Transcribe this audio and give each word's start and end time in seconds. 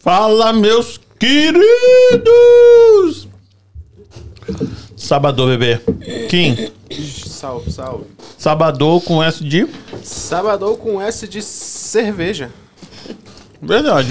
Fala, 0.00 0.52
meus 0.52 0.98
queridos! 1.18 1.68
Sabadão, 4.96 5.46
bebê. 5.46 5.78
Kim, 6.28 6.56
Salve, 7.26 7.70
salve. 7.70 8.04
sabadão 8.38 8.98
com 9.00 9.22
S 9.22 9.44
de... 9.44 9.66
Sabadão 10.02 10.74
com 10.76 11.00
S 11.00 11.28
de 11.28 11.42
cerveja. 11.42 12.50
Verdade. 13.60 14.08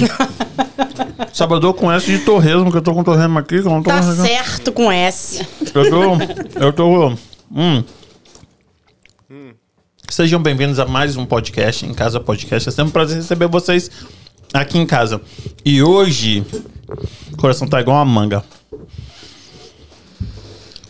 sabadão 1.34 1.74
com 1.74 1.92
S 1.92 2.06
de 2.06 2.20
torresmo, 2.20 2.72
que 2.72 2.78
eu 2.78 2.82
tô 2.82 2.94
com 2.94 3.04
torresmo 3.04 3.40
aqui, 3.40 3.60
que 3.62 3.68
eu 3.68 3.72
não 3.72 3.82
tô... 3.82 3.90
Tá 3.90 4.02
com- 4.02 4.16
certo 4.26 4.72
com 4.72 4.92
S. 4.92 5.46
Eu 5.74 5.90
tô... 5.90 6.04
Eu 6.60 6.72
tô... 6.74 7.10
Hum. 7.52 7.84
Sejam 10.10 10.42
bem-vindos 10.42 10.80
a 10.80 10.86
mais 10.86 11.16
um 11.18 11.26
podcast, 11.26 11.86
Em 11.86 11.94
Casa 11.94 12.20
Podcast. 12.20 12.68
É 12.70 12.72
sempre 12.72 12.90
um 12.90 12.92
prazer 12.92 13.18
receber 13.18 13.48
vocês 13.48 13.90
aqui 14.54 14.78
em 14.78 14.86
casa. 14.86 15.22
E 15.66 15.82
hoje, 15.84 16.44
o 17.34 17.38
coração 17.38 17.68
tá 17.68 17.80
igual 17.82 17.98
uma 17.98 18.06
manga. 18.06 18.44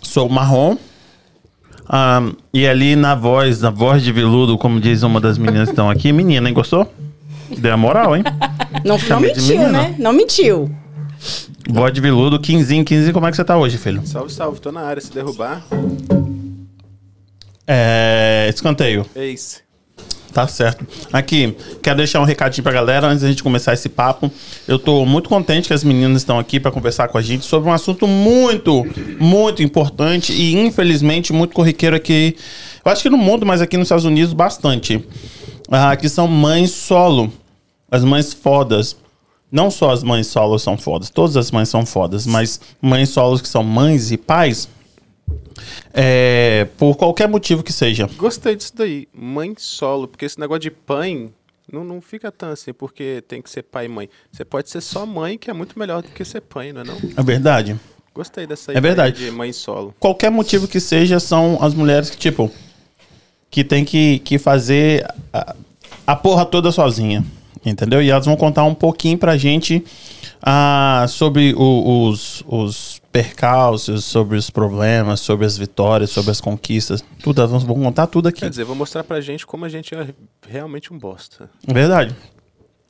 Sou 0.01 0.27
marrom. 0.29 0.77
Ah, 1.87 2.21
e 2.53 2.67
ali 2.67 2.95
na 2.95 3.15
voz, 3.15 3.61
na 3.61 3.69
voz 3.71 4.03
de 4.03 4.11
veludo, 4.11 4.57
como 4.57 4.79
diz 4.79 5.01
uma 5.03 5.19
das 5.19 5.37
meninas 5.37 5.69
que 5.69 5.71
estão 5.73 5.89
aqui, 5.89 6.11
menina, 6.13 6.47
hein? 6.47 6.53
Gostou? 6.53 6.91
Deu 7.57 7.73
a 7.73 7.77
moral, 7.77 8.15
hein? 8.15 8.23
Não, 8.85 8.97
não 9.09 9.19
mentiu, 9.19 9.69
né? 9.69 9.95
Não 9.97 10.13
mentiu. 10.13 10.69
Voz 11.67 11.91
de 11.93 11.99
veludo, 11.99 12.39
15, 12.39 12.83
15. 12.83 13.11
Como 13.13 13.25
é 13.25 13.31
que 13.31 13.35
você 13.37 13.43
tá 13.43 13.57
hoje, 13.57 13.77
filho? 13.77 14.05
Salve, 14.05 14.31
salve. 14.31 14.59
Tô 14.59 14.71
na 14.71 14.81
área. 14.81 15.01
Se 15.01 15.11
derrubar, 15.11 15.63
É. 17.67 18.47
Escanteio. 18.53 19.05
ex. 19.15 19.61
Tá 20.33 20.47
certo. 20.47 20.85
Aqui, 21.11 21.55
quero 21.81 21.97
deixar 21.97 22.21
um 22.21 22.23
recadinho 22.23 22.63
pra 22.63 22.71
galera 22.71 23.07
antes 23.07 23.23
da 23.23 23.29
gente 23.29 23.41
começar 23.41 23.73
esse 23.73 23.89
papo. 23.89 24.31
Eu 24.67 24.77
tô 24.77 25.05
muito 25.05 25.27
contente 25.27 25.67
que 25.67 25.73
as 25.73 25.83
meninas 25.83 26.21
estão 26.21 26.37
aqui 26.37 26.59
pra 26.59 26.71
conversar 26.71 27.07
com 27.07 27.17
a 27.17 27.21
gente 27.21 27.45
sobre 27.45 27.69
um 27.69 27.73
assunto 27.73 28.07
muito, 28.07 28.85
muito 29.19 29.63
importante 29.63 30.31
e 30.31 30.55
infelizmente 30.55 31.33
muito 31.33 31.55
corriqueiro 31.55 31.95
aqui. 31.95 32.35
Eu 32.85 32.91
acho 32.91 33.01
que 33.01 33.09
no 33.09 33.17
mundo, 33.17 33.45
mas 33.45 33.61
aqui 33.61 33.75
nos 33.75 33.87
Estados 33.87 34.05
Unidos 34.05 34.33
bastante. 34.33 35.03
Ah, 35.71 35.95
que 35.95 36.07
são 36.07 36.27
mães 36.27 36.71
solo. 36.71 37.31
As 37.89 38.03
mães 38.03 38.31
fodas. 38.33 38.95
Não 39.51 39.71
só 39.71 39.89
as 39.89 40.03
mães 40.03 40.27
solos 40.27 40.61
são 40.61 40.77
fodas, 40.77 41.09
todas 41.09 41.35
as 41.35 41.49
mães 41.49 41.69
são 41.69 41.83
fodas, 41.83 42.27
mas 42.27 42.61
mães 42.79 43.09
solos 43.09 43.41
que 43.41 43.47
são 43.47 43.63
mães 43.63 44.11
e 44.11 44.17
pais, 44.17 44.69
é, 45.93 46.67
por 46.77 46.95
qualquer 46.95 47.27
motivo 47.27 47.63
que 47.63 47.73
seja. 47.73 48.07
Gostei 48.17 48.55
disso 48.55 48.73
daí. 48.75 49.07
Mãe 49.13 49.53
solo. 49.57 50.07
Porque 50.07 50.25
esse 50.25 50.39
negócio 50.39 50.61
de 50.61 50.71
pai 50.71 51.29
não, 51.71 51.83
não 51.83 52.01
fica 52.01 52.31
tão 52.31 52.49
assim, 52.51 52.73
porque 52.73 53.23
tem 53.27 53.41
que 53.41 53.49
ser 53.49 53.63
pai 53.63 53.85
e 53.85 53.89
mãe. 53.89 54.09
Você 54.31 54.43
pode 54.45 54.69
ser 54.69 54.81
só 54.81 55.05
mãe, 55.05 55.37
que 55.37 55.49
é 55.49 55.53
muito 55.53 55.77
melhor 55.77 56.01
do 56.01 56.09
que 56.09 56.23
ser 56.25 56.41
pai, 56.41 56.71
não 56.73 56.81
é 56.81 56.83
não? 56.83 56.95
É 57.17 57.23
verdade. 57.23 57.75
Gostei 58.13 58.45
dessa 58.47 58.71
É 58.71 58.77
ideia 58.77 58.81
verdade. 58.95 59.23
de 59.25 59.31
mãe 59.31 59.51
solo. 59.53 59.93
qualquer 59.99 60.29
motivo 60.31 60.67
que 60.67 60.79
seja, 60.79 61.19
são 61.19 61.57
as 61.61 61.73
mulheres 61.73 62.09
que, 62.09 62.17
tipo, 62.17 62.51
que 63.49 63.63
tem 63.63 63.85
que, 63.85 64.19
que 64.19 64.37
fazer 64.37 65.05
a, 65.31 65.55
a 66.07 66.15
porra 66.15 66.45
toda 66.45 66.71
sozinha. 66.71 67.23
Entendeu? 67.65 68.01
E 68.01 68.09
elas 68.09 68.25
vão 68.25 68.37
contar 68.37 68.63
um 68.63 68.73
pouquinho 68.73 69.17
pra 69.17 69.35
gente 69.37 69.83
ah, 70.41 71.05
sobre 71.09 71.53
o- 71.55 72.07
os, 72.07 72.41
os 72.47 72.98
percalços, 73.11 74.05
sobre 74.05 74.37
os 74.37 74.49
problemas, 74.49 75.19
sobre 75.19 75.45
as 75.45 75.57
vitórias, 75.57 76.09
sobre 76.09 76.31
as 76.31 76.39
conquistas. 76.39 77.03
Tudo, 77.23 77.41
elas 77.41 77.63
vão 77.63 77.75
contar 77.75 78.07
tudo 78.07 78.29
aqui. 78.29 78.41
Quer 78.41 78.49
dizer, 78.49 78.63
vou 78.63 78.75
mostrar 78.75 79.03
pra 79.03 79.19
gente 79.21 79.45
como 79.45 79.65
a 79.65 79.69
gente 79.69 79.95
é 79.95 80.07
realmente 80.47 80.93
um 80.93 80.97
bosta. 80.97 81.49
Verdade. 81.67 82.15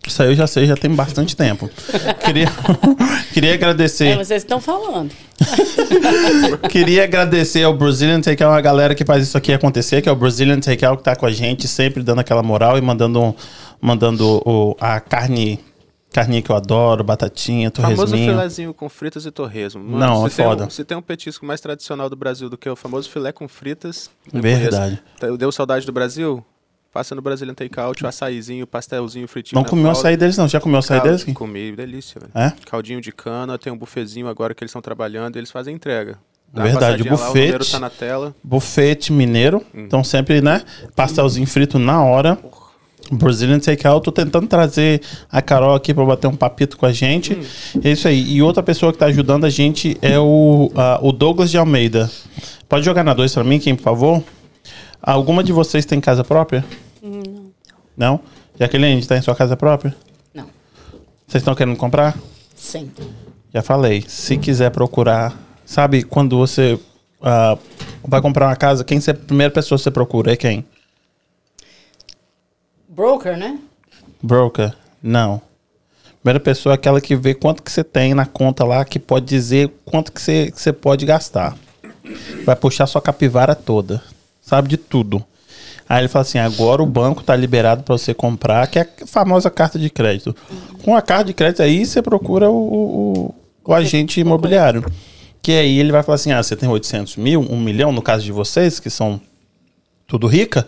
Isso 0.08 0.24
aí 0.24 0.30
eu 0.30 0.36
já 0.36 0.48
sei, 0.48 0.66
já 0.66 0.78
tem 0.78 0.90
bastante 0.92 1.36
tempo. 1.36 1.70
Queria, 2.24 2.48
queria 3.34 3.54
agradecer. 3.54 4.08
É, 4.08 4.16
vocês 4.16 4.42
estão 4.44 4.62
falando. 4.62 5.12
Queria 6.72 7.04
agradecer 7.04 7.64
ao 7.64 7.74
Brazilian 7.74 8.22
Takeout, 8.22 8.58
a 8.58 8.62
galera 8.62 8.96
que 8.96 9.04
faz 9.06 9.24
isso 9.24 9.38
aqui 9.38 9.52
acontecer, 9.52 10.02
que 10.02 10.08
é 10.08 10.12
o 10.12 10.16
Brazilian 10.16 10.60
Takeout 10.60 10.98
que 10.98 11.04
tá 11.04 11.16
com 11.16 11.26
a 11.26 11.32
gente, 11.32 11.68
sempre 11.68 12.02
dando 12.02 12.20
aquela 12.20 12.42
moral 12.42 12.78
e 12.78 12.82
mandando, 12.82 13.36
mandando 13.82 14.42
o, 14.46 14.76
a 14.80 15.00
carne, 15.02 15.60
carninha 16.12 16.42
que 16.42 16.52
eu 16.52 16.56
adoro, 16.56 17.04
batatinha, 17.04 17.72
Famoso 17.74 17.96
torresminho. 17.98 18.32
filézinho 18.32 18.74
com 18.74 18.90
fritas 18.90 19.26
e 19.26 19.32
torresmo. 19.32 19.84
Não, 19.84 20.26
é 20.26 20.30
tem 20.30 20.46
um- 20.46 20.50
foda. 20.50 20.70
se 20.70 20.84
tem 20.84 20.98
um 20.98 21.02
petisco 21.02 21.46
mais 21.46 21.62
tradicional 21.62 22.10
do 22.10 22.16
Brasil 22.16 22.50
do 22.50 22.58
que 22.58 22.70
o 22.70 22.76
famoso 22.76 23.10
filé 23.10 23.32
com 23.32 23.48
fritas... 23.48 24.10
Verdade. 24.34 25.02
conheço. 25.20 25.38
Deu 25.38 25.52
saudade 25.52 25.86
do 25.86 25.92
Brasil? 25.92 26.44
Passa 26.92 27.14
no 27.14 27.22
Brazilian 27.22 27.54
Takeout, 27.54 28.04
o 28.04 28.08
açaizinho, 28.08 28.64
o 28.64 28.68
pastelzinho 28.68 29.28
fritinho. 29.28 29.62
Não 29.62 29.64
comeu 29.70 29.92
açaí 29.92 30.18
deles 30.18 30.36
não, 30.36 30.48
já 30.48 30.60
comeu 30.60 30.80
açaí 30.80 30.98
Caldo, 30.98 31.08
deles? 31.10 31.22
aqui? 31.22 31.34
Comi, 31.34 31.72
delícia, 31.76 32.20
velho. 32.20 32.32
É? 32.34 32.52
Caldinho 32.66 33.00
de 33.00 33.12
cana, 33.12 33.60
tem 33.60 33.72
um 33.72 33.78
bufezinho 33.78 34.28
agora 34.28 34.56
que 34.56 34.64
eles 34.64 34.72
estão 34.72 34.82
trabalhando, 34.82 35.38
eles 35.38 35.52
fazem 35.52 35.76
entrega. 35.76 36.18
Dá 36.52 36.64
Verdade, 36.64 37.04
passadinha 37.04 37.58
lá, 37.60 37.66
tá 37.72 37.80
na 37.80 37.90
tela. 37.92 38.36
Buffet 38.44 39.12
mineiro, 39.12 39.64
então 39.72 40.04
sempre, 40.04 40.42
né, 40.42 40.64
pastelzinho 40.96 41.46
frito 41.46 41.78
na 41.78 42.04
hora. 42.04 42.40
Brazilian 43.12 43.60
Takeout, 43.60 44.04
tô 44.04 44.12
tentando 44.12 44.48
trazer 44.48 45.02
a 45.32 45.42
Carol 45.42 45.74
aqui 45.74 45.94
pra 45.94 46.06
bater 46.06 46.28
um 46.28 46.36
papito 46.36 46.78
com 46.78 46.86
a 46.86 46.92
gente. 46.92 47.38
É 47.84 47.92
isso 47.92 48.08
aí. 48.08 48.34
E 48.34 48.42
outra 48.42 48.62
pessoa 48.62 48.92
que 48.92 49.00
tá 49.00 49.08
ajudando 49.08 49.46
a 49.46 49.50
gente 49.50 49.98
é 50.02 50.20
o, 50.20 50.72
ah, 50.76 51.00
o 51.02 51.12
Douglas 51.12 51.50
de 51.50 51.58
Almeida. 51.58 52.10
Pode 52.68 52.86
jogar 52.86 53.04
na 53.04 53.14
2 53.14 53.34
pra 53.34 53.44
mim, 53.44 53.60
quem, 53.60 53.76
por 53.76 53.84
favor? 53.84 54.24
Alguma 55.02 55.44
de 55.44 55.52
vocês 55.52 55.86
tem 55.86 56.00
casa 56.00 56.24
própria? 56.24 56.64
Não. 57.02 57.52
Não? 57.98 58.20
Jaqueline, 58.60 59.04
tá 59.06 59.18
em 59.18 59.22
sua 59.22 59.36
casa 59.36 59.58
própria? 59.58 59.96
Não. 60.34 60.46
Vocês 61.26 61.42
estão 61.42 61.56
querendo 61.56 61.78
comprar? 61.78 62.18
Sim. 62.56 62.92
Já 63.54 63.62
falei. 63.62 64.04
Se 64.08 64.38
quiser 64.38 64.70
procurar, 64.70 65.36
sabe 65.66 66.04
quando 66.04 66.38
você 66.38 66.80
ah, 67.22 67.58
vai 68.04 68.22
comprar 68.22 68.48
uma 68.48 68.56
casa, 68.56 68.84
quem 68.84 69.00
você, 69.00 69.12
a 69.12 69.16
primeira 69.16 69.52
pessoa 69.52 69.78
que 69.78 69.84
você 69.84 69.92
procura 69.92 70.34
é 70.34 70.36
quem? 70.36 70.66
Broker, 73.00 73.38
né? 73.38 73.58
Broker? 74.22 74.74
Não. 75.02 75.42
Primeira 76.22 76.38
pessoa 76.38 76.74
é 76.74 76.76
aquela 76.76 77.00
que 77.00 77.16
vê 77.16 77.34
quanto 77.34 77.64
que 77.64 77.72
você 77.72 77.82
tem 77.82 78.14
na 78.14 78.26
conta 78.26 78.66
lá, 78.66 78.84
que 78.84 79.00
pode 79.00 79.26
dizer 79.26 79.72
quanto 79.86 80.12
que 80.12 80.22
você, 80.22 80.52
que 80.52 80.62
você 80.62 80.74
pode 80.74 81.06
gastar. 81.06 81.56
Vai 82.44 82.58
puxar 82.58 82.88
sua 82.88 83.02
capivara 83.02 83.56
toda. 83.56 84.04
Sabe 84.42 84.68
de 84.68 84.76
tudo. 84.76 85.24
Aí 85.88 86.02
ele 86.02 86.10
fala 86.10 86.24
assim: 86.24 86.40
agora 86.40 86.84
o 86.84 86.86
banco 86.86 87.24
tá 87.24 87.34
liberado 87.38 87.84
para 87.84 87.98
você 87.98 88.14
comprar, 88.14 88.68
que 88.68 88.80
é 88.80 88.82
a 88.82 89.08
famosa 89.08 89.50
carta 89.50 89.80
de 89.80 89.90
crédito. 89.90 90.36
Com 90.84 90.94
a 90.94 91.02
carta 91.02 91.24
de 91.24 91.34
crédito 91.34 91.64
aí, 91.64 91.86
você 91.86 92.02
procura 92.02 92.50
o, 92.50 92.54
o, 92.54 93.36
o 93.64 93.74
agente 93.74 94.20
imobiliário. 94.20 94.84
Que 95.42 95.54
aí 95.54 95.80
ele 95.80 95.94
vai 95.94 96.04
falar 96.04 96.16
assim: 96.16 96.34
ah, 96.34 96.44
você 96.44 96.54
tem 96.54 96.68
800 96.68 97.16
mil, 97.16 97.40
1 97.50 97.58
milhão, 97.62 97.94
no 97.94 98.02
caso 98.02 98.26
de 98.26 98.34
vocês, 98.34 98.78
que 98.78 98.90
são 98.90 99.22
tudo 100.06 100.28
rica. 100.28 100.68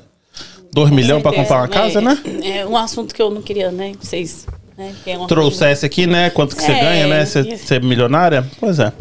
2 0.74 0.90
milhões 0.92 1.22
para 1.22 1.36
comprar 1.36 1.58
uma 1.58 1.68
casa, 1.68 2.00
é, 2.00 2.02
né? 2.02 2.18
É 2.44 2.66
um 2.66 2.78
assunto 2.78 3.14
que 3.14 3.22
eu 3.22 3.30
não 3.30 3.42
queria, 3.42 3.72
né? 3.72 3.94
Vocês. 4.00 4.46
Né? 4.78 4.96
é 5.06 5.28
trouxesse 5.28 5.86
aqui, 5.86 6.08
né? 6.08 6.30
Quanto 6.30 6.56
que 6.56 6.64
você 6.64 6.72
É, 6.72 6.82
ganha, 6.82 7.08
né? 7.08 7.26
Você 7.26 7.58
ser 7.58 7.84
milionária? 7.84 8.46
Pois 8.60 8.80
é. 8.80 8.92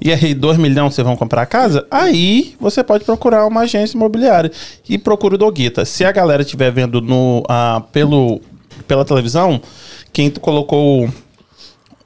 E 0.00 0.12
aí, 0.12 0.34
2 0.34 0.58
milhões 0.58 0.94
vocês 0.94 1.06
vão 1.06 1.16
comprar 1.16 1.42
a 1.42 1.46
casa? 1.46 1.86
Aí 1.90 2.54
você 2.60 2.82
pode 2.82 3.04
procurar 3.04 3.46
uma 3.46 3.60
agência 3.62 3.96
imobiliária. 3.96 4.50
E 4.88 4.98
procura 4.98 5.36
o 5.36 5.38
Doguita. 5.38 5.84
Se 5.84 6.04
a 6.04 6.12
galera 6.12 6.42
estiver 6.42 6.70
vendo 6.70 7.00
no, 7.00 7.42
ah, 7.48 7.82
pelo, 7.92 8.40
pela 8.86 9.04
televisão, 9.04 9.62
quem 10.12 10.30
colocou 10.30 11.08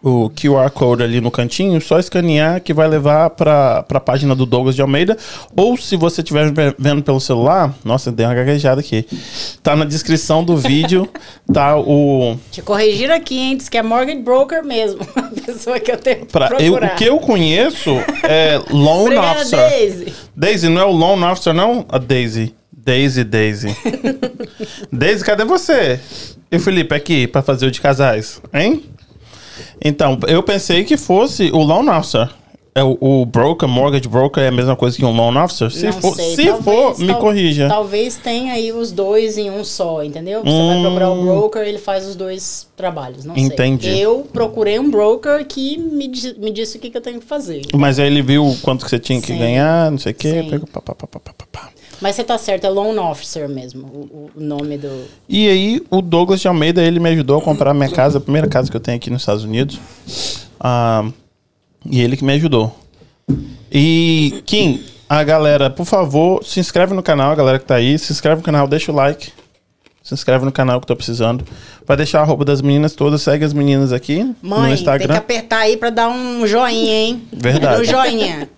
o, 0.04 0.30
QR 0.30 0.70
Code 0.70 1.02
ali 1.02 1.20
no 1.20 1.30
cantinho, 1.30 1.80
só 1.80 1.98
escanear 1.98 2.60
que 2.60 2.74
vai 2.74 2.86
levar 2.86 3.30
para 3.30 3.84
a 3.88 4.00
página 4.00 4.34
do 4.34 4.44
Douglas 4.44 4.74
de 4.74 4.82
Almeida. 4.82 5.16
Ou 5.56 5.76
se 5.76 5.96
você 5.96 6.20
estiver 6.20 6.52
ve- 6.52 6.74
vendo 6.78 7.02
pelo 7.02 7.20
celular, 7.20 7.74
nossa, 7.84 8.12
dei 8.12 8.26
uma 8.26 8.34
gaguejada 8.34 8.80
aqui. 8.80 9.06
Tá 9.62 9.74
na 9.74 9.84
descrição 9.84 10.44
do 10.44 10.56
vídeo, 10.56 11.08
tá 11.52 11.76
o. 11.78 12.36
Te 12.50 12.60
corrigir 12.62 13.10
aqui, 13.10 13.38
hein? 13.38 13.56
Diz 13.56 13.68
que 13.68 13.78
é 13.78 13.82
mortgage 13.82 14.20
broker 14.20 14.64
mesmo. 14.64 15.00
A 15.16 15.46
pessoa 15.46 15.78
que 15.80 15.90
eu 15.90 15.96
tenho 15.98 16.26
Pra, 16.26 16.48
eu, 16.58 16.74
o 16.74 16.94
que 16.96 17.04
eu 17.04 17.18
conheço 17.18 17.90
é 18.22 18.60
Loan 18.70 19.02
Obrigada, 19.02 19.40
Officer. 19.40 19.58
Daisy. 19.58 20.14
Daisy, 20.36 20.68
não 20.68 20.80
é 20.80 20.84
o 20.84 20.90
Loan 20.92 21.30
Officer, 21.30 21.52
não? 21.54 21.84
A 21.88 21.98
Daisy. 21.98 22.54
Daisy, 22.72 23.24
Daisy. 23.24 23.74
Daisy, 24.92 25.24
cadê 25.24 25.44
você? 25.44 25.98
E 26.50 26.56
o 26.56 26.60
Felipe 26.60 26.94
aqui 26.94 27.26
pra 27.26 27.42
fazer 27.42 27.66
o 27.66 27.70
de 27.70 27.80
casais, 27.80 28.40
hein? 28.52 28.84
Então, 29.84 30.18
eu 30.26 30.42
pensei 30.42 30.84
que 30.84 30.96
fosse 30.96 31.50
o 31.52 31.58
Loan 31.62 31.90
Officer. 31.96 32.30
É 32.76 32.82
o, 32.82 32.98
o 33.00 33.24
broker, 33.24 33.68
mortgage 33.68 34.08
broker 34.08 34.42
é 34.42 34.48
a 34.48 34.50
mesma 34.50 34.74
coisa 34.74 34.96
que 34.96 35.04
um 35.04 35.14
loan 35.14 35.40
officer? 35.44 35.70
Se 35.70 35.84
Não 35.86 35.92
for, 35.92 36.16
sei, 36.16 36.34
se 36.34 36.44
talvez- 36.46 36.64
for 36.64 36.98
me 36.98 37.14
corrija. 37.14 37.68
Talvez 37.68 38.16
tenha 38.16 38.52
aí 38.54 38.72
os 38.72 38.90
dois 38.90 39.38
em 39.38 39.48
um 39.48 39.62
só, 39.62 40.02
entendeu? 40.02 40.42
Você 40.42 40.50
Hum. 40.50 40.66
vai 40.66 40.80
procurar 40.80 41.10
o 41.12 41.22
broker, 41.22 41.62
ele 41.62 41.78
faz 41.78 42.04
os 42.04 42.16
dois 42.16 42.66
trabalhos, 42.76 43.24
não 43.24 43.36
Entendi. 43.36 43.92
sei. 43.92 44.00
Eu 44.04 44.26
procurei 44.32 44.76
um 44.80 44.90
broker 44.90 45.46
que 45.46 45.78
me, 45.78 46.10
me 46.36 46.50
disse 46.50 46.76
o 46.76 46.80
que, 46.80 46.90
que 46.90 46.96
eu 46.96 47.00
tenho 47.00 47.20
que 47.20 47.26
fazer. 47.26 47.62
Mas 47.74 48.00
aí 48.00 48.08
ele 48.08 48.22
viu 48.22 48.56
quanto 48.60 48.84
que 48.84 48.90
você 48.90 48.98
tinha 48.98 49.20
que 49.20 49.28
Sim. 49.28 49.38
ganhar, 49.38 49.88
não 49.92 49.98
sei 49.98 50.10
o 50.10 50.14
quê. 50.16 50.44
Pegou, 50.50 50.66
pá, 50.66 50.80
pá, 50.80 50.96
pá, 50.96 51.06
pá, 51.06 51.20
pá, 51.20 51.32
pá. 51.52 51.68
Mas 52.00 52.16
você 52.16 52.24
tá 52.24 52.36
certo, 52.36 52.64
é 52.64 52.68
Loan 52.68 53.00
Officer 53.10 53.48
mesmo, 53.48 53.86
o, 53.86 54.30
o 54.34 54.40
nome 54.40 54.76
do... 54.78 55.04
E 55.28 55.48
aí, 55.48 55.82
o 55.90 56.02
Douglas 56.02 56.40
de 56.40 56.48
Almeida, 56.48 56.82
ele 56.82 57.00
me 57.00 57.08
ajudou 57.10 57.38
a 57.38 57.42
comprar 57.42 57.72
minha 57.72 57.90
casa, 57.90 58.18
a 58.18 58.20
primeira 58.20 58.48
casa 58.48 58.70
que 58.70 58.76
eu 58.76 58.80
tenho 58.80 58.96
aqui 58.96 59.10
nos 59.10 59.22
Estados 59.22 59.44
Unidos. 59.44 59.78
Ah, 60.60 61.04
e 61.88 62.00
ele 62.00 62.16
que 62.16 62.24
me 62.24 62.32
ajudou. 62.34 62.76
E, 63.72 64.42
Kim, 64.44 64.82
a 65.08 65.22
galera, 65.24 65.70
por 65.70 65.86
favor, 65.86 66.44
se 66.44 66.60
inscreve 66.60 66.94
no 66.94 67.02
canal, 67.02 67.32
a 67.32 67.34
galera 67.34 67.58
que 67.58 67.64
tá 67.64 67.76
aí, 67.76 67.98
se 67.98 68.12
inscreve 68.12 68.36
no 68.36 68.42
canal, 68.42 68.66
deixa 68.66 68.90
o 68.92 68.94
like. 68.94 69.32
Se 70.02 70.12
inscreve 70.12 70.44
no 70.44 70.52
canal 70.52 70.78
que 70.80 70.84
eu 70.84 70.88
tô 70.88 70.96
precisando. 70.96 71.46
Vai 71.86 71.96
deixar 71.96 72.20
a 72.20 72.24
roupa 72.24 72.44
das 72.44 72.60
meninas 72.60 72.94
todas, 72.94 73.22
segue 73.22 73.42
as 73.42 73.54
meninas 73.54 73.90
aqui 73.90 74.18
Mãe, 74.42 74.60
no 74.60 74.64
tem 74.66 74.74
Instagram. 74.74 75.14
que 75.14 75.18
apertar 75.18 75.58
aí 75.60 75.78
pra 75.78 75.88
dar 75.88 76.08
um 76.10 76.46
joinha, 76.46 76.92
hein? 76.92 77.22
Verdade. 77.32 77.80
Um 77.80 77.84
joinha. 77.84 78.50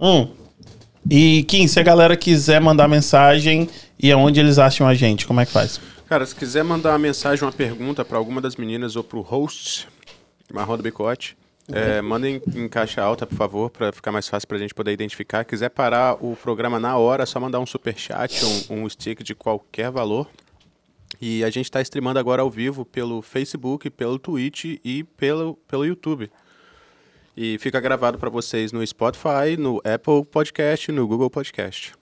Hum. 0.00 0.26
E, 1.10 1.44
Kim, 1.44 1.66
se 1.68 1.78
a 1.78 1.82
galera 1.82 2.16
quiser 2.16 2.60
mandar 2.60 2.88
mensagem 2.88 3.68
e 3.98 4.10
aonde 4.10 4.40
eles 4.40 4.58
acham 4.58 4.86
a 4.86 4.94
gente, 4.94 5.26
como 5.26 5.40
é 5.40 5.46
que 5.46 5.52
faz? 5.52 5.80
Cara, 6.08 6.24
se 6.26 6.34
quiser 6.34 6.64
mandar 6.64 6.90
uma 6.90 6.98
mensagem, 6.98 7.44
uma 7.44 7.52
pergunta 7.52 8.04
pra 8.04 8.18
alguma 8.18 8.40
das 8.40 8.56
meninas 8.56 8.96
ou 8.96 9.04
pro 9.04 9.20
host, 9.20 9.88
Marrom 10.52 10.76
do 10.76 10.82
Bicote, 10.82 11.36
é, 11.72 12.00
mandem 12.00 12.40
em 12.54 12.68
caixa 12.68 13.02
alta, 13.02 13.26
por 13.26 13.34
favor, 13.36 13.70
pra 13.70 13.92
ficar 13.92 14.12
mais 14.12 14.28
fácil 14.28 14.46
pra 14.46 14.58
gente 14.58 14.72
poder 14.72 14.92
identificar. 14.92 15.44
Quiser 15.44 15.68
parar 15.68 16.16
o 16.24 16.36
programa 16.36 16.78
na 16.78 16.96
hora, 16.96 17.24
é 17.24 17.26
só 17.26 17.40
mandar 17.40 17.58
um 17.58 17.66
super 17.66 17.96
chat, 17.98 18.44
um, 18.44 18.82
um 18.82 18.88
stick 18.88 19.22
de 19.22 19.34
qualquer 19.34 19.90
valor. 19.90 20.28
E 21.20 21.42
a 21.42 21.50
gente 21.50 21.70
tá 21.70 21.80
streamando 21.80 22.18
agora 22.18 22.42
ao 22.42 22.50
vivo 22.50 22.84
pelo 22.84 23.22
Facebook, 23.22 23.90
pelo 23.90 24.18
Twitch 24.18 24.78
e 24.84 25.02
pelo, 25.16 25.54
pelo 25.66 25.84
YouTube. 25.84 26.30
E 27.36 27.58
fica 27.58 27.78
gravado 27.80 28.18
pra 28.18 28.30
vocês 28.30 28.72
no 28.72 28.86
Spotify, 28.86 29.56
no 29.58 29.80
Apple 29.84 30.24
Podcast 30.24 30.90
e 30.90 30.94
no 30.94 31.06
Google 31.06 31.28
Podcast. 31.28 31.92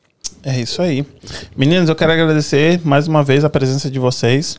É 0.45 0.61
isso 0.61 0.81
aí. 0.81 1.05
Meninas, 1.57 1.89
eu 1.89 1.97
quero 1.97 2.13
agradecer 2.13 2.81
mais 2.85 3.09
uma 3.09 3.23
vez 3.25 3.45
a 3.45 3.51
presença 3.51 3.91
de 3.91 3.99
vocês. 3.99 4.59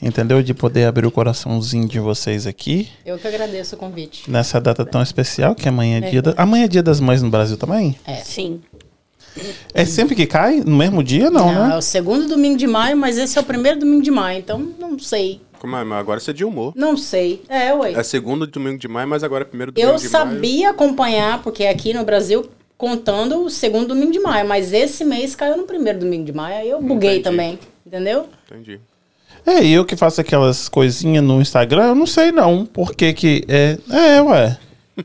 Entendeu? 0.00 0.40
De 0.40 0.54
poder 0.54 0.84
abrir 0.84 1.04
o 1.04 1.10
coraçãozinho 1.10 1.88
de 1.88 1.98
vocês 1.98 2.46
aqui. 2.46 2.88
Eu 3.04 3.18
que 3.18 3.26
agradeço 3.26 3.74
o 3.74 3.78
convite. 3.78 4.30
Nessa 4.30 4.60
data 4.60 4.84
tão 4.86 5.02
especial, 5.02 5.52
que 5.52 5.68
amanhã 5.68 5.98
é 5.98 6.10
dia 6.10 6.22
da... 6.22 6.32
Amanhã 6.36 6.66
é 6.66 6.68
dia 6.68 6.82
das 6.82 7.00
mães 7.00 7.20
no 7.22 7.28
Brasil 7.28 7.56
também? 7.56 7.98
É. 8.06 8.16
Sim. 8.18 8.60
É 9.74 9.84
sempre 9.84 10.14
que 10.14 10.26
cai? 10.26 10.60
No 10.60 10.76
mesmo 10.76 11.02
dia, 11.02 11.28
não, 11.28 11.52
Não, 11.52 11.64
é 11.64 11.68
né? 11.70 11.76
o 11.76 11.82
segundo 11.82 12.28
domingo 12.28 12.56
de 12.56 12.68
maio, 12.68 12.96
mas 12.96 13.18
esse 13.18 13.36
é 13.36 13.40
o 13.40 13.44
primeiro 13.44 13.80
domingo 13.80 14.00
de 14.00 14.12
maio, 14.12 14.38
então 14.38 14.58
não 14.78 14.96
sei. 14.96 15.40
Como 15.64 15.76
é? 15.78 15.82
Mas 15.82 15.98
agora 15.98 16.20
você 16.20 16.30
é 16.30 16.34
de 16.34 16.44
humor. 16.44 16.74
Não 16.76 16.94
sei. 16.94 17.42
É, 17.48 17.72
ué. 17.72 17.92
É 17.92 18.02
segundo 18.02 18.46
domingo 18.46 18.76
de 18.76 18.86
maio, 18.86 19.08
mas 19.08 19.24
agora 19.24 19.44
é 19.44 19.46
primeiro 19.46 19.72
domingo 19.72 19.92
Eu 19.92 19.96
de 19.96 20.02
maio. 20.02 20.10
sabia 20.10 20.68
acompanhar, 20.68 21.42
porque 21.42 21.64
aqui 21.64 21.94
no 21.94 22.04
Brasil, 22.04 22.44
contando 22.76 23.42
o 23.42 23.48
segundo 23.48 23.88
domingo 23.88 24.12
de 24.12 24.20
maio, 24.20 24.46
mas 24.46 24.74
esse 24.74 25.06
mês 25.06 25.34
caiu 25.34 25.56
no 25.56 25.62
primeiro 25.62 26.00
domingo 26.00 26.22
de 26.22 26.34
maio, 26.34 26.56
aí 26.56 26.68
eu 26.68 26.82
buguei 26.82 27.12
Entendi. 27.12 27.22
também. 27.22 27.58
Entendeu? 27.86 28.28
Entendi. 28.46 28.78
É, 29.46 29.64
e 29.64 29.72
eu 29.72 29.86
que 29.86 29.96
faço 29.96 30.20
aquelas 30.20 30.68
coisinhas 30.68 31.24
no 31.24 31.40
Instagram, 31.40 31.84
eu 31.88 31.94
não 31.94 32.06
sei 32.06 32.30
não. 32.30 32.66
Por 32.66 32.94
que 32.94 33.14
que 33.14 33.44
é... 33.48 33.78
É, 33.90 34.20
ué. 34.20 34.58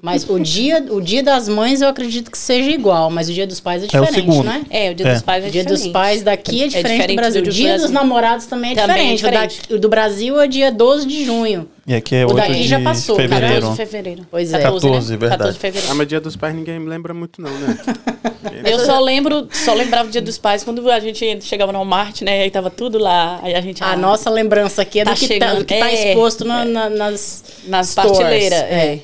Mas 0.04 0.24
o 0.30 0.40
dia, 0.40 0.86
o 0.92 1.02
dia 1.02 1.24
das 1.24 1.50
mães 1.50 1.82
eu 1.82 1.88
acredito 1.90 2.30
que 2.30 2.38
seja 2.38 2.70
igual, 2.70 3.10
mas 3.10 3.28
o 3.28 3.34
dia 3.34 3.48
dos 3.48 3.60
pais 3.60 3.82
é 3.82 3.86
É 3.86 4.00
o 4.00 4.06
diferente, 4.06 4.16
segundo. 4.32 4.46
né? 4.46 4.62
É, 4.70 4.92
o 4.92 4.96
dia 4.96 5.08
É. 5.08 5.14
dos 5.14 5.22
pais 5.24 5.44
é 5.44 5.48
O 5.48 5.52
dia 5.52 5.64
diferente. 5.64 5.84
dos 5.84 5.92
pais 5.92 6.22
daqui 6.22 6.64
é 6.64 6.68
diferente, 6.68 6.92
diferente 6.92 7.08
do 7.10 7.16
Brasil. 7.16 7.42
do 7.42 7.48
O 7.50 7.52
dia 7.52 7.68
Brasil. 7.70 7.88
dos 7.88 7.92
namorados 7.92 8.46
também 8.46 8.72
é 8.74 8.76
Também 8.76 9.12
é 9.12 9.16
diferente. 9.16 9.20
O, 9.20 9.24
da- 9.42 9.46
diferente. 9.48 9.74
o 9.74 9.80
do 9.80 9.90
Brasil 9.90 10.40
é 10.40 10.48
dia 10.48 10.72
12 10.72 11.08
de 11.08 11.26
junho. 11.26 11.68
E 11.88 11.96
aqui 11.96 12.16
é 12.16 12.24
O 12.24 12.28
8 12.30 12.36
daqui 12.38 12.54
de 12.62 12.68
já 12.68 12.80
passou, 12.82 13.16
fevereiro. 13.16 13.54
14 13.56 13.70
de 13.72 13.76
fevereiro. 13.78 14.28
Pois 14.30 14.54
é. 14.54 14.60
14, 14.60 14.86
14, 14.88 15.12
né? 15.12 15.18
verdade. 15.18 15.38
14 15.40 15.54
de 15.56 15.60
fevereiro. 15.60 15.92
Ah, 15.92 15.96
mas 15.96 16.08
dia 16.08 16.20
dos 16.22 16.36
pais 16.36 16.54
ninguém 16.56 16.80
me 16.80 16.88
lembra 16.88 17.14
muito, 17.14 17.42
não, 17.42 17.50
né? 17.50 17.78
Eu 18.64 18.80
só 18.86 19.00
lembro, 19.00 19.48
só 19.52 19.74
lembrava 19.74 20.08
do 20.08 20.12
Dia 20.12 20.22
dos 20.22 20.38
Pais 20.38 20.64
quando 20.64 20.90
a 20.90 21.00
gente 21.00 21.40
chegava 21.42 21.72
no 21.72 21.80
Walmart, 21.80 22.22
né? 22.22 22.44
Aí 22.44 22.52
tava 22.52 22.70
tudo 22.70 22.98
lá. 22.98 23.40
Aí 23.44 23.54
a 23.56 23.62
gente. 23.62 23.84
A 23.84 23.92
ah, 23.92 23.96
nossa 23.98 24.30
lembrança 24.30 24.82
aqui 24.82 25.00
é 25.00 25.04
Tá 25.06 25.12
do 25.14 25.18
que, 25.20 25.28
tá, 25.28 25.34
chegando. 25.34 25.58
do 25.60 25.66
que 25.66 25.76
tá 25.78 25.90
É. 25.92 26.10
exposto 26.12 26.46
na- 26.46 26.66
na- 26.66 26.90
nas, 26.90 27.44
Nas 27.68 27.88
stores, 27.90 28.12
prateleiras, 28.18 28.60
É, 28.60 29.00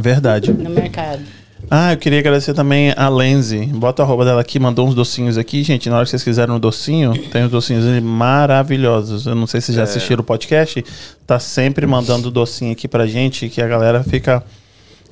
Verdade. 0.00 0.52
no 0.52 0.70
mercado. 0.70 1.22
Ah, 1.70 1.92
eu 1.92 1.96
queria 1.96 2.20
agradecer 2.20 2.54
também 2.54 2.92
a 2.96 3.08
Lenzi. 3.08 3.66
Bota 3.66 4.02
a 4.02 4.04
arroba 4.04 4.24
dela 4.24 4.40
aqui, 4.40 4.58
mandou 4.58 4.86
uns 4.86 4.94
docinhos 4.94 5.36
aqui. 5.36 5.64
Gente, 5.64 5.90
na 5.90 5.96
hora 5.96 6.04
que 6.04 6.10
vocês 6.10 6.22
quiserem 6.22 6.54
um 6.54 6.60
docinho, 6.60 7.12
tem 7.30 7.44
uns 7.44 7.50
docinhos 7.50 7.84
ali 7.84 8.00
maravilhosos. 8.00 9.26
Eu 9.26 9.34
não 9.34 9.46
sei 9.46 9.60
se 9.60 9.66
vocês 9.66 9.76
já 9.76 9.82
assistiram 9.82 10.20
o 10.20 10.24
podcast. 10.24 10.84
Tá 11.26 11.40
sempre 11.40 11.84
mandando 11.86 12.30
docinho 12.30 12.70
aqui 12.70 12.86
pra 12.86 13.06
gente, 13.06 13.48
que 13.48 13.60
a 13.60 13.66
galera 13.66 14.04
fica... 14.04 14.44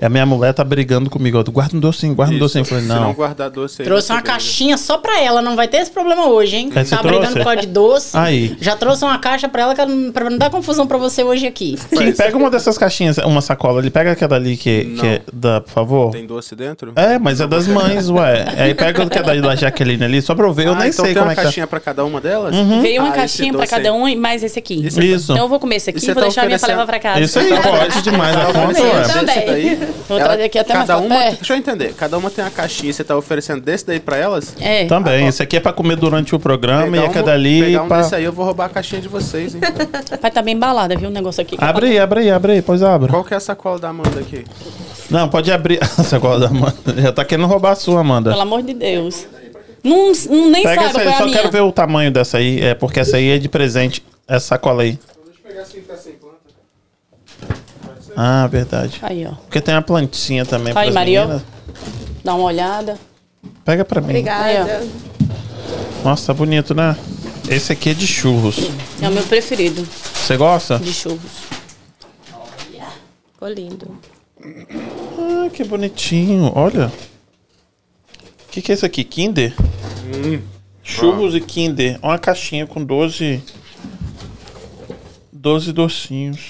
A 0.00 0.08
minha 0.08 0.26
mulher 0.26 0.52
tá 0.52 0.62
brigando 0.64 1.08
comigo. 1.08 1.38
ó, 1.38 1.42
Guarda 1.50 1.76
um 1.76 1.80
docinho, 1.80 2.14
guarda 2.14 2.34
um 2.34 2.38
docinho. 2.38 2.62
Eu 2.62 2.66
falei, 2.66 2.82
Se 2.84 2.88
não 2.88 3.00
não. 3.02 3.12
guardar 3.14 3.50
doce 3.50 3.82
aí. 3.82 3.86
Trouxe 3.86 4.10
uma 4.12 4.18
briga. 4.20 4.32
caixinha 4.32 4.76
só 4.76 4.98
pra 4.98 5.20
ela, 5.20 5.40
não 5.40 5.56
vai 5.56 5.68
ter 5.68 5.78
esse 5.78 5.90
problema 5.90 6.26
hoje, 6.28 6.56
hein? 6.56 6.70
É, 6.74 6.84
tá 6.84 7.02
brigando 7.02 7.32
por 7.34 7.44
causa 7.44 7.60
de 7.60 7.66
doce. 7.66 8.16
Aí. 8.16 8.56
Já 8.60 8.76
trouxe 8.76 9.04
uma 9.04 9.18
caixa 9.18 9.48
pra 9.48 9.62
ela 9.62 9.74
pra 10.12 10.30
não 10.30 10.38
dar 10.38 10.50
confusão 10.50 10.86
pra 10.86 10.98
você 10.98 11.22
hoje 11.22 11.46
aqui. 11.46 11.76
Kim, 11.96 12.12
pega 12.12 12.36
uma 12.36 12.50
dessas 12.50 12.76
caixinhas, 12.76 13.18
uma 13.18 13.40
sacola 13.40 13.80
ali. 13.80 13.90
Pega 13.90 14.12
aquela 14.12 14.36
ali 14.36 14.56
que, 14.56 14.96
que 14.98 15.06
é 15.06 15.22
da, 15.32 15.60
por 15.60 15.70
favor. 15.70 16.10
Tem 16.10 16.26
doce 16.26 16.54
dentro? 16.54 16.92
É, 16.96 17.18
mas 17.18 17.40
é 17.40 17.46
das 17.46 17.66
mães, 17.66 18.08
ué. 18.10 18.44
Aí 18.56 18.74
pega 18.74 19.02
o 19.04 19.08
que 19.10 19.18
é 19.18 19.22
da, 19.22 19.34
da 19.34 19.54
Jaqueline 19.56 20.04
ali, 20.04 20.20
só 20.22 20.34
pra 20.34 20.46
eu 20.46 20.52
ver. 20.52 20.66
Eu 20.66 20.72
Ah, 20.74 20.78
nem 20.80 20.88
então 20.88 21.04
sei 21.04 21.14
tem 21.14 21.22
como 21.22 21.26
uma 21.26 21.32
é 21.32 21.34
que 21.34 21.40
tá. 21.40 21.44
caixinha 21.44 21.66
pra 21.66 21.80
cada 21.80 22.04
uma 22.04 22.20
delas? 22.20 22.54
Veio 22.82 23.02
uma 23.02 23.10
Ah, 23.10 23.12
caixinha 23.12 23.52
pra 23.52 23.66
cada 23.66 23.88
aí. 23.88 23.94
um 23.94 24.08
e 24.08 24.16
mais 24.16 24.42
esse 24.42 24.58
aqui. 24.58 24.86
Isso 24.86 25.00
Isso. 25.02 25.32
Então 25.32 25.44
eu 25.44 25.48
vou 25.48 25.60
comer 25.60 25.76
esse 25.76 25.90
aqui 25.90 25.98
E 25.98 26.02
você 26.02 26.12
vou 26.14 26.22
tá 26.22 26.28
deixar 26.28 26.46
minha 26.46 26.58
pra 26.58 26.68
levar 26.68 26.86
pra 26.86 26.98
casa. 26.98 27.20
Isso 27.20 27.38
aí, 27.38 27.48
pode 27.62 28.02
demais 28.02 28.36
a 28.36 28.46
conta, 28.46 29.83
Eu 29.88 29.94
Vou 30.08 30.18
ela- 30.18 30.28
trazer 30.28 30.42
aqui 30.44 30.58
até 30.58 30.72
cada 30.72 30.94
mais 30.94 31.06
uma, 31.06 31.14
papel. 31.16 31.32
Deixa 31.34 31.52
eu 31.52 31.56
entender. 31.56 31.94
Cada 31.94 32.18
uma 32.18 32.30
tem 32.30 32.44
uma 32.44 32.50
caixinha. 32.50 32.92
Você 32.92 33.04
tá 33.04 33.16
oferecendo 33.16 33.60
desse 33.60 33.86
daí 33.86 34.00
pra 34.00 34.16
elas? 34.16 34.54
É. 34.60 34.86
Também, 34.86 35.26
esse 35.26 35.42
aqui 35.42 35.56
é 35.56 35.60
pra 35.60 35.72
comer 35.72 35.96
durante 35.96 36.34
o 36.34 36.38
programa 36.38 36.86
e 36.88 36.90
Pegar 36.90 37.06
a 37.06 37.08
um- 37.10 37.12
cada 37.12 37.32
ali 37.32 37.62
Pegar 37.62 37.82
um 37.82 37.88
pra... 37.88 38.02
desse 38.02 38.14
aí, 38.14 38.24
eu 38.24 38.32
vou 38.32 38.44
roubar 38.44 38.66
a 38.66 38.68
caixinha 38.68 39.00
de 39.00 39.08
vocês, 39.08 39.54
hein? 39.54 39.60
Vai 40.20 40.30
tá 40.30 40.42
bem 40.42 40.54
embalada, 40.54 40.96
viu? 40.96 41.08
O 41.08 41.12
negócio 41.12 41.40
aqui. 41.42 41.56
Abre 41.60 41.86
aí, 41.86 41.98
abre 41.98 42.20
aí, 42.20 42.30
abre 42.30 42.52
aí, 42.52 42.62
pois 42.62 42.82
abra. 42.82 43.08
Qual 43.10 43.24
que 43.24 43.34
é 43.34 43.36
a 43.36 43.40
sacola 43.40 43.78
da 43.78 43.88
Amanda 43.88 44.20
aqui? 44.20 44.44
Não, 45.10 45.28
pode 45.28 45.52
abrir 45.52 45.78
a 45.82 45.86
sacola 46.02 46.38
da 46.40 46.46
Amanda. 46.48 46.74
Já 46.96 47.12
tá 47.12 47.24
querendo 47.24 47.46
roubar 47.46 47.72
a 47.72 47.76
sua, 47.76 48.00
Amanda. 48.00 48.30
Pelo 48.30 48.42
amor 48.42 48.62
de 48.62 48.74
Deus. 48.74 49.26
Não, 49.82 50.12
não 50.30 50.50
nem 50.50 50.62
Pega 50.62 50.82
sabe 50.82 50.86
essa 50.86 50.92
qual 50.92 51.00
aí, 51.02 51.08
é 51.08 51.14
a 51.14 51.18
só 51.18 51.24
minha. 51.26 51.36
quero 51.36 51.50
ver 51.50 51.60
o 51.60 51.70
tamanho 51.70 52.10
dessa 52.10 52.38
aí, 52.38 52.60
é 52.62 52.74
porque 52.74 53.00
essa 53.00 53.18
aí 53.18 53.30
é 53.32 53.38
de 53.38 53.48
presente. 53.50 54.02
Essa 54.26 54.46
sacola 54.46 54.82
aí. 54.82 54.98
Ah, 58.16 58.46
verdade. 58.46 58.98
Aí, 59.02 59.26
ó. 59.26 59.32
Porque 59.32 59.60
tem 59.60 59.74
uma 59.74 59.82
plantinha 59.82 60.44
também 60.46 60.68
Aí, 60.68 60.84
pras 60.84 60.94
Maria. 60.94 61.20
meninas. 61.22 61.42
Dá 62.24 62.34
uma 62.34 62.44
olhada. 62.44 62.98
Pega 63.64 63.84
pra 63.84 64.00
mim. 64.00 64.08
Aí, 64.08 64.20
Obrigada. 64.60 64.86
Nossa, 66.04 66.26
tá 66.26 66.34
bonito, 66.34 66.74
né? 66.74 66.96
Esse 67.48 67.72
aqui 67.72 67.90
é 67.90 67.94
de 67.94 68.06
churros. 68.06 68.56
É 69.02 69.08
o 69.08 69.12
meu 69.12 69.22
preferido 69.24 69.86
Você 70.14 70.36
gosta? 70.36 70.78
de 70.78 70.92
churros. 70.92 71.20
Ficou 73.32 73.48
lindo. 73.48 73.98
Ah, 75.18 75.50
que 75.52 75.64
bonitinho. 75.64 76.52
Olha. 76.54 76.86
O 78.46 78.50
que, 78.50 78.62
que 78.62 78.72
é 78.72 78.74
isso 78.74 78.86
aqui? 78.86 79.02
Kinder? 79.04 79.54
Churros 80.82 81.34
e 81.34 81.40
Kinder. 81.40 81.98
Uma 82.02 82.18
caixinha 82.18 82.66
com 82.66 82.82
12. 82.84 83.42
12 85.32 85.72
docinhos. 85.72 86.40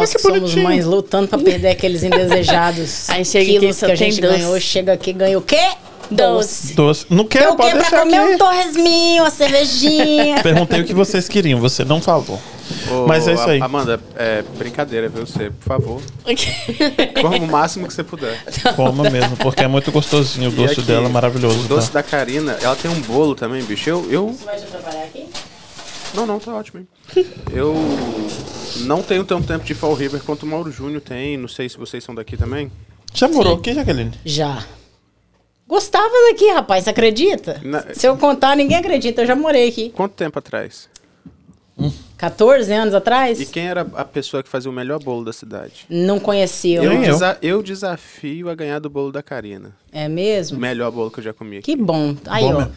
Nós 0.00 0.10
que 0.10 0.16
que 0.16 0.22
somos 0.22 0.40
bonitinho. 0.40 0.64
mães 0.64 0.84
lutando 0.84 1.28
pra 1.28 1.38
perder 1.38 1.68
aqueles 1.68 2.02
indesejados 2.02 3.08
Aí 3.10 3.24
chega 3.24 3.44
aqui, 3.44 3.58
quilos 3.60 3.78
que 3.78 3.84
a 3.84 3.94
gente 3.94 4.20
doce. 4.20 4.36
ganhou. 4.38 4.60
Chega 4.60 4.92
aqui, 4.92 5.12
ganha 5.12 5.38
o 5.38 5.42
quê? 5.42 5.62
Doce. 6.10 6.74
Doce. 6.74 7.06
Não 7.08 7.24
quero, 7.24 7.52
o 7.52 7.56
pode 7.56 7.70
quê 7.70 7.78
pra 7.78 7.82
deixar 7.82 8.02
comer 8.02 8.16
aqui. 8.18 8.34
um 8.34 8.38
torresminho, 8.38 9.22
uma 9.22 9.30
cervejinha. 9.30 10.42
Perguntei 10.44 10.80
o 10.80 10.84
que 10.84 10.92
vocês 10.94 11.28
queriam, 11.28 11.58
você 11.60 11.84
não 11.84 12.00
falou. 12.00 12.38
Ô, 12.90 13.06
Mas 13.06 13.26
é 13.26 13.34
isso 13.34 13.48
aí. 13.48 13.60
Amanda, 13.60 14.00
é 14.16 14.42
brincadeira, 14.56 15.08
viu? 15.08 15.26
Você, 15.26 15.50
por 15.50 15.64
favor. 15.64 16.02
Coma 17.20 17.36
o 17.36 17.46
máximo 17.46 17.86
que 17.86 17.94
você 17.94 18.02
puder. 18.04 18.38
Coma 18.76 19.08
mesmo, 19.10 19.36
porque 19.38 19.64
é 19.64 19.68
muito 19.68 19.90
gostosinho. 19.92 20.50
O 20.50 20.52
doce 20.52 20.74
aqui, 20.74 20.82
dela 20.82 21.06
é 21.06 21.10
maravilhoso. 21.10 21.60
O 21.60 21.68
doce 21.68 21.90
tá? 21.90 22.00
da 22.00 22.02
Karina, 22.02 22.56
ela 22.60 22.76
tem 22.76 22.90
um 22.90 23.00
bolo 23.00 23.34
também, 23.34 23.62
bicho. 23.62 23.88
Eu. 23.88 24.06
eu... 24.10 24.28
Você 24.28 24.44
vai 24.44 24.56
te 24.56 24.64
atrapalhar 24.64 25.04
aqui? 25.04 25.26
Não, 26.14 26.26
não, 26.26 26.38
tá 26.38 26.54
ótimo, 26.54 26.80
hein? 26.80 26.88
Eu 27.52 27.74
não 28.86 29.02
tenho 29.02 29.24
tanto 29.24 29.46
tempo 29.46 29.64
de 29.64 29.74
Fall 29.74 29.94
River 29.94 30.22
quanto 30.22 30.44
o 30.44 30.46
Mauro 30.46 30.70
Júnior 30.70 31.00
tem. 31.00 31.36
Não 31.36 31.48
sei 31.48 31.68
se 31.68 31.76
vocês 31.76 32.02
são 32.04 32.14
daqui 32.14 32.36
também. 32.36 32.70
Já 33.12 33.28
morou 33.28 33.56
aqui, 33.56 33.72
Jaqueline? 33.74 34.12
Já. 34.24 34.64
Gostava 35.66 36.12
daqui, 36.30 36.50
rapaz, 36.52 36.84
você 36.84 36.90
acredita? 36.90 37.60
Na- 37.64 37.94
Se 37.94 38.06
eu 38.06 38.16
contar, 38.16 38.56
ninguém 38.56 38.76
acredita. 38.76 39.22
Eu 39.22 39.26
já 39.26 39.34
morei 39.34 39.68
aqui. 39.68 39.90
Quanto 39.90 40.12
tempo 40.12 40.38
atrás? 40.38 40.88
14 42.16 42.72
anos 42.72 42.94
atrás? 42.94 43.40
E 43.40 43.46
quem 43.46 43.66
era 43.66 43.80
a 43.94 44.04
pessoa 44.04 44.42
que 44.42 44.48
fazia 44.48 44.70
o 44.70 44.74
melhor 44.74 45.00
bolo 45.02 45.24
da 45.24 45.32
cidade? 45.32 45.86
Não 45.90 46.20
conhecia. 46.20 46.80
Eu, 46.82 46.92
eu. 46.92 47.00
desa- 47.00 47.38
eu 47.42 47.62
desafio 47.62 48.48
a 48.48 48.54
ganhar 48.54 48.78
do 48.78 48.88
bolo 48.88 49.10
da 49.10 49.22
Karina. 49.22 49.74
É 49.92 50.06
O 50.06 50.10
mesmo? 50.10 50.58
melhor 50.58 50.90
bolo 50.92 51.10
que 51.10 51.18
eu 51.18 51.24
já 51.24 51.32
comi 51.32 51.58
aqui. 51.58 51.74
Que 51.74 51.76
bom. 51.76 52.14
Aí, 52.26 52.44
Bom 52.44 52.54
ó. 52.54 52.58
mesmo. 52.58 52.72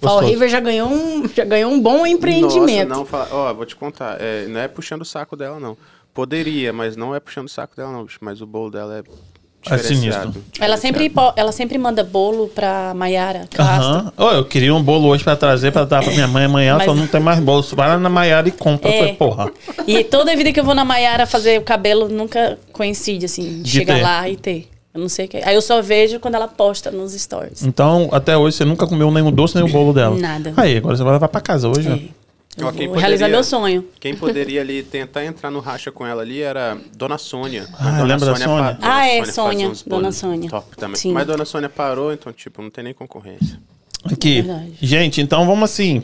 Fall 0.00 0.14
Gostoso. 0.14 0.32
River 0.32 0.48
já 0.48 0.60
ganhou 0.60 0.88
um, 0.90 1.28
já 1.28 1.44
ganhou 1.44 1.70
um 1.70 1.80
bom 1.80 1.98
Nossa, 1.98 2.08
empreendimento. 2.08 2.88
não, 2.88 3.04
fala, 3.04 3.28
ó, 3.30 3.52
vou 3.54 3.66
te 3.66 3.76
contar. 3.76 4.16
é, 4.20 4.46
não 4.48 4.60
é 4.60 4.66
puxando 4.68 5.02
o 5.02 5.04
saco 5.04 5.36
dela, 5.36 5.60
não. 5.60 5.76
Poderia, 6.14 6.72
mas 6.72 6.96
não 6.96 7.14
é 7.14 7.20
puxando 7.20 7.46
o 7.46 7.50
saco 7.50 7.76
dela, 7.76 7.92
não, 7.92 8.04
bicho. 8.04 8.18
Mas 8.20 8.40
o 8.40 8.46
bolo 8.46 8.70
dela 8.70 8.96
é 8.96 8.98
É 8.98 9.76
diferenciado. 9.76 10.32
sinistro. 10.32 10.42
Ela 10.58 10.76
sempre, 10.76 11.12
ela 11.36 11.52
sempre 11.52 11.78
manda 11.78 12.02
bolo 12.02 12.48
pra 12.48 12.92
Maiara. 12.94 13.48
Aham. 13.58 14.12
Ô, 14.16 14.30
eu 14.30 14.44
queria 14.44 14.74
um 14.74 14.82
bolo 14.82 15.06
hoje 15.08 15.22
pra 15.22 15.36
trazer 15.36 15.70
pra 15.70 15.84
dar 15.84 16.02
pra 16.02 16.10
minha 16.12 16.26
mãe 16.26 16.46
amanhã, 16.46 16.76
Mas- 16.78 16.86
só 16.86 16.94
não 16.94 17.06
tem 17.06 17.20
mais 17.20 17.38
bolo. 17.38 17.62
Vai 17.74 17.88
lá 17.88 17.98
na 17.98 18.08
Maiara 18.08 18.48
e 18.48 18.52
compra. 18.52 18.88
Eu 18.90 18.94
É. 18.94 18.98
falei, 18.98 19.12
porra. 19.14 19.52
E 19.86 20.02
toda 20.02 20.34
vida 20.34 20.50
que 20.52 20.58
eu 20.58 20.64
vou 20.64 20.74
na 20.74 20.84
Maiara 20.84 21.26
fazer 21.26 21.58
o 21.60 21.62
cabelo, 21.62 22.08
nunca 22.08 22.58
coincide, 22.72 23.26
assim, 23.26 23.58
de 23.58 23.62
De 23.62 23.70
chegar 23.70 23.96
ter. 23.96 24.02
lá 24.02 24.28
e 24.28 24.36
ter. 24.36 24.68
Eu 24.92 25.00
não 25.00 25.08
sei 25.08 25.26
o 25.26 25.28
que. 25.28 25.36
Aí 25.38 25.54
eu 25.54 25.62
só 25.62 25.80
vejo 25.80 26.18
quando 26.18 26.34
ela 26.34 26.48
posta 26.48 26.90
nos 26.90 27.12
stories. 27.12 27.62
Então, 27.64 28.08
até 28.12 28.36
hoje, 28.36 28.56
você 28.56 28.64
nunca 28.64 28.86
comeu 28.86 29.10
nem 29.10 29.22
o 29.22 29.30
doce 29.30 29.54
nem 29.54 29.64
o 29.64 29.68
bolo 29.68 29.92
dela. 29.92 30.16
Nada. 30.18 30.52
Aí, 30.56 30.76
agora 30.78 30.96
você 30.96 31.04
vai 31.04 31.12
levar 31.12 31.28
pra 31.28 31.40
casa 31.40 31.68
hoje. 31.68 31.88
É. 31.88 32.20
Eu 32.60 32.66
Ó, 32.66 32.72
quem 32.72 32.88
vou 32.88 32.96
realizar 32.96 33.26
poderia- 33.26 33.36
meu 33.36 33.44
sonho. 33.44 33.84
Quem 34.00 34.14
poderia 34.16 34.60
ali 34.60 34.82
tentar 34.82 35.24
entrar 35.24 35.50
no 35.52 35.60
racha 35.60 35.92
com 35.92 36.04
ela 36.04 36.22
ali 36.22 36.42
era 36.42 36.76
Dona 36.96 37.16
Sônia. 37.16 37.68
Ah, 37.78 37.92
Dona 37.92 38.02
lembra 38.02 38.26
da 38.26 38.32
pa- 38.32 38.38
Sônia? 38.38 38.72
Dona 38.72 38.78
Ah, 38.82 39.06
é, 39.06 39.24
Sônia. 39.24 39.72
Dona 39.86 40.12
Sônia. 40.12 40.50
Top 40.50 40.76
também. 40.76 40.96
Sim. 40.96 41.12
Mas 41.12 41.26
Dona 41.26 41.44
Sônia 41.44 41.68
parou, 41.68 42.12
então, 42.12 42.32
tipo, 42.32 42.60
não 42.60 42.68
tem 42.68 42.82
nem 42.82 42.92
concorrência. 42.92 43.60
Aqui. 44.04 44.42
Verdade. 44.42 44.72
Gente, 44.82 45.20
então 45.20 45.46
vamos 45.46 45.70
assim. 45.70 46.02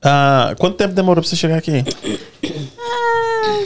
Ah, 0.00 0.54
quanto 0.58 0.76
tempo 0.76 0.94
demorou 0.94 1.20
pra 1.20 1.28
você 1.28 1.34
chegar 1.36 1.58
aqui? 1.58 1.84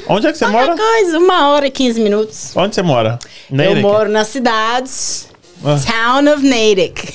Onde 0.09 0.26
é 0.26 0.33
que 0.33 0.38
você 0.38 0.47
mora? 0.47 0.66
Qualquer 0.66 0.83
coisa, 0.83 1.19
uma 1.19 1.49
hora 1.50 1.66
e 1.66 1.71
15 1.71 2.00
minutos. 2.00 2.57
Onde 2.57 2.75
você 2.75 2.83
mora? 2.83 3.19
Eu 3.50 3.76
moro 3.76 4.09
na 4.11 4.25
cidade. 4.25 4.90
Ah. 5.66 5.76
Town 5.81 6.31
of 6.35 6.43
Natick. 6.47 7.11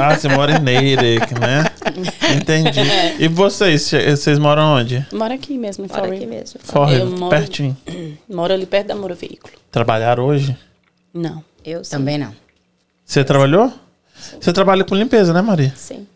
Ah, 0.00 0.16
você 0.16 0.26
mora 0.28 0.52
em 0.52 0.58
Natick, 0.60 1.34
né? 1.38 1.64
Entendi. 2.34 2.80
E 3.18 3.28
vocês, 3.28 3.90
vocês 3.90 4.38
moram 4.38 4.76
onde? 4.76 5.06
Moro 5.12 5.34
aqui 5.34 5.58
mesmo, 5.58 5.84
em 5.84 5.88
Mora 5.88 6.02
Fall 6.04 6.12
aqui 6.12 6.24
mesmo. 6.26 6.60
Forre, 6.64 6.98
Eu 7.00 7.06
moro- 7.10 7.28
pertinho. 7.28 7.76
Moro 8.28 8.54
ali 8.54 8.64
perto 8.64 8.86
da 8.86 8.94
Moro 8.94 9.14
Veículo. 9.14 9.52
Trabalharam 9.70 10.24
hoje? 10.24 10.56
Não. 11.12 11.44
Eu 11.62 11.84
sim. 11.84 11.90
Também 11.90 12.16
não. 12.16 12.34
Você 13.04 13.22
trabalhou? 13.22 13.70
Você 14.40 14.50
trabalha 14.52 14.82
com 14.84 14.94
limpeza, 14.94 15.34
né, 15.34 15.42
Maria? 15.42 15.72
Sim. 15.76 16.06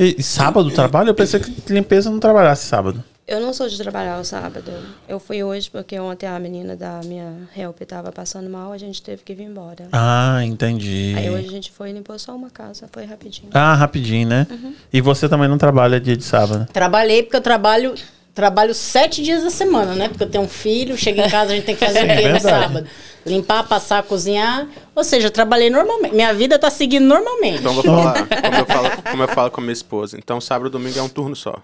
E, 0.00 0.16
e 0.18 0.22
sábado 0.24 0.70
trabalha? 0.72 1.10
Eu 1.10 1.14
pensei 1.14 1.38
que 1.38 1.72
limpeza 1.72 2.10
não 2.10 2.18
trabalhasse 2.18 2.66
sábado. 2.66 3.02
Eu 3.26 3.40
não 3.40 3.52
sou 3.54 3.68
de 3.68 3.78
trabalhar 3.78 4.20
o 4.20 4.24
sábado. 4.24 4.70
Eu 5.08 5.20
fui 5.20 5.42
hoje 5.44 5.70
porque 5.70 5.98
ontem 5.98 6.26
a 6.26 6.38
menina 6.40 6.74
da 6.76 7.00
minha 7.04 7.48
help 7.56 7.80
estava 7.80 8.10
passando 8.10 8.50
mal, 8.50 8.72
a 8.72 8.78
gente 8.78 9.00
teve 9.00 9.22
que 9.22 9.32
vir 9.32 9.44
embora. 9.44 9.86
Ah, 9.92 10.40
entendi. 10.44 11.14
Aí 11.16 11.30
hoje 11.30 11.46
a 11.46 11.50
gente 11.50 11.70
foi 11.70 11.90
e 11.90 11.92
limpou 11.92 12.18
só 12.18 12.34
uma 12.34 12.50
casa, 12.50 12.88
foi 12.92 13.04
rapidinho. 13.04 13.48
Ah, 13.54 13.74
rapidinho, 13.74 14.28
né? 14.28 14.46
E 14.92 15.00
você 15.00 15.28
também 15.28 15.48
não 15.48 15.56
trabalha 15.56 16.00
dia 16.00 16.16
de 16.16 16.24
sábado? 16.24 16.66
Trabalhei 16.72 17.22
porque 17.22 17.36
eu 17.36 17.40
trabalho, 17.40 17.94
trabalho 18.34 18.74
sete 18.74 19.22
dias 19.22 19.44
da 19.44 19.50
semana, 19.50 19.94
né? 19.94 20.08
Porque 20.08 20.24
eu 20.24 20.28
tenho 20.28 20.42
um 20.44 20.48
filho, 20.48 20.96
chego 20.98 21.20
em 21.20 21.30
casa, 21.30 21.52
a 21.52 21.54
gente 21.54 21.64
tem 21.64 21.76
que 21.76 21.86
fazer 21.86 22.00
o 22.04 22.06
quê 22.08 22.14
no 22.14 22.20
É 22.20 22.32
verdade. 22.32 22.42
sábado? 22.42 22.86
Limpar, 23.24 23.68
passar, 23.68 24.02
cozinhar. 24.02 24.66
Ou 24.96 25.04
seja, 25.04 25.28
eu 25.28 25.30
trabalhei 25.30 25.70
normalmente. 25.70 26.12
Minha 26.12 26.34
vida 26.34 26.58
tá 26.58 26.68
seguindo 26.70 27.06
normalmente. 27.06 27.60
Então, 27.60 27.72
vou 27.72 27.84
falar, 27.84 28.26
como 28.42 28.56
eu 28.56 28.66
falo, 28.66 29.02
como 29.10 29.22
eu 29.22 29.28
falo 29.28 29.50
com 29.52 29.60
a 29.60 29.62
minha 29.64 29.72
esposa. 29.72 30.18
Então, 30.18 30.40
sábado 30.40 30.66
e 30.66 30.70
domingo 30.72 30.98
é 30.98 31.02
um 31.02 31.08
turno 31.08 31.36
só. 31.36 31.54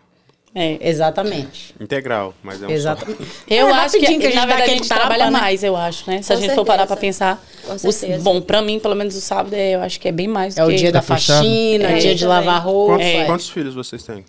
É. 0.54 0.78
Exatamente. 0.80 1.74
Integral, 1.80 2.34
mas 2.42 2.62
é 2.62 2.66
um 2.66 2.70
Exatamente. 2.70 3.22
Eu 3.48 3.68
É 3.68 3.72
acho 3.72 3.92
que, 3.94 4.00
que 4.00 4.06
a 4.06 4.10
gente 4.10 4.34
na 4.34 4.40
verdade, 4.46 4.52
a 4.52 4.64
aquele 4.64 4.76
gente 4.78 4.88
tapa, 4.88 5.00
trabalha 5.02 5.30
né? 5.30 5.38
mais, 5.38 5.62
eu 5.62 5.76
acho, 5.76 6.10
né? 6.10 6.22
Se 6.22 6.32
a 6.32 6.36
Com 6.36 6.42
gente 6.42 6.54
for 6.54 6.64
parar 6.64 6.86
pra 6.86 6.96
certeza. 6.96 7.36
pensar. 7.36 7.44
Com 7.66 7.88
o- 7.88 7.92
certeza. 7.92 8.22
bom, 8.22 8.40
pra 8.40 8.62
mim, 8.62 8.78
pelo 8.80 8.94
menos 8.94 9.14
o 9.14 9.20
sábado, 9.20 9.54
é, 9.54 9.74
eu 9.74 9.80
acho 9.82 10.00
que 10.00 10.08
é 10.08 10.12
bem 10.12 10.26
mais 10.26 10.54
do 10.54 10.60
É 10.60 10.64
o 10.64 10.68
que... 10.68 10.76
dia 10.76 10.90
da 10.90 11.00
Tá 11.02 11.14
puxado? 11.14 11.38
faxina, 11.44 11.84
É, 11.90 11.98
dia 11.98 12.14
de 12.14 12.26
lavar 12.26 12.62
roupa. 12.64 12.94
Quantos, 12.94 13.06
é. 13.06 13.24
quantos 13.26 13.48
filhos 13.50 13.74
vocês 13.74 14.02
têm? 14.02 14.24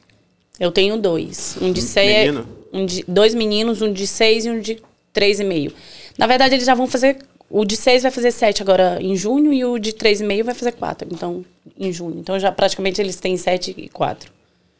Eu 0.60 0.72
tenho 0.72 0.98
dois. 0.98 1.58
Um 1.62 1.72
de 1.72 1.82
seis... 1.82 2.26
Menino? 2.28 2.48
Um 2.72 2.86
de, 2.86 3.04
dois 3.08 3.34
meninos, 3.34 3.82
um 3.82 3.92
de 3.92 4.06
seis 4.06 4.46
e 4.46 4.50
um 4.50 4.60
de 4.60 4.80
três 5.14 5.40
e 5.40 5.44
meio. 5.44 5.74
Na 6.18 6.28
verdade, 6.28 6.54
eles 6.56 6.66
já 6.66 6.76
vão 6.76 6.86
fazer... 6.86 7.18
O 7.50 7.66
de 7.66 7.76
seis 7.76 8.04
vai 8.04 8.12
fazer 8.12 8.30
sete 8.30 8.62
agora 8.62 9.00
em 9.02 9.16
junho 9.16 9.52
e 9.52 9.66
o 9.66 9.80
de 9.80 9.92
três 9.94 10.22
e 10.22 10.24
meio 10.24 10.46
vai 10.46 10.54
fazer 10.54 10.74
quatro. 10.74 11.08
Então, 11.12 11.44
em 11.80 11.92
junho. 11.92 12.20
Então, 12.20 12.38
já 12.38 12.52
praticamente 12.52 13.02
eles 13.02 13.16
têm 13.16 13.36
sete 13.38 13.74
e 13.76 13.90
quatro. 13.90 14.32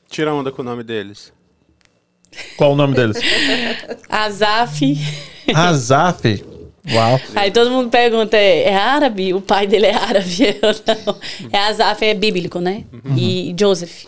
Tira 0.10 0.34
onda 0.34 0.52
com 0.52 0.62
o 0.62 0.66
nome 0.66 0.84
deles. 0.84 1.32
Qual 2.58 2.74
o 2.74 2.76
nome 2.76 2.96
deles? 2.96 3.18
Azaf... 4.10 4.98
Azaf. 5.54 6.44
Uau. 6.92 7.20
Aí 7.36 7.52
todo 7.52 7.70
mundo 7.70 7.90
pergunta, 7.90 8.36
é, 8.38 8.64
é 8.64 8.76
árabe? 8.76 9.34
O 9.34 9.42
pai 9.42 9.68
dele 9.68 9.88
é 9.88 9.94
árabe? 9.94 10.38
Eu 10.62 10.96
não. 11.06 11.20
É 11.52 11.58
Azaf, 11.60 12.04
é 12.06 12.14
bíblico, 12.14 12.60
né? 12.60 12.84
E 13.18 13.54
Joseph. 13.60 14.06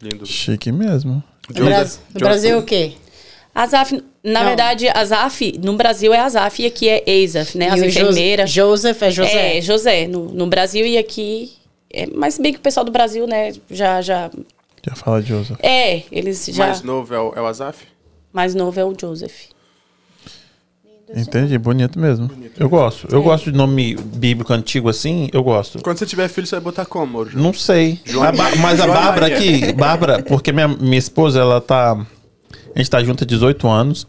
Lindo. 0.00 0.24
Chique 0.26 0.72
mesmo. 0.72 1.22
No, 1.50 1.56
Joseph- 1.56 1.68
Brasil, 1.68 2.00
no 2.14 2.20
Brasil, 2.20 2.58
o 2.58 2.62
quê? 2.62 2.92
Azaf, 3.54 4.02
na 4.24 4.40
Não. 4.40 4.46
verdade, 4.46 4.88
Azaf, 4.88 5.58
no 5.62 5.74
Brasil 5.76 6.14
é 6.14 6.20
Azaf 6.20 6.62
e 6.62 6.66
aqui 6.66 6.88
é 6.88 7.04
Azaf, 7.24 7.58
né? 7.58 7.68
As 7.68 7.80
E 7.80 7.86
enfermeiras. 7.86 8.50
Joseph 8.50 9.02
é 9.02 9.10
José. 9.10 9.58
É, 9.58 9.60
José, 9.60 10.06
no, 10.06 10.26
no 10.32 10.46
Brasil 10.46 10.86
e 10.86 10.96
aqui. 10.96 11.52
É, 11.92 12.06
mas 12.06 12.38
bem 12.38 12.52
que 12.54 12.58
o 12.58 12.62
pessoal 12.62 12.84
do 12.84 12.92
Brasil, 12.92 13.26
né, 13.26 13.52
já. 13.70 14.00
já 14.00 14.30
Já 14.86 14.94
fala 14.96 15.22
de 15.22 15.28
Joseph. 15.28 15.58
é, 15.62 16.02
eles 16.10 16.46
já. 16.50 16.66
Mais 16.66 16.82
novo 16.82 17.14
é 17.14 17.20
o, 17.20 17.32
é 17.36 17.40
o 17.40 17.46
Azaf? 17.46 17.84
mais 18.32 18.54
novo 18.54 18.78
é 18.80 18.84
o 18.84 18.94
Joseph. 18.98 19.50
Entendi, 21.14 21.58
bonito 21.58 21.98
mesmo. 21.98 22.30
Eu 22.58 22.70
gosto. 22.70 23.06
Eu 23.14 23.22
gosto 23.22 23.52
de 23.52 23.56
nome 23.58 23.94
bíblico 23.94 24.50
antigo 24.52 24.88
assim, 24.88 25.28
eu 25.32 25.42
gosto. 25.44 25.82
Quando 25.82 25.98
você 25.98 26.06
tiver 26.06 26.26
filho, 26.28 26.46
você 26.46 26.54
vai 26.56 26.62
botar 26.64 26.86
como? 26.86 27.26
Não 27.34 27.52
sei. 27.52 28.00
João- 28.04 28.24
A 28.26 28.32
mas 28.32 28.80
a 28.80 28.86
Bárbara 28.86 29.26
aqui, 29.26 29.72
Bárbara, 29.74 30.22
porque 30.22 30.52
minha, 30.52 30.68
minha 30.68 30.98
esposa, 30.98 31.38
ela 31.40 31.60
tá. 31.60 31.92
A 32.74 32.78
gente 32.78 32.88
tá 32.88 33.04
junto 33.04 33.24
há 33.24 33.26
18 33.26 33.68
anos. 33.68 34.06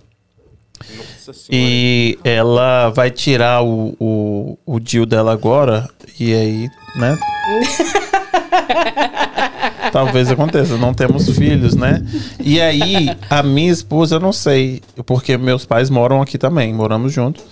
Nossa 0.95 1.33
senhora. 1.33 1.47
E 1.51 2.17
ela 2.23 2.89
vai 2.91 3.11
tirar 3.11 3.61
o, 3.63 3.95
o, 3.99 4.57
o 4.65 4.79
Dil 4.79 5.05
dela 5.05 5.33
agora. 5.33 5.89
E 6.17 6.33
aí, 6.33 6.69
né? 6.95 7.17
Talvez 9.91 10.31
aconteça, 10.31 10.77
não 10.77 10.93
temos 10.93 11.29
filhos, 11.29 11.75
né? 11.75 12.03
E 12.39 12.59
aí, 12.59 13.15
a 13.29 13.43
minha 13.43 13.71
esposa, 13.71 14.15
eu 14.15 14.19
não 14.19 14.33
sei, 14.33 14.81
porque 15.05 15.37
meus 15.37 15.65
pais 15.65 15.89
moram 15.89 16.21
aqui 16.21 16.37
também, 16.37 16.73
moramos 16.73 17.13
juntos. 17.13 17.43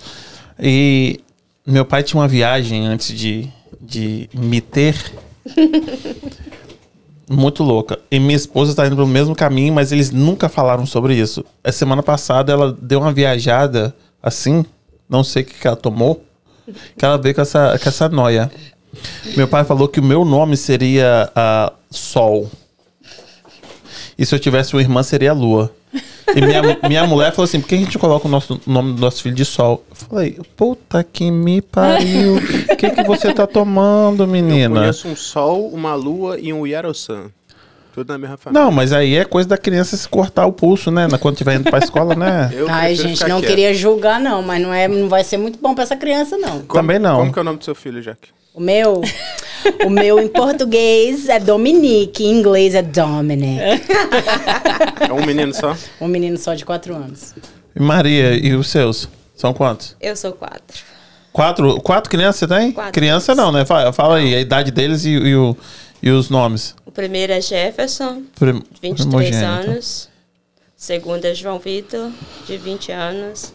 E 0.58 1.20
meu 1.66 1.84
pai 1.84 2.02
tinha 2.02 2.20
uma 2.20 2.28
viagem 2.28 2.86
antes 2.86 3.16
de, 3.16 3.48
de 3.80 4.28
me 4.34 4.60
ter. 4.60 4.96
Muito 7.30 7.62
louca. 7.62 7.98
E 8.10 8.18
minha 8.18 8.36
esposa 8.36 8.74
tá 8.74 8.86
indo 8.86 8.96
pelo 8.96 9.08
mesmo 9.08 9.34
caminho, 9.34 9.72
mas 9.72 9.92
eles 9.92 10.10
nunca 10.10 10.48
falaram 10.48 10.84
sobre 10.84 11.14
isso. 11.14 11.44
A 11.62 11.72
semana 11.72 12.02
passada 12.02 12.52
ela 12.52 12.76
deu 12.80 13.00
uma 13.00 13.12
viajada 13.12 13.94
assim, 14.22 14.64
não 15.08 15.24
sei 15.24 15.42
o 15.42 15.46
que, 15.46 15.54
que 15.54 15.66
ela 15.66 15.76
tomou, 15.76 16.22
que 16.96 17.04
ela 17.04 17.16
veio 17.16 17.34
com 17.34 17.40
essa, 17.40 17.78
com 17.82 17.88
essa 17.88 18.08
noia. 18.08 18.50
Meu 19.36 19.48
pai 19.48 19.64
falou 19.64 19.88
que 19.88 20.00
o 20.00 20.02
meu 20.04 20.24
nome 20.24 20.56
seria 20.56 21.30
ah, 21.34 21.72
Sol. 21.90 22.50
E 24.18 24.26
se 24.26 24.34
eu 24.34 24.38
tivesse 24.38 24.74
uma 24.74 24.82
irmã, 24.82 25.02
seria 25.02 25.32
Lua. 25.32 25.70
E 26.34 26.40
minha, 26.40 26.62
minha 26.88 27.06
mulher 27.06 27.32
falou 27.32 27.44
assim: 27.44 27.60
por 27.60 27.68
que 27.68 27.74
a 27.74 27.78
gente 27.78 27.98
coloca 27.98 28.26
o 28.26 28.30
nosso 28.30 28.60
o 28.66 28.70
nome 28.70 28.94
do 28.94 29.00
nosso 29.00 29.22
filho 29.22 29.34
de 29.34 29.44
Sol? 29.44 29.84
Eu 29.90 29.96
falei: 29.96 30.40
puta 30.56 31.04
que 31.04 31.30
me 31.30 31.60
pariu. 31.60 32.36
O 32.36 32.76
que, 32.76 32.90
que 32.90 33.02
você 33.02 33.32
tá 33.32 33.46
tomando, 33.46 34.22
Eu 34.22 34.26
menina? 34.26 34.80
conheço 34.80 35.08
um 35.08 35.16
Sol, 35.16 35.68
uma 35.68 35.94
Lua 35.94 36.38
e 36.40 36.52
um 36.52 36.66
Yarosan. 36.66 37.30
Tudo 37.92 38.08
na 38.10 38.18
mesma 38.18 38.36
família. 38.36 38.64
Não, 38.64 38.70
mas 38.72 38.92
aí 38.92 39.16
é 39.16 39.24
coisa 39.24 39.48
da 39.48 39.58
criança 39.58 39.96
se 39.96 40.08
cortar 40.08 40.46
o 40.46 40.52
pulso, 40.52 40.90
né? 40.90 41.06
Na- 41.06 41.18
Quando 41.18 41.36
tiver 41.36 41.54
indo 41.56 41.68
pra 41.68 41.78
escola, 41.78 42.14
né? 42.14 42.50
Eu 42.56 42.66
Ai, 42.70 42.94
gente, 42.94 43.20
não 43.28 43.38
quieto. 43.40 43.50
queria 43.50 43.74
julgar, 43.74 44.18
não, 44.18 44.42
mas 44.42 44.62
não, 44.62 44.72
é, 44.72 44.88
não 44.88 45.08
vai 45.08 45.22
ser 45.24 45.36
muito 45.36 45.58
bom 45.60 45.74
pra 45.74 45.84
essa 45.84 45.96
criança, 45.96 46.36
não. 46.38 46.60
Como- 46.62 46.80
Também 46.80 46.98
não. 46.98 47.18
Como 47.18 47.32
que 47.32 47.38
é 47.38 47.42
o 47.42 47.44
nome 47.44 47.58
do 47.58 47.64
seu 47.64 47.74
filho, 47.74 48.00
Jack? 48.00 48.28
O 48.54 48.60
meu, 48.60 49.00
o 49.86 49.88
meu 49.90 50.20
em 50.20 50.28
português 50.28 51.28
é 51.28 51.38
Dominique, 51.38 52.22
em 52.24 52.30
inglês 52.38 52.74
é 52.74 52.82
Dominic. 52.82 53.60
É 55.08 55.12
um 55.12 55.24
menino 55.24 55.54
só? 55.54 55.76
Um 56.00 56.08
menino 56.08 56.36
só 56.36 56.54
de 56.54 56.64
4 56.64 56.94
anos. 56.94 57.34
E 57.74 57.80
Maria, 57.80 58.34
e 58.34 58.54
os 58.54 58.68
seus? 58.68 59.08
São 59.34 59.52
quantos? 59.54 59.96
Eu 60.00 60.14
sou 60.16 60.32
quatro. 60.32 60.78
Quatro, 61.32 61.80
quatro 61.80 62.10
crianças 62.10 62.40
você 62.40 62.46
tem? 62.46 62.72
Quatro. 62.72 62.92
Criança 62.92 63.34
não, 63.34 63.50
né? 63.50 63.64
Fala, 63.64 63.90
fala 63.92 64.16
aí, 64.18 64.34
a 64.34 64.40
idade 64.40 64.70
deles 64.70 65.04
e, 65.06 65.10
e 65.12 65.34
o, 65.34 65.56
e 66.02 66.10
os 66.10 66.28
nomes. 66.28 66.74
O 66.84 66.90
primeiro 66.90 67.32
é 67.32 67.40
Jefferson, 67.40 68.22
Prim, 68.34 68.54
de 68.72 68.80
23 68.80 68.98
primogênito. 69.00 69.44
anos. 69.44 70.08
O 70.76 70.84
segundo 70.84 71.24
é 71.24 71.34
João 71.34 71.58
Vitor, 71.58 72.10
de 72.46 72.56
20 72.56 72.90
anos. 72.92 73.52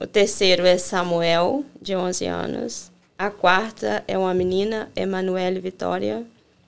O 0.00 0.06
terceiro 0.06 0.66
é 0.66 0.76
Samuel, 0.76 1.64
de 1.80 1.94
11 1.96 2.26
anos. 2.26 2.90
A 3.18 3.30
quarta 3.30 4.04
é 4.06 4.18
uma 4.18 4.34
menina, 4.34 4.90
Emanuele 4.94 5.60
Vitória, 5.60 6.22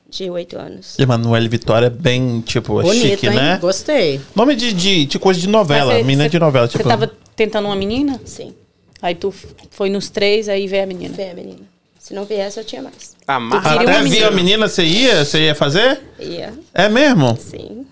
de 0.08 0.30
8 0.30 0.56
anos. 0.58 0.98
Emanuele 0.98 1.48
Vitória 1.48 1.87
é 1.88 1.90
bem, 1.90 2.40
tipo, 2.40 2.80
é 2.80 2.84
Bonito, 2.84 3.06
chique, 3.06 3.26
hein? 3.26 3.34
né? 3.34 3.58
Gostei. 3.60 4.18
Nome 4.34 4.56
de, 4.56 4.72
de, 4.72 5.04
de 5.04 5.18
coisa 5.18 5.38
de 5.38 5.46
novela, 5.48 5.92
cê- 5.94 6.02
menina 6.02 6.25
cê- 6.25 6.30
de 6.30 6.38
novela. 6.38 6.66
Você 6.66 6.78
Tipo, 6.78 6.88
tava 6.88 7.12
tentando 7.37 7.66
uma 7.66 7.76
menina? 7.76 8.18
Sim, 8.25 8.54
Aí 9.02 9.14
tu 9.14 9.32
foi 9.70 9.90
nos 9.90 10.08
três, 10.08 10.48
aí 10.48 10.66
veio 10.66 10.84
a 10.84 10.87
menina. 10.87 11.14
foi 11.14 11.30
a 11.30 11.34
menina. 11.34 11.60
Se 11.98 12.14
não 12.14 12.24
viesse, 12.24 12.58
eu 12.58 12.64
tinha 12.64 12.80
mais. 12.82 13.16
Ah, 13.26 13.38
Marta. 13.40 13.68
queria 13.70 13.82
até 13.90 13.98
uma 13.98 14.02
via 14.02 14.10
menina. 14.10 14.26
a 14.28 14.30
menina, 14.30 14.68
você 14.68 14.84
ia? 14.84 15.24
Você 15.24 15.40
ia 15.46 15.54
fazer? 15.54 16.00
Ia, 16.18 16.54
É 16.74 16.88
mesmo? 16.88 17.36
sim. 17.40 17.84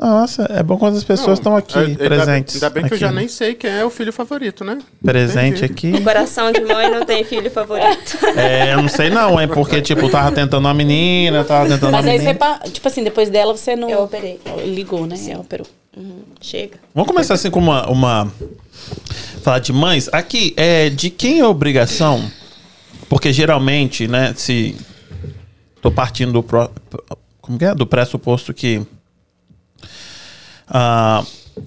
Nossa, 0.00 0.46
é 0.50 0.62
bom 0.62 0.76
quando 0.78 0.96
as 0.96 1.02
pessoas 1.02 1.40
estão 1.40 1.56
aqui, 1.56 1.76
É, 1.76 1.88
presentes. 1.96 2.54
Ainda 2.54 2.70
bem 2.70 2.86
que 2.86 2.94
eu 2.94 2.98
já 2.98 3.10
nem 3.10 3.26
sei 3.26 3.54
quem 3.56 3.68
é 3.68 3.84
o 3.84 3.90
filho 3.90 4.12
favorito, 4.12 4.62
né? 4.62 4.78
Presente 5.04 5.64
aqui. 5.64 6.00
Coração 6.02 6.52
de 6.52 6.60
mãe 6.60 6.88
não 6.88 7.04
tem 7.04 7.24
filho 7.24 7.50
favorito. 7.50 8.16
É, 8.36 8.74
eu 8.74 8.80
não 8.80 8.88
sei 8.88 9.10
não, 9.10 9.40
é 9.40 9.48
porque, 9.48 9.82
tipo, 9.82 10.08
tava 10.08 10.30
tentando 10.30 10.60
uma 10.60 10.72
menina, 10.72 11.42
tava 11.42 11.64
tentando 11.68 11.88
uma 11.88 12.00
Mas 12.00 12.06
aí 12.06 12.16
você, 12.18 12.26
menina. 12.32 12.60
tipo 12.72 12.86
assim, 12.86 13.02
depois 13.02 13.28
dela 13.28 13.56
você 13.56 13.74
não. 13.74 13.90
Eu 13.90 14.04
operei. 14.04 14.38
Ligou, 14.66 15.04
né? 15.04 15.16
É, 15.30 15.36
operou. 15.36 15.66
Chega. 16.40 16.78
Vamos 16.94 17.10
começar 17.10 17.34
assim 17.34 17.50
com 17.50 17.58
uma, 17.58 17.88
uma. 17.90 18.32
Falar 19.42 19.58
de 19.58 19.72
mães. 19.72 20.08
Aqui, 20.12 20.54
é 20.56 20.88
de 20.90 21.10
quem 21.10 21.40
é 21.40 21.42
a 21.42 21.48
obrigação? 21.48 22.30
Porque 23.08 23.32
geralmente, 23.32 24.06
né, 24.06 24.34
se. 24.36 24.76
Tô 25.80 25.90
partindo 25.90 26.32
do. 26.32 26.42
Pro, 26.42 26.70
como 27.40 27.58
é? 27.64 27.74
Do 27.74 27.86
pressuposto 27.86 28.52
que. 28.52 28.82
ah, 30.68 31.24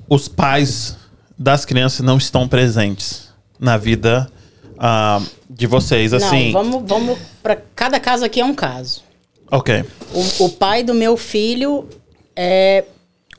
os 0.07 0.27
pais 0.27 0.97
das 1.37 1.65
crianças 1.65 2.01
não 2.01 2.17
estão 2.17 2.47
presentes 2.47 3.29
na 3.59 3.77
vida 3.77 4.31
ah, 4.77 5.21
de 5.49 5.67
vocês, 5.67 6.13
assim. 6.13 6.51
Não, 6.51 6.63
vamos, 6.63 6.89
vamos 6.89 7.19
para 7.41 7.57
cada 7.75 7.99
caso 7.99 8.25
aqui 8.25 8.39
é 8.39 8.45
um 8.45 8.55
caso. 8.55 9.03
Ok. 9.49 9.83
O, 10.13 10.45
o 10.45 10.49
pai 10.49 10.83
do 10.83 10.93
meu 10.93 11.17
filho 11.17 11.87
é. 12.35 12.85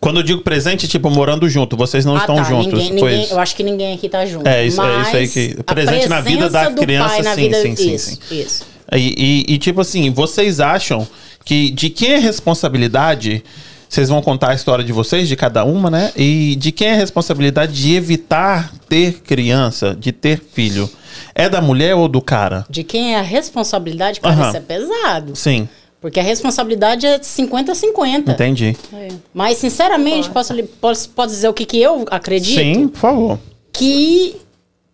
Quando 0.02 0.16
eu 0.18 0.24
digo 0.24 0.40
presente, 0.42 0.88
tipo, 0.88 1.08
morando 1.08 1.48
junto, 1.48 1.76
vocês 1.76 2.04
não 2.04 2.16
ah, 2.16 2.18
estão 2.18 2.34
tá, 2.34 2.42
juntos. 2.42 2.72
Ninguém, 2.72 2.92
ninguém, 2.92 3.26
eu 3.30 3.38
acho 3.38 3.54
que 3.54 3.62
ninguém 3.62 3.94
aqui 3.94 4.08
tá 4.08 4.26
junto. 4.26 4.44
É, 4.48 4.66
isso- 4.66 4.82
é 4.82 5.00
isso 5.02 5.16
aí 5.16 5.28
que- 5.28 5.62
presente 5.62 6.08
na 6.08 6.20
vida 6.20 6.50
da 6.50 6.72
criança, 6.72 7.22
sim, 7.22 7.40
vida- 7.42 7.62
sim, 7.62 7.76
sim, 7.76 7.94
isso, 7.94 8.10
sim. 8.28 8.40
Isso. 8.42 8.66
E, 8.92 9.44
e- 9.48 9.54
e, 9.54 9.58
tipo 9.58 9.80
assim, 9.80 10.10
vocês 10.10 10.58
acham 10.58 11.06
que 11.44 11.70
de 11.70 11.88
quem 11.88 12.14
é 12.14 12.18
responsabilidade? 12.18 13.44
Vocês 13.88 14.08
vão 14.08 14.20
contar 14.20 14.50
a 14.50 14.54
história 14.54 14.82
de 14.84 14.92
vocês, 14.92 15.28
de 15.28 15.36
cada 15.36 15.64
uma, 15.64 15.88
né? 15.88 16.10
E 16.16 16.56
de 16.56 16.72
quem 16.72 16.88
é 16.88 16.92
a 16.94 16.96
responsabilidade 16.96 17.72
de 17.72 17.94
evitar 17.94 18.72
ter 18.88 19.20
criança, 19.22 19.94
de 19.94 20.10
ter 20.10 20.42
filho? 20.52 20.90
É 21.34 21.48
da 21.48 21.60
mulher 21.60 21.94
ou 21.94 22.08
do 22.08 22.20
cara? 22.20 22.64
De 22.68 22.82
quem 22.82 23.14
é 23.14 23.18
a 23.18 23.22
responsabilidade, 23.22 24.20
cara, 24.20 24.34
Aham. 24.34 24.48
isso 24.48 24.56
é 24.56 24.60
pesado. 24.60 25.36
Sim, 25.36 25.68
Porque 26.02 26.18
a 26.20 26.22
responsabilidade 26.22 27.06
é 27.06 27.18
50-50. 27.20 28.28
entendi. 28.32 28.76
É. 28.92 29.08
Mas, 29.32 29.56
sinceramente, 29.58 30.28
posso, 30.28 30.52
lhe- 30.52 30.64
posso, 30.64 31.08
posso 31.10 31.28
dizer 31.30 31.48
o 31.48 31.54
que, 31.54 31.64
que 31.64 31.80
eu 31.80 32.04
acredito? 32.10 32.58
Sim, 32.60 32.88
por 32.88 32.98
favor. 32.98 33.38
Que 33.72 34.36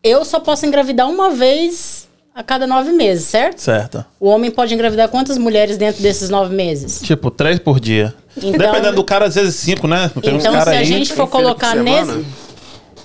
eu 0.04 0.24
só 0.24 0.38
posso 0.38 0.66
engravidar 0.66 1.08
uma 1.08 1.30
vez 1.30 2.06
a 2.34 2.42
cada 2.42 2.66
nove 2.66 2.92
meses, 2.92 3.24
certo? 3.24 3.58
Certo. 3.60 4.04
O 4.20 4.28
homem 4.28 4.50
pode 4.50 4.72
engravidar 4.74 5.08
quantas 5.08 5.38
mulheres 5.38 5.76
dentro 5.78 6.02
desses 6.02 6.28
nove 6.30 6.54
meses? 6.54 7.00
Tipo, 7.02 7.30
três 7.30 7.58
por 7.58 7.80
dia. 7.80 8.14
Então- 8.36 8.52
Dependendo 8.52 8.94
do 8.96 9.02
cara, 9.02 9.24
às 9.26 9.34
vezes 9.34 9.56
cinco, 9.56 9.88
né? 9.88 10.10
Tem 10.22 10.34
uns 10.36 10.44
Então, 10.44 10.60
se 10.62 10.68
a 10.68 10.72
aí. 10.72 10.84
gente 10.84 11.12
for 11.14 11.26
colocar 11.26 11.74
nesse. 11.74 12.24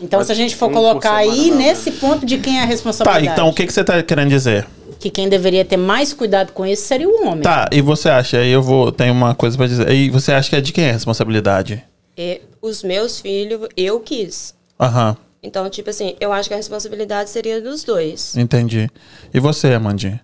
Então, 0.02 0.22
se 0.24 0.32
a 0.32 0.36
gente 0.36 0.56
for 0.56 0.70
Um 0.70 0.74
colocar 0.74 1.20
semana, 1.22 1.32
aí 1.34 1.50
não, 1.52 1.58
né? 1.58 1.68
nesse 1.70 1.92
ponto 1.92 2.26
de 2.26 2.38
quem 2.38 2.58
é 2.58 2.60
a 2.60 2.64
Tá, 2.64 2.68
responsabilidade. 2.68 3.28
então 3.28 3.48
o 3.48 3.54
que, 3.54 3.66
que 3.66 3.72
você 3.72 3.84
tá 3.84 4.04
querendo 4.04 4.28
dizer? 4.30 4.68
Que 5.04 5.10
quem 5.10 5.28
deveria 5.28 5.66
ter 5.66 5.76
mais 5.76 6.14
cuidado 6.14 6.54
com 6.54 6.66
isso 6.66 6.84
seria 6.86 7.10
o 7.10 7.28
homem. 7.28 7.42
Tá, 7.42 7.68
e 7.74 7.82
você 7.82 8.08
acha? 8.08 8.38
Aí 8.38 8.50
eu 8.50 8.62
vou. 8.62 8.90
Tenho 8.90 9.12
uma 9.12 9.36
coisa 9.36 9.58
pra 9.58 9.68
dizer. 9.68 9.92
E 9.92 10.10
você 10.10 10.32
acha 10.32 10.50
que 10.50 10.56
é 10.56 10.62
de 10.62 10.72
quem 10.72 10.86
é 10.86 10.92
a 10.92 10.94
responsabilidade? 10.94 11.84
E 12.18 12.40
os 12.62 12.82
meus 12.84 13.20
filhos, 13.20 13.68
eu 13.76 14.00
quis. 14.00 14.56
Aham, 14.80 15.18
Então, 15.44 15.70
tipo 15.70 15.90
assim, 15.90 16.16
eu 16.22 16.32
acho 16.32 16.48
que 16.48 16.54
a 16.54 16.58
responsabilidade 16.58 17.30
seria 17.30 17.60
dos 17.62 17.84
dois. 17.84 18.34
entendi. 18.38 18.90
E 19.34 19.42
você, 19.42 19.74
Amandinha? 19.74 20.22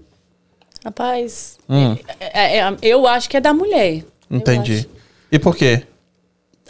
Rapaz, 0.86 1.58
Hum. 1.70 1.98
é- 2.18 2.60
é- 2.60 2.78
eu 2.82 3.06
acho 3.06 3.30
que 3.30 3.36
é 3.36 3.42
da 3.42 3.54
mulher. 3.54 4.06
Entendi. 4.32 4.88
E 5.30 5.38
por 5.38 5.58
quê? 5.58 5.84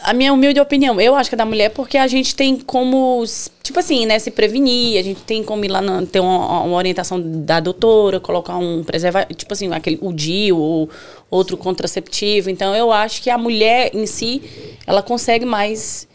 A 0.02 0.12
minha 0.12 0.32
humilde 0.32 0.60
opinião, 0.60 1.00
eu 1.00 1.14
acho 1.14 1.28
que 1.28 1.34
é 1.34 1.38
da 1.38 1.44
mulher 1.44 1.70
porque 1.70 1.98
a 1.98 2.06
gente 2.06 2.34
tem 2.34 2.56
como, 2.56 3.22
tipo 3.62 3.78
assim, 3.78 4.06
né, 4.06 4.18
se 4.18 4.30
prevenir, 4.30 4.98
a 4.98 5.02
gente 5.02 5.20
tem 5.22 5.42
como 5.42 5.64
ir 5.64 5.68
lá 5.68 5.80
na, 5.80 6.04
ter 6.06 6.20
uma, 6.20 6.62
uma 6.62 6.76
orientação 6.76 7.20
da 7.20 7.60
doutora, 7.60 8.18
colocar 8.18 8.56
um 8.56 8.82
preservativo, 8.82 9.34
tipo 9.38 9.52
assim, 9.52 9.72
aquele, 9.72 9.98
o 10.00 10.12
DIU 10.12 10.58
ou 10.58 10.90
outro 11.30 11.56
contraceptivo. 11.56 12.48
Então, 12.50 12.74
eu 12.74 12.90
acho 12.90 13.22
que 13.22 13.28
a 13.30 13.36
mulher 13.36 13.90
em 13.94 14.06
si, 14.06 14.42
ela 14.86 15.02
consegue 15.02 15.44
mais... 15.44 16.08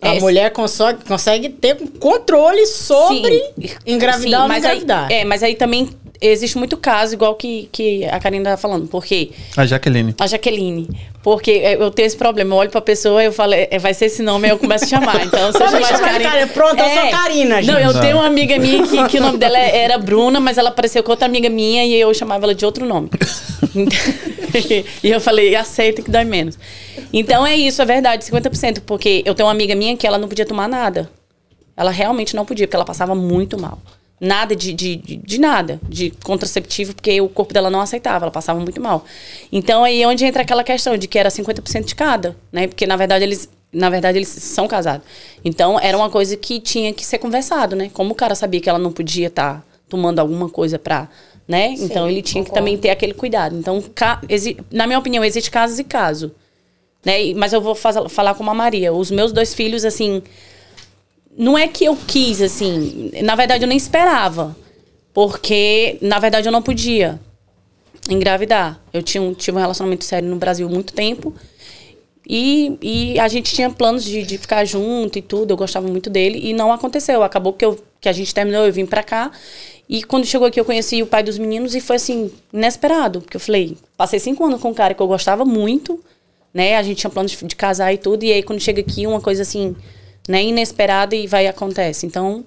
A 0.00 0.14
é, 0.14 0.20
mulher 0.20 0.52
consegue, 0.52 1.04
consegue 1.04 1.48
ter 1.48 1.76
controle 1.98 2.66
sobre 2.66 3.42
Sim. 3.60 3.70
engravidar 3.84 4.20
Sim, 4.20 4.34
ou 4.34 4.40
não 4.42 4.48
mas 4.48 4.64
aí, 4.64 4.78
engravidar. 4.78 5.10
é, 5.10 5.24
mas 5.24 5.42
aí 5.42 5.56
também 5.56 5.88
existe 6.20 6.58
muito 6.58 6.76
caso, 6.76 7.14
igual 7.14 7.34
que, 7.34 7.68
que 7.70 8.04
a 8.06 8.18
Karina 8.18 8.50
tá 8.50 8.56
falando, 8.56 8.86
porque 8.88 9.30
A 9.56 9.64
Jaqueline. 9.66 10.14
a 10.18 10.26
Jaqueline, 10.26 10.88
porque 11.22 11.50
é, 11.50 11.74
eu 11.74 11.90
tenho 11.90 12.06
esse 12.06 12.16
problema, 12.16 12.54
eu 12.54 12.58
olho 12.58 12.70
pra 12.70 12.80
pessoa 12.80 13.22
e 13.22 13.26
eu 13.26 13.32
falo, 13.32 13.54
é, 13.54 13.78
vai 13.78 13.94
ser 13.94 14.06
esse 14.06 14.22
nome, 14.22 14.46
aí 14.46 14.52
eu 14.52 14.58
começo 14.58 14.84
a 14.84 14.88
chamar. 14.88 15.24
Então, 15.24 15.50
se 15.52 15.62
eu 15.62 15.68
chamar 15.68 15.80
de 15.80 16.00
Karina... 16.00 16.30
Karina. 16.30 16.46
Pronto, 16.48 16.78
eu 16.78 16.88
sou 16.88 17.10
Karina, 17.10 17.54
Não, 17.56 17.62
gente. 17.62 17.82
eu 17.82 17.92
Não. 17.92 18.00
tenho 18.00 18.16
uma 18.16 18.26
amiga 18.26 18.58
minha 18.58 18.86
que, 18.86 19.08
que 19.08 19.18
o 19.18 19.20
nome 19.20 19.38
dela 19.38 19.58
era 19.58 19.98
Bruna, 19.98 20.40
mas 20.40 20.58
ela 20.58 20.70
apareceu 20.70 21.02
com 21.02 21.10
outra 21.10 21.26
amiga 21.26 21.48
minha 21.48 21.84
e 21.84 21.94
eu 21.94 22.12
chamava 22.14 22.44
ela 22.44 22.54
de 22.54 22.64
outro 22.64 22.84
nome. 22.86 23.10
e 25.02 25.10
eu 25.10 25.20
falei, 25.20 25.54
aceita 25.54 26.02
que 26.02 26.10
dói 26.10 26.24
menos. 26.24 26.58
Então 27.12 27.46
é 27.46 27.56
isso, 27.56 27.80
é 27.80 27.84
verdade, 27.84 28.24
50%, 28.24 28.80
porque 28.84 29.22
eu 29.24 29.34
tenho 29.34 29.46
uma 29.46 29.52
amiga 29.52 29.74
minha 29.74 29.96
que 29.96 30.06
ela 30.06 30.18
não 30.18 30.28
podia 30.28 30.46
tomar 30.46 30.68
nada. 30.68 31.10
Ela 31.76 31.90
realmente 31.90 32.34
não 32.34 32.44
podia, 32.44 32.66
porque 32.66 32.76
ela 32.76 32.84
passava 32.84 33.14
muito 33.14 33.58
mal. 33.60 33.78
Nada 34.20 34.56
de, 34.56 34.72
de, 34.72 34.96
de, 34.96 35.38
nada, 35.38 35.80
de 35.88 36.10
contraceptivo, 36.24 36.92
porque 36.92 37.20
o 37.20 37.28
corpo 37.28 37.54
dela 37.54 37.70
não 37.70 37.80
aceitava, 37.80 38.24
ela 38.24 38.32
passava 38.32 38.58
muito 38.58 38.80
mal. 38.80 39.04
Então 39.52 39.84
aí 39.84 40.02
é 40.02 40.08
onde 40.08 40.24
entra 40.24 40.42
aquela 40.42 40.64
questão 40.64 40.96
de 40.96 41.06
que 41.06 41.18
era 41.18 41.28
50% 41.28 41.84
de 41.84 41.94
cada, 41.94 42.36
né? 42.50 42.66
Porque 42.66 42.84
na 42.84 42.96
verdade 42.96 43.24
eles, 43.24 43.48
na 43.72 43.88
verdade 43.88 44.18
eles 44.18 44.28
são 44.28 44.66
casados. 44.66 45.06
Então 45.44 45.78
era 45.78 45.96
uma 45.96 46.10
coisa 46.10 46.36
que 46.36 46.58
tinha 46.58 46.92
que 46.92 47.06
ser 47.06 47.18
conversado, 47.18 47.76
né? 47.76 47.90
Como 47.94 48.10
o 48.10 48.14
cara 48.14 48.34
sabia 48.34 48.60
que 48.60 48.68
ela 48.68 48.78
não 48.78 48.90
podia 48.90 49.28
estar 49.28 49.64
tomando 49.88 50.18
alguma 50.18 50.48
coisa 50.48 50.78
pra, 50.78 51.08
né? 51.46 51.74
então 51.78 52.06
ele 52.06 52.20
tinha 52.20 52.44
que 52.44 52.52
também 52.52 52.76
ter 52.76 52.90
aquele 52.90 53.14
cuidado. 53.14 53.56
Então, 53.56 53.82
na 54.70 54.86
minha 54.86 54.98
opinião, 54.98 55.24
existe 55.24 55.50
casos 55.50 55.78
e 55.78 55.84
casos. 55.84 56.30
Né? 57.04 57.32
Mas 57.34 57.54
eu 57.54 57.60
vou 57.60 57.74
falar 57.74 58.34
como 58.34 58.50
a 58.50 58.54
Maria. 58.54 58.92
Os 58.92 59.10
meus 59.10 59.32
dois 59.32 59.54
filhos, 59.54 59.84
assim, 59.84 60.22
não 61.38 61.56
é 61.56 61.68
que 61.68 61.84
eu 61.84 61.96
quis, 61.96 62.42
assim. 62.42 63.12
Na 63.22 63.36
verdade, 63.36 63.62
eu 63.62 63.68
nem 63.68 63.78
esperava. 63.78 64.56
Porque, 65.14 65.96
na 66.02 66.18
verdade, 66.18 66.48
eu 66.48 66.52
não 66.52 66.60
podia 66.60 67.20
engravidar. 68.10 68.80
Eu 68.92 69.04
tinha 69.04 69.22
um, 69.22 69.32
tive 69.32 69.56
um 69.56 69.60
relacionamento 69.60 70.04
sério 70.04 70.28
no 70.28 70.34
Brasil 70.34 70.66
há 70.66 70.70
muito 70.70 70.92
tempo. 70.92 71.32
E, 72.28 72.76
e 72.82 73.20
a 73.20 73.28
gente 73.28 73.54
tinha 73.54 73.70
planos 73.70 74.04
de, 74.04 74.24
de 74.24 74.36
ficar 74.36 74.64
junto 74.64 75.16
e 75.16 75.22
tudo. 75.22 75.52
Eu 75.52 75.56
gostava 75.56 75.86
muito 75.86 76.10
dele. 76.10 76.40
E 76.42 76.52
não 76.52 76.72
aconteceu. 76.72 77.22
Acabou 77.22 77.52
que, 77.52 77.64
eu, 77.64 77.78
que 78.00 78.08
a 78.08 78.12
gente 78.12 78.34
terminou, 78.34 78.66
eu 78.66 78.72
vim 78.72 78.84
pra 78.84 79.04
cá. 79.04 79.30
E 79.88 80.02
quando 80.02 80.26
chegou 80.26 80.48
aqui, 80.48 80.58
eu 80.58 80.64
conheci 80.64 81.00
o 81.04 81.06
pai 81.06 81.22
dos 81.22 81.38
meninos 81.38 81.72
e 81.72 81.80
foi 81.80 81.96
assim, 81.96 82.32
inesperado. 82.52 83.20
Porque 83.20 83.36
eu 83.36 83.40
falei, 83.40 83.76
passei 83.96 84.18
cinco 84.18 84.44
anos 84.44 84.60
com 84.60 84.70
um 84.70 84.74
cara 84.74 84.92
que 84.92 85.00
eu 85.00 85.06
gostava 85.06 85.44
muito, 85.44 86.02
né? 86.52 86.76
A 86.76 86.82
gente 86.82 86.98
tinha 86.98 87.10
planos 87.10 87.30
de, 87.30 87.46
de 87.46 87.54
casar 87.54 87.94
e 87.94 87.96
tudo. 87.96 88.24
E 88.24 88.32
aí, 88.32 88.42
quando 88.42 88.60
chega 88.60 88.80
aqui, 88.80 89.06
uma 89.06 89.20
coisa 89.20 89.42
assim, 89.42 89.76
né, 90.28 90.42
inesperada 90.44 91.16
e 91.16 91.26
vai 91.26 91.46
e 91.46 91.48
acontece. 91.48 92.06
Então, 92.06 92.44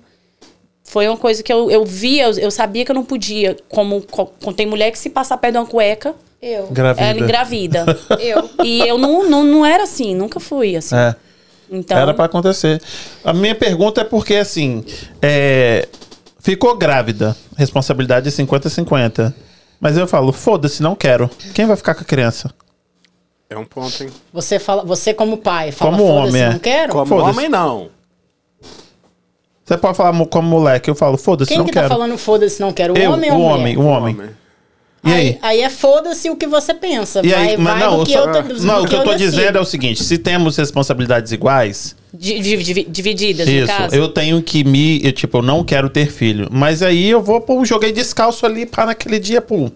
foi 0.84 1.08
uma 1.08 1.18
coisa 1.18 1.42
que 1.44 1.52
eu, 1.52 1.70
eu 1.72 1.84
via, 1.86 2.26
eu, 2.26 2.32
eu 2.40 2.52
sabia 2.52 2.86
que 2.86 2.92
eu 2.92 2.96
não 2.96 3.04
podia. 3.04 3.58
Como, 3.68 4.02
co- 4.04 4.32
como 4.42 4.56
tem 4.56 4.66
mulher 4.68 4.92
que 4.92 5.00
se 5.00 5.10
passar 5.10 5.38
perto 5.38 5.54
de 5.54 5.60
uma 5.60 5.66
cueca, 5.66 6.14
Eu. 6.42 6.68
Gravida. 6.68 7.06
ela 7.08 7.20
engravida. 7.20 7.86
Eu. 8.20 8.50
e 8.64 8.80
eu 8.88 8.98
não, 8.98 9.28
não, 9.30 9.44
não 9.44 9.66
era 9.66 9.84
assim, 9.84 10.14
nunca 10.16 10.40
fui 10.40 10.76
assim. 10.76 10.96
É. 10.96 11.16
Então, 11.72 11.98
Era 11.98 12.14
pra 12.14 12.26
acontecer. 12.26 12.82
A 13.24 13.32
minha 13.34 13.56
pergunta 13.56 14.02
é 14.02 14.04
porque, 14.04 14.36
assim, 14.36 14.84
é, 15.22 15.88
ficou 16.40 16.76
grávida, 16.76 17.36
responsabilidade 17.58 18.28
é 18.28 18.32
50-50. 18.32 19.34
Mas 19.80 19.98
eu 19.98 20.06
falo, 20.06 20.32
foda-se, 20.34 20.84
não 20.84 20.94
quero. 20.96 21.30
Quem 21.56 21.66
vai 21.66 21.76
ficar 21.78 21.96
com 21.96 22.02
a 22.02 22.06
criança? 22.06 22.52
É 23.52 23.58
um 23.58 23.66
ponto, 23.66 24.02
hein? 24.02 24.10
Você, 24.32 24.58
fala, 24.60 24.84
você 24.86 25.14
como 25.14 25.36
pai, 25.38 25.74
fala, 25.74 25.92
Como 25.92 26.08
foda-se, 26.08 26.30
homem, 26.30 26.42
é. 26.42 26.50
não 26.52 26.60
quero? 26.60 26.94
Como 26.94 27.16
homem, 27.18 27.50
não. 27.50 27.90
Você 29.66 29.78
pode 29.78 29.98
falar 29.98 30.14
mo- 30.14 30.26
como 30.26 30.48
moleque, 30.50 30.90
eu 30.90 30.96
falo, 30.96 31.18
foda-se, 31.18 31.50
Quem 31.50 31.58
não 31.58 31.66
que 31.66 31.72
quero. 31.74 31.90
tá 31.90 31.94
falando 31.96 32.18
foda-se, 32.18 32.62
não 32.62 32.72
quero? 32.72 32.94
O 32.94 32.98
eu, 32.98 33.12
homem 33.12 33.30
o 33.30 33.36
ou 33.38 33.50
a 33.50 33.54
homem, 33.56 33.78
o 33.78 33.84
homem. 33.86 34.18
E 35.04 35.12
aí? 35.12 35.40
Aí 35.42 35.62
é 35.62 35.70
foda-se 35.70 36.30
o 36.30 36.36
que 36.38 36.48
você 36.48 36.74
pensa. 36.74 37.20
E 37.24 37.30
vai, 37.30 37.50
aí, 37.50 37.58
mas 37.58 37.74
vai 37.74 37.84
não, 37.84 37.96
do 37.96 38.02
eu 38.02 38.06
que 38.06 38.12
só- 38.14 38.20
eu, 38.20 38.32
tô- 38.34 38.42
do 38.54 38.64
não, 38.64 38.84
o 38.84 38.88
que 38.88 38.96
eu 38.96 39.04
tô 39.04 39.12
decido. 39.14 39.32
dizendo 39.32 39.58
é 39.58 39.62
o 39.62 39.66
seguinte: 39.66 40.02
se 40.04 40.18
temos 40.18 40.56
responsabilidades 40.56 41.32
iguais, 41.34 41.94
di- 42.14 42.40
di- 42.40 42.58
di- 42.58 42.84
divididas, 42.88 43.48
no 43.48 43.54
isso, 43.54 43.68
caso. 43.68 43.96
eu 43.96 44.08
tenho 44.10 44.42
que 44.44 44.64
me. 44.64 45.04
Eu, 45.04 45.12
tipo, 45.12 45.40
eu 45.40 45.42
não 45.42 45.64
quero 45.64 45.90
ter 45.90 46.10
filho. 46.12 46.48
Mas 46.52 46.82
aí 46.84 47.10
eu 47.10 47.22
vou, 47.22 47.42
pô, 47.42 47.66
joguei 47.66 47.92
descalço 47.92 48.46
ali, 48.46 48.66
pá, 48.66 48.86
naquele 48.86 49.18
dia, 49.20 49.42
pum. 49.42 49.70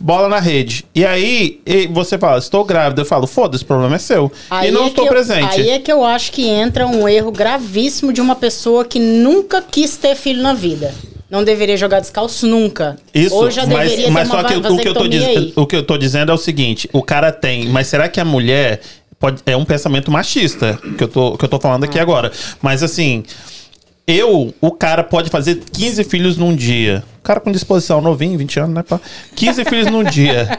Bola 0.00 0.28
na 0.28 0.38
rede. 0.40 0.84
E 0.94 1.04
aí 1.04 1.60
e 1.66 1.86
você 1.86 2.18
fala, 2.18 2.38
estou 2.38 2.64
grávida. 2.64 3.02
Eu 3.02 3.06
falo, 3.06 3.26
foda-se, 3.26 3.62
o 3.64 3.66
problema 3.66 3.96
é 3.96 3.98
seu. 3.98 4.30
Aí 4.50 4.68
e 4.68 4.72
não 4.72 4.84
é 4.84 4.88
estou 4.88 5.04
eu- 5.06 5.10
presente. 5.10 5.60
aí 5.60 5.70
é 5.70 5.78
que 5.78 5.92
eu 5.92 6.04
acho 6.04 6.32
que 6.32 6.46
entra 6.46 6.86
um 6.86 7.08
erro 7.08 7.30
gravíssimo 7.30 8.12
de 8.12 8.20
uma 8.20 8.34
pessoa 8.34 8.84
que 8.84 8.98
nunca 8.98 9.62
quis 9.62 9.96
ter 9.96 10.14
filho 10.16 10.42
na 10.42 10.54
vida. 10.54 10.92
Não 11.30 11.42
deveria 11.44 11.76
jogar 11.78 12.00
descalço 12.00 12.46
nunca. 12.46 12.98
Isso, 13.14 13.34
Ou 13.34 13.50
já 13.50 13.64
mas, 13.66 13.90
deveria 13.90 14.10
mas 14.10 14.28
só 14.28 14.42
que 14.44 14.54
o 14.54 14.76
que, 14.76 14.88
eu 14.88 14.92
tô 14.94 15.08
diz- 15.08 15.52
o 15.56 15.66
que 15.66 15.76
eu 15.76 15.82
tô 15.82 15.96
dizendo 15.96 16.30
é 16.30 16.34
o 16.34 16.38
seguinte: 16.38 16.90
o 16.92 17.02
cara 17.02 17.32
tem, 17.32 17.66
mas 17.68 17.86
será 17.86 18.08
que 18.08 18.20
a 18.20 18.24
mulher. 18.24 18.80
pode, 19.18 19.40
é 19.46 19.56
um 19.56 19.64
pensamento 19.64 20.10
machista 20.10 20.78
que 20.98 21.04
eu 21.04 21.08
tô, 21.08 21.36
que 21.38 21.44
eu 21.44 21.48
tô 21.48 21.58
falando 21.60 21.84
aqui 21.84 21.98
agora. 21.98 22.30
Mas 22.60 22.82
assim, 22.82 23.22
eu, 24.06 24.52
o 24.60 24.70
cara 24.72 25.04
pode 25.04 25.30
fazer 25.30 25.62
15 25.72 26.04
filhos 26.04 26.36
num 26.36 26.54
dia. 26.54 27.04
O 27.20 27.22
cara 27.22 27.40
com 27.40 27.52
disposição, 27.52 28.00
novinho, 28.00 28.38
20 28.38 28.60
anos, 28.60 28.74
né? 28.74 28.82
pá? 28.82 29.00
15 29.34 29.64
filhos 29.64 29.90
num 29.90 30.04
dia. 30.04 30.58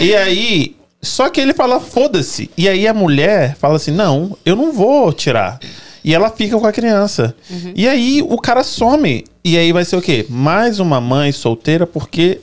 E 0.00 0.14
aí, 0.14 0.76
só 1.02 1.28
que 1.28 1.40
ele 1.40 1.52
fala, 1.52 1.80
foda-se. 1.80 2.50
E 2.56 2.68
aí 2.68 2.86
a 2.86 2.94
mulher 2.94 3.56
fala 3.56 3.76
assim: 3.76 3.90
não, 3.90 4.36
eu 4.44 4.56
não 4.56 4.72
vou 4.72 5.12
tirar. 5.12 5.58
E 6.04 6.14
ela 6.14 6.30
fica 6.30 6.58
com 6.58 6.66
a 6.66 6.72
criança. 6.72 7.34
E 7.74 7.88
aí 7.88 8.22
o 8.22 8.38
cara 8.38 8.62
some. 8.62 9.24
E 9.42 9.56
aí 9.56 9.72
vai 9.72 9.84
ser 9.84 9.96
o 9.96 10.02
quê? 10.02 10.26
Mais 10.28 10.78
uma 10.78 11.00
mãe 11.00 11.32
solteira 11.32 11.86
porque 11.86 12.40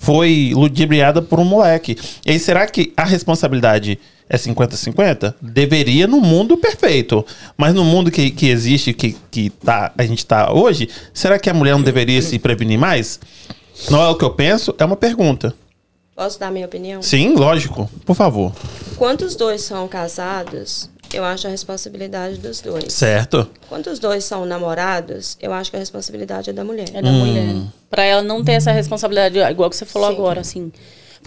foi 0.00 0.52
ludibriada 0.54 1.20
por 1.20 1.38
um 1.38 1.44
moleque. 1.44 1.96
E 2.24 2.30
aí, 2.30 2.38
será 2.38 2.66
que 2.66 2.92
a 2.96 3.04
responsabilidade 3.04 3.98
é 4.30 4.36
50-50? 4.36 5.34
Deveria 5.42 6.06
no 6.06 6.20
mundo 6.20 6.56
perfeito. 6.56 7.26
Mas 7.56 7.74
no 7.74 7.84
mundo 7.84 8.12
que, 8.12 8.30
que 8.30 8.48
existe, 8.48 8.94
que, 8.94 9.16
que 9.28 9.50
tá, 9.50 9.92
a 9.98 10.04
gente 10.04 10.24
tá 10.24 10.52
hoje, 10.52 10.88
será 11.12 11.36
que 11.36 11.50
a 11.50 11.54
mulher 11.54 11.72
não 11.72 11.82
deveria 11.82 12.22
se 12.22 12.38
prevenir 12.38 12.78
mais? 12.78 13.18
Não 13.90 14.00
é 14.00 14.08
o 14.08 14.14
que 14.14 14.24
eu 14.24 14.30
penso, 14.30 14.72
é 14.78 14.84
uma 14.84 14.96
pergunta. 14.96 15.52
Posso 16.14 16.38
dar 16.38 16.52
minha 16.52 16.66
opinião? 16.66 17.02
Sim, 17.02 17.34
lógico. 17.34 17.90
Por 18.06 18.14
favor. 18.14 18.52
Quando 18.96 19.22
os 19.22 19.34
dois 19.34 19.62
são 19.62 19.88
casados, 19.88 20.88
eu 21.12 21.24
acho 21.24 21.48
a 21.48 21.50
responsabilidade 21.50 22.36
dos 22.36 22.60
dois. 22.60 22.92
Certo. 22.92 23.48
Quando 23.68 23.88
os 23.88 23.98
dois 23.98 24.22
são 24.22 24.46
namorados, 24.46 25.36
eu 25.40 25.52
acho 25.52 25.70
que 25.70 25.76
a 25.76 25.80
responsabilidade 25.80 26.50
é 26.50 26.52
da 26.52 26.62
mulher. 26.62 26.88
É 26.92 27.02
da 27.02 27.10
mulher. 27.10 27.62
Pra 27.88 28.04
ela 28.04 28.22
não 28.22 28.44
ter 28.44 28.52
essa 28.52 28.70
responsabilidade, 28.70 29.38
igual 29.38 29.68
que 29.68 29.76
você 29.76 29.86
falou 29.86 30.08
Sim. 30.08 30.14
agora, 30.14 30.40
assim. 30.40 30.72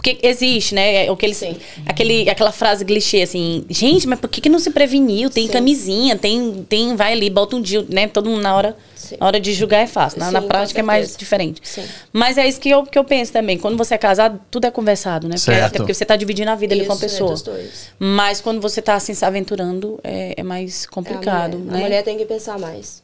Porque 0.04 0.18
existe, 0.22 0.74
né? 0.74 1.06
é 1.06 1.10
O 1.10 1.16
que 1.16 1.24
eles, 1.24 1.42
aquele, 1.86 2.28
aquela 2.28 2.52
frase 2.52 2.84
clichê, 2.84 3.22
assim, 3.22 3.64
gente, 3.70 4.06
mas 4.06 4.20
por 4.20 4.28
que, 4.28 4.38
que 4.38 4.50
não 4.50 4.58
se 4.58 4.70
preveniu? 4.70 5.30
Tem 5.30 5.46
Sim. 5.46 5.52
camisinha, 5.54 6.14
tem, 6.18 6.62
tem, 6.68 6.94
vai 6.94 7.14
ali, 7.14 7.30
bota 7.30 7.56
um 7.56 7.62
dia, 7.62 7.86
né? 7.88 8.06
Todo 8.06 8.28
mundo 8.28 8.42
na 8.42 8.54
hora, 8.54 8.76
Sim. 8.94 9.16
na 9.18 9.26
hora 9.26 9.40
de 9.40 9.54
julgar 9.54 9.78
é 9.80 9.86
fácil. 9.86 10.18
Na, 10.18 10.30
na 10.30 10.40
Sim, 10.40 10.42
com 10.44 10.48
prática 10.48 10.80
é 10.80 10.82
mais 10.82 11.16
diferente. 11.16 11.62
Sim. 11.64 11.84
Mas 12.12 12.36
é 12.36 12.46
isso 12.46 12.60
que 12.60 12.68
eu, 12.68 12.82
que 12.84 12.98
eu 12.98 13.04
penso 13.04 13.32
também. 13.32 13.56
Quando 13.56 13.78
você 13.78 13.94
é 13.94 13.98
casado, 13.98 14.38
tudo 14.50 14.66
é 14.66 14.70
conversado, 14.70 15.26
né? 15.26 15.36
Porque, 15.36 15.50
Certo. 15.52 15.64
até 15.64 15.78
porque 15.78 15.94
você 15.94 16.04
tá 16.04 16.16
dividindo 16.16 16.50
a 16.50 16.54
vida 16.54 16.74
ali 16.74 16.84
com 16.84 16.92
a 16.92 16.96
Isso, 16.96 17.04
é 17.06 17.08
pessoa. 17.08 17.34
dois. 17.36 17.88
Mas 17.98 18.42
quando 18.42 18.60
você 18.60 18.82
tá 18.82 18.96
assim 18.96 19.14
se 19.14 19.24
aventurando, 19.24 19.98
é, 20.04 20.34
é 20.36 20.42
mais 20.42 20.84
É 20.84 20.86
a 20.86 20.90
complicado, 20.90 21.58
mulher. 21.58 21.72
né? 21.72 21.78
A 21.78 21.80
mulher 21.82 22.02
tem 22.04 22.18
que 22.18 22.26
pensar 22.26 22.58
mais. 22.58 23.02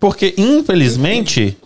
Porque, 0.00 0.32
infelizmente, 0.38 1.58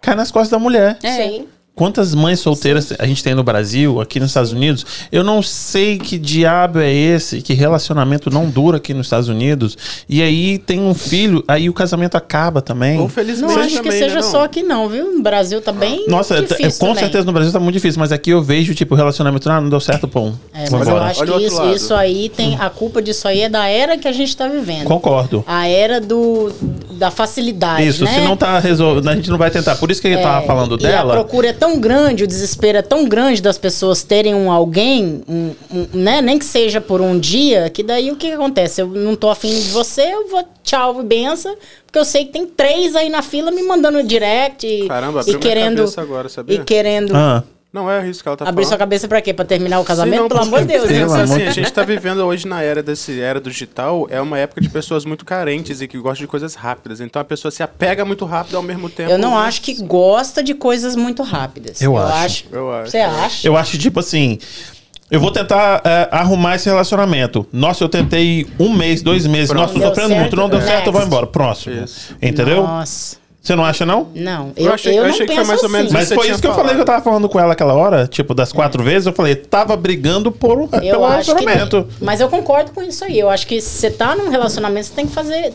cai 0.00 0.14
nas 0.14 0.30
costas 0.30 0.50
da 0.50 0.58
mulher. 0.60 0.96
É. 1.02 1.16
Sim. 1.16 1.48
Quantas 1.74 2.14
mães 2.14 2.40
solteiras 2.40 2.92
a 2.98 3.06
gente 3.06 3.24
tem 3.24 3.34
no 3.34 3.42
Brasil, 3.42 4.00
aqui 4.02 4.20
nos 4.20 4.28
Estados 4.30 4.52
Unidos? 4.52 4.84
Eu 5.10 5.24
não 5.24 5.42
sei 5.42 5.96
que 5.98 6.18
diabo 6.18 6.78
é 6.78 6.92
esse, 6.92 7.40
que 7.40 7.54
relacionamento 7.54 8.28
não 8.28 8.50
dura 8.50 8.76
aqui 8.76 8.92
nos 8.92 9.06
Estados 9.06 9.28
Unidos. 9.28 9.78
E 10.06 10.20
aí 10.22 10.58
tem 10.58 10.78
um 10.80 10.92
filho, 10.92 11.42
aí 11.48 11.70
o 11.70 11.72
casamento 11.72 12.16
acaba 12.16 12.60
também. 12.60 13.00
Ou 13.00 13.08
felizmente 13.08 13.54
Não 13.54 13.60
acho 13.62 13.76
que 13.76 13.82
também, 13.84 13.98
seja 13.98 14.16
né, 14.16 14.22
só 14.22 14.44
aqui 14.44 14.62
não, 14.62 14.88
viu? 14.90 15.10
No 15.16 15.22
Brasil 15.22 15.60
tá 15.62 15.72
bem 15.72 16.04
Nossa, 16.06 16.42
difícil 16.42 16.66
é- 16.66 16.70
com 16.72 16.78
também. 16.88 16.96
certeza 16.96 17.24
no 17.24 17.32
Brasil 17.32 17.50
tá 17.52 17.60
muito 17.60 17.74
difícil, 17.74 17.98
mas 17.98 18.12
aqui 18.12 18.28
eu 18.30 18.42
vejo, 18.42 18.74
tipo, 18.74 18.92
o 18.94 18.96
relacionamento, 18.96 19.48
ah, 19.48 19.60
não 19.60 19.70
deu 19.70 19.80
certo, 19.80 20.06
pum. 20.06 20.34
É, 20.52 20.68
mas 20.68 20.86
eu 20.86 20.96
acho 20.98 21.20
Olha 21.22 21.32
que 21.32 21.46
isso, 21.46 21.56
lado. 21.56 21.76
isso 21.76 21.94
aí 21.94 22.28
tem. 22.28 22.58
A 22.60 22.68
culpa 22.68 23.00
disso 23.00 23.26
aí 23.26 23.40
é 23.42 23.48
da 23.48 23.66
era 23.66 23.96
que 23.96 24.06
a 24.08 24.12
gente 24.12 24.36
tá 24.36 24.46
vivendo. 24.48 24.84
Concordo. 24.84 25.42
A 25.46 25.66
era 25.66 25.98
do, 25.98 26.52
da 26.98 27.10
facilidade. 27.10 27.86
Isso, 27.86 28.04
né? 28.04 28.12
se 28.12 28.20
não 28.20 28.36
tá 28.36 28.58
resolvido, 28.58 29.08
a 29.08 29.14
gente 29.14 29.30
não 29.30 29.38
vai 29.38 29.50
tentar. 29.50 29.76
Por 29.76 29.90
isso 29.90 30.02
que 30.02 30.08
ele 30.08 30.18
tava 30.20 30.44
falando 30.46 30.72
E 30.78 30.86
a 30.86 30.90
dela. 30.90 31.14
procura 31.14 31.48
é 31.48 31.52
tão 31.60 31.78
grande, 31.78 32.24
o 32.24 32.26
desespero 32.26 32.78
é 32.78 32.82
tão 32.82 33.04
grande 33.06 33.42
das 33.42 33.58
pessoas 33.58 34.02
terem 34.02 34.34
um 34.34 34.50
alguém, 34.50 35.22
um, 35.28 35.54
um, 35.70 35.86
né? 35.92 36.22
Nem 36.22 36.38
que 36.38 36.44
seja 36.44 36.80
por 36.80 37.02
um 37.02 37.18
dia, 37.18 37.68
que 37.68 37.82
daí 37.82 38.10
o 38.10 38.16
que, 38.16 38.28
que 38.28 38.32
acontece? 38.32 38.80
Eu 38.80 38.86
não 38.88 39.14
tô 39.14 39.28
afim 39.28 39.50
de 39.50 39.68
você, 39.68 40.14
eu 40.14 40.26
vou 40.28 40.42
tchau 40.64 41.00
e 41.00 41.04
benção, 41.04 41.54
porque 41.84 41.98
eu 41.98 42.04
sei 42.04 42.24
que 42.24 42.32
tem 42.32 42.46
três 42.46 42.96
aí 42.96 43.10
na 43.10 43.20
fila 43.20 43.50
me 43.50 43.62
mandando 43.62 44.02
direct 44.02 44.66
e, 44.66 44.88
Caramba, 44.88 45.22
e 45.26 45.34
querendo. 45.36 45.84
agora, 45.98 46.28
sabia? 46.30 46.56
E 46.56 46.64
querendo 46.64 47.14
Ah, 47.14 47.44
Não 47.72 47.88
é 47.88 48.08
isso 48.08 48.20
que 48.20 48.28
ela 48.28 48.36
tá 48.36 48.48
abrir 48.48 48.64
sua 48.64 48.70
falando. 48.70 48.80
cabeça 48.80 49.06
pra 49.06 49.22
quê? 49.22 49.32
Pra 49.32 49.44
terminar 49.44 49.78
o 49.78 49.84
casamento? 49.84 50.14
Sim, 50.14 50.20
não, 50.22 50.28
Pelo 50.28 50.42
amor 50.42 50.60
de 50.60 50.66
Deus, 50.66 50.82
porque, 50.82 50.98
né? 50.98 51.22
Assim, 51.22 51.42
a 51.42 51.50
gente 51.52 51.70
tá 51.72 51.84
vivendo 51.84 52.18
hoje 52.20 52.48
na 52.48 52.60
era 52.62 52.82
desse 52.82 53.20
era 53.20 53.40
do 53.40 53.48
digital, 53.48 54.08
é 54.10 54.20
uma 54.20 54.38
época 54.38 54.60
de 54.60 54.68
pessoas 54.68 55.04
muito 55.04 55.24
carentes 55.24 55.80
e 55.80 55.86
que 55.86 55.96
gostam 55.98 56.24
de 56.24 56.26
coisas 56.26 56.56
rápidas. 56.56 57.00
Então 57.00 57.22
a 57.22 57.24
pessoa 57.24 57.52
se 57.52 57.62
apega 57.62 58.04
muito 58.04 58.24
rápido 58.24 58.56
ao 58.56 58.62
mesmo 58.62 58.90
tempo. 58.90 59.12
Eu 59.12 59.18
não 59.18 59.38
acho 59.38 59.62
que 59.62 59.74
gosta 59.82 60.42
de 60.42 60.52
coisas 60.52 60.96
muito 60.96 61.22
rápidas. 61.22 61.80
Eu 61.80 61.96
acho. 61.96 62.46
Eu 62.50 62.72
acho. 62.72 62.90
Você 62.90 62.98
acha? 62.98 63.46
eu 63.46 63.56
acho, 63.56 63.78
tipo 63.78 64.00
assim. 64.00 64.38
Eu 65.08 65.20
vou 65.20 65.32
tentar 65.32 65.82
é, 65.84 66.08
arrumar 66.12 66.54
esse 66.54 66.68
relacionamento. 66.68 67.44
Nossa, 67.52 67.82
eu 67.82 67.88
tentei 67.88 68.46
um 68.60 68.72
mês, 68.72 69.02
dois 69.02 69.26
meses. 69.26 69.48
Pronto. 69.48 69.62
Nossa, 69.62 69.74
tô 69.74 69.88
sofrendo 69.88 70.14
muito. 70.14 70.36
Não 70.36 70.48
deu 70.48 70.60
certo, 70.60 70.86
eu 70.86 70.92
vou 70.92 71.02
embora. 71.02 71.26
Próximo. 71.26 71.84
Isso. 71.84 72.16
Entendeu? 72.22 72.62
Nossa. 72.62 73.19
Você 73.42 73.56
não 73.56 73.64
acha, 73.64 73.86
não? 73.86 74.08
Não, 74.14 74.52
Eu 74.54 74.66
eu, 74.66 74.72
achei- 74.74 74.92
eu 74.92 74.96
eu 74.98 75.02
não 75.04 75.10
achei 75.10 75.26
que 75.26 75.34
foi 75.34 75.44
mais 75.44 75.62
ou 75.62 75.68
menos 75.70 75.86
assim. 75.86 75.94
Mas 75.94 76.12
foi 76.12 76.30
isso 76.30 76.40
que 76.42 76.46
eu 76.46 76.54
falei 76.54 76.74
que 76.74 76.80
eu 76.80 76.84
tava 76.84 77.02
falando 77.02 77.26
com 77.28 77.40
ela 77.40 77.54
aquela 77.54 77.72
hora, 77.72 78.06
tipo, 78.06 78.34
das 78.34 78.52
quatro 78.52 78.82
vezes, 78.84 79.06
eu 79.06 79.12
falei, 79.14 79.34
tava 79.34 79.74
brigando 79.76 80.30
por, 80.30 80.58
um- 80.58 80.68
pelo 80.68 81.06
relacionamento. 81.08 81.86
Mas 82.02 82.20
eu 82.20 82.28
concordo 82.28 82.72
com 82.72 82.82
isso 82.82 83.02
aí. 83.04 83.18
Eu 83.18 83.30
acho 83.30 83.46
que 83.46 83.60
se 83.60 83.68
você 83.80 83.90
tá 83.90 84.14
num 84.14 84.28
relacionamento, 84.28 84.88
você 84.88 84.94
tem 84.94 85.06
que 85.06 85.12
fazer. 85.14 85.54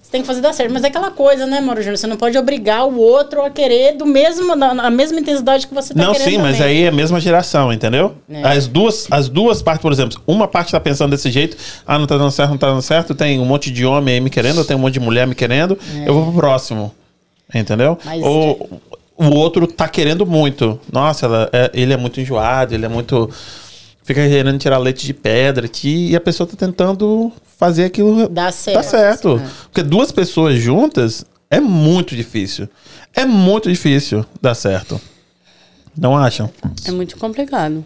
Você 0.00 0.10
tem 0.12 0.20
que 0.20 0.26
fazer 0.28 0.40
dar 0.42 0.52
certo. 0.52 0.72
Mas 0.72 0.84
é 0.84 0.86
aquela 0.86 1.10
coisa, 1.10 1.44
né, 1.44 1.60
Mauro 1.60 1.80
Júnior? 1.82 1.98
Você 1.98 2.06
não 2.06 2.16
pode 2.16 2.38
obrigar 2.38 2.86
o 2.86 2.96
outro 3.00 3.42
a 3.42 3.50
querer 3.50 3.96
do 3.96 4.06
mesmo, 4.06 4.54
na, 4.54 4.72
na 4.72 4.88
mesma 4.90 5.18
intensidade 5.18 5.66
que 5.66 5.74
você 5.74 5.92
tá 5.92 6.00
Não, 6.04 6.12
querendo. 6.12 6.28
sim, 6.30 6.38
mas 6.38 6.60
aí 6.60 6.84
é 6.84 6.88
a 6.88 6.92
mesma 6.92 7.18
geração, 7.18 7.72
entendeu? 7.72 8.14
É. 8.30 8.42
As, 8.46 8.68
duas, 8.68 9.08
as 9.10 9.28
duas 9.28 9.60
partes, 9.60 9.82
por 9.82 9.90
exemplo, 9.90 10.20
uma 10.24 10.46
parte 10.46 10.70
tá 10.70 10.78
pensando 10.78 11.10
desse 11.10 11.32
jeito, 11.32 11.56
ah, 11.84 11.98
não 11.98 12.06
tá 12.06 12.16
dando 12.16 12.30
certo, 12.30 12.50
não 12.50 12.58
tá 12.58 12.68
dando 12.68 12.82
certo, 12.82 13.12
tem 13.12 13.40
um 13.40 13.44
monte 13.44 13.72
de 13.72 13.84
homem 13.84 14.14
aí 14.14 14.20
me 14.20 14.30
querendo, 14.30 14.64
tem 14.64 14.76
um 14.76 14.80
monte 14.80 14.94
de 14.94 15.00
mulher 15.00 15.26
me 15.26 15.34
querendo, 15.34 15.76
eu 16.06 16.14
vou 16.14 16.24
pro 16.30 16.34
próximo. 16.34 16.94
Entendeu? 17.52 17.98
Mas 18.04 18.22
Ou 18.22 18.80
o 19.16 19.26
outro 19.34 19.66
tá 19.66 19.88
querendo 19.88 20.24
muito. 20.26 20.78
Nossa, 20.92 21.26
ela, 21.26 21.50
é- 21.52 21.70
ele 21.74 21.92
é 21.92 21.96
muito 21.96 22.20
enjoado, 22.20 22.74
ele 22.74 22.84
é 22.84 22.88
muito. 22.88 23.30
Fica 24.02 24.26
querendo 24.28 24.58
tirar 24.58 24.78
leite 24.78 25.06
de 25.06 25.14
pedra 25.14 25.66
aqui 25.66 26.10
e 26.10 26.16
a 26.16 26.20
pessoa 26.20 26.46
tá 26.46 26.56
tentando 26.56 27.32
fazer 27.56 27.84
aquilo 27.84 28.28
Dá 28.28 28.52
certo. 28.52 28.82
certo. 28.84 29.40
É. 29.42 29.48
Porque 29.64 29.82
duas 29.82 30.12
pessoas 30.12 30.58
juntas 30.60 31.24
é 31.50 31.60
muito 31.60 32.14
difícil. 32.14 32.68
É 33.14 33.24
muito 33.24 33.68
difícil 33.70 34.24
dar 34.42 34.54
certo. 34.54 35.00
Não 35.96 36.16
acham? 36.16 36.50
É 36.84 36.90
muito 36.90 37.16
complicado. 37.16 37.84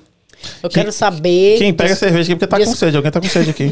Eu 0.62 0.70
quero 0.70 0.90
saber. 0.92 1.58
Quem 1.58 1.72
pega 1.74 1.90
des- 1.90 1.98
cerveja 1.98 2.22
aqui 2.32 2.34
porque 2.38 2.46
tá 2.46 2.58
com 2.58 2.64
des- 2.70 2.78
sede. 2.78 2.96
Alguém 2.96 3.10
tá 3.12 3.20
com 3.20 3.28
sede 3.28 3.50
aqui. 3.50 3.70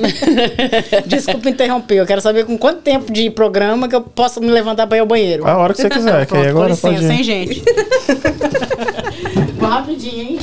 Desculpa 1.06 1.48
interromper. 1.50 1.96
Eu 1.96 2.06
quero 2.06 2.20
saber 2.20 2.44
com 2.44 2.56
quanto 2.58 2.80
tempo 2.82 3.12
de 3.12 3.30
programa 3.30 3.88
que 3.88 3.94
eu 3.94 4.00
posso 4.02 4.40
me 4.40 4.48
levantar 4.50 4.86
pra 4.86 4.96
ir 4.96 5.00
ao 5.00 5.06
banheiro. 5.06 5.46
A 5.46 5.56
hora 5.56 5.72
que 5.74 5.82
você 5.82 5.88
quiser. 5.88 6.26
que 6.26 6.36
aí 6.36 6.48
agora 6.48 6.76
com 6.76 6.88
licença, 6.90 7.02
pode 7.02 7.04
ir. 7.06 7.16
hein, 7.16 7.24
gente? 7.24 7.62
Vou 9.58 9.68
rapidinho, 9.68 10.22
hein? 10.22 10.38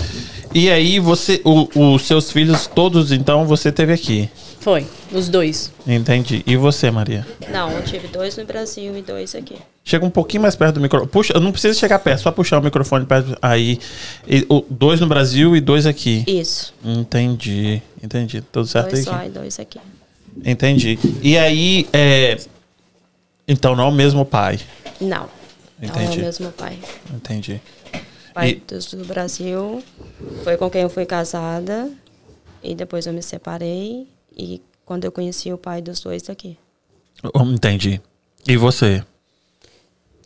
E 0.54 0.70
aí, 0.70 1.00
você, 1.00 1.42
o- 1.44 1.68
os 1.94 2.04
seus 2.04 2.32
filhos 2.32 2.68
todos, 2.68 3.12
então, 3.12 3.46
você 3.46 3.72
teve 3.72 3.92
aqui. 3.94 4.30
Foi, 4.60 4.86
os 5.12 5.28
dois. 5.28 5.72
Entendi. 5.88 6.44
E 6.46 6.56
você, 6.56 6.92
Maria? 6.92 7.26
Não, 7.52 7.72
eu 7.72 7.82
tive 7.84 8.08
dois 8.08 8.38
no 8.38 8.46
Brasil 8.46 8.96
e 8.98 9.02
dois 9.02 9.34
aqui. 9.36 9.56
Chega 9.86 10.06
um 10.06 10.10
pouquinho 10.10 10.42
mais 10.44 10.56
perto 10.56 10.76
do 10.76 10.82
microfone. 10.82 11.12
Puxa, 11.12 11.38
não 11.40 11.52
precisa 11.52 11.78
chegar 11.78 12.00
perto, 12.00 12.22
só 12.22 12.32
puxar 12.32 12.60
o 12.60 12.64
microfone 12.64 13.06
perto. 13.06 13.38
Aí, 13.42 13.80
e- 14.26 14.46
o- 14.50 14.64
dois 14.70 15.00
no 15.02 15.08
Brasil 15.08 15.56
e 15.58 15.62
dois 15.62 15.86
aqui. 15.86 16.24
Isso. 16.26 16.74
Entendi, 16.84 17.82
entendi. 18.02 18.42
Tudo 18.42 18.66
certo 18.66 18.92
dois 18.92 19.06
aí? 19.08 19.14
só 19.14 19.26
e 19.26 19.30
dois 19.30 19.60
aqui. 19.60 19.80
Entendi. 20.46 20.98
E 21.22 21.38
aí, 21.38 21.88
é... 21.92 22.38
Então, 23.48 23.76
não 23.76 23.84
é 23.84 23.88
o 23.88 23.92
mesmo 23.92 24.24
pai. 24.26 24.58
Não. 25.02 25.28
Não 25.80 25.90
é 26.00 26.06
Entendi. 26.06 26.20
o 26.20 26.22
mesmo 26.24 26.52
pai. 26.54 26.80
Entendi. 27.14 27.62
pai 28.34 28.52
E- 28.52 28.96
do 28.96 29.06
Brasil 29.06 29.84
foi 30.46 30.56
com 30.56 30.70
quem 30.70 30.82
eu 30.84 30.90
fui 30.90 31.06
casada 31.06 31.92
e 32.64 32.74
depois 32.74 33.06
eu 33.06 33.12
me 33.12 33.22
separei 33.22 34.08
e 34.36 34.62
quando 34.86 35.04
eu 35.04 35.12
conheci 35.12 35.52
o 35.52 35.58
pai 35.58 35.82
dos 35.82 36.00
dois 36.00 36.24
daqui. 36.24 36.58
Hum, 37.36 37.54
Entendi. 37.54 38.02
E 38.48 38.56
você? 38.56 39.04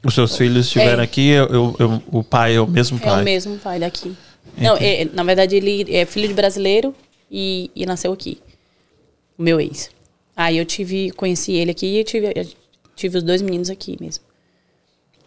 Os 0.08 0.14
seus 0.14 0.38
filhos 0.38 0.68
estiveram 0.68 1.02
É. 1.02 1.04
aqui, 1.04 1.28
eu, 1.28 1.46
eu- 1.50 1.76
eu- 1.80 2.04
o 2.14 2.24
pai 2.24 2.56
é 2.56 2.62
o 2.62 2.66
mesmo 2.66 2.98
É 2.98 3.02
pai? 3.02 3.22
o 3.22 3.26
mesmo 3.26 3.58
pai 3.58 3.78
daqui. 3.78 4.16
Não, 4.58 4.78
é- 4.78 5.04
na 5.14 5.22
verdade, 5.22 5.58
ele 5.58 5.86
é 5.94 6.06
filho 6.06 6.30
de 6.30 6.34
brasileiro 6.34 6.96
e, 7.30 7.70
e 7.76 7.86
nasceu 7.86 8.14
aqui. 8.14 8.38
O 9.38 9.44
meu 9.44 9.60
ex. 9.60 9.90
Aí 10.34 10.58
eu 10.58 10.66
tive, 10.66 11.12
conheci 11.12 11.52
ele 11.52 11.72
aqui 11.72 11.86
e 11.88 11.98
eu 12.00 12.04
tive, 12.06 12.32
eu 12.34 12.48
tive 12.96 13.18
os 13.18 13.24
dois 13.24 13.42
meninos 13.42 13.70
aqui 13.70 13.98
mesmo. 14.00 14.24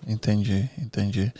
Entendi, 0.09 0.67
entendi. 0.79 1.31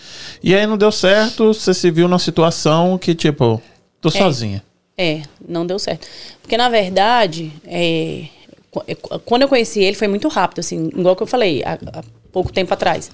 E 0.43 0.55
aí 0.55 0.67
não 0.67 0.77
deu 0.77 0.93
certo, 0.93 1.47
você 1.55 1.73
se 1.73 1.91
viu 1.91 2.07
numa 2.07 2.19
situação 2.19 2.99
que, 2.99 3.15
tipo, 3.15 3.61
tô 4.03 4.11
sozinha. 4.11 4.63
É, 4.99 5.23
não 5.49 5.67
deu 5.67 5.79
certo. 5.79 6.07
Porque, 6.43 6.59
na 6.59 6.69
verdade, 6.69 7.51
é, 7.65 8.25
é, 8.40 8.40
quando 9.25 9.43
eu 9.43 9.49
conheci 9.49 9.81
ele, 9.81 9.97
foi 9.97 10.09
muito 10.09 10.29
rápido, 10.29 10.61
assim, 10.61 10.91
igual 10.97 11.17
que 11.17 11.23
eu 11.23 11.27
falei 11.27 11.63
há, 11.65 11.75
há 11.99 12.05
pouco 12.33 12.53
tempo 12.53 12.73
atrás. 12.73 13.11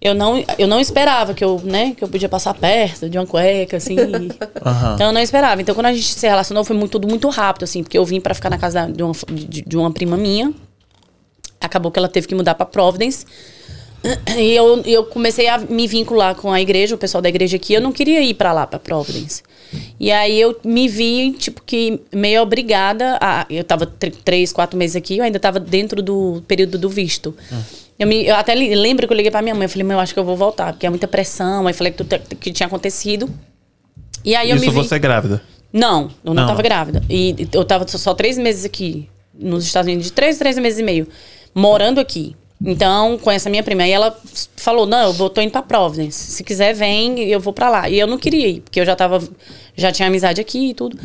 eu 0.00 0.14
não, 0.14 0.44
eu 0.58 0.66
não 0.66 0.78
esperava 0.78 1.32
que 1.32 1.42
eu, 1.44 1.60
né, 1.64 1.94
que 1.96 2.04
eu 2.04 2.08
podia 2.08 2.28
passar 2.28 2.54
perto 2.54 3.08
de 3.08 3.18
uma 3.18 3.26
cueca, 3.26 3.78
assim. 3.78 3.96
Aham. 4.64 4.94
Então 4.94 5.06
eu 5.08 5.12
não 5.12 5.20
esperava. 5.20 5.60
Então 5.60 5.74
quando 5.74 5.86
a 5.86 5.92
gente 5.92 6.12
se 6.12 6.26
relacionou 6.26 6.64
foi 6.64 6.76
muito, 6.76 6.92
tudo 6.92 7.08
muito 7.08 7.28
rápido, 7.28 7.64
assim, 7.64 7.82
porque 7.82 7.96
eu 7.96 8.04
vim 8.04 8.20
pra 8.20 8.34
ficar 8.34 8.50
na 8.50 8.58
casa 8.58 8.86
de 8.86 9.02
uma, 9.02 9.12
de, 9.30 9.62
de 9.62 9.76
uma 9.76 9.90
prima 9.90 10.16
minha. 10.16 10.52
Acabou 11.60 11.90
que 11.90 11.98
ela 11.98 12.08
teve 12.08 12.26
que 12.26 12.34
mudar 12.34 12.54
pra 12.54 12.66
Providence. 12.66 13.26
E 14.36 14.52
eu, 14.56 14.80
eu 14.86 15.04
comecei 15.04 15.46
a 15.48 15.58
me 15.58 15.86
vincular 15.86 16.34
com 16.34 16.50
a 16.52 16.60
igreja, 16.60 16.94
o 16.94 16.98
pessoal 16.98 17.20
da 17.20 17.28
igreja 17.28 17.56
aqui. 17.56 17.74
Eu 17.74 17.80
não 17.80 17.92
queria 17.92 18.22
ir 18.22 18.34
pra 18.34 18.52
lá, 18.52 18.66
pra 18.66 18.78
Providence. 18.78 19.42
E 20.00 20.10
aí 20.10 20.40
eu 20.40 20.58
me 20.64 20.88
vi, 20.88 21.32
tipo, 21.32 21.62
que 21.64 22.00
meio 22.12 22.40
obrigada 22.42 23.18
a. 23.20 23.46
Eu 23.50 23.62
tava 23.62 23.84
tr- 23.86 24.08
três, 24.24 24.52
quatro 24.52 24.76
meses 24.78 24.96
aqui, 24.96 25.18
eu 25.18 25.24
ainda 25.24 25.38
tava 25.38 25.60
dentro 25.60 26.02
do 26.02 26.42
período 26.48 26.78
do 26.78 26.88
visto. 26.88 27.34
Eu, 27.98 28.06
me, 28.06 28.24
eu 28.26 28.34
até 28.34 28.54
lembro 28.54 29.06
que 29.06 29.12
eu 29.12 29.16
liguei 29.16 29.30
pra 29.30 29.42
minha 29.42 29.54
mãe. 29.54 29.64
Eu 29.64 29.68
falei, 29.68 29.84
mãe, 29.86 29.94
eu 29.94 30.00
acho 30.00 30.14
que 30.14 30.18
eu 30.18 30.24
vou 30.24 30.36
voltar, 30.36 30.72
porque 30.72 30.86
é 30.86 30.90
muita 30.90 31.06
pressão. 31.06 31.66
Aí 31.66 31.74
falei 31.74 31.92
que, 31.92 31.98
tudo 32.02 32.18
que 32.36 32.50
tinha 32.52 32.66
acontecido. 32.66 33.28
E 34.24 34.34
aí 34.34 34.48
eu 34.50 34.56
Isso 34.56 34.64
me 34.64 34.70
vi. 34.72 34.76
você 34.78 34.94
é 34.94 34.98
grávida. 34.98 35.42
Não, 35.72 36.04
eu 36.24 36.32
não, 36.32 36.42
Não. 36.42 36.46
tava 36.48 36.62
grávida. 36.62 37.02
E 37.08 37.46
eu 37.52 37.64
tava 37.64 37.86
só- 37.86 37.98
só 37.98 38.14
três 38.14 38.38
meses 38.38 38.64
aqui, 38.64 39.08
nos 39.38 39.64
Estados 39.64 39.86
Unidos, 39.88 40.06
de 40.06 40.12
três, 40.12 40.38
três 40.38 40.58
meses 40.58 40.80
e 40.80 40.82
meio, 40.82 41.06
morando 41.54 42.00
aqui. 42.00 42.34
Então, 42.62 43.16
com 43.18 43.30
essa 43.30 43.48
minha 43.48 43.62
prima. 43.62 43.82
Aí 43.84 43.90
ela 43.90 44.16
falou: 44.56 44.86
Não, 44.86 45.06
eu 45.06 45.12
vou, 45.12 45.30
tô 45.30 45.40
indo 45.40 45.50
pra 45.50 45.62
Providence. 45.62 46.32
Se 46.32 46.44
quiser, 46.44 46.74
vem, 46.74 47.18
eu 47.20 47.40
vou 47.40 47.52
pra 47.52 47.70
lá. 47.70 47.88
E 47.88 47.98
eu 47.98 48.06
não 48.06 48.18
queria 48.18 48.46
ir, 48.46 48.60
porque 48.60 48.80
eu 48.80 48.84
já 48.84 48.94
tava. 48.94 49.22
Já 49.74 49.90
tinha 49.90 50.08
amizade 50.08 50.40
aqui 50.40 50.70
e 50.70 50.74
tudo. 50.74 50.98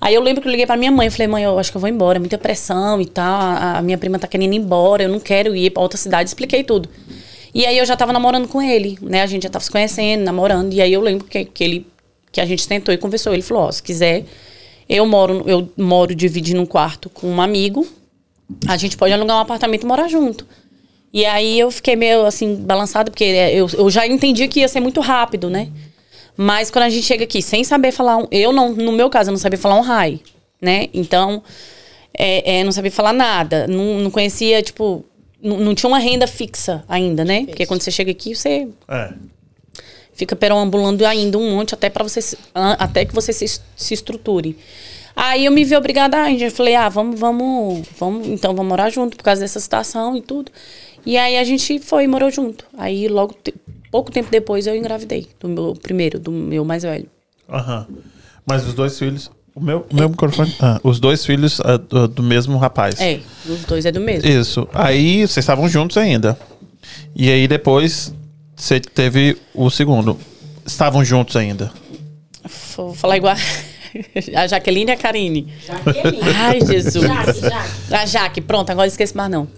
Aí 0.00 0.14
eu 0.14 0.22
lembro 0.22 0.40
que 0.40 0.46
eu 0.46 0.50
liguei 0.50 0.66
pra 0.66 0.76
minha 0.76 0.92
mãe. 0.92 1.06
Eu 1.06 1.12
falei: 1.12 1.26
Mãe, 1.26 1.42
eu 1.42 1.58
acho 1.58 1.70
que 1.72 1.76
eu 1.76 1.80
vou 1.80 1.90
embora, 1.90 2.20
muita 2.20 2.38
pressão 2.38 3.00
e 3.00 3.06
tal. 3.06 3.40
A, 3.40 3.82
minha 3.82 3.98
prima 3.98 4.18
tá 4.18 4.28
querendo 4.28 4.52
ir 4.54 4.58
embora, 4.58 5.02
eu 5.02 5.08
não 5.08 5.18
quero 5.18 5.54
ir 5.56 5.70
pra 5.70 5.82
outra 5.82 5.98
cidade. 5.98 6.28
Expliquei 6.28 6.62
tudo. 6.62 6.88
E 7.52 7.66
aí 7.66 7.76
eu 7.76 7.84
já 7.84 7.96
tava 7.96 8.12
namorando 8.12 8.46
com 8.46 8.62
ele, 8.62 8.96
né? 9.02 9.22
A 9.22 9.26
gente 9.26 9.42
já 9.42 9.50
tava 9.50 9.64
se 9.64 9.70
conhecendo, 9.70 10.22
namorando. 10.22 10.72
E 10.72 10.80
aí 10.80 10.92
eu 10.92 11.00
lembro 11.00 11.26
que, 11.26 11.44
que 11.44 11.64
ele 11.64 11.86
que 12.30 12.40
a 12.40 12.46
gente 12.46 12.68
tentou 12.68 12.94
e 12.94 12.98
conversou. 12.98 13.32
Ele 13.32 13.42
falou: 13.42 13.64
Ó, 13.64 13.72
se 13.72 13.82
quiser, 13.82 14.24
eu 14.88 15.04
moro, 15.06 15.42
eu 15.46 15.68
moro 15.76 16.14
dividindo 16.14 16.60
um 16.60 16.66
quarto 16.66 17.10
com 17.10 17.26
um 17.26 17.42
amigo. 17.42 17.84
A 18.68 18.76
gente 18.76 18.96
pode 18.96 19.12
alugar 19.12 19.36
um 19.36 19.40
apartamento 19.40 19.82
e 19.82 19.86
morar 19.86 20.06
junto. 20.06 20.46
E 21.12 21.24
aí 21.26 21.58
eu 21.58 21.70
fiquei 21.70 21.96
meio 21.96 22.24
assim, 22.24 22.54
balançada, 22.56 23.10
porque 23.10 23.24
é, 23.24 23.54
eu, 23.54 23.68
eu 23.76 23.90
já 23.90 24.06
entendi 24.06 24.46
que 24.46 24.60
ia 24.60 24.68
ser 24.68 24.80
muito 24.80 25.00
rápido, 25.00 25.50
né? 25.50 25.68
Mas 26.36 26.70
quando 26.70 26.84
a 26.84 26.88
gente 26.88 27.04
chega 27.04 27.24
aqui 27.24 27.42
sem 27.42 27.64
saber 27.64 27.92
falar 27.92 28.16
um. 28.16 28.26
Eu 28.30 28.52
não, 28.52 28.72
no 28.72 28.92
meu 28.92 29.10
caso, 29.10 29.28
eu 29.30 29.32
não 29.32 29.38
sabia 29.38 29.58
falar 29.58 29.76
um 29.78 29.82
hi, 29.84 30.20
né? 30.62 30.88
Então, 30.94 31.42
é, 32.16 32.58
é, 32.60 32.64
não 32.64 32.72
sabia 32.72 32.90
falar 32.90 33.12
nada. 33.12 33.66
Não, 33.66 33.98
não 33.98 34.10
conhecia, 34.10 34.62
tipo. 34.62 35.04
Não, 35.42 35.58
não 35.58 35.74
tinha 35.74 35.88
uma 35.88 35.98
renda 35.98 36.26
fixa 36.26 36.84
ainda, 36.88 37.24
né? 37.24 37.44
Porque 37.46 37.66
quando 37.66 37.82
você 37.82 37.90
chega 37.90 38.10
aqui, 38.10 38.34
você 38.34 38.68
É. 38.88 39.12
fica 40.12 40.36
perambulando 40.36 41.04
ainda 41.04 41.38
um 41.38 41.50
monte 41.56 41.74
até 41.74 41.90
para 41.90 42.04
você 42.04 42.20
até 42.54 43.04
que 43.04 43.14
você 43.14 43.32
se, 43.32 43.60
se 43.76 43.94
estruture. 43.94 44.56
Aí 45.16 45.44
eu 45.44 45.52
me 45.52 45.64
vi 45.64 45.76
obrigada 45.76 46.22
a. 46.22 46.32
Eu 46.32 46.50
falei, 46.50 46.74
ah, 46.74 46.88
vamos, 46.88 47.18
vamos, 47.18 47.86
vamos, 47.98 48.28
então 48.28 48.54
vamos 48.54 48.68
morar 48.70 48.90
junto 48.90 49.16
por 49.16 49.24
causa 49.24 49.40
dessa 49.40 49.60
situação 49.60 50.16
e 50.16 50.22
tudo. 50.22 50.50
E 51.04 51.16
aí 51.16 51.36
a 51.38 51.44
gente 51.44 51.78
foi 51.78 52.04
e 52.04 52.08
morou 52.08 52.30
junto. 52.30 52.64
Aí 52.76 53.08
logo, 53.08 53.34
te- 53.42 53.54
pouco 53.90 54.10
tempo 54.10 54.30
depois 54.30 54.66
eu 54.66 54.76
engravidei 54.76 55.28
do 55.38 55.48
meu 55.48 55.74
primeiro, 55.74 56.18
do 56.18 56.30
meu 56.30 56.64
mais 56.64 56.82
velho. 56.82 57.08
Aham. 57.48 57.86
Mas 58.46 58.66
os 58.66 58.74
dois 58.74 58.98
filhos. 58.98 59.30
O 59.54 59.60
meu, 59.60 59.84
o 59.90 59.94
meu 59.94 60.08
microfone. 60.08 60.54
Ah, 60.60 60.80
os 60.82 61.00
dois 61.00 61.24
filhos 61.26 61.60
ah, 61.60 61.76
do, 61.76 62.06
do 62.06 62.22
mesmo 62.22 62.56
rapaz. 62.56 63.00
É, 63.00 63.20
os 63.46 63.64
dois 63.64 63.84
é 63.84 63.92
do 63.92 64.00
mesmo. 64.00 64.28
Isso. 64.28 64.68
Aí 64.72 65.20
vocês 65.26 65.38
estavam 65.38 65.68
juntos 65.68 65.96
ainda. 65.96 66.38
E 67.14 67.30
aí 67.30 67.48
depois 67.48 68.14
você 68.56 68.78
teve 68.80 69.36
o 69.54 69.68
segundo. 69.70 70.16
Estavam 70.64 71.04
juntos 71.04 71.34
ainda. 71.36 71.72
Vou 72.76 72.94
falar 72.94 73.16
igual 73.16 73.34
a 74.36 74.46
Jaqueline 74.46 74.90
e 74.92 74.94
a 74.94 74.96
Karine. 74.96 75.52
Ai, 76.36 76.60
Jesus. 76.60 77.04
Jaque, 77.04 77.40
Jaque. 77.40 77.94
A 77.94 78.06
Jaque, 78.06 78.40
pronto, 78.40 78.70
agora 78.70 78.86
esqueci 78.86 79.16
mais 79.16 79.30
não. 79.30 79.48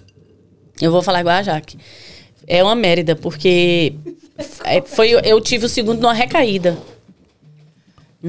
Eu 0.81 0.91
vou 0.91 1.03
falar 1.03 1.21
igual 1.21 1.37
a 1.37 1.43
Jaque. 1.43 1.79
É 2.47 2.63
uma 2.63 2.75
mérida, 2.75 3.15
porque 3.15 3.95
é, 4.65 4.81
foi, 4.83 5.11
eu 5.11 5.41
tive 5.41 5.67
o 5.67 5.69
segundo 5.69 6.01
numa 6.01 6.13
recaída. 6.15 6.77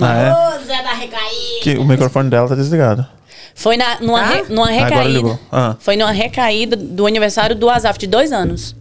Ah, 0.02 0.56
Ô, 0.60 0.66
Zé 0.66 0.82
da 0.82 0.94
recaída. 0.94 1.60
é? 1.60 1.64
Que 1.64 1.78
o 1.78 1.86
microfone 1.86 2.30
dela 2.30 2.48
tá 2.48 2.56
desligado. 2.56 3.06
Foi 3.56 3.78
na, 3.78 4.00
numa, 4.02 4.20
Ah? 4.22 4.26
re- 4.30 4.44
numa 4.50 4.70
Agora 4.70 4.86
recaída. 4.86 5.10
ligou. 5.10 5.40
Ah. 5.52 5.76
Foi 5.80 5.96
numa 5.96 6.12
recaída 6.12 6.76
do 6.76 7.06
aniversário 7.06 7.56
do 7.56 7.70
Azaf, 7.70 8.00
de 8.00 8.08
dois 8.08 8.32
anos. 8.32 8.76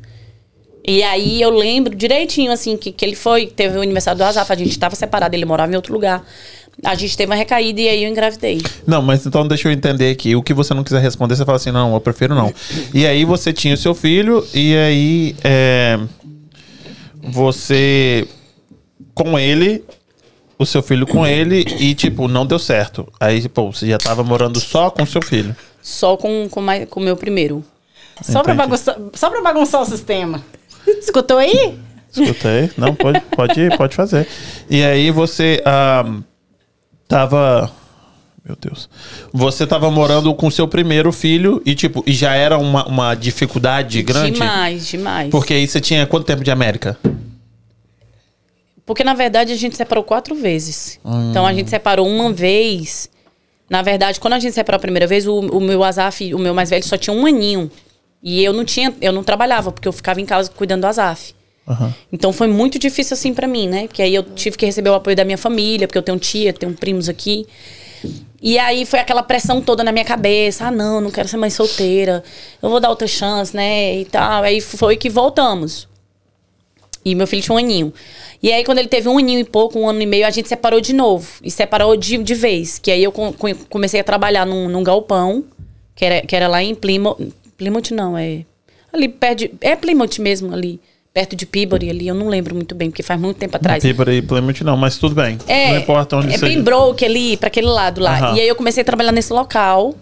E 0.87 1.03
aí 1.03 1.41
eu 1.41 1.51
lembro 1.51 1.95
direitinho, 1.95 2.51
assim, 2.51 2.77
que, 2.77 2.91
que 2.91 3.05
ele 3.05 3.15
foi, 3.15 3.47
teve 3.47 3.77
o 3.79 3.83
aniversário 3.83 4.19
do 4.19 4.25
Azaf, 4.25 4.51
a 4.51 4.57
gente 4.57 4.77
tava 4.79 4.97
separado, 4.97 5.35
ele 5.37 5.45
morava 5.45 5.71
em 5.73 5.77
outro 5.77 5.93
lugar. 5.93 6.25
A 6.85 6.95
gente 6.95 7.17
teve 7.17 7.31
uma 7.31 7.37
recaída 7.37 7.81
e 7.81 7.89
aí 7.89 8.05
eu 8.05 8.11
engravidei. 8.11 8.61
Não, 8.87 9.03
mas 9.03 9.25
então 9.25 9.47
deixa 9.47 9.69
eu 9.69 9.73
entender 9.73 10.11
aqui. 10.11 10.35
O 10.35 10.43
que 10.43 10.55
você 10.55 10.75
não 10.75 10.83
quiser 10.83 11.01
responder, 11.01 11.37
você 11.37 11.45
fala 11.45 11.57
assim, 11.57 11.71
não, 11.71 11.95
eu 11.95 12.01
prefiro 12.01 12.35
não. 12.35 12.53
E 12.93 13.07
aí 13.07 13.25
você 13.25 13.53
tinha 13.53 13.75
o 13.75 13.77
seu 13.77 13.95
filho, 13.95 14.47
e 14.53 14.75
aí 14.77 15.37
é, 15.45 15.99
você 17.23 18.27
com 19.15 19.39
ele, 19.39 19.85
o 20.59 20.67
seu 20.67 20.83
filho 20.83 21.07
com 21.07 21.27
ele, 21.27 21.65
e 21.79 21.95
tipo, 21.95 22.27
não 22.27 22.47
deu 22.47 22.59
certo. 22.59 23.07
Aí, 23.21 23.49
pô, 23.49 23.73
você 23.73 23.87
já 23.87 23.99
tava 23.99 24.25
morando 24.25 24.59
só 24.59 24.91
com 24.91 25.03
o 25.03 25.07
seu 25.07 25.23
filho. 25.23 25.55
Só 25.81 26.17
com, 26.17 26.49
com, 26.49 26.61
mais, 26.61 26.89
com 26.89 27.01
o 27.01 27.03
meu 27.03 27.17
primeiro. 27.17 27.65
Só 28.23 28.43
pra, 28.43 28.55
bagunçar, 28.55 28.97
só 29.15 29.31
pra 29.31 29.41
bagunçar 29.41 29.83
o 29.83 29.87
sistema. 29.87 30.43
Escutou 30.87 31.39
aí? 31.39 31.79
Escutei. 32.15 32.71
Não, 32.77 32.95
pode, 32.95 33.21
pode, 33.21 33.77
pode 33.77 33.95
fazer. 33.95 34.29
E 34.69 34.83
aí 34.83 35.11
você 35.11 35.63
ah, 35.65 36.05
tava. 37.13 37.71
Meu 38.45 38.57
Deus. 38.57 38.89
Você 39.33 39.67
tava 39.67 39.91
morando 39.91 40.35
com 40.35 40.51
seu 40.51 40.67
primeiro 40.67 41.13
filho 41.13 41.63
e, 41.65 41.75
tipo, 41.75 42.03
e 42.07 42.13
já 42.13 42.35
era 42.35 42.59
uma, 42.59 42.87
uma 42.89 43.15
dificuldade 43.15 44.03
grande? 44.03 44.33
Demais, 44.33 44.89
demais. 44.89 45.31
Porque 45.31 45.55
aí 45.55 45.69
você 45.69 45.81
tinha 45.81 46.07
quanto 46.07 46.25
tempo 46.25 46.43
de 46.43 46.51
América? 46.51 46.99
Porque, 48.85 49.05
na 49.05 49.15
verdade, 49.15 49.53
a 49.53 49.57
gente 49.57 49.77
separou 49.77 50.03
quatro 50.03 50.35
vezes. 50.35 50.99
Hum. 51.05 51.31
Então, 51.31 51.47
a 51.47 51.55
gente 51.55 51.71
separou 51.71 52.09
uma 52.09 52.33
vez. 52.33 53.09
Na 53.71 53.81
verdade, 53.81 54.19
quando 54.19 54.35
a 54.35 54.41
gente 54.41 54.55
separou 54.55 54.79
a 54.79 54.81
primeira 54.81 55.07
vez, 55.07 55.25
o, 55.27 55.39
o 55.39 55.61
meu 55.61 55.85
Azaf, 55.85 56.35
o 56.35 56.39
meu 56.39 56.53
mais 56.53 56.71
velho, 56.71 56.85
só 56.85 56.97
tinha 56.97 57.15
um 57.15 57.25
aninho. 57.25 57.71
E 58.21 58.43
eu 58.43 58.53
não 58.53 58.65
tinha, 58.65 58.93
eu 59.01 59.13
não 59.13 59.23
trabalhava, 59.23 59.71
porque 59.71 59.87
eu 59.87 59.93
ficava 59.93 60.21
em 60.21 60.27
casa 60.27 60.51
cuidando 60.51 60.81
do 60.81 60.87
Azaf. 60.89 61.33
Aham. 61.67 61.95
Então 62.13 62.33
foi 62.33 62.49
muito 62.49 62.79
difícil 62.79 63.15
assim 63.15 63.33
pra 63.33 63.47
mim, 63.47 63.69
né? 63.69 63.87
Porque 63.87 64.03
aí 64.03 64.15
eu 64.15 64.23
tive 64.23 64.57
que 64.57 64.67
receber 64.67 64.91
o 64.91 64.95
apoio 64.95 65.15
da 65.17 65.25
minha 65.25 65.39
família, 65.39 65.87
porque 65.87 65.99
eu 65.99 66.03
tenho 66.03 66.19
tia, 66.19 66.53
tenho 66.53 66.73
primos 66.75 67.09
aqui. 67.09 67.47
E 68.43 68.59
aí 68.59 68.85
foi 68.85 68.99
aquela 68.99 69.23
pressão 69.23 69.61
toda 69.61 69.85
na 69.85 69.93
minha 69.93 70.05
cabeça. 70.05 70.67
Ah, 70.67 70.71
não, 70.73 71.01
não 71.01 71.11
quero 71.11 71.29
ser 71.29 71.37
mãe 71.37 71.51
solteira. 71.51 72.25
Eu 72.61 72.69
vou 72.69 72.81
dar 72.81 72.89
outra 72.91 73.07
chance, 73.07 73.55
né? 73.55 74.01
E 74.01 74.05
tal. 74.07 74.43
Aí 74.43 74.61
foi 74.61 74.97
que 74.97 75.09
voltamos. 75.09 75.87
E 77.05 77.15
meu 77.15 77.27
filho 77.27 77.43
tinha 77.43 77.55
um 77.55 77.59
aninho. 77.59 77.93
E 78.43 78.53
aí, 78.53 78.65
quando 78.65 78.79
ele 78.79 78.89
teve 78.89 79.09
um 79.09 79.19
aninho 79.19 79.39
e 79.39 79.45
pouco, 79.45 79.79
um 79.79 79.89
ano 79.89 80.03
e 80.03 80.07
meio, 80.07 80.27
a 80.27 80.31
gente 80.31 80.49
separou 80.49 80.81
de 80.81 80.93
novo. 80.93 81.29
E 81.43 81.51
separou 81.51 81.97
de, 81.97 82.19
de 82.19 82.35
vez. 82.35 82.79
Que 82.81 82.91
aí 82.91 83.03
eu 83.05 83.13
com- 83.13 83.33
com- 83.33 83.55
comecei 83.69 84.01
a 84.01 84.05
trabalhar 84.05 84.45
num, 84.45 84.69
num 84.69 84.83
galpão, 84.83 85.45
que 85.95 86.05
era, 86.05 86.27
que 86.27 86.35
era 86.35 86.49
lá 86.49 86.61
em 86.63 86.75
Plymouth. 86.75 87.33
Plymouth 87.57 87.91
não, 87.93 88.19
é. 88.19 88.45
Ali 88.93 89.09
perto 89.09 89.39
de. 89.39 89.55
É 89.61 89.77
Plymouth 89.77 90.19
mesmo, 90.21 90.53
ali. 90.53 90.81
Perto 91.13 91.37
de 91.37 91.45
Peabody, 91.45 91.91
ali. 91.91 92.09
Eu 92.09 92.15
não 92.15 92.29
lembro 92.29 92.55
muito 92.55 92.75
bem, 92.75 92.91
porque 92.91 93.03
faz 93.03 93.21
muito 93.21 93.37
tempo 93.37 93.55
atrás. 93.57 93.83
Peabody 93.83 94.13
e 94.13 94.23
Plymouth 94.23 94.63
não, 94.65 94.77
mas 94.77 94.97
tudo 94.97 95.15
bem. 95.15 95.37
É, 95.47 95.73
não 95.73 95.79
importa 95.81 96.17
onde 96.17 96.29
é 96.29 96.39
seja. 96.39 96.47
Pembroke 96.47 97.05
ali, 97.05 97.37
pra 97.37 97.49
aquele 97.49 97.67
lado 97.67 98.01
lá. 98.01 98.17
Aham. 98.19 98.37
E 98.37 98.41
aí 98.41 98.49
eu 98.49 98.55
comecei 98.57 98.81
a 98.81 98.85
trabalhar 98.85 99.13
nesse 99.13 99.33
local. 99.33 99.95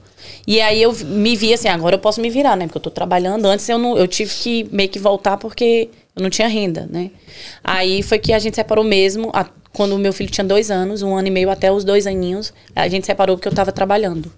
E 0.47 0.61
aí 0.61 0.81
eu 0.81 0.93
me 1.05 1.35
vi 1.35 1.53
assim, 1.53 1.67
agora 1.69 1.97
eu 1.97 1.99
posso 1.99 2.21
me 2.21 2.31
virar, 2.31 2.57
né? 2.57 2.67
Porque 2.67 2.79
eu 2.79 2.83
tô 2.83 2.91
trabalhando. 2.91 3.47
Antes 3.47 3.69
eu 3.69 3.79
não, 3.79 3.97
eu 3.97 4.07
tive 4.07 4.33
que 4.35 4.69
meio 4.71 4.89
que 4.89 4.99
voltar 4.99 5.37
porque 5.37 5.89
eu 6.15 6.23
não 6.23 6.31
tinha 6.31 6.47
renda, 6.47 6.87
né? 6.91 7.11
Aí 7.65 8.03
foi 8.03 8.19
que 8.19 8.33
a 8.33 8.39
gente 8.39 8.55
separou 8.55 8.85
mesmo, 8.85 9.31
a- 9.33 9.47
quando 9.73 9.95
o 9.95 9.99
meu 9.99 10.13
filho 10.13 10.31
tinha 10.31 10.45
dois 10.45 10.71
anos, 10.71 11.03
um 11.03 11.15
ano 11.17 11.27
e 11.29 11.31
meio 11.31 11.51
até 11.51 11.73
os 11.73 11.83
dois 11.85 12.07
aninhos, 12.07 12.53
a 12.75 12.87
gente 12.89 13.07
separou 13.07 13.37
porque 13.37 13.49
eu 13.49 13.53
tava 13.55 13.73
trabalhando. 13.73 14.31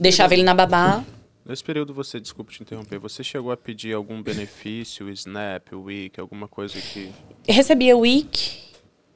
Deixava 0.00 0.28
período- 0.28 0.40
ele 0.40 0.46
na 0.46 0.54
babá. 0.54 1.02
Nesse 1.50 1.64
período 1.64 1.92
você, 1.92 2.20
desculpa 2.20 2.52
te 2.52 2.62
interromper, 2.62 2.96
você 3.00 3.24
chegou 3.24 3.50
a 3.50 3.56
pedir 3.56 3.92
algum 3.92 4.22
benefício, 4.22 5.10
SNAP, 5.10 5.74
WIC, 5.74 6.20
alguma 6.20 6.46
coisa 6.46 6.80
que... 6.80 7.10
Eu 7.44 7.52
recebia 7.52 7.96
o 7.96 8.00
week 8.02 8.60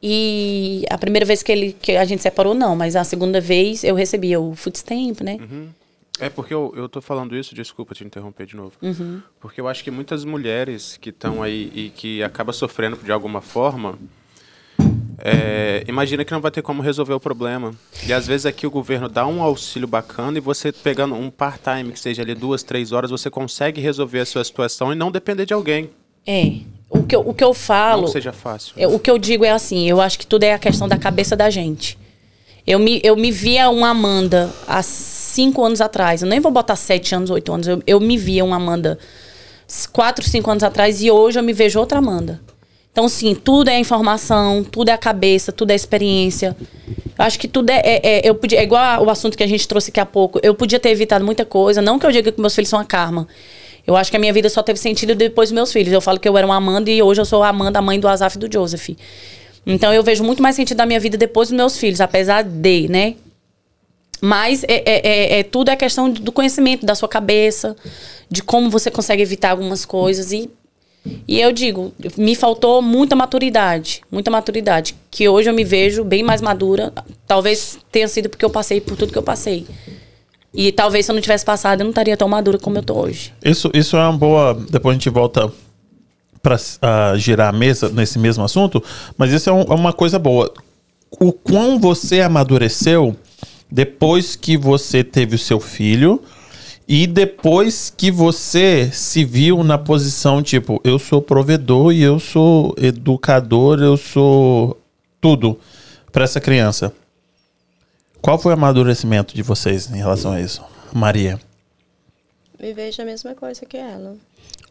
e 0.03 0.85
a 0.91 0.99
primeira 0.99 1.25
vez 1.25 1.45
que 1.45 1.53
ele 1.53 1.73
que 1.81 1.93
a 1.93 2.05
gente 2.05 2.21
separou 2.21 2.53
não, 2.53 2.75
mas 2.75 2.97
a 2.97 3.05
segunda 3.05 3.41
vez 3.41 3.85
eu 3.85 3.95
recebia 3.95 4.41
o 4.41 4.53
food 4.57 4.77
stamp, 4.77 5.21
né? 5.21 5.39
É 6.19 6.29
porque 6.29 6.53
eu, 6.53 6.73
eu 6.75 6.89
tô 6.89 7.01
falando 7.01 7.37
isso, 7.37 7.55
desculpa 7.55 7.95
te 7.95 8.03
interromper 8.03 8.47
de 8.47 8.57
novo. 8.57 8.73
Uhum. 8.83 9.23
Porque 9.39 9.61
eu 9.61 9.69
acho 9.69 9.85
que 9.85 9.91
muitas 9.93 10.25
mulheres 10.25 10.97
que 10.97 11.11
estão 11.11 11.41
aí 11.41 11.71
e 11.73 11.91
que 11.91 12.21
acabam 12.21 12.53
sofrendo 12.53 12.97
de 12.97 13.13
alguma 13.13 13.41
forma, 13.43 13.97
é, 15.19 15.85
imagina 15.87 16.25
que 16.25 16.33
não 16.33 16.41
vai 16.41 16.51
ter 16.51 16.63
como 16.63 16.83
resolver 16.83 17.13
o 17.15 17.21
problema. 17.21 17.73
E 18.07 18.13
às 18.13 18.27
vezes 18.27 18.47
aqui 18.47 18.67
o 18.67 18.71
governo 18.71 19.09
dá 19.09 19.27
um 19.27 19.43
auxílio 19.43 19.87
bacana 19.89 20.39
e 20.39 20.41
você 20.41 20.73
pegando 20.73 21.15
um 21.15 21.31
part-time, 21.31 21.93
que 21.93 22.01
seja 22.01 22.23
ali 22.23 22.35
duas, 22.35 22.63
três 22.63 22.93
horas, 22.93 23.11
você 23.11 23.31
consegue 23.31 23.81
resolver 23.81 24.21
a 24.21 24.27
sua 24.27 24.43
situação 24.45 24.93
e 24.93 24.95
não 24.95 25.11
depender 25.11 25.47
de 25.47 25.55
alguém. 25.55 25.91
É, 26.27 26.53
o 26.89 27.03
que, 27.03 27.15
eu- 27.15 27.21
o 27.29 27.35
que 27.35 27.45
eu 27.45 27.49
Não 27.49 27.55
falo. 27.55 28.05
que 28.07 28.11
seja 28.13 28.33
fácil. 28.33 28.73
É, 28.77 28.87
o 28.87 28.99
que 28.99 29.11
eu 29.11 29.19
digo 29.19 29.45
é 29.45 29.51
assim, 29.51 29.89
eu 29.89 30.01
acho 30.01 30.19
que 30.19 30.27
tudo 30.27 30.45
é 30.45 30.55
a 30.55 30.59
questão 30.59 30.89
da 30.89 30.97
cabeça 30.97 31.37
da 31.37 31.51
gente. 31.51 31.99
Eu 32.67 32.79
me, 32.79 32.99
eu 33.05 33.15
me 33.15 33.31
via 33.31 33.69
uma 33.69 33.91
Amanda 33.91 34.51
há 34.67 34.83
cinco 34.83 35.63
anos 35.63 35.83
atrás. 35.83 36.23
Eu 36.23 36.29
nem 36.29 36.41
vou 36.41 36.51
botar 36.51 36.77
sete 36.77 37.15
anos, 37.15 37.29
oito 37.29 37.53
anos. 37.53 37.69
Eu, 37.69 37.83
eu 37.87 38.01
me 38.01 38.17
via 38.17 38.43
uma 38.43 38.57
Amanda 38.57 38.99
quatro, 39.93 40.25
cinco 40.25 40.51
anos 40.51 40.63
atrás 40.63 41.03
e 41.03 41.11
hoje 41.11 41.39
eu 41.39 41.43
me 41.43 41.53
vejo 41.53 41.79
outra 41.79 41.99
Amanda. 41.99 42.41
Então, 42.95 43.09
sim, 43.09 43.35
tudo 43.35 43.69
é 43.71 43.77
informação, 43.81 44.63
tudo 44.63 44.89
é 44.89 44.93
a 44.93 44.97
cabeça, 44.97 45.51
tudo 45.51 45.73
é 45.73 45.75
experiência. 45.75 46.57
Eu 47.19 47.25
acho 47.25 47.37
que 47.41 47.49
tudo 47.49 47.69
é. 47.71 47.81
é- 47.85 48.01
é- 48.05 48.21
eu 48.25 48.37
podia, 48.37 48.61
é 48.61 48.63
igual 48.63 49.05
o 49.05 49.11
assunto 49.11 49.37
que 49.37 49.43
a 49.43 49.49
gente 49.49 49.67
trouxe 49.67 49.91
aqui 49.91 49.99
há 49.99 50.07
pouco. 50.07 50.39
Eu 50.45 50.55
podia 50.55 50.79
ter 50.79 50.91
evitado 50.91 51.25
muita 51.25 51.45
coisa. 51.45 51.83
Não 51.83 51.99
que 51.99 52.07
eu 52.07 52.13
diga 52.13 52.31
que 52.31 52.41
meus 52.41 52.55
filhos 52.55 52.69
são 52.69 52.79
a 52.79 52.85
karma. 52.85 53.27
Eu 53.85 53.97
acho 53.97 54.13
que 54.13 54.17
a 54.17 54.21
minha 54.21 54.33
vida 54.33 54.49
só 54.49 54.63
teve 54.63 54.79
sentido 54.79 55.13
depois 55.17 55.49
dos 55.49 55.55
meus 55.57 55.73
filhos. 55.73 55.93
Eu 55.93 56.01
falo 56.01 56.21
que 56.21 56.29
eu 56.29 56.39
era 56.39 56.47
uma 56.47 56.55
Amanda 56.55 56.89
e 56.89 57.03
hoje 57.03 57.21
eu 57.21 57.25
sou 57.25 57.43
a 57.43 57.49
Amanda, 57.49 57.81
a 57.81 57.83
mãe 57.83 57.99
do 57.99 58.07
Azaf 58.07 58.37
e 58.37 58.39
do 58.39 58.49
Joseph. 58.53 58.91
Então 59.67 59.93
eu 59.93 60.05
vejo 60.05 60.23
muito 60.23 60.41
mais 60.41 60.55
sentido 60.55 60.77
da 60.77 60.87
minha 60.87 61.01
vida 61.01 61.17
depois 61.19 61.49
dos 61.49 61.57
meus 61.57 61.77
filhos, 61.77 62.01
apesar 62.01 62.43
de, 62.45 62.87
né? 62.89 63.15
Mas 64.21 64.63
é, 64.63 64.83
é- 64.87 65.01
é- 65.09 65.39
é- 65.41 65.43
tudo 65.43 65.69
é 65.69 65.75
questão 65.77 66.09
do 66.09 66.31
conhecimento 66.31 66.87
da 66.87 66.95
sua 66.95 67.09
cabeça, 67.09 67.75
de 68.31 68.41
como 68.41 68.71
você 68.71 68.89
consegue 68.89 69.21
evitar 69.21 69.51
algumas 69.51 69.85
coisas. 69.85 70.31
E, 70.33 70.49
e 71.29 71.41
eu 71.41 71.53
digo, 71.53 71.93
me 72.17 72.35
faltou 72.35 72.81
muita 72.81 73.15
maturidade, 73.15 74.01
muita 74.11 74.31
maturidade. 74.31 74.95
Que 75.11 75.29
hoje 75.29 75.51
eu 75.51 75.55
me 75.55 75.65
vejo 75.65 76.03
bem 76.05 76.23
mais 76.23 76.41
madura. 76.41 76.93
Talvez 77.27 77.79
tenha 77.93 78.09
sido 78.09 78.29
porque 78.29 78.45
eu 78.45 78.51
passei 78.51 78.81
por 78.81 78.97
tudo 78.97 79.13
que 79.13 79.19
eu 79.19 79.23
passei. 79.23 79.67
E 80.53 80.71
talvez 80.73 81.05
se 81.05 81.11
eu 81.13 81.15
não 81.15 81.21
tivesse 81.23 81.45
passado, 81.45 81.81
eu 81.81 81.85
não 81.85 81.91
estaria 81.91 82.17
tão 82.17 82.29
madura 82.29 82.59
como 82.59 82.79
eu 82.79 82.83
tô 82.83 82.95
hoje. 82.95 83.33
Isso, 83.45 83.71
isso 83.75 83.97
é 83.97 84.01
uma 84.09 84.17
boa. 84.17 84.55
Depois 84.71 84.93
a 84.95 84.99
gente 84.99 85.11
volta 85.11 85.53
para 86.43 87.17
girar 87.17 87.49
a 87.49 87.57
mesa 87.57 87.89
nesse 87.89 88.19
mesmo 88.19 88.45
assunto, 88.45 88.83
mas 89.17 89.33
isso 89.33 89.49
é, 89.49 89.53
um- 89.53 89.63
é 89.63 89.75
uma 89.75 89.93
coisa 89.93 90.19
boa. 90.19 90.53
O 91.21 91.33
quão 91.33 91.79
você 91.79 92.21
amadureceu 92.21 93.17
depois 93.71 94.37
que 94.37 94.57
você 94.57 95.03
teve 95.03 95.35
o 95.37 95.39
seu 95.39 95.59
filho 95.59 96.23
e 96.87 97.07
depois 97.07 97.93
que 97.97 98.11
você 98.11 98.91
se 98.93 99.25
viu 99.25 99.65
na 99.65 99.79
posição 99.79 100.43
tipo, 100.43 100.81
eu 100.85 100.99
sou 100.99 101.23
provedor 101.23 101.93
e 101.93 102.03
eu 102.03 102.19
sou 102.21 102.75
educador, 102.79 103.81
eu 103.81 103.97
sou 103.97 104.79
tudo 105.21 105.59
para 106.13 106.25
essa 106.25 106.41
criança. 106.41 106.93
Qual 108.21 108.39
foi 108.39 108.53
o 108.53 108.55
amadurecimento 108.55 109.35
de 109.35 109.43
vocês 109.43 109.91
em 109.91 109.97
relação 109.97 110.33
a 110.33 110.41
isso, 110.41 110.63
Maria? 110.93 111.39
Me 112.61 112.73
vejo 112.73 113.03
a 113.03 113.05
mesma 113.05 113.35
coisa 113.35 113.65
que 113.67 113.77
ela. 113.77 114.15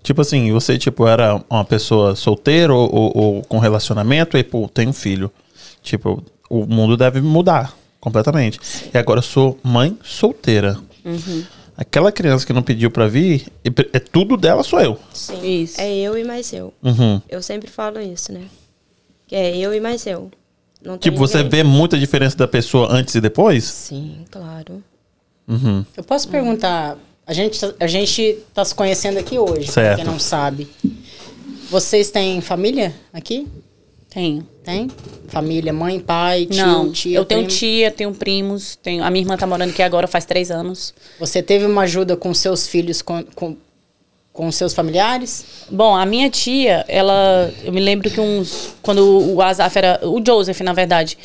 Tipo 0.02 0.22
assim, 0.22 0.52
você 0.52 0.78
tipo 0.78 1.08
era 1.08 1.42
uma 1.50 1.64
pessoa 1.64 2.16
solteira 2.16 2.74
ou, 2.74 2.90
ou- 2.94 3.12
ou 3.16 3.42
com 3.44 3.58
relacionamento 3.60 4.38
e 4.38 4.44
pô, 4.44 4.68
tem 4.68 4.88
um 4.88 4.94
filho. 4.94 5.32
Tipo, 5.82 6.24
o 6.50 6.66
mundo 6.66 6.96
deve 6.98 7.22
mudar 7.22 7.76
completamente. 8.00 8.60
E 8.94 8.98
agora 8.98 9.20
eu 9.20 9.24
sou 9.24 9.58
mãe 9.64 9.98
solteira. 10.04 10.78
Aquela 11.76 12.12
criança 12.12 12.46
que 12.46 12.54
não 12.54 12.62
pediu 12.62 12.92
pra 12.92 13.08
vir, 13.08 13.48
e 13.66 13.70
é 13.94 14.00
tudo 14.00 14.38
dela 14.38 14.62
sou 14.64 14.80
eu. 14.80 15.00
Sim. 15.14 15.64
Isso. 15.64 15.82
É 15.82 15.92
eu 15.96 16.18
e 16.18 16.24
mais 16.24 16.54
eu. 16.54 16.74
Uhum. 16.84 17.20
Eu 17.28 17.42
sempre 17.42 17.70
falo 17.70 18.00
isso, 18.00 18.32
né? 18.32 18.42
Que 19.28 19.36
é 19.36 19.58
eu 19.58 19.74
e 19.74 19.80
mais 19.80 20.06
eu. 20.06 20.30
Não 20.84 20.98
Tipo, 20.98 21.18
você 21.18 21.38
ninguém. 21.38 21.50
vê 21.50 21.64
muita 21.64 21.98
diferença 21.98 22.38
da 22.38 22.48
pessoa 22.48 22.88
antes 22.92 23.16
e 23.16 23.22
depois? 23.22 23.64
Sim, 23.64 24.26
claro. 24.30 24.84
Uhum. 25.48 25.84
Eu 25.98 26.04
posso 26.04 26.28
perguntar, 26.28 26.98
a 27.26 27.34
gente, 27.34 27.60
a 27.80 27.88
gente 27.88 28.38
tá 28.54 28.64
se 28.64 28.76
conhecendo 28.76 29.18
aqui 29.18 29.40
hoje, 29.40 29.64
pra 29.66 29.74
Certo. 29.74 29.96
quem 29.98 30.06
não 30.06 30.20
sabe. 30.20 30.68
Vocês 31.70 32.12
têm 32.12 32.40
família 32.42 32.94
aqui? 33.12 33.48
Tenho. 34.14 34.48
Tem? 34.64 34.90
Família, 35.28 35.74
mãe, 35.74 36.00
pai, 36.00 36.46
tio, 36.46 36.66
Não, 36.66 36.92
tia, 36.92 37.18
eu 37.18 37.26
tenho 37.26 37.46
primo? 37.46 37.60
tia, 37.60 37.92
tenho 37.92 38.14
primos, 38.14 38.76
tenho, 38.76 39.04
a 39.04 39.10
minha 39.10 39.24
irmã 39.24 39.36
tá 39.36 39.48
morando 39.48 39.72
aqui 39.72 39.82
agora 39.82 40.08
faz 40.08 40.24
três 40.24 40.52
anos. 40.52 40.94
Você 41.20 41.42
teve 41.42 41.66
uma 41.66 41.82
ajuda 41.82 42.16
com 42.16 42.34
seus 42.34 42.68
filhos, 42.68 43.02
com, 43.02 43.24
com, 43.36 43.58
com 44.32 44.52
seus 44.52 44.74
familiares? 44.74 45.66
Bom, 45.70 45.96
a 45.96 46.06
minha 46.06 46.30
tia, 46.30 46.86
ela. 46.88 47.52
Eu 47.64 47.74
me 47.74 47.82
lembro 47.82 48.10
que 48.10 48.22
uns. 48.22 48.76
Quando 48.84 49.34
o 49.34 49.42
Azaf 49.42 49.76
era. 49.78 50.00
O 50.04 50.24
Joseph, 50.26 50.62
na 50.62 50.74
verdade, 50.74 51.18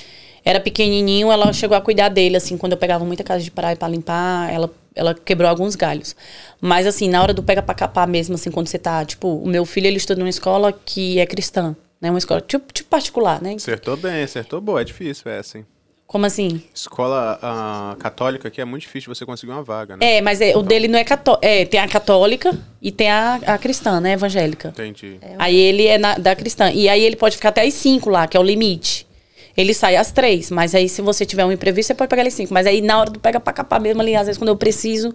era 0.45 0.59
pequenininho, 0.59 1.31
ela 1.31 1.53
chegou 1.53 1.77
a 1.77 1.81
cuidar 1.83 2.09
dele, 2.09 2.39
assim, 2.39 2.57
quando 2.57 2.73
eu 2.73 2.79
pegava 2.79 3.05
muita 3.05 3.23
casa 3.23 3.45
de 3.45 3.51
praia 3.51 3.77
pra 3.77 3.87
limpar, 3.87 4.51
ela, 4.51 4.71
ela 4.95 5.15
quebrou 5.15 5.51
alguns 5.51 5.77
galhos. 5.77 6.17
Mas, 6.59 6.87
assim, 6.87 7.07
na 7.07 7.21
hora 7.21 7.35
do 7.35 7.43
pega 7.43 7.61
pra 7.63 7.75
capar 7.75 8.09
mesmo, 8.09 8.35
assim, 8.35 8.51
quando 8.51 8.67
você 8.67 8.79
tá. 8.79 9.05
Tipo, 9.05 9.29
o 9.29 9.47
meu 9.47 9.67
filho, 9.67 9.87
ele 9.87 9.99
estuda 9.99 10.19
numa 10.19 10.31
escola 10.31 10.73
que 10.73 11.19
é 11.19 11.27
cristã, 11.27 11.77
né? 12.01 12.11
Uma 12.11 12.19
escola 12.19 12.41
tipo, 12.41 12.73
tipo 12.73 12.89
particular, 12.89 13.43
né? 13.43 13.55
Acertou 13.55 13.97
bem, 13.97 14.23
acertou 14.23 14.61
boa. 14.61 14.81
É 14.81 14.85
difícil 14.85 15.31
essa, 15.31 15.59
hein? 15.59 15.67
Como 16.07 16.25
assim? 16.25 16.63
Escola 16.75 17.39
ah, 17.43 17.95
católica 17.99 18.49
aqui 18.49 18.63
é 18.63 18.65
muito 18.65 18.83
difícil 18.83 19.15
você 19.15 19.27
conseguir 19.27 19.53
uma 19.53 19.63
vaga, 19.63 19.95
né? 19.95 20.17
É, 20.17 20.23
mas 20.23 20.41
é, 20.41 20.57
o 20.57 20.63
dele 20.63 20.89
não 20.89 20.99
é 20.99 21.05
católico. 21.05 21.45
É, 21.45 21.67
tem 21.67 21.79
a 21.79 21.87
católica 21.87 22.59
e 22.81 22.91
tem 22.91 23.11
a, 23.11 23.35
a 23.35 23.59
cristã, 23.59 24.01
né? 24.01 24.13
Evangélica. 24.13 24.69
Entendi. 24.71 25.19
Aí 25.39 25.55
ele 25.55 25.87
é 25.87 25.99
na- 25.99 26.17
da 26.17 26.35
cristã. 26.35 26.71
E 26.71 26.89
aí 26.89 27.05
ele 27.05 27.15
pode 27.15 27.37
ficar 27.37 27.51
até 27.51 27.63
às 27.63 27.75
5 27.75 28.09
lá, 28.09 28.27
que 28.27 28.39
é 28.39 28.41
o 28.41 28.43
limite. 28.43 29.07
Ele 29.55 29.75
sai 29.75 29.97
às 29.97 30.11
três, 30.11 30.51
mas 30.51 30.75
aí 30.75 30.89
se 30.89 31.03
você 31.03 31.27
tiver 31.27 31.45
um 31.45 31.53
imprevisto, 31.53 31.89
você 31.89 31.95
pode 31.95 32.09
pegar 32.09 32.23
ele 32.23 32.29
às 32.29 32.35
5. 32.35 32.55
Mas 32.55 32.67
aí 32.67 32.81
na 32.81 32.99
hora 32.99 33.11
do 33.11 33.21
pega 33.21 33.39
pra 33.39 33.53
capar 33.53 33.79
mesmo 33.79 34.01
ali, 34.01 34.17
às 34.17 34.27
vezes 34.29 34.39
quando 34.39 34.49
eu 34.49 34.57
preciso, 34.57 35.15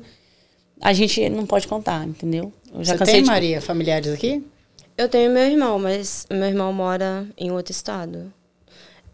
a 0.80 0.94
gente 0.94 1.28
não 1.28 1.48
pode 1.48 1.68
contar, 1.68 2.06
entendeu? 2.06 2.54
Eu 2.72 2.84
já 2.84 2.94
Você 2.94 3.00
cansei 3.00 3.14
tem, 3.16 3.24
de... 3.24 3.30
Maria, 3.30 3.62
familiares 3.62 4.14
aqui? 4.14 4.44
Eu 4.98 5.10
tenho 5.10 5.32
meu 5.32 5.44
irmão, 5.44 5.80
mas 5.80 6.28
meu 6.30 6.46
irmão 6.48 6.72
mora 6.72 7.26
em 7.38 7.52
outro 7.52 7.72
estado. 7.72 8.32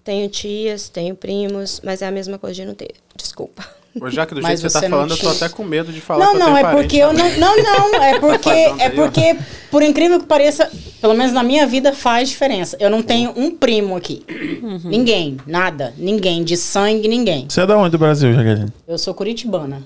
Tenho 0.03 0.27
tias, 0.29 0.89
tenho 0.89 1.15
primos, 1.15 1.81
mas 1.83 2.01
é 2.01 2.07
a 2.07 2.11
mesma 2.11 2.37
coisa 2.37 2.55
de 2.55 2.65
não 2.65 2.73
ter. 2.73 2.91
Desculpa. 3.15 3.65
Ô, 3.99 4.09
já 4.09 4.25
que 4.25 4.33
do 4.35 4.41
jeito 4.45 4.61
que 4.61 4.69
você 4.69 4.81
tá 4.81 4.89
falando, 4.89 5.11
eu 5.11 5.17
tô 5.17 5.21
tinha- 5.21 5.31
até 5.33 5.49
com 5.49 5.63
medo 5.63 5.91
de 5.91 6.01
falar 6.01 6.25
Não, 6.25 6.31
que 6.31 6.35
eu 6.37 6.39
não, 6.39 6.53
tenho 6.55 6.67
é 6.67 6.71
porque 6.71 6.97
eu 6.97 7.13
não. 7.13 7.37
Não, 7.37 7.63
não, 7.91 8.03
é 8.03 8.19
porque. 8.19 8.49
É 8.49 8.89
porque, 8.89 9.37
por 9.71 9.81
incrível 9.83 10.19
que 10.19 10.25
pareça, 10.25 10.69
pelo 10.99 11.13
menos 11.13 11.31
na 11.31 11.43
minha 11.43 11.65
vida 11.65 11.93
faz 11.93 12.29
diferença. 12.29 12.75
Eu 12.79 12.89
não 12.89 13.01
tenho 13.01 13.31
um 13.35 13.51
primo 13.51 13.95
aqui. 13.95 14.25
Uhum. 14.61 14.81
Ninguém, 14.85 15.37
nada. 15.45 15.93
Ninguém, 15.97 16.43
de 16.43 16.57
sangue, 16.57 17.07
ninguém. 17.07 17.45
Você 17.49 17.61
é 17.61 17.65
da 17.65 17.77
onde 17.77 17.91
do 17.91 17.97
Brasil, 17.97 18.33
Jaqueline? 18.33 18.71
Eu 18.87 18.97
sou 18.97 19.13
curitibana. 19.13 19.83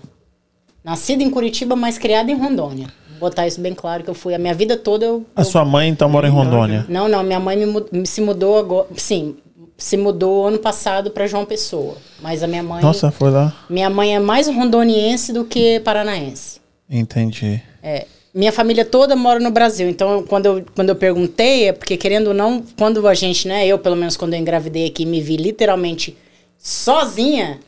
Nascida 0.84 1.23
em 1.23 1.29
Curitiba, 1.29 1.75
mas 1.75 1.97
criada 1.97 2.29
em 2.29 2.36
Rondônia. 2.36 2.88
Botar 3.19 3.47
isso 3.47 3.60
bem 3.62 3.73
claro 3.73 4.04
que 4.04 4.10
eu 4.10 4.13
fui 4.13 4.34
a 4.34 4.39
minha 4.39 4.54
vida 4.54 4.76
toda. 4.78 5.06
Eu, 5.06 5.26
A 5.36 5.41
eu- 5.41 5.45
sua 5.45 5.63
mãe 5.65 5.89
então 5.89 6.10
mora 6.10 6.28
em 6.28 6.32
Rondônia. 6.32 6.86
Não, 6.89 7.08
não, 7.08 7.23
minha 7.23 7.39
mãe 7.39 7.58
me- 7.58 8.06
se 8.06 8.21
mudou 8.21 8.58
agora. 8.58 8.88
Sim, 8.97 9.36
se 9.78 9.97
mudou 9.97 10.47
ano 10.47 10.60
passado 10.60 11.12
para 11.12 11.26
João 11.28 11.45
Pessoa. 11.45 11.95
Mas 12.21 12.43
a 12.43 12.47
minha 12.47 12.63
mãe. 12.63 12.82
Nossa, 12.82 13.12
foi 13.12 13.32
lá. 13.32 13.54
Minha 13.69 13.89
mãe 13.89 14.15
é 14.15 14.19
mais 14.19 14.47
rondoniense 14.47 15.32
do 15.34 15.45
que 15.45 15.80
paranaense. 15.82 16.60
Entendi. 16.89 17.62
É, 17.82 18.06
minha 18.34 18.52
família 18.52 18.84
toda 18.86 19.15
mora 19.15 19.39
no 19.39 19.52
Brasil. 19.52 19.88
Então, 19.89 20.23
quando 20.23 20.45
eu, 20.45 20.65
quando 20.76 20.89
eu 20.89 20.95
perguntei, 20.95 21.69
é 21.69 21.73
porque 21.73 21.97
querendo 21.97 22.28
ou 22.28 22.34
não, 22.34 22.63
quando 22.78 23.08
a 23.08 23.13
gente, 23.13 23.47
né, 23.47 23.65
eu 23.67 23.78
pelo 23.80 23.95
menos 23.95 24.15
quando 24.17 24.34
eu 24.34 24.39
engravidei 24.39 24.88
aqui, 24.88 25.06
me 25.06 25.21
vi 25.21 25.38
literalmente 25.38 26.15
sozinha, 26.58 27.60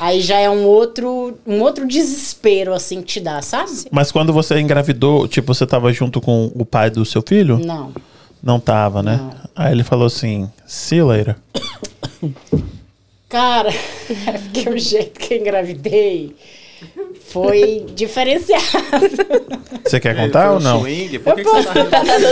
aí 0.00 0.20
já 0.20 0.38
é 0.38 0.48
um 0.50 0.64
outro, 0.64 1.38
um 1.46 1.60
outro 1.60 1.86
desespero, 1.86 2.72
assim, 2.74 3.00
que 3.00 3.06
te 3.06 3.20
dá, 3.20 3.40
sabe? 3.42 3.70
Mas 3.90 4.10
quando 4.12 4.32
você 4.32 4.58
engravidou, 4.60 5.28
tipo, 5.28 5.54
você 5.54 5.66
tava 5.66 5.92
junto 5.92 6.20
com 6.20 6.50
o 6.54 6.64
pai 6.64 6.90
do 6.90 7.04
seu 7.04 7.22
filho? 7.26 7.58
Não. 7.58 7.92
Não 8.42 8.58
tava, 8.58 9.02
né? 9.02 9.30
Aí 9.54 9.72
ele 9.72 9.84
falou 9.84 10.06
assim, 10.06 10.50
see 10.66 10.98
you 10.98 11.06
later. 11.06 11.36
Cara, 13.28 13.70
é 14.26 14.32
porque 14.38 14.68
o 14.68 14.78
jeito 14.78 15.18
que 15.18 15.34
eu 15.34 15.38
engravidei 15.38 16.34
foi 17.28 17.86
diferenciado. 17.94 18.62
Você 19.84 20.00
quer 20.00 20.16
contar 20.16 20.52
ou 20.52 20.60
não? 20.60 20.80
Swing? 20.80 21.18
Por 21.20 21.34
que, 21.36 21.44
que 21.44 21.50
você 21.50 21.84
tá 21.84 22.00
rindo? 22.00 22.26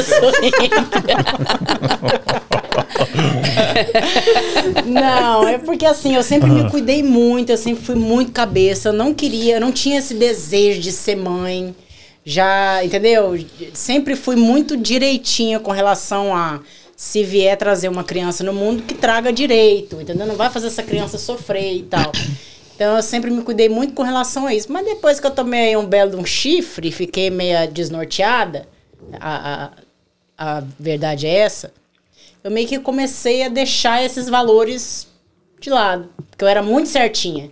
Não, 4.87 5.47
é 5.47 5.59
porque 5.59 5.87
assim, 5.87 6.15
eu 6.15 6.23
sempre 6.23 6.51
me 6.51 6.71
cuidei 6.71 7.03
muito, 7.03 7.51
eu 7.51 7.57
sempre 7.57 7.85
fui 7.85 7.95
muito 7.95 8.33
cabeça, 8.33 8.89
eu 8.89 8.93
não 8.93 9.15
queria, 9.15 9.57
eu 9.57 9.61
não 9.61 9.73
tinha 9.73 9.99
esse 9.99 10.15
desejo 10.15 10.81
de 10.81 10.93
ser 10.93 11.17
mãe. 11.17 11.75
Já, 12.25 12.85
entendeu? 12.85 13.35
Sempre 13.73 14.15
fui 14.15 14.37
muito 14.37 14.77
direitinha 14.77 15.59
com 15.59 15.71
relação 15.71 16.37
a 16.37 16.61
se 16.95 17.25
vier 17.25 17.57
trazer 17.57 17.89
uma 17.89 18.05
criança 18.05 18.45
no 18.45 18.53
mundo 18.53 18.83
que 18.83 18.93
traga 18.93 19.33
direito, 19.33 20.01
entendeu? 20.01 20.27
Não 20.27 20.37
vai 20.37 20.51
fazer 20.51 20.67
essa 20.67 20.83
criança 20.83 21.17
sofrer 21.17 21.77
e 21.77 21.83
tal. 21.85 22.13
Então 22.75 22.97
eu 22.97 23.03
sempre 23.03 23.31
me 23.31 23.43
cuidei 23.43 23.69
muito 23.69 23.95
com 23.95 24.03
relação 24.03 24.47
a 24.47 24.55
isso. 24.55 24.71
Mas 24.71 24.85
depois 24.85 25.19
que 25.19 25.27
eu 25.27 25.31
tomei 25.31 25.77
um 25.77 25.87
belo 25.87 26.19
um 26.19 26.25
chifre 26.25 26.89
e 26.89 26.93
fiquei 26.93 27.31
meia 27.31 27.67
desnorteada, 27.67 28.69
a, 29.19 29.73
a, 30.39 30.57
a 30.57 30.63
verdade 30.79 31.27
é 31.27 31.35
essa, 31.39 31.73
eu 32.43 32.51
meio 32.51 32.67
que 32.67 32.79
comecei 32.79 33.43
a 33.43 33.49
deixar 33.49 34.05
esses 34.05 34.29
valores 34.29 35.07
de 35.61 35.71
lado. 35.71 36.09
Porque 36.31 36.45
eu 36.45 36.49
era 36.49 36.63
muito 36.63 36.89
certinha. 36.89 37.51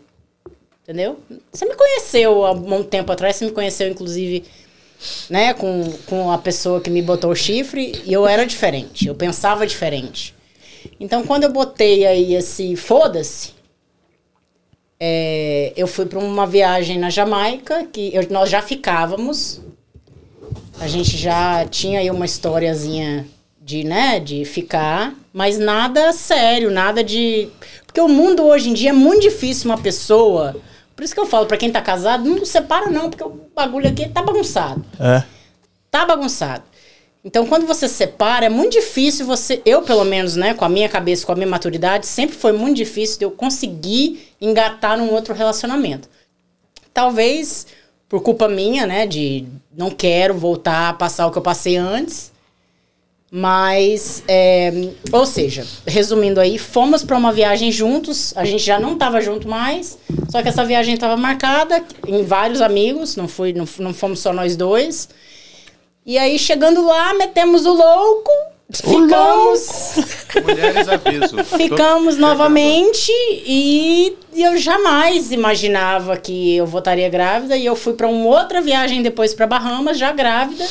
Entendeu? 0.82 1.20
Você 1.52 1.66
me 1.66 1.74
conheceu 1.74 2.46
há 2.46 2.52
um 2.52 2.82
tempo 2.82 3.12
atrás, 3.12 3.36
você 3.36 3.44
me 3.44 3.52
conheceu, 3.52 3.88
inclusive, 3.90 4.44
né, 5.28 5.52
com, 5.52 5.92
com 6.06 6.32
a 6.32 6.38
pessoa 6.38 6.80
que 6.80 6.88
me 6.88 7.02
botou 7.02 7.30
o 7.30 7.36
chifre, 7.36 8.00
e 8.06 8.12
eu 8.12 8.26
era 8.26 8.46
diferente, 8.46 9.06
eu 9.06 9.14
pensava 9.14 9.66
diferente. 9.66 10.34
Então, 10.98 11.24
quando 11.26 11.44
eu 11.44 11.52
botei 11.52 12.06
aí 12.06 12.34
esse 12.34 12.74
foda-se, 12.74 13.52
é, 14.98 15.74
eu 15.76 15.86
fui 15.86 16.06
para 16.06 16.18
uma 16.18 16.46
viagem 16.46 16.98
na 16.98 17.10
Jamaica, 17.10 17.86
que 17.92 18.10
eu- 18.14 18.26
nós 18.30 18.48
já 18.48 18.62
ficávamos. 18.62 19.60
A 20.80 20.88
gente 20.88 21.16
já 21.18 21.66
tinha 21.66 22.00
aí 22.00 22.10
uma 22.10 22.24
historiazinha 22.24 23.26
de, 23.68 23.84
né, 23.84 24.18
de 24.18 24.46
ficar, 24.46 25.14
mas 25.30 25.58
nada 25.58 26.10
sério, 26.14 26.70
nada 26.70 27.04
de. 27.04 27.50
Porque 27.84 28.00
o 28.00 28.08
mundo 28.08 28.42
hoje 28.44 28.70
em 28.70 28.72
dia 28.72 28.88
é 28.88 28.94
muito 28.94 29.20
difícil 29.20 29.70
uma 29.70 29.76
pessoa. 29.76 30.56
Por 30.96 31.04
isso 31.04 31.12
que 31.12 31.20
eu 31.20 31.26
falo, 31.26 31.44
para 31.44 31.58
quem 31.58 31.70
tá 31.70 31.82
casado, 31.82 32.24
não 32.24 32.46
separa 32.46 32.90
não, 32.90 33.10
porque 33.10 33.22
o 33.22 33.38
bagulho 33.54 33.86
aqui 33.86 34.08
tá 34.08 34.22
bagunçado 34.22 34.82
É. 34.98 35.22
tá 35.90 36.06
bagunçado. 36.06 36.62
Então, 37.22 37.44
quando 37.44 37.66
você 37.66 37.86
separa, 37.86 38.46
é 38.46 38.48
muito 38.48 38.72
difícil 38.72 39.26
você, 39.26 39.60
eu 39.66 39.82
pelo 39.82 40.04
menos, 40.04 40.34
né, 40.34 40.54
com 40.54 40.64
a 40.64 40.68
minha 40.68 40.88
cabeça, 40.88 41.26
com 41.26 41.32
a 41.32 41.34
minha 41.34 41.46
maturidade, 41.46 42.06
sempre 42.06 42.36
foi 42.36 42.52
muito 42.52 42.76
difícil 42.78 43.18
de 43.18 43.26
eu 43.26 43.30
conseguir 43.30 44.32
engatar 44.40 44.96
num 44.96 45.12
outro 45.12 45.34
relacionamento. 45.34 46.08
Talvez 46.94 47.66
por 48.08 48.22
culpa 48.22 48.48
minha, 48.48 48.86
né, 48.86 49.06
de 49.06 49.44
não 49.76 49.90
quero 49.90 50.32
voltar 50.32 50.88
a 50.88 50.92
passar 50.94 51.26
o 51.26 51.30
que 51.30 51.36
eu 51.36 51.42
passei 51.42 51.76
antes. 51.76 52.32
Mas, 53.30 54.22
é, 54.26 54.72
ou 55.12 55.26
seja, 55.26 55.66
resumindo 55.86 56.40
aí, 56.40 56.56
fomos 56.56 57.04
para 57.04 57.16
uma 57.16 57.30
viagem 57.30 57.70
juntos, 57.70 58.32
a 58.34 58.44
gente 58.44 58.64
já 58.64 58.80
não 58.80 58.94
estava 58.94 59.20
junto 59.20 59.46
mais, 59.46 59.98
só 60.30 60.40
que 60.40 60.48
essa 60.48 60.64
viagem 60.64 60.94
estava 60.94 61.14
marcada 61.14 61.84
em 62.06 62.22
vários 62.24 62.62
amigos, 62.62 63.16
não, 63.16 63.28
fui, 63.28 63.52
não, 63.52 63.68
não 63.80 63.92
fomos 63.92 64.20
só 64.20 64.32
nós 64.32 64.56
dois. 64.56 65.10
E 66.06 66.16
aí, 66.16 66.38
chegando 66.38 66.86
lá, 66.86 67.12
metemos 67.12 67.66
o 67.66 67.74
louco, 67.74 68.30
ficamos, 68.72 69.96
Mulheres 70.42 70.88
aviso. 70.88 71.44
ficamos 71.44 72.16
novamente 72.16 73.12
e 73.12 74.16
eu 74.34 74.56
jamais 74.56 75.32
imaginava 75.32 76.16
que 76.16 76.56
eu 76.56 76.64
voltaria 76.64 77.10
grávida 77.10 77.58
e 77.58 77.66
eu 77.66 77.76
fui 77.76 77.92
para 77.92 78.08
uma 78.08 78.26
outra 78.26 78.62
viagem 78.62 79.02
depois 79.02 79.34
para 79.34 79.46
Bahamas, 79.46 79.98
já 79.98 80.12
grávida. 80.12 80.64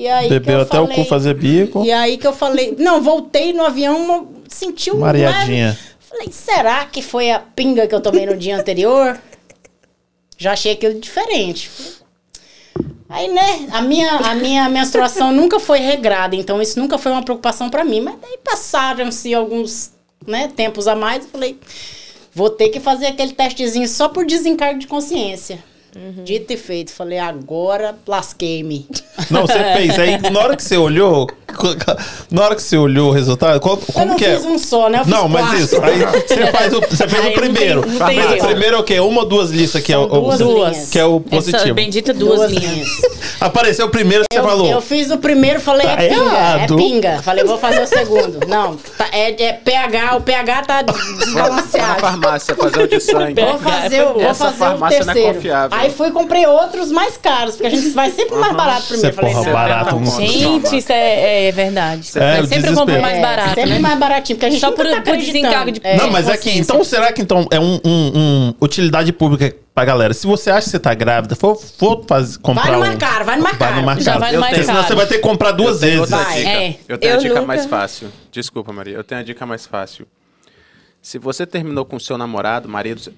E 0.00 0.06
aí 0.06 0.28
que 0.28 0.34
Bebeu 0.34 0.58
eu 0.58 0.62
até 0.62 0.78
o 0.80 0.86
falei- 0.86 0.96
cu 1.02 1.08
fazer 1.08 1.34
bico. 1.34 1.84
E 1.84 1.90
aí 1.90 2.16
que 2.16 2.26
eu 2.26 2.32
falei, 2.32 2.76
não, 2.78 3.02
voltei 3.02 3.52
no 3.52 3.64
avião, 3.64 4.28
senti 4.46 4.92
um 4.92 4.98
Mareadinha. 5.00 5.66
leve- 5.70 5.78
Falei, 6.08 6.28
será 6.30 6.84
que 6.86 7.02
foi 7.02 7.32
a 7.32 7.40
pinga 7.40 7.84
que 7.88 7.94
eu 7.94 8.00
tomei 8.00 8.24
no 8.24 8.36
dia 8.36 8.56
anterior? 8.56 9.20
Já 10.38 10.52
achei 10.52 10.72
aquilo 10.72 11.00
diferente. 11.00 11.68
Aí, 13.08 13.26
né, 13.28 13.66
a 13.72 13.82
minha, 13.82 14.08
a 14.16 14.34
minha 14.36 14.68
menstruação 14.68 15.32
nunca 15.32 15.58
foi 15.58 15.80
regrada, 15.80 16.36
então 16.36 16.62
isso 16.62 16.78
nunca 16.78 16.96
foi 16.96 17.10
uma 17.10 17.22
preocupação 17.24 17.68
pra 17.68 17.82
mim. 17.84 18.00
Mas 18.00 18.14
daí 18.22 18.38
passaram-se 18.44 19.34
alguns 19.34 19.90
né, 20.26 20.48
tempos 20.54 20.86
a 20.86 20.94
mais, 20.94 21.24
eu 21.24 21.30
falei, 21.30 21.58
vou 22.32 22.50
ter 22.50 22.68
que 22.68 22.78
fazer 22.78 23.06
aquele 23.06 23.32
testezinho 23.32 23.88
só 23.88 24.08
por 24.08 24.24
desencargo 24.24 24.78
de 24.78 24.86
consciência. 24.86 25.58
Dito 26.24 26.52
e 26.52 26.56
feito, 26.56 26.92
falei, 26.92 27.18
agora 27.18 27.94
lasquei-me. 28.06 28.86
Não, 29.30 29.42
você 29.46 29.58
fez. 29.74 29.98
Aí, 29.98 30.18
na 30.30 30.38
hora 30.40 30.54
que 30.56 30.62
você 30.62 30.76
olhou, 30.76 31.28
na 32.30 32.44
hora 32.44 32.54
que 32.54 32.62
você 32.62 32.76
olhou 32.76 33.08
o 33.10 33.12
resultado, 33.12 33.58
qual- 33.58 33.76
eu 33.76 33.92
como 33.92 34.06
não 34.06 34.16
que 34.16 34.24
é? 34.24 34.36
fiz 34.36 34.44
um 34.44 34.56
só, 34.58 34.88
né? 34.88 35.00
Eu 35.00 35.04
fiz 35.04 35.12
Não, 35.12 35.28
mas 35.28 35.42
quatro. 35.46 35.58
isso. 35.64 35.82
Aí 35.82 35.98
você, 35.98 36.46
faz 36.52 36.72
o, 36.72 36.80
você 36.80 37.08
fez 37.08 37.14
Aí 37.14 37.20
o 37.20 37.24
não 37.24 37.32
primeiro. 37.32 37.82
tem- 37.82 37.92
não 37.98 38.06
tem 38.06 38.40
o 38.40 38.44
primeiro 38.46 38.76
é 38.76 38.78
o 38.78 38.84
quê? 38.84 39.00
Uma 39.00 39.20
ou 39.22 39.26
duas 39.26 39.50
listas 39.50 39.82
que 39.82 39.92
é 39.92 39.96
São 39.96 40.04
o, 40.04 40.28
o- 40.28 40.36
duas 40.38 40.90
que 40.90 40.98
é 40.98 41.04
o 41.04 41.16
Essa 41.32 41.50
positivo. 41.50 41.74
bendita 41.74 42.14
duas, 42.14 42.38
Duas 42.38 42.52
linhas. 42.52 42.88
Apareceu 43.40 43.86
o 43.86 43.90
primeiro 43.90 44.24
que 44.30 44.36
você 44.36 44.42
falou. 44.42 44.70
eu 44.70 44.80
fiz 44.80 45.10
o 45.10 45.18
primeiro, 45.18 45.60
falei, 45.60 45.86
Tá 45.86 45.92
é 46.02 46.08
pinga, 46.08 46.24
errado. 46.24 46.74
é 46.74 46.76
pinga. 46.76 47.22
Falei, 47.22 47.44
vou 47.44 47.58
fazer 47.58 47.82
o 47.82 47.86
segundo. 47.86 48.46
Não, 48.46 48.76
tá- 48.96 49.08
é, 49.12 49.42
é 49.42 49.52
PH, 49.52 50.16
o 50.16 50.20
PH 50.20 50.62
tá 50.62 50.82
Na 50.82 50.92
desbalanceado. 50.92 52.00
farmácia, 52.00 52.54
fazer 52.54 52.82
o 52.82 52.88
de 52.88 53.00
sangue. 53.00 53.40
Vou 53.42 53.58
fazer, 53.58 54.02
o- 54.06 54.12
vou 54.14 54.22
Essa 54.22 54.44
fazer 54.44 54.54
o 54.54 54.58
farmácia 54.58 55.00
não 55.04 55.10
é 55.10 55.14
terceiro. 55.14 55.34
confiável. 55.34 55.78
Aí 55.78 55.87
fui 55.90 56.08
e 56.08 56.10
comprei 56.12 56.46
outros 56.46 56.90
mais 56.92 57.16
caros, 57.16 57.54
porque 57.56 57.66
a 57.66 57.70
gente 57.70 57.88
vai 57.90 58.10
sempre 58.10 58.36
mais 58.36 58.54
barato 58.54 58.82
Você, 58.82 59.10
primeiro. 59.12 59.16
Falei, 59.16 59.32
porra, 59.32 59.44
não, 59.46 59.52
barato. 59.52 60.00
não. 60.00 60.20
Gente, 60.20 60.76
isso 60.78 60.92
é, 60.92 61.48
é 61.48 61.52
verdade. 61.52 62.10
É, 62.14 62.20
Mas 62.20 62.44
o 62.44 62.48
sempre 62.48 62.70
desespero. 62.70 63.02
mais 63.02 63.18
é, 63.18 63.20
barato, 63.20 63.54
Sempre 63.54 63.70
né? 63.70 63.78
mais 63.78 63.98
baratinho, 63.98 64.36
porque 64.36 64.46
a 64.46 64.50
gente 64.50 64.60
Só 64.60 64.72
por- 64.72 64.86
tá 64.90 65.00
por 65.02 65.16
desencargo 65.16 65.70
de- 65.72 65.80
Não, 65.96 66.10
mas 66.10 66.28
é 66.28 66.36
que, 66.36 66.50
então, 66.58 66.82
será 66.84 67.12
que 67.12 67.22
então 67.22 67.46
é 67.50 67.58
um, 67.60 67.80
um- 67.84 68.12
um 68.14 68.54
utilidade 68.60 69.12
pública 69.12 69.54
pra 69.74 69.84
galera? 69.84 70.12
Se 70.14 70.26
você 70.26 70.50
acha 70.50 70.64
que 70.64 70.70
você 70.70 70.78
tá 70.78 70.94
grávida, 70.94 71.34
for, 71.36 71.56
for 71.56 72.04
fazer, 72.08 72.38
comprar 72.38 72.62
Vai 72.64 72.72
no 72.72 72.78
um- 72.78 72.80
mais 72.80 72.96
caro, 72.98 73.24
vai 73.24 73.36
no 73.36 73.42
mais 73.42 73.56
Vai 73.58 73.68
no 73.68 73.74
caro. 73.74 73.86
mais 73.86 74.04
Já 74.04 74.10
caro. 74.12 74.20
vai 74.20 74.32
no 74.32 74.40
mais 74.40 74.52
tenho- 74.54 74.64
Senão 74.66 74.76
caro. 74.82 74.88
você 74.88 74.94
vai 74.94 75.06
ter 75.06 75.14
que 75.16 75.20
comprar 75.22 75.50
duas 75.52 75.74
Eu 75.74 75.80
tenho 75.88 76.00
vezes. 76.00 76.12
outra 76.12 76.24
Vai. 76.28 76.38
dica. 76.38 76.50
É. 76.50 76.76
Eu 76.88 76.98
tenho 76.98 77.12
a 77.12 77.16
Eu 77.16 77.20
dica 77.20 77.34
nunca- 77.34 77.46
mais 77.46 77.66
fácil. 77.66 78.08
Desculpa, 78.32 78.72
Maria. 78.72 78.94
Eu 78.96 79.04
tenho 79.04 79.20
a 79.20 79.24
dica 79.24 79.44
mais 79.46 79.66
fácil. 79.66 80.06
Se 81.00 81.18
você 81.18 81.46
terminou 81.46 81.84
com 81.84 81.98
seu 81.98 82.18
namorado, 82.18 82.68
marido, 82.68 83.12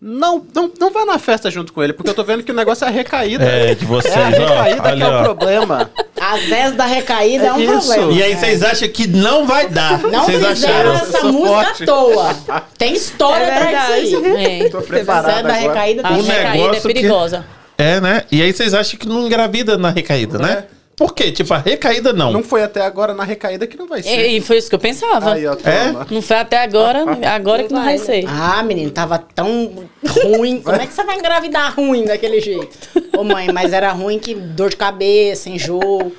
não, 0.00 0.44
não, 0.54 0.70
não 0.78 0.90
vá 0.92 1.04
na 1.04 1.18
festa 1.18 1.50
junto 1.50 1.72
com 1.72 1.82
ele, 1.82 1.92
porque 1.92 2.10
eu 2.10 2.14
tô 2.14 2.22
vendo 2.22 2.42
que 2.42 2.52
o 2.52 2.54
negócio 2.54 2.84
é 2.84 2.88
a 2.88 2.90
recaída. 2.90 3.44
É, 3.44 3.74
de 3.74 3.84
vocês, 3.84 4.14
É 4.14 4.22
a 4.22 4.28
recaída 4.28 4.82
ó. 4.82 4.96
que 4.96 5.02
é 5.02 5.06
o 5.08 5.12
ó. 5.12 5.22
problema. 5.22 5.90
Às 6.20 6.42
vezes 6.44 6.76
da 6.76 6.86
recaída 6.86 7.46
é 7.46 7.52
um 7.52 7.60
Isso. 7.60 7.88
problema. 7.88 8.12
E 8.12 8.22
aí 8.22 8.36
vocês 8.36 8.62
acham 8.62 8.88
que 8.88 9.06
não 9.06 9.46
vai 9.46 9.68
dar. 9.68 9.98
Não 10.02 10.24
vocês 10.24 10.44
fizeram 10.46 10.92
acharam? 10.92 10.94
essa 10.94 11.24
música 11.26 11.64
forte. 11.64 11.82
à 11.82 11.86
toa. 11.86 12.34
Tem 12.78 12.94
história 12.94 13.44
É 13.44 13.56
atrás 13.68 14.02
disso 14.10 14.22
aí. 14.24 14.62
É. 14.64 14.68
Tô 14.68 14.82
preparado 14.82 15.24
da 15.26 15.38
agora. 15.38 15.52
recaída 15.54 16.02
A 16.06 16.12
O 16.12 16.14
tem 16.16 16.22
recaída 16.24 16.48
é 16.48 16.52
negócio 16.60 16.82
que- 16.82 16.94
perigosa. 16.94 17.44
É, 17.78 18.00
né? 18.00 18.22
E 18.32 18.42
aí 18.42 18.52
vocês 18.52 18.72
acham 18.72 18.98
que 18.98 19.06
não 19.06 19.26
engravida 19.26 19.76
na 19.76 19.90
recaída, 19.90 20.38
né? 20.38 20.64
Por 20.96 21.14
quê? 21.14 21.30
Tipo, 21.30 21.52
a 21.52 21.58
recaída 21.58 22.10
não. 22.14 22.32
Não 22.32 22.42
foi 22.42 22.62
até 22.62 22.80
agora 22.80 23.12
na 23.12 23.22
recaída 23.22 23.66
que 23.66 23.76
não 23.76 23.86
vai 23.86 24.02
ser. 24.02 24.30
E, 24.30 24.38
e 24.38 24.40
foi 24.40 24.56
isso 24.56 24.68
que 24.70 24.74
eu 24.74 24.78
pensava. 24.78 25.34
Aí, 25.34 25.46
ó, 25.46 25.52
É? 25.62 25.88
toma. 25.88 26.06
Não 26.10 26.22
foi 26.22 26.36
até 26.38 26.62
agora, 26.62 27.04
agora 27.34 27.64
que 27.64 27.72
não 27.72 27.84
vai 27.84 27.98
ser. 27.98 28.24
Ah, 28.26 28.62
menino, 28.62 28.90
tava 28.90 29.18
tão 29.18 29.84
ruim. 30.24 30.62
Como 30.62 30.74
é 30.76 30.86
que 30.86 30.94
você 30.94 31.04
vai 31.04 31.18
engravidar 31.18 31.74
ruim 31.76 32.06
daquele 32.06 32.40
jeito? 32.40 32.78
Ô, 33.14 33.22
mãe, 33.22 33.52
mas 33.52 33.74
era 33.74 33.92
ruim 33.92 34.18
que 34.18 34.34
dor 34.34 34.70
de 34.70 34.76
cabeça, 34.76 35.50
enjoo. 35.50 36.12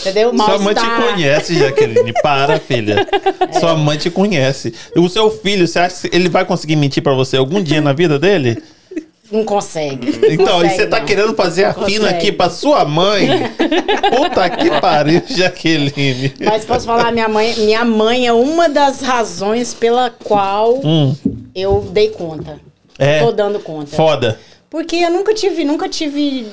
Entendeu? 0.00 0.34
Sua 0.34 0.58
mãe 0.58 0.74
te 0.74 0.80
conhece, 0.80 1.58
Jaqueline. 1.58 2.12
Para, 2.22 2.58
filha. 2.58 3.06
Sua 3.58 3.74
mãe 3.74 3.98
te 3.98 4.08
conhece. 4.08 4.72
O 4.96 5.08
seu 5.10 5.30
filho, 5.30 5.66
você 5.66 5.78
acha 5.78 6.08
que 6.08 6.16
ele 6.16 6.28
vai 6.28 6.44
conseguir 6.46 6.76
mentir 6.76 7.02
pra 7.02 7.12
você 7.12 7.36
algum 7.36 7.62
dia 7.62 7.80
na 7.82 7.92
vida 7.92 8.18
dele? 8.18 8.62
Não 9.30 9.44
consegue. 9.44 10.10
Não 10.18 10.28
Então, 10.30 10.58
e 10.60 10.62
consegue, 10.62 10.74
você 10.76 10.86
tá 10.86 10.98
não. 10.98 11.06
querendo 11.06 11.34
fazer 11.34 11.64
a 11.64 11.72
Não 11.76 11.84
fina 11.84 12.00
consegue. 12.06 12.14
aqui 12.18 12.32
pra 12.32 12.50
sua 12.50 12.84
mãe? 12.84 13.28
Puta 14.16 14.50
que 14.50 14.70
pariu, 14.80 15.22
Jaqueline. 15.26 16.34
Mas 16.40 16.64
posso 16.64 16.86
falar, 16.86 17.12
minha 17.12 17.28
mãe, 17.28 17.54
minha 17.58 17.84
mãe 17.84 18.26
é 18.26 18.32
uma 18.32 18.68
das 18.68 19.00
razões 19.00 19.72
pela 19.74 20.10
qual 20.10 20.80
Hum, 20.84 21.14
eu 21.54 21.86
dei 21.92 22.08
conta. 22.10 22.60
é. 22.98 23.20
Tô 23.20 23.30
dando 23.32 23.60
conta. 23.60 23.94
Foda. 23.96 24.38
Porque 24.68 24.96
eu 24.96 25.10
nunca 25.10 25.34
tive, 25.34 25.64
nunca 25.64 25.88
tive 25.88 26.46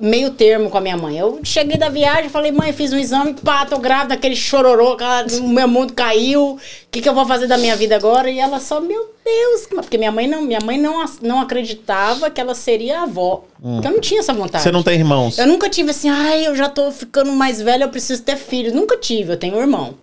meio 0.00 0.30
termo 0.30 0.70
com 0.70 0.78
a 0.78 0.80
minha 0.80 0.96
mãe. 0.96 1.18
Eu 1.18 1.40
cheguei 1.42 1.76
da 1.76 1.88
viagem, 1.88 2.28
falei, 2.28 2.50
mãe, 2.52 2.72
fiz 2.72 2.92
um 2.92 2.98
exame, 2.98 3.34
pá, 3.34 3.64
tô 3.66 3.78
grávida, 3.78 4.14
aquele 4.14 4.36
chororô, 4.36 4.92
aquela- 4.94 5.26
o 5.40 5.48
meu 5.48 5.66
mundo 5.68 5.92
caiu. 5.92 6.52
O 6.52 6.58
que, 6.90 7.00
que 7.00 7.08
eu 7.08 7.14
vou 7.14 7.26
fazer 7.26 7.46
da 7.46 7.56
minha 7.58 7.74
vida 7.76 7.96
agora? 7.96 8.30
E 8.30 8.38
ela 8.38 8.60
só, 8.60 8.80
meu 8.80 9.12
Deus, 9.24 9.66
porque 9.66 9.96
minha 9.98 10.12
mãe 10.12 10.26
não, 10.28 10.42
minha 10.42 10.60
mãe 10.64 10.78
não, 10.78 11.04
não 11.22 11.40
acreditava 11.40 12.30
que 12.30 12.40
ela 12.40 12.54
seria 12.54 13.02
avó. 13.02 13.44
Porque 13.60 13.88
eu 13.88 13.92
não 13.92 14.00
tinha 14.00 14.20
essa 14.20 14.32
vontade. 14.32 14.62
Você 14.62 14.70
não 14.72 14.82
tem 14.82 14.94
irmãos? 14.98 15.38
Eu 15.38 15.46
nunca 15.46 15.68
tive 15.70 15.90
assim, 15.90 16.08
ai, 16.10 16.46
eu 16.46 16.54
já 16.54 16.68
tô 16.68 16.90
ficando 16.90 17.32
mais 17.32 17.60
velha, 17.60 17.84
eu 17.84 17.88
preciso 17.88 18.22
ter 18.22 18.36
filhos. 18.36 18.72
Nunca 18.72 18.96
tive, 18.96 19.32
eu 19.32 19.36
tenho 19.36 19.56
um 19.56 19.60
irmão. 19.60 19.94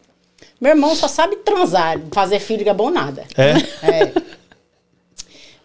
Meu 0.60 0.72
irmão 0.72 0.94
só 0.96 1.08
sabe 1.08 1.38
transar, 1.38 2.00
fazer 2.12 2.40
filho 2.40 2.64
que 2.64 2.70
é 2.70 2.74
bom 2.74 2.90
nada. 2.92 3.24
É? 3.38 3.52
É. 3.88 4.12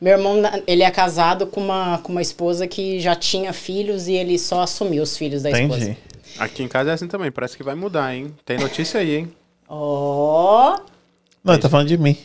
Meu 0.00 0.12
irmão, 0.12 0.36
ele 0.66 0.82
é 0.82 0.90
casado 0.90 1.46
com 1.46 1.60
uma, 1.60 1.98
com 2.02 2.12
uma 2.12 2.20
esposa 2.22 2.66
que 2.66 3.00
já 3.00 3.14
tinha 3.16 3.52
filhos 3.52 4.08
e 4.08 4.12
ele 4.12 4.38
só 4.38 4.60
assumiu 4.62 5.02
os 5.02 5.16
filhos 5.16 5.42
da 5.42 5.50
esposa. 5.50 5.80
Entendi. 5.84 5.98
Aqui 6.38 6.62
em 6.62 6.68
casa 6.68 6.90
é 6.90 6.92
assim 6.94 7.08
também, 7.08 7.30
parece 7.32 7.56
que 7.56 7.62
vai 7.62 7.74
mudar, 7.74 8.14
hein? 8.14 8.34
Tem 8.44 8.58
notícia 8.58 9.00
aí, 9.00 9.14
hein? 9.16 9.32
Ó. 9.68 10.78
Não, 11.42 11.54
ele 11.54 11.62
tá 11.62 11.68
falando 11.70 11.88
de 11.88 11.96
mim. 11.96 12.16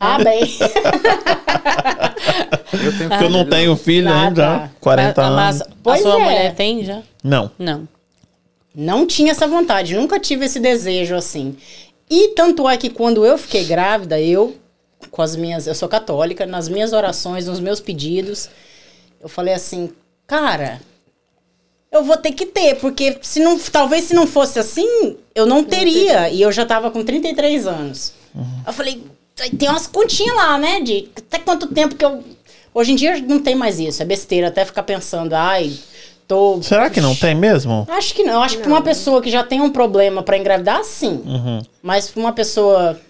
Ah, 0.00 0.18
bem. 0.18 0.42
Eu 2.72 2.96
tenho 2.96 3.12
eu 3.24 3.30
não 3.30 3.44
tenho 3.44 3.76
filho 3.76 4.08
Ah, 4.08 4.26
ainda, 4.28 4.42
tá. 4.42 4.58
já. 4.60 4.70
40 4.80 5.22
A- 5.26 5.30
mas 5.30 5.60
anos. 5.60 5.72
a 5.72 5.76
Pois 5.82 6.00
sua 6.02 6.14
é. 6.20 6.24
mulher 6.24 6.54
tem 6.54 6.84
já? 6.84 7.02
Não. 7.22 7.50
Não. 7.58 7.88
Não 8.74 9.06
tinha 9.06 9.32
essa 9.32 9.46
vontade, 9.46 9.94
nunca 9.94 10.18
tive 10.20 10.44
esse 10.46 10.60
desejo 10.60 11.14
assim. 11.16 11.56
E 12.08 12.28
tanto 12.28 12.68
é 12.68 12.76
que 12.76 12.88
quando 12.88 13.26
eu 13.26 13.36
fiquei 13.36 13.64
grávida, 13.64 14.20
eu, 14.20 14.56
com 15.10 15.22
as 15.22 15.36
minhas. 15.36 15.66
Eu 15.66 15.74
sou 15.74 15.88
católica, 15.88 16.46
nas 16.46 16.68
minhas 16.68 16.92
orações, 16.92 17.46
nos 17.46 17.60
meus 17.60 17.80
pedidos, 17.80 18.48
eu 19.20 19.28
falei 19.28 19.54
assim, 19.54 19.90
cara, 20.26 20.80
eu 21.92 22.04
vou 22.04 22.16
ter 22.16 22.32
que 22.32 22.46
ter, 22.46 22.76
porque 22.76 23.18
se 23.22 23.40
não, 23.40 23.58
talvez 23.58 24.04
se 24.04 24.14
não 24.14 24.26
fosse 24.26 24.58
assim, 24.58 25.16
eu 25.34 25.44
não 25.44 25.64
teria. 25.64 26.30
E 26.30 26.40
eu 26.40 26.52
já 26.52 26.64
tava 26.64 26.90
com 26.90 27.04
33 27.04 27.66
anos. 27.66 28.12
Eu 28.66 28.72
falei, 28.72 29.02
tem 29.58 29.68
umas 29.68 29.86
continhas 29.86 30.36
lá, 30.36 30.56
né? 30.58 30.80
De 30.80 31.08
até 31.16 31.38
quanto 31.38 31.66
tempo 31.66 31.96
que 31.96 32.04
eu. 32.04 32.22
Hoje 32.72 32.92
em 32.92 32.94
dia 32.94 33.20
não 33.20 33.40
tem 33.40 33.56
mais 33.56 33.80
isso, 33.80 34.00
é 34.00 34.06
besteira 34.06 34.46
até 34.48 34.64
ficar 34.64 34.84
pensando, 34.84 35.34
ai, 35.34 35.72
tô. 36.28 36.62
Será 36.62 36.88
que 36.88 37.00
não 37.00 37.16
tem 37.16 37.34
mesmo? 37.34 37.84
Acho 37.90 38.14
que 38.14 38.22
não. 38.22 38.40
Acho 38.40 38.58
que 38.58 38.62
pra 38.62 38.70
uma 38.70 38.82
pessoa 38.82 39.20
que 39.20 39.28
já 39.28 39.42
tem 39.42 39.60
um 39.60 39.70
problema 39.70 40.22
pra 40.22 40.38
engravidar, 40.38 40.84
sim. 40.84 41.20
Uhum. 41.26 41.60
Mas 41.82 42.08
pra 42.08 42.20
uma 42.20 42.32
pessoa 42.32 43.00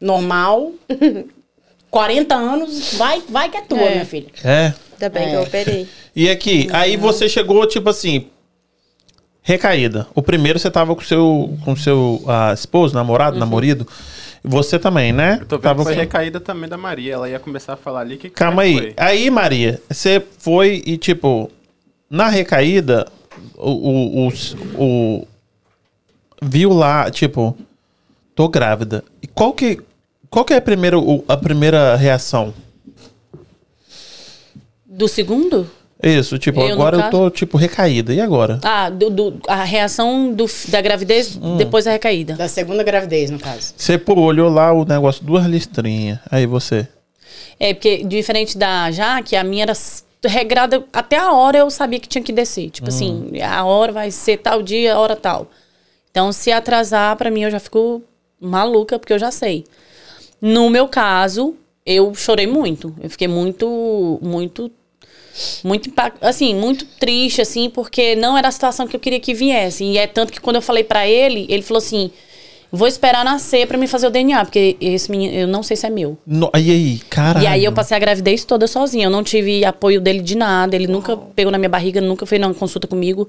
normal, 0.00 0.72
40 1.90 2.34
anos, 2.34 2.94
vai, 2.94 3.22
vai 3.28 3.48
que 3.48 3.56
é 3.56 3.62
tua, 3.62 3.78
É. 3.80 3.90
minha 3.92 4.06
filha. 4.06 4.28
É. 4.44 4.72
Ainda 4.92 5.08
bem 5.10 5.28
que 5.30 5.34
eu 5.34 5.42
operei. 5.42 5.88
E 6.14 6.28
aqui, 6.30 6.68
aí 6.72 6.96
você 6.96 7.28
chegou, 7.28 7.66
tipo 7.66 7.88
assim, 7.90 8.26
recaída. 9.42 10.06
O 10.14 10.22
primeiro 10.22 10.58
você 10.58 10.70
tava 10.70 10.94
com 10.94 11.02
seu, 11.02 11.56
com 11.64 11.76
seu 11.76 12.22
ah, 12.26 12.52
esposo, 12.52 12.94
namorado, 12.94 13.38
namorado. 13.38 13.86
Você 14.42 14.78
também, 14.78 15.12
né? 15.12 15.38
Eu 15.40 15.46
tô 15.46 15.56
vendo 15.56 15.62
Tava 15.62 15.78
que 15.80 15.84
foi 15.84 15.94
com- 15.94 16.00
recaída 16.00 16.40
também 16.40 16.68
da 16.68 16.76
Maria. 16.76 17.14
Ela 17.14 17.28
ia 17.28 17.38
começar 17.40 17.72
a 17.74 17.76
falar 17.76 18.00
ali. 18.00 18.16
Que, 18.16 18.30
Calma 18.30 18.62
é 18.62 18.66
aí. 18.66 18.76
foi? 18.78 18.94
Aí, 18.96 19.30
Maria, 19.30 19.80
você 19.90 20.22
foi 20.38 20.82
e, 20.86 20.96
tipo, 20.96 21.50
na 22.08 22.28
recaída, 22.28 23.06
o, 23.56 23.70
o, 23.70 24.28
o, 24.28 24.32
o- 24.84 25.28
viu 26.40 26.72
lá, 26.72 27.10
tipo, 27.10 27.56
tô 28.34 28.48
grávida. 28.48 29.02
E 29.20 29.26
qual 29.26 29.52
que, 29.52 29.80
qual 30.36 30.44
que 30.44 30.52
é 30.52 30.58
a 30.58 30.60
primeira, 30.60 30.98
a 31.28 31.36
primeira 31.38 31.96
reação? 31.96 32.52
Do 34.84 35.08
segundo? 35.08 35.66
Isso, 36.02 36.38
tipo, 36.38 36.60
Eu, 36.60 36.74
agora 36.74 36.98
eu 36.98 37.10
tô, 37.10 37.30
tipo, 37.30 37.56
recaída. 37.56 38.12
E 38.12 38.20
agora? 38.20 38.60
Ah, 38.62 38.90
do, 38.90 39.08
do- 39.08 39.40
a 39.48 39.64
reação 39.64 40.30
do, 40.34 40.44
da 40.68 40.82
gravidez 40.82 41.38
Hum. 41.40 41.56
depois 41.56 41.86
da 41.86 41.92
recaída. 41.92 42.34
Da 42.34 42.48
segunda 42.48 42.82
gravidez, 42.82 43.30
no 43.30 43.38
caso. 43.38 43.72
Você, 43.78 43.96
pô, 43.96 44.12
olhou 44.20 44.50
lá 44.50 44.74
o 44.74 44.84
negócio, 44.84 45.24
duas 45.24 45.46
listrinhas. 45.46 46.18
Aí 46.30 46.44
você. 46.44 46.86
É, 47.58 47.72
porque 47.72 48.04
diferente 48.04 48.58
da 48.58 48.90
Jaque, 48.90 49.36
a 49.36 49.42
minha 49.42 49.62
era 49.62 49.72
regrada. 50.26 50.84
Até 50.92 51.16
a 51.16 51.32
hora 51.32 51.56
eu 51.56 51.70
sabia 51.70 51.98
que 51.98 52.08
tinha 52.08 52.22
que 52.22 52.30
descer. 52.30 52.68
Tipo 52.68 52.88
assim, 52.90 53.30
a 53.40 53.64
hora 53.64 53.90
vai 53.90 54.10
ser 54.10 54.36
tal 54.36 54.62
dia, 54.62 54.92
a 54.96 54.98
hora 54.98 55.16
tal. 55.16 55.50
Então, 56.10 56.30
se 56.30 56.52
atrasar, 56.52 57.16
pra 57.16 57.30
mim, 57.30 57.44
eu 57.44 57.50
já 57.50 57.58
fico 57.58 58.02
maluca, 58.38 58.98
porque 58.98 59.14
eu 59.14 59.18
já 59.18 59.30
sei. 59.30 59.64
No 60.40 60.68
meu 60.70 60.88
caso, 60.88 61.54
eu 61.84 62.14
chorei 62.14 62.46
muito. 62.46 62.94
Eu 63.00 63.08
fiquei 63.08 63.28
muito, 63.28 64.18
muito, 64.20 64.70
muito, 65.62 65.92
assim, 66.20 66.54
muito 66.54 66.84
triste, 66.98 67.40
assim, 67.40 67.70
porque 67.70 68.16
não 68.16 68.36
era 68.36 68.48
a 68.48 68.52
situação 68.52 68.86
que 68.86 68.96
eu 68.96 69.00
queria 69.00 69.20
que 69.20 69.32
viesse. 69.32 69.84
E 69.84 69.98
é 69.98 70.06
tanto 70.06 70.32
que 70.32 70.40
quando 70.40 70.56
eu 70.56 70.62
falei 70.62 70.84
pra 70.84 71.06
ele, 71.06 71.46
ele 71.48 71.62
falou 71.62 71.78
assim, 71.78 72.10
vou 72.70 72.88
esperar 72.88 73.24
nascer 73.24 73.66
pra 73.66 73.78
me 73.78 73.86
fazer 73.86 74.06
o 74.06 74.10
DNA, 74.10 74.44
porque 74.44 74.76
esse 74.80 75.10
menino, 75.10 75.34
eu 75.34 75.46
não 75.46 75.62
sei 75.62 75.76
se 75.76 75.86
é 75.86 75.90
meu. 75.90 76.18
No, 76.26 76.50
e 76.54 76.70
aí, 76.70 76.98
caralho. 77.08 77.44
E 77.44 77.46
aí 77.46 77.64
eu 77.64 77.72
passei 77.72 77.96
a 77.96 78.00
gravidez 78.00 78.44
toda 78.44 78.66
sozinha. 78.66 79.06
Eu 79.06 79.10
não 79.10 79.22
tive 79.22 79.64
apoio 79.64 80.00
dele 80.00 80.20
de 80.20 80.36
nada. 80.36 80.74
Ele 80.74 80.86
nunca 80.86 81.16
pegou 81.16 81.52
na 81.52 81.58
minha 81.58 81.68
barriga, 81.68 82.00
nunca 82.00 82.26
foi 82.26 82.38
na 82.38 82.52
consulta 82.52 82.86
comigo. 82.86 83.28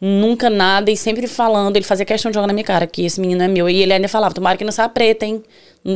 Nunca 0.00 0.48
nada. 0.48 0.90
E 0.90 0.96
sempre 0.96 1.26
falando, 1.26 1.76
ele 1.76 1.84
fazia 1.84 2.06
questão 2.06 2.30
de 2.30 2.34
jogar 2.34 2.46
na 2.46 2.54
minha 2.54 2.64
cara 2.64 2.86
que 2.86 3.04
esse 3.04 3.20
menino 3.20 3.42
é 3.42 3.48
meu. 3.48 3.68
E 3.68 3.82
ele 3.82 3.92
ainda 3.92 4.08
falava, 4.08 4.34
tomara 4.34 4.56
que 4.56 4.64
não 4.64 4.72
saia 4.72 4.88
preta, 4.88 5.26
hein? 5.26 5.42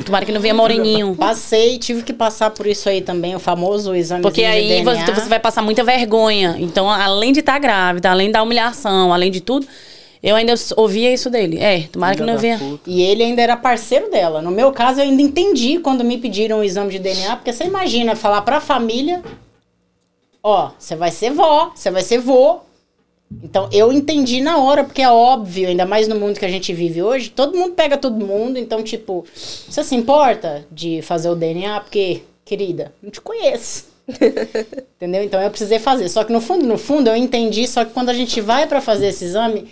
Tomara 0.04 0.24
que 0.24 0.32
não 0.32 0.40
venha 0.40 0.54
moreninho. 0.54 1.14
Passei, 1.18 1.78
tive 1.78 2.02
que 2.02 2.12
passar 2.12 2.50
por 2.50 2.66
isso 2.66 2.88
aí 2.88 3.02
também, 3.02 3.34
o 3.36 3.38
famoso 3.38 3.94
exame 3.94 4.22
Porque 4.22 4.40
de 4.40 4.46
aí 4.46 4.68
DNA. 4.68 5.04
você, 5.04 5.12
você 5.20 5.28
vai 5.28 5.38
passar 5.38 5.60
muita 5.62 5.84
vergonha. 5.84 6.56
Então, 6.58 6.88
além 6.90 7.32
de 7.32 7.40
estar 7.40 7.58
grávida, 7.58 8.10
além 8.10 8.30
da 8.30 8.42
humilhação, 8.42 9.12
além 9.12 9.30
de 9.30 9.42
tudo, 9.42 9.66
eu 10.22 10.34
ainda 10.36 10.54
ouvia 10.78 11.12
isso 11.12 11.28
dele. 11.28 11.58
É, 11.58 11.82
tomara 11.92 12.14
que 12.14 12.22
Filha 12.22 12.26
não 12.26 12.34
da 12.36 12.40
venha. 12.40 12.58
puta. 12.58 12.88
E 12.88 13.02
ele 13.02 13.22
ainda 13.22 13.42
era 13.42 13.58
parceiro 13.58 14.10
dela. 14.10 14.40
No 14.40 14.50
meu 14.50 14.72
caso, 14.72 15.00
eu 15.00 15.04
ainda 15.04 15.20
entendi 15.20 15.78
quando 15.78 16.02
me 16.02 16.16
pediram 16.16 16.60
o 16.60 16.64
exame 16.64 16.90
de 16.92 16.98
DNA, 16.98 17.36
porque 17.36 17.52
você 17.52 17.64
imagina 17.64 18.16
falar 18.16 18.40
pra 18.40 18.60
família: 18.62 19.22
ó, 20.42 20.70
você 20.78 20.96
vai 20.96 21.10
ser 21.10 21.30
vó, 21.30 21.72
você 21.74 21.90
vai 21.90 22.00
ser 22.02 22.18
vô. 22.18 22.60
Então 23.42 23.68
eu 23.72 23.92
entendi 23.92 24.40
na 24.40 24.58
hora, 24.58 24.84
porque 24.84 25.02
é 25.02 25.10
óbvio, 25.10 25.68
ainda 25.68 25.84
mais 25.84 26.06
no 26.06 26.14
mundo 26.14 26.38
que 26.38 26.44
a 26.44 26.50
gente 26.50 26.72
vive 26.72 27.02
hoje, 27.02 27.30
todo 27.30 27.56
mundo 27.56 27.74
pega 27.74 27.96
todo 27.96 28.24
mundo. 28.24 28.58
Então, 28.58 28.82
tipo, 28.82 29.24
você 29.34 29.82
se 29.82 29.94
importa 29.94 30.66
de 30.70 31.02
fazer 31.02 31.28
o 31.28 31.34
DNA? 31.34 31.80
Porque, 31.80 32.22
querida, 32.44 32.92
não 33.02 33.10
te 33.10 33.20
conheço. 33.20 33.86
Entendeu? 34.96 35.24
Então 35.24 35.40
eu 35.40 35.50
precisei 35.50 35.78
fazer. 35.78 36.08
Só 36.08 36.24
que 36.24 36.32
no 36.32 36.40
fundo, 36.40 36.66
no 36.66 36.78
fundo, 36.78 37.08
eu 37.08 37.16
entendi. 37.16 37.66
Só 37.66 37.84
que 37.84 37.92
quando 37.92 38.10
a 38.10 38.14
gente 38.14 38.40
vai 38.40 38.66
pra 38.66 38.80
fazer 38.80 39.08
esse 39.08 39.24
exame, 39.24 39.68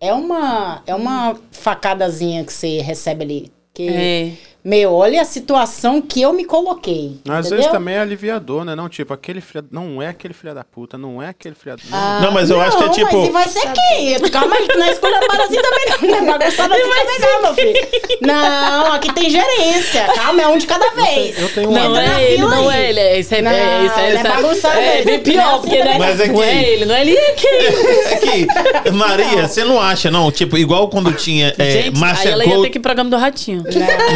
é 0.00 0.12
uma, 0.12 0.82
é 0.86 0.94
uma 0.94 1.36
facadazinha 1.50 2.44
que 2.44 2.52
você 2.52 2.80
recebe 2.80 3.24
ali. 3.24 3.52
Que, 3.72 3.88
É. 3.88 4.32
meu, 4.64 4.94
olha 4.94 5.20
a 5.20 5.24
situação 5.26 6.00
que 6.00 6.22
eu 6.22 6.32
me 6.32 6.44
coloquei. 6.44 7.18
Às 7.28 7.40
entendeu? 7.46 7.56
vezes 7.58 7.70
também 7.72 7.96
é 7.96 8.00
aliviador, 8.00 8.64
né? 8.64 8.74
Não, 8.74 8.88
tipo, 8.88 9.12
aquele 9.12 9.40
filho. 9.42 9.64
Não 9.70 10.00
é 10.00 10.08
aquele 10.08 10.32
filho 10.32 10.54
da 10.54 10.64
puta, 10.64 10.96
não 10.96 11.22
é 11.22 11.28
aquele 11.28 11.54
filho 11.54 11.76
da. 11.76 11.82
Ah, 11.92 12.20
Não, 12.22 12.32
mas 12.32 12.48
eu 12.48 12.60
acho 12.60 12.76
que 12.78 12.84
é 12.84 12.88
tipo- 12.88 13.16
Mas 13.18 13.28
e 13.28 13.30
vai 13.32 13.48
ser 13.48 13.72
quem? 13.72 14.18
Calma 14.30 14.56
aí, 14.56 14.66
que 14.66 14.76
não 14.76 14.86
é 14.86 14.90
esculhambada 14.92 15.42
assim 15.44 15.60
também 15.60 15.84
não. 15.88 16.08
Não 16.26 16.34
é 16.34 16.38
bagunçada 16.38 16.74
assim 16.74 16.82
também 16.88 17.18
não, 17.20 17.42
meu 17.42 17.54
filho. 17.54 18.18
Não, 18.22 18.92
aqui 18.94 19.12
tem 19.12 19.28
gerência. 19.30 20.04
Calma, 20.14 20.42
é 20.42 20.48
um 20.48 20.56
de 20.56 20.66
cada 20.66 20.90
vez. 20.92 21.38
Eu 21.38 21.48
tenho 21.50 21.68
um 21.68 21.72
Não, 21.72 21.90
Entra 21.90 22.06
na 22.08 22.20
é 22.20 22.32
ele, 22.32 22.42
não 22.42 22.68
aí. 22.70 22.76
é 22.84 22.88
ele. 22.90 23.00
É, 23.00 23.18
isso 23.20 23.34
é, 23.34 23.42
Não, 23.42 23.50
é, 23.50 23.84
isso 23.84 23.98
é, 23.98 24.12
não 24.14 24.20
é 24.20 24.22
bagunçado 24.34 24.78
é, 24.78 25.02
bem 25.02 25.20
pior, 25.20 25.60
porque 25.60 25.84
né, 25.84 25.98
Mas 25.98 26.20
é 26.20 26.26
não 26.26 26.34
que- 26.36 26.42
é 26.42 26.72
ele, 26.72 26.84
não 26.86 26.94
é 26.94 27.00
ele. 27.02 27.16
É 27.16 27.32
quem? 27.36 28.46
Aqui, 28.48 28.90
Maria, 28.92 29.46
você 29.48 29.62
não 29.64 29.80
acha, 29.80 30.10
não? 30.10 30.30
Tipo, 30.30 30.56
igual 30.56 30.88
quando 30.88 31.12
tinha 31.12 31.54
é, 31.58 31.70
Gente, 31.70 31.84
aí 31.88 31.98
Márcia 31.98 32.30
ela 32.30 32.44
ia 32.44 32.50
Gold. 32.50 32.62
ter 32.66 32.70
que 32.72 32.78
ir 32.78 32.80
pro 32.80 32.88
programa 32.90 33.10
do 33.10 33.16
Ratinho. 33.16 33.62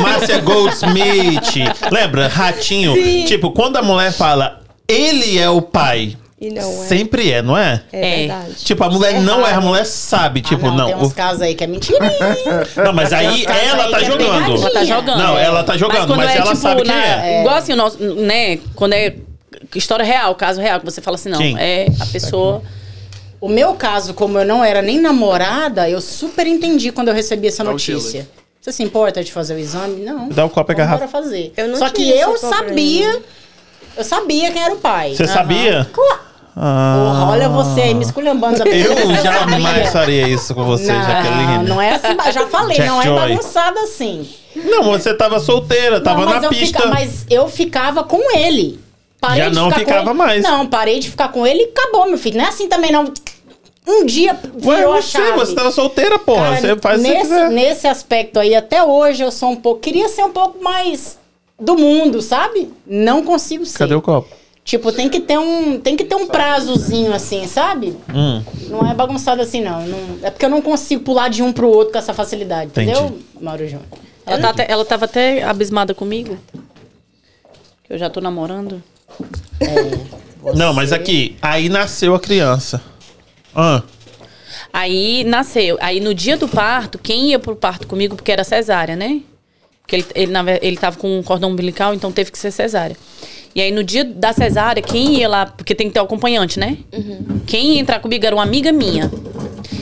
Márcia 0.02 0.37
Goldsmith. 0.42 1.66
Lembra? 1.90 2.28
Ratinho. 2.28 2.94
Tipo, 3.26 3.50
quando 3.52 3.76
a 3.76 3.82
mulher 3.82 4.12
fala, 4.12 4.60
ele 4.86 5.38
é 5.38 5.48
o 5.48 5.60
pai. 5.62 6.16
E 6.40 6.50
não 6.50 6.62
é. 6.62 6.86
Sempre 6.86 7.32
é, 7.32 7.42
não 7.42 7.58
é? 7.58 7.82
É, 7.92 7.98
É. 8.00 8.18
verdade. 8.28 8.54
Tipo, 8.64 8.84
a 8.84 8.90
mulher 8.90 9.20
não 9.20 9.44
é, 9.44 9.54
a 9.54 9.60
mulher 9.60 9.84
sabe. 9.84 10.40
Tipo, 10.40 10.66
Ah, 10.66 10.70
não, 10.70 10.76
não. 10.76 10.86
Tem 10.86 10.96
uns 10.96 11.10
o- 11.10 11.14
casos 11.14 11.42
aí 11.42 11.52
que 11.54 11.64
é 11.64 11.66
mentirinha. 11.66 12.00
Não, 12.84 12.92
mas 12.92 13.12
aí 13.12 13.44
ela 13.44 13.86
aí 13.86 13.90
tá 13.90 14.00
é 14.00 14.04
jogando. 14.04 14.54
Ela 14.54 14.70
tá 14.70 14.84
jogando. 14.84 15.18
Não, 15.18 15.36
ela 15.38 15.64
tá 15.64 15.76
jogando, 15.76 16.06
quando 16.06 16.16
mas 16.16 16.30
é, 16.30 16.36
ela 16.36 16.44
tipo, 16.46 16.56
sabe 16.56 16.82
quem 16.82 16.94
na- 16.94 17.26
é. 17.26 17.40
Igual 17.40 17.56
assim, 17.56 17.72
o 17.72 17.76
nosso, 17.76 17.98
né? 18.00 18.58
Quando 18.76 18.92
é 18.92 19.16
história 19.74 20.04
real, 20.04 20.32
caso 20.36 20.60
real, 20.60 20.78
que 20.78 20.84
você 20.84 21.00
fala 21.00 21.16
assim, 21.16 21.28
não, 21.28 21.38
Sim. 21.38 21.56
é 21.58 21.88
a 21.98 22.06
pessoa. 22.06 22.62
O 23.40 23.48
meu 23.48 23.74
caso, 23.74 24.14
como 24.14 24.38
eu 24.38 24.44
não 24.44 24.62
era 24.64 24.80
nem 24.80 25.00
namorada, 25.00 25.90
eu 25.90 26.00
super 26.00 26.46
entendi 26.46 26.92
quando 26.92 27.08
eu 27.08 27.14
recebi 27.14 27.48
essa 27.48 27.64
notícia. 27.64 28.28
Você 28.68 28.72
se 28.72 28.82
importa 28.82 29.24
de 29.24 29.32
fazer 29.32 29.54
o 29.54 29.58
exame? 29.58 30.04
Não. 30.04 30.28
Dá 30.28 30.44
o 30.44 30.50
copo 30.50 30.70
e 30.72 30.74
Vamos 30.74 30.90
garrafa. 30.90 31.08
fazer. 31.08 31.52
Eu 31.56 31.68
não 31.68 31.76
Só 31.78 31.88
que 31.88 32.06
eu 32.10 32.36
sabia. 32.36 33.18
Eu 33.96 34.04
sabia 34.04 34.52
quem 34.52 34.62
era 34.62 34.74
o 34.74 34.78
pai. 34.78 35.14
Você 35.14 35.26
sabia? 35.26 35.88
Claro. 35.90 36.20
Ah, 36.54 36.96
Porra, 36.98 37.30
olha 37.30 37.48
você 37.48 37.80
aí 37.82 37.94
me 37.94 38.04
esculhambando. 38.04 38.62
eu 38.68 39.22
jamais 39.22 39.90
faria 39.90 40.28
isso 40.28 40.54
com 40.54 40.64
você, 40.64 40.92
não, 40.92 41.02
Jaqueline. 41.02 41.68
Não 41.68 41.80
é 41.80 41.92
assim, 41.94 42.08
já 42.32 42.46
falei, 42.48 42.76
Jack 42.76 42.88
não 42.88 43.00
é 43.00 43.04
Joy. 43.04 43.14
bagunçado 43.16 43.78
assim. 43.78 44.28
Não, 44.56 44.82
você 44.84 45.14
tava 45.14 45.38
solteira, 45.40 46.00
tava 46.00 46.20
não, 46.22 46.28
mas 46.32 46.40
na 46.42 46.46
eu 46.48 46.50
pista. 46.50 46.78
fica- 46.80 46.90
mas 46.90 47.24
eu 47.30 47.48
ficava 47.48 48.02
com 48.04 48.36
ele. 48.36 48.78
Parei 49.20 49.44
Já 49.44 49.50
não 49.50 49.70
ficava 49.70 50.12
mais. 50.12 50.42
Não, 50.42 50.66
parei 50.66 50.98
de 50.98 51.08
ficar 51.08 51.28
com 51.28 51.46
ele 51.46 51.60
e 51.62 51.64
acabou, 51.70 52.06
meu 52.06 52.18
filho. 52.18 52.36
Não 52.36 52.44
é 52.44 52.48
assim 52.48 52.68
também, 52.68 52.90
não. 52.92 53.10
Um 53.90 54.04
dia 54.04 54.38
Ué, 54.64 54.76
virou 54.76 54.92
a 54.92 55.00
você, 55.00 55.08
chave. 55.18 55.38
você 55.38 55.54
tava 55.54 55.70
solteira, 55.70 56.18
porra. 56.18 56.42
Cara, 56.56 56.60
você 56.60 56.76
faz 56.76 57.00
você 57.00 57.08
nesse, 57.08 57.48
nesse 57.48 57.86
aspecto 57.86 58.38
aí, 58.38 58.54
até 58.54 58.84
hoje 58.84 59.22
eu 59.22 59.30
sou 59.32 59.50
um 59.50 59.56
pouco. 59.56 59.80
Queria 59.80 60.08
ser 60.10 60.22
um 60.24 60.30
pouco 60.30 60.62
mais 60.62 61.18
do 61.58 61.74
mundo, 61.76 62.20
sabe? 62.20 62.70
Não 62.86 63.22
consigo 63.24 63.64
ser. 63.64 63.78
Cadê 63.78 63.94
o 63.94 64.02
copo? 64.02 64.28
Tipo, 64.62 64.92
tem 64.92 65.08
que 65.08 65.20
ter 65.20 65.38
um, 65.38 65.80
tem 65.80 65.96
que 65.96 66.04
ter 66.04 66.14
um 66.14 66.26
prazozinho 66.26 67.14
assim, 67.14 67.46
sabe? 67.46 67.96
Hum. 68.14 68.42
Não 68.68 68.86
é 68.90 68.92
bagunçado 68.92 69.40
assim, 69.40 69.62
não. 69.62 69.80
Não- 69.86 70.18
É 70.22 70.30
porque 70.30 70.44
eu 70.44 70.50
não 70.50 70.60
consigo 70.60 71.02
pular 71.02 71.30
de 71.30 71.42
um 71.42 71.50
pro 71.54 71.70
outro 71.70 71.92
com 71.92 71.98
essa 71.98 72.12
facilidade, 72.12 72.66
Entendi. 72.66 72.90
entendeu, 72.90 73.18
Mauro 73.40 73.64
Júnior? 73.66 73.86
Ela, 74.26 74.38
tá 74.38 74.50
até, 74.50 74.66
ela 74.70 74.84
tava 74.84 75.06
até 75.06 75.42
abismada 75.42 75.94
comigo. 75.94 76.36
Que 77.84 77.94
eu 77.94 77.98
já 77.98 78.10
tô 78.10 78.20
namorando. 78.20 78.82
Não, 80.54 80.74
mas 80.74 80.92
aqui, 80.92 81.36
aí 81.40 81.70
nasceu 81.70 82.14
a 82.14 82.20
criança. 82.20 82.82
Ah, 83.54 83.82
Aí 84.72 85.24
nasceu. 85.24 85.78
Aí 85.80 86.00
no 86.00 86.14
dia 86.14 86.36
do 86.36 86.48
parto, 86.48 86.98
quem 86.98 87.30
ia 87.30 87.38
pro 87.38 87.56
parto 87.56 87.86
comigo, 87.86 88.16
porque 88.16 88.32
era 88.32 88.44
cesárea, 88.44 88.96
né? 88.96 89.20
Porque 89.82 89.96
ele, 89.96 90.06
ele, 90.14 90.32
ele 90.60 90.76
tava 90.76 90.98
com 90.98 91.18
um 91.18 91.22
cordão 91.22 91.50
umbilical, 91.50 91.94
então 91.94 92.12
teve 92.12 92.30
que 92.30 92.38
ser 92.38 92.50
cesárea. 92.50 92.96
E 93.54 93.60
aí 93.60 93.70
no 93.72 93.82
dia 93.82 94.04
da 94.04 94.32
cesárea, 94.32 94.82
quem 94.82 95.14
ia 95.14 95.28
lá, 95.28 95.46
porque 95.46 95.74
tem 95.74 95.88
que 95.88 95.94
ter 95.94 96.00
o 96.00 96.04
acompanhante, 96.04 96.58
né? 96.58 96.76
Quem 97.46 97.74
ia 97.74 97.80
entrar 97.80 97.98
comigo 97.98 98.24
era 98.24 98.36
uma 98.36 98.42
amiga 98.42 98.70
minha. 98.70 99.10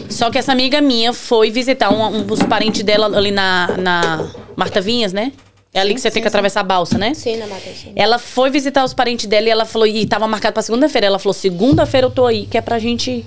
Só 0.08 0.30
que 0.30 0.38
essa 0.38 0.52
amiga 0.52 0.80
minha 0.80 1.12
foi 1.12 1.50
visitar 1.50 1.92
um, 1.92 2.18
um 2.18 2.22
dos 2.22 2.42
parentes 2.44 2.82
dela 2.82 3.06
ali 3.06 3.30
na, 3.32 3.76
na 3.76 4.30
Marta 4.54 4.80
Vinhas, 4.80 5.12
né? 5.12 5.32
É 5.74 5.80
ali 5.80 5.92
que 5.94 6.00
você 6.00 6.10
tem 6.10 6.22
que 6.22 6.28
atravessar 6.28 6.60
a 6.60 6.62
balsa, 6.62 6.96
né? 6.96 7.12
Sim, 7.12 7.36
na 7.36 7.46
sim. 7.46 7.92
Ela 7.94 8.18
foi 8.18 8.48
visitar 8.48 8.82
os 8.82 8.94
parentes 8.94 9.26
dela 9.26 9.46
e 9.46 9.50
ela 9.50 9.66
falou, 9.66 9.86
e 9.86 10.06
tava 10.06 10.26
marcado 10.26 10.54
pra 10.54 10.62
segunda-feira. 10.62 11.06
Ela 11.06 11.18
falou, 11.18 11.34
segunda-feira 11.34 12.06
eu 12.06 12.10
tô 12.10 12.24
aí, 12.24 12.46
que 12.46 12.56
é 12.56 12.62
pra 12.62 12.78
gente. 12.78 13.26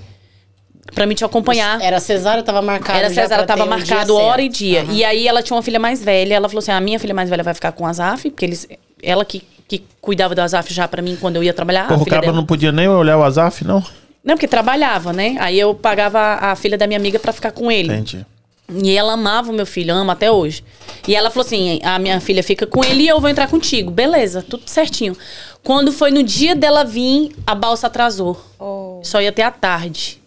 Pra 0.93 1.05
mim 1.05 1.15
te 1.15 1.23
acompanhar. 1.23 1.81
Era 1.81 1.99
cesárea, 1.99 2.43
tava 2.43 2.61
marcado. 2.61 2.99
Era 2.99 3.09
Cesárea, 3.09 3.45
tava 3.45 3.63
o 3.63 3.69
marcado 3.69 4.15
hora 4.15 4.41
e 4.41 4.49
dia. 4.49 4.81
Aham. 4.81 4.93
E 4.93 5.03
aí 5.03 5.27
ela 5.27 5.41
tinha 5.41 5.55
uma 5.55 5.63
filha 5.63 5.79
mais 5.79 6.03
velha. 6.03 6.33
Ela 6.33 6.49
falou 6.49 6.59
assim: 6.59 6.71
a 6.71 6.81
minha 6.81 6.99
filha 6.99 7.13
mais 7.13 7.29
velha 7.29 7.43
vai 7.43 7.53
ficar 7.53 7.71
com 7.71 7.85
a 7.85 7.89
Azaf, 7.89 8.29
porque 8.29 8.45
eles, 8.45 8.67
ela 9.01 9.23
que, 9.23 9.43
que 9.67 9.83
cuidava 10.01 10.33
do 10.33 10.41
Azaf 10.41 10.73
já 10.73 10.87
pra 10.87 11.01
mim 11.01 11.17
quando 11.19 11.35
eu 11.35 11.43
ia 11.43 11.53
trabalhar. 11.53 11.85
a 11.85 11.87
porra, 11.87 12.01
o 12.01 12.05
dela. 12.05 12.33
não 12.33 12.45
podia 12.45 12.71
nem 12.71 12.87
olhar 12.87 13.17
o 13.17 13.23
Azaf, 13.23 13.63
não? 13.63 13.83
Não, 14.23 14.35
porque 14.35 14.47
trabalhava, 14.47 15.13
né? 15.13 15.37
Aí 15.39 15.59
eu 15.59 15.73
pagava 15.73 16.19
a, 16.19 16.55
filha 16.55 16.77
da 16.77 16.85
minha 16.85 16.99
amiga 16.99 17.19
pra 17.19 17.31
ficar 17.31 17.51
com 17.51 17.71
ele. 17.71 17.91
Entendi. 17.91 18.25
E 18.71 18.95
ela 18.95 19.13
amava 19.13 19.51
o 19.51 19.53
meu 19.53 19.65
filho, 19.65 19.93
ama 19.93 20.13
até 20.13 20.29
hoje. 20.29 20.63
E 21.07 21.15
ela 21.15 21.31
falou 21.31 21.45
assim: 21.45 21.79
a 21.83 21.97
minha 21.97 22.19
filha 22.19 22.43
fica 22.43 22.67
com 22.67 22.83
ele 22.83 23.03
e 23.03 23.07
eu 23.07 23.19
vou 23.19 23.29
entrar 23.29 23.47
contigo. 23.47 23.89
Beleza, 23.89 24.43
tudo 24.47 24.63
certinho. 24.65 25.15
Quando 25.63 25.91
foi 25.91 26.11
no 26.11 26.21
dia 26.23 26.55
dela 26.55 26.83
vir, 26.83 27.31
a 27.45 27.55
balsa 27.55 27.87
atrasou. 27.87 28.39
Oh. 28.59 28.99
Só 29.03 29.21
ia 29.21 29.29
até 29.29 29.43
a 29.43 29.51
tarde. 29.51 30.18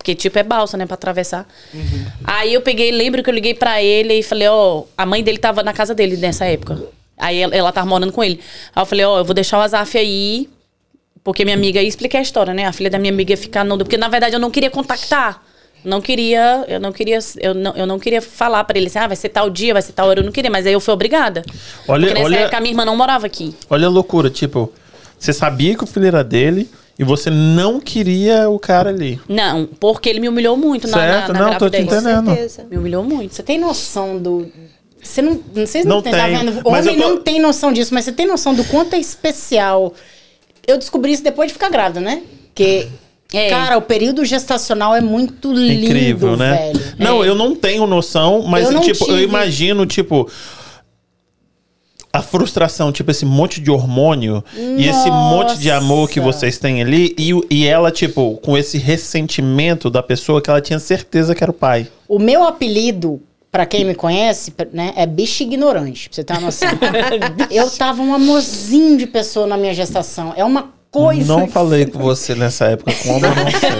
Porque, 0.00 0.14
tipo, 0.14 0.38
é 0.38 0.42
balsa, 0.42 0.78
né, 0.78 0.86
pra 0.86 0.94
atravessar. 0.94 1.46
Aí 2.24 2.54
eu 2.54 2.62
peguei, 2.62 2.90
lembro 2.90 3.22
que 3.22 3.28
eu 3.28 3.34
liguei 3.34 3.52
pra 3.54 3.82
ele 3.82 4.14
e 4.14 4.22
falei: 4.22 4.48
Ó, 4.48 4.84
a 4.96 5.04
mãe 5.04 5.22
dele 5.22 5.36
tava 5.36 5.62
na 5.62 5.74
casa 5.74 5.94
dele 5.94 6.16
nessa 6.16 6.46
época. 6.46 6.82
Aí 7.18 7.38
ela, 7.38 7.54
ela 7.54 7.70
tava 7.70 7.86
morando 7.86 8.10
com 8.10 8.24
ele. 8.24 8.40
Aí 8.74 8.80
eu 8.82 8.86
falei: 8.86 9.04
Ó, 9.04 9.18
eu 9.18 9.24
vou 9.26 9.34
deixar 9.34 9.58
o 9.58 9.60
Azaf 9.60 9.98
aí. 9.98 10.48
Porque 11.22 11.44
minha 11.44 11.54
amiga, 11.54 11.78
aí 11.80 11.86
expliquei 11.86 12.18
a 12.18 12.22
história, 12.22 12.54
né? 12.54 12.64
A 12.64 12.72
filha 12.72 12.88
da 12.88 12.98
minha 12.98 13.12
amiga 13.12 13.32
ia 13.32 13.36
ficar 13.36 13.62
no. 13.62 13.76
Porque 13.76 13.98
na 13.98 14.08
verdade 14.08 14.34
eu 14.34 14.40
não 14.40 14.50
queria 14.50 14.70
contactar. 14.70 15.42
Não 15.84 16.00
queria, 16.00 16.64
eu 16.66 16.80
não 16.80 16.92
queria, 16.92 17.18
eu 17.38 17.52
não, 17.54 17.74
eu 17.76 17.86
não 17.86 17.98
queria 17.98 18.20
falar 18.22 18.64
pra 18.64 18.76
ele 18.78 18.86
assim, 18.88 18.98
ah, 18.98 19.06
vai 19.06 19.16
ser 19.16 19.30
tal 19.30 19.48
dia, 19.48 19.72
vai 19.74 19.80
ser 19.82 19.92
tal 19.92 20.08
hora, 20.08 20.20
eu 20.20 20.24
não 20.24 20.30
queria, 20.32 20.50
mas 20.50 20.66
aí 20.66 20.72
eu 20.74 20.80
fui 20.80 20.92
obrigada. 20.92 21.42
Olha- 21.88 22.06
Porque 22.08 22.14
nessa 22.20 22.24
olha- 22.26 22.38
época 22.40 22.56
a 22.56 22.60
minha 22.60 22.72
irmã 22.72 22.84
não 22.84 22.94
morava 22.96 23.24
aqui. 23.26 23.54
Olha 23.68 23.86
a 23.86 23.90
loucura, 23.90 24.28
tipo, 24.28 24.70
você 25.18 25.32
sabia 25.32 25.74
que 25.74 25.82
o 25.84 25.86
filho 25.86 26.06
era 26.06 26.22
dele 26.22 26.68
e 27.00 27.04
você 27.04 27.30
não 27.30 27.80
queria 27.80 28.50
o 28.50 28.58
cara 28.58 28.90
ali. 28.90 29.18
Não, 29.26 29.66
porque 29.80 30.06
ele 30.08 30.20
me 30.20 30.28
humilhou 30.28 30.54
muito 30.56 30.86
na, 30.86 30.98
Certo, 30.98 31.32
na, 31.32 31.38
na 31.40 31.50
não, 31.52 31.58
tô 31.58 31.70
te 31.70 31.78
gravidez. 31.78 32.02
entendendo. 32.02 32.24
Com 32.26 32.34
certeza. 32.34 32.66
Me 32.70 32.76
humilhou 32.76 33.02
muito. 33.02 33.34
Você 33.34 33.42
tem 33.42 33.58
noção 33.58 34.18
do. 34.18 34.46
Você 35.02 35.22
não. 35.22 35.40
Não 35.54 35.66
sei 35.66 35.80
se 35.82 35.88
não, 35.88 35.96
Não 35.96 36.02
tem, 36.02 36.12
tá 36.12 36.24
tem, 36.26 36.36
vendo? 36.36 36.62
mas 36.70 36.86
Homem 36.86 37.00
tô- 37.00 37.08
não 37.08 37.16
tem 37.16 37.40
noção 37.40 37.72
disso, 37.72 37.94
mas 37.94 38.04
você 38.04 38.12
tem 38.12 38.26
noção 38.26 38.54
do 38.54 38.62
quanto 38.64 38.94
é 38.94 38.98
especial. 38.98 39.94
Eu 40.66 40.76
descobri 40.76 41.10
isso 41.12 41.24
depois 41.24 41.48
de 41.48 41.54
ficar 41.54 41.70
grávida, 41.70 42.00
né? 42.00 42.22
Que. 42.54 42.86
É. 43.32 43.48
Cara, 43.48 43.78
o 43.78 43.82
período 43.82 44.24
gestacional 44.24 44.94
é 44.94 45.00
muito 45.00 45.52
lindo, 45.52 45.84
Incrível, 45.86 46.36
né? 46.36 46.72
velho. 46.72 46.80
Não, 46.98 47.24
É. 47.24 47.28
eu 47.28 47.34
não 47.36 47.54
tenho 47.54 47.86
noção, 47.86 48.42
mas 48.42 48.68
Eu 48.70 48.80
tipo, 48.80 49.08
eu 49.10 49.20
imagino, 49.20 49.86
tipo, 49.86 50.28
a 52.12 52.22
frustração, 52.22 52.90
tipo, 52.90 53.10
esse 53.10 53.24
monte 53.24 53.60
de 53.60 53.70
hormônio 53.70 54.42
e 54.56 54.88
esse 54.88 55.08
monte 55.10 55.58
de 55.58 55.70
amor 55.70 56.08
que 56.08 56.18
Nossa. 56.20 56.38
vocês 56.38 56.58
têm 56.58 56.82
ali, 56.82 57.14
e, 57.16 57.30
e 57.48 57.66
ela, 57.66 57.90
tipo, 57.90 58.36
com 58.42 58.58
esse 58.58 58.78
ressentimento 58.78 59.88
da 59.88 60.02
pessoa 60.02 60.42
que 60.42 60.50
ela 60.50 60.60
tinha 60.60 60.78
certeza 60.78 61.34
que 61.34 61.44
era 61.44 61.50
o 61.50 61.54
pai. 61.54 61.86
O 62.08 62.18
meu 62.18 62.44
apelido, 62.44 63.22
pra 63.50 63.64
quem 63.64 63.84
me 63.84 63.94
conhece, 63.94 64.52
né, 64.72 64.92
é 64.96 65.06
bicho 65.06 65.44
ignorante, 65.44 66.08
pra 66.08 66.16
você 66.16 66.24
ter 66.24 66.32
uma 66.32 66.40
noção. 66.42 66.68
eu 67.50 67.70
tava 67.70 68.02
um 68.02 68.12
amorzinho 68.12 68.98
de 68.98 69.06
pessoa 69.06 69.46
na 69.46 69.56
minha 69.56 69.72
gestação. 69.72 70.32
É 70.36 70.44
uma 70.44 70.70
coisa. 70.90 71.32
não 71.32 71.46
falei 71.46 71.86
com 71.86 72.00
você 72.00 72.34
nessa 72.34 72.66
época, 72.66 72.92
como 73.04 73.24
eu 73.24 73.34
não 73.36 73.50
sei. 73.54 73.70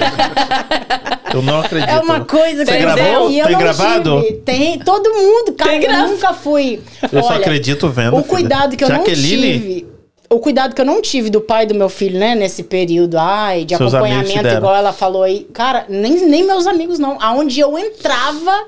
Eu 1.34 1.42
não 1.42 1.60
acredito. 1.60 1.88
É 1.90 2.00
uma 2.00 2.24
coisa 2.24 2.64
que 2.64 2.70
Você 2.70 2.78
gravou? 2.78 3.30
e 3.30 3.38
eu 3.38 3.44
Tem 3.46 3.52
não 3.52 3.60
gravado? 3.60 4.22
tive. 4.22 4.32
Tem, 4.38 4.78
todo 4.78 5.10
mundo, 5.10 5.52
cara. 5.52 5.70
Tem 5.70 5.84
eu 5.84 6.08
nunca 6.08 6.32
fui. 6.34 6.80
Eu 7.12 7.22
só 7.22 7.28
Olha, 7.30 7.38
acredito 7.38 7.88
vendo. 7.88 8.16
O 8.16 8.24
cuidado 8.24 8.76
que 8.76 8.84
eu 8.84 8.88
Jaqueline? 8.88 9.36
não 9.52 9.60
tive. 9.60 9.86
O 10.32 10.38
cuidado 10.38 10.74
que 10.74 10.80
eu 10.80 10.84
não 10.84 11.02
tive 11.02 11.28
do 11.28 11.40
pai 11.40 11.66
do 11.66 11.74
meu 11.74 11.88
filho, 11.88 12.16
né, 12.16 12.36
nesse 12.36 12.62
período, 12.62 13.18
ai, 13.18 13.64
de 13.64 13.76
Seus 13.76 13.92
acompanhamento, 13.92 14.46
igual 14.46 14.76
ela 14.76 14.92
falou 14.92 15.24
aí. 15.24 15.44
Cara, 15.52 15.86
nem, 15.88 16.24
nem 16.24 16.44
meus 16.46 16.68
amigos, 16.68 17.00
não. 17.00 17.16
Aonde 17.20 17.58
eu 17.58 17.76
entrava, 17.76 18.66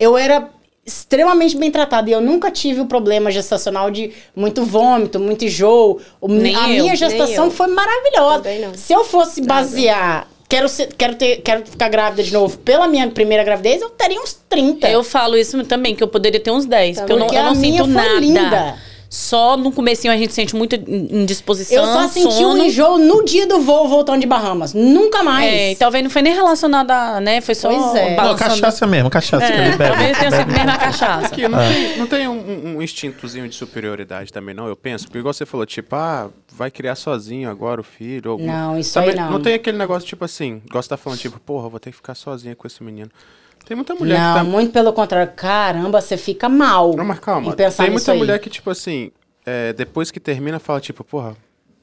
eu 0.00 0.16
era 0.16 0.48
extremamente 0.86 1.56
bem 1.56 1.70
tratada. 1.70 2.08
E 2.10 2.12
eu 2.12 2.20
nunca 2.20 2.50
tive 2.50 2.80
o 2.80 2.86
problema 2.86 3.30
gestacional 3.30 3.90
de 3.90 4.10
muito 4.34 4.64
vômito, 4.64 5.20
muito 5.20 5.44
enjoo. 5.44 6.00
Nem 6.26 6.56
a 6.56 6.70
eu, 6.70 6.82
minha 6.82 6.96
gestação 6.96 7.50
foi 7.50 7.68
maravilhosa. 7.68 8.72
Se 8.74 8.92
eu 8.92 9.04
fosse 9.04 9.42
basear. 9.42 10.26
Quero, 10.52 10.68
ser, 10.68 10.88
quero, 10.98 11.14
ter, 11.14 11.36
quero 11.38 11.64
ficar 11.64 11.88
grávida 11.88 12.22
de 12.22 12.30
novo 12.30 12.58
pela 12.58 12.86
minha 12.86 13.08
primeira 13.08 13.42
gravidez, 13.42 13.80
eu 13.80 13.88
teria 13.88 14.20
uns 14.20 14.34
30. 14.50 14.86
Eu 14.86 15.02
falo 15.02 15.34
isso 15.34 15.64
também, 15.64 15.94
que 15.94 16.02
eu 16.04 16.08
poderia 16.08 16.38
ter 16.38 16.50
uns 16.50 16.66
10. 16.66 16.98
Porque 16.98 17.12
eu 17.14 17.18
não, 17.18 17.32
eu 17.32 17.42
não 17.42 17.54
sinto 17.54 17.86
nada. 17.86 18.20
linda. 18.20 18.76
Só 19.14 19.58
no 19.58 19.70
comecinho 19.70 20.10
a 20.10 20.16
gente 20.16 20.32
sente 20.32 20.56
muita 20.56 20.74
indisposição, 20.76 21.76
Eu 21.76 21.84
só 21.84 22.08
senti 22.08 22.28
um 22.28 22.30
sono. 22.52 22.64
enjoo 22.64 22.96
no 22.96 23.22
dia 23.26 23.46
do 23.46 23.60
voo 23.60 23.86
voltando 23.86 24.22
de 24.22 24.26
Bahamas. 24.26 24.72
Nunca 24.72 25.22
mais. 25.22 25.52
É, 25.52 25.72
e 25.72 25.76
talvez 25.76 26.02
não 26.02 26.10
foi 26.10 26.22
nem 26.22 26.32
relacionado 26.34 26.90
a, 26.90 27.20
né? 27.20 27.42
Foi 27.42 27.54
só 27.54 27.68
Pois 27.68 27.94
é. 27.94 28.16
Não, 28.16 28.34
cachaça 28.34 28.86
mesmo, 28.86 29.10
cachaça 29.10 29.44
que 29.46 29.52
ele 29.52 29.68
É, 29.68 29.76
bebe. 29.76 29.90
talvez 29.90 30.18
tenha 30.18 30.30
sido 30.30 30.50
mesmo 30.50 30.70
a 30.70 30.76
cachaça. 30.78 31.26
Aqui, 31.26 31.46
não, 31.46 31.58
tem, 31.58 31.98
não 31.98 32.06
tem 32.06 32.26
um, 32.26 32.32
um- 32.38 32.76
um 32.78 32.82
instintozinho 32.82 33.46
de 33.46 33.54
superioridade 33.54 34.32
também, 34.32 34.54
não? 34.54 34.66
Eu 34.66 34.76
penso, 34.76 35.04
porque 35.04 35.18
igual 35.18 35.34
você 35.34 35.44
falou, 35.44 35.66
tipo, 35.66 35.94
ah, 35.94 36.30
vai 36.50 36.70
criar 36.70 36.94
sozinho 36.94 37.50
agora 37.50 37.82
o 37.82 37.84
filho. 37.84 38.32
ou- 38.32 38.38
Não, 38.38 38.78
isso 38.78 38.94
Também 38.94 39.10
aí 39.10 39.16
não. 39.16 39.32
Não 39.32 39.40
tem 39.42 39.52
aquele 39.52 39.76
negócio, 39.76 40.08
tipo 40.08 40.24
assim, 40.24 40.62
igual 40.64 40.82
você 40.82 40.88
tá 40.88 40.96
falando, 40.96 41.18
tipo, 41.18 41.38
porra, 41.38 41.68
vou 41.68 41.78
ter 41.78 41.90
que 41.90 41.96
ficar 41.96 42.14
sozinha 42.14 42.56
com 42.56 42.66
esse 42.66 42.82
menino. 42.82 43.10
Tem 43.72 43.76
muita 43.76 43.94
mulher 43.94 44.18
Não, 44.18 44.34
que 44.34 44.38
tá. 44.40 44.44
muito 44.44 44.70
pelo 44.70 44.92
contrário. 44.92 45.32
Caramba, 45.34 45.98
você 45.98 46.18
fica 46.18 46.46
mal. 46.46 46.94
Não, 46.94 47.06
mas 47.06 47.18
calma. 47.18 47.56
Tem 47.56 47.90
muita 47.90 48.12
aí. 48.12 48.18
mulher 48.18 48.38
que, 48.38 48.50
tipo 48.50 48.68
assim, 48.68 49.10
é, 49.46 49.72
depois 49.72 50.10
que 50.10 50.20
termina, 50.20 50.58
fala, 50.58 50.78
tipo, 50.78 51.02
porra, 51.02 51.34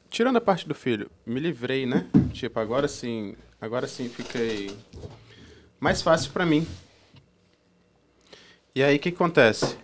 tirando 0.08 0.36
a 0.36 0.42
parte 0.42 0.68
do 0.68 0.76
filho, 0.76 1.10
me 1.26 1.40
livrei, 1.40 1.88
né? 1.88 2.06
Tipo, 2.32 2.60
agora 2.60 2.88
sim, 2.88 3.34
agora 3.60 3.88
sim 3.88 4.08
fiquei 4.08 4.70
mais 5.80 6.00
fácil 6.04 6.32
pra 6.32 6.46
mim. 6.46 6.68
E 8.76 8.84
aí, 8.84 8.98
o 8.98 9.00
que 9.00 9.10
acontece? 9.10 9.76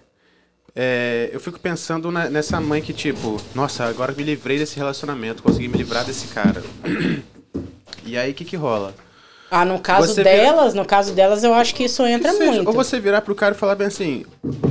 É, 0.76 1.32
eu 1.34 1.40
fico 1.40 1.60
pensando 1.60 2.12
na- 2.12 2.30
nessa 2.30 2.62
mãe 2.62 2.84
que, 2.84 2.94
tipo, 2.94 3.42
nossa, 3.56 3.84
agora 3.86 4.14
me 4.14 4.22
livrei 4.22 4.60
desse 4.60 4.76
relacionamento, 4.78 5.42
consegui 5.42 5.68
me 5.68 5.78
livrar 5.80 6.06
desse 6.06 6.28
cara. 6.28 6.62
E 8.08 8.16
aí, 8.16 8.30
o 8.32 8.36
que 8.36 8.46
que 8.46 8.56
rola? 8.56 8.94
Ah, 9.50 9.64
no 9.64 9.80
caso 9.80 10.08
Você 10.08 10.24
vira- 10.24 10.36
delas, 10.36 10.74
no 10.74 10.84
caso 10.86 11.14
delas, 11.14 11.44
eu 11.44 11.54
acho 11.54 11.74
que 11.76 11.84
isso 11.86 12.04
entra 12.06 12.34
Que 12.34 12.40
muito. 12.44 12.68
Ou 12.68 12.74
você 12.74 13.00
virar 13.00 13.22
pro 13.22 13.36
cara 13.36 13.54
e 13.54 13.58
falar 13.58 13.76
bem 13.76 13.88
assim. 13.88 14.26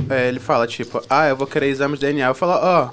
é, 0.09 0.27
ele 0.27 0.39
fala, 0.39 0.67
tipo, 0.67 1.01
ah, 1.09 1.27
eu 1.29 1.35
vou 1.35 1.47
querer 1.47 1.69
exame 1.69 1.95
de 1.95 2.01
DNA. 2.01 2.27
Eu 2.27 2.35
falo, 2.35 2.53
ó, 2.53 2.89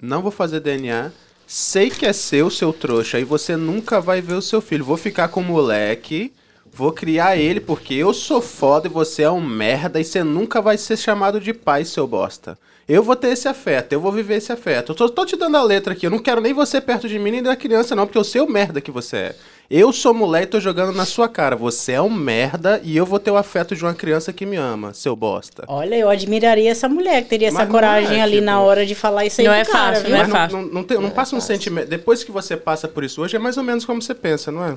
não 0.00 0.22
vou 0.22 0.30
fazer 0.30 0.60
DNA. 0.60 1.10
Sei 1.46 1.90
que 1.90 2.06
é 2.06 2.12
seu, 2.12 2.48
seu 2.50 2.72
trouxa, 2.72 3.18
e 3.18 3.24
você 3.24 3.56
nunca 3.56 4.00
vai 4.00 4.20
ver 4.20 4.34
o 4.34 4.42
seu 4.42 4.60
filho. 4.60 4.84
Vou 4.84 4.96
ficar 4.96 5.28
com 5.28 5.40
o 5.40 5.44
moleque, 5.44 6.32
vou 6.72 6.90
criar 6.92 7.36
ele, 7.36 7.60
porque 7.60 7.94
eu 7.94 8.14
sou 8.14 8.40
foda 8.40 8.86
e 8.86 8.90
você 8.90 9.24
é 9.24 9.30
um 9.30 9.40
merda, 9.42 10.00
e 10.00 10.04
você 10.04 10.22
nunca 10.24 10.62
vai 10.62 10.78
ser 10.78 10.96
chamado 10.96 11.38
de 11.40 11.52
pai, 11.52 11.84
seu 11.84 12.06
bosta. 12.06 12.56
Eu 12.88 13.02
vou 13.02 13.16
ter 13.16 13.28
esse 13.28 13.48
afeto, 13.48 13.92
eu 13.92 14.00
vou 14.00 14.12
viver 14.12 14.36
esse 14.36 14.52
afeto. 14.52 14.92
Eu 14.92 14.96
tô, 14.96 15.08
tô 15.08 15.24
te 15.26 15.36
dando 15.36 15.56
a 15.56 15.62
letra 15.62 15.92
aqui, 15.94 16.06
eu 16.06 16.10
não 16.10 16.18
quero 16.18 16.40
nem 16.40 16.52
você 16.52 16.80
perto 16.80 17.08
de 17.08 17.18
mim, 17.18 17.30
nem 17.30 17.42
da 17.42 17.56
criança, 17.56 17.94
não, 17.96 18.06
porque 18.06 18.18
eu 18.18 18.24
sei 18.24 18.40
o 18.40 18.48
merda 18.50 18.80
que 18.80 18.90
você 18.90 19.16
é. 19.16 19.36
Eu 19.70 19.92
sou 19.92 20.12
mulher 20.12 20.42
e 20.42 20.46
tô 20.46 20.60
jogando 20.60 20.94
na 20.94 21.04
sua 21.06 21.28
cara. 21.28 21.56
Você 21.56 21.92
é 21.92 22.00
um 22.02 22.10
merda 22.10 22.80
e 22.84 22.96
eu 22.96 23.06
vou 23.06 23.18
ter 23.18 23.30
o 23.30 23.36
afeto 23.36 23.74
de 23.74 23.82
uma 23.82 23.94
criança 23.94 24.32
que 24.32 24.44
me 24.44 24.56
ama, 24.56 24.92
seu 24.92 25.16
bosta. 25.16 25.64
Olha, 25.66 25.94
eu 25.96 26.08
admiraria 26.10 26.70
essa 26.70 26.88
mulher 26.88 27.22
que 27.22 27.30
teria 27.30 27.48
Mas 27.48 27.54
essa 27.56 27.64
não 27.64 27.72
coragem 27.72 28.18
é, 28.18 28.22
ali 28.22 28.34
tipo- 28.34 28.44
na 28.44 28.60
hora 28.60 28.84
de 28.84 28.94
falar 28.94 29.24
isso 29.24 29.40
aí 29.40 29.46
Não 29.46 29.54
é 29.54 29.64
cara, 29.64 29.96
fácil, 29.96 30.06
viu? 30.06 30.16
não 30.16 30.24
é 30.24 30.28
fácil. 30.28 30.58
não, 30.58 30.64
não, 30.66 30.82
tem- 30.84 30.98
não 31.00 31.10
passa 31.10 31.34
um 31.34 31.40
sentimento. 31.40 31.88
Depois 31.88 32.22
que 32.22 32.30
você 32.30 32.56
passa 32.56 32.86
por 32.86 33.02
isso 33.04 33.22
hoje, 33.22 33.36
é 33.36 33.38
mais 33.38 33.56
ou 33.56 33.62
menos 33.64 33.84
como 33.84 34.00
você 34.02 34.14
pensa, 34.14 34.52
não 34.52 34.64
é? 34.64 34.76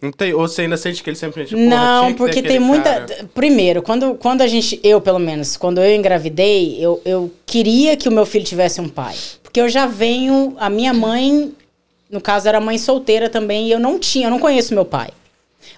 Não 0.00 0.12
tem, 0.12 0.32
ou 0.32 0.46
você 0.46 0.62
ainda 0.62 0.76
sente 0.76 1.02
que 1.02 1.10
ele 1.10 1.16
sempre 1.16 1.44
tipo, 1.44 1.60
Não, 1.60 2.14
porque 2.14 2.40
tem 2.42 2.60
muita. 2.60 2.84
cara. 3.06 3.28
Primeiro, 3.34 3.82
quando, 3.82 4.14
quando 4.14 4.42
a 4.42 4.46
gente. 4.46 4.78
Eu, 4.84 5.00
pelo 5.00 5.18
menos, 5.18 5.56
quando 5.56 5.80
eu 5.82 5.92
engravidei, 5.92 6.76
eu, 6.78 7.00
eu 7.04 7.32
queria 7.44 7.96
que 7.96 8.08
o 8.08 8.12
meu 8.12 8.24
filho 8.24 8.44
tivesse 8.44 8.80
um 8.80 8.88
pai. 8.88 9.16
Porque 9.42 9.60
eu 9.60 9.68
já 9.68 9.86
venho. 9.86 10.54
A 10.60 10.70
minha 10.70 10.94
mãe, 10.94 11.52
no 12.10 12.20
caso, 12.20 12.48
era 12.48 12.60
mãe 12.60 12.78
solteira 12.78 13.28
também, 13.28 13.66
e 13.68 13.72
eu 13.72 13.78
não 13.78 13.98
tinha, 13.98 14.26
eu 14.26 14.30
não 14.30 14.38
conheço 14.38 14.74
meu 14.74 14.84
pai. 14.84 15.10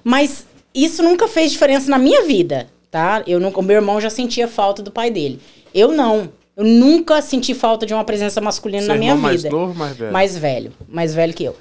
Mas 0.04 0.46
isso 0.74 1.02
nunca 1.02 1.26
fez 1.26 1.50
diferença 1.50 1.90
na 1.90 1.98
minha 1.98 2.22
vida, 2.22 2.68
tá? 2.90 3.22
Eu 3.26 3.40
nunca, 3.40 3.60
o 3.60 3.62
meu 3.62 3.76
irmão 3.76 4.00
já 4.00 4.10
sentia 4.10 4.46
falta 4.46 4.82
do 4.82 4.90
pai 4.90 5.10
dele. 5.10 5.40
Eu 5.74 5.92
não. 5.92 6.30
Eu 6.56 6.64
nunca 6.64 7.22
senti 7.22 7.54
falta 7.54 7.86
de 7.86 7.94
uma 7.94 8.04
presença 8.04 8.40
masculina 8.40 8.82
Seu 8.82 8.94
na 8.94 8.98
minha 8.98 9.14
mais 9.16 9.42
vida. 9.42 9.54
novo 9.54 9.72
ou 9.72 9.78
mais 9.78 9.96
velho? 9.96 10.12
Mais 10.12 10.36
velho, 10.36 10.72
mais 10.88 11.14
velho 11.14 11.32
que 11.32 11.44
eu. 11.44 11.56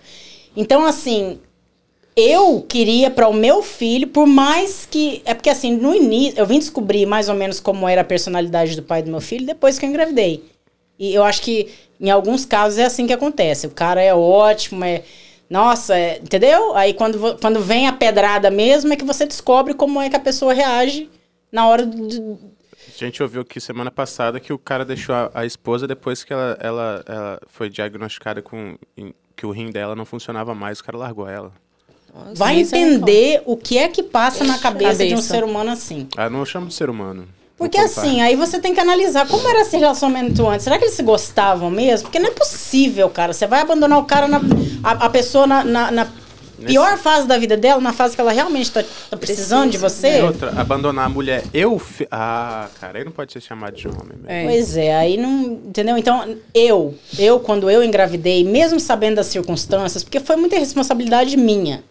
Então, 0.55 0.85
assim, 0.85 1.39
eu 2.15 2.61
queria 2.67 3.09
para 3.09 3.27
o 3.27 3.33
meu 3.33 3.63
filho, 3.63 4.07
por 4.07 4.27
mais 4.27 4.85
que. 4.89 5.21
É 5.25 5.33
porque, 5.33 5.49
assim, 5.49 5.75
no 5.75 5.95
início, 5.95 6.37
eu 6.37 6.45
vim 6.45 6.59
descobrir 6.59 7.05
mais 7.05 7.29
ou 7.29 7.35
menos 7.35 7.59
como 7.59 7.87
era 7.87 8.01
a 8.01 8.03
personalidade 8.03 8.75
do 8.75 8.83
pai 8.83 9.01
do 9.01 9.09
meu 9.09 9.21
filho 9.21 9.45
depois 9.45 9.79
que 9.79 9.85
eu 9.85 9.89
engravidei. 9.89 10.43
E 10.99 11.13
eu 11.13 11.23
acho 11.23 11.41
que, 11.41 11.69
em 11.99 12.09
alguns 12.11 12.43
casos, 12.45 12.77
é 12.77 12.85
assim 12.85 13.07
que 13.07 13.13
acontece. 13.13 13.65
O 13.67 13.71
cara 13.71 14.01
é 14.01 14.13
ótimo, 14.13 14.83
é. 14.83 15.03
Nossa, 15.49 15.97
é- 15.97 16.17
entendeu? 16.17 16.75
Aí 16.75 16.93
quando, 16.93 17.37
quando 17.39 17.59
vem 17.61 17.87
a 17.87 17.93
pedrada 17.93 18.51
mesmo, 18.51 18.91
é 18.93 18.95
que 18.95 19.05
você 19.05 19.25
descobre 19.25 19.73
como 19.73 19.99
é 20.01 20.09
que 20.09 20.15
a 20.15 20.19
pessoa 20.19 20.53
reage 20.53 21.09
na 21.51 21.67
hora 21.67 21.85
do. 21.85 22.37
A 22.95 22.97
gente 23.05 23.23
ouviu 23.23 23.41
aqui 23.41 23.59
semana 23.61 23.89
passada 23.89 24.39
que 24.39 24.51
o 24.51 24.57
cara 24.57 24.83
deixou 24.85 25.15
a, 25.15 25.31
a 25.33 25.45
esposa 25.45 25.87
depois 25.87 26.23
que 26.23 26.33
ela, 26.33 26.57
ela, 26.59 27.03
ela 27.07 27.39
foi 27.47 27.69
diagnosticada 27.69 28.41
com 28.41 28.75
em- 28.97 29.13
que 29.35 29.45
o 29.45 29.51
rim 29.51 29.71
dela 29.71 29.95
não 29.95 30.05
funcionava 30.05 30.53
mais, 30.53 30.79
o 30.79 30.83
cara 30.83 30.97
largou 30.97 31.27
ela. 31.27 31.51
Vai 32.35 32.59
isso 32.59 32.75
é 32.75 32.79
entender 32.79 33.41
o 33.45 33.55
que 33.55 33.77
é 33.77 33.87
que 33.87 34.03
passa 34.03 34.43
na 34.43 34.57
cabeça, 34.57 34.97
de 35.05 35.13
um 35.13 35.17
Cabeça. 35.17 35.33
ser 35.33 35.43
humano 35.43 35.71
assim. 35.71 36.07
Ah, 36.17 36.29
não 36.29 36.43
chamo 36.45 36.67
de 36.67 36.73
ser 36.73 36.89
humano. 36.89 37.27
Porque 37.59 37.77
assim, 37.77 38.21
aí 38.21 38.35
você 38.35 38.57
tem 38.59 38.73
que 38.73 38.79
analisar 38.79 39.27
como 39.27 39.47
era 39.47 39.61
esse 39.61 39.77
relacionamento 39.77 40.47
antes. 40.47 40.63
Será 40.63 40.77
que 40.79 40.85
eles 40.85 40.95
se 40.95 41.03
gostavam 41.03 41.69
mesmo? 41.69 42.05
Porque 42.07 42.17
não 42.17 42.29
é 42.29 42.31
possível, 42.33 43.09
cara. 43.09 43.33
Você 43.33 43.45
vai 43.45 43.61
abandonar 43.61 43.99
o 43.99 44.05
cara, 44.05 44.27
na, 44.27 44.39
a, 44.83 44.91
a 45.05 45.09
pessoa 45.09 45.45
na, 45.45 45.63
na- 45.63 45.91
na 45.91 46.07
pior 46.65 46.97
fase 46.97 47.25
da 47.27 47.37
vida 47.37 47.55
dela, 47.55 47.79
na 47.79 47.93
fase 47.93 48.15
que 48.15 48.21
ela 48.21 48.31
realmente 48.33 48.69
tá, 48.71 48.83
tá 49.09 49.15
precisando 49.17 49.71
de 49.71 49.77
E 49.77 49.79
você. 49.79 50.21
outra, 50.21 50.51
abandonar 50.59 51.05
a 51.05 51.09
mulher. 51.09 51.43
Eu. 51.53 51.77
Fi... 51.79 52.07
Ah, 52.11 52.67
cara, 52.79 52.97
aí 52.99 53.05
não 53.05 53.11
pode 53.11 53.31
ser 53.33 53.41
chamado 53.41 53.75
de 53.75 53.87
homem 53.87 54.03
mesmo. 54.17 54.25
É. 54.29 54.43
Pois 54.45 54.75
é, 54.77 54.95
aí 54.95 55.17
não. 55.17 55.43
Entendeu? 55.67 55.97
Então, 55.97 56.35
eu, 56.53 56.95
eu, 57.17 57.39
quando 57.41 57.69
eu 57.69 57.83
engravidei, 57.83 58.43
mesmo 58.43 58.79
sabendo 58.79 59.15
das 59.17 59.27
circunstâncias, 59.27 60.03
porque 60.03 60.19
foi 60.19 60.35
muita 60.37 60.57
responsabilidade 60.57 61.35
minha. 61.37 61.83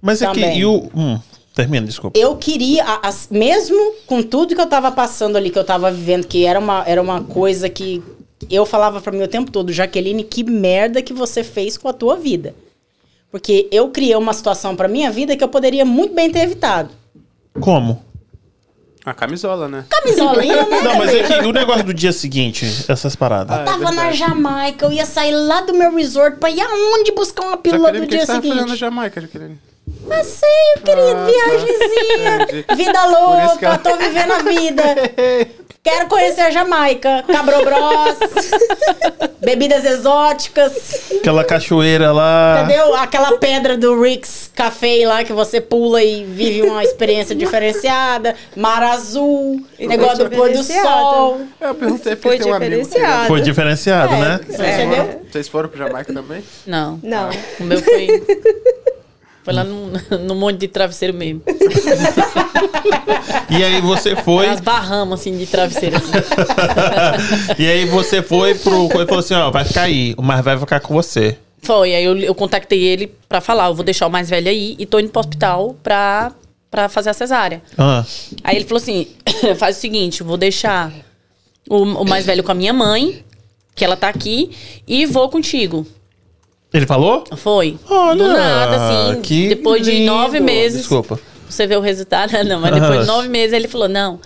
Mas 0.00 0.22
é 0.22 0.26
que. 0.28 0.34
Também. 0.34 0.58
E 0.58 0.64
o. 0.64 0.88
Hum, 0.94 1.18
termina, 1.58 1.86
desculpa. 1.86 2.18
Eu 2.18 2.36
queria, 2.36 2.84
a- 2.84 3.08
as- 3.08 3.28
mesmo 3.30 3.94
com 4.06 4.22
tudo 4.22 4.54
que 4.54 4.60
eu 4.60 4.66
tava 4.68 4.92
passando 4.92 5.36
ali, 5.36 5.50
que 5.50 5.58
eu 5.58 5.64
tava 5.64 5.90
vivendo, 5.90 6.26
que 6.26 6.44
era 6.44 6.58
uma, 6.58 6.84
era 6.86 7.02
uma 7.02 7.22
coisa 7.22 7.68
que 7.68 8.02
eu 8.48 8.64
falava 8.64 9.00
pra 9.00 9.10
mim 9.12 9.22
o 9.22 9.28
tempo 9.28 9.50
todo, 9.50 9.72
Jaqueline, 9.72 10.22
que 10.22 10.44
merda 10.44 11.02
que 11.02 11.12
você 11.12 11.42
fez 11.42 11.76
com 11.76 11.88
a 11.88 11.92
tua 11.92 12.16
vida. 12.16 12.54
Porque 13.30 13.68
eu 13.72 13.88
criei 13.90 14.14
uma 14.14 14.32
situação 14.32 14.76
pra 14.76 14.86
minha 14.88 15.10
vida 15.10 15.36
que 15.36 15.42
eu 15.42 15.48
poderia 15.48 15.84
muito 15.84 16.14
bem 16.14 16.30
ter 16.30 16.40
evitado. 16.40 16.90
Como? 17.60 18.02
A 19.04 19.12
camisola, 19.12 19.68
né? 19.68 19.84
Camisolinha, 19.90 20.64
né? 20.66 20.80
Não, 20.84 20.96
mas 20.96 21.12
é 21.14 21.22
que 21.22 21.46
o 21.46 21.52
negócio 21.52 21.82
do 21.84 21.92
dia 21.94 22.12
seguinte, 22.12 22.66
essas 22.88 23.16
paradas. 23.16 23.56
Ah, 23.58 23.62
é 23.62 23.64
Tava 23.64 23.84
na 23.84 23.90
verdade. 23.90 24.16
Jamaica, 24.18 24.86
eu 24.86 24.92
ia 24.92 25.04
sair 25.06 25.32
lá 25.32 25.62
do 25.62 25.74
meu 25.74 25.94
resort 25.94 26.36
pra 26.38 26.50
ir 26.50 26.60
aonde 26.60 27.10
buscar 27.12 27.42
uma 27.46 27.56
pílula 27.56 27.88
Jaqueline, 27.88 28.06
do 28.06 28.10
dia 28.10 28.18
que 28.20 28.26
você 28.26 28.32
tava 28.32 28.42
fazendo 28.42 28.54
na 28.60 28.62
seguinte. 28.66 28.78
Jamaica, 28.80 29.20
Jaqueline? 29.20 29.58
Passeio, 30.08 30.74
querido, 30.84 31.08
Ah, 31.10 31.14
tá. 31.14 31.26
viagemzinha. 31.26 32.42
Entendi. 32.42 32.64
Vida 32.76 33.06
louca, 33.06 33.66
ela- 33.66 33.78
tô 33.78 33.96
vivendo 33.96 34.32
a 34.32 34.38
vida. 34.38 34.82
Quero 35.80 36.06
conhecer 36.08 36.40
a 36.42 36.50
Jamaica. 36.50 37.24
Cabrobros, 37.32 38.18
bebidas 39.40 39.84
exóticas, 39.84 40.72
Aquela 41.18 41.44
cachoeira 41.44 42.12
lá. 42.12 42.62
entendeu? 42.64 42.94
Aquela 42.94 43.38
pedra 43.38 43.76
do 43.76 43.98
Rick's 43.98 44.50
Café 44.54 45.06
lá 45.06 45.24
que 45.24 45.32
você 45.32 45.60
pula 45.62 46.02
e 46.02 46.24
vive 46.24 46.62
uma 46.62 46.82
experiência 46.84 47.34
diferenciada. 47.34 48.34
Mar 48.54 48.82
azul, 48.82 49.62
negócio 49.78 50.28
do 50.28 50.36
pôr 50.36 50.50
do 50.52 50.62
sol. 50.62 51.40
Eu 51.60 51.74
perguntei 51.74 52.16
porque 52.16 52.28
Foi 52.28 52.38
tem 52.38 52.52
um 52.52 52.54
amigo. 52.54 52.86
que-. 52.88 53.00
Foi 53.28 53.40
diferenciado, 53.40 54.14
É. 54.14 54.18
né? 54.18 54.40
Vocês 54.46 54.74
Entendeu? 54.74 55.04
foram- 55.06 55.20
Vocês 55.30 55.48
foram 55.48 55.68
pro 55.70 55.78
Jamaica 55.78 56.12
também? 56.12 56.44
Não. 56.66 56.98
Não. 57.02 57.30
O 57.60 57.64
meu 57.64 57.80
foi. 57.82 58.08
Foi 59.48 59.54
lá 59.54 59.64
num, 59.64 59.90
num 60.26 60.34
monte 60.34 60.58
de 60.58 60.68
travesseiro 60.68 61.14
mesmo. 61.14 61.40
E 63.48 63.64
aí 63.64 63.80
você 63.80 64.14
foi. 64.14 64.46
As 64.46 64.60
Bahamas, 64.60 65.20
assim, 65.20 65.38
de 65.38 65.46
travesseiro. 65.46 65.96
Assim. 65.96 66.12
e 67.58 67.66
aí 67.66 67.86
você 67.86 68.20
foi 68.20 68.54
pro. 68.54 68.88
E 68.88 69.06
falou 69.06 69.20
assim: 69.20 69.32
ó, 69.32 69.50
vai 69.50 69.64
ficar 69.64 69.84
aí, 69.84 70.14
o 70.18 70.22
mais 70.22 70.44
vai 70.44 70.58
ficar 70.58 70.80
com 70.80 70.92
você. 70.92 71.38
Foi, 71.62 71.94
aí 71.94 72.04
eu, 72.04 72.18
eu 72.18 72.34
contactei 72.34 72.84
ele 72.84 73.10
pra 73.26 73.40
falar, 73.40 73.68
eu 73.68 73.74
vou 73.74 73.82
deixar 73.82 74.06
o 74.06 74.10
mais 74.10 74.28
velho 74.28 74.50
aí 74.50 74.76
e 74.78 74.84
tô 74.84 75.00
indo 75.00 75.08
pro 75.08 75.20
hospital 75.20 75.74
pra, 75.82 76.30
pra 76.70 76.90
fazer 76.90 77.08
a 77.08 77.14
cesárea. 77.14 77.62
Ah, 77.78 78.04
Aí 78.44 78.54
ele 78.54 78.66
falou 78.66 78.82
assim: 78.82 79.06
faz 79.56 79.78
o 79.78 79.80
seguinte, 79.80 80.22
vou 80.22 80.36
deixar 80.36 80.92
o, 81.70 81.84
o 81.84 82.06
mais 82.06 82.26
velho 82.26 82.44
com 82.44 82.52
a 82.52 82.54
minha 82.54 82.74
mãe, 82.74 83.24
que 83.74 83.82
ela 83.82 83.96
tá 83.96 84.10
aqui, 84.10 84.50
e 84.86 85.06
vou 85.06 85.26
contigo. 85.30 85.86
Ele 86.72 86.86
falou? 86.86 87.24
Foi. 87.36 87.78
Olha, 87.88 88.16
Do 88.18 88.28
nada, 88.28 88.76
assim. 89.10 89.20
que 89.22 89.48
depois 89.48 89.82
de 89.84 89.90
lindo. 89.92 90.06
nove 90.12 90.40
meses. 90.40 90.80
Desculpa. 90.80 91.18
Você 91.48 91.66
vê 91.66 91.76
o 91.76 91.80
resultado? 91.80 92.32
Não, 92.44 92.60
mas 92.60 92.74
depois 92.74 93.00
de 93.00 93.06
nove 93.06 93.28
meses 93.28 93.52
ele 93.54 93.68
falou: 93.68 93.88
não, 93.88 94.20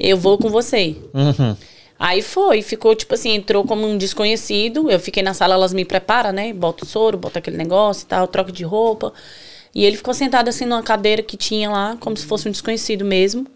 eu 0.00 0.16
vou 0.16 0.38
com 0.38 0.48
você. 0.48 0.96
Uhum. 1.12 1.54
Aí 1.98 2.20
foi, 2.22 2.62
ficou 2.62 2.94
tipo 2.96 3.14
assim, 3.14 3.30
entrou 3.34 3.62
como 3.64 3.86
um 3.86 3.96
desconhecido. 3.96 4.90
Eu 4.90 4.98
fiquei 4.98 5.22
na 5.22 5.34
sala, 5.34 5.54
elas 5.54 5.72
me 5.72 5.84
preparam, 5.84 6.32
né? 6.32 6.52
Bota 6.52 6.84
o 6.84 6.86
soro, 6.86 7.16
bota 7.18 7.38
aquele 7.38 7.56
negócio 7.56 8.04
e 8.04 8.06
tal, 8.06 8.26
troca 8.26 8.50
de 8.50 8.64
roupa. 8.64 9.12
E 9.74 9.84
ele 9.84 9.96
ficou 9.96 10.12
sentado 10.12 10.48
assim 10.48 10.64
numa 10.64 10.82
cadeira 10.82 11.22
que 11.22 11.36
tinha 11.36 11.70
lá, 11.70 11.96
como 12.00 12.16
se 12.16 12.26
fosse 12.26 12.48
um 12.48 12.50
desconhecido 12.50 13.04
mesmo. 13.04 13.46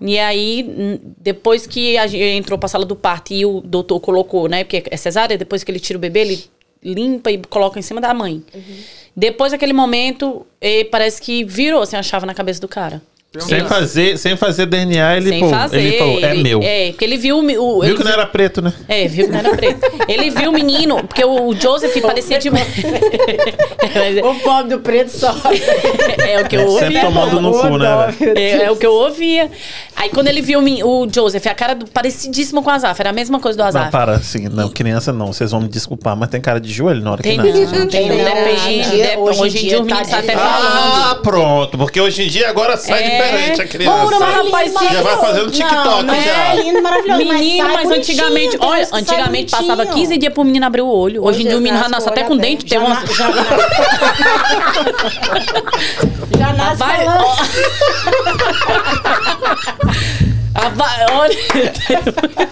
E 0.00 0.18
aí, 0.18 0.98
depois 1.18 1.66
que 1.66 1.96
a 1.98 2.06
gente 2.06 2.22
entrou 2.24 2.58
pra 2.58 2.68
sala 2.68 2.86
do 2.86 2.96
parto 2.96 3.32
e 3.34 3.44
o 3.44 3.60
doutor 3.60 4.00
colocou, 4.00 4.48
né? 4.48 4.64
Porque 4.64 4.82
é 4.90 4.96
cesárea, 4.96 5.36
depois 5.36 5.62
que 5.62 5.70
ele 5.70 5.78
tira 5.78 5.98
o 5.98 6.00
bebê, 6.00 6.20
ele 6.20 6.44
limpa 6.82 7.30
e 7.30 7.38
coloca 7.38 7.78
em 7.78 7.82
cima 7.82 8.00
da 8.00 8.14
mãe. 8.14 8.42
Depois 9.14 9.52
daquele 9.52 9.72
momento, 9.72 10.46
parece 10.90 11.20
que 11.20 11.44
virou 11.44 11.82
assim, 11.82 11.96
a 11.96 12.02
chave 12.02 12.26
na 12.26 12.34
cabeça 12.34 12.60
do 12.60 12.68
cara. 12.68 13.02
Sem 13.38 13.64
fazer, 13.64 14.18
sem 14.18 14.36
fazer 14.36 14.66
DNA, 14.66 15.16
ele, 15.18 15.28
Sem 15.28 15.38
pô, 15.40 15.50
fazer. 15.50 15.78
ele 15.78 15.98
falou: 15.98 16.18
é 16.18 16.30
ele- 16.34 16.42
meu. 16.42 16.60
É, 16.64 16.88
porque 16.90 17.04
ele 17.04 17.16
viu 17.16 17.38
o. 17.38 17.80
Viu 17.80 17.96
que 17.96 18.02
não 18.02 18.10
era 18.10 18.26
preto, 18.26 18.60
né? 18.60 18.72
É, 18.88 19.06
viu 19.06 19.26
que 19.26 19.30
não 19.32 19.38
era 19.38 19.50
preto. 19.56 19.80
Ele 20.08 20.30
viu 20.30 20.50
o 20.50 20.52
menino, 20.52 20.96
porque 21.04 21.24
o, 21.24 21.46
o 21.46 21.54
Joseph 21.54 21.96
parecia 22.02 22.40
de. 22.40 22.50
Mas 22.50 22.66
é- 24.16 24.24
O 24.24 24.34
pobre 24.40 24.70
do 24.74 24.80
preto 24.80 25.10
sofre. 25.10 25.62
é 26.26 26.40
o 26.40 26.48
que 26.48 26.56
eu 26.56 26.68
Sempre 26.70 26.84
ouvia. 26.86 27.00
tomando 27.02 27.40
no 27.40 27.52
cu, 27.52 27.78
né? 27.78 27.86
É, 28.34 28.62
é 28.64 28.70
o 28.70 28.74
que 28.74 28.84
eu 28.86 28.92
ouvia. 28.94 29.48
Aí 29.94 30.08
quando 30.08 30.26
ele 30.26 30.40
viu 30.42 30.58
o, 30.60 31.02
o 31.04 31.08
Joseph, 31.12 31.46
a 31.46 31.54
cara 31.54 31.74
do, 31.74 31.86
parecidíssima 31.86 32.60
com 32.62 32.68
o 32.68 32.72
Azaf, 32.72 33.00
era 33.00 33.10
a 33.10 33.12
mesma 33.12 33.38
coisa 33.38 33.56
do 33.56 33.60
Não, 33.60 33.68
Azaf. 33.68 33.92
para, 33.92 34.12
assim, 34.12 34.48
não, 34.48 34.68
criança 34.70 35.12
não, 35.12 35.32
vocês 35.32 35.52
vão 35.52 35.60
me 35.60 35.68
desculpar, 35.68 36.16
mas 36.16 36.30
tem 36.30 36.40
cara 36.40 36.60
de 36.60 36.72
joelho 36.72 37.00
na 37.02 37.12
hora 37.12 37.22
Tem 37.22 37.38
que 37.38 37.46
nasce. 37.46 37.66
não, 37.78 37.86
tem 37.86 38.08
não, 38.08 38.16
não. 38.16 38.24
depende. 38.24 38.50
Hoje 38.50 38.70
em 38.70 38.78
depende. 38.80 38.96
dia- 38.96 39.18
Hoje, 39.20 39.40
hoje 39.40 39.58
em 39.58 39.60
em 39.60 39.68
dia 39.68 39.80
os 39.80 39.86
dia 39.86 39.94
meninos 39.94 40.08
tá 40.10 40.18
estão 40.18 40.18
até 40.18 40.32
falando. 40.32 41.10
Ah, 41.10 41.20
pronto, 41.22 41.78
porque 41.78 42.00
hoje 42.00 42.22
em 42.24 42.28
dia 42.28 42.48
agora 42.48 42.76
sai 42.76 43.04
É. 43.04 43.19
diferente 43.22 43.62
a 43.62 43.66
criança. 43.66 44.04
Ora, 44.06 44.18
mas 44.18 44.34
rapaz, 44.34 44.72
Lindo, 44.74 44.94
Já 44.94 45.02
vai 45.02 45.16
fazendo 45.18 45.50
TikTok 45.50 45.74
não, 45.84 46.02
não 46.02 46.14
já. 46.22 46.54
É 46.54 46.62
lindo, 46.62 46.82
maravilhoso. 46.82 47.24
Menino, 47.24 47.68
mas, 47.68 47.88
bonitinho, 47.88 48.18
antigamente, 48.18 48.56
olha, 48.60 48.88
antigamente 48.92 49.50
passava 49.50 49.76
bonitinho. 49.76 49.96
15 50.06 50.18
dias 50.18 50.32
pro 50.34 50.44
menino 50.44 50.66
abrir 50.66 50.82
o 50.82 50.88
olho. 50.88 51.24
Hoje, 51.24 51.42
em 51.42 51.46
dia 51.48 51.56
o 51.56 51.60
menino 51.60 51.82
já 51.82 51.88
nasce 51.88 51.90
nasce 51.90 52.04
com 52.06 52.10
o 52.10 52.12
até 52.12 52.24
com 52.24 52.36
dente. 52.36 52.64
Tem 52.64 52.78
Já, 52.78 52.84
uma... 52.84 52.94
na- 52.94 53.06
já, 53.06 53.30
já 56.38 56.52
nasce 56.54 56.76
Vai, 56.76 57.04
falando. 57.04 57.26
Olha. 61.12 61.36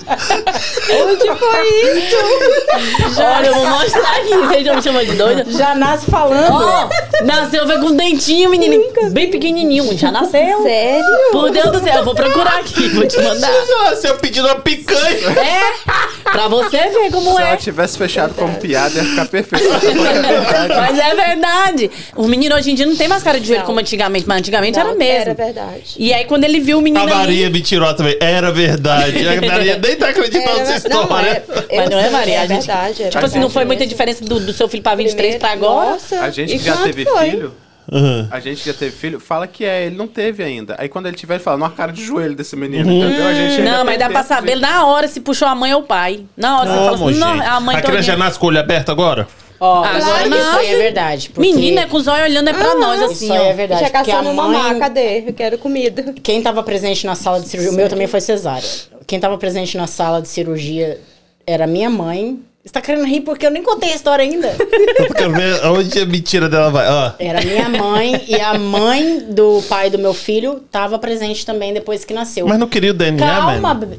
Onde 0.90 1.26
foi 1.38 1.68
isso? 1.98 3.20
Olha, 3.20 3.46
eu 3.46 3.54
vou 3.54 3.66
mostrar 3.66 4.16
aqui. 4.16 4.34
Vocês 4.48 4.64
já 4.64 4.74
me 4.74 4.82
chamam 4.82 5.04
de 5.04 5.12
doida? 5.12 5.44
Já 5.50 5.74
nasce 5.74 6.10
falando. 6.10 6.52
Ó, 6.52 6.88
nasceu 7.24 7.66
veio 7.66 7.80
com 7.80 7.86
um 7.86 7.96
dentinho, 7.96 8.50
menino. 8.50 8.82
Bem 9.10 9.30
pequenininho. 9.30 9.96
Já 9.96 10.10
nasceu. 10.10 10.62
Sério? 10.62 11.04
Por 11.32 11.50
Deus 11.50 11.70
do 11.72 11.80
céu, 11.80 11.96
eu 11.96 12.04
vou 12.04 12.14
procurar 12.14 12.60
aqui. 12.60 12.88
Vou 12.88 13.06
te 13.06 13.20
mandar. 13.20 13.50
Você 13.90 14.12
pedindo 14.14 14.46
uma 14.46 14.56
picanha. 14.56 14.98
É, 15.38 16.30
pra 16.30 16.48
você 16.48 16.76
ver 16.88 17.10
como 17.10 17.34
Se 17.34 17.42
ela 17.42 17.52
é. 17.52 17.56
tivesse 17.56 17.98
fechado 17.98 18.34
como 18.34 18.54
piada, 18.56 18.96
ia 18.96 19.04
ficar 19.04 19.26
perfeito. 19.26 19.68
Mas 19.68 19.84
é 19.84 19.92
verdade. 19.92 20.74
Mas 20.74 20.98
é 20.98 21.14
verdade. 21.14 21.90
O 22.16 22.26
menino 22.26 22.54
hoje 22.54 22.70
em 22.70 22.74
dia 22.74 22.86
não 22.86 22.96
tem 22.96 23.08
mais 23.08 23.22
cara 23.22 23.40
de 23.40 23.46
joelho 23.46 23.60
Não. 23.60 23.66
como 23.66 23.80
antigamente, 23.80 24.26
mas 24.26 24.38
antigamente 24.38 24.78
Não, 24.78 24.86
era 24.86 24.94
mesmo. 24.96 25.22
Era 25.22 25.34
verdade. 25.34 25.94
E 25.96 26.12
aí, 26.12 26.24
quando 26.24 26.44
ele 26.44 26.60
viu 26.60 26.78
o 26.78 26.82
menino 26.82 27.00
A 27.00 27.04
ali... 27.04 27.14
Maria 27.14 27.50
me 27.50 27.60
tirou 27.60 27.88
também. 27.98 28.16
Era 28.20 28.50
verdade. 28.50 29.28
A 29.28 29.40
Maria 29.42 29.78
nem 29.82 29.96
tá 29.96 30.08
acreditando 30.08 30.58
nessa 30.58 30.86
Era- 30.86 30.94
não, 30.94 31.02
história. 31.02 31.44
é, 31.68 31.76
Mas 31.76 31.90
não 31.90 31.98
é, 31.98 32.10
Maria? 32.10 32.34
É 32.34 32.38
A 32.38 32.46
gente- 32.46 32.66
verdade. 32.66 33.02
é 33.02 33.08
Tipo 33.10 33.26
assim, 33.26 33.38
não 33.38 33.50
foi 33.50 33.64
verdade 33.64 33.66
muita 33.78 33.86
diferença 33.86 34.24
do, 34.24 34.40
do 34.40 34.52
seu 34.52 34.68
filho 34.68 34.82
pra 34.82 34.94
23 34.94 35.36
pra 35.36 35.50
Primeiro- 35.50 35.74
agora. 35.74 35.90
Nossa, 35.90 36.20
A 36.20 36.30
gente 36.30 36.52
que 36.56 36.64
já 36.64 36.76
teve 36.78 37.04
foi? 37.04 37.30
filho, 37.30 37.54
Uhum. 37.90 38.28
a 38.30 38.38
gente 38.40 38.62
que 38.62 38.66
já 38.70 38.74
teve 38.74 38.92
filho, 38.92 39.18
fala 39.20 39.46
que 39.46 39.64
é, 39.64 39.86
ele 39.86 39.96
não 39.96 40.06
teve 40.06 40.42
ainda. 40.42 40.74
Aí 40.78 40.88
quando 40.88 41.06
ele 41.06 41.16
tiver, 41.16 41.34
ele 41.34 41.42
fala, 41.42 41.56
não, 41.56 41.66
a 41.66 41.70
cara 41.70 41.90
de 41.92 42.04
joelho 42.04 42.34
desse 42.34 42.54
menino, 42.56 42.90
entendeu? 42.90 43.26
A 43.26 43.32
gente 43.34 43.62
Não, 43.62 43.84
mas 43.84 43.98
dá 43.98 44.08
pra 44.10 44.22
saber 44.22 44.54
de- 44.56 44.60
na 44.60 44.86
hora 44.86 45.08
se 45.08 45.20
puxou 45.20 45.48
a 45.48 45.54
mãe 45.54 45.72
ou 45.74 45.80
o 45.80 45.84
pai. 45.84 46.24
Na 46.36 46.60
hora 46.60 46.70
você 46.70 46.76
fala 46.76 46.94
assim, 47.10 47.18
não, 47.18 47.30
a 47.56 47.60
mãe 47.60 47.76
a 47.76 47.82
criança 47.82 48.02
já 48.02 48.16
nasce 48.16 48.38
com 48.38 48.46
o 48.46 48.48
olho 48.50 48.60
aberto 48.60 48.90
agora? 48.90 49.26
Ó, 49.60 49.82
Agora 49.84 49.98
isso 49.98 50.08
aí- 50.10 50.40
isso 50.40 50.56
aí 50.58 50.66
é 50.68 50.76
verdade. 50.78 51.30
porque 51.30 51.50
Menina, 51.50 51.80
é 51.82 51.86
com 51.86 51.96
os 51.96 52.06
olhos 52.06 52.26
olhando 52.30 52.48
é 52.48 52.52
pra 52.52 52.74
nós, 52.76 53.02
assim, 53.02 53.24
Isso 53.24 53.32
aí 53.32 53.38
ó. 53.40 53.42
é 53.44 53.52
verdade. 53.54 53.80
Já 53.80 53.90
caçando 53.90 54.32
mamar, 54.32 54.70
mãe, 54.70 54.78
cadê? 54.78 55.24
Eu 55.26 55.32
quero 55.32 55.58
comida. 55.58 56.14
quem 56.22 56.40
tava 56.42 56.62
presente 56.62 57.04
na 57.06 57.14
sala 57.14 57.40
de 57.40 57.48
cirurgia, 57.48 57.72
o 57.72 57.74
meu 57.74 57.88
também 57.88 58.06
foi 58.06 58.20
cesárea. 58.20 58.68
Quem 59.06 59.18
tava 59.18 59.36
presente 59.38 59.76
na 59.76 59.86
sala 59.86 60.22
de 60.22 60.28
cirurgia 60.28 61.00
era 61.46 61.66
minha 61.66 61.90
mãe. 61.90 62.38
Você 62.64 62.72
tá 62.72 62.80
querendo 62.82 63.06
rir 63.06 63.22
porque 63.22 63.46
eu 63.46 63.50
nem 63.50 63.62
contei 63.62 63.92
a 63.92 63.94
história 63.94 64.22
ainda. 64.22 64.48
Ver 64.48 65.66
onde 65.66 65.98
a 65.98 66.04
mentira 66.04 66.48
dela 66.50 66.70
vai. 66.70 66.86
Ó. 66.86 67.12
Era 67.18 67.40
minha 67.40 67.68
mãe 67.68 68.24
e 68.28 68.38
a 68.38 68.58
mãe 68.58 69.20
do 69.30 69.62
pai 69.68 69.88
do 69.88 69.98
meu 69.98 70.12
filho 70.12 70.60
tava 70.70 70.98
presente 70.98 71.46
também 71.46 71.72
depois 71.72 72.04
que 72.04 72.12
nasceu. 72.12 72.46
Mas 72.46 72.58
não 72.58 72.68
queria 72.68 72.90
o 72.90 72.94
DNA, 72.94 73.26
Calma, 73.26 73.74
mano? 73.74 73.96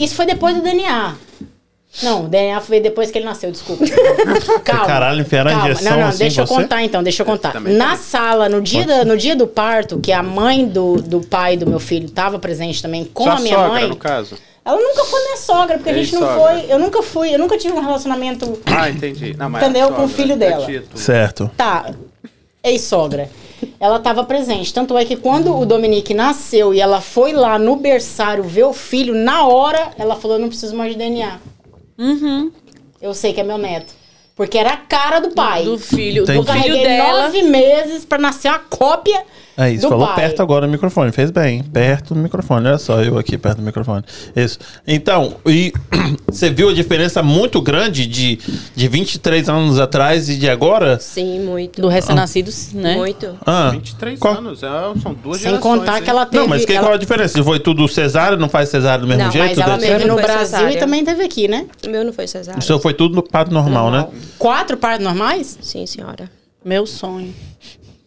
isso 0.00 0.14
foi 0.14 0.26
depois 0.26 0.54
do 0.54 0.62
DNA. 0.62 1.16
Não, 2.02 2.24
o 2.24 2.28
DNA 2.28 2.60
foi 2.60 2.80
depois 2.80 3.10
que 3.10 3.18
ele 3.18 3.24
nasceu, 3.26 3.50
desculpa. 3.50 3.84
Calma. 4.64 4.86
Caralho, 4.86 5.20
enfiaram 5.20 5.50
a 5.50 5.54
calma. 5.54 5.70
injeção 5.70 5.92
Não, 5.92 6.00
não, 6.00 6.08
assim 6.08 6.18
deixa 6.18 6.40
eu 6.40 6.46
você? 6.46 6.54
contar 6.54 6.82
então, 6.82 7.02
deixa 7.02 7.22
eu 7.22 7.26
contar. 7.26 7.52
Também 7.52 7.74
Na 7.74 7.88
tem. 7.90 7.96
sala, 7.98 8.48
no 8.48 8.60
dia, 8.62 8.86
da- 8.86 9.04
no 9.04 9.16
dia 9.16 9.36
do 9.36 9.46
parto, 9.46 9.98
que 9.98 10.10
a 10.10 10.22
mãe 10.22 10.64
do, 10.66 10.96
do 11.02 11.20
pai 11.20 11.56
do 11.56 11.66
meu 11.66 11.78
filho 11.78 12.08
tava 12.08 12.38
presente 12.38 12.80
também 12.80 13.04
com 13.04 13.24
Sua 13.24 13.34
a 13.34 13.40
minha 13.40 13.56
sogra, 13.56 13.72
mãe. 13.72 13.88
no 13.88 13.96
caso. 13.96 14.36
Ela 14.64 14.80
nunca 14.80 15.04
foi 15.04 15.20
minha 15.24 15.36
sogra, 15.36 15.76
porque 15.76 15.90
a 15.90 15.94
gente 15.94 16.14
não 16.14 16.20
foi. 16.38 16.64
Eu 16.68 16.78
nunca 16.78 17.02
fui, 17.02 17.34
eu 17.34 17.38
nunca 17.38 17.58
tive 17.58 17.74
um 17.74 17.80
relacionamento. 17.80 18.58
Ah, 18.64 18.88
entendi. 18.88 19.34
Não, 19.36 19.50
mas 19.50 19.62
Entendeu? 19.62 19.88
a 19.88 19.92
Com 19.92 20.04
o 20.04 20.08
filho 20.08 20.32
é 20.34 20.36
dela. 20.36 20.66
Certo. 20.94 21.50
Tá, 21.56 21.90
ex-sogra. 22.62 23.28
Ela 23.78 23.96
estava 23.96 24.24
presente. 24.24 24.72
Tanto 24.72 24.96
é 24.96 25.04
que 25.04 25.16
quando 25.16 25.56
o 25.56 25.64
Dominique 25.66 26.14
nasceu 26.14 26.72
e 26.74 26.80
ela 26.80 27.00
foi 27.00 27.32
lá 27.32 27.58
no 27.58 27.76
berçário 27.76 28.42
ver 28.44 28.64
o 28.64 28.72
filho, 28.72 29.14
na 29.14 29.46
hora 29.46 29.90
ela 29.98 30.16
falou: 30.16 30.36
Eu 30.36 30.40
não 30.40 30.48
preciso 30.48 30.74
mais 30.76 30.92
de 30.92 30.98
DNA. 30.98 31.38
Uhum. 31.98 32.50
Eu 33.00 33.14
sei 33.14 33.32
que 33.32 33.40
é 33.40 33.44
meu 33.44 33.58
neto. 33.58 33.92
Porque 34.34 34.56
era 34.58 34.70
a 34.70 34.76
cara 34.76 35.20
do 35.20 35.30
pai. 35.34 35.64
Do 35.64 35.78
filho, 35.78 36.22
Entendi. 36.22 36.38
Eu 36.38 36.44
do 36.44 36.52
filho 36.52 36.62
carreguei 36.64 36.84
dela. 36.84 37.22
nove 37.24 37.42
meses 37.42 38.04
pra 38.04 38.18
nascer 38.18 38.48
uma 38.48 38.58
cópia 38.58 39.22
É 39.64 39.70
isso, 39.72 39.82
do 39.82 39.88
falou 39.90 40.06
pai. 40.06 40.16
perto 40.16 40.42
agora 40.42 40.66
do 40.66 40.70
microfone, 40.72 41.12
fez 41.12 41.30
bem. 41.30 41.62
Perto 41.62 42.14
do 42.14 42.20
microfone, 42.20 42.66
olha 42.68 42.78
só, 42.78 43.02
eu 43.02 43.18
aqui 43.18 43.36
perto 43.38 43.58
do 43.58 43.62
microfone. 43.62 44.04
Isso. 44.34 44.58
Então, 44.86 45.36
e 45.46 45.72
você 46.26 46.50
viu 46.50 46.68
a 46.70 46.72
diferença 46.74 47.22
muito 47.22 47.60
grande 47.60 48.06
de, 48.06 48.38
de 48.74 48.88
23 48.88 49.48
anos 49.48 49.78
atrás 49.78 50.28
e 50.28 50.36
de 50.36 50.48
agora? 50.48 50.98
Sim, 50.98 51.40
muito. 51.40 51.80
Do 51.80 51.88
recém-nascidos, 51.88 52.72
né? 52.72 52.96
Muito. 52.96 53.36
Ah, 53.46 53.70
23 53.70 54.18
qual- 54.18 54.38
anos, 54.38 54.62
é, 54.62 54.68
são 55.02 55.14
duas 55.14 55.38
Sem 55.38 55.50
gerações. 55.50 55.60
contar 55.78 55.98
hein? 55.98 56.02
que 56.04 56.10
ela 56.10 56.26
teve. 56.26 56.38
Não, 56.42 56.48
mas 56.48 56.64
que, 56.64 56.72
ela, 56.72 56.82
qual 56.86 56.94
a 56.94 56.98
diferença? 56.98 57.42
Foi 57.44 57.60
tudo 57.60 57.86
cesárea, 57.88 58.36
não 58.36 58.48
faz 58.48 58.68
cesárea 58.68 59.00
do 59.00 59.06
mesmo 59.06 59.24
Não, 59.24 59.30
jeito? 59.30 59.58
mas 59.58 59.58
ela 59.58 59.78
teve 59.78 60.04
no 60.04 60.16
Brasil 60.16 60.38
cesárea. 60.46 60.74
e 60.74 60.78
também 60.78 61.04
teve 61.04 61.22
aqui, 61.22 61.46
né? 61.48 61.66
O 61.86 61.90
meu 61.90 62.04
não 62.04 62.12
foi 62.12 62.26
cesárea. 62.26 62.58
O 62.58 62.62
seu 62.62 62.78
foi 62.78 62.94
tudo 62.94 63.14
no 63.14 63.22
parto 63.22 63.52
normal, 63.52 63.90
né? 63.90 64.06
Quatro 64.38 64.76
partos 64.76 65.04
normais? 65.04 65.58
Sim, 65.60 65.86
senhora. 65.86 66.30
Meu 66.64 66.86
sonho. 66.86 67.34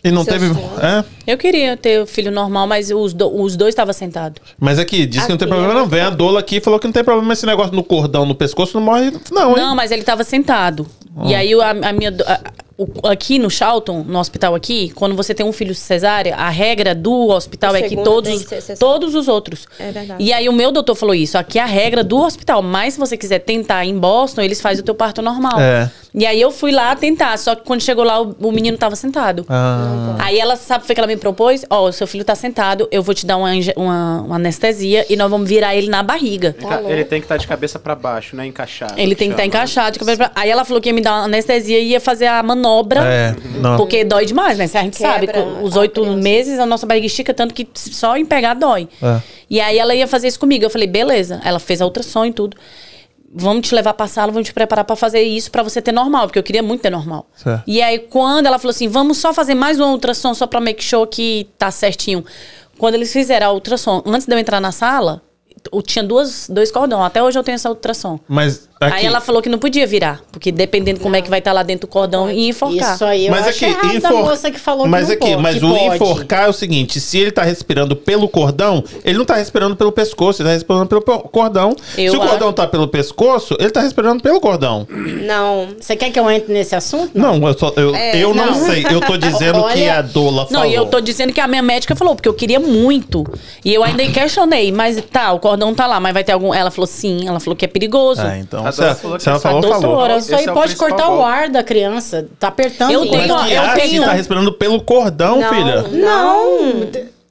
E 0.05 0.11
não 0.11 0.23
teve. 0.23 0.45
É? 0.45 1.03
Eu 1.33 1.37
queria 1.37 1.75
ter 1.75 1.99
o 2.01 2.05
filho 2.05 2.31
normal, 2.31 2.67
mas 2.67 2.91
os, 2.91 3.11
do- 3.13 3.41
os 3.41 3.57
dois 3.57 3.69
estavam 3.73 3.91
sentados. 3.93 4.39
Mas 4.59 4.77
aqui, 4.77 5.05
diz 5.07 5.23
que 5.25 5.29
não 5.31 5.37
tem 5.37 5.47
Aqui, 5.47 5.53
problema, 5.55 5.73
né? 5.73 5.79
não. 5.79 5.87
Vem 5.87 6.01
a 6.01 6.09
doula 6.11 6.39
aqui 6.39 6.57
e 6.57 6.61
falou 6.61 6.79
que 6.79 6.85
não 6.85 6.93
tem 6.93 7.03
problema 7.03 7.33
esse 7.33 7.45
negócio 7.45 7.73
no 7.73 7.83
cordão, 7.83 8.25
no 8.25 8.35
pescoço, 8.35 8.77
não 8.77 8.85
morre, 8.85 9.11
não, 9.31 9.51
hein? 9.51 9.57
Não, 9.57 9.75
mas 9.75 9.89
ele 9.91 10.03
tava 10.03 10.23
sentado. 10.23 10.85
E 11.25 11.33
aí 11.33 11.55
o- 11.55 11.61
a, 11.61 11.69
a 11.71 11.93
minha. 11.93 12.13
a- 12.27 12.39
o- 12.77 13.07
aqui 13.07 13.39
no 13.39 13.49
Charlton, 13.49 14.03
no 14.05 14.19
hospital 14.19 14.53
aqui, 14.53 14.91
quando 14.93 15.15
você 15.15 15.33
tem 15.33 15.45
um 15.45 15.53
filho 15.53 15.73
cesárea, 15.73 16.35
a 16.35 16.49
regra 16.49 16.93
do 16.93 17.29
hospital 17.29 17.71
O 17.71 17.75
é 17.77 17.81
que 17.83 17.95
todos, 17.95 18.43
que 18.43 18.75
todos 18.77 19.15
os 19.15 19.27
outros. 19.29 19.65
É 19.79 19.91
verdade. 19.91 20.21
E 20.21 20.33
aí 20.33 20.47
o 20.49 20.53
meu 20.53 20.71
doutor 20.73 20.93
falou 20.93 21.15
isso. 21.15 21.37
Aqui 21.37 21.57
é 21.57 21.61
a 21.63 21.65
regra 21.65 22.03
do 22.03 22.17
hospital. 22.17 22.61
Mas 22.61 22.93
se 22.95 22.99
você 22.99 23.15
quiser 23.15 23.39
tentar 23.39 23.85
em 23.85 23.97
Boston, 23.97 24.41
eles 24.41 24.59
fazem 24.61 24.81
o 24.81 24.85
teu 24.85 24.93
parto 24.93 25.21
normal. 25.21 25.57
É. 25.59 25.89
E 26.17 26.25
aí 26.25 26.39
eu 26.39 26.49
fui 26.49 26.71
lá 26.71 26.95
tentar. 26.95 27.37
Só 27.37 27.55
que 27.55 27.63
quando 27.65 27.81
chegou 27.81 28.05
lá, 28.05 28.21
o, 28.21 28.33
o 28.39 28.51
menino 28.51 28.77
tava 28.77 28.95
sentado. 28.95 29.45
Ah, 29.49 30.15
Aí 30.19 30.39
ela 30.39 30.55
sabe 30.55 30.83
o 30.83 30.87
que 30.87 30.97
ela 30.99 31.07
me 31.07 31.17
propôs? 31.17 31.65
Ó, 31.69 31.89
o 31.89 31.91
seu 31.91 32.07
filho 32.07 32.23
tá 32.23 32.33
sentado, 32.35 32.87
eu 32.91 33.03
vou 33.03 33.13
te 33.13 33.25
dar 33.25 33.35
uma, 33.37 33.49
uma- 33.75 34.21
uma 34.21 34.35
anestesia 34.37 35.05
e 35.09 35.15
nós 35.17 35.29
vamos 35.29 35.47
virar 35.49 35.75
ele 35.75 35.89
na 35.89 36.01
barriga. 36.01 36.55
Ele 36.57 36.67
tá- 36.67 36.81
Ele 36.83 37.03
tem 37.03 37.19
que 37.19 37.25
estar 37.25 37.35
de 37.37 37.45
cabeça 37.45 37.77
pra 37.77 37.95
baixo, 37.95 38.35
né? 38.35 38.45
Encaixado. 38.45 38.93
Ele 38.97 39.13
tem 39.13 39.27
que 39.27 39.33
estar 39.33 39.43
chama. 39.43 39.47
encaixado 39.47 39.91
de 39.93 39.99
cabeça 39.99 40.17
pra... 40.17 40.31
Aí 40.35 40.49
ela 40.49 40.63
falou 40.63 40.81
que 40.81 40.87
ia 40.89 40.93
me 40.93 41.01
dar 41.01 41.11
uma 41.15 41.25
anestesia 41.25 41.79
e 41.79 41.89
ia 41.89 41.99
fazer 41.99 42.27
a 42.27 42.41
manobra. 42.41 43.01
É, 43.03 43.35
não. 43.59 43.75
Porque 43.75 44.03
dói 44.05 44.25
demais, 44.25 44.57
né? 44.57 44.63
A 44.73 44.83
gente 44.83 44.97
sabe, 44.97 45.27
Quebra 45.27 45.41
com 45.41 45.63
os 45.63 45.75
oito 45.75 46.05
meses 46.15 46.59
a 46.59 46.65
nossa 46.65 46.85
barriga 46.87 47.07
estica 47.07 47.33
tanto 47.33 47.53
que 47.53 47.67
só 47.75 48.15
em 48.15 48.25
pegar 48.25 48.53
dói. 48.53 48.87
É. 49.03 49.19
E 49.49 49.59
aí 49.59 49.77
ela 49.77 49.93
ia 49.93 50.07
fazer 50.07 50.27
isso 50.29 50.39
comigo. 50.39 50.63
Eu 50.63 50.69
falei, 50.69 50.87
beleza. 50.87 51.41
Ela 51.43 51.59
fez 51.59 51.81
a 51.81 51.85
ultrassom 51.85 52.25
e 52.25 52.31
tudo. 52.31 52.55
Vamos 53.37 53.67
te 53.67 53.75
levar 53.75 53.93
pra 53.93 54.07
sala, 54.07 54.31
vamos 54.31 54.47
te 54.47 54.53
preparar 54.53 54.85
pra 54.85 54.95
fazer 54.95 55.21
isso 55.21 55.51
pra 55.51 55.61
você 55.61 55.81
ter 55.81 55.91
normal, 55.91 56.27
porque 56.27 56.39
eu 56.39 56.43
queria 56.43 56.63
muito 56.63 56.81
ter 56.81 56.89
normal. 56.89 57.27
Certo. 57.35 57.63
E 57.67 57.81
aí, 57.81 57.99
quando 57.99 58.45
ela 58.45 58.57
falou 58.57 58.71
assim, 58.71 58.87
vamos 58.87 59.17
só 59.17 59.33
fazer 59.33 59.53
mais 59.53 59.77
uma 59.77 59.91
ultrassom 59.91 60.33
só 60.33 60.47
pra 60.47 60.61
make 60.61 60.81
sure 60.81 61.05
que 61.05 61.49
tá 61.57 61.69
certinho. 61.69 62.23
Quando 62.77 62.95
eles 62.95 63.11
fizeram 63.11 63.47
a 63.47 63.51
ultrassom, 63.51 64.01
antes 64.05 64.25
de 64.25 64.33
eu 64.33 64.39
entrar 64.39 64.61
na 64.61 64.71
sala, 64.71 65.21
tinha 65.85 66.03
duas, 66.03 66.47
dois 66.49 66.71
cordões. 66.71 67.03
Até 67.05 67.21
hoje 67.21 67.37
eu 67.37 67.43
tenho 67.43 67.55
essa 67.55 67.69
ultrassom. 67.69 68.19
Mas 68.27 68.67
aqui, 68.79 68.93
Aí 68.97 69.05
ela 69.05 69.21
falou 69.21 69.41
que 69.41 69.49
não 69.49 69.57
podia 69.57 69.87
virar, 69.87 70.21
porque 70.31 70.51
dependendo 70.51 70.99
como 70.99 71.15
é 71.15 71.21
que 71.21 71.29
vai 71.29 71.39
estar 71.39 71.51
lá 71.53 71.63
dentro 71.63 71.87
do 71.87 71.91
cordão, 71.91 72.29
ia 72.29 72.49
enforcar. 72.49 72.95
Isso 72.95 73.05
aí 73.05 73.25
eu 73.27 73.31
mas 73.31 73.47
acho 73.47 73.65
aqui, 73.65 73.73
errado 73.73 73.95
enfor- 73.95 74.11
moça 74.25 74.51
que 74.51 74.59
falou 74.59 74.87
mas 74.87 75.07
que 75.07 75.07
não 75.07 75.13
aqui, 75.15 75.31
pode, 75.31 75.41
mas 75.43 75.57
que 75.59 75.65
o 75.65 75.69
pode. 75.69 75.95
enforcar 75.95 76.45
é 76.45 76.49
o 76.49 76.53
seguinte: 76.53 76.99
se 76.99 77.17
ele 77.17 77.31
tá 77.31 77.43
respirando 77.43 77.95
pelo 77.95 78.27
cordão, 78.29 78.83
ele 79.03 79.17
não 79.17 79.25
tá 79.25 79.35
respirando 79.35 79.75
pelo 79.75 79.91
pescoço, 79.91 80.41
ele 80.41 80.49
tá 80.49 80.53
respirando 80.53 80.87
pelo 80.87 81.01
cordão. 81.01 81.75
Eu 81.97 82.11
se 82.11 82.17
o 82.17 82.21
acho- 82.21 82.29
cordão 82.29 82.53
tá 82.53 82.67
pelo 82.67 82.87
pescoço, 82.87 83.55
ele 83.59 83.69
tá 83.71 83.81
respirando 83.81 84.21
pelo 84.21 84.39
cordão. 84.39 84.87
Não. 84.89 85.67
Você 85.79 85.95
quer 85.95 86.11
que 86.11 86.19
eu 86.19 86.29
entre 86.29 86.53
nesse 86.53 86.75
assunto? 86.75 87.11
Não, 87.17 87.47
eu, 87.47 87.57
só- 87.57 87.73
eu, 87.75 87.95
É, 87.95 88.17
eu 88.17 88.33
não, 88.33 88.47
não. 88.47 88.65
sei. 88.65 88.85
Eu 88.89 88.99
tô 89.01 89.15
dizendo 89.17 89.59
que 89.63 89.79
Olha- 89.81 89.99
a 89.99 90.01
doula 90.01 90.41
Não, 90.51 90.59
falou. 90.59 90.65
e 90.65 90.75
eu 90.75 90.85
tô 90.85 90.99
dizendo 90.99 91.31
que 91.33 91.39
a 91.41 91.47
minha 91.47 91.61
médica 91.61 91.95
falou, 91.95 92.15
porque 92.15 92.27
eu 92.29 92.33
queria 92.33 92.59
muito. 92.59 93.23
E 93.63 93.73
eu 93.73 93.83
ainda 93.83 94.05
questionei, 94.11 94.71
mas 94.71 95.01
tá, 95.11 95.31
o 95.31 95.39
cordão 95.39 95.54
tá 95.73 95.87
lá, 95.87 95.99
mas 95.99 96.13
vai 96.13 96.23
ter 96.23 96.31
algum. 96.31 96.53
Ela 96.53 96.71
falou 96.71 96.87
sim, 96.87 97.27
ela 97.27 97.39
falou 97.39 97.55
que 97.55 97.65
é 97.65 97.67
perigoso. 97.67 98.21
Ah, 98.21 98.37
então. 98.37 98.65
A 98.65 98.71
Se, 98.71 98.77
doula 98.79 98.91
ela- 98.91 98.99
falou 98.99 99.15
essa 99.17 99.39
falou, 99.39 99.61
falou. 99.61 99.81
doutora- 99.81 100.17
Isso 100.17 100.35
aí 100.35 100.45
é 100.45 100.51
o 100.51 100.53
pode 100.53 100.75
cortar 100.75 101.07
o 101.07 101.17
golpe. 101.17 101.23
ar 101.31 101.49
da 101.49 101.63
criança. 101.63 102.27
Tá 102.39 102.47
apertando 102.49 102.91
Eu 102.91 103.01
o 103.01 103.09
tenho- 103.09 103.17
Mas 103.35 103.47
que 103.47 103.53
eu 103.53 103.61
ar 103.61 103.73
tenho- 103.75 104.03
tá 104.03 104.11
respirando 104.13 104.53
pelo 104.53 104.81
cordão, 104.81 105.39
Não. 105.39 105.49
filha? 105.49 105.81
Não. 105.91 106.87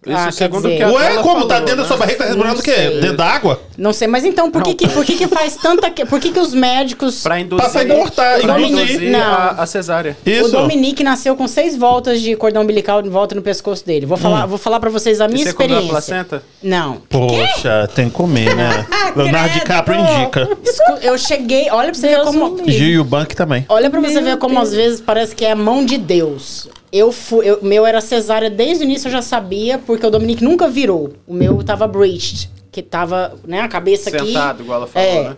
Isso 0.06 0.16
Ah, 0.16 0.30
segundo 0.30 0.62
dizer- 0.62 0.76
que 0.76 0.82
a 0.82 0.88
Ué, 0.92 1.14
como? 1.22 1.46
tá 1.46 1.54
falou, 1.56 1.66
dentro 1.66 1.76
da 1.76 1.82
né? 1.82 1.88
sua 1.88 1.96
barriga, 1.96 2.18
tá 2.18 2.24
respirando 2.26 2.60
o 2.60 2.62
quê? 2.62 2.98
Dentro 3.00 3.16
d'água? 3.16 3.60
Não 3.78 3.92
sei, 3.92 4.06
mas 4.06 4.24
então 4.24 4.50
por 4.50 4.62
que, 4.62 4.74
que, 4.74 4.88
por 4.88 5.04
que, 5.04 5.16
que 5.16 5.26
faz 5.26 5.56
tanta. 5.56 5.90
que- 5.90 6.04
Por 6.04 6.20
que, 6.20 6.30
que 6.32 6.38
os 6.38 6.52
médicos. 6.54 7.22
Pra 7.22 7.40
induzir, 7.40 7.70
Pra 7.70 7.86
cortar, 7.96 8.40
pra 8.40 8.60
induzir. 8.60 9.10
Não. 9.10 9.20
a, 9.20 9.48
a 9.58 9.66
cesárea. 9.66 10.16
Isso. 10.24 10.48
O 10.48 10.50
Dominique 10.50 11.02
nasceu 11.02 11.34
com 11.36 11.48
seis 11.48 11.76
voltas 11.76 12.20
de 12.20 12.36
cordão 12.36 12.62
umbilical 12.62 13.00
de 13.02 13.08
volta 13.08 13.34
no 13.34 13.42
pescoço 13.42 13.84
dele. 13.86 14.04
Vou 14.06 14.16
falar, 14.16 14.46
vou 14.46 14.58
falar 14.58 14.78
para 14.80 14.90
vocês 14.90 15.20
a 15.20 15.26
E 15.26 15.32
minha 15.32 15.44
você 15.46 15.52
comeu 15.52 15.76
a 15.78 15.80
experiência. 15.80 16.14
placenta? 16.24 16.42
Não. 16.62 16.98
Poxa, 17.08 17.88
tem 17.94 18.08
que 18.08 18.14
comer, 18.14 18.54
né? 18.54 18.86
Leonardo 19.16 19.48
Credo. 19.50 19.60
DiCaprio 19.60 20.00
indica. 20.00 20.48
Escu- 20.62 20.98
Eu 21.02 21.16
cheguei, 21.18 21.70
olha 21.70 21.90
pra 21.90 21.94
você 21.94 22.08
ver 22.08 22.20
como. 22.22 22.50
me 22.50 22.56
livre. 22.62 22.72
Gil 22.72 23.04
Bank 23.04 23.34
também. 23.34 23.64
Olha 23.68 23.88
pra 23.90 24.00
você 24.00 24.20
ver 24.20 24.36
como 24.36 24.58
às 24.60 24.72
vezes 24.72 25.00
parece 25.00 25.34
que 25.34 25.44
é 25.44 25.52
a 25.52 25.56
mão 25.56 25.84
de 25.84 25.96
Deus. 25.98 26.68
Eu 26.96 27.10
fui, 27.10 27.44
eu- 27.44 27.58
meu 27.60 27.84
era 27.84 28.00
cesárea 28.00 28.48
desde 28.48 28.84
o 28.84 28.86
início, 28.86 29.08
eu 29.08 29.12
já 29.12 29.20
sabia, 29.20 29.78
porque 29.80 30.06
o 30.06 30.10
Dominique 30.10 30.44
nunca 30.44 30.68
virou. 30.68 31.12
O 31.26 31.34
meu 31.34 31.60
tava 31.64 31.88
breached, 31.88 32.48
que 32.70 32.80
tava, 32.82 33.34
né, 33.44 33.62
a 33.62 33.66
cabeça 33.68 34.10
aqui. 34.10 34.26
Sentado, 34.28 34.62
igual 34.62 34.78
ela 34.78 34.86
falou, 34.86 35.08
É. 35.08 35.22
né? 35.30 35.36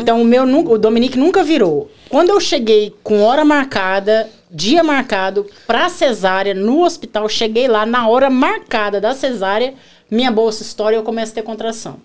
Então 0.00 0.22
o 0.22 0.24
meu 0.24 0.46
nunca, 0.46 0.70
o 0.72 0.78
Dominique 0.78 1.18
nunca 1.18 1.44
virou. 1.44 1.90
Quando 2.08 2.30
eu 2.30 2.40
cheguei 2.40 2.94
com 3.02 3.20
hora 3.22 3.44
marcada, 3.44 4.30
dia 4.50 4.82
marcado 4.82 5.44
pra 5.66 5.90
cesárea 5.90 6.54
no 6.54 6.82
hospital, 6.82 7.28
cheguei 7.28 7.68
lá 7.68 7.84
na 7.84 8.08
hora 8.08 8.30
marcada 8.30 8.98
da 8.98 9.12
cesárea, 9.14 9.74
minha 10.10 10.30
bolsa 10.32 10.62
estoura 10.62 10.94
e 10.94 10.98
eu 10.98 11.02
começo 11.02 11.32
a 11.32 11.34
ter 11.34 11.42
contração. 11.42 11.96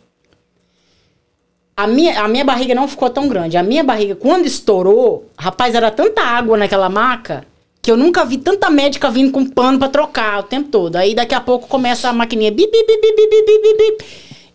A 1.77 1.87
minha, 1.87 2.21
a 2.21 2.27
minha 2.27 2.43
barriga 2.43 2.75
não 2.75 2.87
ficou 2.87 3.09
tão 3.09 3.29
grande. 3.29 3.55
A 3.55 3.63
minha 3.63 3.81
barriga, 3.83 4.13
quando 4.13 4.45
estourou, 4.45 5.29
rapaz, 5.37 5.73
era 5.73 5.89
tanta 5.89 6.21
água 6.21 6.57
naquela 6.57 6.89
maca 6.89 7.45
que 7.83 7.91
eu 7.91 7.97
nunca 7.97 8.23
vi 8.23 8.37
tanta 8.37 8.69
médica 8.69 9.11
vindo 9.11 9.29
com 9.33 9.45
pano 9.45 9.77
pra 9.77 9.89
trocar 9.89 10.39
o 10.39 10.43
tempo 10.43 10.69
todo. 10.69 10.95
Aí 10.95 11.13
daqui 11.13 11.35
a 11.35 11.41
pouco 11.41 11.67
começa 11.67 12.07
a 12.07 12.13
maquininha 12.13 12.49
bip, 12.49 12.71
bip, 12.71 12.87
bip, 12.87 13.01
bip, 13.01 13.29
bip, 13.29 13.61
bip, 13.61 13.77
bip. 13.77 14.05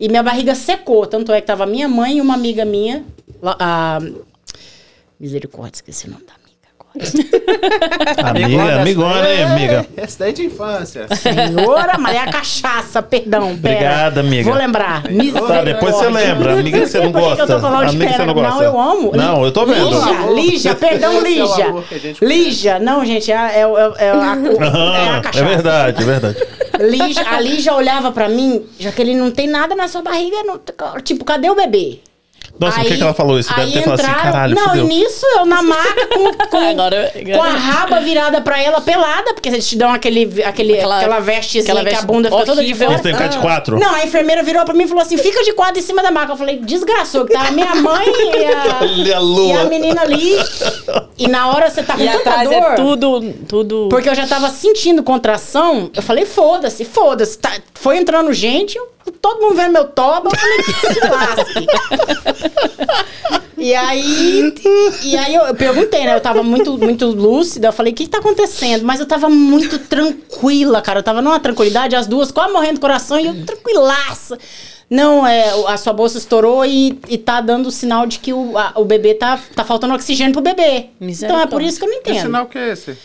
E 0.00 0.08
minha 0.08 0.22
barriga 0.22 0.54
secou. 0.54 1.06
Tanto 1.06 1.30
é 1.30 1.38
que 1.38 1.46
tava 1.46 1.66
minha 1.66 1.86
mãe 1.86 2.16
e 2.16 2.20
uma 2.22 2.32
amiga 2.32 2.64
minha. 2.64 3.04
a... 3.42 3.98
Misericórdia, 5.20 5.76
esqueci 5.76 6.06
o 6.06 6.10
nome 6.10 6.24
amiga 8.24 8.80
amigona, 8.80 9.28
hein, 9.32 9.42
amiga? 9.44 9.86
Esse 9.96 10.18
daí 10.18 10.32
de 10.32 10.46
infância. 10.46 11.06
Senhora, 11.16 11.96
mas 11.98 12.16
é 12.16 12.20
a 12.20 12.30
cachaça, 12.30 13.02
perdão. 13.02 13.56
pera. 13.56 13.74
Obrigada, 13.76 14.20
amiga. 14.20 14.50
Vou 14.50 14.58
lembrar. 14.58 15.02
Tá, 15.02 15.62
depois 15.64 15.94
você 15.94 16.08
lembra. 16.08 16.52
Amiga 16.58 16.80
que 16.80 16.86
você 16.86 17.00
não 17.00 17.12
Por 17.12 17.30
que 17.30 17.36
que 17.36 17.42
eu 17.42 17.46
tô 17.46 17.52
gosta. 17.54 17.60
falando 17.60 17.88
de 17.90 17.96
Amiga 17.96 18.06
que 18.10 18.16
você 18.16 18.24
não 18.24 18.34
gosta. 18.34 18.50
Não, 18.54 18.62
eu 18.62 18.80
amo. 18.80 19.12
Não, 19.14 19.44
eu 19.44 19.52
tô 19.52 19.66
vendo. 19.66 19.88
Lígia, 19.88 20.30
Lígia, 20.34 20.74
perdão, 20.74 21.12
é 21.14 21.18
o 21.18 21.22
Lígia. 21.22 21.66
amor 21.66 21.84
que 21.84 21.94
a 21.94 21.98
gente 21.98 22.24
Lígia, 22.24 22.78
não, 22.78 23.04
gente, 23.04 23.30
é, 23.30 23.34
é, 23.34 23.60
é, 23.60 24.04
é 24.06 24.10
a, 24.10 24.36
é 25.14 25.16
a 25.16 25.20
cachaça. 25.20 25.44
é 25.44 25.48
verdade, 25.48 26.02
é 26.02 26.06
verdade. 26.06 26.36
Lígia, 26.80 27.24
a 27.28 27.40
Lígia 27.40 27.74
olhava 27.74 28.12
pra 28.12 28.28
mim, 28.28 28.64
já 28.78 28.92
que 28.92 29.02
ele 29.02 29.14
não 29.14 29.30
tem 29.30 29.46
nada 29.48 29.74
na 29.74 29.88
sua 29.88 30.02
barriga, 30.02 30.36
não- 30.44 30.60
tipo, 31.02 31.24
cadê 31.24 31.50
o 31.50 31.54
bebê? 31.54 32.00
Nossa, 32.58 32.80
por 32.80 32.88
que, 32.88 32.96
que 32.96 33.02
ela 33.02 33.14
falou 33.14 33.38
isso? 33.38 33.48
Deve 33.50 33.62
aí 33.62 33.72
ter 33.72 33.82
falado 33.82 34.00
assim, 34.00 34.10
entraram- 34.10 34.32
caralho, 34.32 34.54
Não, 34.54 34.64
fudeu. 34.68 34.84
e 34.84 34.88
nisso 34.88 35.26
eu 35.36 35.46
na 35.46 35.62
maca 35.62 36.06
com, 36.08 36.32
com, 36.50 36.56
Agora- 36.58 37.12
com 37.34 37.42
a 37.42 37.48
raba 37.50 38.00
virada 38.00 38.40
pra 38.40 38.60
ela 38.62 38.80
pelada, 38.80 39.32
porque 39.34 39.48
eles 39.48 39.68
te 39.68 39.76
dão 39.76 39.90
aquele, 39.92 40.42
aquele, 40.44 40.74
aquela, 40.74 40.98
Aquela- 40.98 41.20
vestezinha 41.20 41.62
aquela 41.62 41.80
que 41.82 41.86
a 41.88 41.90
veste 41.90 42.06
bunda 42.06 42.30
fica 42.30 42.44
toda 42.44 42.64
de 42.64 42.74
fora. 42.74 42.90
Eles 42.90 43.02
têm 43.02 43.12
que 43.12 43.18
ficar 43.18 43.28
de 43.28 43.38
quatro? 43.38 43.78
Não, 43.78 43.94
a 43.94 44.04
enfermeira 44.04 44.42
virou 44.42 44.64
pra 44.64 44.74
mim 44.74 44.84
e 44.84 44.88
falou 44.88 45.02
assim: 45.02 45.16
fica 45.16 45.42
de 45.44 45.52
quatro 45.52 45.78
em 45.78 45.82
cima 45.82 46.02
da 46.02 46.10
maca. 46.10 46.32
Eu 46.32 46.36
falei, 46.36 46.58
desgraçou, 46.58 47.24
que 47.24 47.32
tava 47.32 47.50
minha 47.52 47.74
mãe 47.76 48.06
e 48.06 48.44
a, 48.46 48.80
a 48.80 48.84
e 48.86 49.52
a 49.52 49.64
menina 49.64 50.02
ali. 50.02 50.36
E 51.16 51.28
na 51.28 51.48
hora 51.52 51.70
você 51.70 51.82
tá 51.82 51.94
com 51.96 52.02
E 52.02 52.06
tanta 52.08 52.18
atrás 52.30 52.48
dor. 52.48 52.56
é 52.56 52.74
tudo, 52.74 53.34
tudo. 53.48 53.86
Porque 53.90 54.08
eu 54.08 54.14
já 54.14 54.26
tava 54.26 54.48
sentindo 54.50 55.02
contração. 55.02 55.90
Eu 55.94 56.02
falei, 56.02 56.24
foda-se, 56.24 56.84
foda-se. 56.84 57.38
Tá- 57.38 57.52
foi 57.74 57.98
entrando 57.98 58.32
gente, 58.32 58.76
eu- 58.76 58.88
todo 59.10 59.40
mundo 59.40 59.54
vendo 59.56 59.72
meu 59.72 59.84
toba. 59.86 60.30
Eu 60.32 60.36
falei, 60.38 60.58
que 60.58 60.72
se 60.72 61.00
lasque. 61.00 61.66
E 63.56 63.74
aí, 63.74 64.54
e 65.02 65.16
aí 65.16 65.34
eu, 65.34 65.42
eu 65.42 65.54
perguntei, 65.54 66.04
né? 66.04 66.14
Eu 66.14 66.20
tava 66.20 66.42
muito, 66.44 66.78
muito 66.78 67.06
lúcida. 67.06 67.68
Eu 67.68 67.72
falei, 67.72 67.92
o 67.92 67.96
que, 67.96 68.04
que 68.04 68.10
tá 68.10 68.18
acontecendo? 68.18 68.84
Mas 68.84 69.00
eu 69.00 69.06
tava 69.06 69.28
muito 69.28 69.78
tranquila, 69.80 70.80
cara. 70.80 71.00
Eu 71.00 71.02
tava 71.02 71.20
numa 71.20 71.40
tranquilidade, 71.40 71.96
as 71.96 72.06
duas 72.06 72.30
quase 72.30 72.52
morrendo 72.52 72.74
do 72.74 72.80
coração 72.80 73.18
e 73.18 73.26
eu 73.26 73.44
tranquilaça. 73.44 74.38
Não, 74.88 75.26
é, 75.26 75.50
a 75.66 75.76
sua 75.76 75.92
bolsa 75.92 76.16
estourou 76.18 76.64
e, 76.64 76.98
e 77.08 77.18
tá 77.18 77.40
dando 77.40 77.70
sinal 77.70 78.06
de 78.06 78.20
que 78.20 78.32
o, 78.32 78.56
a- 78.56 78.72
o 78.76 78.84
bebê 78.84 79.12
tá, 79.12 79.38
tá 79.54 79.64
faltando 79.64 79.92
oxigênio 79.94 80.32
pro 80.32 80.40
bebê. 80.40 80.86
Então 81.00 81.38
é 81.40 81.46
por 81.46 81.60
isso 81.60 81.78
que 81.78 81.84
eu 81.84 81.90
não 81.90 82.00
Que 82.02 82.10
entendo. 82.10 82.22
sinal 82.26 82.46
que 82.46 82.56
é 82.56 82.72
esse? 82.72 82.96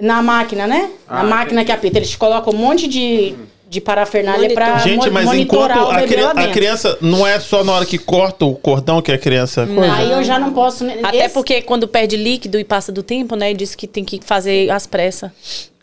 Na 0.00 0.22
máquina, 0.22 0.66
né? 0.66 0.90
Ah, 1.06 1.22
Na 1.22 1.24
máquina 1.28 1.60
entendi. 1.60 1.66
que 1.66 1.72
apita. 1.72 1.98
Eles 1.98 2.16
colocam 2.16 2.52
um 2.54 2.56
monte 2.56 2.88
de, 2.88 3.34
de 3.72 3.80
parafernália 3.80 4.52
pra 4.52 4.76
Gente, 4.78 5.08
mas 5.08 5.24
monitorar 5.24 5.78
enquanto 5.78 5.88
o 5.88 5.96
a, 5.96 6.02
cri- 6.06 6.42
a 6.44 6.48
criança 6.52 6.98
não 7.00 7.26
é 7.26 7.40
só 7.40 7.64
na 7.64 7.72
hora 7.72 7.86
que 7.86 7.96
corta 7.96 8.44
o 8.44 8.54
cordão 8.54 9.00
que 9.00 9.10
a 9.10 9.16
criança 9.16 9.66
coisa. 9.66 9.92
Aí 9.94 10.12
eu 10.12 10.22
já 10.22 10.38
não 10.38 10.52
posso. 10.52 10.84
Até 11.02 11.24
Esse- 11.24 11.34
porque 11.34 11.62
quando 11.62 11.88
perde 11.88 12.16
líquido 12.16 12.58
e 12.58 12.64
passa 12.64 12.92
do 12.92 13.02
tempo, 13.02 13.34
né? 13.34 13.54
Diz 13.54 13.74
que 13.74 13.86
tem 13.86 14.04
que 14.04 14.20
fazer 14.22 14.70
às 14.70 14.86
pressas. 14.86 15.30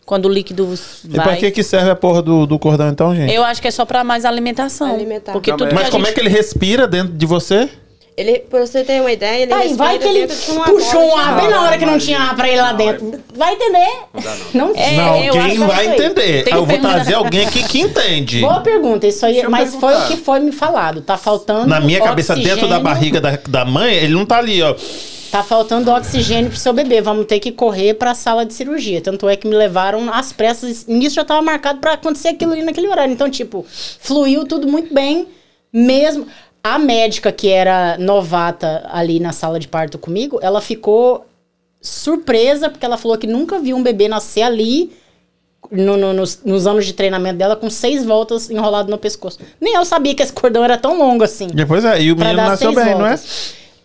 Quando 0.05 0.25
o 0.25 0.29
líquido 0.29 0.73
E 1.05 1.09
pra 1.09 1.23
vai. 1.23 1.37
que 1.37 1.51
que 1.51 1.61
serve 1.63 1.89
a 1.91 1.95
porra 1.95 2.21
do, 2.23 2.45
do 2.47 2.57
cordão 2.57 2.89
então, 2.89 3.15
gente? 3.15 3.31
Eu 3.33 3.43
acho 3.43 3.61
que 3.61 3.67
é 3.67 3.71
só 3.71 3.85
pra 3.85 4.03
mais 4.03 4.25
alimentação. 4.25 4.91
Alimentar. 4.93 5.33
Porque 5.33 5.51
Não, 5.51 5.57
tudo 5.57 5.67
mas- 5.67 5.75
Mas 5.75 5.83
que 5.83 5.89
a 5.89 5.91
como 5.91 6.05
é 6.05 6.07
gente... 6.09 6.15
que 6.15 6.21
ele 6.21 6.29
respira 6.29 6.87
dentro 6.87 7.13
de 7.13 7.25
você? 7.27 7.69
Ele, 8.19 8.39
pra 8.39 8.59
você 8.59 8.83
ter 8.83 8.99
uma 8.99 9.11
ideia, 9.11 9.43
ele 9.43 9.53
Aí 9.53 9.67
respira 9.69 9.77
vai 9.85 9.97
que 9.97 10.07
ele 10.07 10.27
puxou 10.27 11.01
um 11.01 11.15
ar 11.15 11.39
bem 11.39 11.49
na 11.49 11.61
hora 11.63 11.77
que 11.77 11.85
não 11.85 11.97
tinha 11.97 12.19
ar 12.19 12.35
pra 12.35 12.49
ele 12.49 12.59
lá 12.61 12.71
Não, 12.71 12.77
dentro. 12.77 13.23
Vai 13.33 13.53
entender? 13.53 13.87
Não, 14.53 14.73
É, 14.75 14.91
não, 14.97 15.23
eu 15.23 15.31
quem 15.33 15.41
vai 15.41 15.49
é 15.49 15.53
isso 15.53 15.63
aí. 15.71 15.87
entender? 15.87 16.43
Tem 16.43 16.53
eu 16.53 16.59
vou 16.59 16.67
que 16.67 16.73
perguntar. 16.73 16.93
trazer 16.95 17.13
alguém 17.13 17.45
aqui 17.45 17.63
que 17.63 17.79
entende. 17.79 18.41
Boa 18.41 18.59
pergunta, 18.59 19.07
isso 19.07 19.25
aí, 19.25 19.33
Deixa 19.33 19.47
eu 19.47 19.51
mas 19.51 19.73
foi 19.75 19.93
o 19.93 19.97
perguntar. 19.97 20.07
que 20.07 20.17
foi 20.17 20.39
me 20.41 20.51
falado. 20.51 21.01
Tá 21.01 21.17
faltando. 21.17 21.67
Na 21.67 21.79
minha 21.79 22.01
cabeça, 22.01 22.35
dentro 22.35 22.67
da 22.67 22.77
oxigênio. 22.77 22.83
barriga 22.83 23.21
da, 23.21 23.39
da 23.47 23.63
mãe, 23.63 23.93
ele 23.95 24.13
não 24.13 24.25
tá 24.25 24.37
ali, 24.39 24.61
ó. 24.61 24.75
Tá 25.31 25.43
faltando 25.43 25.91
oxigênio 25.91 26.49
pro 26.49 26.59
seu 26.59 26.73
bebê. 26.73 27.01
Vamos 27.01 27.25
ter 27.27 27.39
que 27.39 27.51
correr 27.51 27.93
pra 27.93 28.13
sala 28.15 28.45
de 28.45 28.53
cirurgia. 28.53 28.99
Tanto 28.99 29.29
é 29.29 29.35
que 29.35 29.47
me 29.47 29.55
levaram 29.55 30.11
às 30.11 30.33
pressas. 30.33 30.87
Nisso 30.87 31.15
já 31.15 31.23
tava 31.23 31.41
marcado 31.41 31.79
pra 31.79 31.93
acontecer 31.93 32.29
aquilo 32.29 32.51
ali 32.51 32.63
naquele 32.63 32.87
horário. 32.87 33.13
Então, 33.13 33.29
tipo, 33.29 33.63
fluiu 33.69 34.43
tudo 34.45 34.67
muito 34.67 34.91
bem. 34.93 35.27
Mesmo. 35.71 36.25
A 36.63 36.77
médica 36.77 37.31
que 37.31 37.47
era 37.49 37.97
novata 37.97 38.85
ali 38.91 39.19
na 39.19 39.31
sala 39.31 39.59
de 39.59 39.67
parto 39.67 39.97
comigo, 39.97 40.39
ela 40.41 40.59
ficou 40.61 41.25
surpresa, 41.81 42.69
porque 42.69 42.85
ela 42.85 42.97
falou 42.97 43.17
que 43.17 43.25
nunca 43.27 43.59
viu 43.59 43.77
um 43.77 43.83
bebê 43.83 44.07
nascer 44.07 44.41
ali. 44.41 44.91
no- 45.71 45.97
no- 45.97 46.13
nos, 46.13 46.41
nos 46.43 46.65
anos 46.65 46.85
de 46.85 46.93
treinamento 46.93 47.37
dela, 47.37 47.55
com 47.55 47.69
seis 47.69 48.03
voltas 48.03 48.49
enrolado 48.49 48.89
no 48.89 48.97
pescoço. 48.97 49.39
Nem 49.61 49.75
eu 49.75 49.85
sabia 49.85 50.15
que 50.15 50.23
esse 50.23 50.33
cordão 50.33 50.63
era 50.63 50.77
tão 50.77 50.97
longo 50.97 51.23
assim. 51.23 51.47
Depois 51.47 51.83
é, 51.85 52.01
e 52.01 52.11
o 52.11 52.15
menino 52.15 52.37
nasceu 52.49 52.69
bem, 52.73 52.95
não 52.95 53.05
é? 53.05 53.19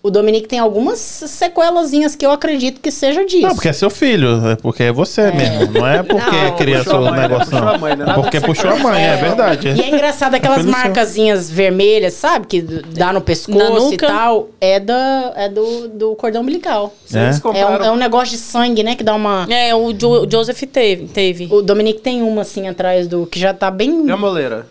O 0.06 0.10
Dominique 0.10 0.46
tem 0.46 0.58
algumas 0.58 0.98
sequelazinhas 0.98 2.14
que 2.14 2.26
eu 2.26 2.30
acredito 2.30 2.78
que 2.78 2.90
seja 2.90 3.24
disso. 3.24 3.40
Não, 3.46 3.54
porque 3.54 3.70
é 3.70 3.72
seu 3.72 3.88
filho, 3.88 4.46
é 4.48 4.54
porque 4.54 4.82
é 4.82 4.92
você 4.92 5.30
mesmo. 5.32 5.72
Não 5.72 5.86
é 5.88 6.02
porque 6.04 6.30
Não, 6.30 6.56
criança 6.56 6.94
o 6.98 7.10
né? 7.10 7.22
negócio, 7.22 7.46
Puxou 7.50 7.60
não. 7.64 7.68
a 7.74 7.78
mãe, 7.78 7.96
né? 7.96 8.04
Nada 8.04 8.20
Porque 8.20 8.38
puxou 8.42 8.70
a 8.70 8.76
mãe, 8.76 9.02
é 9.02 9.16
verdade. 9.16 9.68
E 9.68 9.80
é 9.80 9.88
engraçado 9.88 10.34
aquelas 10.34 10.60
seu. 10.60 10.70
marcazinhas 10.70 11.50
vermelhas, 11.50 12.12
sabe? 12.12 12.46
Que 12.46 12.60
dá 12.60 13.14
no 13.14 13.22
pescoço 13.22 13.94
e 13.94 13.96
tal. 13.96 14.50
É, 14.60 14.78
da, 14.78 15.32
é 15.36 15.48
do, 15.48 15.88
do 15.88 16.14
cordão 16.16 16.42
umbilical. 16.42 16.92
É? 17.10 17.58
É 17.58 17.66
um, 17.66 17.76
é 17.84 17.90
um 17.90 17.96
negócio 17.96 18.36
de 18.36 18.42
sangue, 18.42 18.82
né? 18.82 18.94
Que 18.96 19.02
dá 19.02 19.14
uma. 19.14 19.46
É, 19.48 19.74
o, 19.74 19.90
Jo- 19.94 20.26
o 20.26 20.30
Joseph 20.30 20.60
teve. 20.70 21.06
teve. 21.06 21.48
O 21.50 21.62
Dominique 21.62 22.02
tem 22.02 22.20
uma 22.20 22.42
assim 22.42 22.68
atrás 22.68 23.08
do. 23.08 23.24
Que 23.24 23.40
já 23.40 23.54
tá 23.54 23.70
bem 23.70 24.06
E 24.06 24.10
a 24.10 24.16
moleira? 24.18 24.66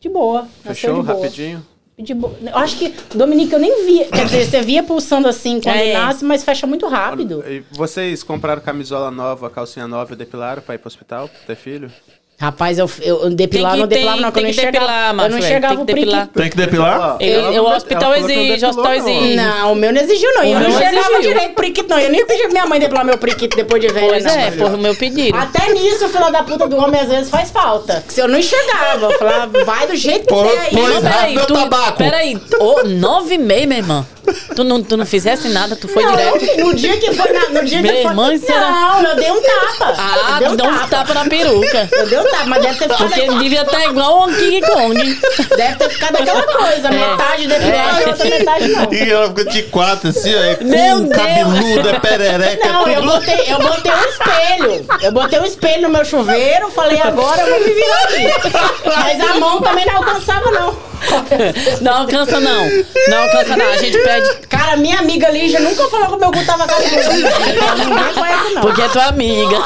de 0.00 0.08
boa. 0.08 0.46
Fechou 0.62 0.94
de 0.94 1.02
boa. 1.08 1.16
rapidinho? 1.22 1.66
De 2.02 2.14
boa. 2.14 2.34
Eu 2.42 2.56
acho 2.56 2.78
que, 2.78 2.94
Dominique, 3.14 3.52
eu 3.52 3.58
nem 3.58 3.84
via. 3.84 4.06
Quer 4.06 4.24
dizer, 4.24 4.44
você 4.46 4.60
via 4.62 4.82
pulsando 4.82 5.28
assim 5.28 5.60
quando 5.60 5.76
É. 5.76 5.92
nasce, 5.92 6.24
mas 6.24 6.42
fecha 6.42 6.66
muito 6.66 6.86
rápido. 6.88 7.44
E 7.46 7.62
vocês 7.72 8.22
compraram 8.22 8.62
camisola 8.62 9.10
nova, 9.10 9.50
calcinha 9.50 9.86
nova 9.86 10.12
e 10.14 10.16
depilaram 10.16 10.62
pra 10.62 10.74
ir 10.74 10.78
pro 10.78 10.88
hospital, 10.88 11.28
ter 11.46 11.56
filho? 11.56 11.90
Rapaz, 12.40 12.78
eu, 12.78 12.90
eu 13.02 13.28
depilar, 13.28 13.72
Tem 13.72 13.80
que- 13.80 13.80
não 13.82 13.86
depilava, 13.86 14.16
tem- 14.16 14.22
não, 14.22 14.32
que 14.32 14.38
eu 14.38 14.42
tem 14.42 14.42
não 14.44 14.50
que 14.50 14.58
enxergava. 14.60 14.86
depilar, 14.86 15.24
eu 15.26 15.30
não 15.30 15.38
enxergava 15.38 15.74
tem 15.74 15.82
o 15.82 15.86
que 15.86 15.94
depilar. 15.94 16.26
Tem 16.28 16.48
que 16.50 16.56
depilar? 16.56 17.16
Ela 17.20 17.52
não 17.52 17.64
o 17.64 17.76
hospital 17.76 18.16
exige, 18.16 18.64
o 18.64 18.68
hospital 18.70 18.92
não. 18.98 19.08
exige. 19.08 19.36
Não, 19.36 19.72
o 19.72 19.74
meu 19.74 19.92
não 19.92 20.00
exigiu, 20.00 20.34
não. 20.34 20.44
E 20.44 20.52
eu 20.52 20.56
O 20.58 20.60
não 20.62 20.70
enxergava 20.70 21.10
exigiu. 21.12 21.20
direito 21.34 21.54
periquito, 21.54 21.88
não. 21.90 21.98
Eu 22.00 22.08
nem 22.08 22.24
pedi 22.24 22.42
pra 22.44 22.48
minha 22.52 22.66
mãe 22.66 22.80
depilar 22.80 23.04
meu 23.04 23.18
periquito 23.18 23.56
depois 23.58 23.82
de 23.82 23.88
velha, 23.88 24.08
Pois 24.08 24.24
não. 24.24 24.32
é, 24.32 24.50
por 24.52 24.70
meu 24.78 24.94
pedido. 24.96 25.36
Até 25.36 25.70
nisso, 25.74 26.06
o 26.06 26.08
filho 26.08 26.30
da 26.32 26.42
puta 26.42 26.66
do 26.66 26.76
homem 26.78 26.98
às 26.98 27.08
vezes 27.08 27.28
faz 27.28 27.50
falta. 27.50 28.02
Se 28.08 28.20
eu 28.22 28.26
não 28.26 28.38
enxergava, 28.38 29.12
eu 29.12 29.18
falava, 29.18 29.62
vai 29.64 29.86
do 29.86 29.94
jeito 29.96 30.20
que 30.22 30.28
Pô, 30.28 30.42
você 30.42 30.56
aí. 30.58 30.68
pois 30.72 30.88
Não, 31.02 31.10
é. 31.10 31.12
peraí, 31.12 31.34
meu 31.34 31.44
tu, 31.46 31.52
tabaco. 31.54 31.98
peraí. 31.98 32.40
Ô, 32.58 32.84
nove 32.84 33.34
e 33.34 33.38
meia, 33.38 33.66
minha 33.66 33.78
irmã. 33.80 34.06
Tu 34.54 34.62
não, 34.62 34.82
tu 34.82 34.96
não 34.96 35.04
fizesse 35.04 35.48
nada, 35.48 35.74
tu 35.74 35.88
foi 35.88 36.04
não, 36.04 36.12
direto. 36.12 36.44
eu- 36.44 36.66
no 36.66 36.74
dia 36.74 36.96
que 36.98 37.12
foi. 37.12 37.32
Na, 37.32 37.48
no 37.60 37.64
dia 37.66 37.82
Minha 37.82 37.94
que 37.94 38.02
foi. 38.02 38.10
irmã, 38.10 38.38
será? 38.38 38.70
Não, 38.70 39.02
eu 39.10 39.16
dei 39.16 39.30
um 39.30 39.40
tapa. 39.42 39.94
Ah, 39.98 40.38
eu 40.40 40.50
tu 40.50 40.56
dá 40.56 40.64
um 40.68 40.78
tapa 40.88 41.14
na 41.14 41.24
peruca. 41.24 41.88
Eu 41.90 42.06
dei 42.08 42.18
um 42.18 42.29
tapa, 42.30 42.44
mas 42.46 42.62
deve 42.62 42.74
ter 42.78 42.88
ficado. 42.88 42.98
Porque 42.98 43.20
ele 43.20 43.38
devia 43.38 43.62
estar 43.62 43.84
igual 43.84 44.28
um 44.28 44.34
King 44.34 44.60
Kong. 44.62 45.20
Deve 45.56 45.76
ter 45.76 45.90
ficado 45.90 46.16
aquela 46.16 46.42
coisa, 46.42 46.90
metade 46.90 47.46
depilada 47.46 48.02
e 48.02 48.06
outra 48.06 48.24
metade 48.24 48.68
não. 48.68 48.92
E 48.92 49.10
ela 49.10 49.28
ficou 49.28 49.44
de 49.44 49.62
quatro, 49.64 50.08
assim, 50.10 50.34
ó, 50.34 50.38
é 50.38 50.58
Meu 50.60 50.96
cu, 50.98 51.02
Deus. 51.04 51.16
cabeludo, 51.16 51.88
é 51.88 52.00
perereca, 52.00 52.68
Não, 52.68 52.86
é 52.86 52.96
eu 52.96 53.02
botei, 53.02 53.44
eu 53.48 53.58
botei 53.58 53.92
um 53.92 54.04
espelho. 54.04 54.86
Eu 55.02 55.12
botei 55.12 55.40
um 55.40 55.44
espelho 55.44 55.82
no 55.82 55.88
meu 55.88 56.04
chuveiro, 56.04 56.70
falei, 56.70 57.00
agora 57.00 57.42
eu 57.42 57.50
vou 57.50 57.60
me 57.66 57.74
virar 57.74 58.02
aqui. 58.04 58.50
Mas 58.84 59.20
a 59.30 59.34
mão 59.38 59.60
também 59.60 59.86
não 59.86 59.96
alcançava, 59.96 60.50
não. 60.50 60.90
Não 61.80 61.96
alcança, 61.98 62.38
não. 62.40 62.68
Não 63.08 63.22
alcança, 63.22 63.56
não. 63.56 63.66
A 63.72 63.76
gente 63.78 63.98
pede. 63.98 64.46
Cara, 64.48 64.76
minha 64.76 64.98
amiga 64.98 65.30
Lígia 65.30 65.58
nunca 65.60 65.88
falou 65.88 66.08
que 66.08 66.14
o 66.14 66.18
meu 66.18 66.30
cu 66.30 66.44
tava 66.44 66.66
cabeludo. 66.66 67.10
Ninguém 67.78 68.14
conhece, 68.14 68.54
não. 68.54 68.62
Porque 68.62 68.82
é 68.82 68.88
tua 68.88 69.04
amiga. 69.06 69.56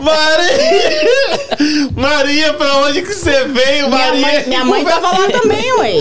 Maria! 0.00 1.90
Maria, 1.94 2.54
pra 2.54 2.76
onde 2.78 3.02
que 3.02 3.12
você 3.14 3.44
veio, 3.44 3.88
Minha 3.88 3.90
Maria? 4.06 4.20
mãe, 4.20 4.44
minha 4.46 4.64
mãe 4.64 4.84
tava 4.84 5.18
lá 5.18 5.28
também, 5.30 5.72
ué. 5.74 5.92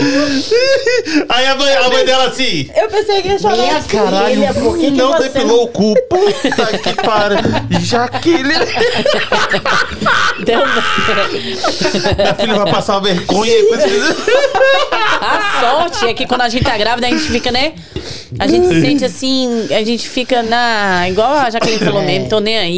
Aí 1.30 1.46
a 1.48 1.56
mãe, 1.56 1.76
a 1.76 1.90
mãe 1.90 2.06
dela 2.06 2.26
assim... 2.28 2.70
Eu 2.76 2.88
pensei 2.90 3.22
que 3.22 3.28
ia 3.30 3.40
chorar. 3.40 3.58
Minha 3.58 3.82
filha, 3.82 4.54
por 4.54 4.78
que, 4.78 4.90
não 4.92 5.18
depilou 5.20 5.64
o 5.64 5.68
cu. 5.68 5.94
Puta 6.10 6.78
que 6.78 6.94
pariu. 7.02 7.38
Jaqueline. 7.82 8.54
Minha 12.18 12.34
filha 12.36 12.56
vai 12.56 12.72
passar 12.72 13.00
vergonha. 13.00 13.54
A 15.22 15.62
sorte 15.62 16.06
é 16.08 16.14
que 16.14 16.26
quando 16.26 16.42
a 16.42 16.50
gente 16.50 16.64
tá 16.64 16.78
grávida, 16.78 17.08
a 17.08 17.10
gente 17.10 17.30
fica, 17.30 17.52
né? 17.52 17.74
A 18.40 18.48
gente 18.48 18.68
se 18.68 18.82
sente 18.82 19.06
assim, 19.06 19.68
a 19.72 19.84
gente 19.84 20.10
fica 20.10 20.42
na. 20.42 21.08
Igual 21.08 21.32
a 21.34 21.50
Jaqueline 21.50 21.86
falou 21.86 22.02
mesmo, 22.02 22.30
tô 22.30 22.40
nem 22.40 22.58
aí. 22.58 22.73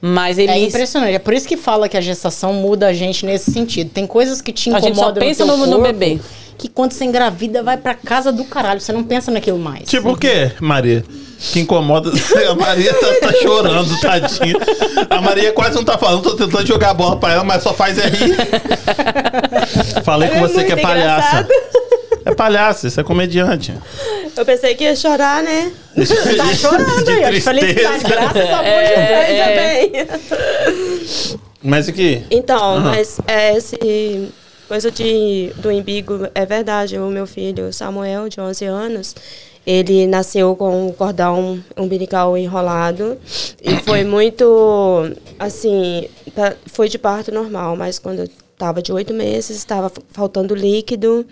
Mas 0.00 0.36
É 0.38 0.42
eles. 0.42 0.68
impressionante. 0.68 1.14
É 1.14 1.18
por 1.18 1.32
isso 1.32 1.46
que 1.46 1.56
fala 1.56 1.88
que 1.88 1.96
a 1.96 2.00
gestação 2.00 2.52
muda 2.52 2.88
a 2.88 2.92
gente 2.92 3.24
nesse 3.24 3.52
sentido. 3.52 3.88
Tem 3.90 4.06
coisas 4.06 4.40
que 4.40 4.52
te 4.52 4.68
A 4.70 4.80
gente 4.80 4.90
incomodam 4.92 5.14
só 5.14 5.20
pensa 5.20 5.44
no- 5.44 5.56
no 5.58 5.66
corpo, 5.66 5.82
bebê. 5.82 6.18
Que 6.58 6.68
quando 6.68 6.92
você 6.92 7.04
engravida, 7.04 7.62
vai 7.62 7.76
pra 7.76 7.94
casa 7.94 8.30
do 8.32 8.44
caralho. 8.44 8.80
Você 8.80 8.92
não 8.92 9.02
pensa 9.04 9.30
naquilo 9.30 9.58
mais. 9.58 9.88
Tipo 9.88 10.10
o 10.12 10.16
quê, 10.16 10.50
Maria? 10.60 11.04
Que 11.52 11.60
incomoda. 11.60 12.10
A 12.50 12.54
Maria 12.54 12.92
tá, 12.94 13.06
tá 13.28 13.32
chorando, 13.42 14.00
tadinha. 14.00 14.54
A 15.10 15.20
Maria 15.20 15.52
quase 15.52 15.74
não 15.76 15.84
tá 15.84 15.96
falando, 15.98 16.22
tô 16.22 16.34
tentando 16.36 16.66
jogar 16.66 16.90
a 16.90 16.94
bola 16.94 17.16
pra 17.16 17.32
ela, 17.34 17.44
mas 17.44 17.62
só 17.62 17.72
faz 17.72 17.98
é 17.98 18.08
rir. 18.08 18.36
Falei 20.04 20.28
com 20.30 20.36
É 20.36 20.40
você 20.40 20.64
que 20.64 20.72
é 20.72 20.76
palhaça. 20.76 21.28
engraçado. 21.40 21.48
É 22.24 22.34
palhaça, 22.34 22.86
isso 22.88 23.00
é 23.00 23.04
comediante. 23.04 23.74
Eu 24.36 24.44
pensei 24.46 24.74
que 24.74 24.84
ia 24.84 24.96
chorar, 24.96 25.42
né? 25.42 25.72
tá 26.36 26.54
chorando 26.54 27.04
De 27.04 27.10
aí, 27.10 27.24
ó. 27.24 27.30
De 27.30 27.40
felicidade. 27.40 28.04
Graças 28.04 28.14
a 28.14 28.32
Deus. 28.32 28.48
É, 28.64 29.86
bem. 29.90 30.06
Mas 31.62 31.88
aqui. 31.88 32.24
Então, 32.30 32.80
mas 32.80 33.18
é, 33.26 33.56
esse 33.56 34.28
coisa 34.68 34.90
de, 34.90 35.52
do 35.56 35.70
embigo 35.70 36.26
é 36.34 36.46
verdade. 36.46 36.98
O 36.98 37.08
meu 37.08 37.26
filho, 37.26 37.72
Samuel, 37.72 38.28
de 38.28 38.40
11 38.40 38.64
anos, 38.64 39.14
ele 39.66 40.06
nasceu 40.06 40.56
com 40.56 40.88
o 40.88 40.92
cordão 40.92 41.62
umbilical 41.76 42.36
enrolado 42.36 43.16
e 43.62 43.76
foi 43.84 44.02
muito, 44.02 45.10
assim, 45.38 46.08
pa- 46.34 46.54
foi 46.66 46.88
de 46.88 46.98
parto 46.98 47.30
normal, 47.32 47.76
mas 47.76 47.98
quando 47.98 48.28
estava 48.62 48.80
de 48.80 48.92
oito 48.92 49.12
meses, 49.12 49.56
estava 49.56 49.90
faltando 50.12 50.54
líquido 50.54 51.26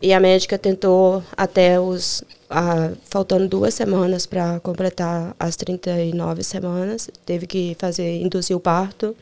e 0.00 0.14
a 0.14 0.18
médica 0.18 0.56
tentou 0.56 1.22
até 1.36 1.78
os 1.78 2.24
ah, 2.48 2.90
faltando 3.04 3.46
duas 3.46 3.74
semanas 3.74 4.24
para 4.24 4.58
completar 4.60 5.36
as 5.38 5.56
39 5.56 6.42
semanas, 6.42 7.10
teve 7.26 7.46
que 7.46 7.76
fazer 7.78 8.22
induzir 8.22 8.56
o 8.56 8.60
parto 8.60 9.14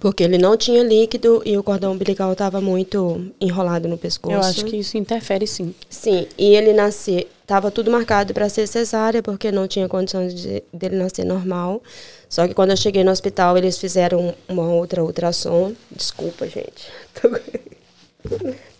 porque 0.00 0.22
ele 0.22 0.38
não 0.38 0.56
tinha 0.56 0.82
líquido 0.82 1.42
e 1.44 1.56
o 1.56 1.62
cordão 1.62 1.92
umbilical 1.92 2.32
estava 2.32 2.60
muito 2.60 3.32
enrolado 3.40 3.88
no 3.88 3.96
pescoço. 3.96 4.34
Eu 4.34 4.40
acho 4.40 4.64
que 4.64 4.76
isso 4.76 4.96
interfere 4.96 5.46
sim. 5.46 5.74
Sim, 5.88 6.26
e 6.36 6.54
ele 6.54 6.72
nasceu, 6.72 7.26
estava 7.40 7.70
tudo 7.70 7.90
marcado 7.90 8.34
para 8.34 8.48
ser 8.48 8.66
cesárea, 8.66 9.22
porque 9.22 9.50
não 9.50 9.66
tinha 9.66 9.88
condições 9.88 10.34
de, 10.34 10.62
dele 10.72 10.96
nascer 10.96 11.24
normal. 11.24 11.82
Só 12.28 12.46
que 12.46 12.54
quando 12.54 12.70
eu 12.70 12.76
cheguei 12.76 13.04
no 13.04 13.10
hospital, 13.10 13.56
eles 13.56 13.78
fizeram 13.78 14.34
uma 14.48 14.68
outra 14.68 15.02
ultrassom. 15.02 15.72
Desculpa, 15.90 16.46
gente. 16.48 16.90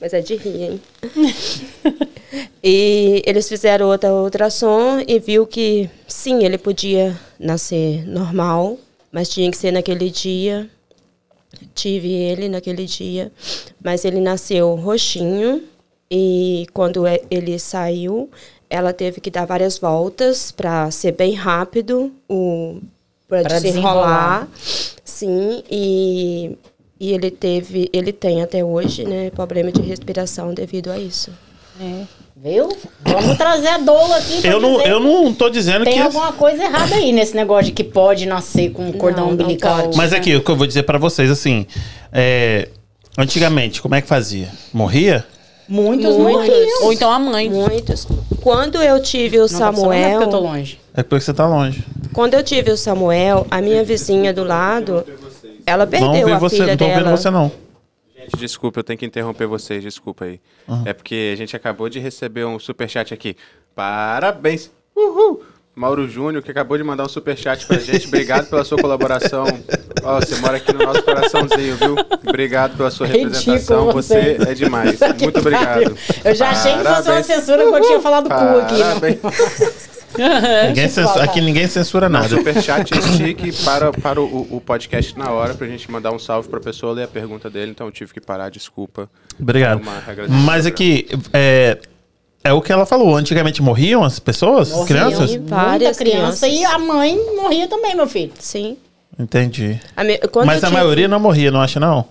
Mas 0.00 0.12
é 0.12 0.20
de 0.20 0.34
rir, 0.34 0.62
hein? 0.62 0.80
e 2.62 3.22
eles 3.24 3.48
fizeram 3.48 3.86
outra 3.86 4.12
ultrassom 4.12 5.02
e 5.06 5.18
viu 5.20 5.46
que, 5.46 5.88
sim, 6.06 6.44
ele 6.44 6.58
podia 6.58 7.16
nascer 7.38 8.06
normal, 8.06 8.76
mas 9.10 9.28
tinha 9.28 9.48
que 9.50 9.56
ser 9.56 9.70
naquele 9.70 10.10
dia. 10.10 10.68
Tive 11.74 12.12
ele 12.12 12.48
naquele 12.48 12.84
dia, 12.86 13.32
mas 13.82 14.04
ele 14.04 14.20
nasceu 14.20 14.74
roxinho 14.74 15.62
e 16.10 16.66
quando 16.72 17.06
é- 17.06 17.20
ele 17.30 17.58
saiu, 17.58 18.30
ela 18.68 18.92
teve 18.92 19.20
que 19.20 19.30
dar 19.30 19.44
várias 19.46 19.78
voltas 19.78 20.50
para 20.50 20.90
ser 20.90 21.12
bem 21.12 21.34
rápido 21.34 22.12
o, 22.28 22.80
para 23.28 23.42
Pra 23.42 23.58
desenrolar. 23.58 24.48
Sim, 25.04 25.62
e, 25.70 26.56
e 27.00 27.12
ele 27.12 27.30
teve, 27.30 27.88
ele 27.92 28.12
tem 28.12 28.42
até 28.42 28.64
hoje, 28.64 29.04
né, 29.04 29.30
problema 29.30 29.70
de 29.72 29.80
respiração 29.80 30.52
devido 30.52 30.90
a 30.90 30.98
isso. 30.98 31.30
Viu? 32.38 32.68
Vamos 33.02 33.38
trazer 33.38 33.68
a 33.68 33.78
doula 33.78 34.16
aqui 34.18 34.46
Eu 34.46 34.60
não, 34.60 34.76
dizer 34.76 34.90
eu 34.90 35.00
não 35.00 35.32
tô 35.32 35.48
dizendo 35.48 35.84
Tem 35.84 35.94
que. 35.94 36.00
alguma 36.00 36.32
coisa 36.32 36.62
errada 36.64 36.94
aí 36.96 37.10
nesse 37.10 37.34
negócio 37.34 37.66
de 37.66 37.72
que 37.72 37.82
pode 37.82 38.26
nascer 38.26 38.70
com 38.72 38.86
um 38.88 38.92
cordão 38.92 39.28
Não, 39.28 39.34
não 39.34 39.44
umbilical. 39.44 39.84
pode. 39.84 39.96
Mas 39.96 40.12
aqui, 40.12 40.36
o 40.36 40.42
que 40.42 40.50
eu 40.50 40.56
vou 40.56 40.66
dizer 40.66 40.82
pra 40.82 40.98
vocês, 40.98 41.30
assim. 41.30 41.66
é, 42.12 42.68
Antigamente, 43.18 43.80
como 43.80 43.94
é 43.94 44.02
que 44.02 44.06
fazia? 44.08 44.48
Morria? 44.74 45.24
Muitos, 45.66 46.14
Muitos. 46.16 46.54
Ou 46.82 46.92
então 46.92 47.10
a 47.10 47.18
mãe. 47.18 47.48
Muitos. 47.48 48.06
Quando 48.42 48.82
eu 48.82 49.02
tive 49.02 49.38
o 49.38 49.46
Não, 49.50 49.58
tá 49.58 49.72
falando, 49.72 49.92
é 49.94 50.10
porque 50.10 50.24
eu 50.24 50.28
tô 50.28 50.30
Samuel, 50.36 50.42
longe. 50.52 50.80
É 50.94 51.02
porque 51.02 51.24
você 51.24 51.34
tá 51.34 51.46
longe. 51.46 51.84
quando 52.12 52.34
eu 52.34 52.42
tive 52.42 52.70
o 52.70 52.76
Samuel, 52.76 53.46
a 53.50 53.62
minha 53.62 53.82
vizinha 53.82 54.32
do 54.34 54.44
lado, 54.44 55.04
ela 55.66 55.84
não 55.84 55.90
perdeu 55.90 56.26
vi 56.26 56.32
a 56.32 56.38
você, 56.38 56.56
filha 56.56 56.66
não 56.68 56.76
tô 56.76 56.84
dela. 56.84 56.98
vendo 57.02 57.10
você, 57.16 57.30
não. 57.30 57.50
Gente, 58.26 58.40
desculpa, 58.40 58.80
eu 58.80 58.84
tenho 58.84 58.98
que 58.98 59.06
interromper 59.06 59.46
vocês, 59.46 59.82
desculpa 59.82 60.24
aí. 60.24 60.40
É 60.84 60.92
porque 60.92 61.30
a 61.32 61.36
gente 61.36 61.54
acabou 61.56 61.88
de 61.88 61.98
receber 61.98 62.44
um 62.44 62.58
superchat 62.58 63.14
aqui. 63.14 63.36
Parabéns! 63.74 64.70
Uhul! 64.94 65.42
Mauro 65.74 66.08
Júnior, 66.08 66.42
que 66.42 66.50
acabou 66.50 66.78
de 66.78 66.82
mandar 66.82 67.04
um 67.04 67.08
superchat 67.08 67.66
pra 67.66 67.78
gente. 67.78 68.08
Obrigado 68.08 68.48
pela 68.48 68.64
sua 68.64 68.78
colaboração. 68.78 69.44
Ó, 70.02 70.18
você 70.18 70.34
mora 70.36 70.56
aqui 70.56 70.72
no 70.72 70.82
nosso 70.82 71.02
coraçãozinho, 71.02 71.76
viu? 71.76 71.96
Obrigado 72.26 72.76
pela 72.78 72.90
sua 72.90 73.06
Ridículo 73.06 73.34
representação. 73.34 73.92
Você 73.92 74.36
você. 74.38 74.50
é 74.50 74.54
demais. 74.54 74.98
Muito 75.20 75.38
obrigado. 75.38 75.94
Eu 76.24 76.34
já 76.34 76.48
achei 76.50 76.72
que 76.72 76.78
fosse 76.78 76.88
uma 76.88 77.02
Parabéns. 77.02 77.26
censura 77.26 77.58
que 77.58 77.74
eu 77.74 77.80
tinha 77.82 78.00
falado 78.00 78.28
cu 78.28 78.34
aqui. 78.34 78.78
Parabéns. 78.78 79.86
Ninguém 80.68 80.88
censura- 80.88 81.24
aqui 81.24 81.40
ninguém 81.40 81.66
censura 81.68 82.08
nada. 82.08 82.28
superchat 82.28 82.90
stick 83.12 83.52
para, 83.64 83.92
para 83.92 84.20
o, 84.20 84.46
o 84.50 84.60
podcast 84.60 85.16
na 85.18 85.30
hora 85.30 85.54
pra 85.54 85.66
gente 85.66 85.90
mandar 85.90 86.12
um 86.12 86.18
salve 86.18 86.48
pra 86.48 86.60
pessoa 86.60 86.92
ler 86.92 87.04
a 87.04 87.08
pergunta 87.08 87.48
dele, 87.50 87.70
então 87.70 87.86
eu 87.86 87.92
tive 87.92 88.12
que 88.14 88.20
parar, 88.20 88.50
desculpa. 88.50 89.08
Obrigado. 89.38 89.80
É 90.08 90.26
de 90.26 90.32
Mas 90.32 90.66
aqui, 90.66 91.06
é, 91.32 91.78
é 92.42 92.52
o 92.52 92.60
que 92.62 92.72
ela 92.72 92.86
falou. 92.86 93.16
Antigamente 93.16 93.60
morriam 93.62 94.02
as 94.02 94.18
pessoas, 94.18 94.70
as 94.70 94.76
Morriam. 94.76 94.86
crianças? 95.10 95.30
Muita 95.36 95.54
Várias 95.54 95.96
criança 95.98 96.46
crianças. 96.46 96.60
e 96.60 96.64
a 96.64 96.78
mãe 96.78 97.18
morria 97.36 97.68
também, 97.68 97.94
meu 97.94 98.06
filho. 98.06 98.32
Sim. 98.38 98.76
Entendi. 99.18 99.80
A 99.96 100.04
me- 100.04 100.20
Mas 100.44 100.62
a 100.62 100.66
tive- 100.68 100.78
maioria 100.78 101.08
não 101.08 101.18
morria, 101.20 101.50
não 101.50 101.60
acha, 101.60 101.80
não? 101.80 102.04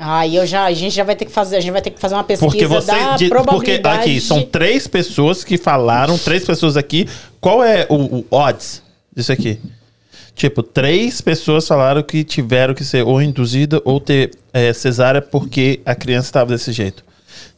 Aí 0.00 0.36
eu 0.36 0.46
já, 0.46 0.64
a 0.64 0.72
gente 0.72 0.94
já 0.94 1.02
vai 1.02 1.16
ter 1.16 1.24
que 1.24 1.30
fazer, 1.32 1.56
a 1.56 1.60
gente 1.60 1.72
vai 1.72 1.82
ter 1.82 1.90
que 1.90 1.98
fazer 1.98 2.14
uma 2.14 2.22
pesquisa 2.22 2.48
Porque 2.48 2.66
você. 2.68 2.92
da 2.92 3.08
porque 3.10 3.28
probabilidade. 3.28 3.98
aqui, 4.02 4.20
são 4.20 4.38
de- 4.38 4.46
três 4.46 4.86
pessoas 4.86 5.42
que 5.42 5.58
falaram, 5.58 6.16
três 6.16 6.44
pessoas 6.44 6.76
aqui. 6.76 7.08
Qual 7.40 7.62
é 7.62 7.86
o, 7.88 8.18
o 8.18 8.24
odds 8.30 8.82
disso 9.14 9.32
aqui? 9.32 9.58
Tipo, 10.34 10.62
três 10.62 11.20
pessoas 11.20 11.66
falaram 11.66 12.02
que 12.02 12.22
tiveram 12.22 12.72
que 12.72 12.84
ser 12.84 13.04
ou 13.04 13.20
induzida 13.20 13.82
ou 13.84 13.98
ter 14.00 14.30
é, 14.52 14.72
cesárea 14.72 15.20
porque 15.20 15.80
a 15.84 15.94
criança 15.94 16.28
estava 16.28 16.52
desse 16.52 16.70
jeito. 16.72 17.04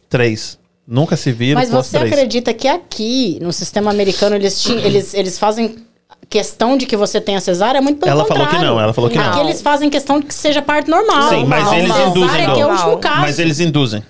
Três. 0.08 0.58
Nunca 0.86 1.16
se 1.16 1.30
viram 1.30 1.60
Mas 1.60 1.70
você 1.70 1.98
três. 1.98 2.12
acredita 2.12 2.54
que 2.54 2.66
aqui, 2.66 3.38
no 3.40 3.52
sistema 3.52 3.90
americano, 3.90 4.34
eles, 4.34 4.60
tinham, 4.62 4.80
eles, 4.80 5.14
eles 5.14 5.38
fazem 5.38 5.76
questão 6.28 6.76
de 6.76 6.86
que 6.86 6.96
você 6.96 7.20
tenha 7.20 7.40
cesárea? 7.40 7.78
É 7.78 7.80
muito 7.80 8.00
pelo 8.00 8.10
Ela 8.10 8.24
falou 8.24 8.44
contrário. 8.44 8.66
que 8.66 8.72
não, 8.72 8.80
ela 8.80 8.92
falou 8.94 9.10
que 9.10 9.18
não. 9.18 9.30
Aqui 9.30 9.40
eles 9.40 9.60
fazem 9.60 9.90
questão 9.90 10.18
de 10.18 10.26
que 10.26 10.34
seja 10.34 10.62
parto 10.62 10.90
normal. 10.90 11.28
Sim, 11.28 11.44
mas 11.44 11.64
Normal. 11.64 11.80
eles 11.80 11.96
induzem, 12.08 12.54
que 12.54 12.60
é 12.60 12.66
o 12.66 12.70
último 12.70 12.98
caso. 12.98 13.20
Mas 13.20 13.38
eles 13.38 13.60
induzem. 13.60 14.02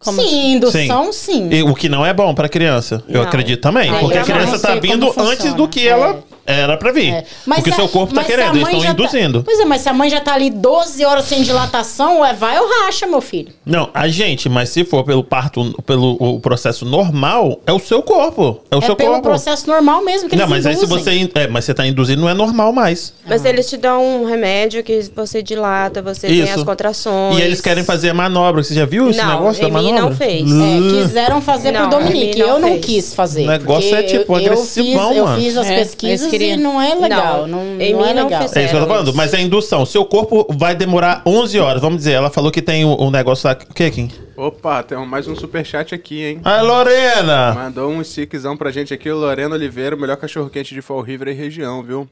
Sim, 0.00 0.52
indução 0.52 1.12
sim. 1.12 1.48
E 1.50 1.62
o 1.62 1.74
que 1.74 1.88
não 1.88 2.06
é 2.06 2.14
bom 2.14 2.32
pra 2.34 2.48
criança. 2.48 3.02
Eu 3.08 3.20
Não. 3.22 3.28
acredito 3.28 3.60
também. 3.60 3.90
Ah, 3.90 3.98
porque 4.00 4.16
eu 4.18 4.22
a 4.22 4.24
criança 4.24 4.58
tá 4.58 4.68
como 4.68 4.80
vindo 4.80 5.12
antes 5.18 5.52
do 5.54 5.66
que 5.68 5.86
É. 5.86 5.90
ela 5.90 6.22
era 6.52 6.76
pra 6.76 6.92
vir. 6.92 7.12
É. 7.12 7.24
porque 7.46 7.70
a- 7.70 7.74
seu 7.74 7.88
corpo 7.88 8.14
tá 8.14 8.24
querendo, 8.24 8.56
eles 8.56 8.68
estão 8.68 8.80
tá- 8.80 8.90
induzindo. 8.90 9.42
Pois 9.44 9.58
é, 9.60 9.64
mas 9.64 9.82
se 9.82 9.88
a 9.88 9.92
mãe 9.92 10.08
já 10.10 10.20
tá 10.20 10.34
ali 10.34 10.50
12 10.50 11.04
horas 11.04 11.24
sem 11.24 11.42
dilatação, 11.42 12.24
é 12.24 12.32
vai 12.32 12.58
ou 12.58 12.66
racha, 12.84 13.06
meu 13.06 13.20
filho. 13.20 13.52
Não, 13.64 13.90
a 13.92 14.08
gente, 14.08 14.48
mas 14.48 14.70
se 14.70 14.84
for 14.84 15.04
pelo 15.04 15.22
parto, 15.22 15.74
pelo 15.84 16.16
o 16.18 16.40
processo 16.40 16.84
normal, 16.84 17.60
é 17.66 17.72
o 17.72 17.78
seu 17.78 18.02
corpo. 18.02 18.60
É 18.70 18.76
o 18.76 18.78
é 18.78 18.82
seu 18.86 18.96
pelo 18.96 19.10
corpo. 19.14 19.28
processo 19.28 19.68
normal 19.68 20.02
mesmo 20.04 20.28
que 20.28 20.36
Não, 20.36 20.44
eles 20.44 20.50
mas 20.50 20.66
aí 20.66 20.76
se 20.76 20.84
induzem. 20.84 21.04
você. 21.04 21.12
in- 21.14 21.30
É, 21.34 21.46
mas 21.46 21.64
você 21.64 21.74
tá 21.74 21.86
induzindo, 21.86 22.20
não 22.22 22.28
é 22.28 22.34
normal 22.34 22.72
mais. 22.72 23.12
Mas 23.26 23.44
eles 23.44 23.68
te 23.68 23.76
dão 23.76 24.22
um 24.22 24.24
remédio 24.24 24.82
que 24.82 25.00
você 25.14 25.42
dilata, 25.42 26.00
você 26.02 26.26
tem 26.26 26.42
as 26.42 26.62
contrações. 26.62 27.38
E 27.38 27.42
eles 27.42 27.60
querem 27.60 27.84
fazer 27.84 28.10
a 28.10 28.14
manobra. 28.14 28.62
Você 28.62 28.74
já 28.74 28.84
viu 28.84 29.10
esse 29.10 29.18
Não, 29.20 29.28
negócio 29.28 29.62
da 29.62 29.68
em 29.68 29.72
mim 29.72 29.92
manobra? 29.92 30.10
não 30.10 30.16
fez. 30.16 30.50
É, 30.50 31.02
quiseram 31.02 31.40
fazer 31.40 31.72
Não, 31.72 31.88
pro 31.88 31.98
Dominique. 31.98 32.38
não 32.38 32.48
Eu 32.48 32.58
não 32.58 32.68
fez. 32.68 32.84
quis 32.84 33.14
fazer. 33.14 33.44
O 33.44 33.46
negócio 33.46 33.94
é, 33.94 34.02
tipo, 34.02 34.32
eu, 34.32 34.38
eu 34.40 34.46
agressivão, 34.52 35.08
fiz, 35.08 35.16
eu 35.18 35.24
mano. 35.24 35.40
fiz 35.42 35.56
as 35.56 35.66
É, 35.70 35.78
pesquisas 35.78 36.30
e 36.40 36.56
não 36.56 36.80
é 36.80 36.94
legal. 36.94 37.46
Não, 37.46 37.58
Não, 37.58 37.64
não, 37.64 37.80
em 37.80 37.94
mim 37.94 38.02
é 38.02 38.14
não 38.14 38.24
legal. 38.24 38.42
É 38.42 38.44
isso 38.44 38.54
que 38.54 38.76
eu 38.76 38.80
tô 38.80 38.86
falando. 38.86 39.14
Mas 39.14 39.34
é 39.34 39.40
indução. 39.40 39.84
Seu 39.86 40.04
corpo 40.04 40.46
vai 40.56 40.74
demorar 40.74 41.22
11 41.26 41.58
horas. 41.58 41.80
Vamos 41.82 41.98
dizer, 41.98 42.12
ela 42.12 42.30
falou 42.30 42.50
que 42.50 42.62
tem 42.62 42.84
o, 42.84 42.94
o 42.94 43.10
negócio 43.10 43.48
lá. 43.48 43.56
O 43.68 43.74
que, 43.74 43.90
Kim? 43.90 44.10
Opa, 44.36 44.82
tem 44.82 44.98
mais 45.06 45.26
um 45.26 45.34
superchat 45.34 45.94
aqui, 45.94 46.24
hein? 46.24 46.40
Ah, 46.44 46.62
Lorena! 46.62 47.52
Mandou 47.54 47.90
um 47.90 48.02
stickzão 48.04 48.56
pra 48.56 48.70
gente 48.70 48.94
aqui, 48.94 49.10
o 49.10 49.16
Lorena 49.16 49.54
Oliveira, 49.54 49.96
o 49.96 49.98
melhor 49.98 50.16
cachorro-quente 50.16 50.74
de 50.74 50.80
Fall 50.80 51.00
River 51.00 51.28
e 51.28 51.32
região, 51.32 51.82
viu? 51.82 52.08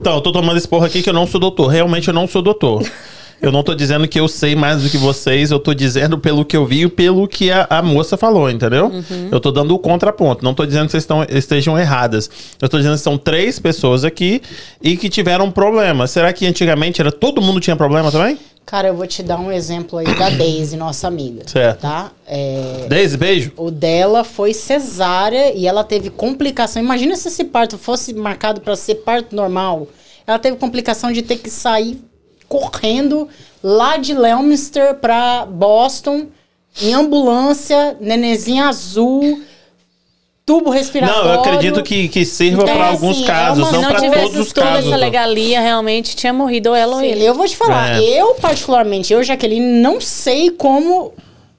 Então, 0.00 0.14
eu 0.14 0.20
tô 0.20 0.30
tomando 0.30 0.56
esse 0.58 0.68
porro 0.68 0.84
aqui 0.84 1.02
que 1.02 1.08
eu 1.08 1.14
não 1.14 1.26
sou 1.26 1.40
doutor. 1.40 1.68
Realmente 1.68 2.08
eu 2.08 2.14
não 2.14 2.26
sou 2.26 2.42
doutor. 2.42 2.82
Eu 3.40 3.52
não 3.52 3.62
tô 3.62 3.74
dizendo 3.74 4.08
que 4.08 4.18
eu 4.18 4.26
sei 4.28 4.56
mais 4.56 4.82
do 4.82 4.88
que 4.88 4.96
vocês, 4.96 5.50
eu 5.50 5.58
tô 5.58 5.74
dizendo 5.74 6.18
pelo 6.18 6.44
que 6.44 6.56
eu 6.56 6.64
vi 6.64 6.82
e 6.82 6.88
pelo 6.88 7.28
que 7.28 7.50
a, 7.50 7.66
a 7.68 7.82
moça 7.82 8.16
falou, 8.16 8.50
entendeu? 8.50 8.90
Eu 9.30 9.38
tô 9.38 9.50
dando 9.50 9.74
o 9.74 9.78
contraponto. 9.78 10.44
Não 10.44 10.54
tô 10.54 10.64
dizendo 10.64 10.86
que 10.86 10.92
vocês 10.92 11.02
estão, 11.02 11.24
estejam 11.28 11.78
erradas. 11.78 12.30
Eu 12.60 12.68
tô 12.68 12.78
dizendo 12.78 12.94
que 12.94 13.02
são 13.02 13.18
três 13.18 13.58
pessoas 13.58 14.04
aqui 14.04 14.40
e 14.82 14.96
que 14.96 15.08
tiveram 15.08 15.50
problema. 15.50 16.06
Será 16.06 16.32
que 16.32 16.46
antigamente 16.46 17.00
era 17.00 17.12
todo 17.12 17.42
mundo 17.42 17.60
tinha 17.60 17.76
problema 17.76 18.10
também? 18.10 18.38
Cara, 18.66 18.88
eu 18.88 18.96
vou 18.96 19.06
te 19.06 19.22
dar 19.22 19.38
um 19.38 19.52
exemplo 19.52 19.96
aí 19.98 20.12
da 20.18 20.28
Daisy, 20.28 20.76
nossa 20.76 21.06
amiga. 21.06 21.44
Certo. 21.46 21.82
Tá? 21.82 22.10
É, 22.26 22.86
Deise, 22.88 23.16
beijo. 23.16 23.52
o 23.56 23.70
dela 23.70 24.24
foi 24.24 24.52
cesárea 24.52 25.54
e 25.54 25.68
ela 25.68 25.84
teve 25.84 26.10
complicação. 26.10 26.82
Imagina 26.82 27.14
se 27.14 27.28
esse 27.28 27.44
parto 27.44 27.78
fosse 27.78 28.12
marcado 28.12 28.60
para 28.60 28.74
ser 28.74 28.96
parto 28.96 29.36
normal. 29.36 29.86
Ela 30.26 30.40
teve 30.40 30.56
complicação 30.56 31.12
de 31.12 31.22
ter 31.22 31.36
que 31.36 31.48
sair 31.48 32.00
correndo 32.48 33.28
lá 33.62 33.96
de 33.96 34.14
Leominster 34.14 34.94
para 34.96 35.44
Boston 35.46 36.26
em 36.82 36.92
ambulância, 36.94 37.96
nenenzinha 38.00 38.66
azul, 38.68 39.40
tubo 40.44 40.70
respiratório. 40.70 41.24
Não, 41.24 41.34
eu 41.34 41.40
acredito 41.40 41.82
que, 41.82 42.08
que 42.08 42.24
sirva 42.24 42.62
Então, 42.62 42.74
para 42.76 42.84
assim, 42.90 42.92
alguns 42.94 43.22
é 43.22 43.26
casos, 43.26 43.58
uma- 43.58 43.66
Se 43.66 43.72
não 43.72 43.82
não 43.82 43.88
para 43.90 44.00
tivesse 44.00 44.22
todos 44.24 44.38
os 44.46 44.52
toda 44.52 44.66
casos. 44.66 44.86
essa 44.86 44.96
legalia, 44.96 45.60
realmente 45.60 46.14
tinha 46.14 46.32
morrido 46.32 46.68
ou 46.70 46.76
ela 46.76 46.96
ou 46.96 47.02
ele. 47.02 47.24
eu 47.24 47.34
vou 47.34 47.46
te 47.48 47.56
falar, 47.56 48.00
É. 48.00 48.20
eu 48.20 48.34
particularmente, 48.34 49.12
eu, 49.12 49.22
Jaqueline, 49.24 49.80
não 49.80 50.00
sei 50.00 50.50
como 50.50 51.12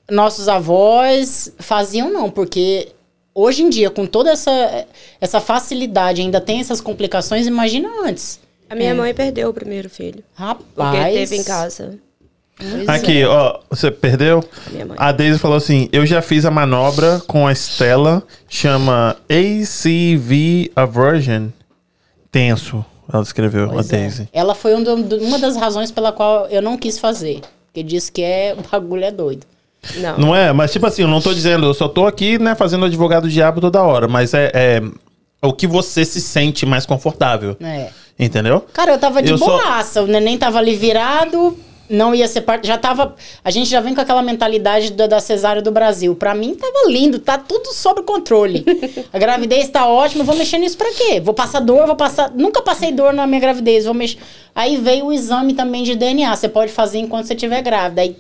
nossos 0.10 0.48
avós 0.48 1.52
faziam, 1.60 2.10
não, 2.10 2.30
porque 2.30 2.90
hoje 3.36 3.62
em 3.64 3.70
dia, 3.70 3.90
com 3.90 4.06
toda 4.06 4.32
essa, 4.32 4.86
essa 5.20 5.42
facilidade, 5.42 6.22
ainda 6.22 6.40
tem 6.40 6.60
essas 6.62 6.80
complicações, 6.80 7.46
imagina 7.46 7.90
antes. 8.06 8.40
A 8.70 8.76
minha 8.76 8.94
mãe 8.94 9.14
perdeu 9.14 9.50
o 9.50 9.54
primeiro 9.54 9.90
filho. 9.90 10.24
Rapaz. 10.36 10.66
Porque 10.76 11.12
teve 11.14 11.36
em 11.38 11.44
casa. 11.44 11.98
Pois 12.60 12.90
Aqui, 12.90 13.22
é. 13.22 13.28
ó, 13.28 13.60
você 13.70 13.92
perdeu? 13.92 14.44
Minha 14.72 14.86
mãe. 14.88 14.98
A 15.00 15.12
Daisy 15.12 15.38
falou 15.38 15.58
assim: 15.58 15.88
Eu 15.92 16.06
já 16.06 16.22
fiz 16.22 16.44
a 16.44 16.50
manobra 16.52 17.22
com 17.28 17.46
a 17.48 17.54
Stella, 17.54 18.24
chama 18.50 19.16
ACV 19.30 20.72
Aversion. 20.76 21.50
Tenso, 22.32 22.84
ela 23.12 23.24
escreveu, 23.24 23.70
Pois 23.70 23.92
a 23.92 23.96
é. 23.96 24.00
Daisy. 24.00 24.30
Ela 24.34 24.54
foi 24.56 24.76
um 24.76 24.84
do- 24.84 25.04
do- 25.04 25.18
uma 25.18 25.40
das 25.40 25.56
razões 25.56 25.92
pela 25.92 26.12
qual 26.12 26.48
eu 26.48 26.62
não 26.62 26.78
quis 26.78 27.00
fazer. 27.00 27.42
Porque 27.68 27.84
disse 27.84 28.12
que 28.12 28.22
é, 28.22 28.56
o 28.58 28.68
bagulho 28.70 29.04
é 29.06 29.12
doido. 29.12 29.46
Não. 29.98 30.18
Não 30.18 30.36
é? 30.36 30.52
Mas, 30.52 30.72
tipo 30.74 30.86
assim, 30.86 31.04
eu 31.04 31.08
não 31.08 31.22
tô 31.22 31.34
dizendo, 31.34 31.68
eu 31.68 31.74
só 31.74 31.88
tô 31.88 32.06
aqui, 32.08 32.38
né, 32.40 32.56
fazendo 32.56 32.86
advogado 32.86 33.30
diabo 33.30 33.62
toda 33.62 33.82
hora, 33.84 34.08
mas 34.08 34.34
é, 34.34 34.52
é 34.54 34.82
o 35.42 35.54
que 35.54 35.68
você 35.68 36.04
se 36.04 36.20
sente 36.20 36.66
mais 36.66 36.86
confortável. 36.86 37.56
É. 37.62 37.90
Entendeu? 38.20 38.66
Cara, 38.74 38.92
eu 38.94 38.98
tava 39.00 39.22
de 39.22 39.32
Eu 39.32 39.38
só- 39.38 39.46
boaça. 39.46 40.02
O 40.02 40.08
neném 40.08 40.38
tava 40.38 40.58
ali 40.58 40.76
virado, 40.76 41.58
não 41.90 42.14
ia 42.16 42.28
ser 42.28 42.42
parte. 42.42 42.66
Já 42.68 42.78
tava. 42.78 43.16
A 43.44 43.52
gente 43.52 43.70
já 43.70 43.80
vem 43.80 43.94
com 43.94 44.02
aquela 44.02 44.22
mentalidade 44.22 44.92
da, 44.92 45.06
da 45.08 45.20
cesárea 45.20 45.62
do 45.62 45.72
Brasil. 45.72 46.16
Pra 46.16 46.34
mim 46.34 46.56
tava 46.56 46.90
lindo, 46.90 47.20
tá 47.20 47.38
tudo 47.38 47.74
sob 47.74 48.02
controle. 48.04 48.66
A 49.14 49.20
gravidez 49.20 49.70
tá 49.70 49.88
ótima, 49.88 50.24
vou 50.24 50.36
mexer 50.36 50.58
nisso 50.58 50.78
pra 50.78 50.92
quê? 50.92 51.20
Vou 51.20 51.34
passar 51.34 51.60
dor, 51.60 51.86
vou 51.86 51.96
passar. 51.96 52.32
Nunca 52.34 52.62
passei 52.62 52.92
dor 52.92 53.14
na 53.14 53.28
minha 53.28 53.40
gravidez, 53.40 53.86
vou 53.86 53.94
mexer. 53.94 54.18
Aí 54.56 54.78
veio 54.78 55.06
o 55.06 55.14
exame 55.14 55.54
também 55.54 55.84
de 55.84 55.96
DNA. 55.96 56.36
Você 56.36 56.50
pode 56.50 56.72
fazer 56.72 56.98
enquanto 57.00 57.28
você 57.28 57.34
estiver 57.36 57.62
grávida. 57.62 58.02
Aí 58.02 58.16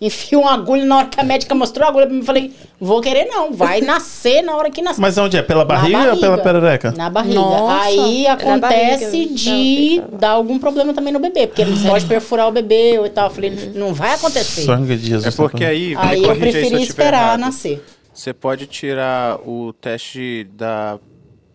enfia 0.00 0.38
uma 0.38 0.52
agulha 0.54 0.84
na 0.84 0.96
hora 0.98 1.06
que 1.08 1.20
a 1.20 1.24
médica 1.24 1.54
mostrou 1.54 1.86
a 1.86 1.90
agulha 1.90 2.06
pra 2.06 2.12
mim. 2.14 2.20
eu 2.20 2.24
Falei, 2.26 2.52
vou 2.80 3.00
querer 3.00 3.24
não. 3.26 3.52
Vai 3.52 3.80
nascer 3.80 4.42
na 4.42 4.56
hora 4.56 4.70
que 4.70 4.82
nascer. 4.82 5.00
Mas 5.00 5.16
onde 5.18 5.36
é? 5.36 5.42
Pela 5.42 5.60
Na 5.60 5.64
barriga, 5.64 6.12
ou 6.12 6.20
pela 6.20 6.38
perereca? 6.38 6.92
Na 6.92 7.08
barriga. 7.10 7.34
Nossa. 7.40 7.84
Aí 7.84 8.26
acontece 8.26 9.04
barriga. 9.04 9.34
de 9.34 10.02
Não, 10.12 10.18
dar 10.18 10.30
algum 10.30 10.58
problema 10.58 10.92
também 10.94 11.12
no 11.12 11.18
bebê, 11.18 11.46
porque 11.46 11.62
ele 11.62 11.78
pode 11.86 12.06
perfurar 12.06 12.48
o 12.48 12.52
bebê 12.52 12.98
ou 12.98 13.06
e 13.06 13.10
tal. 13.10 13.28
Eu 13.28 13.34
falei, 13.34 13.50
Uhum. 13.50 13.72
não 13.74 13.94
vai 13.94 14.12
acontecer. 14.14 14.62
Sangue 14.62 14.96
de 14.96 15.06
Jesus. 15.06 15.32
É 15.34 15.36
porque 15.36 15.64
aí. 15.64 15.94
Aí 15.96 16.22
eu 16.22 16.36
preferi 16.36 16.82
esperar 16.82 17.22
errado. 17.22 17.40
nascer. 17.40 17.84
Você 18.12 18.32
pode 18.32 18.66
tirar 18.66 19.38
o 19.46 19.72
teste 19.74 20.48
da, 20.54 20.98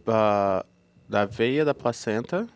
da, 0.06 0.64
da 1.10 1.26
veia 1.26 1.66
da 1.66 1.74
placenta 1.74 2.48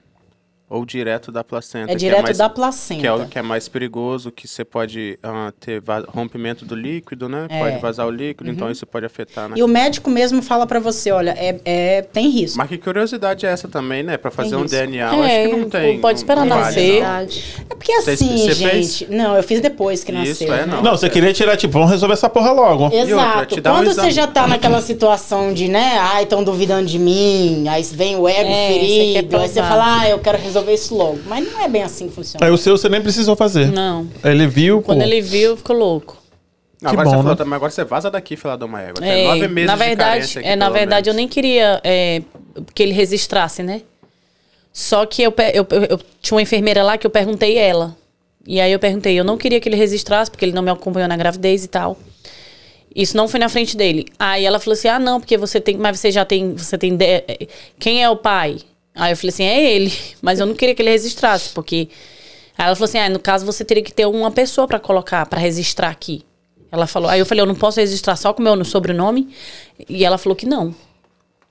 ou 0.70 0.86
direto 0.86 1.32
da 1.32 1.44
placenta? 1.44 1.92
É 1.92 1.96
que 1.96 2.00
direto 2.00 2.24
mais- 2.24 2.38
da 2.38 2.50
placenta. 2.50 3.02
Que 3.02 3.08
é 3.08 3.14
o 3.14 3.26
que 3.28 3.38
é 3.38 3.42
mais 3.42 3.68
perigoso, 3.68 4.32
que 4.32 4.48
você 4.48 4.66
pode 4.66 5.20
ah, 5.22 5.54
ter 5.60 5.82
rompimento 6.08 6.66
do 6.66 6.76
líquido, 6.76 7.30
né? 7.30 7.46
É. 7.50 7.60
Pode 7.60 7.78
vazar 7.80 8.08
o 8.08 8.12
líquido, 8.12 8.50
então 8.50 8.70
isso 8.72 8.86
pode 8.86 9.06
afetar, 9.06 9.48
né? 9.50 9.56
E 9.58 9.64
o 9.64 9.68
médico 9.68 10.10
mesmo 10.10 10.42
fala 10.42 10.66
pra 10.66 10.80
você, 10.80 11.12
olha, 11.12 11.32
é, 11.38 11.56
é- 11.64 12.02
tem 12.02 12.30
risco. 12.30 12.58
Mas 12.58 12.68
que 12.70 12.78
curiosidade 12.78 13.46
é 13.46 13.50
essa 13.50 13.68
também, 13.68 14.02
né? 14.04 14.18
Pra 14.18 14.32
fazer 14.32 14.50
Tem 14.50 14.58
um 14.58 14.62
risco. 14.64 14.76
DNA, 14.78 15.16
eu 15.16 15.24
É, 15.24 15.42
acho 15.44 15.50
que 15.52 15.56
não 15.62 15.70
tem. 15.70 16.00
pode 16.00 16.20
esperar 16.20 16.46
não 16.46 16.58
nascer. 16.58 16.74
vale, 16.74 16.92
não. 16.92 16.96
Verdade. 17.20 17.44
É 17.70 17.76
porque 17.76 17.92
assim, 17.92 18.38
você 18.38 18.54
gente... 18.54 19.08
Não, 19.12 19.36
eu 19.38 19.44
fiz 19.44 19.62
depois 19.62 20.04
que 20.04 20.12
Isso, 20.12 20.44
nasceu. 20.46 20.54
é, 20.54 20.66
né? 20.66 20.66
não. 20.66 20.82
Não, 20.82 20.92
você 20.98 21.10
queria 21.10 21.32
tirar, 21.32 21.56
tipo, 21.58 21.74
vamos 21.74 21.92
resolver 21.92 22.14
essa 22.14 22.30
porra 22.30 22.52
logo. 22.52 22.86
Outra, 22.86 23.00
Exato. 23.00 23.60
um 23.60 23.62
Quando 23.62 23.88
exame. 23.92 24.08
você 24.10 24.12
já 24.16 24.26
tá 24.28 24.48
naquela 24.48 24.82
situação 24.82 25.54
de, 25.54 25.68
né, 25.68 25.98
ai, 26.00 26.24
estão 26.24 26.44
duvidando 26.44 26.88
de 26.88 26.98
mim, 26.98 27.68
aí 27.68 27.84
vem 27.84 28.16
o 28.16 28.28
ego 28.28 28.50
É, 28.50 28.68
ferido, 28.68 29.38
aí 29.38 29.48
você 29.48 29.62
fala, 29.62 30.00
ah, 30.02 30.10
eu 30.10 30.18
quero 30.20 30.38
resolver 30.38 30.55
isso 30.73 30.95
logo. 30.95 31.19
Mas 31.26 31.45
não 31.52 31.61
é 31.61 31.68
bem 31.68 31.84
assim 31.84 32.07
que 32.07 32.14
funciona. 32.15 32.45
Aí 32.45 32.52
o 32.52 32.57
seu 32.57 32.77
você 32.77 32.90
nem 32.90 33.02
precisou 33.02 33.36
fazer. 33.36 33.72
Não. 33.72 34.07
Ele 34.23 34.48
viu, 34.48 34.82
Quando 34.82 34.99
pô. 34.99 35.03
ele 35.06 35.22
viu, 35.22 35.56
ficou 35.57 35.76
louco. 35.76 36.18
Não, 36.82 36.91
Que 36.91 36.95
agora 36.95 37.06
bom, 37.06 37.11
você 37.11 37.18
falou 37.18 37.32
né? 37.32 37.38
também, 37.38 37.56
agora 37.56 37.72
você 37.72 37.84
vaza 37.84 38.11
daqui, 38.11 38.36
filha 38.36 38.57
de 38.57 38.65
uma 38.65 38.82
égua. 38.82 38.95
Tem 39.02 39.10
É, 39.10 39.27
nove 39.27 39.48
meses 39.48 39.68
na 39.68 39.73
de 39.73 39.80
verdade, 39.80 40.10
carência 40.11 40.40
aqui, 40.41 40.49
é, 40.49 40.56
na 40.56 40.65
pelo 40.65 40.77
verdade 40.77 41.10
eu 41.10 41.14
menos. 41.14 41.26
nem 41.26 41.27
queria 41.27 41.82
é, 41.84 42.22
que 42.73 42.84
ele 42.84 42.91
registrasse, 42.94 43.64
né? 43.64 43.82
Só 44.73 45.06
que 45.06 45.23
eu, 45.23 45.32
pe- 45.32 45.52
eu, 45.53 45.65
eu- 45.69 45.84
eu 45.91 45.99
tinha 46.22 46.36
uma 46.36 46.41
enfermeira 46.41 46.84
lá 46.84 46.98
que 46.98 47.07
eu 47.07 47.11
perguntei 47.11 47.57
ela. 47.57 47.95
E 48.45 48.60
aí 48.60 48.72
eu 48.72 48.77
perguntei, 48.77 49.18
eu 49.18 49.23
não 49.23 49.38
queria 49.38 49.60
que 49.60 49.68
ele 49.69 49.77
registrasse, 49.77 50.30
porque 50.30 50.44
ele 50.45 50.52
não 50.52 50.61
me 50.61 50.69
acompanhou 50.69 51.07
na 51.07 51.15
gravidez 51.18 51.64
e 51.64 51.68
tal. 51.68 51.98
Isso 52.94 53.15
não 53.18 53.27
foi 53.27 53.40
na 53.40 53.49
frente 53.49 53.76
dele. 53.76 54.06
Aí 54.19 54.45
ela 54.45 54.60
falou 54.60 54.73
assim: 54.73 54.88
"Ah, 54.88 54.99
não, 54.99 55.19
porque 55.19 55.38
você 55.38 55.60
tem, 55.60 55.76
mas 55.77 55.99
você 55.99 56.11
já 56.11 56.23
tem, 56.23 56.53
você 56.56 56.77
tem 56.77 56.95
de- 56.95 57.06
eh, 57.06 57.48
quem 57.80 58.03
é 58.03 58.10
o 58.10 58.15
pai?" 58.15 58.57
Aí 58.95 59.11
eu 59.11 59.17
falei 59.17 59.30
assim: 59.30 59.43
"É 59.43 59.72
ele", 59.73 59.93
mas 60.22 60.39
eu 60.39 60.45
não 60.45 60.55
queria 60.55 60.73
que 60.73 60.81
ele 60.81 60.91
registrasse, 60.91 61.49
porque 61.49 61.89
Aí 62.57 62.65
ela 62.67 62.76
falou 62.76 62.85
assim: 62.85 62.97
"Ah, 62.99 63.09
no 63.09 63.19
caso 63.19 63.45
você 63.45 63.65
teria 63.65 63.84
que 63.84 63.93
ter 63.93 64.05
uma 64.05 64.31
pessoa 64.31 64.67
pra 64.67 64.80
colocar, 64.80 65.26
pra 65.26 65.39
registrar 65.39 65.89
aqui". 65.89 66.23
Ela 66.72 66.88
falou: 66.88 67.09
"Aí 67.09 67.19
eu 67.19 67.26
falei: 67.26 67.41
"Eu 67.41 67.45
não 67.47 67.55
posso 67.55 67.80
registrar 67.80 68.15
só 68.15 68.34
com 68.34 68.41
o 68.41 68.43
meu 68.43 68.63
sobrenome?" 68.65 69.30
E 69.89 70.05
ela 70.05 70.17
falou 70.17 70.35
que 70.35 70.45
não. 70.45 70.73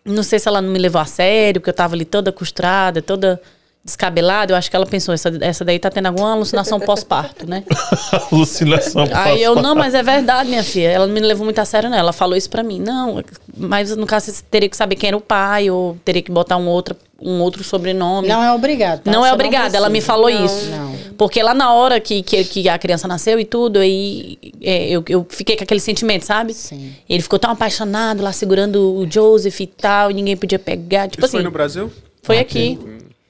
Não 0.04 0.22
sei 0.22 0.38
se 0.38 0.48
ela 0.48 0.60
não 0.60 0.70
me 0.70 0.78
levou 0.78 1.00
a 1.00 1.06
sério, 1.06 1.60
porque 1.60 1.70
eu 1.70 1.74
tava 1.74 1.94
ali 1.94 2.04
toda 2.04 2.32
costurada, 2.32 3.00
toda 3.00 3.40
descabelada. 3.84 4.52
Eu 4.52 4.56
acho 4.56 4.70
que 4.70 4.76
ela 4.76 4.86
pensou, 4.86 5.12
essa, 5.12 5.30
essa 5.40 5.64
daí 5.64 5.78
tá 5.78 5.90
tendo 5.90 6.06
alguma 6.06 6.32
alucinação 6.32 6.80
pós-parto, 6.80 7.46
né? 7.48 7.62
Alucinação. 8.32 9.04
Aí 9.12 9.42
eu, 9.42 9.52
pós-parto. 9.54 9.62
não, 9.62 9.74
mas 9.74 9.94
é 9.94 10.02
verdade, 10.02 10.48
minha 10.48 10.64
filha. 10.64 10.88
Ela 10.88 11.06
não 11.06 11.12
me 11.14 11.20
levou 11.20 11.44
muito 11.44 11.58
a 11.58 11.64
sério, 11.64 11.90
não. 11.90 11.98
Ela 11.98 12.12
falou 12.12 12.36
isso 12.36 12.48
pra 12.48 12.62
mim. 12.62 12.80
Não, 12.80 13.22
mas 13.56 13.94
no 13.94 14.06
caso 14.06 14.30
você 14.32 14.42
teria 14.50 14.68
que 14.68 14.76
saber 14.76 14.96
quem 14.96 15.08
era 15.08 15.16
o 15.16 15.20
pai, 15.20 15.70
ou 15.70 15.98
teria 16.04 16.22
que 16.22 16.32
botar 16.32 16.56
um 16.56 16.66
outro, 16.66 16.96
um 17.20 17.40
outro 17.42 17.62
sobrenome. 17.62 18.26
Não 18.26 18.42
é 18.42 18.52
obrigado. 18.52 19.02
tá? 19.02 19.10
Não 19.10 19.20
Você 19.22 19.28
é 19.28 19.32
obrigada, 19.34 19.76
ela 19.76 19.90
me 19.90 20.00
falou 20.00 20.30
Não, 20.30 20.44
isso. 20.46 20.70
não. 20.70 20.94
Porque 21.18 21.42
lá 21.42 21.52
na 21.54 21.72
hora 21.72 22.00
que, 22.00 22.22
que, 22.22 22.42
que 22.44 22.68
a 22.68 22.78
criança 22.78 23.06
nasceu 23.06 23.38
e 23.38 23.44
tudo, 23.44 23.78
aí 23.78 24.38
é, 24.62 24.88
eu, 24.88 25.04
eu 25.08 25.26
fiquei 25.28 25.56
com 25.56 25.62
aquele 25.62 25.80
sentimento, 25.80 26.24
sabe? 26.24 26.54
Sim. 26.54 26.92
Ele 27.08 27.22
ficou 27.22 27.38
tão 27.38 27.50
apaixonado 27.50 28.22
lá 28.22 28.32
segurando 28.32 28.96
o 28.96 29.06
Joseph 29.10 29.60
e 29.60 29.66
tal, 29.66 30.10
e 30.10 30.14
ninguém 30.14 30.36
podia 30.36 30.58
pegar. 30.58 31.06
Tipo 31.08 31.20
Isso 31.20 31.26
assim. 31.26 31.36
foi 31.36 31.44
no 31.44 31.50
Brasil? 31.50 31.92
Foi 32.22 32.38
aqui. 32.38 32.78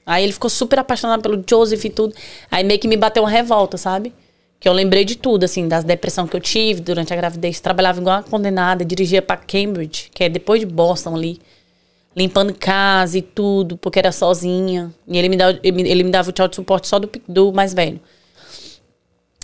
Aí 0.05 0.23
ele 0.23 0.33
ficou 0.33 0.49
super 0.49 0.79
apaixonado 0.79 1.21
pelo 1.21 1.43
Joseph 1.49 1.83
e 1.83 1.89
tudo. 1.89 2.13
Aí 2.51 2.63
meio 2.63 2.79
que 2.79 2.87
me 2.87 2.95
bateu 2.95 3.23
uma 3.23 3.29
revolta, 3.29 3.77
sabe? 3.77 4.13
Que 4.59 4.69
eu 4.69 4.73
lembrei 4.73 5.03
de 5.03 5.15
tudo, 5.15 5.43
assim, 5.43 5.67
das 5.67 5.83
depressão 5.83 6.27
que 6.27 6.35
eu 6.35 6.39
tive 6.39 6.81
durante 6.81 7.11
a 7.11 7.15
gravidez. 7.15 7.59
Trabalhava 7.59 7.99
igual 7.99 8.17
uma 8.17 8.23
condenada, 8.23 8.85
dirigia 8.85 9.21
pra 9.21 9.35
Cambridge, 9.35 10.09
que 10.13 10.23
é 10.23 10.29
depois 10.29 10.59
de 10.59 10.65
Boston 10.65 11.15
ali. 11.15 11.39
Limpando 12.15 12.53
casa 12.53 13.17
e 13.17 13.21
tudo, 13.21 13.77
porque 13.77 13.99
era 13.99 14.11
sozinha. 14.11 14.93
E 15.07 15.17
ele 15.17 15.27
me 15.27 15.35
dava, 15.35 15.59
ele 15.61 16.03
me- 16.03 16.11
dava 16.11 16.29
o 16.29 16.31
tchau 16.31 16.47
de 16.47 16.55
suporte 16.55 16.87
só 16.87 16.97
do, 16.97 17.09
do 17.27 17.51
mais 17.51 17.73
velho. 17.73 17.99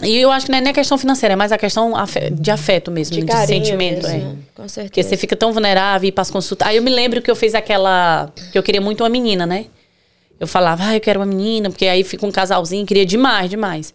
E 0.03 0.17
eu 0.17 0.31
acho 0.31 0.45
que 0.47 0.51
não 0.51 0.57
é 0.57 0.61
nem 0.61 0.71
a 0.71 0.73
questão 0.73 0.97
financeira, 0.97 1.33
é 1.33 1.35
mais 1.35 1.51
a 1.51 1.57
questão 1.57 1.93
de 2.33 2.49
afeto 2.49 2.89
mesmo, 2.89 3.15
de, 3.17 3.25
carinho 3.25 3.63
sentimento. 3.65 4.07
mesmo, 4.07 4.09
é. 4.09 4.23
né? 4.23 4.37
Com 4.55 4.67
certeza. 4.67 4.89
Porque 4.89 5.03
você 5.03 5.17
fica 5.17 5.35
tão 5.35 5.51
vulnerável 5.51 6.07
e 6.07 6.11
passa 6.11 6.31
consulta. 6.31 6.65
Aí 6.65 6.77
eu 6.77 6.81
me 6.83 6.89
lembro 6.89 7.21
que 7.21 7.29
eu 7.29 7.35
fiz 7.35 7.53
aquela. 7.53 8.31
que 8.51 8.57
eu 8.57 8.63
queria 8.63 8.81
muito 8.81 9.03
uma 9.03 9.09
menina, 9.09 9.45
né? 9.45 9.65
Eu 10.41 10.47
falava, 10.47 10.83
ah, 10.87 10.95
eu 10.95 10.99
quero 10.99 11.19
uma 11.19 11.25
menina, 11.27 11.69
porque 11.69 11.85
aí 11.85 12.03
fica 12.03 12.25
um 12.25 12.31
casalzinho, 12.31 12.83
queria 12.83 13.05
demais, 13.05 13.47
demais. 13.47 13.93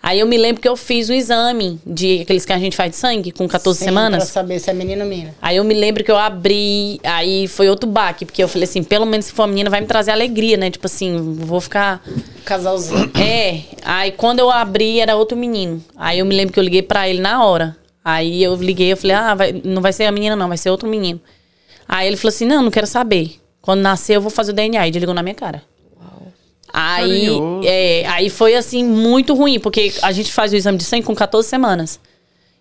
Aí 0.00 0.20
eu 0.20 0.28
me 0.28 0.38
lembro 0.38 0.62
que 0.62 0.68
eu 0.68 0.76
fiz 0.76 1.08
o 1.08 1.12
exame 1.12 1.80
de 1.84 2.20
aqueles 2.20 2.44
que 2.44 2.52
a 2.52 2.58
gente 2.58 2.76
faz 2.76 2.92
de 2.92 2.96
sangue 2.96 3.32
com 3.32 3.48
14 3.48 3.80
Sim, 3.80 3.84
semanas. 3.86 4.22
Pra 4.22 4.32
saber 4.32 4.60
se 4.60 4.70
é 4.70 4.72
menino 4.72 5.02
ou 5.02 5.08
menina. 5.08 5.34
Aí 5.42 5.56
eu 5.56 5.64
me 5.64 5.74
lembro 5.74 6.04
que 6.04 6.10
eu 6.12 6.16
abri, 6.16 7.00
aí 7.02 7.48
foi 7.48 7.68
outro 7.68 7.90
baque, 7.90 8.24
porque 8.24 8.40
eu 8.40 8.46
falei 8.46 8.62
assim, 8.62 8.84
pelo 8.84 9.04
menos 9.06 9.26
se 9.26 9.32
for 9.32 9.42
uma 9.42 9.48
menina 9.48 9.68
vai 9.68 9.80
me 9.80 9.88
trazer 9.88 10.12
alegria, 10.12 10.56
né? 10.56 10.70
Tipo 10.70 10.86
assim, 10.86 11.34
vou 11.34 11.60
ficar 11.60 12.00
Casalzinho. 12.44 13.10
é, 13.20 13.62
aí 13.84 14.12
quando 14.12 14.38
eu 14.38 14.52
abri 14.52 15.00
era 15.00 15.16
outro 15.16 15.36
menino. 15.36 15.82
Aí 15.96 16.20
eu 16.20 16.24
me 16.26 16.36
lembro 16.36 16.52
que 16.52 16.60
eu 16.60 16.64
liguei 16.64 16.80
pra 16.82 17.08
ele 17.08 17.20
na 17.20 17.44
hora. 17.44 17.76
Aí 18.04 18.40
eu 18.40 18.54
liguei, 18.54 18.92
eu 18.92 18.96
falei, 18.96 19.16
ah, 19.16 19.34
vai- 19.34 19.60
não 19.64 19.82
vai 19.82 19.92
ser 19.92 20.04
a 20.04 20.12
menina 20.12 20.36
não, 20.36 20.46
vai 20.46 20.56
ser 20.56 20.70
outro 20.70 20.88
menino. 20.88 21.20
Aí 21.88 22.06
ele 22.06 22.16
falou 22.16 22.28
assim, 22.28 22.46
não, 22.46 22.62
não 22.62 22.70
quero 22.70 22.86
saber. 22.86 23.32
Quando 23.60 23.80
nascer 23.80 24.14
eu 24.14 24.20
vou 24.20 24.30
fazer 24.30 24.52
o 24.52 24.54
DNA. 24.54 24.86
E 24.86 24.90
ele 24.90 25.00
ligou 25.00 25.14
na 25.14 25.24
minha 25.24 25.34
cara. 25.34 25.60
Aí, 26.72 27.28
é, 27.64 28.06
aí 28.08 28.28
foi 28.30 28.54
assim, 28.54 28.84
muito 28.84 29.34
ruim, 29.34 29.58
porque 29.58 29.92
a 30.02 30.12
gente 30.12 30.32
faz 30.32 30.52
o 30.52 30.56
exame 30.56 30.78
de 30.78 30.84
sangue 30.84 31.04
com 31.04 31.14
14 31.14 31.48
semanas. 31.48 32.00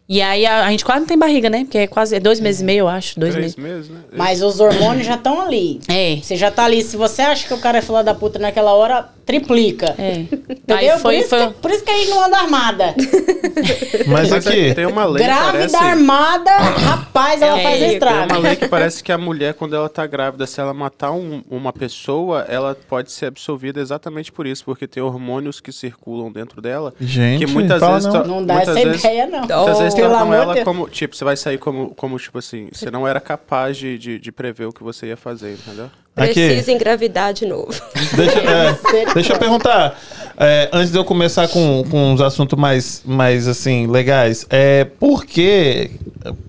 E 0.09 0.21
aí 0.21 0.45
a, 0.45 0.65
a 0.65 0.71
gente 0.71 0.85
quase 0.85 1.01
não 1.01 1.07
tem 1.07 1.17
barriga, 1.17 1.49
né? 1.49 1.59
Porque 1.65 1.77
é 1.79 1.87
quase 1.87 2.15
é 2.15 2.19
dois 2.19 2.39
meses 2.39 2.61
e 2.61 2.63
meio, 2.63 2.79
eu 2.81 2.87
acho. 2.87 3.19
Dois 3.19 3.33
Três 3.33 3.55
meses. 3.57 3.89
meses, 3.89 3.89
né? 3.89 3.99
Mas 4.15 4.41
os 4.41 4.59
hormônios 4.59 5.05
já 5.05 5.15
estão 5.15 5.41
ali. 5.41 5.81
É. 5.89 6.17
Você 6.21 6.35
já 6.37 6.49
tá 6.49 6.63
ali. 6.63 6.81
Se 6.81 6.95
você 6.95 7.21
acha 7.21 7.45
que 7.47 7.53
o 7.53 7.57
cara 7.57 7.79
é 7.79 7.81
filha 7.81 8.03
da 8.03 8.13
puta 8.15 8.39
naquela 8.39 8.73
hora, 8.73 9.09
triplica. 9.25 9.93
É. 9.97 10.19
Entendeu? 10.21 10.77
Aí 10.77 10.89
por, 10.91 10.99
foi, 10.99 11.17
isso 11.17 11.29
foi, 11.29 11.47
que, 11.47 11.53
por 11.55 11.71
isso 11.71 11.83
que 11.83 11.89
a 11.91 11.97
gente 11.97 12.09
não 12.09 12.23
anda 12.25 12.37
armada. 12.37 12.95
Mas 14.07 14.29
Mas 14.29 14.47
aqui, 14.47 14.69
é- 14.69 14.73
tem 14.73 14.85
uma 14.85 15.05
lei, 15.05 15.23
Grávida 15.23 15.51
parece... 15.69 15.75
armada, 15.75 16.51
rapaz, 16.57 17.41
ela 17.41 17.59
É, 17.59 17.63
faz 17.63 17.75
tem 17.79 17.83
Tem 17.87 17.93
estrago. 17.93 18.33
uma 18.33 18.37
lei 18.39 18.55
que 18.55 18.67
parece 18.67 19.03
que 19.03 19.11
a 19.11 19.17
mulher, 19.17 19.53
quando 19.53 19.75
ela 19.75 19.89
tá 19.89 20.05
grávida, 20.07 20.45
se 20.47 20.59
ela 20.61 20.73
matar 20.73 21.11
um- 21.11 21.43
uma 21.49 21.73
pessoa, 21.73 22.45
ela 22.47 22.77
pode 22.87 23.11
ser 23.11 23.25
absolvida 23.27 23.79
exatamente 23.81 24.31
por 24.31 24.47
isso, 24.47 24.63
porque 24.63 24.87
tem 24.87 25.03
hormônios 25.03 25.59
que 25.59 25.71
circulam 25.71 26.31
dentro 26.31 26.61
dela. 26.61 26.93
Gente, 26.99 27.45
que 27.45 27.51
muitas 27.51 27.79
fala 27.79 27.93
vezes. 27.95 28.13
não. 28.13 28.21
to- 28.23 28.27
Não 28.27 28.45
dá 28.45 28.53
muitas 28.55 28.75
essa 28.77 28.85
vezes, 28.87 29.03
ideia, 29.03 29.27
não. 29.27 29.39
Muitas 29.39 29.79
vezes 29.79 29.93
De 29.97 30.35
ela 30.35 30.53
Deus. 30.53 30.65
como. 30.65 30.89
Tipo, 30.89 31.15
você 31.15 31.23
vai 31.23 31.37
sair 31.37 31.57
como, 31.57 31.93
como, 31.95 32.17
tipo 32.17 32.37
assim, 32.39 32.69
você 32.71 32.89
não 32.91 33.07
era 33.07 33.19
capaz 33.19 33.77
de, 33.77 33.97
de, 33.97 34.19
de 34.19 34.31
prever 34.31 34.65
o 34.65 34.71
que 34.73 34.83
você 34.83 35.07
ia 35.07 35.17
fazer, 35.17 35.53
entendeu? 35.53 35.89
aqui, 36.15 36.33
Precisa 36.33 36.71
engravidar 36.71 37.33
de 37.33 37.45
novo. 37.45 37.69
deixa, 38.15 38.39
é, 38.39 38.75
deixa 39.13 39.33
eu 39.33 39.39
perguntar, 39.39 39.99
é, 40.37 40.69
antes 40.73 40.91
de 40.91 40.97
eu 40.97 41.05
começar 41.05 41.47
com, 41.47 41.83
com 41.89 42.11
uns 42.11 42.21
assuntos 42.21 42.57
mais, 42.57 43.03
mais 43.05 43.47
assim, 43.47 43.87
legais, 43.87 44.45
é, 44.49 44.83
por 44.85 45.25
que, 45.25 45.91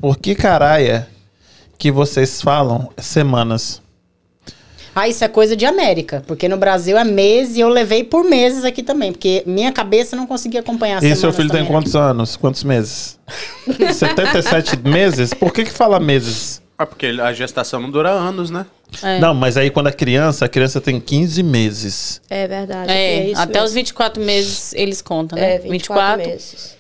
por 0.01 0.17
que 0.17 0.35
caralho 0.35 1.05
que 1.77 1.91
vocês 1.91 2.41
falam 2.41 2.91
semanas? 2.97 3.83
Ah, 4.99 5.09
isso 5.09 5.25
é 5.25 5.29
coisa 5.29 5.55
de 5.55 5.65
América. 5.65 6.25
Porque 6.27 6.49
no 6.49 6.57
Brasil 6.57 6.99
é 6.99 7.05
mês 7.05 7.57
e 7.57 7.61
eu 7.61 7.69
levei 7.69 8.03
por 8.03 8.25
meses 8.25 8.65
aqui 8.65 8.83
também. 8.83 9.13
Porque 9.13 9.45
minha 9.47 9.71
cabeça 9.71 10.17
não 10.17 10.27
conseguia 10.27 10.59
acompanhar 10.59 11.03
E 11.03 11.15
seu 11.15 11.33
filho 11.33 11.49
tem 11.49 11.61
também, 11.61 11.73
quantos 11.73 11.95
anos? 11.95 12.37
Quantos 12.37 12.65
meses? 12.65 13.19
77 13.95 14.77
meses? 14.79 15.33
Por 15.33 15.53
que 15.53 15.65
que 15.65 15.71
fala 15.71 16.01
meses? 16.01 16.61
Ah, 16.77 16.85
porque 16.85 17.07
a 17.07 17.33
gestação 17.33 17.81
não 17.81 17.91
dura 17.91 18.11
anos, 18.11 18.51
né? 18.51 18.67
é. 19.03 19.21
Não, 19.21 19.35
mas 19.35 19.57
aí 19.57 19.71
quando 19.71 19.89
é 19.89 19.93
criança, 19.93 20.45
a 20.45 20.49
criança 20.49 20.81
tem 20.81 20.99
15 20.99 21.43
meses. 21.43 22.21
É 22.29 22.49
verdade. 22.49 22.91
É, 22.91 23.19
é 23.19 23.31
isso 23.31 23.41
até 23.41 23.59
os 23.63 23.71
mesmo. 23.71 23.75
24 23.75 24.23
meses 24.23 24.73
eles 24.75 25.01
contam, 25.01 25.39
né? 25.39 25.57
É, 25.57 25.59
24, 25.59 26.27
meses. 26.27 26.77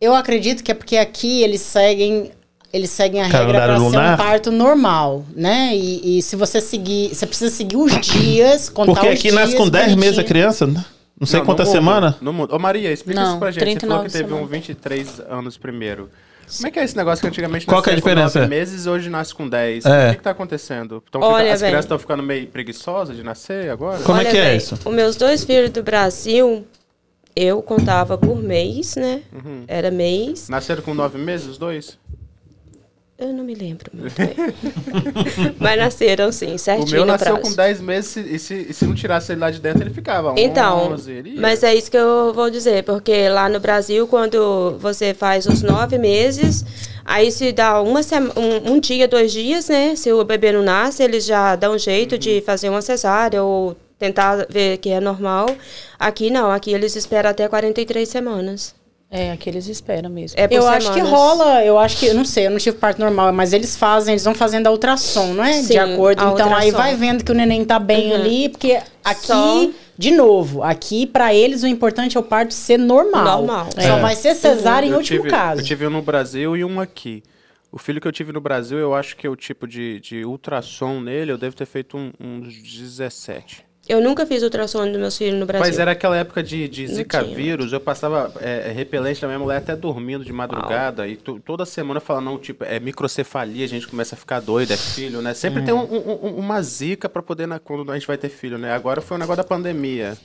Eu 0.00 0.14
acredito 0.14 0.62
que 0.62 0.70
é 0.70 0.74
porque 0.74 0.96
aqui 0.96 1.42
eles 1.42 1.60
seguem 1.60 2.30
eles 2.72 2.90
seguem 2.90 3.20
a 3.22 3.26
regra 3.26 3.60
para 3.60 3.76
ser 3.76 3.80
um 3.80 3.84
lunar? 3.86 4.16
parto 4.16 4.50
normal, 4.50 5.24
né? 5.34 5.70
E, 5.74 6.18
e 6.18 6.22
se 6.22 6.36
você 6.36 6.60
seguir, 6.60 7.14
você 7.14 7.26
precisa 7.26 7.50
seguir 7.54 7.76
os 7.76 7.92
dias, 8.00 8.68
contar 8.68 8.92
Porque 8.92 9.08
os 9.08 9.18
aqui 9.18 9.30
nasce 9.32 9.52
dias 9.52 9.62
com 9.62 9.68
10 9.68 9.94
meses 9.94 10.18
a 10.18 10.24
criança, 10.24 10.66
né? 10.66 10.84
Não 11.20 11.26
sei 11.26 11.40
Não, 11.40 11.46
quantas 11.46 11.68
semanas. 11.68 12.14
No 12.20 12.32
mundo. 12.32 12.54
Ô 12.54 12.58
Maria, 12.58 12.92
explica 12.92 13.20
Não, 13.20 13.30
isso 13.30 13.38
pra 13.38 13.50
gente. 13.50 13.64
Você 13.64 13.80
falou 13.86 14.04
39 14.04 14.06
que 14.06 14.12
teve 14.12 14.24
um 14.24 14.36
semanas. 14.36 14.50
23 14.50 15.20
anos 15.28 15.56
primeiro. 15.56 16.08
Como 16.56 16.66
é 16.66 16.70
que 16.70 16.78
é 16.78 16.84
esse 16.84 16.96
negócio 16.96 17.20
que 17.20 17.26
antigamente 17.28 17.66
Qual 17.66 17.82
que 17.82 17.90
é 17.90 17.92
a 17.92 17.96
nascia 17.96 18.02
com 18.02 18.08
diferença? 18.14 18.38
9 18.40 18.48
meses 18.50 18.86
e 18.86 18.88
hoje 18.88 19.10
nasce 19.10 19.34
com 19.34 19.48
10? 19.48 19.84
É. 19.84 20.06
O 20.06 20.10
que, 20.10 20.16
que 20.16 20.22
tá 20.22 20.30
acontecendo? 20.30 21.02
Tão 21.10 21.20
Olha, 21.20 21.38
fica- 21.42 21.54
as 21.54 21.60
velho. 21.60 21.70
crianças 21.72 21.84
estão 21.84 21.98
ficando 21.98 22.22
meio 22.22 22.46
preguiçosas 22.46 23.16
de 23.16 23.22
nascer 23.22 23.68
agora? 23.70 23.98
Como 24.02 24.16
é 24.16 24.20
Olha, 24.20 24.30
que 24.30 24.36
é 24.38 24.56
isso? 24.56 24.78
Os 24.82 24.94
meus 24.94 25.16
dois 25.16 25.44
filhos 25.44 25.70
do 25.70 25.82
Brasil, 25.82 26.64
eu 27.36 27.60
contava 27.62 28.16
por 28.16 28.36
mês, 28.40 28.94
né? 28.96 29.20
Uhum. 29.32 29.64
Era 29.66 29.90
mês. 29.90 30.48
Nasceram 30.48 30.82
com 30.82 30.94
9 30.94 31.18
meses 31.18 31.46
os 31.48 31.58
dois? 31.58 31.98
Eu 33.18 33.32
não 33.32 33.42
me 33.42 33.52
lembro 33.52 33.90
muito 33.92 34.14
bem. 34.16 34.34
Mas 35.58 35.76
nasceram, 35.76 36.30
sim, 36.30 36.54
O 36.54 36.58
certinho 36.58 36.90
meu 36.92 37.00
no 37.00 37.06
nasceu 37.12 37.34
prazo. 37.34 37.50
com 37.50 37.52
10 37.56 37.80
meses 37.80 38.16
e- 38.16 38.38
se, 38.38 38.66
e 38.70 38.72
se 38.72 38.84
não 38.86 38.94
tirasse 38.94 39.32
ele 39.32 39.40
lá 39.40 39.50
de 39.50 39.60
dentro, 39.60 39.82
ele 39.82 39.90
ficava 39.92 40.34
Então, 40.38 40.92
11. 40.92 41.10
Ele 41.10 41.34
mas 41.40 41.64
é 41.64 41.74
isso 41.74 41.90
que 41.90 41.96
eu 41.96 42.32
vou 42.32 42.48
dizer, 42.48 42.84
porque 42.84 43.28
lá 43.28 43.48
no 43.48 43.58
Brasil, 43.58 44.06
quando 44.06 44.76
você 44.78 45.12
faz 45.14 45.46
os 45.46 45.62
nove 45.62 45.98
meses, 45.98 46.64
aí 47.04 47.32
se 47.32 47.50
dá 47.50 47.82
uma 47.82 48.00
um, 48.36 48.74
um 48.74 48.80
dia, 48.80 49.08
dois 49.08 49.32
dias, 49.32 49.68
né? 49.68 49.96
Se 49.96 50.12
o 50.12 50.22
bebê 50.24 50.52
não 50.52 50.62
nasce, 50.62 51.02
eles 51.02 51.24
já 51.24 51.56
dão 51.56 51.74
um 51.74 51.78
jeito 51.78 52.12
Uhum. 52.12 52.18
de 52.20 52.40
fazer 52.42 52.68
uma 52.68 52.82
cesárea 52.82 53.42
ou 53.42 53.76
tentar 53.98 54.46
ver 54.48 54.78
que 54.78 54.90
é 54.90 55.00
normal. 55.00 55.48
Aqui 55.98 56.30
não, 56.30 56.52
aqui 56.52 56.72
eles 56.72 56.94
esperam 56.94 57.30
até 57.30 57.48
43 57.48 58.08
semanas. 58.08 58.77
É, 59.10 59.32
aqui 59.32 59.48
eles 59.48 59.66
esperam 59.68 60.10
mesmo. 60.10 60.38
É 60.38 60.46
Eu 60.50 60.68
acho 60.68 60.92
que 60.92 61.00
rola, 61.00 61.64
eu 61.64 61.78
acho 61.78 61.96
que, 61.96 62.06
eu 62.06 62.14
não 62.14 62.26
sei, 62.26 62.46
eu 62.46 62.50
não 62.50 62.58
tive 62.58 62.76
parto 62.76 63.00
normal, 63.00 63.32
mas 63.32 63.54
eles 63.54 63.74
fazem, 63.74 64.12
eles 64.12 64.22
vão 64.24 64.34
fazendo 64.34 64.66
a 64.66 64.70
ultrassom, 64.70 65.32
não 65.32 65.42
é? 65.42 65.60
De 65.60 65.66
Sim, 65.68 65.78
acordo. 65.78 66.20
a 66.22 66.30
Então 66.32 66.54
aí 66.54 66.66
ultrassom. 66.68 66.76
vai 66.76 66.94
vendo 66.94 67.24
que 67.24 67.32
o 67.32 67.34
neném 67.34 67.64
tá 67.64 67.78
bem 67.78 68.12
ali, 68.12 68.50
porque 68.50 68.78
aqui, 69.02 69.26
Só- 69.26 69.70
de 69.96 70.10
novo, 70.10 70.62
aqui 70.62 71.06
pra 71.06 71.32
eles 71.34 71.62
o 71.62 71.66
importante 71.66 72.18
é 72.18 72.20
o 72.20 72.22
parto 72.22 72.52
ser 72.52 72.78
normal. 72.78 73.24
Normal. 73.46 73.68
Só 73.74 73.96
É. 73.96 74.00
vai 74.00 74.14
ser 74.14 74.34
cesárea 74.34 74.86
em 74.86 74.90
Eu 74.90 74.98
último 74.98 75.20
tive, 75.20 75.30
caso. 75.30 75.62
Eu 75.62 75.64
tive 75.64 75.86
um 75.86 75.90
no 75.90 76.02
Brasil 76.02 76.54
e 76.54 76.62
um 76.62 76.78
aqui. 76.78 77.22
O 77.72 77.78
filho 77.78 78.02
que 78.02 78.08
eu 78.08 78.12
tive 78.12 78.30
no 78.30 78.40
Brasil, 78.42 78.76
eu 78.76 78.94
acho 78.94 79.16
que 79.16 79.26
é 79.26 79.30
o 79.30 79.36
tipo 79.36 79.66
de, 79.66 80.00
de 80.00 80.22
ultrassom 80.24 81.00
nele, 81.00 81.32
eu 81.32 81.38
devo 81.38 81.56
ter 81.56 81.66
feito 81.66 81.96
um, 81.96 82.12
uns 82.20 82.54
17. 82.62 83.64
Eu 83.88 84.02
nunca 84.02 84.26
fiz 84.26 84.42
ultrassom 84.42 84.86
dos 84.90 85.00
meus 85.00 85.16
filhos 85.16 85.38
no 85.40 85.46
Brasil. 85.46 85.66
Mas 85.66 85.78
era 85.78 85.92
aquela 85.92 86.16
época 86.16 86.42
de, 86.42 86.68
de 86.68 86.86
Zika 86.86 87.22
vírus, 87.24 87.72
eu 87.72 87.80
passava 87.80 88.30
é, 88.40 88.70
repelente 88.70 89.22
na 89.22 89.28
minha 89.28 89.38
mulher 89.38 89.56
até 89.56 89.74
dormindo 89.74 90.24
de 90.24 90.32
madrugada. 90.32 91.08
E 91.08 91.16
to- 91.16 91.40
toda 91.40 91.64
semana 91.64 91.98
falando, 91.98 92.26
não, 92.26 92.38
tipo, 92.38 92.64
é 92.64 92.78
microcefalia, 92.78 93.64
a 93.64 93.68
gente 93.68 93.88
começa 93.88 94.14
a 94.14 94.18
ficar 94.18 94.40
doido, 94.40 94.72
é 94.72 94.76
filho, 94.76 95.22
né? 95.22 95.32
Sempre 95.32 95.62
tem 95.64 95.72
um- 95.72 95.78
um- 95.84 96.26
um- 96.26 96.36
uma 96.36 96.60
zica 96.62 97.08
pra 97.08 97.22
poder, 97.22 97.46
na, 97.46 97.58
quando 97.58 97.90
a 97.90 97.94
gente 97.94 98.06
vai 98.06 98.18
ter 98.18 98.28
filho, 98.28 98.58
né? 98.58 98.72
Agora 98.72 99.00
foi 99.00 99.16
o 99.16 99.20
negócio 99.20 99.42
da 99.42 99.48
pandemia. 99.48 100.16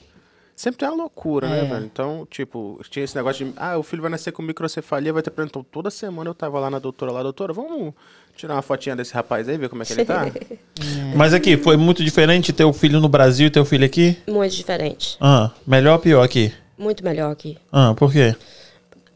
Sempre 0.56 0.78
tem 0.80 0.88
uma 0.90 0.98
loucura, 0.98 1.48
né, 1.50 1.64
velho? 1.66 1.86
Então, 1.86 2.28
tipo, 2.30 2.80
tinha 2.90 3.04
esse 3.04 3.16
negócio 3.16 3.44
de, 3.46 3.54
ah, 3.58 3.76
o 3.78 3.82
filho 3.82 4.04
vai 4.04 4.12
nascer 4.12 4.32
com 4.32 4.44
microcefalia, 4.44 5.12
vai 5.12 5.24
ter 5.24 5.32
problema. 5.32 5.50
Então, 5.50 5.64
toda 5.64 5.90
semana 5.90 6.30
eu 6.30 6.34
tava 6.36 6.60
lá 6.60 6.70
na 6.70 6.78
doutora, 6.78 7.12
lá, 7.12 7.24
doutora, 7.24 7.52
vamos 7.54 7.92
tirar 8.36 8.56
uma 8.56 8.62
fotinha 8.62 8.96
desse 8.96 9.14
rapaz 9.14 9.48
aí, 9.48 9.58
ver 9.58 9.70
como 9.70 9.84
é 9.84 9.86
que 9.86 9.94
ele 9.94 10.06
tá? 10.06 10.26
Mas 11.16 11.34
aqui, 11.34 11.56
foi 11.58 11.78
muito 11.78 12.04
diferente 12.04 12.52
ter 12.52 12.64
o 12.64 12.74
filho 12.74 13.00
no 13.00 13.08
Brasil 13.08 13.48
e 13.48 13.50
ter 13.50 13.60
o 13.60 13.66
filho 13.66 13.86
aqui? 13.86 14.18
Muito 14.28 14.56
diferente. 14.56 15.18
Ah, 15.22 15.52
melhor 15.66 15.94
ou 15.94 16.00
pior 16.00 16.24
aqui? 16.24 16.52
Muito 16.78 17.04
melhor 17.04 17.32
aqui. 17.32 17.58
Ah, 17.72 17.94
por 17.96 18.12
quê? 18.12 18.36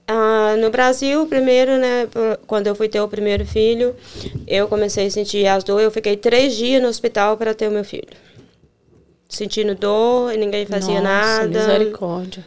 Ah, 0.08 0.56
no 0.58 0.70
Brasil, 0.70 1.26
primeiro, 1.28 1.78
né, 1.78 2.08
quando 2.46 2.68
eu 2.68 2.76
fui 2.76 2.88
ter 2.88 3.02
o 3.02 3.08
primeiro 3.10 3.46
filho, 3.46 3.94
eu 4.48 4.68
comecei 4.68 5.08
a 5.08 5.12
sentir 5.12 5.46
as 5.48 5.64
dores. 5.64 5.84
Eu 5.84 5.92
fiquei 5.92 6.16
três 6.16 6.56
dias 6.56 6.82
no 6.82 6.88
hospital 6.88 7.36
para 7.36 7.54
ter 7.54 7.68
o 7.68 7.72
meu 7.72 7.84
filho. 7.84 8.08
Sentindo 9.28 9.76
dor 9.76 10.34
e 10.34 10.38
ninguém 10.38 10.66
fazia 10.66 11.02
Nossa, 11.02 11.42
nada. 11.42 11.60
misericórdia. 11.60 12.46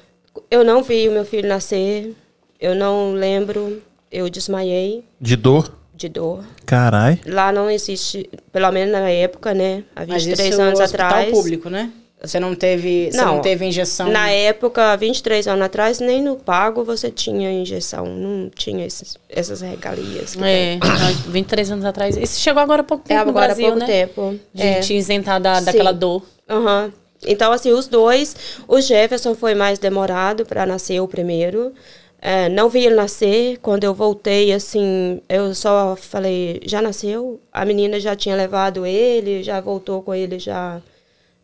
Eu 0.51 0.65
não 0.65 0.83
vi 0.83 1.07
o 1.09 1.13
meu 1.13 1.27
filho 1.27 1.47
nascer. 1.47 2.15
Eu 2.59 2.75
não 2.75 3.13
lembro. 3.13 3.83
Eu 4.11 4.29
desmaiei 4.31 5.05
De 5.21 5.37
dor? 5.37 5.80
De 6.01 6.09
dor. 6.09 6.43
Carai. 6.65 7.21
Lá 7.27 7.53
não 7.53 7.71
existe, 7.71 8.29
pelo 8.53 8.73
menos 8.73 8.93
na 8.93 9.09
época, 9.11 9.53
né? 9.55 9.85
Há 9.95 10.05
Mas 10.07 10.25
23 10.25 10.51
isso 10.55 10.61
anos 10.63 10.81
é 10.81 10.85
atrás. 10.85 11.31
público, 11.31 11.69
né? 11.69 11.91
Você 12.23 12.39
não 12.39 12.55
teve, 12.55 13.11
você 13.11 13.17
não, 13.17 13.37
Não. 13.37 13.41
teve 13.41 13.65
injeção. 13.65 14.09
Na 14.11 14.31
época, 14.31 14.95
23 14.97 15.47
anos 15.49 15.65
atrás, 15.65 16.01
nem 16.01 16.23
no 16.23 16.37
pago 16.37 16.85
você 16.85 17.11
tinha 17.11 17.51
injeção. 17.51 18.05
Não 18.05 18.51
tinha 18.51 18.85
esses, 18.87 19.17
essas 19.29 19.63
regalias. 19.63 20.37
que 20.37 20.45
É, 20.45 20.79
há 20.83 21.29
23 21.31 21.71
anos 21.71 21.85
atrás. 21.85 22.17
Isso 22.19 22.39
chegou 22.41 22.63
agora 22.63 22.83
há 22.83 22.85
pouco 22.85 23.05
tem. 23.07 23.17
É 23.17 23.21
tempo 23.21 23.33
no 23.33 23.39
agora 23.39 23.55
Brasil, 23.55 23.67
há 23.67 23.71
pouco 23.71 23.81
né? 23.81 23.87
tempo. 23.87 24.39
De 24.53 24.63
É. 24.63 24.81
te 24.81 24.95
isentar 24.95 25.41
da, 25.41 25.61
daquela 25.61 25.93
Sim. 25.93 25.99
dor. 25.99 26.23
Aham. 26.49 26.93
Então, 27.27 27.53
assim, 27.53 27.73
os 27.73 27.87
dois. 27.87 28.37
O 28.69 28.81
Jefferson 28.83 29.35
foi 29.35 29.55
mais 29.55 29.79
demorado 29.79 30.45
para 30.45 30.67
nascer 30.67 31.01
o 31.01 31.09
primeiro. 31.09 31.73
É, 32.23 32.49
não 32.51 32.69
vi 32.69 32.85
ele 32.85 32.95
nascer. 32.95 33.59
Quando 33.63 33.85
eu 33.85 33.95
voltei, 33.95 34.53
assim, 34.53 35.21
eu 35.29 35.55
só 35.55 35.97
falei, 35.97 36.61
já 36.65 36.83
nasceu? 36.83 37.41
A 37.53 37.65
menina 37.65 37.99
já 37.99 38.15
tinha 38.15 38.37
levado 38.37 38.85
ele, 38.85 39.43
já 39.43 39.61
voltou 39.61 40.03
com 40.03 40.15
ele 40.15 40.39
já 40.39 40.81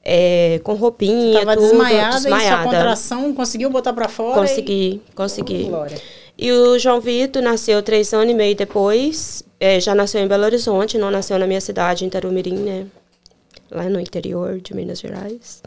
é, 0.05 0.61
com 0.62 0.74
roupinha, 0.74 1.40
Tava 1.40 1.55
tudo, 1.57 1.69
desmaiada, 1.70 2.16
e 2.16 2.20
sua 2.20 2.31
desmaiada. 2.31 2.62
contração 2.65 3.35
conseguiu 3.35 3.70
botar 3.70 3.93
pra 3.93 4.09
fora. 4.09 4.40
Consegui, 4.40 5.03
e- 5.11 5.15
consegui. 5.15 5.70
Oh. 5.73 5.86
E 6.39 6.53
o 6.53 6.78
João 6.78 7.01
Vitor 7.01 7.43
nasceu 7.43 7.82
três 7.82 8.12
anos 8.12 8.31
e 8.31 8.35
meio 8.35 8.55
depois. 8.55 9.43
É, 9.59 9.81
já 9.81 9.94
nasceu 9.94 10.20
em 10.20 10.28
Belo 10.28 10.44
Horizonte, 10.44 10.98
não 10.98 11.11
nasceu 11.11 11.39
na 11.39 11.47
minha 11.47 11.61
cidade, 11.62 12.05
em 12.05 12.11
Tarumirim, 12.11 12.57
né? 12.57 12.86
Lá 13.71 13.85
no 13.89 13.99
interior 13.99 14.61
de 14.61 14.75
Minas 14.75 15.01
Gerais. 15.01 15.63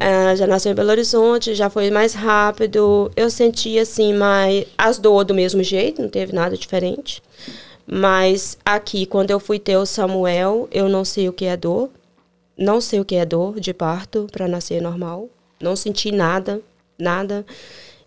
Ah, 0.00 0.34
já 0.34 0.46
nasceu 0.46 0.72
em 0.72 0.74
Belo 0.74 0.90
Horizonte, 0.90 1.54
já 1.54 1.68
foi 1.68 1.90
mais 1.90 2.14
rápido. 2.14 3.10
Eu 3.14 3.30
senti, 3.30 3.78
assim, 3.78 4.14
mais... 4.14 4.66
As 4.76 4.98
dores 4.98 5.26
do 5.26 5.34
mesmo 5.34 5.62
jeito, 5.62 6.00
não 6.00 6.08
teve 6.08 6.32
nada 6.32 6.56
diferente. 6.56 7.22
Mas 7.86 8.58
aqui, 8.64 9.06
quando 9.06 9.30
eu 9.30 9.40
fui 9.40 9.58
ter 9.58 9.76
o 9.76 9.86
Samuel, 9.86 10.68
eu 10.70 10.88
não 10.88 11.04
sei 11.04 11.28
o 11.28 11.32
que 11.32 11.44
é 11.44 11.56
dor. 11.56 11.90
Não 12.56 12.80
sei 12.80 13.00
o 13.00 13.04
que 13.04 13.14
é 13.14 13.24
dor 13.24 13.60
de 13.60 13.72
parto 13.72 14.26
para 14.32 14.48
nascer 14.48 14.82
normal. 14.82 15.28
Não 15.60 15.76
senti 15.76 16.10
nada, 16.10 16.60
nada. 16.98 17.46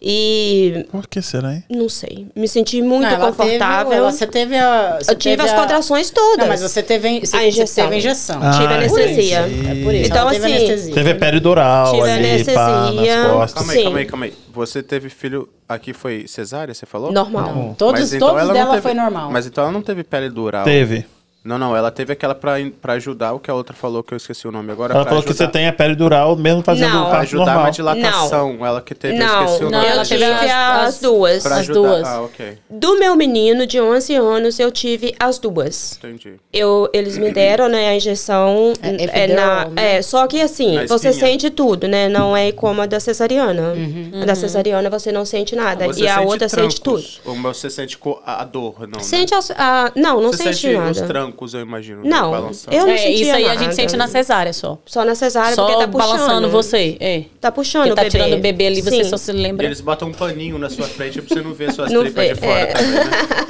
E 0.03 0.85
Por 0.91 1.07
que 1.07 1.21
será, 1.21 1.53
hein? 1.53 1.63
não 1.69 1.87
sei. 1.87 2.25
Me 2.35 2.47
senti 2.47 2.81
muito 2.81 3.03
Não, 3.03 3.09
ela 3.09 3.27
confortável. 3.27 3.89
Teve, 3.89 3.95
ela- 4.01 4.11
você 4.11 4.25
teve 4.25 4.57
a. 4.57 4.97
você 4.99 5.11
eu 5.11 5.15
tive 5.15 5.37
teve 5.37 5.47
as 5.47 5.55
a- 5.55 5.61
contrações 5.61 6.09
todas. 6.09 6.39
Não, 6.39 6.47
mas 6.47 6.59
você 6.61 6.81
teve, 6.81 7.19
você, 7.19 7.35
A 7.35 7.39
você 7.41 7.47
injeção. 7.49 7.83
teve 7.83 7.95
a 7.95 7.97
injeção. 7.99 8.39
Ah, 8.41 8.51
tive 8.51 8.73
anestesia. 8.73 9.37
É 9.41 9.83
por 9.83 9.93
isso. 9.93 10.05
Então, 10.07 10.17
ela 10.21 10.31
teve 10.31 10.45
assim, 10.45 10.55
anestesia. 10.55 10.93
Teve 10.95 11.13
peridural 11.15 11.91
Tive 11.93 12.09
ali, 12.09 12.43
pá, 12.45 12.67
anestesia. 12.67 13.21
nas 13.23 13.31
costas. 13.31 13.53
Calma 13.53 13.71
aí, 13.73 13.77
Sim. 13.77 13.83
calma 13.83 13.97
aí, 13.99 14.05
calma 14.05 14.25
aí. 14.25 14.33
Você 14.53 14.81
teve 14.83 15.09
filho 15.09 15.47
aqui, 15.69 15.93
foi 15.93 16.25
cesárea, 16.27 16.73
você 16.73 16.85
falou? 16.87 17.11
Normal. 17.11 17.55
Não, 17.55 17.73
todos, 17.75 18.01
Mas 18.01 18.13
então 18.13 18.29
todos 18.33 18.51
dela 18.51 18.69
teve- 18.71 18.81
foi 18.81 18.93
normal. 18.95 19.29
Mas 19.31 19.45
então 19.45 19.63
ela 19.65 19.71
não 19.71 19.83
teve 19.83 20.03
pele 20.03 20.29
dural. 20.31 20.63
Teve. 20.63 21.05
Não, 21.43 21.57
não, 21.57 21.75
ela 21.75 21.89
teve 21.89 22.13
aquela 22.13 22.35
pra, 22.35 22.53
pra 22.79 22.93
ajudar 22.93 23.33
o 23.33 23.39
que 23.39 23.49
a 23.49 23.53
outra 23.55 23.75
falou, 23.75 24.03
que 24.03 24.13
eu 24.13 24.17
esqueci 24.17 24.47
o 24.47 24.51
nome 24.51 24.71
agora. 24.71 24.93
Ela 24.93 25.03
falou 25.05 25.23
que 25.23 25.29
ajudar- 25.29 25.45
você 25.47 25.51
tem 25.51 25.67
a 25.67 25.73
peridural 25.73 26.35
mesmo 26.35 26.61
fazendo 26.61 26.91
Não. 26.93 26.99
o 27.01 27.05
Pra 27.05 27.11
parto 27.13 27.23
ajudar 27.23 27.45
normal. 27.45 27.63
na 27.63 27.69
dilatação. 27.71 28.65
Ela 28.65 28.79
que 28.81 28.93
teve, 28.93 29.15
eu 29.15 29.19
Não, 29.25 29.45
esqueci 29.45 29.63
o 29.63 29.63
não, 29.65 29.71
nome. 29.71 29.85
eu 29.85 29.91
ela 29.91 30.05
teve 30.05 30.23
as- 30.23 30.41
as, 30.43 30.87
as- 30.87 30.99
duas. 31.01 31.43
Pra 31.43 31.55
as 31.55 31.59
ajudar. 31.61 31.79
duas. 31.79 32.07
Ah, 32.07 32.21
ok. 32.21 32.57
Do 32.69 32.99
meu 32.99 33.15
menino 33.15 33.65
de 33.65 33.81
11 33.81 34.13
anos, 34.15 34.59
eu 34.59 34.71
tive 34.71 35.15
as 35.19 35.39
duas. 35.39 35.97
Entendi. 35.97 36.33
Eu, 36.53 36.87
eles 36.93 37.17
me 37.17 37.31
deram, 37.31 37.67
né, 37.67 37.87
a 37.89 37.95
injeção. 37.95 38.73
É, 38.83 39.23
É, 39.23 39.27
na, 39.33 39.65
né? 39.65 39.95
é, 39.97 40.01
só 40.03 40.27
que 40.27 40.39
assim, 40.39 40.75
Na 40.75 40.85
você 40.85 41.09
espinha. 41.09 41.27
sente 41.31 41.49
tudo, 41.49 41.87
né? 41.87 42.07
Não 42.07 42.37
é 42.37 42.51
como 42.51 42.81
a 42.81 42.85
da 42.85 42.99
cesariana. 42.99 43.73
Uhum. 43.73 44.11
A 44.21 44.25
da 44.25 44.35
cesariana 44.35 44.89
você 44.91 45.11
não 45.11 45.25
sente 45.25 45.55
nada. 45.55 45.87
Você 45.87 46.01
e 46.03 46.07
a 46.07 46.15
sente 46.17 46.27
outra 46.27 46.47
sente 46.49 46.79
tudo. 46.81 47.01
trancos, 47.01 47.21
Ou 47.25 47.35
você 47.35 47.67
sente 47.69 47.97
a 48.25 48.41
a 48.41 48.45
dor, 48.45 48.75
não, 48.81 48.99
né? 48.99 49.03
Sente 49.03 49.33
as, 49.33 49.49
a, 49.51 49.91
não, 49.95 50.21
não 50.21 50.31
Você 50.31 50.43
sente, 50.43 50.57
sente 50.57 50.77
nada. 50.77 50.91
os 50.91 51.01
trancos, 51.01 51.30
eu 51.53 51.61
imagino. 51.61 52.03
né, 52.03 52.09
Não, 52.09 52.31
balançando. 52.31 52.75
eu 52.75 52.85
não 52.85 52.93
É, 52.93 52.97
sentia 52.97 53.13
isso 53.21 53.35
aí 53.35 53.43
a 53.45 53.47
nada. 53.49 53.59
gente 53.59 53.75
sente 53.75 53.95
na 53.97 54.07
cesárea 54.07 54.53
só. 54.53 54.77
Só 54.85 55.03
na 55.05 55.15
cesárea, 55.15 55.55
Só 55.55 55.65
porque 55.65 55.79
tá 55.79 55.87
puxando. 55.87 56.09
balançando 56.17 56.49
você. 56.49 56.97
É. 56.99 57.23
Tá 57.39 57.51
puxando 57.51 57.83
Porque 57.89 57.95
tá 57.95 58.01
o 58.01 58.05
bebê. 58.05 58.09
tirando 58.17 58.33
o 58.39 58.41
bebê 58.41 58.67
ali, 58.67 58.81
você 58.81 59.03
Sim. 59.03 59.09
só 59.09 59.17
se 59.17 59.31
E 59.31 59.33
lembra. 59.33 59.65
eles 59.65 59.81
botam 59.81 60.07
um 60.09 60.13
paninho 60.13 60.57
na 60.57 60.69
sua 60.69 60.85
frente 60.87 61.21
pra 61.21 61.35
você 61.35 61.41
não 61.43 61.53
ver 61.53 61.71
suas 61.73 61.91
Não 61.91 62.01
tripas 62.01 62.27
vê, 62.27 62.33
de 62.33 62.39
fora 62.39 62.59
é. 62.59 62.65
também, 62.67 62.91
né? 62.91 63.01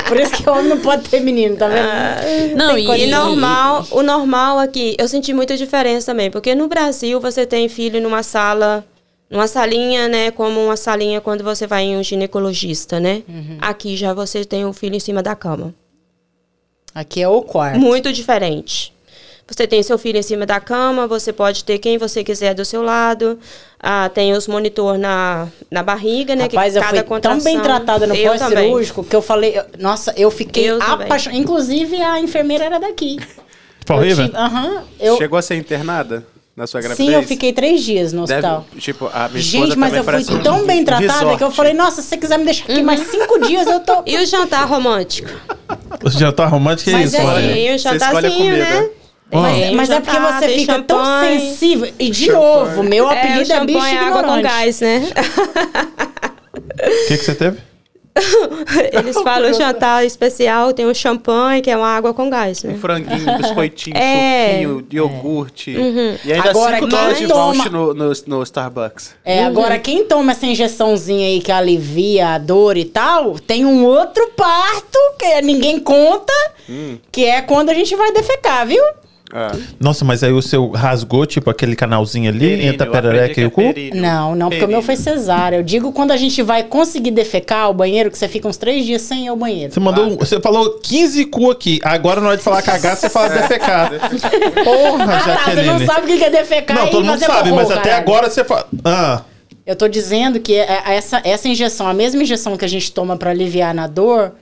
Por 0.08 0.20
isso 0.20 0.32
que 0.44 0.50
homem 0.50 0.68
não 0.68 0.80
pode 0.80 1.10
ter 1.10 1.20
menino, 1.22 1.56
tá 1.56 1.68
vendo? 1.70 2.56
Não, 2.58 2.78
E 2.78 3.06
e, 3.06 3.08
normal, 3.08 3.86
o 3.92 4.02
normal 4.04 4.60
aqui, 4.60 4.96
eu 5.00 5.08
senti 5.08 5.34
muita 5.34 5.56
diferença 5.56 6.12
também, 6.12 6.30
porque 6.30 6.54
no 6.54 6.68
Brasil 6.68 7.20
você 7.20 7.46
tem 7.46 7.70
filho 7.70 8.02
numa 8.02 8.22
sala, 8.22 8.84
numa 9.30 9.48
salinha, 9.48 10.10
né, 10.10 10.30
como 10.32 10.62
uma 10.66 10.76
salinha 10.76 11.22
quando 11.22 11.44
você 11.46 11.66
vai 11.66 11.84
em 11.84 11.96
um 11.98 12.04
ginecologista, 12.04 13.00
né? 13.00 13.24
Uhum. 13.28 13.58
Aqui 13.62 13.96
já 13.96 14.14
você 14.14 14.44
tem 14.44 14.66
o 14.66 14.74
filho 14.74 14.96
em 14.96 15.00
cima 15.00 15.24
da 15.24 15.34
cama. 15.34 15.74
Aqui 16.94 17.22
é 17.22 17.28
o 17.28 17.42
quarto. 17.42 17.80
Muito 17.80 18.12
diferente. 18.12 18.94
Você 19.48 19.68
tem 19.68 19.84
seu 19.84 19.98
filho 19.98 20.18
em 20.18 20.22
cima 20.24 20.46
da 20.46 20.62
cama, 20.62 21.08
você 21.08 21.34
pode 21.34 21.66
ter 21.66 21.78
quem 21.78 21.98
você 21.98 22.24
quiser 22.24 22.54
do 22.54 22.64
seu 22.64 22.82
lado. 22.82 23.38
Ah, 23.78 24.10
tem 24.14 24.32
os 24.32 24.48
monitor 24.48 24.98
na, 24.98 25.48
na 25.70 25.84
barriga, 25.84 26.36
né? 26.36 26.44
Rapaz, 26.44 26.74
que 26.74 26.80
eu 26.80 26.84
fui 26.84 27.20
tão 27.20 27.40
bem 27.42 27.58
contração- 27.58 27.62
tratada 27.62 28.08
no 28.08 28.16
Eu 28.16 28.38
também. 28.38 28.56
pós-cirúrgico 28.58 29.04
que 29.04 29.16
eu 29.16 29.22
falei, 29.22 29.60
nossa, 29.78 30.14
eu 30.16 30.32
fiquei 30.32 30.70
apaixonada. 30.70 31.38
Inclusive, 31.42 32.02
a 32.02 32.20
enfermeira 32.22 32.64
era 32.66 32.80
daqui. 32.80 33.18
Horrível? 33.90 34.26
tive- 34.28 34.38
Aham. 34.38 34.84
eu, 35.00 35.18
Chegou 35.18 35.38
a 35.38 35.42
ser 35.42 35.56
internada 35.56 36.26
na 36.56 36.68
sua 36.68 36.82
gravidez? 36.82 37.10
sim, 37.10 37.16
eu 37.16 37.24
fiquei 37.24 37.54
três 37.54 37.82
dias 37.84 38.12
no 38.14 38.26
Deve- 38.26 38.46
hospital. 38.48 38.66
tipo, 38.78 39.10
a 39.14 39.30
minha 39.30 39.42
Gente, 39.42 39.78
mas 39.78 39.94
eu 39.94 40.04
fui 40.04 40.36
um- 40.36 40.44
tão 40.44 40.66
bem 40.66 40.84
tratada 40.84 41.20
que 41.20 41.24
eu 41.26 41.30
resort. 41.50 41.56
falei, 41.56 41.74
nossa, 41.74 42.02
se 42.02 42.10
você 42.10 42.18
quiser 42.18 42.38
me 42.38 42.46
deixar 42.46 42.66
aqui 42.66 42.82
mais 42.84 43.00
cinco 43.10 43.40
dias, 43.40 43.68
eu 43.68 43.80
tô. 43.80 44.04
E 44.06 44.18
o 44.18 44.26
jantar 44.26 44.68
romântico? 44.68 45.30
O 46.04 46.10
jantar 46.10 46.48
romântico 46.50 46.90
é 46.90 46.94
Mas 46.94 47.14
isso, 47.14 47.22
é 47.22 47.26
olha. 47.26 47.54
Sim, 47.54 47.70
o 47.76 47.80
Você 47.80 47.96
escolhe 47.96 47.96
a 47.96 48.00
jantarzinho, 48.30 48.58
né? 48.58 48.90
Mas, 49.34 49.72
mas 49.76 49.90
é 49.90 50.00
porque 50.02 50.20
você 50.20 50.50
fica 50.50 50.82
tão 50.82 50.98
champanhe. 51.06 51.40
sensível. 51.40 51.94
E 51.98 52.10
de 52.10 52.26
Champanhe. 52.26 52.44
novo, 52.46 52.84
meu 52.84 53.10
É, 53.10 53.18
apelido 53.22 53.54
é, 53.54 53.62
o 53.62 53.66
bicho 53.66 53.86
é 53.86 53.98
água 53.98 54.24
com 54.24 54.42
gás, 54.42 54.82
né? 54.82 55.08
O 56.54 57.08
que, 57.08 57.18
que 57.18 57.24
você 57.24 57.34
teve? 57.36 57.58
Eles 58.92 59.16
falam 59.22 59.54
jantar 59.54 60.06
especial, 60.06 60.74
tem 60.74 60.86
o 60.86 60.94
champanhe, 60.94 61.62
que 61.62 61.70
é 61.72 61.78
uma 61.78 61.88
água 61.88 62.14
com 62.14 62.30
gás, 62.30 62.64
né? 62.64 62.74
Um 62.74 62.78
franguinho, 62.80 63.32
um 63.32 63.38
biscoitinho, 63.38 63.96
É. 63.98 64.52
suquinho, 64.64 64.88
iogurte. 64.92 65.72
E 66.26 66.34
ainda 66.34 66.50
Agora, 66.50 66.76
5 66.78 66.88
quem 66.88 66.98
dólares 66.98 67.20
de 67.20 67.28
toma- 67.28 67.66
no, 67.70 67.94
no, 67.94 68.12
no 68.28 68.44
Starbucks. 68.44 69.16
É, 69.24 69.44
agora 69.46 69.80
quem 69.80 70.06
toma 70.06 70.32
essa 70.34 70.46
injeçãozinha 70.46 71.28
aí 71.28 71.40
que 71.42 71.52
alivia 71.52 72.30
a 72.30 72.38
dor 72.38 72.78
e 72.78 72.86
tal, 72.86 73.40
tem 73.40 73.66
um 73.66 73.86
outro 73.86 74.28
parto 74.36 75.00
que 75.18 75.42
ninguém 75.42 75.80
conta, 75.80 76.34
Hum. 76.70 76.98
que 77.12 77.26
é 77.26 77.42
quando 77.42 77.70
a 77.70 77.74
gente 77.74 77.96
vai 77.96 78.12
defecar, 78.14 78.66
viu? 78.68 78.84
É. 79.34 79.58
Nossa, 79.80 80.04
mas 80.04 80.24
aí 80.24 80.32
o 80.32 80.42
seu 80.42 80.70
rasgou, 80.72 81.26
tipo, 81.26 81.50
aquele 81.50 81.76
canalzinho 81.76 82.30
ali, 82.30 82.66
entre 82.66 82.88
a 82.88 82.92
perereca 82.92 83.34
que 83.34 83.42
e 83.42 83.44
é 83.44 83.48
o 83.48 83.52
cu? 83.52 83.62
Não, 83.94 84.36
não, 84.36 84.50
porque 84.50 84.66
o 84.66 84.68
meu 84.68 84.82
foi 84.82 84.96
cesárea. 84.96 85.58
Eu 85.58 85.64
digo 85.64 85.92
quando 85.92 86.12
a 86.12 86.18
gente 86.18 86.42
vai 86.42 86.64
conseguir 86.64 87.12
defecar 87.12 87.70
o 87.70 87.74
banheiro, 87.74 88.12
que 88.12 88.18
você 88.18 88.28
fica 88.28 88.48
uns 88.48 88.58
três 88.58 88.86
dias 88.86 89.02
sem 89.02 89.26
ir 89.26 89.28
ao 89.30 89.36
banheiro. 89.38 89.72
Você 89.74 89.80
mandou, 89.80 90.06
um- 90.08 90.18
você 90.18 90.40
falou 90.40 90.80
15 90.82 91.26
cu 91.26 91.50
aqui. 91.52 91.80
Agora 91.84 92.20
na 92.20 92.28
hora 92.30 92.38
de 92.38 92.44
falar 92.44 92.62
cagar, 92.62 92.96
você 92.98 93.10
fala 93.10 93.30
defecar. 93.30 93.92
Porra, 94.64 95.04
Ah, 95.04 95.20
tá, 95.20 95.24
você 95.46 95.56
Jaqueline. 95.56 95.80
não 95.80 95.86
sabe 95.86 96.14
o 96.14 96.18
que 96.18 96.24
é 96.24 96.30
defecar 96.30 96.78
Não, 96.78 96.88
e 96.88 96.90
todo 96.92 97.06
mundo 97.06 97.20
sabe, 97.20 97.52
mas 97.52 97.72
até 97.72 97.82
caralho. 97.90 98.02
agora 98.04 98.30
você 98.30 98.44
fala. 98.44 98.68
Ah, 98.84 99.22
Eu 99.66 99.76
tô 99.76 99.88
dizendo 99.88 100.40
que 100.40 100.56
é- 100.56 100.82
é 100.88 100.96
essa, 100.96 101.22
essa 101.24 101.48
injeção, 101.48 101.88
a 101.88 101.94
mesma 101.94 102.24
injeção 102.24 102.58
que 102.58 102.66
a 102.66 102.68
gente 102.68 102.92
toma 102.92 103.16
pra 103.16 103.30
aliviar 103.30 103.74
na 103.74 103.88
dor, 103.88 104.34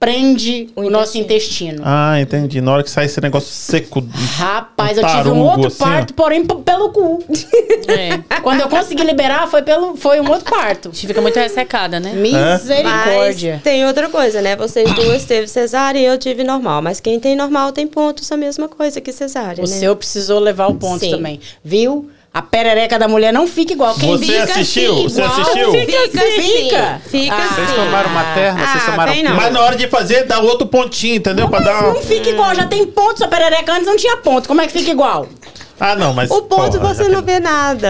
prende 0.00 0.70
o, 0.74 0.88
nosso 0.88 1.18
intestino. 1.18 1.82
ah, 1.84 2.18
entendi. 2.18 2.62
Na 2.62 2.72
hora 2.72 2.82
que 2.82 2.88
sai 2.88 3.04
esse 3.04 3.20
negócio 3.20 3.50
seco. 3.50 4.02
Rapaz, 4.36 4.96
Um 4.96 5.02
eu 5.02 5.06
tive 5.06 5.28
um 5.28 5.42
outro 5.42 5.66
assim, 5.66 5.82
ó. 5.82 5.86
parto, 5.86 6.14
porém 6.14 6.42
pelo 6.46 6.88
cu. 6.88 7.22
É. 7.86 8.18
Quando 8.40 8.60
eu 8.62 8.68
consegui 8.70 9.04
liberar, 9.04 9.46
foi, 9.48 9.60
pelo, 9.60 9.96
foi 9.98 10.18
um 10.18 10.30
outro 10.30 10.50
parto. 10.50 10.88
A 10.88 10.92
gente 10.92 11.06
fica 11.06 11.20
muito 11.20 11.38
ressecada, 11.38 12.00
né? 12.00 12.14
Misericórdia. 12.14 13.54
Mas 13.56 13.62
tem 13.62 13.84
outra 13.84 14.08
coisa, 14.08 14.40
né? 14.40 14.56
Vocês 14.56 14.90
duas 14.94 15.26
teve 15.26 15.46
cesárea 15.46 15.98
e 15.98 16.04
eu 16.06 16.16
tive 16.16 16.42
normal. 16.44 16.80
Mas 16.80 16.98
quem 16.98 17.20
tem 17.20 17.36
normal 17.36 17.70
tem 17.70 17.86
pontos, 17.86 18.32
a 18.32 18.38
mesma 18.38 18.68
coisa 18.68 19.02
que 19.02 19.12
cesárea, 19.12 19.62
O 19.62 19.68
né? 19.68 19.74
seu 19.76 19.94
precisou 19.94 20.40
levar 20.40 20.68
o 20.68 20.76
ponto 20.76 21.04
Sim. 21.04 21.10
também. 21.10 21.40
Viu? 21.62 22.10
A 22.32 22.40
perereca 22.42 22.96
da 22.96 23.08
mulher 23.08 23.32
não 23.32 23.44
fica 23.48 23.72
igual. 23.72 23.92
Quem 23.96 24.16
Você 24.16 24.24
fica, 24.24 24.44
assistiu? 24.44 24.96
fica 24.96 25.08
Você 25.08 25.20
igual. 25.20 25.40
assistiu? 25.40 25.70
Fica, 25.72 25.92
Fica 25.92 26.20
assim. 26.22 26.42
Fica. 26.42 27.00
Fica 27.10 27.34
Ah, 27.34 27.44
assim. 27.44 27.54
Vocês 27.56 27.74
tomaram 27.74 28.10
materna? 28.10 28.66
Vocês 28.66 28.82
Ah, 28.86 28.90
tomaram 28.90 29.12
vem 29.12 29.22
não. 29.24 29.34
Mas 29.34 29.52
na 29.52 29.60
hora 29.60 29.76
de 29.76 29.88
fazer, 29.88 30.22
dá 30.26 30.38
outro 30.38 30.64
pontinho, 30.68 31.16
entendeu? 31.16 31.48
Pra 31.48 31.58
dar 31.58 31.82
Não 31.82 31.90
uma... 31.90 32.00
fica 32.02 32.28
igual. 32.30 32.54
Já 32.54 32.66
tem 32.66 32.86
ponto. 32.86 33.18
Sua 33.18 33.26
perereca 33.26 33.72
antes 33.72 33.86
não 33.86 33.96
tinha 33.96 34.16
ponto. 34.18 34.46
Como 34.46 34.60
é 34.60 34.66
que 34.68 34.72
fica 34.72 34.92
igual? 34.92 35.26
Ah, 35.80 35.96
não, 35.96 36.12
mas. 36.12 36.30
O 36.30 36.42
ponto 36.42 36.78
porra, 36.78 36.94
você 36.94 37.08
não 37.08 37.22
vê 37.22 37.40
nada. 37.40 37.88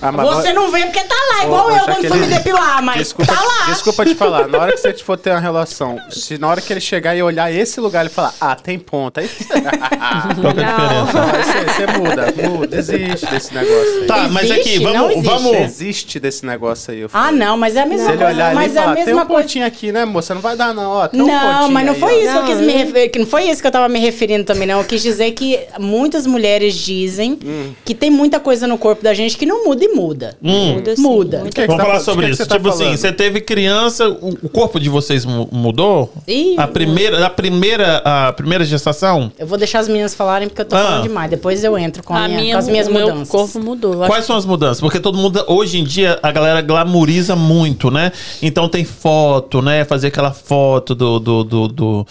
Ah, 0.00 0.10
mas 0.10 0.26
Você 0.28 0.52
não 0.54 0.70
vê 0.70 0.86
porque 0.86 1.00
tá 1.00 1.14
lá, 1.34 1.44
igual 1.44 1.70
eu 1.70 1.84
quando 1.84 2.08
for 2.08 2.16
me 2.16 2.26
depilar, 2.26 2.82
mas 2.82 2.96
Desculpa, 2.98 3.32
tá 3.34 3.40
lá. 3.40 3.66
desculpa 3.66 4.04
te 4.06 4.14
falar, 4.14 4.48
na 4.48 4.58
hora 4.58 4.72
que 4.72 4.78
você 4.78 4.94
for 4.94 5.16
ter 5.18 5.30
uma 5.30 5.40
relação, 5.40 5.98
se 6.10 6.38
na 6.38 6.48
hora 6.48 6.60
que 6.60 6.72
ele 6.72 6.80
chegar 6.80 7.14
e 7.14 7.22
olhar 7.22 7.52
esse 7.52 7.78
lugar 7.80 8.00
ele 8.00 8.08
falar, 8.08 8.32
ah, 8.40 8.54
tem 8.56 8.78
ponta, 8.78 9.20
aí 9.20 9.28
Qual 10.40 10.54
que 10.54 10.60
é 10.60 10.64
a 10.64 11.04
diferença? 11.04 11.36
Aí 11.36 11.44
você, 11.44 11.86
você 11.86 11.98
muda, 11.98 12.34
muda, 12.48 12.66
desiste 12.66 13.26
desse 13.26 13.54
negócio 13.54 14.00
aí. 14.00 14.06
Tá, 14.06 14.28
mas 14.28 14.50
aqui, 14.50 14.60
Existe? 14.60 14.84
Não 14.84 14.92
vamos. 14.92 15.10
existe. 15.16 15.28
vamos... 15.30 15.52
Desiste 15.56 16.20
desse 16.20 16.46
negócio 16.46 16.92
aí. 16.92 17.00
eu 17.00 17.10
Ah, 17.12 17.30
não, 17.32 17.56
mas 17.56 17.76
é 17.76 17.82
a 17.82 17.86
mesma 17.86 18.06
Se 18.06 18.10
ele 18.12 18.18
coisa. 18.18 18.32
olhar 18.34 18.46
ali 18.46 18.54
Mas 18.54 18.74
e 18.74 18.76
é 18.76 18.80
a 18.80 18.82
falar, 18.84 18.94
tem 18.96 19.04
mesma 19.06 19.22
um 19.22 19.26
coisa. 19.26 19.42
pontinho 19.42 19.66
aqui, 19.66 19.92
né, 19.92 20.04
moça? 20.04 20.34
Não 20.34 20.40
vai 20.40 20.56
dar 20.56 20.72
não, 20.74 20.90
ó, 20.90 21.08
tem 21.08 21.20
um 21.20 21.26
Não, 21.26 21.40
pontinho 21.52 21.72
mas 21.72 21.86
não 21.86 21.92
aí, 21.94 22.00
foi 22.00 22.12
ó. 22.14 22.18
isso 22.22 22.32
que 22.32 22.38
eu 22.38 22.44
quis 22.44 22.60
me 22.60 22.72
referir, 22.72 23.18
não 23.18 23.26
foi 23.26 23.42
isso 23.44 23.60
que 23.60 23.66
eu 23.66 23.72
tava 23.72 23.88
me 23.88 23.98
referindo 23.98 24.44
também, 24.44 24.66
não. 24.66 24.78
Eu 24.78 24.84
quis 24.84 25.02
dizer 25.02 25.30
que 25.32 25.60
muitas 25.78 26.26
mulheres 26.26 26.74
dizem 26.74 27.25
Hum. 27.32 27.72
que 27.84 27.94
tem 27.94 28.10
muita 28.10 28.38
coisa 28.40 28.66
no 28.66 28.76
corpo 28.78 29.02
da 29.02 29.12
gente 29.14 29.36
que 29.36 29.46
não 29.46 29.64
muda 29.64 29.84
e 29.84 29.88
muda. 29.88 30.36
Muda, 30.40 30.96
sim, 30.96 31.02
Muda. 31.02 31.42
que 31.44 31.50
que 31.50 31.66
Vamos 31.66 31.76
tá 31.76 31.82
falar 31.84 31.94
fal- 31.96 32.04
sobre 32.04 32.26
de 32.26 32.32
que 32.32 32.42
isso. 32.42 32.46
tá 32.48 32.56
tipo 32.56 32.68
assim, 32.68 32.78
falando? 32.84 32.96
você 32.96 33.12
teve 33.12 33.40
criança, 33.40 34.08
o, 34.08 34.36
o 34.42 34.48
corpo 34.48 34.78
de 34.80 34.88
vocês 34.88 35.24
mu- 35.24 35.48
mudou? 35.50 36.12
Ih, 36.28 36.54
a 36.58 36.66
primeira, 36.66 37.24
a 37.26 37.30
primeira, 37.30 37.98
a 38.04 38.32
primeira 38.32 38.64
gestação? 38.64 39.30
Eu 39.38 39.46
vou 39.46 39.58
deixar 39.58 39.80
as 39.80 39.88
meninas 39.88 40.14
falarem 40.14 40.48
porque 40.48 40.62
eu 40.62 40.66
tô 40.66 40.76
Ah. 40.76 40.82
falando 40.82 41.02
demais. 41.02 41.30
Depois 41.30 41.62
eu 41.64 41.76
entro 41.78 42.02
com, 42.02 42.14
a 42.14 42.24
A 42.24 42.28
minha- 42.28 42.40
minha, 42.40 42.52
com 42.54 42.58
as 42.58 42.68
minhas 42.68 42.86
o 42.86 42.92
meu 42.92 43.08
mudanças. 43.08 43.28
corpo 43.28 43.58
mudou. 43.60 43.96
Quais 44.06 44.24
são 44.24 44.36
as 44.36 44.44
mudanças? 44.44 44.80
Porque 44.80 45.00
todo 45.00 45.16
mundo, 45.18 45.42
hoje 45.46 45.78
em 45.78 45.84
dia, 45.84 46.18
a 46.22 46.30
galera 46.32 46.60
glamoriza 46.60 47.34
muito, 47.36 47.90
né? 47.90 48.12
Então 48.42 48.68
tem 48.68 48.84
foto, 48.84 49.60
né? 49.62 49.84
Fazer 49.84 50.08
aquela 50.08 50.30
foto 50.32 50.94
do, 50.94 51.18
do, 51.18 51.44
do- 51.44 51.68
do- 51.68 52.06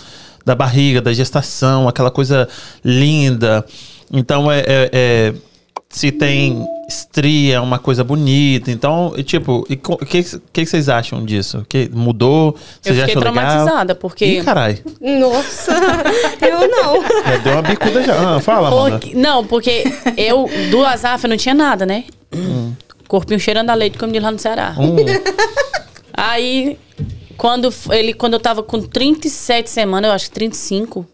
da 0.46 0.54
barriga, 0.54 1.02
da 1.02 1.12
gestação, 1.12 1.88
aquela 1.88 2.12
coisa 2.12 2.48
linda. 2.84 3.66
Então 4.16 4.52
é. 4.52 4.60
é- 4.60 4.90
é- 4.94 5.34
se 5.88 6.12
tem 6.12 6.66
estria, 6.90 7.62
uma 7.62 7.80
coisa 7.80 8.04
bonita. 8.04 8.70
Então, 8.70 9.14
e, 9.16 9.24
tipo, 9.24 9.66
e 9.70 9.76
o 9.88 9.98
que, 9.98 10.24
que, 10.24 10.40
que 10.52 10.66
vocês 10.66 10.90
acham 10.90 11.24
disso? 11.24 11.66
Que 11.70 11.90
mudou? 11.94 12.54
Você 12.82 12.90
Eu 12.90 12.96
já 12.96 13.06
fiquei 13.08 13.14
achou 13.22 13.32
legal? 13.32 13.46
traumatizada, 13.46 13.96
porque- 13.96 14.26
Ih, 14.26 14.44
carai. 14.44 14.80
Nossa, 15.00 15.72
eu 16.42 16.68
não. 16.70 17.02
Já 17.02 17.38
deu 17.38 17.54
uma 17.54 17.62
bicuda 17.62 18.04
já. 18.04 18.36
Ah, 18.36 18.40
fala. 18.42 18.70
Porque- 18.92 19.16
não, 19.16 19.46
porque 19.46 19.84
eu, 20.18 20.50
do 20.70 20.84
Azaf, 20.86 21.24
eu 21.24 21.30
não 21.30 21.38
tinha 21.38 21.56
nada, 21.56 21.86
né? 21.86 22.04
Corpinho 23.08 23.40
cheirando 23.40 23.70
a 23.70 23.74
leite, 23.74 23.98
como 23.98 24.12
diz 24.12 24.22
lá 24.22 24.32
no 24.32 24.40
Ceará. 24.40 24.76
Hum. 24.78 24.96
Aí, 26.14 26.78
quando 27.38 27.74
ele, 27.92 28.14
quando 28.14 28.34
eu 28.34 28.40
tava 28.40 28.64
com 28.64 28.82
37 28.82 29.70
semanas, 29.70 30.10
eu 30.10 30.16
acho 30.16 30.26
que 30.26 30.32
35, 30.32 31.06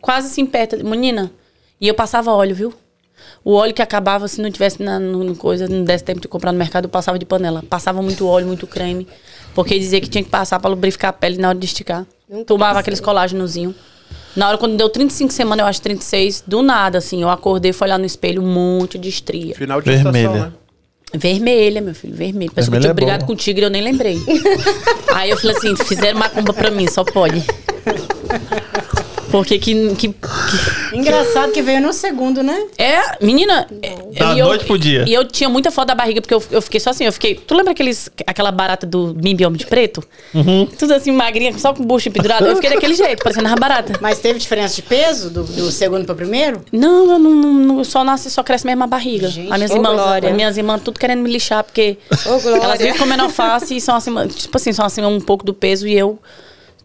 quase 0.00 0.28
assim 0.28 0.46
perto, 0.46 0.82
menina, 0.84 1.30
e 1.80 1.88
eu 1.88 1.94
passava 1.94 2.30
óleo, 2.32 2.54
viu? 2.54 2.74
O 3.44 3.54
óleo 3.54 3.72
que 3.72 3.82
acabava, 3.82 4.28
se 4.28 4.40
não 4.40 4.50
tivesse 4.50 4.82
na 4.82 4.98
no, 4.98 5.24
no 5.24 5.34
coisa, 5.36 5.66
não 5.68 5.84
desse 5.84 6.04
tempo 6.04 6.20
de 6.20 6.28
comprar 6.28 6.52
no 6.52 6.58
mercado, 6.58 6.84
eu 6.84 6.90
passava 6.90 7.18
de 7.18 7.24
panela. 7.24 7.62
Passava 7.68 8.02
muito 8.02 8.26
óleo, 8.26 8.46
muito 8.46 8.66
creme. 8.66 9.06
Porque 9.54 9.78
dizia 9.78 10.00
que 10.00 10.08
tinha 10.08 10.22
que 10.22 10.30
passar 10.30 10.58
pra 10.60 10.68
lubrificar 10.70 11.10
a 11.10 11.12
pele 11.12 11.38
na 11.38 11.48
hora 11.48 11.58
de 11.58 11.64
esticar. 11.66 12.06
Nunca 12.28 12.44
Tomava 12.44 12.70
passei. 12.74 12.80
aqueles 12.82 13.00
colágenozinhos. 13.00 13.74
Na 14.36 14.48
hora, 14.48 14.58
quando 14.58 14.76
deu 14.76 14.88
35 14.88 15.32
semanas, 15.32 15.64
eu 15.64 15.68
acho 15.68 15.82
36, 15.82 16.44
do 16.46 16.62
nada, 16.62 16.98
assim, 16.98 17.22
eu 17.22 17.28
acordei, 17.28 17.72
fui 17.72 17.86
olhar 17.86 17.98
no 17.98 18.06
espelho, 18.06 18.42
um 18.42 18.46
monte 18.46 18.96
de 18.98 19.08
estria. 19.08 19.54
Final 19.54 19.80
de 19.80 19.90
Vermelha. 19.90 20.28
gestação, 20.28 20.50
né? 20.50 20.52
Vermelha, 21.12 21.80
meu 21.80 21.94
filho, 21.94 22.14
vermelha. 22.14 22.52
Parece 22.54 22.70
que 22.70 22.76
eu 22.76 22.80
tinha 22.80 22.90
é 22.90 22.94
brigado 22.94 23.20
bom. 23.22 23.26
com 23.28 23.32
o 23.32 23.36
tigre, 23.36 23.64
eu 23.64 23.70
nem 23.70 23.82
lembrei. 23.82 24.18
Aí 25.12 25.30
eu 25.30 25.36
falei 25.36 25.56
assim, 25.56 25.74
fizeram 25.84 26.18
macumba 26.18 26.52
pra 26.52 26.70
mim, 26.70 26.86
só 26.88 27.02
pode. 27.02 27.42
Porque 29.30 29.58
que, 29.58 29.94
que, 29.94 30.08
que- 30.08 30.96
Engraçado 30.96 31.52
que 31.52 31.62
veio 31.62 31.80
no 31.80 31.92
segundo, 31.92 32.42
né? 32.42 32.66
É, 32.76 33.24
menina. 33.24 33.66
Da 34.18 34.34
e 34.34 34.38
eu- 34.38 34.46
noite 34.46 34.64
pro 34.64 34.78
dia. 34.78 35.04
E 35.06 35.14
eu 35.14 35.24
tinha 35.24 35.48
muita 35.48 35.70
foto 35.70 35.88
da 35.88 35.94
barriga, 35.94 36.20
porque 36.20 36.34
eu, 36.34 36.42
eu 36.50 36.60
fiquei 36.62 36.80
só 36.80 36.90
assim, 36.90 37.04
eu 37.04 37.12
fiquei. 37.12 37.34
Tu 37.36 37.54
lembra 37.54 37.72
aqueles, 37.72 38.10
aquela 38.26 38.50
barata 38.50 38.86
do 38.86 39.14
Bimbi 39.14 39.44
Homem 39.46 39.58
de 39.58 39.66
Preto? 39.66 40.02
Uhum. 40.34 40.66
Tudo 40.66 40.94
assim, 40.94 41.12
magrinha, 41.12 41.56
só 41.58 41.72
com 41.72 41.82
o 41.82 41.86
bucho 41.86 42.10
pendurado. 42.10 42.46
Eu 42.46 42.56
fiquei 42.56 42.70
daquele 42.70 42.94
jeito, 42.94 43.22
parecendo 43.22 43.46
uma 43.48 43.56
barata. 43.56 43.98
Mas 44.00 44.18
teve 44.18 44.38
diferença 44.38 44.74
de 44.74 44.82
peso 44.82 45.30
do, 45.30 45.44
do 45.44 45.70
segundo 45.70 46.04
pro 46.04 46.14
primeiro? 46.16 46.62
Não, 46.72 47.12
eu 47.12 47.18
não, 47.18 47.30
não- 47.30 47.84
só 47.84 48.02
nasce, 48.04 48.30
só 48.30 48.42
cresce 48.42 48.66
mesmo 48.66 48.82
a 48.84 48.86
barriga. 48.86 49.28
Gente, 49.28 49.50
as 49.52 49.56
minhas 49.58 49.70
irmãs, 49.70 49.92
Glória. 49.94 50.28
as 50.28 50.34
minhas 50.34 50.56
irmãs 50.56 50.80
tudo 50.82 50.98
querendo 50.98 51.20
me 51.22 51.30
lixar, 51.30 51.62
porque 51.64 51.98
Ô, 52.26 52.38
Glória. 52.40 52.62
elas 52.64 52.78
vivem 52.78 52.96
comendo 52.98 53.22
alface 53.22 53.76
e 53.76 53.80
são 53.80 53.94
acima, 53.94 54.26
tipo 54.26 54.56
assim, 54.56 54.72
são 54.72 54.84
acima 54.84 55.08
um 55.08 55.20
pouco 55.20 55.44
do 55.44 55.54
peso 55.54 55.86
e 55.86 55.96
eu 55.96 56.18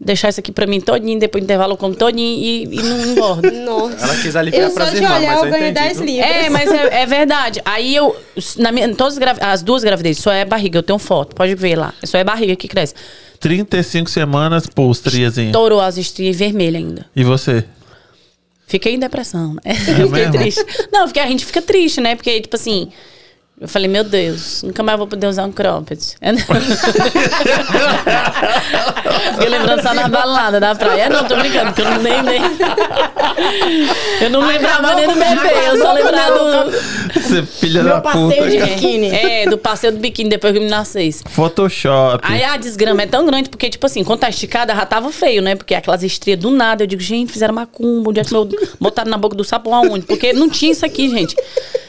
deixar 0.00 0.28
isso 0.28 0.40
aqui 0.40 0.52
pra 0.52 0.66
mim 0.66 0.80
todinho, 0.80 1.18
depois 1.18 1.42
do 1.42 1.44
intervalo 1.44 1.72
eu 1.72 1.76
como 1.76 1.94
todinho 1.94 2.38
e, 2.38 2.64
e 2.64 2.82
não 2.82 3.00
engordo. 3.00 3.50
Nossa. 3.64 4.04
Ela 4.04 4.16
quis 4.16 4.36
aliviar 4.36 4.62
Eu 4.64 4.68
só 4.70 4.74
pras 4.74 4.90
de 4.90 4.96
irmãs, 4.96 5.16
olhar 5.18 5.28
mas 5.28 5.38
eu 5.38 5.44
eu 5.44 5.50
ganho 5.50 5.70
entendi, 5.70 5.86
10 5.86 5.96
viu? 5.96 6.06
libras. 6.06 6.30
É, 6.30 6.50
mas 6.50 6.72
é, 6.72 7.02
é 7.02 7.06
verdade. 7.06 7.62
Aí 7.64 7.96
eu, 7.96 8.16
na 8.58 8.72
minha, 8.72 8.94
todas 8.94 9.18
as, 9.40 9.62
duas 9.62 9.82
gravidezes, 9.82 10.22
só 10.22 10.32
é 10.32 10.44
barriga, 10.44 10.78
eu 10.78 10.82
tenho 10.82 10.98
foto, 10.98 11.34
pode 11.34 11.54
ver 11.54 11.76
lá. 11.76 11.94
Só 12.04 12.18
é 12.18 12.24
barriga 12.24 12.54
que 12.56 12.68
cresce. 12.68 12.94
35 13.40 14.10
semanas, 14.10 14.66
pô, 14.66 14.90
estriazinha. 14.90 15.52
Tourou 15.52 15.80
as 15.80 15.96
estrias 15.96 16.36
vermelhas 16.36 16.82
ainda. 16.82 17.06
E 17.14 17.24
você? 17.24 17.64
Fiquei 18.66 18.94
em 18.94 18.98
depressão, 18.98 19.54
né? 19.54 19.60
eu 19.98 20.08
fiquei 20.08 20.28
mesmo? 20.28 20.32
triste. 20.32 20.64
Não, 20.92 21.04
porque 21.04 21.20
a 21.20 21.26
gente 21.26 21.44
fica 21.44 21.62
triste, 21.62 22.00
né? 22.00 22.16
Porque, 22.16 22.40
tipo 22.40 22.56
assim, 22.56 22.88
eu 23.58 23.66
falei, 23.66 23.88
meu 23.88 24.04
Deus, 24.04 24.62
nunca 24.62 24.82
mais 24.82 24.98
vou 24.98 25.06
poder 25.06 25.26
usar 25.26 25.46
um 25.46 25.52
cropped. 25.52 26.16
Fiquei 29.32 29.48
lembrando 29.48 29.82
só 29.82 29.94
na 29.94 30.08
balada 30.08 30.60
da 30.60 30.74
praia. 30.74 31.08
Não, 31.08 31.24
tô 31.24 31.36
brincando, 31.36 31.72
porque 31.72 31.80
eu 31.80 31.90
não 31.90 32.02
nem. 32.02 32.22
nem... 32.22 32.42
Eu 34.20 34.28
não 34.30 34.46
lembrava 34.46 34.94
nem 34.94 35.06
do 35.06 35.14
bebê, 35.14 35.68
eu 35.68 35.78
só 35.78 35.94
lembrava 35.94 36.38
do. 36.38 36.70
Você 37.18 37.42
filha 37.44 37.82
Meu 37.82 37.94
da 37.94 38.00
puta. 38.02 38.18
passeio 38.18 38.50
de 38.50 38.58
biquíni. 38.58 39.08
É, 39.08 39.48
do 39.48 39.56
passeio 39.56 39.92
do 39.94 39.98
biquíni 40.00 40.28
depois 40.28 40.52
que 40.52 40.60
me 40.60 40.68
nascesse. 40.68 41.24
Photoshop. 41.26 42.22
Aí 42.22 42.44
a 42.44 42.58
desgrama 42.58 43.02
é 43.02 43.06
tão 43.06 43.24
grande, 43.24 43.48
porque, 43.48 43.70
tipo 43.70 43.86
assim, 43.86 44.04
quando 44.04 44.20
tá 44.20 44.28
esticada, 44.28 44.74
já 44.74 44.84
tava 44.84 45.10
feio, 45.10 45.40
né? 45.40 45.54
Porque 45.54 45.74
aquelas 45.74 46.02
estrias 46.02 46.38
do 46.38 46.50
nada, 46.50 46.82
eu 46.82 46.86
digo, 46.86 47.00
gente, 47.00 47.32
fizeram 47.32 47.54
macumba, 47.54 48.10
onde 48.10 48.20
é 48.20 48.24
que 48.24 48.32
meu... 48.32 48.46
botaram 48.78 49.10
na 49.10 49.16
boca 49.16 49.34
do 49.34 49.44
sapo 49.44 49.72
aonde? 49.72 50.04
Porque 50.04 50.34
não 50.34 50.50
tinha 50.50 50.72
isso 50.72 50.84
aqui, 50.84 51.08
gente. 51.08 51.34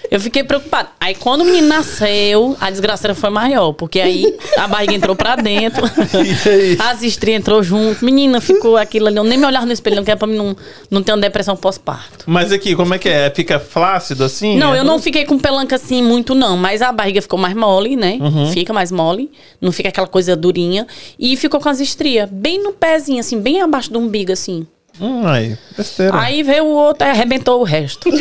Eu 0.10 0.20
fiquei 0.20 0.44
preocupada. 0.44 0.90
Aí 1.00 1.16
quando 1.16 1.42
o 1.42 1.46
menino 1.58 1.68
nasceu, 1.76 2.56
a 2.60 2.70
desgraceira 2.70 3.14
foi 3.16 3.30
maior, 3.30 3.74
porque 3.74 4.00
aí 4.00 4.36
a 4.58 4.68
barriga 4.68 4.94
entrou 4.94 5.16
pra 5.16 5.36
dentro, 5.36 5.84
as 6.80 7.02
estrias 7.04 7.40
entrou 7.40 7.62
junto, 7.64 8.04
menina 8.04 8.40
ficou 8.42 8.78
aquilo 8.78 9.08
ali, 9.08 9.18
eu 9.18 9.24
nem 9.24 9.38
me 9.38 9.46
olhar 9.46 9.66
no 9.66 9.72
espelho, 9.72 9.98
não 9.98 10.04
quero 10.04 10.18
pra 10.18 10.28
mim 10.28 10.36
não, 10.36 10.56
não 10.90 11.04
ter 11.04 11.12
uma 11.12 11.18
depressão 11.22 11.56
pós-parto. 11.56 12.26
Mas 12.28 12.52
aqui, 12.52 12.76
como 12.76 12.94
é 12.94 13.00
que 13.00 13.10
é? 13.10 13.30
Fica 13.30 13.60
flácido 13.60 14.24
assim? 14.24 14.58
Não, 14.58 14.74
É? 14.74 14.80
eu 14.80 14.84
não 14.84 15.00
fiquei 15.00 15.26
com 15.26 15.38
pelanca 15.38 15.76
assim 15.76 16.02
muito, 16.04 16.34
não. 16.36 16.58
Mas 16.58 16.82
a 16.82 16.92
barriga 16.92 17.22
ficou 17.22 17.40
mais 17.40 17.56
mole, 17.56 17.96
né? 17.96 18.18
Uhum. 18.20 18.52
Fica 18.52 18.74
mais 18.74 18.92
mole. 18.92 19.32
Não 19.60 19.72
fica 19.72 19.90
aquela 19.90 20.08
coisa 20.08 20.36
durinha. 20.36 20.86
E 21.20 21.36
ficou 21.38 21.60
com 21.60 21.70
as 21.70 21.80
estrias 21.80 22.30
bem 22.32 22.62
no 22.62 22.72
pezinho, 22.74 23.20
assim, 23.20 23.40
bem 23.40 23.62
abaixo 23.62 23.92
do 23.92 24.00
umbigo, 24.00 24.32
assim. 24.32 24.68
Hum, 25.00 25.28
aí, 25.28 25.58
besteira. 25.78 26.20
Aí 26.20 26.42
veio 26.44 26.66
o 26.66 26.70
outro 26.74 27.06
e 27.08 27.10
arrebentou 27.12 27.60
o 27.62 27.64
resto. 27.64 28.10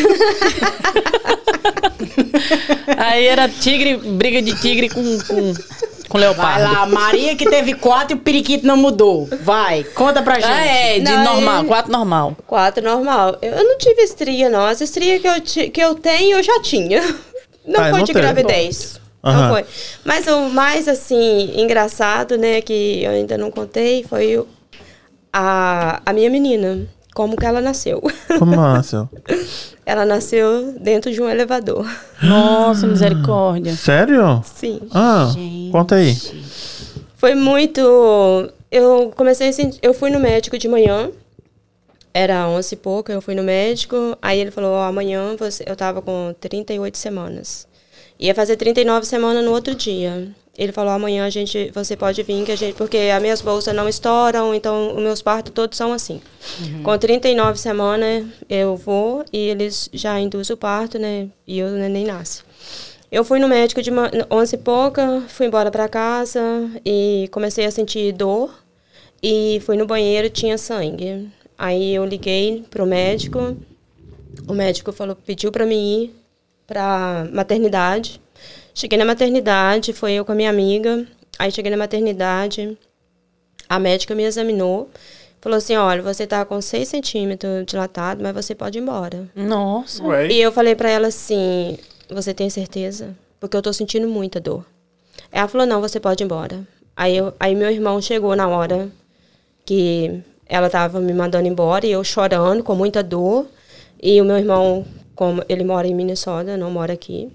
aí 2.96 3.26
era 3.26 3.48
tigre, 3.48 3.96
briga 3.96 4.42
de 4.42 4.54
tigre 4.60 4.88
com, 4.88 5.02
com, 5.20 5.54
Com 6.08 6.18
Vai 6.18 6.20
leopardo. 6.20 6.72
lá, 6.72 6.86
Maria 6.86 7.34
que 7.36 7.48
teve 7.48 7.74
quatro 7.74 8.16
e 8.16 8.18
o 8.18 8.22
periquito 8.22 8.66
não 8.66 8.76
mudou. 8.76 9.28
Vai, 9.42 9.84
conta 9.84 10.22
pra 10.22 10.34
gente. 10.34 10.44
Ah, 10.46 10.64
é, 10.66 10.98
de 10.98 11.04
Não, 11.10 11.24
normal, 11.34 11.64
quatro 11.64 11.92
normal. 11.92 12.36
Quatro 12.46 12.84
normal. 12.84 13.36
Eu 13.42 13.64
não 13.64 13.78
tive 13.78 14.02
estria, 14.02 14.48
não. 14.48 14.64
As 14.66 14.80
estrias 14.80 15.20
que 15.20 15.28
eu, 15.28 15.40
ti- 15.40 15.70
que 15.70 15.80
eu 15.80 15.94
tenho, 15.94 16.38
eu 16.38 16.42
já 16.42 16.60
tinha. 16.60 17.02
Não 17.66 17.80
Ah, 17.80 17.90
foi 17.90 17.98
não 17.98 18.04
de 18.04 18.12
teve. 18.12 18.20
gravidez. 18.20 19.00
Aham. 19.24 19.42
Não 19.42 19.48
foi. 19.54 19.64
Mas 20.04 20.28
o 20.28 20.48
mais, 20.50 20.86
assim, 20.86 21.60
engraçado, 21.60 22.38
né, 22.38 22.60
que 22.60 23.02
eu 23.02 23.10
ainda 23.10 23.36
não 23.36 23.50
contei, 23.50 24.04
foi 24.08 24.38
o- 24.38 24.46
a, 25.38 26.00
a 26.06 26.12
minha 26.14 26.30
menina. 26.30 26.86
Como 27.14 27.36
que 27.36 27.44
ela 27.44 27.60
nasceu. 27.60 28.02
Como, 28.38 28.56
Márcio? 28.56 29.08
ela 29.84 30.04
nasceu 30.04 30.74
dentro 30.80 31.12
de 31.12 31.20
um 31.20 31.28
elevador. 31.28 31.86
Nossa, 32.22 32.86
misericórdia. 32.88 33.74
Sério? 33.74 34.42
Sim. 34.44 34.80
Ah, 34.90 35.30
conta 35.70 35.96
aí. 35.96 36.16
Foi 37.16 37.34
muito. 37.34 37.80
Eu 38.70 39.12
comecei 39.14 39.48
a 39.48 39.52
sentir. 39.52 39.78
Eu 39.82 39.92
fui 39.92 40.10
no 40.10 40.18
médico 40.18 40.58
de 40.58 40.68
manhã. 40.68 41.10
Era 42.12 42.48
11 42.48 42.74
e 42.74 42.78
pouco, 42.78 43.12
eu 43.12 43.20
fui 43.20 43.34
no 43.34 43.42
médico. 43.42 44.16
Aí 44.22 44.38
ele 44.38 44.50
falou: 44.50 44.72
ó, 44.72 44.84
amanhã 44.84 45.36
você. 45.38 45.64
Eu 45.66 45.76
tava 45.76 46.00
com 46.00 46.34
38 46.40 46.96
semanas. 46.96 47.66
Ia 48.18 48.34
fazer 48.34 48.56
39 48.56 49.06
semanas 49.06 49.44
no 49.44 49.52
outro 49.52 49.74
dia. 49.74 50.28
Ele 50.58 50.72
falou: 50.72 50.92
amanhã 50.92 51.26
a 51.26 51.30
gente, 51.30 51.70
você 51.74 51.96
pode 51.96 52.22
vir, 52.22 52.44
que 52.44 52.52
a 52.52 52.56
gente, 52.56 52.74
porque 52.76 52.96
as 53.14 53.20
minhas 53.20 53.42
bolsas 53.42 53.74
não 53.74 53.88
estouram, 53.88 54.54
então 54.54 54.96
os 54.96 55.02
meus 55.02 55.20
partos 55.22 55.52
todos 55.52 55.76
são 55.76 55.92
assim. 55.92 56.20
Com 56.82 56.96
39 56.96 57.58
semanas 57.58 58.24
eu 58.48 58.74
vou 58.76 59.24
e 59.32 59.38
eles 59.38 59.90
já 59.92 60.18
induzem 60.18 60.54
o 60.54 60.56
parto, 60.56 60.98
né? 60.98 61.28
E 61.46 61.62
o 61.62 61.68
neném 61.70 62.04
nasce. 62.06 62.42
Eu 63.12 63.22
fui 63.24 63.38
no 63.38 63.46
médico 63.48 63.82
de 63.82 63.90
ma- 63.90 64.10
11 64.30 64.54
e 64.54 64.58
pouca, 64.58 65.22
fui 65.28 65.46
embora 65.46 65.70
para 65.70 65.88
casa 65.88 66.40
e 66.84 67.28
comecei 67.30 67.64
a 67.64 67.70
sentir 67.70 68.12
dor 68.12 68.50
e 69.22 69.60
fui 69.64 69.76
no 69.76 69.86
banheiro 69.86 70.28
tinha 70.30 70.56
sangue. 70.58 71.28
Aí 71.56 71.94
eu 71.94 72.04
liguei 72.04 72.64
pro 72.70 72.84
médico. 72.86 73.56
O 74.48 74.52
médico 74.54 74.90
falou, 74.92 75.14
pediu 75.16 75.52
para 75.52 75.64
mim 75.66 76.02
ir 76.04 76.14
para 76.66 77.26
maternidade. 77.32 78.20
Cheguei 78.76 78.98
na 78.98 79.06
maternidade, 79.06 79.94
foi 79.94 80.12
eu 80.12 80.24
com 80.26 80.32
a 80.32 80.34
minha 80.34 80.50
amiga. 80.50 81.06
Aí 81.38 81.50
cheguei 81.50 81.70
na 81.70 81.78
maternidade, 81.78 82.76
a 83.66 83.78
médica 83.78 84.14
me 84.14 84.22
examinou, 84.22 84.90
falou 85.40 85.56
assim, 85.56 85.74
olha, 85.76 86.02
você 86.02 86.26
tá 86.26 86.44
com 86.44 86.60
6 86.60 86.86
centímetros 86.86 87.64
dilatado, 87.64 88.22
mas 88.22 88.34
você 88.34 88.54
pode 88.54 88.78
ir 88.78 88.82
embora. 88.82 89.30
Nossa. 89.34 90.04
Ué. 90.04 90.28
E 90.28 90.42
eu 90.42 90.52
falei 90.52 90.74
pra 90.74 90.90
ela 90.90 91.08
assim: 91.08 91.78
Você 92.10 92.34
tem 92.34 92.50
certeza? 92.50 93.16
Porque 93.40 93.56
eu 93.56 93.62
tô 93.62 93.72
sentindo 93.72 94.06
muita 94.08 94.38
dor. 94.38 94.62
Ela 95.32 95.48
falou: 95.48 95.66
Não, 95.66 95.80
você 95.80 95.98
pode 95.98 96.22
ir 96.22 96.26
embora. 96.26 96.60
Aí, 96.94 97.16
eu, 97.16 97.32
aí 97.40 97.54
meu 97.54 97.70
irmão 97.70 97.98
chegou 98.02 98.36
na 98.36 98.46
hora 98.46 98.90
que 99.64 100.20
ela 100.46 100.68
tava 100.68 101.00
me 101.00 101.14
mandando 101.14 101.48
embora 101.48 101.86
e 101.86 101.92
eu 101.92 102.04
chorando, 102.04 102.62
com 102.62 102.74
muita 102.74 103.02
dor. 103.02 103.46
E 104.02 104.20
o 104.20 104.24
meu 104.26 104.36
irmão, 104.36 104.84
como 105.14 105.42
ele 105.48 105.64
mora 105.64 105.86
em 105.86 105.94
Minnesota, 105.94 106.58
não 106.58 106.70
mora 106.70 106.92
aqui. 106.92 107.30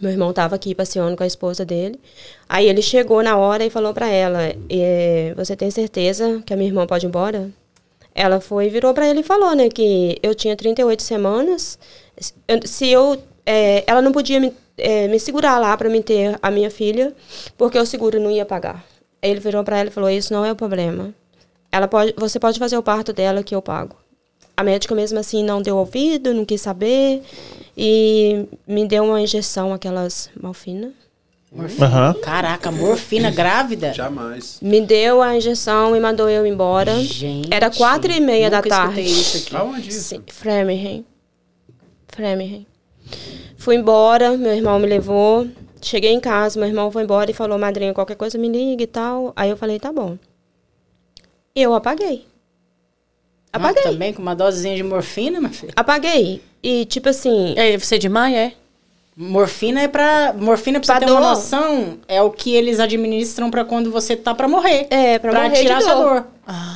Meu 0.00 0.10
irmão 0.10 0.30
estava 0.30 0.54
aqui 0.56 0.74
passeando 0.74 1.16
com 1.16 1.22
a 1.22 1.26
esposa 1.26 1.64
dele. 1.64 1.98
Aí 2.48 2.68
ele 2.68 2.82
chegou 2.82 3.22
na 3.22 3.36
hora 3.36 3.64
e 3.64 3.70
falou 3.70 3.92
pra 3.94 4.08
ela: 4.08 4.40
"Eh, 4.68 5.32
Você 5.36 5.56
tem 5.56 5.70
certeza 5.70 6.42
que 6.44 6.52
a 6.52 6.56
minha 6.56 6.68
irmã 6.68 6.86
pode 6.86 7.06
ir 7.06 7.08
embora? 7.08 7.50
Ela 8.14 8.40
foi, 8.40 8.68
virou 8.70 8.94
pra 8.94 9.06
ele 9.08 9.20
e 9.20 9.22
falou, 9.22 9.54
né, 9.54 9.68
que 9.68 10.18
eu 10.22 10.34
tinha 10.34 10.56
38 10.56 11.02
semanas. 11.02 11.78
Se 12.64 12.88
eu- 12.88 13.22
eh, 13.44 13.84
ela 13.86 14.00
não 14.00 14.10
podia 14.12 14.40
me, 14.40 14.52
eh, 14.78 15.06
me 15.08 15.20
segurar 15.20 15.58
lá 15.58 15.76
pra 15.76 15.90
me 15.90 16.02
ter 16.02 16.38
a 16.42 16.50
minha 16.50 16.70
filha, 16.70 17.12
porque 17.58 17.78
o 17.78 17.84
seguro 17.86 18.18
não 18.18 18.30
ia 18.30 18.46
pagar. 18.46 18.84
Aí 19.22 19.30
ele 19.30 19.40
virou 19.40 19.62
pra 19.64 19.78
ela 19.78 19.88
e 19.88 19.92
falou: 19.92 20.08
Isso 20.10 20.32
não 20.32 20.44
é 20.44 20.52
o 20.52 20.56
problema. 20.56 21.12
Ela 21.70 21.86
pode, 21.88 22.14
você 22.16 22.38
pode 22.40 22.58
fazer 22.58 22.76
o 22.78 22.82
parto 22.82 23.12
dela 23.12 23.42
que 23.42 23.54
eu 23.54 23.60
pago. 23.60 23.96
A 24.56 24.62
médica 24.64 24.94
mesmo 24.94 25.18
assim 25.18 25.44
não 25.44 25.60
deu 25.60 25.76
ouvido, 25.76 26.32
não 26.32 26.44
quis 26.44 26.60
saber 26.62 27.22
e 27.76 28.46
me 28.66 28.86
deu 28.86 29.04
uma 29.04 29.20
injeção, 29.20 29.72
aquelas 29.74 30.30
morfina. 30.40 30.92
Aham. 31.80 32.14
Caraca, 32.22 32.70
morfina 32.70 33.30
grávida? 33.30 33.92
Jamais. 33.92 34.58
Me 34.60 34.80
deu 34.80 35.22
a 35.22 35.36
injeção 35.36 35.94
e 35.96 36.00
mandou 36.00 36.28
eu 36.28 36.46
embora. 36.46 36.98
Gente, 37.00 37.52
Era 37.52 37.70
quatro 37.70 38.12
e 38.12 38.20
meia 38.20 38.50
da 38.50 38.60
tarde. 38.62 39.00
isso 39.02 39.38
aqui. 39.38 39.56
Aonde 39.56 39.88
isso? 39.88 40.00
Sim, 40.00 40.22
Framingham. 40.26 41.04
Framingham. 42.08 42.66
Fui 43.56 43.76
embora, 43.76 44.36
meu 44.36 44.52
irmão 44.54 44.78
me 44.78 44.86
levou. 44.86 45.46
Cheguei 45.80 46.12
em 46.12 46.20
casa, 46.20 46.58
meu 46.58 46.68
irmão 46.68 46.90
foi 46.90 47.04
embora 47.04 47.30
e 47.30 47.34
falou, 47.34 47.58
madrinha, 47.58 47.94
qualquer 47.94 48.16
coisa 48.16 48.36
me 48.36 48.48
liga 48.48 48.82
e 48.82 48.86
tal. 48.86 49.32
Aí 49.36 49.48
eu 49.50 49.56
falei, 49.56 49.78
tá 49.78 49.92
bom. 49.92 50.18
Eu 51.54 51.74
apaguei. 51.74 52.26
Ah, 53.56 53.70
Apaguei. 53.70 53.82
também 53.82 54.12
com 54.12 54.22
uma 54.22 54.34
dosezinha 54.34 54.76
de 54.76 54.82
morfina, 54.82 55.40
meu 55.40 55.50
filho? 55.50 55.72
Apaguei. 55.76 56.42
E 56.62 56.84
tipo 56.86 57.08
assim, 57.08 57.54
É, 57.56 57.76
você 57.78 57.98
de 57.98 58.08
maio, 58.08 58.36
é? 58.36 58.52
Morfina 59.18 59.80
é 59.80 59.88
pra. 59.88 60.34
Morfina, 60.36 60.78
pra 60.78 60.86
você 60.86 60.92
Pra 60.92 61.06
ter 61.06 61.10
uma 61.10 61.20
dor. 61.22 61.30
noção, 61.30 61.96
é 62.06 62.20
o 62.20 62.30
que 62.30 62.54
eles 62.54 62.78
administram 62.78 63.50
pra 63.50 63.64
quando 63.64 63.90
você 63.90 64.14
tá 64.14 64.34
pra 64.34 64.46
morrer. 64.46 64.86
É, 64.90 65.18
pra 65.18 65.32
morrer 65.32 65.50
de 65.54 65.60
tirar 65.62 65.80
sua 65.80 65.94
dor. 65.94 66.04
dor. 66.04 66.24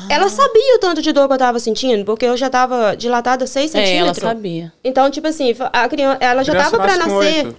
ela 0.08 0.28
sabia 0.30 0.76
o 0.76 0.78
tanto 0.78 1.02
de 1.02 1.12
dor 1.12 1.28
que 1.28 1.34
eu 1.34 1.38
tava 1.38 1.58
sentindo, 1.58 2.02
porque 2.04 2.24
eu 2.24 2.36
já 2.38 2.48
tava 2.48 2.96
dilatada 2.96 3.46
6 3.46 3.74
É, 3.74 3.78
ela 3.78 3.86
centímetros. 3.86 4.22
sabia. 4.24 4.72
Então, 4.82 5.10
tipo 5.10 5.26
assim, 5.26 5.54
a 5.70 5.86
criança, 5.88 6.16
ela 6.20 6.42
já 6.42 6.52
Criança 6.52 6.70
tava 6.70 6.82
pra 6.82 6.96
nascer. 6.96 7.46
oito. 7.46 7.56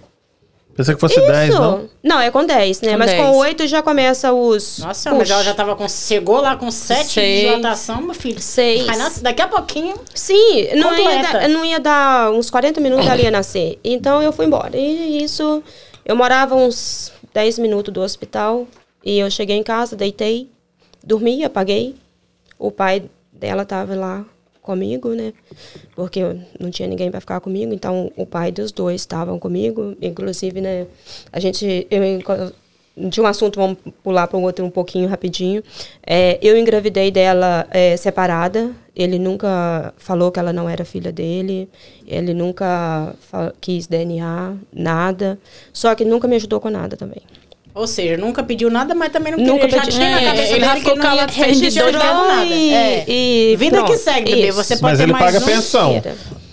Pensei 0.76 0.96
que 0.96 1.02
fosse 1.02 1.20
Isso. 1.20 1.28
10, 1.28 1.56
não? 1.56 1.90
Não, 2.02 2.20
é 2.20 2.32
com 2.32 2.46
10, 2.46 2.82
né? 2.82 2.94
Com 2.94 2.98
Mas 2.98 3.12
10. 3.12 3.22
com 3.22 3.38
8 3.38 3.68
já 3.68 3.82
começa 3.82 4.32
os. 4.32 4.80
Nossa, 4.80 5.10
push. 5.10 5.20
mas 5.20 5.30
ela 5.30 5.44
já 5.44 5.54
tava 5.54 5.76
com. 5.76 5.88
Chegou 5.88 6.42
lá 6.42 6.56
com 6.56 6.72
7 6.72 7.20
de 7.20 7.40
dilatação, 7.42 8.02
meu 8.02 8.14
filho. 8.14 8.42
Seis. 8.42 8.86
Vai 8.86 8.98
nascer 8.98 9.22
daqui 9.22 9.42
a 9.42 9.48
pouquinho. 9.48 9.96
Sim, 10.14 10.76
não 10.76 10.98
ia, 10.98 11.22
dar, 11.22 11.50
não 11.50 11.66
ia 11.66 11.80
dar 11.80 12.32
uns 12.32 12.50
40 12.50 12.80
minutos 12.80 13.06
ela 13.06 13.22
ia 13.22 13.32
nascer. 13.32 13.80
Então 13.84 14.22
eu 14.22 14.32
fui 14.32 14.46
embora. 14.46 14.78
E 14.78 15.24
isso, 15.24 15.62
eu 16.06 16.16
morava 16.16 16.56
uns 16.56 17.12
10 17.34 17.60
minutos 17.60 17.94
do 17.94 18.02
hospital. 18.02 18.66
E 19.04 19.20
eu 19.20 19.30
cheguei 19.32 19.58
em 19.58 19.64
casa, 19.64 19.96
deitei, 19.96 20.50
dormi, 21.04 21.44
apaguei. 21.44 21.96
O 22.58 22.72
pai 22.72 23.04
dela 23.32 23.66
tava 23.66 23.96
lá 23.96 24.24
comigo, 24.62 25.14
né? 25.14 25.34
Porque 25.96 26.22
não 26.60 26.70
tinha 26.70 26.88
ninguém 26.88 27.10
para 27.10 27.20
ficar 27.20 27.40
comigo. 27.40 27.74
Então 27.74 28.12
o 28.16 28.26
pai 28.26 28.52
dos 28.52 28.72
dois 28.72 29.02
estavam 29.02 29.40
comigo. 29.40 29.96
Inclusive, 30.02 30.62
né? 30.62 30.88
A 31.32 31.40
gente. 31.40 31.88
Eu, 31.90 32.52
de 32.98 33.22
um 33.22 33.26
assunto, 33.26 33.58
vamos 33.58 33.78
pular 34.04 34.28
para 34.28 34.38
o 34.38 34.42
outro 34.42 34.66
um 34.66 34.70
pouquinho 34.70 35.08
rapidinho. 35.08 35.64
É, 36.06 36.38
eu 36.42 36.58
engravidei 36.58 37.10
dela 37.10 37.66
é, 37.72 37.96
separada. 37.96 38.72
Ele 38.94 39.18
nunca 39.18 39.94
falou 39.98 40.32
que 40.32 40.40
ela 40.40 40.52
não 40.52 40.68
era 40.68 40.84
filha 40.84 41.12
dele. 41.12 41.70
Ele 42.06 42.34
nunca 42.34 43.16
quis 43.62 43.88
DNA, 43.88 44.56
nada. 44.74 45.40
Só 45.72 45.96
que 45.96 46.04
nunca 46.04 46.28
me 46.28 46.36
ajudou 46.36 46.60
com 46.60 46.70
nada 46.70 46.98
também. 46.98 47.22
Ou 47.74 47.88
seja, 47.88 48.18
nunca 48.18 48.44
pediu 48.44 48.70
nada, 48.70 48.94
mas 48.94 49.12
também 49.12 49.32
não 49.36 49.40
Nunca 49.40 49.62
queria. 49.68 49.78
Já 49.78 49.86
pedi- 49.86 49.96
tinha 49.98 50.10
na 50.12 50.22
é, 50.22 50.26
cabeça 50.26 50.44
ele 50.44 50.52
dele 50.54 50.66
já 50.66 50.74
que 50.74 50.80
ficou 50.82 50.98
calado, 50.98 51.34
pedir 51.34 51.46
registrou 51.46 51.92
nada. 51.94 52.44
e- 52.46 52.74
É. 52.74 53.06
e 53.08 53.56
Vida 53.58 53.78
pronto. 53.78 53.92
que 53.92 53.98
segue, 53.98 54.36
bebê. 54.36 54.52
Você 54.52 54.76
pode 54.76 54.84
Mas 54.84 55.00
ele 55.00 55.12
mais 55.14 55.26
paga 55.26 55.40
um. 55.40 55.46
pensão. 55.48 56.02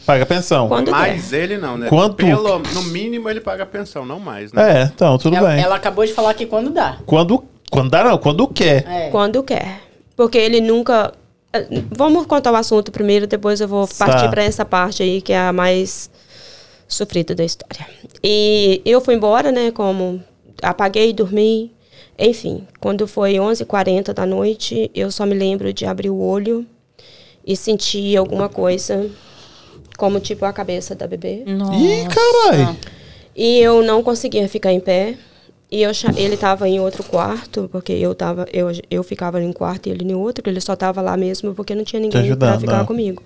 Paga 0.06 0.24
pensão. 0.26 0.68
Quando 0.68 0.90
Mais 0.90 1.32
ele 1.32 1.58
não, 1.58 1.76
né? 1.76 1.88
Quanto? 1.88 2.14
Pelo, 2.16 2.58
no 2.60 2.82
mínimo 2.84 3.28
ele 3.28 3.40
paga 3.40 3.66
pensão, 3.66 4.06
não 4.06 4.18
mais, 4.20 4.52
né? 4.52 4.80
É, 4.80 4.82
então, 4.84 5.18
tudo 5.18 5.36
Ela, 5.36 5.50
bem. 5.50 5.60
ela 5.60 5.74
acabou 5.76 6.06
de 6.06 6.12
falar 6.14 6.32
que 6.34 6.46
quando 6.46 6.70
dá. 6.70 6.98
Quando, 7.04 7.44
quando 7.70 7.90
dá, 7.90 8.04
não, 8.04 8.16
quando 8.16 8.46
quer. 8.48 8.86
É. 8.88 9.08
Quando 9.10 9.42
quer. 9.42 9.80
Porque 10.16 10.38
ele 10.38 10.60
nunca. 10.60 11.12
eh, 11.52 11.66
Vamos 11.90 12.26
contar 12.26 12.52
o 12.52 12.56
assunto 12.56 12.90
primeiro, 12.92 13.26
depois 13.26 13.60
eu 13.60 13.68
vou 13.68 13.86
partir 13.86 14.22
Tá. 14.22 14.28
para 14.28 14.42
essa 14.44 14.64
parte 14.64 15.02
aí, 15.02 15.20
que 15.20 15.32
é 15.32 15.38
a 15.40 15.52
mais 15.52 16.08
sofrida 16.86 17.34
da 17.34 17.44
história. 17.44 17.86
E 18.24 18.80
eu 18.86 19.00
fui 19.00 19.14
embora, 19.14 19.52
né? 19.52 19.70
Como 19.72 20.22
apaguei, 20.62 21.12
dormi. 21.12 21.72
Enfim, 22.18 22.66
quando 22.80 23.06
foi 23.06 23.34
11h40 23.34 24.12
da 24.12 24.26
noite, 24.26 24.90
eu 24.94 25.10
só 25.10 25.24
me 25.24 25.34
lembro 25.34 25.72
de 25.72 25.86
abrir 25.86 26.10
o 26.10 26.18
olho 26.18 26.66
e 27.46 27.56
sentir 27.56 28.16
alguma 28.16 28.48
coisa, 28.48 29.08
como 29.96 30.18
tipo 30.18 30.44
a 30.44 30.52
cabeça 30.52 30.94
da 30.94 31.06
bebê. 31.06 31.44
Nossa. 31.46 31.74
Ih, 31.74 32.06
caralho. 32.08 32.76
E 33.36 33.58
eu 33.58 33.82
não 33.82 34.02
conseguia 34.02 34.48
ficar 34.48 34.72
em 34.72 34.80
pé. 34.80 35.16
E 35.70 35.82
eu, 35.82 35.92
ele 36.16 36.34
estava 36.34 36.68
em 36.68 36.80
outro 36.80 37.04
quarto, 37.04 37.68
porque 37.70 37.92
eu 37.92 38.14
tava, 38.14 38.46
eu, 38.52 38.68
eu 38.90 39.02
ficava 39.04 39.40
em 39.40 39.46
um 39.46 39.52
quarto 39.52 39.86
e 39.86 39.90
ele 39.90 40.02
em 40.02 40.14
outro, 40.14 40.42
ele 40.48 40.62
só 40.62 40.72
estava 40.72 41.02
lá 41.02 41.14
mesmo 41.14 41.54
porque 41.54 41.74
não 41.74 41.84
tinha 41.84 42.00
ninguém 42.00 42.34
para 42.34 42.58
ficar 42.58 42.78
né? 42.78 42.84
comigo. 42.84 43.22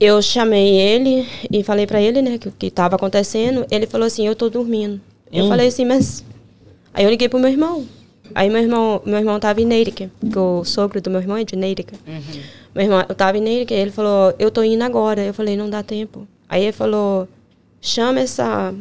Eu 0.00 0.22
chamei 0.22 0.80
ele 0.80 1.28
e 1.52 1.62
falei 1.62 1.86
para 1.86 2.00
ele, 2.00 2.22
né, 2.22 2.38
que 2.38 2.48
o 2.48 2.52
que 2.52 2.66
estava 2.66 2.96
acontecendo. 2.96 3.66
Ele 3.70 3.86
falou 3.86 4.06
assim: 4.06 4.26
"Eu 4.26 4.34
tô 4.34 4.48
dormindo". 4.48 5.00
Eu 5.32 5.44
Hum. 5.44 5.48
falei 5.48 5.68
assim: 5.68 5.84
"Mas 5.84 6.24
Aí 6.94 7.04
eu 7.04 7.10
liguei 7.10 7.28
pro 7.28 7.38
meu 7.38 7.50
irmão. 7.50 7.86
Aí 8.34 8.50
meu 8.50 8.60
irmão, 8.60 9.00
meu 9.06 9.18
irmão 9.18 9.38
tava 9.38 9.60
em 9.60 9.64
Neirica, 9.64 10.10
porque 10.20 10.38
o 10.38 10.64
sogro 10.64 11.00
do 11.00 11.08
meu 11.10 11.20
irmão 11.20 11.36
é 11.36 11.44
de 11.44 11.54
Neirica. 11.56 11.94
Meu 12.74 12.84
irmão, 12.84 13.04
eu 13.08 13.14
tava 13.14 13.38
em 13.38 13.40
Neirica, 13.40 13.72
ele 13.74 13.90
falou: 13.90 14.34
"Eu 14.38 14.50
tô 14.50 14.62
indo 14.62 14.82
agora". 14.82 15.22
Eu 15.22 15.32
falei: 15.34 15.56
"Não 15.56 15.70
dá 15.70 15.82
tempo". 15.82 16.26
Aí 16.48 16.62
ele 16.64 16.72
falou: 16.72 17.28
"Chama 17.80 18.20
essa 18.20 18.74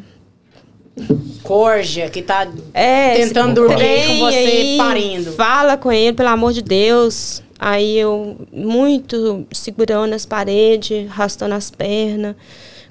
Corja, 1.43 2.09
que 2.09 2.21
tá 2.21 2.47
É, 2.73 3.13
tentando 3.13 3.53
dormir 3.55 4.07
com 4.07 4.17
você 4.19 4.35
aí, 4.35 4.77
parindo. 4.77 5.31
Fala 5.33 5.77
com 5.77 5.91
ele, 5.91 6.13
pelo 6.13 6.29
amor 6.29 6.51
de 6.53 6.61
Deus. 6.61 7.41
Aí 7.59 7.97
eu, 7.97 8.35
muito 8.51 9.45
segurando 9.51 10.13
as 10.13 10.25
paredes, 10.25 11.09
arrastando 11.09 11.55
as 11.55 11.69
pernas. 11.71 12.35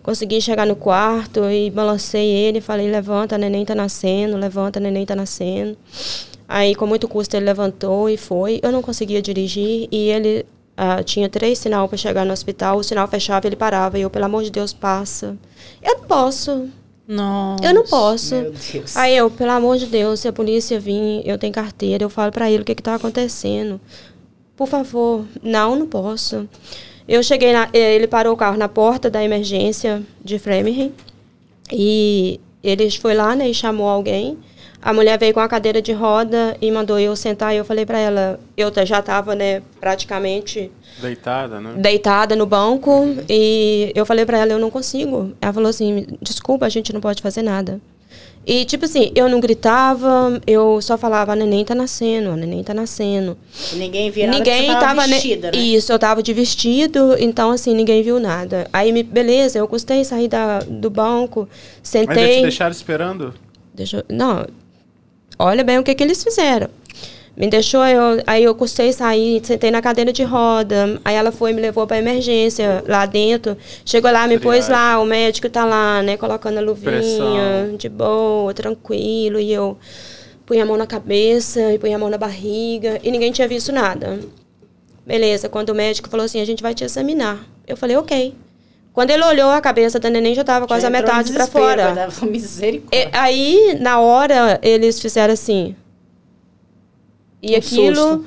Consegui 0.06 0.40
chegar 0.40 0.64
no 0.64 0.76
quarto 0.76 1.50
e 1.50 1.68
balancei 1.68 2.28
ele. 2.28 2.60
Falei: 2.60 2.88
levanta, 2.88 3.34
a 3.34 3.38
neném 3.38 3.64
tá 3.64 3.74
nascendo, 3.74 4.36
levanta, 4.36 4.78
neném 4.78 5.04
tá 5.04 5.16
nascendo. 5.16 5.76
Aí, 6.48 6.76
com 6.76 6.86
muito 6.86 7.08
custo, 7.08 7.36
ele 7.36 7.44
levantou 7.44 8.08
e 8.08 8.16
foi. 8.16 8.60
Eu 8.62 8.70
não 8.70 8.80
conseguia 8.80 9.20
dirigir 9.20 9.88
e 9.90 10.08
ele 10.08 10.46
ah, 10.76 11.02
tinha 11.02 11.28
três 11.28 11.58
sinais 11.58 11.88
para 11.88 11.98
chegar 11.98 12.24
no 12.24 12.32
hospital. 12.32 12.78
O 12.78 12.84
sinal 12.84 13.08
fechava, 13.08 13.48
ele 13.48 13.56
parava. 13.56 13.98
E 13.98 14.02
eu, 14.02 14.08
pelo 14.08 14.26
amor 14.26 14.44
de 14.44 14.50
Deus, 14.52 14.72
passa. 14.72 15.36
Eu 15.82 15.98
não 15.98 16.04
posso. 16.04 16.68
Nossa. 17.08 17.64
Eu 17.64 17.74
não 17.74 17.82
posso. 17.82 18.34
Aí 18.94 19.16
eu, 19.16 19.28
pelo 19.28 19.50
amor 19.50 19.76
de 19.76 19.86
Deus, 19.86 20.20
se 20.20 20.28
a 20.28 20.32
polícia 20.32 20.78
vir, 20.78 21.22
eu 21.24 21.36
tenho 21.36 21.52
carteira, 21.52 22.04
eu 22.04 22.08
falo 22.08 22.30
pra 22.30 22.48
ele 22.48 22.62
o 22.62 22.64
que 22.64 22.76
que 22.76 22.82
tá 22.82 22.94
acontecendo. 22.94 23.80
Por 24.56 24.68
favor, 24.68 25.24
não, 25.42 25.74
não 25.74 25.86
posso. 25.88 26.48
Eu 27.08 27.22
cheguei 27.22 27.52
na, 27.52 27.68
eh, 27.72 27.94
ele 27.94 28.06
parou 28.06 28.34
o 28.34 28.36
carro 28.36 28.56
na 28.56 28.68
porta 28.68 29.08
da 29.08 29.22
emergência 29.22 30.02
de 30.24 30.38
Framingham 30.38 30.90
e 31.72 32.40
ele 32.62 32.90
foi 32.90 33.14
lá, 33.14 33.36
né, 33.36 33.48
e 33.48 33.54
chamou 33.54 33.88
alguém. 33.88 34.36
A 34.82 34.92
mulher 34.92 35.18
veio 35.18 35.34
com 35.34 35.40
a 35.40 35.48
cadeira 35.48 35.80
de 35.82 35.92
roda 35.92 36.56
e 36.60 36.70
mandou 36.70 36.98
eu 36.98 37.16
sentar 37.16 37.54
e 37.54 37.58
eu 37.58 37.64
falei 37.64 37.84
pra 37.84 37.98
ela, 37.98 38.38
eu 38.56 38.72
já 38.84 39.02
tava, 39.02 39.34
né, 39.34 39.62
praticamente 39.80 40.70
Deitada, 41.00 41.60
né? 41.60 41.74
deitada 41.76 42.36
no 42.36 42.46
banco 42.46 43.16
e 43.28 43.92
eu 43.94 44.06
falei 44.06 44.24
pra 44.24 44.38
ela, 44.38 44.52
eu 44.52 44.58
não 44.58 44.70
consigo. 44.70 45.32
Ela 45.40 45.52
falou 45.52 45.70
assim, 45.70 46.06
desculpa, 46.22 46.66
a 46.66 46.68
gente 46.68 46.92
não 46.92 47.00
pode 47.00 47.20
fazer 47.22 47.42
nada. 47.42 47.80
E, 48.46 48.64
tipo 48.64 48.84
assim, 48.84 49.10
eu 49.16 49.28
não 49.28 49.40
gritava, 49.40 50.40
eu 50.46 50.80
só 50.80 50.96
falava, 50.96 51.32
a 51.32 51.36
neném 51.36 51.64
tá 51.64 51.74
nascendo, 51.74 52.30
a 52.30 52.36
neném 52.36 52.62
tá 52.62 52.72
nascendo. 52.72 53.36
Ninguém 53.72 54.08
via 54.10 54.26
nada 54.26 54.38
ninguém 54.38 54.66
você 54.66 54.78
tava, 54.78 55.06
ne- 55.06 55.14
vestida, 55.14 55.50
né? 55.50 55.58
Isso, 55.58 55.92
eu 55.92 55.98
tava 55.98 56.22
de 56.22 56.32
vestido, 56.32 57.16
então, 57.18 57.50
assim, 57.50 57.74
ninguém 57.74 58.04
viu 58.04 58.20
nada. 58.20 58.68
Aí, 58.72 58.92
me- 58.92 59.02
beleza, 59.02 59.58
eu 59.58 59.66
custei 59.66 60.04
sair 60.04 60.28
da, 60.28 60.60
do 60.60 60.88
banco, 60.88 61.48
Mas 61.50 61.94
eles 61.94 62.06
te 62.08 62.14
sentei... 62.14 62.42
deixaram 62.42 62.70
esperando? 62.70 63.34
Deixa 63.74 63.96
eu- 63.98 64.04
não, 64.16 64.46
olha 65.38 65.64
bem 65.64 65.78
o 65.78 65.82
que, 65.82 65.92
que 65.94 66.04
eles 66.04 66.22
fizeram. 66.22 66.68
Me 67.36 67.48
deixou, 67.48 67.84
eu, 67.84 68.22
aí 68.26 68.44
eu 68.44 68.54
custei 68.54 68.92
sair, 68.94 69.42
sentei 69.44 69.70
na 69.70 69.82
cadeira 69.82 70.10
de 70.10 70.22
roda. 70.22 70.98
Aí 71.04 71.14
ela 71.14 71.30
foi, 71.30 71.52
me 71.52 71.60
levou 71.60 71.86
para 71.86 71.98
emergência 71.98 72.82
lá 72.88 73.04
dentro. 73.04 73.56
Chegou 73.84 74.10
lá, 74.10 74.26
me 74.26 74.38
pôs 74.38 74.68
lá, 74.68 74.98
o 74.98 75.04
médico 75.04 75.48
tá 75.50 75.64
lá, 75.66 76.02
né, 76.02 76.16
colocando 76.16 76.56
a 76.56 76.62
luvinha, 76.62 76.92
Pressão. 76.92 77.76
de 77.76 77.88
boa, 77.90 78.54
tranquilo. 78.54 79.38
E 79.38 79.52
eu 79.52 79.76
punha 80.46 80.62
a 80.62 80.66
mão 80.66 80.78
na 80.78 80.86
cabeça 80.86 81.74
e 81.74 81.78
punha 81.78 81.96
a 81.96 81.98
mão 81.98 82.08
na 82.08 82.16
barriga. 82.16 82.98
E 83.02 83.10
ninguém 83.10 83.30
tinha 83.32 83.46
visto 83.46 83.70
nada. 83.70 84.18
Beleza, 85.04 85.46
quando 85.48 85.68
o 85.70 85.74
médico 85.74 86.08
falou 86.08 86.24
assim, 86.24 86.40
a 86.40 86.44
gente 86.46 86.62
vai 86.62 86.74
te 86.74 86.84
examinar. 86.84 87.44
Eu 87.66 87.76
falei, 87.76 87.96
ok. 87.98 88.34
Quando 88.94 89.10
ele 89.10 89.22
olhou, 89.22 89.50
a 89.50 89.60
cabeça 89.60 90.00
da 90.00 90.08
neném 90.08 90.34
já 90.34 90.42
tava 90.42 90.66
quase 90.66 90.80
Já 90.82 90.88
a 90.88 90.90
metade 90.90 91.30
para 91.34 91.46
fora. 91.46 92.08
Misericórdia. 92.22 93.10
E- 93.12 93.16
aí, 93.16 93.76
na 93.78 94.00
hora, 94.00 94.58
eles 94.62 94.98
fizeram 94.98 95.34
assim. 95.34 95.76
E 97.42 97.54
Um 97.54 97.58
aquilo 97.58 97.96
susto. 97.96 98.24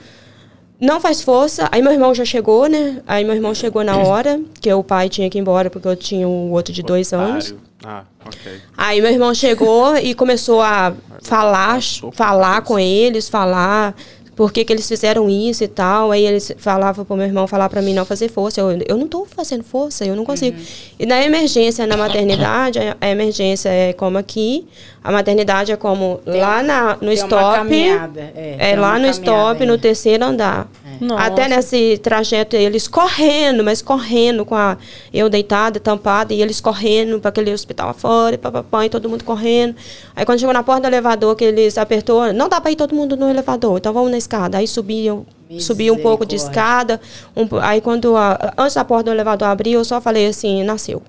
não 0.79 0.99
faz 1.01 1.21
força. 1.21 1.67
Aí 1.71 1.81
meu 1.81 1.91
irmão 1.91 2.13
já 2.15 2.23
chegou, 2.25 2.67
né? 2.67 3.01
Aí 3.07 3.23
meu 3.25 3.33
irmão 3.35 3.53
chegou 3.53 3.83
na 3.83 3.97
hora, 3.97 4.39
que 4.61 4.71
o 4.73 4.83
pai 4.83 5.09
tinha 5.09 5.29
que 5.29 5.37
ir 5.37 5.41
embora, 5.41 5.69
porque 5.69 5.87
eu 5.87 5.95
tinha 5.95 6.27
o 6.27 6.51
outro 6.51 6.73
de 6.73 6.81
dois 6.83 7.11
anos. 7.13 7.53
Ah, 7.83 8.03
ok. 8.25 8.61
Aí 8.77 9.01
meu 9.01 9.11
irmão 9.11 9.33
chegou 9.33 9.95
e 9.97 10.13
começou 10.13 10.61
a 10.61 10.93
falar, 11.21 11.79
falar 12.13 12.61
com 12.61 12.77
eles, 12.77 13.29
falar 13.29 13.95
por 14.39 14.53
que, 14.53 14.63
que 14.63 14.71
eles 14.71 14.87
fizeram 14.87 15.29
isso 15.29 15.65
e 15.65 15.67
tal. 15.67 16.13
Aí 16.13 16.25
eles 16.25 16.49
falavam 16.57 17.03
pro 17.03 17.13
meu 17.17 17.25
irmão 17.25 17.45
falar 17.45 17.67
pra 17.67 17.81
mim 17.81 17.93
não 17.93 18.05
fazer 18.05 18.29
força. 18.29 18.61
Eu, 18.61 18.79
eu 18.87 18.95
não 18.95 19.05
tô 19.05 19.25
fazendo 19.25 19.65
força, 19.65 20.05
eu 20.05 20.15
não 20.15 20.23
consigo. 20.23 20.55
Uhum. 20.57 20.63
E 20.97 21.05
na 21.05 21.21
emergência, 21.21 21.85
na 21.85 21.97
maternidade, 21.97 22.79
a, 22.79 22.95
a 23.01 23.09
emergência 23.09 23.67
é 23.67 23.91
como 23.91 24.17
aqui, 24.17 24.65
a 25.03 25.11
maternidade 25.11 25.73
é 25.73 25.75
como 25.75 26.21
lá 26.25 26.63
na, 26.63 26.93
no 26.93 26.99
Tem 27.07 27.13
stop. 27.15 27.55
caminhada, 27.57 28.31
é, 28.33 28.55
É, 28.57 28.65
tem 28.69 28.75
lá 28.79 28.91
no 28.91 28.93
caminhada 28.93 29.09
stop, 29.11 29.65
no 29.65 29.71
ainda. 29.73 29.77
terceiro 29.81 30.23
andar. 30.23 30.71
Nossa. 30.99 31.23
Até 31.23 31.47
nesse 31.47 31.97
trajeto, 31.99 32.55
eles 32.55 32.87
correndo, 32.87 33.63
mas 33.63 33.81
correndo 33.81 34.45
com 34.45 34.55
a 34.55 34.77
eu 35.13 35.29
deitada, 35.29 35.79
tampada, 35.79 36.33
e 36.33 36.41
eles 36.41 36.59
correndo 36.59 37.19
para 37.19 37.29
aquele 37.29 37.53
hospital 37.53 37.93
fora, 37.93 38.35
e 38.35 38.37
papapá, 38.37 38.85
e 38.85 38.89
todo 38.89 39.07
mundo 39.09 39.23
correndo. 39.23 39.75
Aí 40.15 40.25
quando 40.25 40.39
chegou 40.39 40.53
na 40.53 40.61
porta 40.63 40.81
do 40.81 40.87
elevador, 40.87 41.35
que 41.35 41.45
eles 41.45 41.77
apertou, 41.77 42.33
não 42.33 42.49
dá 42.49 42.59
para 42.59 42.71
ir 42.71 42.75
todo 42.75 42.93
mundo 42.93 43.15
no 43.15 43.29
elevador, 43.29 43.77
então 43.77 43.93
vamos 43.93 44.11
na 44.11 44.17
escada. 44.17 44.57
Aí 44.57 44.67
subiam, 44.67 45.25
subi 45.59 45.89
um 45.89 45.97
pouco 45.97 46.25
de 46.25 46.35
escada. 46.35 46.99
um 47.35 47.47
aí 47.61 47.79
quando 47.81 48.15
a- 48.17 48.53
antes 48.57 48.75
da 48.75 48.83
porta 48.83 49.05
do 49.05 49.11
elevador 49.11 49.47
abrir, 49.47 49.73
eu 49.73 49.85
só 49.85 50.01
falei 50.01 50.27
assim, 50.27 50.63
nasceu. 50.63 51.01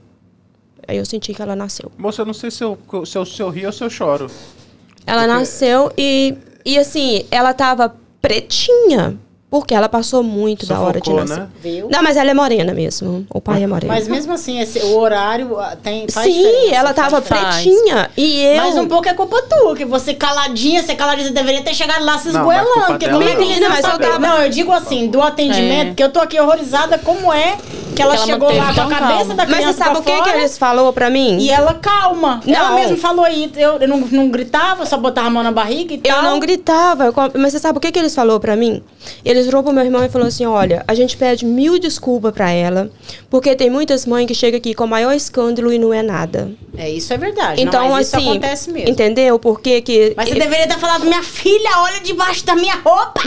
Aí 0.86 0.96
eu 0.96 1.04
senti 1.04 1.34
que 1.34 1.42
ela 1.42 1.54
nasceu. 1.54 1.90
Moça, 1.98 2.22
eu 2.22 2.26
não 2.26 2.34
sei 2.34 2.50
se 2.50 2.62
eu, 2.64 2.76
se 3.04 3.16
eu, 3.18 3.24
se 3.24 3.40
eu 3.42 3.48
rio 3.48 3.66
ou 3.66 3.72
se 3.72 3.82
eu 3.84 3.90
choro. 3.90 4.28
Ela 5.06 5.26
nasceu 5.26 5.92
e, 5.96 6.36
e 6.64 6.78
assim, 6.78 7.24
ela 7.30 7.52
tava 7.54 7.94
pretinha, 8.20 9.16
porque 9.50 9.74
ela 9.74 9.88
passou 9.88 10.22
muito 10.22 10.64
da 10.64 10.78
hora 10.80 11.00
de 11.00 11.04
Sufocou, 11.06 11.26
nascer. 11.26 11.40
né? 11.42 11.48
Viu? 11.60 11.88
Não, 11.90 12.02
mas 12.02 12.16
ela 12.16 12.30
é 12.30 12.34
morena 12.34 12.72
mesmo. 12.72 13.26
O 13.28 13.40
pai 13.40 13.62
é 13.62 13.66
moreno. 13.66 13.92
Mas 13.92 14.06
mesmo 14.06 14.32
assim, 14.32 14.60
esse, 14.60 14.78
o 14.78 14.96
horário 14.98 15.58
ah, 15.58 15.76
tem. 15.82 16.06
faz 16.08 16.32
Sim, 16.32 16.72
ela 16.72 16.92
tava 16.94 17.20
pretinha. 17.20 18.08
E 18.16 18.40
eu. 18.42 18.56
Mas 18.62 18.76
um 18.76 18.86
pouco 18.86 19.08
é 19.08 19.14
culpa 19.14 19.42
tua, 19.42 19.74
que 19.74 19.84
você 19.84 20.14
caladinha, 20.14 20.82
você 20.82 20.94
caladinha, 20.94 21.26
você 21.28 21.34
deveria 21.34 21.62
ter 21.62 21.74
chegado 21.74 22.04
lá 22.04 22.16
se 22.18 22.26
mas 22.28 22.36
esgoelando. 22.36 22.86
Porque 22.86 23.08
como 23.08 23.22
é 23.24 23.30
que 23.30 23.34
não. 23.36 23.42
eles 23.42 23.60
Não, 23.60 23.68
não 23.68 23.76
mas 23.76 23.84
eu 23.84 23.98
tava- 23.98 24.18
Não, 24.20 24.38
eu 24.38 24.50
digo 24.50 24.70
assim, 24.72 25.08
do 25.08 25.20
atendimento, 25.20 25.90
É. 25.90 25.94
que 25.94 26.02
eu 26.04 26.10
tô 26.10 26.20
aqui 26.20 26.38
horrorizada 26.40 26.96
como 26.98 27.32
é 27.32 27.56
que 27.96 28.02
ela 28.02 28.14
ela 28.14 28.24
chegou 28.24 28.48
lá 28.54 28.72
com 28.72 28.80
a 28.82 28.86
cabeça 28.88 28.98
calma. 28.98 29.34
da 29.34 29.46
Mas 29.46 29.46
criança 29.56 29.72
você 29.72 29.78
sabe 29.84 29.98
o 29.98 30.02
que, 30.02 30.22
que 30.22 30.28
eles 30.30 30.56
falou 30.56 30.92
pra 30.92 31.10
mim? 31.10 31.38
E 31.38 31.50
ela 31.50 31.74
calma. 31.74 32.40
Ela 32.46 32.68
Não. 32.68 32.74
mesmo 32.76 32.96
falou 32.96 33.24
aí, 33.24 33.50
eu, 33.56 33.78
eu 33.78 33.88
não, 33.88 33.98
não 33.98 34.28
gritava, 34.28 34.86
só 34.86 34.96
botava 34.96 35.26
a 35.26 35.30
mão 35.30 35.42
na 35.42 35.50
barriga 35.50 35.92
e 35.94 35.96
Eu 35.96 36.02
tal. 36.14 36.22
não 36.22 36.38
gritava, 36.38 37.04
eu 37.06 37.14
mas 37.34 37.52
você 37.52 37.58
sabe 37.58 37.78
o 37.78 37.80
que, 37.80 37.90
que 37.90 37.98
eles 37.98 38.14
falou 38.14 38.38
pra 38.38 38.54
mim? 38.56 38.80
Eles 39.24 39.39
virou 39.46 39.62
pro 39.62 39.72
meu 39.72 39.84
irmão 39.84 40.04
e 40.04 40.08
falou 40.08 40.28
assim: 40.28 40.46
olha, 40.46 40.84
a 40.86 40.94
gente 40.94 41.16
pede 41.16 41.44
mil 41.44 41.78
desculpas 41.78 42.32
pra 42.32 42.50
ela, 42.50 42.90
porque 43.28 43.54
tem 43.54 43.70
muitas 43.70 44.06
mães 44.06 44.26
que 44.26 44.34
chegam 44.34 44.58
aqui 44.58 44.74
com 44.74 44.84
o 44.84 44.88
maior 44.88 45.12
escândalo 45.12 45.72
e 45.72 45.78
não 45.78 45.92
é 45.92 46.02
nada. 46.02 46.50
É, 46.76 46.88
isso 46.90 47.12
é 47.12 47.16
verdade. 47.18 47.62
Então, 47.62 47.82
não, 47.84 47.90
mas 47.90 48.12
assim, 48.12 48.22
isso 48.22 48.30
acontece 48.30 48.70
mesmo. 48.70 48.88
entendeu? 48.90 49.38
Porque 49.38 49.80
que. 49.82 50.14
Mas 50.16 50.28
você 50.28 50.34
deveria 50.34 50.66
ter 50.66 50.78
falado, 50.78 51.04
minha 51.04 51.22
filha, 51.22 51.70
olha 51.78 52.00
debaixo 52.00 52.44
da 52.44 52.54
minha 52.54 52.74
roupa. 52.76 53.20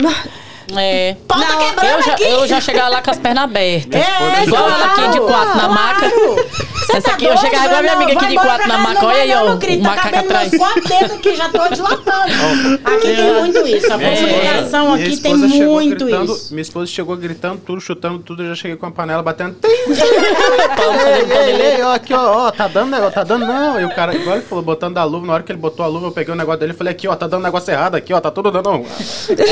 É. 0.76 1.16
Pau 1.28 1.38
tá 1.40 1.46
quebrando 1.56 1.90
eu 1.94 2.02
já, 2.02 2.12
aqui. 2.12 2.22
eu 2.24 2.46
já 2.46 2.60
chegava 2.60 2.88
lá 2.88 3.02
com 3.02 3.10
as 3.10 3.18
pernas 3.18 3.44
abertas. 3.44 4.00
É, 4.00 4.44
Igual 4.44 4.70
ela 4.70 4.86
aqui 4.86 5.08
de 5.08 5.20
quatro 5.20 5.56
na 5.58 5.68
maca. 5.68 6.08
Você 6.08 6.96
Essa 6.98 7.00
tá 7.08 7.12
aqui, 7.14 7.24
eu 7.24 7.28
doido? 7.34 7.40
chegava 7.40 7.64
igual 7.66 7.78
a 7.78 7.82
minha 7.82 7.94
Não, 7.94 8.02
amiga 8.02 8.20
aqui 8.20 8.28
de 8.28 8.34
quatro 8.34 8.68
na 8.68 8.78
maca. 8.78 9.00
não 9.00 9.08
Olha 9.08 9.22
aí, 9.22 9.28
não, 9.28 9.46
ó, 9.46 9.54
o 9.54 9.58
tá 9.58 9.76
macaco 9.80 10.16
atrás. 10.16 10.50
meus 10.50 10.62
quatro 10.62 10.88
dedos 10.88 11.10
aqui, 11.12 11.34
já 11.36 11.48
tô 11.48 11.68
dilatando. 11.68 12.80
Aqui 12.84 13.16
tem 13.16 13.34
muito 13.34 13.66
isso, 13.66 13.86
a 13.92 13.98
comunicação 13.98 14.92
Minha 14.94 15.06
aqui 15.06 15.16
tem 15.18 15.36
muito 15.36 16.04
gritando, 16.04 16.32
isso. 16.32 16.52
Minha 16.52 16.62
esposa 16.62 16.86
chegou 16.86 17.16
gritando 17.16 17.60
tudo, 17.64 17.80
chutando 17.80 18.18
tudo, 18.18 18.42
eu 18.42 18.48
já 18.50 18.54
cheguei 18.54 18.76
com 18.76 18.86
a 18.86 18.90
panela 18.90 19.22
batendo. 19.22 19.54
Tem! 19.54 19.70
ei, 19.88 21.50
ei, 21.54 21.76
ei, 21.76 21.82
ó, 21.82 21.94
aqui, 21.94 22.12
ó, 22.14 22.46
ó, 22.46 22.50
tá 22.50 22.68
dando 22.68 22.90
negócio, 22.90 23.14
tá 23.14 23.24
dando 23.24 23.46
não. 23.46 23.80
E 23.80 23.84
o 23.84 23.94
cara, 23.94 24.14
igual 24.14 24.36
ele 24.36 24.44
falou, 24.44 24.62
botando 24.64 24.98
a 24.98 25.04
luva, 25.04 25.26
na 25.26 25.32
hora 25.34 25.42
que 25.42 25.52
ele 25.52 25.58
botou 25.58 25.84
a 25.84 25.88
luva, 25.88 26.06
eu 26.08 26.12
peguei 26.12 26.32
o 26.32 26.36
negócio 26.36 26.60
dele 26.60 26.72
e 26.72 26.76
falei, 26.76 26.92
aqui, 26.92 27.08
ó, 27.08 27.14
tá 27.14 27.26
dando 27.26 27.42
negócio 27.42 27.70
errado 27.72 27.94
aqui, 27.94 28.12
ó, 28.12 28.20
tá 28.20 28.30
tudo 28.30 28.50
dando. 28.50 28.68
A 28.70 28.74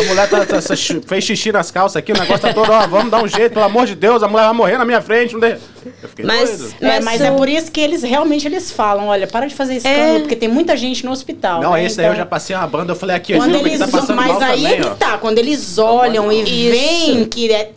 mulher 0.08 0.28
tá, 0.28 0.44
tá- 0.44 0.46
tá- 0.46 0.76
fez 1.06 1.24
xixi 1.24 1.52
nas 1.52 1.70
calças 1.70 1.96
aqui, 1.96 2.12
o 2.12 2.18
negócio 2.18 2.40
tá 2.42 2.52
todo, 2.54 2.70
ó, 2.70 2.86
vamos 2.86 3.10
dar 3.10 3.22
um 3.22 3.28
jeito, 3.28 3.52
pelo 3.52 3.64
amor 3.64 3.86
de 3.86 3.94
Deus, 3.94 4.22
a 4.22 4.28
mulher 4.28 4.44
vai 4.44 4.52
morrer 4.54 4.78
na 4.78 4.84
minha 4.84 5.00
frente. 5.00 5.34
Não. 5.36 5.48
Eu 5.48 6.08
fiquei 6.08 6.24
Mas, 6.24 6.58
doido. 6.58 6.74
É, 6.80 7.00
mas 7.00 7.20
é 7.20 7.30
por 7.30 7.48
isso 7.48 7.70
que 7.70 7.80
eles 7.80 8.02
realmente 8.02 8.46
eles 8.46 8.70
falam, 8.70 9.08
olha, 9.08 9.26
para 9.26 9.46
de 9.46 9.54
fazer 9.54 9.76
escândalo, 9.76 10.16
É. 10.16 10.20
porque 10.20 10.36
tem 10.36 10.48
muita 10.48 10.76
gente 10.76 11.04
no 11.04 11.10
hospital. 11.10 11.60
Não, 11.60 11.72
né? 11.72 11.84
esse 11.84 11.96
daí 11.96 12.06
eu 12.06 12.12
Então, 12.12 12.18
já 12.22 12.26
passei 12.26 12.54
uma 12.54 12.66
banda, 12.66 12.92
eu 12.92 12.96
falei, 12.96 13.16
aqui, 13.16 13.34
Quando 13.34 13.54
eles, 13.56 13.72
que 13.72 13.78
tá 13.78 13.88
passando 13.88 14.16
mas 14.16 14.28
mal 14.28 14.42
aí 14.42 14.62
também, 14.62 14.78
é 14.78 14.80
que 14.80 14.90
tá, 14.96 15.18
quando 15.18 15.38
eles 15.38 15.78
olham 15.78 16.30
e 16.32 16.42
veem 16.70 17.24
que 17.24 17.52
é 17.52 17.70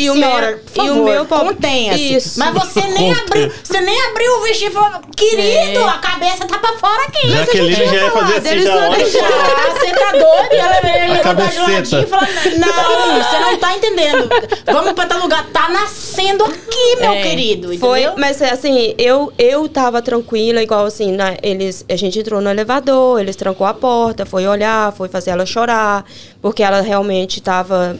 E 0.00 0.10
o 0.10 0.14
Senhora, 0.14 0.46
meu- 0.46 0.58
por 0.58 0.84
e 0.84 0.90
o 0.90 0.94
favor, 0.94 1.10
meu 1.10 1.26
contenha-se. 1.26 2.14
Isso. 2.14 2.38
Mas 2.38 2.54
você 2.54 2.80
nem 2.80 3.12
abriu, 3.12 3.52
você 3.62 3.80
nem 3.80 4.00
abriu 4.06 4.32
o 4.38 4.42
vestido 4.42 4.70
e 4.70 4.74
falou, 4.74 5.00
querido, 5.16 5.80
É. 5.80 5.84
a 5.88 5.98
cabeça 5.98 6.46
tá 6.46 6.58
pra 6.58 6.72
fora 6.78 7.02
aqui. 7.04 7.28
Já 7.30 7.46
que 7.46 7.58
ele 7.58 7.74
já 7.74 7.84
ia 7.84 8.10
fazer 8.10 8.34
assim, 8.36 8.58
já 8.62 8.74
não. 8.74 8.92
Ah, 8.92 9.70
você 9.72 9.90
tá 9.90 10.10
doido? 10.12 10.52
Ela 10.52 10.80
levou 10.82 11.16
de 11.16 11.22
cabeceta. 11.22 11.62
ladinho 11.72 12.02
e 12.02 12.06
falou, 12.06 12.26
não, 12.58 13.22
você 13.24 13.38
não 13.40 13.58
tá 13.58 13.76
entendendo. 13.76 14.28
Vamos 14.66 14.92
pra 14.92 15.06
tal 15.06 15.18
lugar. 15.20 15.46
Tá 15.52 15.68
nascendo 15.68 16.44
aqui, 16.44 16.96
meu 17.00 17.12
É. 17.12 17.22
querido, 17.22 17.76
Foi, 17.78 18.00
entendeu? 18.00 18.14
mas 18.18 18.40
assim, 18.42 18.94
eu, 18.98 19.32
eu 19.38 19.68
tava 19.68 20.00
tranquila, 20.02 20.62
igual 20.62 20.84
assim, 20.86 21.12
né, 21.12 21.36
eles, 21.42 21.84
a 21.88 21.96
gente 21.96 22.18
entrou 22.18 22.40
no 22.40 22.50
elevador, 22.50 23.20
eles 23.20 23.34
trancou 23.36 23.66
a 23.66 23.74
porta, 23.74 24.24
foi 24.26 24.46
olhar, 24.46 24.92
foi 24.92 25.08
fazer 25.08 25.30
ela 25.30 25.44
chorar, 25.46 26.04
porque 26.40 26.62
ela 26.62 26.80
realmente 26.80 27.40
tava 27.40 27.96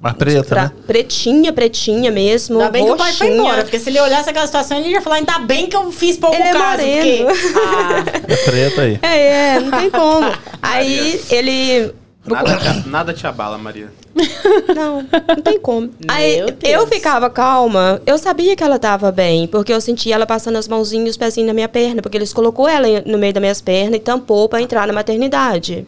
Mais 0.00 0.16
preta, 0.16 0.42
pra- 0.48 0.62
né? 0.64 0.72
pretinha, 0.86 1.52
pretinha 1.52 2.10
mesmo. 2.10 2.58
Ainda 2.58 2.70
bem 2.70 2.84
que 2.86 2.90
o 2.92 2.96
pai 2.96 3.12
foi 3.12 3.26
roxinha. 3.28 3.42
embora, 3.46 3.62
porque 3.62 3.78
se 3.78 3.90
ele 3.90 4.00
olhasse 4.00 4.30
aquela 4.30 4.46
situação, 4.46 4.78
ele 4.78 4.88
ia 4.90 5.00
falar, 5.02 5.16
ainda 5.16 5.38
bem 5.40 5.66
que 5.66 5.76
eu 5.76 5.90
fiz 5.92 6.16
pouco 6.16 6.34
Ele 6.36 6.44
é 6.44 6.52
caso, 6.52 6.82
porque... 6.82 7.22
moreno. 7.22 7.30
Ah, 7.56 8.04
É 8.28 8.36
preta 8.36 8.80
aí. 8.82 8.98
É, 9.02 9.16
é, 9.56 9.60
não 9.60 9.78
tem 9.78 9.90
como. 9.90 10.30
Aí 10.62 11.20
ele. 11.30 11.92
Nada 12.34 12.56
te, 12.56 12.88
nada 12.88 13.12
te 13.12 13.26
abala, 13.26 13.58
Maria. 13.58 13.92
Não, 14.74 15.06
não 15.28 15.42
tem 15.42 15.60
como. 15.60 15.90
Aí 16.08 16.38
eu 16.62 16.86
ficava 16.86 17.30
calma. 17.30 18.00
Eu 18.04 18.18
sabia 18.18 18.56
que 18.56 18.64
ela 18.64 18.78
tava 18.78 19.12
bem, 19.12 19.46
porque 19.46 19.72
eu 19.72 19.80
sentia 19.80 20.14
ela 20.14 20.26
passando 20.26 20.56
as 20.56 20.66
mãozinhas 20.66 21.06
e 21.06 21.10
os 21.10 21.16
pezinhos 21.16 21.46
na 21.46 21.54
minha 21.54 21.68
perna, 21.68 22.02
porque 22.02 22.16
eles 22.16 22.32
colocou 22.32 22.68
ela 22.68 22.86
no 23.06 23.16
meio 23.16 23.32
das 23.32 23.40
minhas 23.40 23.60
pernas 23.60 23.96
e 23.96 24.00
tampou 24.00 24.48
pra 24.48 24.60
entrar 24.60 24.86
na 24.86 24.92
maternidade. 24.92 25.86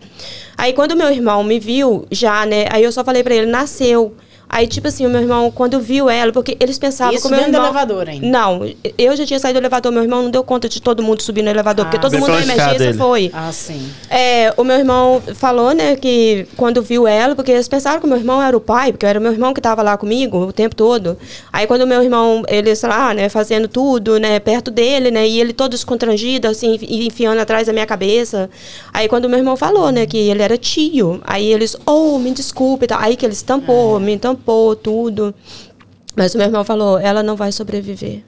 Aí 0.56 0.72
quando 0.72 0.96
meu 0.96 1.10
irmão 1.10 1.42
me 1.42 1.58
viu, 1.58 2.06
já, 2.10 2.46
né? 2.46 2.66
Aí 2.70 2.84
eu 2.84 2.92
só 2.92 3.02
falei 3.02 3.22
pra 3.22 3.34
ele, 3.34 3.46
nasceu. 3.46 4.14
Aí, 4.52 4.66
tipo 4.66 4.88
assim, 4.88 5.06
o 5.06 5.08
meu 5.08 5.20
irmão, 5.20 5.48
quando 5.52 5.78
viu 5.80 6.10
ela, 6.10 6.32
porque 6.32 6.56
eles 6.58 6.76
pensavam 6.76 7.14
Isso 7.14 7.22
que 7.22 7.28
o 7.28 7.30
meu 7.30 7.38
dentro 7.46 7.60
do 7.60 7.66
elevador 7.66 8.08
ainda? 8.08 8.26
Não, 8.26 8.68
eu 8.98 9.14
já 9.16 9.24
tinha 9.24 9.38
saído 9.38 9.60
do 9.60 9.62
elevador, 9.62 9.92
meu 9.92 10.02
irmão 10.02 10.22
não 10.24 10.30
deu 10.30 10.42
conta 10.42 10.68
de 10.68 10.82
todo 10.82 11.04
mundo 11.04 11.22
subir 11.22 11.42
no 11.42 11.50
elevador, 11.50 11.84
porque 11.84 11.98
Ah. 11.98 12.00
todo 12.00 12.18
mundo 12.18 12.32
na 12.32 12.42
emergência 12.42 12.78
dele. 12.78 12.98
foi. 12.98 13.30
ah, 13.32 13.52
sim. 13.52 13.88
É, 14.10 14.52
o 14.56 14.64
meu 14.64 14.76
irmão 14.76 15.22
falou, 15.36 15.72
né, 15.72 15.94
que 15.94 16.48
quando 16.56 16.82
viu 16.82 17.06
ela, 17.06 17.36
porque 17.36 17.52
eles 17.52 17.68
pensaram 17.68 18.00
que 18.00 18.06
o 18.06 18.08
meu 18.08 18.18
irmão 18.18 18.42
era 18.42 18.56
o 18.56 18.60
pai, 18.60 18.90
porque 18.90 19.06
era 19.06 19.20
o 19.20 19.22
meu 19.22 19.30
irmão 19.32 19.54
que 19.54 19.60
estava 19.60 19.82
lá 19.82 19.96
comigo 19.96 20.46
o 20.48 20.52
tempo 20.52 20.74
todo. 20.74 21.16
Aí 21.52 21.68
quando 21.68 21.82
o 21.82 21.86
meu 21.86 22.02
irmão, 22.02 22.42
eles 22.48 22.82
lá, 22.82 23.14
né, 23.14 23.28
fazendo 23.28 23.68
tudo, 23.68 24.18
né, 24.18 24.40
perto 24.40 24.70
dele, 24.72 25.12
né, 25.12 25.28
e 25.28 25.40
ele 25.40 25.52
todo 25.52 25.74
escontrangido, 25.74 26.48
assim, 26.48 26.76
e 26.82 27.06
enfiando 27.06 27.38
atrás 27.38 27.68
da 27.68 27.72
minha 27.72 27.86
cabeça. 27.86 28.50
Aí 28.92 29.06
quando 29.08 29.26
o 29.26 29.28
meu 29.28 29.38
irmão 29.38 29.56
falou, 29.56 29.92
né, 29.92 30.06
que 30.06 30.18
ele 30.18 30.42
era 30.42 30.58
tio, 30.58 31.20
aí 31.24 31.52
eles, 31.52 31.76
oh, 31.86 32.18
me 32.18 32.32
desculpe, 32.32 32.88
tal. 32.88 32.98
aí 33.00 33.14
que 33.14 33.24
eles 33.24 33.42
tampou, 33.42 34.00
me 34.00 34.18
tampou, 34.40 34.74
tudo. 34.74 35.34
Mas 36.16 36.34
o 36.34 36.38
meu 36.38 36.46
irmão 36.46 36.64
falou, 36.64 36.98
ela 36.98 37.22
não 37.22 37.36
vai 37.36 37.52
sobreviver, 37.52 38.22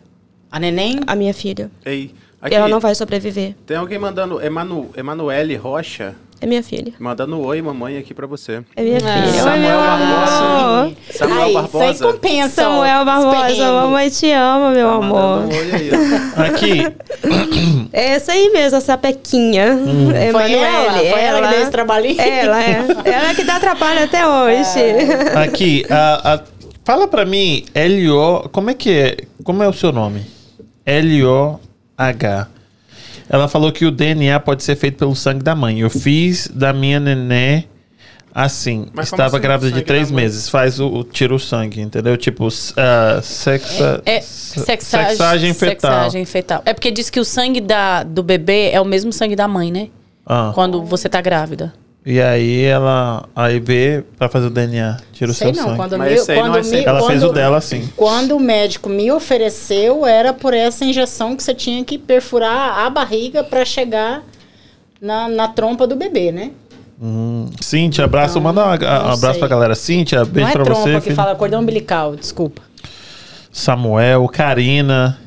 A 0.50 0.58
neném? 0.60 1.00
a 1.06 1.16
minha 1.16 1.34
filha. 1.34 1.70
Ei, 1.84 2.14
aqui, 2.40 2.54
Ela 2.54 2.68
não 2.68 2.78
vai 2.80 2.94
sobreviver, 2.94 3.54
tem 3.66 3.76
alguém 3.76 3.98
mandando, 3.98 4.40
Emanu, 4.40 4.90
Emanuele 4.96 5.56
Rocha, 5.56 6.14
é 6.42 6.46
minha 6.46 6.62
filha. 6.62 6.92
mandando 6.98 7.36
um 7.36 7.44
oi, 7.46 7.62
mamãe, 7.62 7.96
aqui 7.96 8.12
pra 8.12 8.26
você. 8.26 8.62
É 8.76 8.82
minha 8.82 8.98
filha. 9.00 9.24
Oi, 9.24 9.32
Samuel 9.32 9.60
meu 9.60 9.78
Barbosa. 9.78 10.42
amor. 10.44 10.92
Samuel 11.10 11.42
Aí, 11.42 11.54
Barbosa. 11.54 11.84
Isso 11.92 12.04
aí 12.06 12.12
compensa. 12.12 12.62
Samuel 12.62 12.98
os 13.00 13.06
Barbosa, 13.06 13.72
mamãe 13.72 14.10
te 14.10 14.30
ama, 14.32 14.70
meu 14.72 14.88
Tá 14.88 14.94
amor. 14.94 15.38
um 15.38 15.48
oi 15.48 15.72
aí. 15.72 15.90
ó. 16.36 16.42
Aqui, 16.42 17.88
É 17.92 18.10
essa 18.14 18.32
aí 18.32 18.50
mesmo, 18.50 18.78
essa 18.78 18.96
pequinha. 18.98 19.78
É 20.16 20.32
Foi 20.32 20.52
ela? 20.52 20.92
Foi 20.98 21.20
ela 21.22 21.42
que 21.42 21.48
deu 21.48 21.62
esse 21.62 21.70
trabalhinho? 21.70 22.20
Ela, 22.20 22.62
é. 22.62 22.84
Ela 23.04 23.34
que 23.34 23.44
dá 23.44 23.60
trabalho 23.60 24.04
até 24.04 24.26
hoje. 24.26 24.80
aqui, 25.36 25.84
a- 25.90 26.34
a- 26.34 26.42
fala 26.84 27.06
pra 27.06 27.24
mim, 27.24 27.64
L-O, 27.74 28.48
como 28.50 28.70
é 28.70 28.74
que 28.74 28.90
é? 28.90 29.16
Como 29.44 29.62
é 29.62 29.68
o 29.68 29.72
seu 29.72 29.92
nome? 29.92 30.22
L-O-H. 30.86 32.48
Ela 33.32 33.48
falou 33.48 33.72
que 33.72 33.84
o 33.86 33.90
DNA 33.90 34.38
pode 34.38 34.62
ser 34.62 34.76
feito 34.76 34.98
pelo 34.98 35.16
sangue 35.16 35.42
da 35.42 35.54
mãe. 35.54 35.80
Eu 35.80 35.88
fiz 35.90 36.46
da 36.48 36.72
minha 36.72 37.00
neném 37.00 37.66
assim. 38.34 38.86
Mas 38.94 39.06
Estava 39.10 39.36
assim, 39.36 39.42
grávida 39.42 39.72
de 39.72 39.82
três 39.82 40.10
meses. 40.10 40.48
Faz 40.48 40.78
o, 40.78 40.86
o- 40.86 41.04
tira 41.04 41.34
o 41.34 41.38
sangue, 41.38 41.80
entendeu? 41.80 42.16
Tipo, 42.16 42.46
ah, 42.76 43.20
sexa, 43.22 44.02
É 44.04 44.20
se- 44.20 44.60
sexagem, 44.60 45.08
sexagem 45.10 45.54
fetal. 45.54 45.90
sexagem 46.04 46.24
fetal. 46.26 46.62
É 46.66 46.72
porque 46.74 46.90
diz 46.90 47.08
que 47.10 47.18
o 47.20 47.24
sangue 47.24 47.60
da, 47.60 48.02
do 48.02 48.22
bebê 48.22 48.70
é 48.70 48.80
o 48.80 48.84
mesmo 48.84 49.12
sangue 49.12 49.34
da 49.34 49.48
mãe, 49.48 49.72
né? 49.72 49.88
Ah. 50.26 50.52
Quando 50.54 50.82
você 50.84 51.08
tá 51.08 51.20
grávida. 51.20 51.72
E 52.04 52.20
aí 52.20 52.62
ela 52.64 53.28
aí 53.34 53.60
vê 53.60 54.02
pra 54.18 54.28
fazer 54.28 54.46
o 54.48 54.50
DNA, 54.50 54.96
tira 55.12 55.30
o 55.30 55.34
Sei 55.34 55.54
seu 55.54 55.56
não, 55.56 55.68
sangue. 55.70 55.76
quando, 55.76 55.98
Mas 55.98 56.08
me, 56.08 56.14
esse 56.16 56.32
aí 56.32 56.38
não 56.38 56.50
quando 56.50 56.58
é 56.66 56.70
me- 56.70 56.84
Ela 56.84 57.06
fez 57.06 57.22
o 57.22 57.28
dela 57.32 57.56
assim. 57.58 57.88
Quando 57.96 58.36
o 58.36 58.40
médico 58.40 58.88
me 58.88 59.10
ofereceu, 59.12 60.04
era 60.04 60.32
por 60.32 60.52
essa 60.52 60.84
injeção 60.84 61.36
que 61.36 61.42
você 61.44 61.54
tinha 61.54 61.84
que 61.84 61.96
perfurar 61.96 62.80
a 62.80 62.90
barriga 62.90 63.44
para 63.44 63.64
chegar 63.64 64.24
na, 65.00 65.28
na 65.28 65.46
trompa 65.46 65.86
do 65.86 65.94
bebê, 65.94 66.32
né? 66.32 66.50
Hum, 67.00 67.48
Cíntia, 67.60 68.04
abraço. 68.04 68.34
Não, 68.34 68.42
manda 68.42 68.64
um, 68.66 68.72
abraço 68.72 69.18
sei. 69.30 69.38
pra 69.38 69.48
galera. 69.48 69.74
Cíntia, 69.76 70.24
beijo 70.24 70.40
Não 70.40 70.48
é 70.48 70.52
pra 70.52 70.64
trompa 70.64 70.80
você. 70.80 70.94
que 70.94 71.00
filho. 71.02 71.14
fala 71.16 71.36
cordão 71.36 71.60
umbilical, 71.60 72.16
desculpa. 72.16 72.62
Samuel, 73.52 74.26
Karina. 74.28 75.18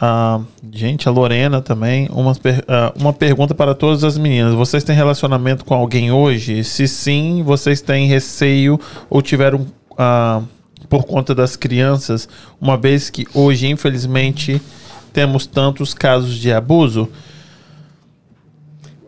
Ah, 0.00 0.40
gente, 0.72 1.08
a 1.08 1.10
Lorena 1.12 1.60
também. 1.60 2.08
Per- 2.42 2.64
ah, 2.66 2.92
uma 2.98 3.12
pergunta 3.12 3.54
para 3.54 3.74
todas 3.74 4.02
as 4.02 4.16
meninas. 4.16 4.54
Vocês 4.54 4.82
têm 4.82 4.96
relacionamento 4.96 5.64
com 5.64 5.74
alguém 5.74 6.10
hoje? 6.10 6.64
Se 6.64 6.88
sim, 6.88 7.42
vocês 7.44 7.80
têm 7.80 8.06
receio 8.06 8.80
ou 9.10 9.20
tiveram 9.20 9.66
ah, 9.98 10.42
por 10.88 11.04
conta 11.04 11.34
das 11.34 11.54
crianças, 11.54 12.28
uma 12.60 12.76
vez 12.76 13.10
que 13.10 13.26
hoje, 13.34 13.68
infelizmente, 13.68 14.60
temos 15.12 15.46
tantos 15.46 15.92
casos 15.92 16.36
de 16.36 16.52
abuso? 16.52 17.08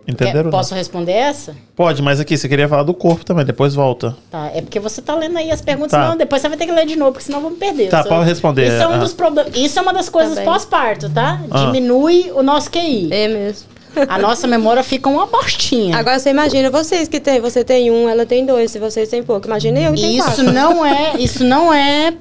Entenderam? 0.06 0.44
Quer- 0.44 0.50
posso 0.50 0.74
responder 0.74 1.12
essa? 1.12 1.54
Pode, 1.76 2.02
mas 2.02 2.18
aqui, 2.20 2.36
você 2.36 2.48
queria 2.48 2.68
falar 2.68 2.82
do 2.82 2.92
corpo 2.94 3.24
também, 3.24 3.44
depois 3.44 3.74
volta. 3.74 4.16
Tá, 4.30 4.50
é 4.54 4.60
porque 4.60 4.80
você 4.80 5.00
tá 5.00 5.14
lendo 5.14 5.36
aí 5.38 5.50
as 5.50 5.60
perguntas, 5.60 5.92
Tá. 5.92 6.02
senão 6.02 6.16
depois 6.16 6.42
você 6.42 6.48
vai 6.48 6.58
ter 6.58 6.66
que 6.66 6.72
ler 6.72 6.86
de 6.86 6.96
novo, 6.96 7.12
porque 7.12 7.24
senão 7.24 7.38
eu 7.38 7.42
vou 7.42 7.50
me 7.52 7.56
perder. 7.56 7.88
Tá, 7.88 8.02
pode 8.04 8.24
responder. 8.28 8.66
Isso 8.66 8.82
é 8.82 8.88
um 8.88 8.94
Ah. 8.94 8.98
dos 8.98 9.12
problemas. 9.14 9.52
Isso 9.56 9.78
é 9.78 9.82
uma 9.82 9.92
das 9.92 10.08
coisas 10.08 10.34
bem. 10.36 10.44
pós-parto, 10.44 11.08
tá? 11.10 11.40
Ah. 11.50 11.66
Diminui 11.66 12.32
o 12.34 12.42
nosso 12.42 12.70
QI. 12.70 13.08
É 13.12 13.28
mesmo. 13.28 13.70
A 14.08 14.18
nossa 14.18 14.46
memória 14.46 14.82
fica 14.82 15.06
uma 15.08 15.26
bostinha. 15.26 15.94
Agora 15.98 16.18
você 16.18 16.30
imagina 16.30 16.70
vocês 16.70 17.08
que 17.08 17.20
tem, 17.20 17.40
você 17.40 17.62
tem 17.62 17.90
um, 17.90 18.08
ela 18.08 18.24
tem 18.24 18.44
dois, 18.46 18.70
se 18.70 18.78
vocês 18.78 19.06
têm 19.10 19.22
pouco. 19.22 19.46
Imagina 19.46 19.78
eu 19.80 19.92
que 19.92 20.00
tenho 20.00 20.16
Isso 20.18 20.24
quatro. 20.24 20.50
não 20.52 20.84
é, 20.86 21.12
isso 21.18 21.44
não 21.44 21.72
é 21.74 22.14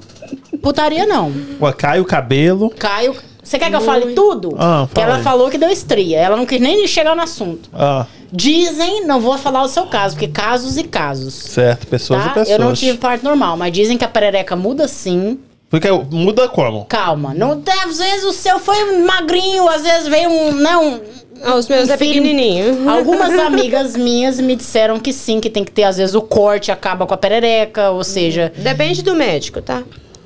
putaria 0.60 1.06
não. 1.06 1.32
Ué, 1.60 1.72
cai 1.72 1.98
o 1.98 2.04
cabelo. 2.04 2.68
Caio, 2.78 3.14
você 3.52 3.58
quer 3.58 3.70
que 3.70 3.76
eu 3.76 3.80
fale 3.80 4.14
tudo? 4.14 4.54
Ah, 4.58 4.88
fala 4.92 5.06
ela 5.06 5.16
aí. 5.18 5.22
falou 5.22 5.50
que 5.50 5.58
deu 5.58 5.68
estria. 5.70 6.18
Ela 6.18 6.36
não 6.36 6.46
quis 6.46 6.60
nem 6.60 6.86
chegar 6.86 7.14
no 7.14 7.22
assunto. 7.22 7.68
Ah, 7.72 8.06
Dizem, 8.32 9.04
não 9.06 9.20
vou 9.20 9.36
falar 9.36 9.62
o 9.62 9.68
seu 9.68 9.84
caso, 9.86 10.14
porque 10.16 10.26
casos 10.28 10.78
e 10.78 10.84
casos. 10.84 11.34
certo, 11.34 11.86
pessoas 11.86 12.24
Tá? 12.24 12.30
e 12.30 12.34
pessoas. 12.34 12.58
Eu 12.58 12.64
não 12.64 12.72
tive 12.72 12.96
parto 12.96 13.22
normal, 13.22 13.56
mas 13.58 13.70
dizem 13.72 13.98
que 13.98 14.04
a 14.04 14.08
perereca 14.08 14.56
muda 14.56 14.88
sim. 14.88 15.38
Porque 15.68 15.86
muda 16.10 16.48
como? 16.48 16.86
Calma. 16.86 17.34
Não, 17.34 17.62
às 17.86 17.98
vezes 17.98 18.24
o 18.24 18.32
seu 18.32 18.58
foi 18.58 18.96
magrinho, 19.02 19.68
às 19.68 19.82
vezes 19.82 20.08
veio 20.08 20.30
um. 20.30 20.52
Não. 20.52 21.00
Ah, 21.44 21.56
os 21.56 21.68
meus 21.68 21.88
um 21.88 21.92
é 21.92 21.96
pequenininho. 21.96 22.88
Algumas 22.90 23.38
amigas 23.38 23.96
minhas 23.96 24.40
me 24.40 24.56
disseram 24.56 24.98
que 24.98 25.12
sim, 25.12 25.38
que 25.40 25.50
tem 25.50 25.62
que 25.64 25.72
ter, 25.72 25.84
às 25.84 25.96
vezes, 25.98 26.14
o 26.14 26.22
corte 26.22 26.70
acaba 26.72 27.06
com 27.06 27.12
a 27.14 27.16
perereca, 27.18 27.90
ou 27.90 28.02
seja. 28.04 28.50
Depende 28.56 29.02
do 29.02 29.14
médico, 29.14 29.60
tá? 29.60 29.82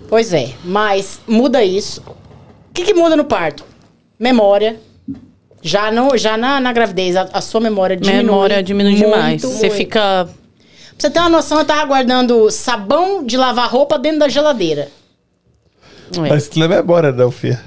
Pois 0.08 0.32
é, 0.32 0.50
mas 0.64 1.18
muda 1.26 1.64
isso. 1.64 2.02
O 2.76 2.78
que, 2.78 2.84
que 2.84 2.92
muda 2.92 3.16
no 3.16 3.24
parto? 3.24 3.64
Memória. 4.20 4.78
Já, 5.62 5.90
no, 5.90 6.14
já 6.18 6.36
na, 6.36 6.60
na 6.60 6.74
gravidez, 6.74 7.16
a, 7.16 7.22
a 7.32 7.40
sua 7.40 7.58
memória 7.58 7.96
diminui. 7.96 8.22
Memória 8.22 8.62
diminui 8.62 8.92
muito, 8.92 9.04
demais. 9.06 9.40
Você 9.40 9.68
muito. 9.68 9.78
fica. 9.78 10.26
Pra 10.26 10.34
você 10.98 11.08
ter 11.08 11.18
uma 11.20 11.30
noção, 11.30 11.58
eu 11.58 11.64
tava 11.64 11.86
guardando 11.86 12.50
sabão 12.50 13.24
de 13.24 13.38
lavar 13.38 13.70
roupa 13.70 13.98
dentro 13.98 14.18
da 14.18 14.28
geladeira. 14.28 14.88
é. 16.16 16.28
Mas 16.28 16.48
tu 16.48 16.58
não 16.58 16.66
é 16.66 16.68
memória, 16.68 17.12
não, 17.12 17.30
filho. 17.30 17.58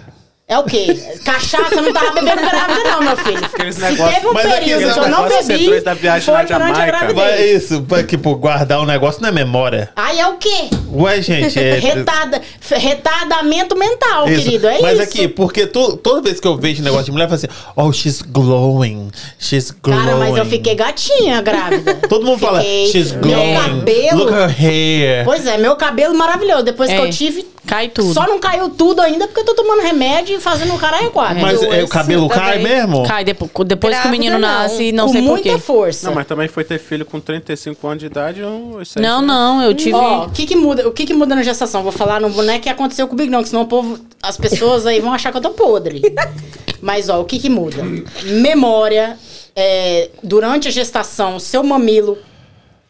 É 0.49 0.57
o 0.57 0.63
quê? 0.63 0.87
Cachaça 1.23 1.75
eu 1.75 1.83
não 1.83 1.93
tava 1.93 2.11
bebendo 2.11 2.41
grávida, 2.41 2.83
não, 2.89 3.01
meu 3.03 3.15
filho. 3.17 3.45
Aqueles 3.45 3.75
Se 3.75 3.81
negócios- 3.81 4.15
teve 4.15 4.27
um 4.27 4.33
Mas 4.33 4.43
período 4.43 4.63
aqueles 4.63 4.93
que 4.93 4.99
eu 4.99 5.07
não 5.09 5.27
que 5.29 5.43
bebi, 5.43 5.81
da 5.81 5.93
viagem 5.93 6.21
foi 6.25 6.33
na 6.33 6.41
durante 6.43 6.51
a 6.51 6.73
Jamaica. 6.73 6.85
gravidez. 6.97 7.15
Mas 7.15 7.63
isso, 7.63 7.81
pra, 7.83 8.03
tipo, 8.03 8.35
guardar 8.35 8.81
um 8.81 8.85
negócio 8.85 9.21
não 9.21 9.29
é 9.29 9.31
memória. 9.31 9.89
Aí 9.95 10.19
é 10.19 10.27
o 10.27 10.37
quê? 10.37 10.69
Ué, 10.91 11.21
gente, 11.21 11.59
é. 11.59 11.75
Retarda, 11.77 12.41
retardamento 12.71 13.77
mental, 13.77 14.27
isso. 14.27 14.41
querido. 14.43 14.67
É 14.67 14.81
Mas 14.81 14.93
isso. 14.93 15.03
aqui, 15.03 15.27
porque 15.27 15.67
to- 15.67 15.97
toda 15.97 16.21
vez 16.21 16.39
que 16.39 16.47
eu 16.47 16.57
vejo 16.57 16.81
negócio 16.81 17.05
de 17.05 17.11
mulher, 17.11 17.25
eu 17.25 17.29
falo 17.29 17.35
assim, 17.37 17.47
oh, 17.75 17.91
she's 17.93 18.21
glowing. 18.23 19.11
She's 19.37 19.69
glowing. 19.69 20.03
Cara, 20.03 20.17
mas 20.17 20.35
eu 20.35 20.45
fiquei 20.47 20.73
gatinha 20.73 21.41
grávida. 21.43 21.93
Todo 22.09 22.25
mundo 22.25 22.39
fala, 22.39 22.59
Fiquei- 22.61 22.87
she's 22.91 23.11
Meu 23.11 23.21
glowing. 23.21 23.53
cabelo. 23.55 24.17
Look 24.23 24.33
at 24.33 24.49
her 24.49 24.55
hair. 24.59 25.25
Pois 25.25 25.45
é, 25.45 25.57
meu 25.59 25.75
cabelo 25.75 26.15
maravilhoso. 26.17 26.63
Depois 26.63 26.89
que 26.89 26.95
É. 26.95 27.05
eu 27.05 27.09
tive. 27.11 27.45
Cai 27.69 27.87
tudo. 27.87 28.15
Só 28.15 28.25
não 28.25 28.39
caiu 28.39 28.67
tudo 28.67 28.99
ainda 28.99 29.27
porque 29.27 29.41
eu 29.41 29.45
tô 29.45 29.53
tomando 29.53 29.83
remédio 29.83 30.35
e 30.35 30.39
fazendo 30.39 30.73
o 30.73 30.79
caralho 30.79 31.11
quatro. 31.11 31.39
Mas 31.39 31.61
é, 31.61 31.83
o 31.83 31.87
cabelo 31.87 32.27
cai 32.27 32.57
também. 32.57 32.77
mesmo? 32.77 33.03
Cai 33.05 33.23
depois, 33.23 33.51
depois 33.67 33.99
que 33.99 34.07
o 34.07 34.09
menino 34.09 34.39
não. 34.39 34.49
nasce, 34.49 34.91
não 34.91 35.05
com 35.05 35.11
sei 35.11 35.21
muita 35.21 35.49
porquê. 35.49 35.63
força. 35.63 36.07
Não, 36.07 36.15
mas 36.15 36.25
também 36.25 36.47
foi 36.47 36.63
ter 36.63 36.79
filho 36.79 37.05
com 37.05 37.19
35 37.19 37.87
anos 37.87 37.99
de 37.99 38.07
idade. 38.07 38.39
Eu, 38.39 38.79
isso 38.81 38.99
Não, 38.99 39.21
não, 39.21 39.61
eu 39.61 39.75
tive. 39.75 39.93
Ó, 39.93 40.25
o 40.25 40.31
que 40.31 40.47
que 40.47 40.55
muda, 40.55 40.87
o 40.87 40.91
que 40.91 41.05
que 41.05 41.13
muda 41.13 41.35
na 41.35 41.43
gestação? 41.43 41.83
Vou 41.83 41.91
falar, 41.91 42.19
não, 42.19 42.29
não 42.29 42.51
é 42.51 42.57
que 42.57 42.69
aconteceu 42.69 43.07
comigo 43.07 43.31
não, 43.31 43.43
que 43.43 43.49
senão 43.49 43.61
o 43.61 43.67
povo, 43.67 43.99
as 44.19 44.35
pessoas 44.35 44.87
aí 44.87 44.99
vão 44.99 45.13
achar 45.13 45.31
que 45.31 45.37
eu 45.37 45.41
tô 45.41 45.51
podre. 45.51 46.01
Mas 46.81 47.07
ó, 47.07 47.21
o 47.21 47.25
que 47.25 47.37
que 47.37 47.49
muda? 47.49 47.83
Memória, 48.23 49.15
é, 49.55 50.09
durante 50.23 50.67
a 50.67 50.71
gestação, 50.71 51.39
seu 51.39 51.61
mamilo, 51.61 52.17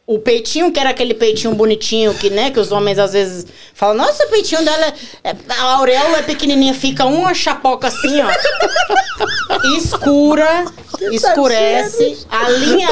o 0.09 0.17
peitinho, 0.17 0.71
que 0.71 0.79
era 0.79 0.89
aquele 0.89 1.13
peitinho 1.13 1.53
bonitinho, 1.53 2.15
que, 2.15 2.31
né, 2.31 2.49
que 2.49 2.59
os 2.59 2.71
homens 2.71 2.97
às 2.97 3.13
vezes 3.13 3.45
falam, 3.75 3.95
nossa, 3.95 4.25
o 4.25 4.29
peitinho 4.29 4.65
dela, 4.65 4.91
é, 5.23 5.35
a 5.49 5.61
auréola 5.73 6.17
é 6.17 6.23
pequenininha, 6.23 6.73
fica 6.73 7.05
uma 7.05 7.31
chapoca 7.35 7.89
assim, 7.89 8.19
ó, 8.19 8.27
escura, 9.77 10.65
escurece, 11.11 12.25
a 12.27 12.49
linha, 12.49 12.87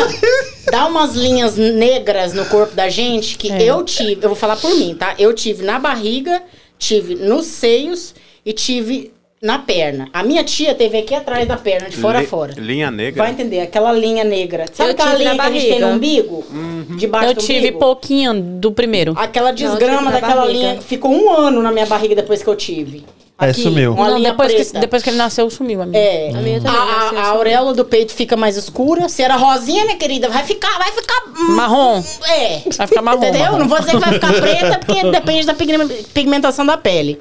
dá 0.70 0.86
umas 0.86 1.16
linhas 1.16 1.58
negras 1.58 2.34
no 2.34 2.46
corpo 2.46 2.76
da 2.76 2.88
gente, 2.88 3.36
que 3.36 3.48
eu 3.48 3.84
tive, 3.84 4.24
eu 4.24 4.30
vou 4.30 4.36
falar 4.36 4.58
por 4.58 4.70
mim, 4.76 4.94
tá? 4.94 5.16
Eu 5.18 5.34
tive 5.34 5.66
na 5.66 5.80
barriga, 5.80 6.44
tive 6.78 7.16
nos 7.16 7.48
seios 7.48 8.14
e 8.46 8.54
tive 8.54 9.12
na 9.42 9.60
perna. 9.60 10.08
A 10.12 10.24
minha 10.24 10.44
tia 10.44 10.74
teve 10.74 10.98
aqui 10.98 11.14
atrás 11.14 11.48
da 11.48 11.56
perna, 11.58 11.90
de 11.90 11.98
fora 11.98 12.20
a 12.20 12.24
fora. 12.24 12.54
Linha 12.58 12.90
negra. 12.90 13.24
Vai 13.24 13.32
entender, 13.32 13.60
aquela 13.62 13.92
linha 13.92 14.24
negra. 14.24 14.66
Sabe 14.74 14.90
Eu 14.90 14.94
aquela 14.94 15.12
tive 15.12 15.24
linha 15.24 15.34
na 15.36 15.44
que 15.44 15.50
a 15.50 15.52
gente 15.60 15.68
tem 15.70 15.80
no 15.80 15.88
umbigo? 15.88 16.46
Debaixo 16.98 17.30
Eu 17.30 17.34
do 17.36 17.42
tive 17.42 17.60
umbigo? 17.60 17.80
pouquinho 17.80 18.34
do 18.42 18.72
primeiro. 18.72 19.14
Aquela 19.16 19.54
tive 19.54 19.70
desgrama 19.70 20.12
daquela 20.12 20.42
barriga. 20.42 20.58
linha. 20.60 20.82
Ficou 20.82 21.12
um 21.12 21.32
ano 21.32 21.62
na 21.62 21.72
minha 21.72 21.86
barriga 21.86 22.16
depois 22.16 22.42
que 22.42 22.48
eu 22.50 22.56
tive. 22.56 23.06
Aí 23.40 23.54
sumiu. 23.54 23.94
Uma 23.94 24.10
Não, 24.10 24.18
linha 24.18 24.32
depois, 24.32 24.72
que, 24.72 24.80
depois 24.80 25.04
que 25.04 25.12
ele 25.12 25.18
nasceu, 25.18 25.48
sumiu 25.52 25.80
a 25.84 25.86
minha. 25.86 26.02
É. 26.02 26.30
A 26.34 26.38
minha 26.42 26.58
A, 26.58 26.62
também 26.62 26.80
a, 26.80 26.86
nasceu 26.86 27.20
a 27.20 27.28
auréola 27.28 27.72
do 27.76 27.86
peito 27.86 28.12
fica 28.12 28.36
mais 28.36 28.58
escura. 28.58 29.08
Se 29.08 29.22
era 29.22 29.36
rosinha, 29.36 29.86
minha 29.86 29.96
querida, 29.98 30.28
vai 30.28 30.44
ficar, 30.44 30.76
vai 30.80 30.92
ficar. 30.92 31.22
hum, 31.38 31.52
Marrom. 31.56 32.04
É. 32.28 32.62
Vai 32.76 32.88
ficar 32.88 33.04
marrom, 33.04 33.18
Entendeu? 33.20 33.42
marrom. 33.42 33.58
Não 33.60 33.68
vou 33.68 33.78
dizer 33.80 33.92
que 33.92 33.98
vai 34.00 34.14
ficar 34.14 34.34
preta, 34.42 34.80
porque 34.84 35.04
depende 35.12 35.46
da 35.46 35.54
pigme- 35.54 35.86
pigmentação 36.16 36.66
da 36.66 36.78
pele. 36.78 37.20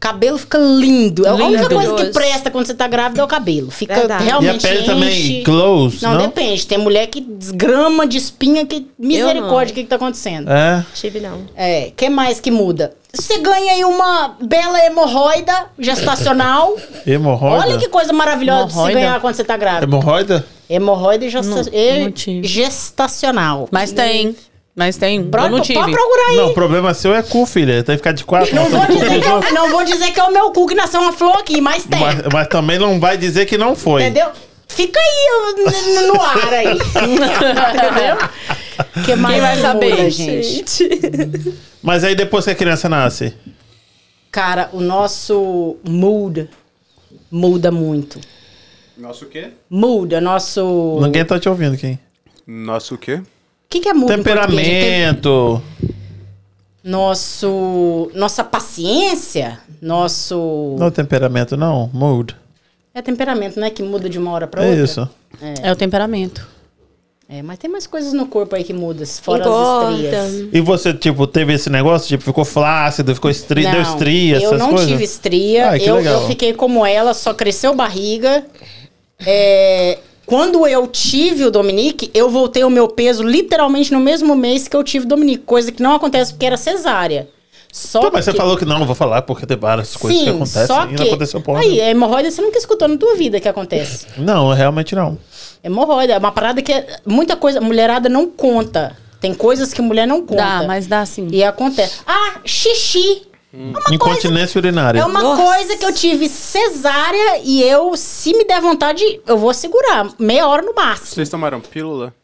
Cabelo 0.00 0.38
fica 0.38 0.56
lindo. 0.56 1.28
A 1.28 1.34
única 1.34 1.68
Lindo. 1.68 1.74
coisa 1.74 1.94
que 1.94 2.04
presta 2.06 2.50
quando 2.50 2.64
você 2.66 2.72
tá 2.72 2.88
grávida 2.88 3.20
é 3.20 3.24
o 3.24 3.28
cabelo. 3.28 3.70
Fica 3.70 3.94
Verdade. 3.94 4.24
E 4.24 4.30
a 4.30 4.38
realmente. 4.40 4.62
pele 4.66 4.82
também 4.84 5.10
enche. 5.10 5.42
glows, 5.42 6.00
Não, 6.00 6.14
não? 6.14 6.22
depende. 6.22 6.66
Tem 6.66 6.78
mulher 6.78 7.06
que 7.08 7.20
desgrama 7.20 8.06
de 8.06 8.16
espinha 8.16 8.64
que. 8.64 8.86
Misericórdia, 8.98 9.72
o 9.72 9.74
que, 9.74 9.82
que 9.82 9.88
tá 9.90 9.96
acontecendo? 9.96 10.50
É. 10.50 10.82
Tive 10.94 11.20
não. 11.20 11.42
É, 11.54 11.92
que 11.94 12.08
mais 12.08 12.40
que 12.40 12.50
muda? 12.50 12.94
Você 13.12 13.38
ganha 13.38 13.72
aí 13.72 13.84
uma 13.84 14.36
bela 14.40 14.78
hemorroida 14.86 15.66
gestacional. 15.78 16.74
Hemorroida? 17.06 17.66
Olha 17.66 17.78
que 17.78 17.88
coisa 17.88 18.12
maravilhosa 18.12 18.68
de 18.68 18.72
se 18.72 18.92
ganhar 18.94 19.20
quando 19.20 19.34
você 19.34 19.44
tá 19.44 19.56
grávida. 19.58 19.84
Hemorroida? 19.84 20.46
Hemorroida 20.68 21.28
gesta 21.28 21.62
Não, 21.62 21.62
e- 21.72 22.04
não 22.04 22.42
gestacional. 22.42 23.68
Mas 23.70 23.92
tem. 23.92 24.34
Mas 24.80 24.96
tem. 24.96 25.22
Pro- 25.22 25.42
eu 25.42 25.50
não 25.50 25.58
Pode 25.58 25.66
tive. 25.66 25.78
procurar 25.92 26.26
aí. 26.30 26.36
Não, 26.38 26.48
o 26.48 26.54
problema 26.54 26.94
seu 26.94 27.14
é 27.14 27.22
cu, 27.22 27.44
filha. 27.44 27.84
Tem 27.84 27.96
que 27.96 27.98
ficar 27.98 28.12
de 28.12 28.24
quatro. 28.24 28.54
Não 28.54 28.64
vou, 28.64 28.86
dizer 28.86 29.20
que 29.20 29.28
é, 29.28 29.52
não 29.52 29.70
vou 29.70 29.84
dizer 29.84 30.10
que 30.10 30.18
é 30.18 30.24
o 30.24 30.32
meu 30.32 30.50
cu 30.52 30.66
que 30.66 30.74
nasceu 30.74 31.02
uma 31.02 31.12
flor 31.12 31.36
aqui, 31.36 31.60
mas 31.60 31.84
tem. 31.84 32.00
mas, 32.00 32.16
mas 32.32 32.48
também 32.48 32.78
não 32.78 32.98
vai 32.98 33.18
dizer 33.18 33.44
que 33.44 33.58
não 33.58 33.76
foi. 33.76 34.00
Entendeu? 34.04 34.30
Fica 34.66 34.98
aí 34.98 36.06
no 36.06 36.18
ar 36.18 36.54
aí. 36.54 36.78
Entendeu? 36.78 38.16
Que 39.04 39.14
mais 39.16 39.34
Quem 39.36 39.40
vai 39.42 39.60
saber? 39.60 39.90
muda, 39.96 40.10
gente? 40.10 40.88
Mas 41.82 42.02
aí 42.02 42.14
depois 42.14 42.46
que 42.46 42.50
a 42.52 42.54
criança 42.54 42.88
nasce. 42.88 43.34
Cara, 44.32 44.70
o 44.72 44.80
nosso 44.80 45.76
mood 45.86 46.48
muda 47.30 47.70
muito. 47.70 48.18
Nosso 48.96 49.26
o 49.26 49.28
quê? 49.28 49.48
Muda, 49.68 50.22
nosso. 50.22 50.98
Ninguém 51.02 51.22
tá 51.26 51.38
te 51.38 51.50
ouvindo, 51.50 51.76
quem? 51.76 51.98
Nosso 52.46 52.94
o 52.94 52.98
quê? 52.98 53.20
O 53.70 53.72
que, 53.72 53.78
que 53.78 53.88
é? 53.88 53.92
Tem- 53.92 54.04
Temperamento. 54.06 55.62
Nosso. 56.82 58.10
Nossa 58.14 58.42
paciência. 58.42 59.60
Nosso. 59.80 60.74
Não 60.76 60.88
é 60.88 60.90
temperamento, 60.90 61.56
não. 61.56 61.88
Mood. 61.92 62.34
É 62.92 63.00
temperamento, 63.00 63.60
né? 63.60 63.70
Que 63.70 63.80
muda 63.80 64.10
de 64.10 64.18
uma 64.18 64.32
hora 64.32 64.48
pra 64.48 64.64
É 64.64 64.70
outra. 64.70 64.84
isso. 64.84 65.08
É 65.62 65.70
o 65.70 65.76
temperamento. 65.76 66.44
É, 67.28 67.42
mas 67.42 67.58
tem 67.60 67.70
mais 67.70 67.86
coisas 67.86 68.12
no 68.12 68.26
corpo 68.26 68.56
aí 68.56 68.64
que 68.64 68.72
mudam, 68.72 69.06
fora 69.06 69.44
as 69.48 69.94
estrias. 70.00 70.48
E 70.52 70.60
você, 70.60 70.92
tipo, 70.92 71.24
teve 71.28 71.52
esse 71.52 71.70
negócio? 71.70 72.08
Tipo, 72.08 72.24
ficou 72.24 72.44
flácido, 72.44 73.14
ficou 73.14 73.30
estria, 73.30 73.70
deu 73.70 73.82
Não, 73.84 73.88
estria, 73.92 74.34
eu 74.40 74.46
essas 74.48 74.58
não 74.58 74.70
coisas? 74.70 74.88
tive 74.88 75.04
estria. 75.04 75.68
Ai, 75.70 75.78
que 75.78 75.88
eu, 75.88 75.94
legal. 75.94 76.22
eu 76.22 76.26
fiquei 76.26 76.52
como 76.52 76.84
ela, 76.84 77.14
só 77.14 77.32
cresceu 77.32 77.72
barriga. 77.72 78.44
É, 79.24 79.98
quando 80.30 80.64
eu 80.64 80.86
tive 80.86 81.44
o 81.44 81.50
Dominique, 81.50 82.08
eu 82.14 82.30
voltei 82.30 82.62
o 82.62 82.70
meu 82.70 82.86
peso 82.86 83.24
literalmente 83.24 83.92
no 83.92 83.98
mesmo 83.98 84.36
mês 84.36 84.68
que 84.68 84.76
eu 84.76 84.84
tive 84.84 85.04
o 85.04 85.08
Dominique. 85.08 85.42
Coisa 85.42 85.72
que 85.72 85.82
não 85.82 85.92
acontece 85.92 86.32
porque 86.32 86.46
era 86.46 86.56
cesárea. 86.56 87.28
Só 87.72 88.02
Pô, 88.02 88.10
mas 88.12 88.26
você 88.26 88.32
falou 88.32 88.56
que 88.56 88.64
não, 88.64 88.78
não 88.78 88.86
vou 88.86 88.94
falar, 88.94 89.22
porque 89.22 89.44
tem 89.44 89.56
várias 89.56 89.96
coisas 89.96 90.20
Sim, 90.20 90.24
que 90.26 90.30
acontecem 90.30 90.66
só 90.68 90.84
e 90.84 90.88
que... 90.90 90.94
não 90.94 91.06
aconteceu 91.06 91.40
porra. 91.40 91.58
Aí, 91.62 91.80
a 91.80 91.90
hemorroida 91.90 92.30
você 92.30 92.40
nunca 92.40 92.58
escutou 92.58 92.86
na 92.86 92.96
tua 92.96 93.16
vida 93.16 93.40
que 93.40 93.48
acontece. 93.48 94.06
Não, 94.16 94.52
realmente 94.52 94.94
não. 94.94 95.18
Hemorroida 95.64 96.12
é 96.12 96.18
uma 96.18 96.30
parada 96.30 96.62
que 96.62 96.72
é, 96.72 96.86
muita 97.04 97.34
coisa, 97.34 97.60
mulherada 97.60 98.08
não 98.08 98.28
conta. 98.28 98.96
Tem 99.20 99.34
coisas 99.34 99.72
que 99.72 99.82
mulher 99.82 100.06
não 100.06 100.20
conta. 100.20 100.60
Dá, 100.60 100.62
mas 100.64 100.86
dá 100.86 101.04
sim. 101.04 101.26
E 101.32 101.42
acontece. 101.42 102.02
Ah, 102.06 102.38
xixi. 102.44 103.22
Incontinência 103.90 104.58
urinária. 104.58 105.00
É 105.00 105.04
uma 105.04 105.22
Nossa. 105.22 105.42
coisa 105.42 105.76
que 105.76 105.84
eu 105.84 105.92
tive 105.92 106.28
cesárea 106.28 107.40
e 107.42 107.62
eu, 107.62 107.96
se 107.96 108.32
me 108.32 108.44
der 108.44 108.60
vontade, 108.60 109.20
eu 109.26 109.36
vou 109.36 109.52
segurar. 109.52 110.08
Meia 110.18 110.46
hora 110.46 110.62
no 110.62 110.72
máximo. 110.74 111.08
Vocês 111.14 111.28
tomaram 111.28 111.60
pílula? 111.60 112.14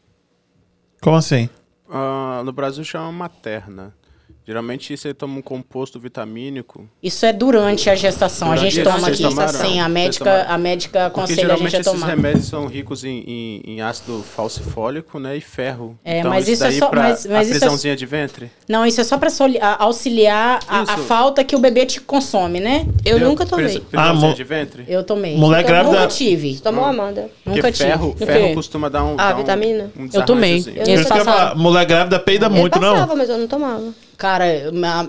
Como 1.03 1.17
assim? 1.17 1.49
Ah, 1.91 2.43
no 2.45 2.53
Brasil 2.53 2.85
chama 2.85 3.11
materna. 3.11 3.93
Geralmente 4.47 4.97
você 4.97 5.13
toma 5.13 5.39
um 5.39 5.43
composto 5.43 5.99
vitamínico. 5.99 6.89
Isso 7.03 7.27
é 7.27 7.33
durante 7.33 7.91
a 7.91 7.97
gestação. 7.97 8.53
a 8.53 8.55
Durante 8.55 8.75
gente 8.75 8.87
a 8.89 8.93
toma 8.93 9.09
aqui. 9.09 9.49
Sim, 9.53 9.81
a 9.81 9.89
médica, 9.89 10.47
a 10.49 10.57
médica 10.57 11.07
aconselha 11.07 11.55
a 11.55 11.57
gente 11.57 11.75
a 11.77 11.81
esses 11.81 11.93
tomar. 11.93 12.07
remédios 12.07 12.47
são 12.47 12.67
ricos 12.67 13.03
em, 13.03 13.25
em- 13.27 13.63
em 13.67 13.81
ácido 13.81 14.23
falcifólico 14.23 15.19
né, 15.19 15.37
e 15.37 15.41
ferro. 15.41 15.99
É, 16.05 16.21
então, 16.21 16.31
mas 16.31 16.47
isso 16.49 16.63
é 16.63 16.69
daí 16.69 16.79
só- 16.79 16.91
mas- 16.95 17.27
mas 17.27 17.37
a 17.39 17.43
isso 17.43 17.51
é- 17.51 17.59
prisãozinha 17.59 17.97
de 17.97 18.07
ventre. 18.07 18.51
Não, 18.69 18.87
isso 18.87 19.01
é 19.01 19.05
só 19.05 19.19
pra 19.19 19.31
soli- 19.31 19.59
a- 19.61 19.83
auxiliar 19.83 20.61
a, 20.69 20.81
a 20.95 20.97
falta 20.99 21.43
que 21.43 21.57
o 21.57 21.59
bebê 21.59 21.85
te 21.85 22.01
consome, 22.01 22.61
né? 22.61 22.87
Eu 23.05 23.17
Entendeu? 23.17 23.29
nunca 23.29 23.45
tomei. 23.45 23.67
Pris- 23.67 23.79
Prisãozinha 23.81 24.31
Ah, 24.31 24.35
de 24.35 24.45
ventre. 24.45 24.85
Eu 24.87 25.03
tomei. 25.03 25.37
Mulher 25.37 25.59
Nunca- 25.63 25.69
grávida- 25.69 25.97
Nunca 26.03 26.07
tive. 26.09 26.61
Tomou 26.61 26.85
Amanda. 26.85 27.31
Porque 27.43 27.59
Nunca 27.59 27.73
tive. 27.73 27.89
ferro, 27.89 28.15
ferro 28.17 28.55
costuma 28.55 28.89
dar 28.89 29.03
um. 29.05 29.15
Ah, 29.19 29.31
dar 29.31 29.35
um- 29.35 29.39
vitamina? 29.39 29.91
um 29.99 30.09
Eu 30.13 30.25
tomei. 30.25 30.59
Eu- 30.59 30.85
eu 30.85 31.57
mulher 31.57 31.85
grávida 31.85 32.19
peida 32.21 32.49
muito, 32.49 32.79
passava, 32.79 33.07
não? 33.07 33.17
mas 33.17 33.29
eu 33.29 33.39
não 33.39 33.49
tomava. 33.49 33.93
Cara, 34.19 34.45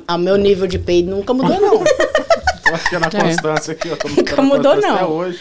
a, 0.07 0.13
a 0.13 0.17
meu 0.17 0.35
nível 0.37 0.67
de 0.67 0.77
peido 0.77 1.09
nunca 1.11 1.33
mudou, 1.33 1.59
não. 1.61 1.75
Eu 2.67 2.75
acho 2.75 2.89
que 2.89 2.95
é 2.95 2.99
na 2.99 3.07
É. 3.07 3.09
constância 3.21 3.71
aqui, 3.71 3.89
ó. 3.91 3.95
tô 3.95 4.07
Nunca 4.15 4.35
na 4.35 4.41
mudou, 4.41 4.75
não. 4.75 4.95
Até 4.95 5.05
hoje. 5.05 5.39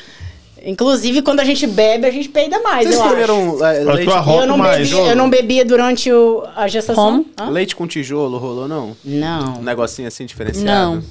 Inclusive, 0.64 1.22
quando 1.22 1.38
a 1.40 1.44
gente 1.44 1.64
bebe, 1.66 2.06
a 2.06 2.10
gente 2.10 2.28
peida 2.28 2.58
mais, 2.60 2.84
Vocês 2.86 2.96
eu 2.96 3.02
acho. 3.02 3.10
comeram 3.10 3.64
é, 3.64 3.78
Acho 3.78 3.90
leite, 3.92 4.08
eu 4.08 4.14
arroto 4.16 4.40
Eu 4.42 4.46
não, 4.48 4.58
mais. 4.58 4.88
bebia, 4.90 5.06
eu 5.10 5.16
não 5.16 5.30
bebia 5.30 5.64
durante 5.64 6.10
o, 6.12 6.44
a 6.56 6.66
gestação. 6.66 7.04
Como? 7.04 7.26
Hã? 7.40 7.50
leite 7.50 7.76
com 7.76 7.86
tijolo 7.86 8.36
rolou, 8.38 8.66
não? 8.66 8.96
Não. 9.04 9.58
Um 9.58 9.62
negocinho 9.62 10.08
assim 10.08 10.26
diferenciado? 10.26 11.04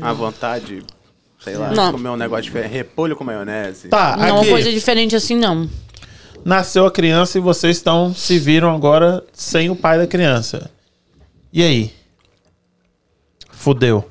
À 0.08 0.12
vontade, 0.12 0.82
sei 1.38 1.56
lá, 1.56 1.70
Não. 1.70 1.92
comer 1.92 2.08
um 2.08 2.16
negócio 2.16 2.44
diferente. 2.44 2.72
Repolho 2.72 3.14
com 3.14 3.22
maionese. 3.22 3.88
Tá, 3.88 4.16
Não, 4.16 4.40
aqui. 4.40 4.50
coisa 4.50 4.70
diferente 4.72 5.14
assim, 5.14 5.36
não. 5.36 5.68
Nasceu 6.44 6.84
a 6.86 6.90
criança 6.90 7.38
e 7.38 7.40
vocês 7.40 7.76
estão 7.76 8.12
se 8.14 8.38
viram 8.40 8.74
agora 8.74 9.22
sem 9.32 9.70
o 9.70 9.76
pai 9.76 9.98
da 9.98 10.06
criança. 10.06 10.68
E 11.52 11.62
aí? 11.62 11.90
Fudeu. 13.50 14.08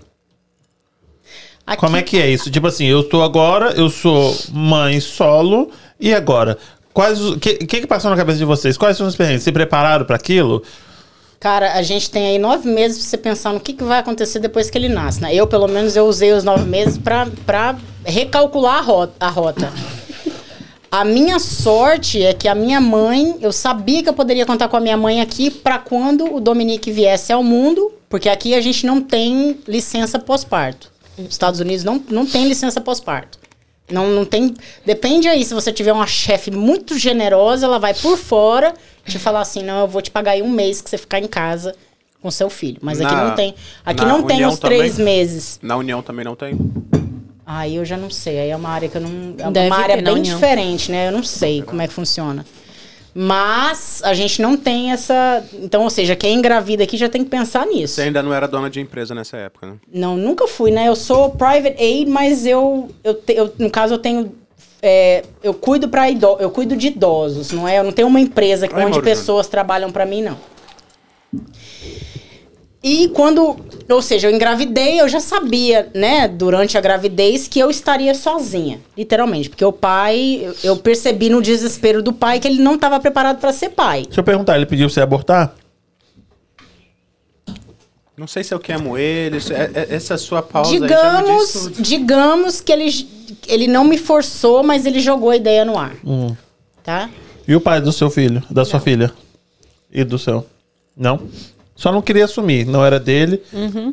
Aqui- 1.65 1.79
Como 1.81 1.95
é 1.97 2.01
que 2.01 2.17
é 2.19 2.29
isso? 2.29 2.49
Tipo 2.49 2.67
assim, 2.67 2.85
eu 2.85 3.03
tô 3.03 3.21
agora, 3.21 3.71
eu 3.73 3.89
sou 3.89 4.35
mãe 4.51 4.99
solo, 4.99 5.69
e 5.99 6.13
agora? 6.13 6.57
Quais 6.93 7.21
o 7.23 7.37
que, 7.39 7.55
que 7.55 7.81
que 7.81 7.87
passou 7.87 8.09
na 8.09 8.17
cabeça 8.17 8.39
de 8.39 8.45
vocês? 8.45 8.77
Quais 8.77 8.97
são 8.97 9.05
os 9.07 9.13
experiências? 9.13 9.43
Se 9.43 9.51
prepararam 9.51 10.03
para 10.05 10.15
aquilo? 10.15 10.63
Cara, 11.39 11.73
a 11.73 11.81
gente 11.83 12.09
tem 12.11 12.27
aí 12.27 12.37
nove 12.39 12.67
meses 12.67 12.97
pra 12.97 13.07
você 13.09 13.17
pensar 13.17 13.53
no 13.53 13.59
que, 13.61 13.71
que 13.71 13.83
vai 13.83 13.99
acontecer 13.99 14.39
depois 14.39 14.69
que 14.69 14.77
ele 14.77 14.89
nasce, 14.89 15.21
né? 15.21 15.33
Eu, 15.33 15.47
pelo 15.47 15.67
menos, 15.67 15.95
eu 15.95 16.05
usei 16.05 16.33
os 16.33 16.43
nove 16.43 16.65
meses 16.65 16.97
pra, 16.97 17.27
pra 17.45 17.77
recalcular 18.03 18.79
a 18.79 18.81
rota, 18.81 19.13
a 19.19 19.29
rota. 19.29 19.71
A 20.91 21.05
minha 21.05 21.37
sorte 21.37 22.23
é 22.23 22.33
que 22.33 22.47
a 22.47 22.55
minha 22.55 22.81
mãe, 22.81 23.37
eu 23.41 23.51
sabia 23.51 24.01
que 24.01 24.09
eu 24.09 24.13
poderia 24.13 24.45
contar 24.45 24.67
com 24.67 24.75
a 24.75 24.79
minha 24.79 24.97
mãe 24.97 25.21
aqui 25.21 25.51
pra 25.51 25.77
quando 25.77 26.33
o 26.33 26.39
Dominique 26.39 26.91
viesse 26.91 27.31
ao 27.31 27.43
mundo, 27.43 27.91
porque 28.09 28.27
aqui 28.27 28.55
a 28.55 28.61
gente 28.61 28.85
não 28.87 28.99
tem 28.99 29.59
licença 29.67 30.17
pós-parto. 30.17 30.91
Nos 31.15 31.29
Estados 31.31 31.59
Unidos 31.59 31.83
não, 31.83 32.03
não 32.09 32.25
tem 32.25 32.47
licença 32.47 32.81
pós-parto. 32.81 33.37
Não, 33.91 34.07
não 34.09 34.25
tem. 34.25 34.53
Depende 34.85 35.27
aí, 35.27 35.43
se 35.43 35.53
você 35.53 35.71
tiver 35.71 35.91
uma 35.93 36.07
chefe 36.07 36.49
muito 36.49 36.97
generosa, 36.97 37.65
ela 37.65 37.77
vai 37.79 37.93
por 37.93 38.17
fora 38.17 38.73
te 39.05 39.17
falar 39.19 39.41
assim: 39.41 39.63
não, 39.63 39.81
eu 39.81 39.87
vou 39.87 40.01
te 40.01 40.11
pagar 40.11 40.31
aí 40.31 40.41
um 40.41 40.49
mês 40.49 40.81
que 40.81 40.89
você 40.89 40.97
ficar 40.97 41.19
em 41.19 41.27
casa 41.27 41.75
com 42.21 42.29
seu 42.29 42.49
filho. 42.49 42.77
Mas 42.81 43.01
aqui 43.01 43.13
Na- 43.13 43.25
não 43.29 43.35
tem. 43.35 43.55
Aqui 43.85 44.05
não 44.05 44.23
tem 44.23 44.45
os 44.45 44.59
três 44.59 44.91
também? 44.97 45.05
meses. 45.05 45.59
Na 45.61 45.75
União 45.75 46.01
também 46.03 46.23
não 46.23 46.35
tem? 46.35 46.55
Aí 47.51 47.77
eu 47.77 47.83
já 47.83 47.97
não 47.97 48.11
sei. 48.11 48.39
Aí 48.41 48.49
é 48.51 48.55
uma 48.55 48.69
área 48.69 48.87
que 48.87 48.95
eu 48.95 49.01
não. 49.01 49.33
É 49.39 49.49
Deve 49.49 49.67
uma 49.71 49.77
área 49.77 49.97
bem 49.97 50.13
União. 50.13 50.35
diferente, 50.35 50.91
né? 50.91 51.07
Eu 51.07 51.11
não 51.11 51.23
sei 51.23 51.63
como 51.63 51.81
é 51.81 51.87
que 51.87 51.93
funciona. 51.93 52.45
Mas 53.15 54.01
a 54.03 54.13
gente 54.13 54.39
não 54.39 54.55
tem 54.55 54.91
essa. 54.91 55.43
Então, 55.53 55.81
ou 55.81 55.89
seja, 55.89 56.15
quem 56.15 56.35
engravida 56.37 56.83
aqui 56.83 56.95
já 56.95 57.09
tem 57.09 57.23
que 57.23 57.29
pensar 57.31 57.65
nisso. 57.65 57.95
Você 57.95 58.03
ainda 58.03 58.21
não 58.21 58.31
era 58.31 58.47
dona 58.47 58.69
de 58.69 58.79
empresa 58.79 59.15
nessa 59.15 59.35
época, 59.35 59.65
né? 59.65 59.73
Não, 59.91 60.15
nunca 60.15 60.47
fui, 60.47 60.69
né? 60.69 60.87
Eu 60.87 60.95
sou 60.95 61.31
private 61.31 61.81
aid, 61.81 62.07
mas 62.07 62.45
eu, 62.45 62.91
eu, 63.03 63.15
te- 63.15 63.33
eu 63.33 63.51
no 63.57 63.71
caso, 63.71 63.95
eu 63.95 63.97
tenho 63.97 64.31
é, 64.79 65.23
eu 65.41 65.55
cuido 65.55 65.89
para 65.89 66.07
ido, 66.07 66.37
eu 66.39 66.51
cuido 66.51 66.77
de 66.77 66.85
idosos, 66.89 67.51
não 67.51 67.67
é? 67.67 67.79
Eu 67.79 67.83
não 67.83 67.91
tenho 67.91 68.07
uma 68.07 68.19
empresa 68.19 68.67
Oi, 68.67 68.73
onde 68.79 68.91
Mauro 68.91 69.03
pessoas 69.03 69.47
trabalham 69.47 69.91
para 69.91 70.05
mim, 70.05 70.21
não. 70.21 70.37
E 72.81 73.09
quando, 73.09 73.57
ou 73.89 74.01
seja, 74.01 74.29
eu 74.29 74.33
engravidei, 74.33 75.01
eu 75.01 75.09
já 75.09 75.19
sabia, 75.19 75.89
né, 75.93 76.29
durante 76.29 76.77
a 76.77 76.81
gravidez 76.81 77.45
que 77.45 77.59
eu 77.59 77.69
estaria 77.69 78.15
sozinha, 78.15 78.79
literalmente, 78.97 79.49
porque 79.49 79.65
o 79.65 79.73
pai, 79.73 80.49
eu- 80.63 80.77
percebi 80.77 81.29
no 81.29 81.41
desespero 81.41 82.01
do 82.01 82.13
pai 82.13 82.39
que 82.39 82.47
ele 82.47 82.61
não 82.61 82.75
estava 82.75 82.97
preparado 82.99 83.37
para 83.39 83.51
ser 83.51 83.69
pai. 83.71 84.03
Deixa 84.05 84.21
eu 84.21 84.23
perguntar, 84.23 84.55
ele 84.55 84.65
pediu 84.65 84.89
você 84.89 85.01
abortar? 85.01 85.53
Não 88.17 88.27
sei 88.27 88.43
se 88.43 88.53
eu 88.53 88.59
queimo 88.59 88.97
ele. 88.97 89.37
é- 89.51 89.71
é- 89.81 89.95
Essa 89.95 90.17
sua 90.17 90.41
pausa 90.41 90.71
aí 90.71 90.79
já 90.89 91.21
me 91.21 91.37
diz 91.39 91.53
Digamos, 91.53 91.71
digamos 91.79 92.61
que 92.61 92.71
ele, 92.71 93.07
ele 93.47 93.67
não 93.67 93.83
me 93.85 93.97
forçou, 93.97 94.61
mas 94.63 94.85
ele 94.85 94.99
jogou 94.99 95.29
a 95.29 95.35
ideia 95.37 95.63
no 95.65 95.77
ar, 95.77 95.95
Hum. 96.05 96.35
tá? 96.83 97.09
E 97.47 97.55
o 97.55 97.61
pai 97.61 97.81
do 97.81 97.91
seu 97.91 98.09
filho, 98.09 98.43
da 98.49 98.63
sua 98.65 98.79
filha? 98.79 99.11
E 99.91 100.03
do 100.03 100.17
seu? 100.19 100.45
Não? 100.95 101.27
Só 101.79 101.93
não 101.93 102.01
queria 102.01 102.25
assumir, 102.25 102.65
não 102.65 102.85
era 102.85 102.99
dele, 102.99 103.41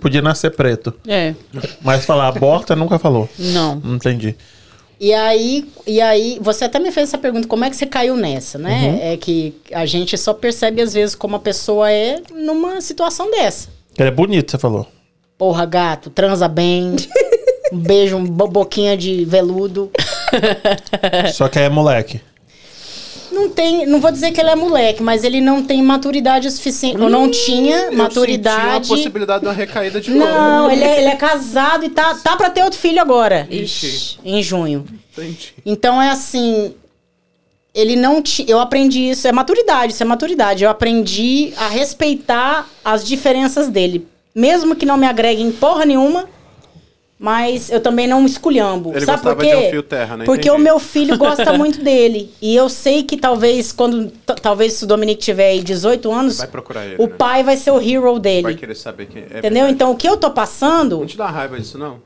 podia 0.02 0.20
nascer 0.20 0.50
preto. 0.50 0.92
É. 1.06 1.34
Mas 1.80 2.04
falar 2.04 2.26
aborta 2.26 2.74
nunca 2.74 2.98
falou. 2.98 3.28
Não. 3.38 3.76
Não 3.76 3.94
entendi. 3.94 4.34
E 4.98 5.14
aí, 5.14 5.64
e 5.86 6.00
aí, 6.00 6.36
você 6.42 6.64
até 6.64 6.80
me 6.80 6.90
fez 6.90 7.10
essa 7.10 7.18
pergunta, 7.18 7.46
como 7.46 7.64
é 7.64 7.70
que 7.70 7.76
você 7.76 7.86
caiu 7.86 8.16
nessa, 8.16 8.58
né? 8.58 8.88
Uhum. 8.88 8.98
É 9.12 9.16
que 9.16 9.54
a 9.72 9.86
gente 9.86 10.18
só 10.18 10.34
percebe 10.34 10.82
às 10.82 10.94
vezes 10.94 11.14
como 11.14 11.36
a 11.36 11.38
pessoa 11.38 11.88
é 11.92 12.20
numa 12.34 12.80
situação 12.80 13.30
dessa. 13.30 13.68
Ele 13.96 14.08
é 14.08 14.10
bonito, 14.12 14.50
você 14.50 14.58
falou. 14.58 14.84
Porra, 15.38 15.64
gato, 15.64 16.10
transa 16.10 16.48
bem. 16.48 16.96
um 17.72 17.78
beijo, 17.78 18.16
um 18.16 18.24
bo- 18.24 18.48
boquinha 18.48 18.96
de 18.96 19.24
veludo. 19.26 19.92
Só 21.34 21.46
que 21.48 21.58
aí 21.60 21.66
é 21.66 21.68
moleque. 21.68 22.20
Não 23.32 23.48
tem, 23.48 23.86
não 23.86 24.00
vou 24.00 24.10
dizer 24.10 24.32
que 24.32 24.40
ele 24.40 24.50
é 24.50 24.54
moleque, 24.56 25.02
mas 25.02 25.24
ele 25.24 25.40
não 25.40 25.62
tem 25.62 25.82
maturidade 25.82 26.50
suficiente. 26.50 27.00
Eu 27.00 27.08
não 27.08 27.30
tinha 27.30 27.76
Eu 27.86 27.92
maturidade. 27.96 28.88
uma 28.90 28.96
possibilidade 28.96 29.40
de 29.40 29.46
uma 29.46 29.52
recaída 29.54 30.00
de 30.00 30.10
novo. 30.10 30.24
Não, 30.30 30.70
ele 30.70 30.84
é, 30.84 30.98
ele 30.98 31.08
é 31.08 31.16
casado 31.16 31.84
e 31.84 31.90
tá, 31.90 32.14
tá 32.14 32.36
pra 32.36 32.50
ter 32.50 32.62
outro 32.62 32.78
filho 32.78 33.00
agora. 33.00 33.46
Ixi. 33.50 34.18
Em 34.24 34.42
junho. 34.42 34.86
Entendi. 35.12 35.54
Então 35.64 36.00
é 36.00 36.10
assim. 36.10 36.74
Ele 37.74 37.94
não 37.96 38.22
tinha. 38.22 38.48
Eu 38.48 38.58
aprendi 38.58 39.10
isso. 39.10 39.28
É 39.28 39.32
maturidade, 39.32 39.92
isso 39.92 40.02
é 40.02 40.06
maturidade. 40.06 40.64
Eu 40.64 40.70
aprendi 40.70 41.52
a 41.56 41.68
respeitar 41.68 42.66
as 42.84 43.04
diferenças 43.06 43.68
dele. 43.68 44.06
Mesmo 44.34 44.74
que 44.76 44.86
não 44.86 44.96
me 44.96 45.06
agreguem 45.06 45.50
porra 45.52 45.84
nenhuma. 45.84 46.28
Mas 47.18 47.70
eu 47.70 47.80
também 47.80 48.06
não 48.06 48.26
esculhambo. 48.26 48.90
Ele 48.94 49.04
Sabe 49.06 49.22
por 49.22 49.36
quê? 49.38 49.78
um 49.78 49.82
terra, 49.82 50.18
né? 50.18 50.24
Porque 50.26 50.48
Entendi. 50.48 50.60
o 50.60 50.64
meu 50.64 50.78
filho 50.78 51.16
gosta 51.16 51.50
muito 51.56 51.82
dele. 51.82 52.30
E 52.42 52.54
eu 52.54 52.68
sei 52.68 53.02
que 53.04 53.16
talvez, 53.16 53.72
quando. 53.72 54.12
Talvez 54.42 54.74
se 54.74 54.84
o 54.84 54.86
Dominique 54.86 55.22
tiver 55.22 55.48
aí 55.48 55.62
18 55.62 56.12
anos, 56.12 56.36
Vai 56.38 56.46
procurar 56.48 56.84
ele. 56.84 56.96
o 56.98 57.06
né? 57.06 57.14
pai 57.16 57.42
vai 57.42 57.56
ser 57.56 57.70
o 57.70 57.80
hero 57.80 58.18
dele. 58.18 58.42
Vai 58.42 58.54
querer 58.54 58.74
saber 58.74 59.06
quem 59.06 59.22
é. 59.22 59.24
Entendeu? 59.38 59.42
verdade. 59.50 59.72
Então 59.72 59.90
o 59.92 59.96
que 59.96 60.06
eu 60.06 60.16
tô 60.18 60.30
passando. 60.30 60.98
Não 60.98 61.06
te 61.06 61.16
dá 61.16 61.26
raiva 61.28 61.58
disso, 61.58 61.78
não? 61.78 62.02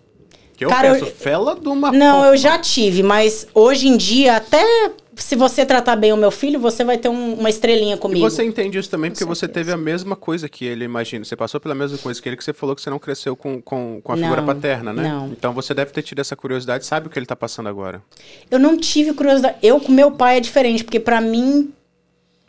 Que 0.56 0.64
eu 0.64 0.68
Cara, 0.68 0.92
penso, 0.92 1.06
eu- 1.06 1.10
fela 1.10 1.56
de 1.60 1.66
uma 1.68 1.90
Não, 1.90 2.16
porra. 2.18 2.28
eu 2.28 2.36
já 2.36 2.58
tive, 2.58 3.02
mas 3.02 3.48
hoje 3.54 3.88
em 3.88 3.96
dia, 3.96 4.36
até 4.36 4.92
se 5.16 5.36
você 5.36 5.66
tratar 5.66 5.96
bem 5.96 6.12
o 6.12 6.16
meu 6.16 6.30
filho, 6.30 6.58
você 6.60 6.84
vai 6.84 6.96
ter 6.98 7.08
um- 7.08 7.34
uma 7.34 7.50
estrelinha 7.50 7.94
E 7.96 7.98
comigo. 7.98 8.28
você 8.30 8.42
entende 8.44 8.78
isso 8.78 8.88
também 8.90 9.10
porque 9.10 9.24
você 9.24 9.46
teve 9.48 9.70
a 9.72 9.76
mesma 9.76 10.14
coisa 10.16 10.48
que 10.48 10.64
ele, 10.64 10.84
imagina. 10.84 11.24
Você 11.24 11.36
passou 11.36 11.60
pela 11.60 11.74
mesma 11.74 11.98
coisa 11.98 12.20
que 12.22 12.28
ele, 12.28 12.36
que 12.36 12.44
você 12.44 12.52
falou 12.52 12.74
que 12.76 12.82
você 12.82 12.90
não 12.90 12.98
cresceu 12.98 13.34
com, 13.36 13.60
com, 13.60 14.00
com 14.02 14.12
a 14.12 14.16
figura 14.16 14.40
Não, 14.40 14.46
paterna, 14.46 14.92
né? 14.92 15.02
não. 15.02 15.26
Então 15.28 15.52
você 15.52 15.74
deve 15.74 15.90
ter 15.92 16.02
tido 16.02 16.20
essa 16.20 16.34
curiosidade, 16.36 16.84
sabe 16.86 17.06
o 17.06 17.10
que 17.10 17.18
ele 17.18 17.26
tá 17.26 17.36
passando 17.36 17.68
agora. 17.68 18.02
Eu 18.50 18.58
não 18.58 18.76
tive 18.76 19.12
curiosidade. 19.12 19.56
Eu 19.62 19.80
com 19.80 19.92
meu 19.92 20.12
pai 20.12 20.36
é 20.38 20.40
diferente, 20.40 20.84
porque 20.84 21.00
pra 21.00 21.20
mim, 21.20 21.72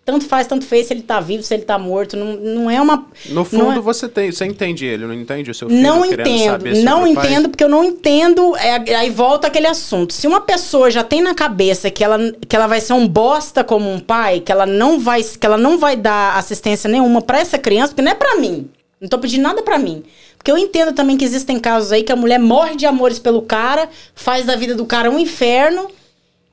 tanto 0.04 0.26
faz, 0.26 0.48
tanto 0.48 0.66
fez 0.66 0.88
se 0.88 0.94
ele 0.94 1.04
tá 1.04 1.20
vivo, 1.20 1.44
se 1.44 1.54
ele 1.54 1.64
tá 1.64 1.78
morto. 1.78 2.18
Não, 2.18 2.34
não 2.36 2.70
é 2.72 2.82
uma. 2.82 3.06
No 3.30 3.46
fundo, 3.46 3.66
não 3.66 3.74
é- 3.74 3.80
você 3.80 4.10
tem, 4.10 4.32
você 4.32 4.46
entende 4.46 4.86
ele, 4.86 5.06
não 5.06 5.14
entende 5.14 5.52
o 5.52 5.54
seu 5.54 5.70
filho 5.70 5.82
Não 5.82 6.04
entendo, 6.04 6.66
não 6.84 7.08
entendo, 7.08 7.50
porque 7.50 7.64
eu 7.64 7.70
não 7.70 7.84
entendo. 7.84 8.56
é, 8.58 8.96
aí 8.96 9.10
volta 9.10 9.48
aquele 9.48 9.68
assunto. 9.68 10.14
Se 10.14 10.26
uma 10.28 10.42
pessoa 10.42 10.90
já 10.90 11.04
tem 11.04 11.22
na 11.22 11.36
cabeça 11.36 11.92
que 11.92 12.04
ela, 12.04 12.18
que 12.48 12.56
ela 12.56 12.68
vai 12.68 12.82
ser 12.82 12.94
um 12.94 13.08
bosta 13.08 13.64
como 13.64 13.92
um 13.92 14.00
pai, 14.00 14.40
que 14.40 14.52
ela 14.52 14.66
não 14.66 15.00
vai, 15.00 15.24
que 15.24 15.46
ela 15.46 15.58
não 15.58 15.78
vai 15.78 15.96
dar 15.96 16.36
assistência 16.38 16.90
nenhuma 16.90 17.22
pra 17.22 17.40
essa 17.40 17.58
criança, 17.58 17.90
porque 17.90 18.02
não 18.02 18.12
é 18.12 18.16
pra 18.16 18.36
mim. 18.38 18.70
Não 19.00 19.08
tô 19.08 19.18
pedindo 19.20 19.44
nada 19.44 19.62
pra 19.62 19.78
mim. 19.80 20.04
Porque 20.38 20.52
eu 20.52 20.58
entendo 20.58 20.94
também 20.94 21.16
que 21.18 21.24
existem 21.26 21.60
casos 21.60 21.92
aí 21.92 22.02
que 22.04 22.12
a 22.12 22.16
mulher 22.16 22.40
morre 22.40 22.76
de 22.76 22.88
amores 22.88 23.20
pelo 23.20 23.44
cara, 23.44 23.88
faz 24.16 24.46
da 24.46 24.56
vida 24.56 24.74
do 24.74 24.86
cara 24.86 25.10
um 25.12 25.20
inferno 25.20 25.88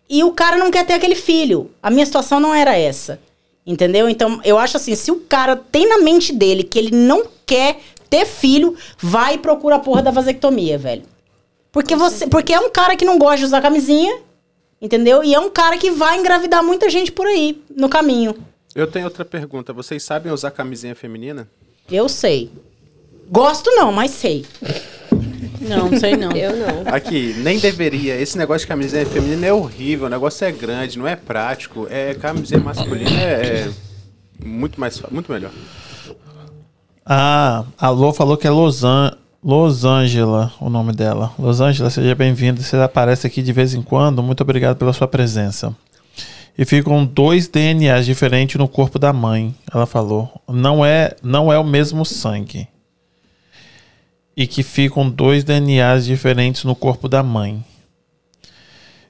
e 0.08 0.22
o 0.22 0.32
cara 0.32 0.56
não 0.58 0.70
quer 0.70 0.84
ter 0.84 0.92
aquele 0.92 1.14
filho. 1.14 1.70
A 1.82 1.90
minha 1.90 2.04
situação 2.04 2.38
não 2.38 2.54
era 2.54 2.76
essa. 2.76 3.18
Entendeu? 3.68 4.08
Então, 4.08 4.40
eu 4.44 4.56
acho 4.56 4.78
assim, 4.78 4.94
se 4.94 5.10
o 5.10 5.20
cara 5.20 5.54
tem 5.54 5.86
na 5.86 5.98
mente 5.98 6.32
dele 6.32 6.62
que 6.62 6.78
ele 6.78 6.90
não 6.90 7.28
quer 7.44 7.78
ter 8.08 8.24
filho, 8.24 8.74
vai 8.96 9.34
e 9.34 9.38
procura 9.38 9.76
a 9.76 9.78
porra 9.78 10.00
da 10.00 10.10
vasectomia, 10.10 10.78
velho. 10.78 11.02
Porque 11.70 11.94
você, 11.94 12.26
porque 12.26 12.54
é 12.54 12.58
um 12.58 12.70
cara 12.70 12.96
que 12.96 13.04
não 13.04 13.18
gosta 13.18 13.36
de 13.36 13.44
usar 13.44 13.60
camisinha, 13.60 14.20
entendeu? 14.80 15.22
E 15.22 15.34
é 15.34 15.38
um 15.38 15.50
cara 15.50 15.76
que 15.76 15.90
vai 15.90 16.18
engravidar 16.18 16.64
muita 16.64 16.88
gente 16.88 17.12
por 17.12 17.26
aí 17.26 17.62
no 17.76 17.90
caminho. 17.90 18.34
Eu 18.74 18.86
tenho 18.86 19.04
outra 19.04 19.22
pergunta. 19.22 19.70
Vocês 19.70 20.02
sabem 20.02 20.32
usar 20.32 20.50
camisinha 20.50 20.94
feminina? 20.94 21.46
Eu 21.92 22.08
sei. 22.08 22.50
Gosto 23.30 23.70
não, 23.72 23.92
mas 23.92 24.12
sei. 24.12 24.46
Não, 25.60 25.98
sei 25.98 26.16
não. 26.16 26.32
Eu 26.36 26.56
não. 26.56 26.93
Aqui, 26.93 27.35
nem 27.39 27.59
deveria. 27.59 28.20
Esse 28.20 28.36
negócio 28.36 28.60
de 28.60 28.68
camisinha 28.68 29.05
feminina 29.06 29.47
é 29.47 29.52
horrível. 29.52 30.06
O 30.06 30.10
negócio 30.10 30.44
é 30.44 30.52
grande, 30.52 30.98
não 30.98 31.06
é 31.06 31.16
prático. 31.16 31.86
É 31.90 32.14
camisinha 32.14 32.60
masculina 32.60 33.10
é, 33.10 33.68
é 33.68 33.70
muito 34.44 34.78
mais, 34.78 35.01
muito 35.10 35.30
melhor. 35.32 35.51
Ah, 37.05 37.64
a 37.78 37.89
Lô 37.89 38.12
falou 38.12 38.36
que 38.36 38.47
é 38.47 38.51
Losan 38.51 39.16
Losângela, 39.43 40.52
o 40.60 40.68
nome 40.68 40.93
dela. 40.93 41.32
Losângela, 41.39 41.89
seja 41.90 42.14
bem-vinda. 42.14 42.60
Você 42.60 42.76
aparece 42.76 43.26
aqui 43.26 43.40
de 43.40 43.52
vez 43.52 43.72
em 43.72 43.82
quando. 43.82 44.22
Muito 44.22 44.40
obrigado 44.40 44.76
pela 44.76 44.93
sua 44.93 45.06
presença. 45.06 45.74
E 46.56 46.64
ficam 46.64 47.06
dois 47.06 47.47
DNAs 47.47 48.05
diferentes 48.05 48.56
no 48.56 48.66
corpo 48.66 48.98
da 48.98 49.12
mãe, 49.12 49.55
ela 49.72 49.86
falou. 49.86 50.28
Não 50.48 50.85
é, 50.85 51.14
não 51.22 51.52
é 51.52 51.59
o 51.59 51.62
mesmo 51.62 52.05
sangue. 52.05 52.66
E 54.39 54.47
que 54.47 54.62
ficam 54.62 55.10
dois 55.10 55.43
DNAs 55.43 56.06
diferentes 56.06 56.62
no 56.62 56.77
corpo 56.77 57.09
da 57.09 57.24
mãe. 57.24 57.60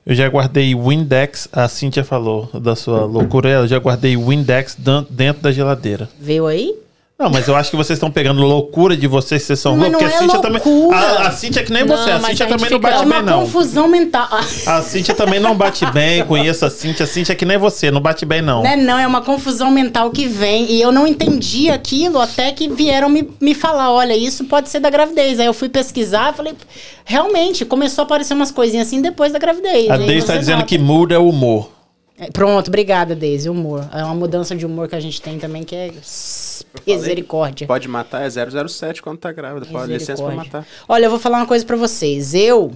Eu 0.07 0.15
já 0.15 0.27
guardei 0.27 0.75
Windex, 0.75 1.47
a 1.53 1.69
Cíntia 1.69 2.03
falou 2.03 2.49
da 2.55 2.75
sua 2.75 3.05
loucura, 3.05 3.51
eu 3.51 3.67
já 3.69 3.79
guardei 3.79 4.17
Windex 4.17 4.75
dentro 5.11 5.43
da 5.43 5.53
geladeira. 5.53 6.09
Veio 6.19 6.47
aí? 6.47 6.75
Não, 7.20 7.28
mas 7.28 7.49
eu 7.49 7.57
acho 7.57 7.69
que 7.70 7.77
vocês 7.77 7.97
estão 7.97 8.12
pegando 8.12 8.40
loucura 8.45 8.97
de 8.97 9.09
vocês, 9.09 9.43
vocês 9.43 9.59
são 9.59 9.77
Mas 9.77 9.90
loucos. 9.90 10.03
não 10.03 10.09
porque 10.09 10.15
a 10.15 10.16
é 10.16 10.20
Cíntia 10.20 10.51
loucura. 10.61 10.99
também. 11.01 11.19
A, 11.19 11.27
a 11.27 11.31
Cíntia 11.32 11.61
é 11.61 11.62
que 11.65 11.73
nem 11.73 11.85
Não, 11.85 11.97
você. 11.97 12.11
A 12.12 12.19
mas 12.20 12.27
Cíntia 12.28 12.47
a 12.47 12.49
também 12.49 12.70
não 12.70 12.77
É 12.77 12.81
bate 12.81 13.05
uma 13.05 13.15
bem, 13.16 13.24
não. 13.24 13.40
confusão 13.40 13.89
mental. 13.89 14.28
Ah, 14.31 14.77
A 14.77 14.82
Cíntia 14.82 15.15
também 15.16 15.40
não 15.40 15.57
bate 15.57 15.85
bem. 15.86 16.24
Conheço 16.24 16.65
a 16.65 16.70
Cíntia. 16.70 17.03
A 17.03 17.09
Cíntia 17.09 17.32
é 17.32 17.35
que 17.35 17.45
nem 17.45 17.59
você, 17.59 17.90
não 17.90 18.01
bate 18.01 18.24
bem, 18.24 18.40
não. 18.40 18.62
Né, 18.62 18.77
não, 18.77 18.97
é 18.97 19.05
uma 19.05 19.20
confusão 19.20 19.69
mental 19.69 20.12
que 20.12 20.28
vem. 20.28 20.70
E 20.70 20.81
eu 20.81 20.93
não 20.93 21.09
entendi 21.09 21.69
aquilo 21.69 22.20
até 22.20 22.53
que 22.53 22.69
vieram 22.69 23.09
me, 23.09 23.28
me 23.40 23.53
falar: 23.53 23.90
olha, 23.90 24.16
isso 24.16 24.45
pode 24.45 24.69
ser 24.69 24.78
da 24.78 24.89
gravidez. 24.89 25.40
Aí 25.40 25.47
eu 25.47 25.55
fui 25.55 25.69
pesquisar 25.69 26.32
e 26.32 26.36
falei: 26.36 26.55
realmente, 27.05 27.65
começou 27.65 28.03
a 28.03 28.05
aparecer 28.05 28.32
umas 28.35 28.53
coisinhas 28.53 28.86
assim 28.86 29.03
depois 29.03 29.32
da 29.32 29.40
gravidez. 29.40 29.90
A 29.90 29.97
Deise 29.97 30.19
está 30.19 30.36
dizendo 30.36 30.59
nota. 30.59 30.69
que 30.69 30.78
muda 30.78 31.19
o 31.19 31.28
humor. 31.31 31.78
É, 32.19 32.31
Pronto, 32.31 32.69
obrigada, 32.69 33.15
Deise. 33.15 33.49
Humor. 33.49 33.89
É 33.93 34.03
uma 34.03 34.15
mudança 34.15 34.57
de 34.57 34.66
humor 34.66 34.89
que 34.89 34.97
a 34.97 35.01
gente 35.01 35.23
tem 35.23 35.39
também 35.39 35.62
que 35.62 35.74
é 35.74 35.93
misericórdia. 36.86 37.66
Pode 37.66 37.86
matar 37.86 38.23
é 38.23 38.28
007 38.69 39.01
quando 39.03 39.19
tá 39.19 39.31
grávida. 39.31 39.66
Pode 39.66 39.93
licença 39.93 40.23
pra 40.23 40.35
matar. 40.35 40.66
Olha, 40.89 41.07
eu 41.07 41.11
vou 41.11 41.19
falar 41.19 41.39
uma 41.39 41.47
coisa 41.47 41.65
pra 41.65 41.77
vocês. 41.77 42.35
Eu, 42.35 42.73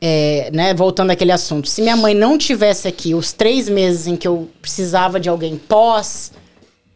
é, 0.00 0.50
né, 0.52 0.72
voltando 0.72 1.10
àquele 1.10 1.32
assunto, 1.32 1.68
se 1.68 1.82
minha 1.82 1.96
mãe 1.96 2.14
não 2.14 2.38
tivesse 2.38 2.88
aqui 2.88 3.14
os 3.14 3.32
três 3.32 3.68
meses 3.68 4.06
em 4.06 4.16
que 4.16 4.26
eu 4.26 4.48
precisava 4.62 5.20
de 5.20 5.28
alguém 5.28 5.58
pós 5.58 6.32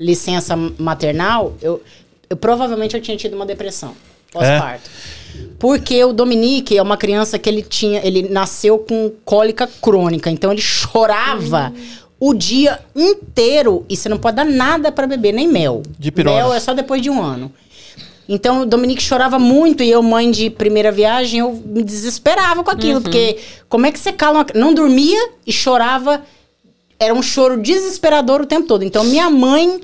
licença 0.01 0.57
maternal, 0.57 1.55
eu, 1.61 1.83
eu 2.31 2.37
provavelmente 2.37 2.97
eu 2.97 3.03
tinha 3.03 3.17
tido 3.17 3.35
uma 3.35 3.47
depressão 3.47 3.95
pós-parto. 4.35 4.91
Porque 5.59 6.05
o 6.05 6.13
Dominique 6.13 6.77
é 6.77 6.83
uma 6.83 6.97
criança 6.97 7.39
que 7.39 7.49
ele 7.49 7.63
tinha, 7.63 8.01
ele 8.05 8.29
nasceu 8.29 8.79
com 8.79 9.11
cólica 9.25 9.69
crônica, 9.81 10.31
então 10.31 10.53
ele 10.53 10.61
chorava 10.61 11.73
o 12.21 12.35
dia 12.35 12.81
inteiro 12.95 13.85
e 13.89 13.97
você 13.97 14.09
não 14.09 14.19
pode 14.19 14.37
dar 14.37 14.45
nada 14.45 14.93
pra 14.93 15.07
beber, 15.07 15.33
nem 15.33 15.49
mel. 15.49 15.83
De 15.99 16.11
pirona. 16.11 16.37
Mel 16.37 16.53
é 16.53 16.61
só 16.61 16.75
depois 16.75 17.01
de 17.01 17.11
um 17.11 17.23
ano. 17.23 17.53
Então 18.29 18.63
o 18.63 18.67
Dominique 18.67 19.03
chorava 19.03 19.39
muito 19.39 19.83
e 19.83 19.91
eu, 19.91 20.03
mãe 20.03 20.31
de 20.31 20.49
primeira 20.49 20.91
viagem, 20.91 21.41
eu 21.41 21.53
me 21.65 21.83
desesperava 21.83 22.65
com 22.65 22.71
aquilo, 22.71 23.01
porque 23.01 23.39
como 23.69 23.87
é 23.87 23.93
que 23.93 23.99
você 23.99 24.13
cala 24.13 24.39
uma... 24.39 24.47
Não 24.55 24.73
dormia 24.73 25.31
e 25.47 25.53
chorava, 25.53 26.23
era 26.99 27.13
um 27.13 27.23
choro 27.23 27.61
desesperador 27.61 28.41
o 28.41 28.47
tempo 28.47 28.67
todo. 28.67 28.83
Então 28.83 29.05
minha 29.05 29.29
mãe, 29.29 29.81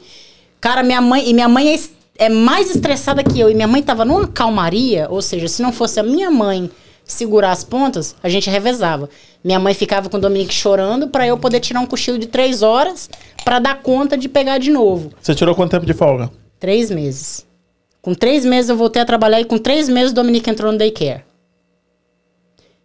cara, 0.61 0.83
minha 0.83 1.01
mãe, 1.03 1.29
e 1.29 1.35
minha 1.35 1.49
mãe 1.49 1.75
é, 1.75 1.79
é 2.21 2.29
mais 2.29 2.71
estressada 2.71 3.25
que 3.25 3.41
eu, 3.41 3.49
e 3.49 3.55
minha 3.55 3.67
mãe 3.67 3.83
tava 3.83 4.05
numa 4.05 4.29
calmaria, 4.29 5.09
ou 5.09 5.23
seja, 5.23 5.49
se 5.49 5.63
não 5.63 5.73
fosse 5.73 5.99
a 5.99 6.03
minha 6.03 6.31
mãe 6.31 6.71
segurar 7.03 7.51
as 7.51 7.65
pontas, 7.65 8.15
a 8.23 8.29
gente 8.29 8.51
revezava. 8.51 9.09
Minha 9.43 9.59
mãe 9.59 9.73
ficava 9.73 10.11
com 10.11 10.19
o 10.19 10.21
Dominique 10.21 10.53
chorando 10.53 11.09
pra 11.09 11.27
eu 11.27 11.39
poder 11.39 11.61
tirar 11.61 11.81
um 11.81 11.87
cochilo 11.87 12.19
de 12.19 12.27
três 12.27 12.61
horas 12.63 13.09
pra 13.43 13.59
dar 13.59 13.81
conta 13.81 14.19
de 14.19 14.29
pegar 14.29 14.59
de 14.59 14.71
novo. 14.71 15.11
Você 15.19 15.35
tirou 15.35 15.55
quanto 15.55 15.71
tempo 15.71 15.87
de 15.87 15.95
folga? 15.95 16.31
Três 16.59 16.91
meses. 16.91 17.47
Com 18.03 18.13
três 18.13 18.45
meses 18.45 18.69
eu 18.69 18.77
voltei 18.77 19.01
a 19.01 19.07
trabalhar 19.07 19.41
e 19.41 19.47
com 19.47 19.57
três 19.57 19.89
meses 19.89 20.13
o 20.13 20.15
Dominique 20.15 20.51
entrou 20.51 20.71
no 20.71 20.77
daycare. 20.77 21.25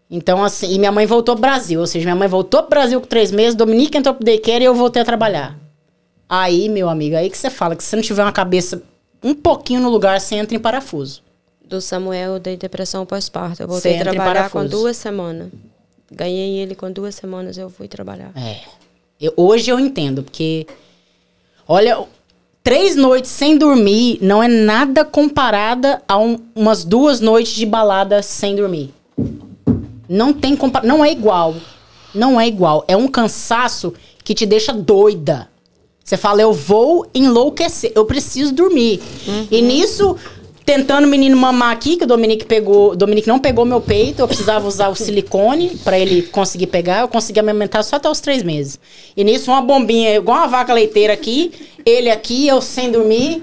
Então, 0.10 0.42
assim, 0.42 0.74
e 0.74 0.80
minha 0.80 0.94
mãe 0.94 1.06
voltou 1.06 1.36
pro 1.36 1.42
Brasil. 1.42 1.82
Ou 1.82 1.88
seja, 1.88 2.06
minha 2.06 2.16
mãe 2.16 2.30
voltou 2.30 2.62
pro 2.64 2.70
Brasil 2.70 3.02
com 3.02 3.08
três 3.08 3.32
meses, 3.32 3.54
Dominique 3.54 3.98
entrou 3.98 4.16
pro 4.16 4.24
daycare 4.24 4.64
e 4.64 4.66
eu 4.66 4.74
voltei 4.74 5.02
a 5.02 5.06
trabalhar. 5.06 5.60
Aí, 6.30 6.70
meu 6.70 6.88
amigo, 6.88 7.18
aí 7.18 7.30
que 7.30 7.38
você 7.38 7.50
fala 7.50 7.76
que 7.76 7.84
se 7.84 7.90
você 7.90 7.96
não 7.98 8.04
tiver 8.04 8.24
uma 8.24 8.32
cabeça 8.32 8.82
um 9.26 9.34
pouquinho 9.34 9.82
no 9.82 9.90
lugar, 9.90 10.20
você 10.22 10.36
entra 10.36 10.56
em 10.56 10.60
parafuso. 10.60 11.22
Do 11.68 11.82
Samuel 11.82 12.40
dei 12.40 12.56
depressão 12.56 13.06
pós-parto. 13.06 13.62
Eu 13.64 13.68
voltei 13.68 13.94
a 14.00 14.04
trabalhar 14.14 14.50
com 14.52 14.60
duas 14.72 14.96
semanas. 14.98 15.50
Ganhei 16.12 16.58
ele 16.60 16.76
com 16.76 16.92
duas 16.92 17.16
semanas, 17.16 17.58
eu 17.58 17.70
fui 17.70 17.88
trabalhar. 17.88 18.32
É. 18.36 18.60
Eu- 19.20 19.34
hoje 19.36 19.72
eu 19.72 19.80
entendo, 19.80 20.22
porque. 20.22 20.68
Olha, 21.68 22.04
três 22.64 22.96
noites 22.96 23.32
sem 23.32 23.58
dormir 23.58 24.20
não 24.22 24.44
é 24.44 24.48
nada 24.48 25.04
comparada 25.04 26.04
a 26.08 26.18
um- 26.20 26.38
umas 26.56 26.84
duas 26.86 27.20
noites 27.20 27.54
de 27.54 27.66
balada 27.66 28.22
sem 28.22 28.56
dormir. 28.56 28.94
Não 30.08 30.32
tem 30.32 30.56
compa 30.56 30.82
Não 30.84 31.04
é 31.04 31.12
igual. 31.12 31.56
Não 32.14 32.40
é 32.40 32.48
igual. 32.48 32.86
É 32.88 32.96
um 32.96 33.08
cansaço 33.08 33.94
que 34.24 34.34
te 34.36 34.46
deixa 34.46 34.72
doida. 34.72 35.50
Você 36.06 36.18
fala, 36.18 36.40
eu 36.40 36.54
vou 36.54 37.08
enlouquecer, 37.16 37.92
eu 37.96 38.06
preciso 38.06 38.54
dormir. 38.54 39.02
E 39.50 39.60
nisso, 39.60 40.16
tentando 40.64 41.06
o 41.06 41.08
menino 41.08 41.36
mamar 41.36 41.72
aqui, 41.72 41.98
que 41.98 42.04
o 42.04 42.08
Dominique 42.08 42.46
pegou. 42.46 42.92
O 42.92 42.96
Dominique 42.96 43.28
não 43.28 43.40
pegou 43.40 43.66
meu 43.66 43.82
peito, 43.82 44.22
eu 44.22 44.28
precisava 44.28 44.68
usar 44.68 44.90
o 44.90 44.96
silicone 44.96 45.72
pra 45.84 45.98
ele 45.98 46.22
conseguir 46.22 46.68
pegar. 46.68 47.02
Eu 47.02 47.08
consegui 47.08 47.40
amamentar 47.40 47.84
só 47.84 47.96
até 47.96 48.08
os 48.08 48.20
três 48.20 48.44
meses. 48.44 48.80
E 49.18 49.24
nisso, 49.24 49.50
uma 49.50 49.64
bombinha, 49.64 50.14
igual 50.14 50.38
uma 50.38 50.48
vaca 50.48 50.72
leiteira 50.76 51.12
aqui, 51.12 51.52
ele 51.84 52.12
aqui, 52.12 52.48
eu 52.48 52.62
sem 52.62 52.92
dormir. 52.92 53.42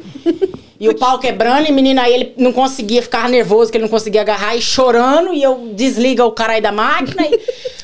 E 0.78 0.89
o 0.89 0.97
pau 0.97 1.18
quebrando, 1.18 1.66
e 1.66 1.72
o 1.72 1.74
menino 1.74 2.01
aí, 2.01 2.14
ele 2.14 2.34
não 2.36 2.52
conseguia 2.52 3.02
ficar 3.02 3.28
nervoso, 3.28 3.72
que 3.72 3.76
ele 3.76 3.82
não 3.82 3.90
conseguia 3.90 4.20
agarrar, 4.20 4.55
e 4.55 4.62
chorando, 4.62 5.34
e 5.34 5.43
eu 5.43 5.72
desliga 5.74 6.24
o 6.24 6.30
caralho 6.30 6.62
da 6.62 6.70
máquina. 6.70 7.26
E, 7.26 7.40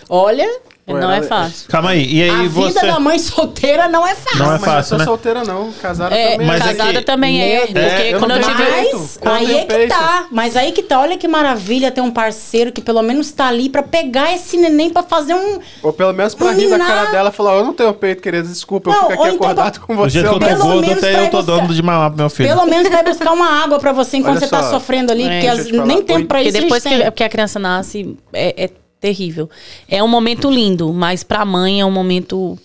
olha, 0.09 0.49
Não 0.89 1.11
é 1.11 1.23
fácil. 1.23 1.69
Calma 1.69 1.91
aí. 1.91 2.05
E 2.13 2.23
aí 2.23 2.31
a 2.31 2.49
você. 2.49 2.69
vida 2.69 2.81
da 2.87 2.99
mãe 3.01 3.19
solteira 3.19 3.89
não 3.89 4.07
é 4.07 4.15
fácil. 4.15 4.39
Não 4.39 4.47
é 4.47 4.51
Mas 4.59 4.65
fácil, 4.65 4.95
eu 4.95 4.99
né? 4.99 5.05
sou 5.05 5.15
solteira 5.15 5.45
não, 5.45 5.73
casada 5.81 6.15
É, 6.15 6.33
também. 6.33 6.47
Mas 6.47 6.61
é 6.67 6.75
casada 6.75 6.93
que- 6.99 7.05
também 7.05 7.41
é. 7.43 7.61
Porque 7.67 7.79
eu 7.79 8.19
quando 8.19 8.31
não 8.31 8.37
eu 8.39 8.43
tive. 8.43 8.63
Mas 8.63 9.19
Quando 9.21 9.35
aí 9.37 9.57
é 9.57 9.61
que 9.61 9.67
peito. 9.75 9.89
tá. 9.89 10.27
Mas 10.31 10.57
aí 10.57 10.73
que 10.73 10.83
tá. 10.83 11.01
Olha 11.01 11.17
que 11.19 11.29
maravilha 11.29 11.91
ter 11.91 12.01
um 12.01 12.11
parceiro 12.11 12.73
que 12.73 12.81
pelo 12.81 13.03
menos 13.03 13.31
tá 13.33 13.47
ali 13.49 13.69
pra 13.69 13.83
pegar 13.83 14.33
esse 14.35 14.57
neném 14.57 14.91
pra 14.91 15.03
fazer 15.03 15.35
um. 15.35 15.59
Ou 15.83 15.93
pelo 15.93 16.13
menos 16.13 16.35
pra 16.35 16.49
Um 16.49 16.55
rir 16.55 16.69
da 16.71 16.79
cara 16.79 17.11
dela 17.11 17.29
e 17.31 17.33
falar, 17.33 17.55
eu 17.57 17.65
não 17.65 17.73
tenho 17.75 17.93
peito, 17.95 18.23
querida, 18.23 18.47
desculpa, 18.49 18.91
eu 18.91 18.95
Não, 18.95 19.01
fico 19.11 19.23
aqui 19.23 19.35
então 19.35 19.35
acordado 19.51 19.79
pra- 19.79 19.87
com 19.87 19.97
você. 19.97 20.11
jeito 20.11 20.29
que 20.29 20.35
eu 20.35 20.39
tô 20.41 20.47
Pelo 20.47 20.63
gordo, 20.65 20.81
menos 20.81 20.99
até 21.05 21.13
eu 21.27 21.31
tô 21.31 21.37
buscar- 21.39 21.57
dando 21.61 21.75
de 21.75 21.83
mamar 21.83 22.11
pro 22.11 22.19
meu 22.19 22.31
filho. 22.31 22.49
Pelo 22.49 22.67
menos 22.67 22.89
vai 22.89 23.05
buscar 23.05 23.33
uma 23.33 23.63
água 23.65 23.79
pra 23.79 23.93
você 23.93 24.17
enquanto 24.17 24.37
Olha 24.39 24.47
você 24.47 24.51
tá 24.51 24.63
sofrendo 24.71 25.13
ali. 25.13 25.25
É. 25.29 25.41
porque 25.41 25.77
eu 25.77 25.87
nem 25.87 26.03
tempo 26.03 26.27
pra 26.27 26.39
Porque 26.39 26.49
isso. 26.49 26.59
a 26.59 26.61
depois 26.61 26.83
que, 26.83 27.11
que 27.13 27.25
a 27.25 27.29
criança 27.29 27.59
nasce, 27.59 28.17
é, 28.33 28.65
é 28.65 28.71
terrível. 29.01 29.49
É 29.89 30.03
um 30.03 30.09
momento 30.09 30.51
lindo, 30.51 30.93
mas 30.93 31.23
pra 31.23 31.45
mãe 31.45 31.81
é 31.81 31.85
um 31.85 31.91
momento 31.91 32.59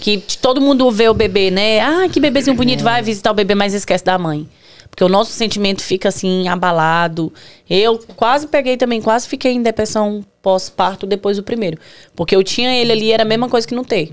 que 0.00 0.22
todo 0.40 0.60
mundo 0.60 0.90
vê 0.90 1.08
o 1.08 1.14
bebê, 1.14 1.50
né? 1.50 1.80
Ah, 1.80 2.08
que 2.08 2.20
bebezinho 2.20 2.56
bonito, 2.56 2.82
vai 2.82 3.02
visitar 3.02 3.30
o 3.30 3.34
bebê, 3.34 3.54
mas 3.54 3.74
esquece 3.74 4.04
da 4.04 4.18
mãe. 4.18 4.48
Porque 4.90 5.02
o 5.02 5.08
nosso 5.08 5.32
sentimento 5.32 5.82
fica 5.82 6.08
assim, 6.08 6.46
abalado. 6.46 7.32
Eu 7.68 7.98
quase 8.14 8.46
peguei 8.46 8.76
também, 8.76 9.02
quase 9.02 9.26
fiquei 9.26 9.52
em 9.52 9.62
depressão 9.62 10.24
pós-parto 10.40 11.06
depois 11.06 11.36
do 11.36 11.42
primeiro. 11.42 11.78
Porque 12.14 12.36
eu 12.36 12.44
tinha 12.44 12.72
ele 12.72 12.92
ali, 12.92 13.10
era 13.10 13.24
a 13.24 13.26
mesma 13.26 13.48
coisa 13.48 13.66
que 13.66 13.74
não 13.74 13.82
ter. 13.82 14.12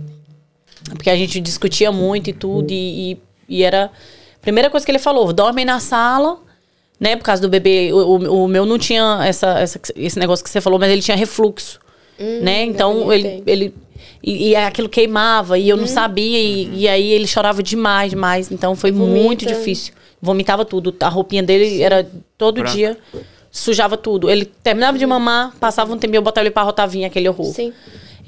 Porque 0.89 1.09
a 1.09 1.15
gente 1.15 1.39
discutia 1.39 1.91
muito 1.91 2.29
e 2.29 2.33
tudo, 2.33 2.71
e, 2.71 3.11
e, 3.11 3.17
e 3.47 3.63
era. 3.63 3.91
Primeira 4.41 4.71
coisa 4.71 4.83
que 4.83 4.91
ele 4.91 4.97
falou: 4.97 5.31
dorme 5.31 5.63
na 5.63 5.79
sala, 5.79 6.39
né? 7.01 7.17
Por 7.17 7.23
causa 7.23 7.41
do 7.41 7.49
bebê. 7.49 7.91
O, 7.91 7.97
o, 7.97 8.43
o 8.45 8.47
meu 8.47 8.65
não 8.65 8.77
tinha 8.77 9.19
essa, 9.25 9.59
essa- 9.59 9.79
esse 9.95 10.17
negócio 10.17 10.41
que 10.45 10.49
você 10.49 10.61
falou, 10.61 10.79
mas 10.79 10.89
ele 10.89 11.01
tinha 11.01 11.17
refluxo. 11.17 11.79
né? 12.41 12.63
Então 12.63 13.11
ele. 13.11 13.23
tem. 13.23 13.43
ele 13.47 13.73
e, 14.23 14.49
e 14.49 14.55
aquilo 14.55 14.87
queimava, 14.87 15.57
e 15.57 15.67
eu 15.67 15.75
não 15.75 15.87
sabia, 15.87 16.37
e, 16.39 16.69
e 16.81 16.87
aí 16.87 17.11
ele 17.11 17.25
chorava 17.25 17.63
demais, 17.63 18.11
demais. 18.11 18.51
Então 18.51 18.75
foi 18.75 18.91
Vomita. 18.91 19.19
muito 19.23 19.45
difícil. 19.47 19.93
Vomitava 20.21 20.63
tudo. 20.63 20.95
A 20.99 21.09
roupinha 21.09 21.41
dele 21.41 21.81
era 21.81 22.07
todo 22.37 22.57
Branca. 22.61 22.71
dia, 22.71 22.97
sujava 23.51 23.97
tudo. 23.97 24.29
Ele 24.29 24.45
terminava 24.45 24.95
de 24.97 25.05
mamar, 25.07 25.55
passava 25.59 25.91
um 25.91 25.97
tempo, 25.97 26.15
eu 26.15 26.21
botava 26.21 26.45
ele 26.45 26.51
pra 26.51 26.61
rotavinha, 26.61 27.07
aquele 27.07 27.27
horror. 27.27 27.51
Sim, 27.51 27.73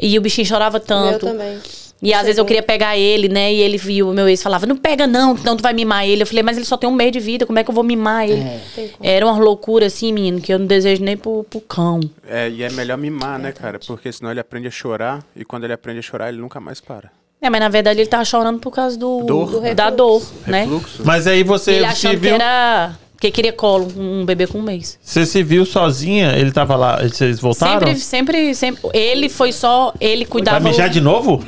E 0.02 0.18
o 0.18 0.22
bichinho 0.22 0.48
chorava 0.48 0.80
tanto. 0.80 1.28
meu 1.28 1.34
também. 1.34 1.60
E 2.04 2.14
às 2.14 2.24
vezes 2.24 2.38
eu 2.38 2.44
queria 2.44 2.62
pegar 2.62 2.98
ele, 2.98 3.30
né? 3.30 3.54
E 3.54 3.62
ele 3.62 3.78
viu, 3.78 4.10
o 4.10 4.14
meu 4.14 4.28
ex 4.28 4.44
falava, 4.44 4.66
não 4.66 4.76
pega 4.76 5.08
não, 5.08 5.38
senão 5.38 5.56
tu 5.56 5.64
vai 5.64 5.72
mimar 5.74 6.06
ele. 6.06 6.22
Eu 6.24 6.28
falei, 6.28 6.44
mas 6.44 6.58
ele 6.58 6.66
só 6.66 6.76
tem 6.76 6.90
um 6.90 6.94
mês 6.94 7.12
de 7.14 7.20
vida, 7.22 7.46
como 7.46 7.58
é 7.58 7.64
que 7.64 7.70
eu 7.70 7.74
vou 7.74 7.84
mimar 7.84 8.30
ele? 8.30 8.44
Tem 8.76 8.90
como. 8.90 9.10
Era 9.10 9.26
uma 9.26 9.38
loucura 9.38 9.86
assim, 9.86 10.12
menino, 10.12 10.42
que 10.42 10.54
eu 10.54 10.60
não 10.60 10.66
desejo 10.66 11.02
nem 11.02 11.16
pro, 11.16 11.46
pro 11.50 11.62
cão. 11.62 12.02
É, 12.28 12.50
e 12.50 12.62
é 12.62 12.70
melhor 12.72 12.98
mimar, 12.98 13.40
né, 13.40 13.52
cara? 13.54 13.80
Porque 13.80 14.12
senão 14.12 14.30
ele 14.32 14.40
aprende 14.42 14.68
a 14.68 14.72
chorar, 14.72 15.24
e 15.36 15.46
quando 15.46 15.64
ele 15.64 15.74
aprende 15.74 16.00
a 16.00 16.02
chorar, 16.04 16.28
ele 16.30 16.42
nunca 16.42 16.60
mais 16.60 16.82
para. 16.82 17.10
É, 17.42 17.50
mas 17.50 17.60
na 17.60 17.68
verdade 17.70 18.00
ele 18.00 18.08
tava 18.10 18.24
chorando 18.24 18.60
por 18.60 18.72
causa 18.72 18.98
do, 18.98 19.24
Dor. 19.26 19.62
do- 19.62 19.76
da 19.76 19.90
dor, 19.90 20.22
né? 20.48 20.62
Refluxo. 20.62 21.04
Mas 21.06 21.28
aí 21.28 21.44
você 21.44 21.72
Ele 21.72 21.80
se 21.82 21.86
achando 21.86 22.12
que 22.12 22.18
viu. 22.18 22.36
era. 22.36 22.98
Que 23.24 23.32
queria 23.32 23.54
colo, 23.54 23.88
um 23.98 24.26
bebê 24.26 24.46
com 24.46 24.58
um 24.58 24.62
mês. 24.62 25.00
Você 25.02 25.26
se 25.26 25.42
viu 25.42 25.66
sozinha? 25.66 26.34
Ele 26.36 26.52
tava 26.52 26.76
lá. 26.76 27.02
Vocês 27.02 27.40
voltaram? 27.40 27.88
Sempre, 27.88 27.96
sempre, 28.02 28.54
sempre. 28.54 28.82
Ele 28.94 29.30
foi 29.30 29.54
só. 29.54 29.94
Ele 29.98 30.26
Vai 30.26 30.30
cuidava. 30.30 30.60
mijar 30.60 30.90
de 30.90 31.00
novo? 31.00 31.42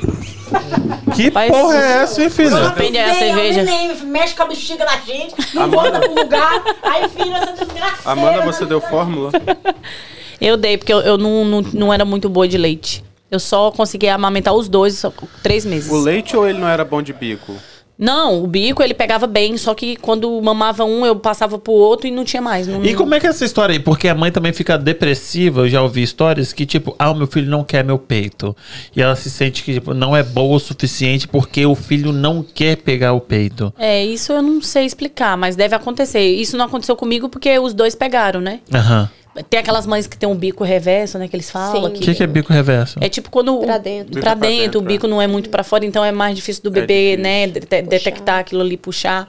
que 1.14 1.28
Vai- 1.28 1.50
porra 1.50 1.76
é 1.76 1.92
essa, 2.02 2.22
hein, 2.22 2.30
filha? 2.30 2.68
Suspende 2.68 2.96
a 2.96 3.12
cerveja. 3.12 3.62
neném, 3.62 3.94
mexe 4.06 4.34
com 4.34 4.44
a 4.44 4.46
bexiga 4.46 4.86
da 4.86 4.96
gente, 5.00 5.34
não 5.54 5.70
volta 5.70 6.00
pro 6.00 6.14
lugar, 6.14 6.64
aí 6.82 7.10
filha 7.10 7.36
essa 7.36 7.52
desgraceira. 7.52 8.00
Amanda, 8.06 8.40
você 8.40 8.64
deu 8.64 8.80
fórmula? 8.80 9.30
Eu 10.40 10.56
dei, 10.56 10.78
porque 10.78 10.94
eu, 10.94 11.00
eu 11.00 11.18
não, 11.18 11.44
não, 11.44 11.60
não 11.74 11.92
era 11.92 12.06
muito 12.06 12.30
boa 12.30 12.48
de 12.48 12.56
leite. 12.56 13.04
Eu 13.30 13.38
só 13.38 13.70
conseguia 13.70 14.14
amamentar 14.14 14.54
os 14.54 14.66
dois 14.66 15.02
três 15.42 15.66
meses. 15.66 15.90
O 15.92 15.98
leite 15.98 16.34
ou 16.34 16.48
ele 16.48 16.58
não 16.58 16.68
era 16.68 16.86
bom 16.86 17.02
de 17.02 17.12
bico? 17.12 17.52
Não, 17.98 18.42
o 18.44 18.46
bico 18.46 18.82
ele 18.82 18.92
pegava 18.92 19.26
bem, 19.26 19.56
só 19.56 19.74
que 19.74 19.96
quando 19.96 20.40
mamava 20.42 20.84
um, 20.84 21.06
eu 21.06 21.16
passava 21.16 21.58
pro 21.58 21.72
outro 21.72 22.06
e 22.06 22.10
não 22.10 22.24
tinha 22.24 22.42
mais. 22.42 22.66
Não, 22.66 22.84
E 22.84 22.94
como 22.94 23.14
é 23.14 23.20
que 23.20 23.26
é 23.26 23.30
essa 23.30 23.44
história 23.44 23.72
aí? 23.72 23.78
Porque 23.78 24.06
a 24.08 24.14
mãe 24.14 24.30
também 24.30 24.52
fica 24.52 24.76
depressiva. 24.76 25.62
Eu 25.62 25.68
já 25.68 25.82
ouvi 25.82 26.02
histórias 26.02 26.52
que, 26.52 26.66
tipo, 26.66 26.94
ah, 26.98 27.10
o 27.10 27.14
meu 27.14 27.26
filho 27.26 27.48
não 27.48 27.64
quer 27.64 27.82
meu 27.82 27.98
peito. 27.98 28.54
E 28.94 29.00
ela 29.00 29.16
se 29.16 29.30
sente 29.30 29.62
que 29.62 29.74
tipo, 29.74 29.94
não 29.94 30.14
é 30.14 30.22
boa 30.22 30.56
o 30.56 30.60
suficiente 30.60 31.26
porque 31.26 31.64
o 31.64 31.74
filho 31.74 32.12
não 32.12 32.42
quer 32.42 32.76
pegar 32.76 33.14
o 33.14 33.20
peito. 33.20 33.72
É, 33.78 34.04
isso 34.04 34.32
eu 34.32 34.42
não 34.42 34.60
sei 34.60 34.84
explicar, 34.84 35.36
mas 35.36 35.56
deve 35.56 35.74
acontecer. 35.74 36.20
Isso 36.20 36.56
não 36.56 36.66
aconteceu 36.66 36.96
comigo 36.96 37.28
porque 37.28 37.58
os 37.58 37.72
dois 37.72 37.94
pegaram, 37.94 38.40
né? 38.40 38.60
Aham. 38.72 39.10
Tem 39.48 39.60
aquelas 39.60 39.86
mães 39.86 40.06
que 40.06 40.16
tem 40.16 40.28
um 40.28 40.34
bico 40.34 40.64
reverso, 40.64 41.18
né? 41.18 41.28
Que 41.28 41.36
eles 41.36 41.50
falam. 41.50 41.90
Sim. 41.90 41.96
O 41.96 42.00
que, 42.00 42.14
que 42.14 42.22
é 42.22 42.26
bico 42.26 42.52
reverso? 42.52 42.98
É 43.00 43.08
tipo 43.08 43.30
quando. 43.30 43.58
Pra 43.60 43.78
dentro. 43.78 44.12
Pra 44.12 44.20
Bico 44.20 44.20
pra 44.20 44.34
dentro, 44.34 44.62
dentro, 44.64 44.80
o 44.80 44.82
bico 44.82 45.06
é. 45.06 45.08
não 45.10 45.22
é 45.22 45.26
muito 45.26 45.50
pra 45.50 45.62
fora, 45.64 45.84
então 45.84 46.04
é 46.04 46.12
mais 46.12 46.34
difícil 46.36 46.62
do 46.62 46.70
É 46.70 46.72
bebê, 46.80 47.16
difícil. 47.16 47.22
né? 47.22 47.46
de- 47.82 47.82
detectar 47.88 48.38
aquilo 48.40 48.60
ali, 48.62 48.76
puxar. 48.76 49.28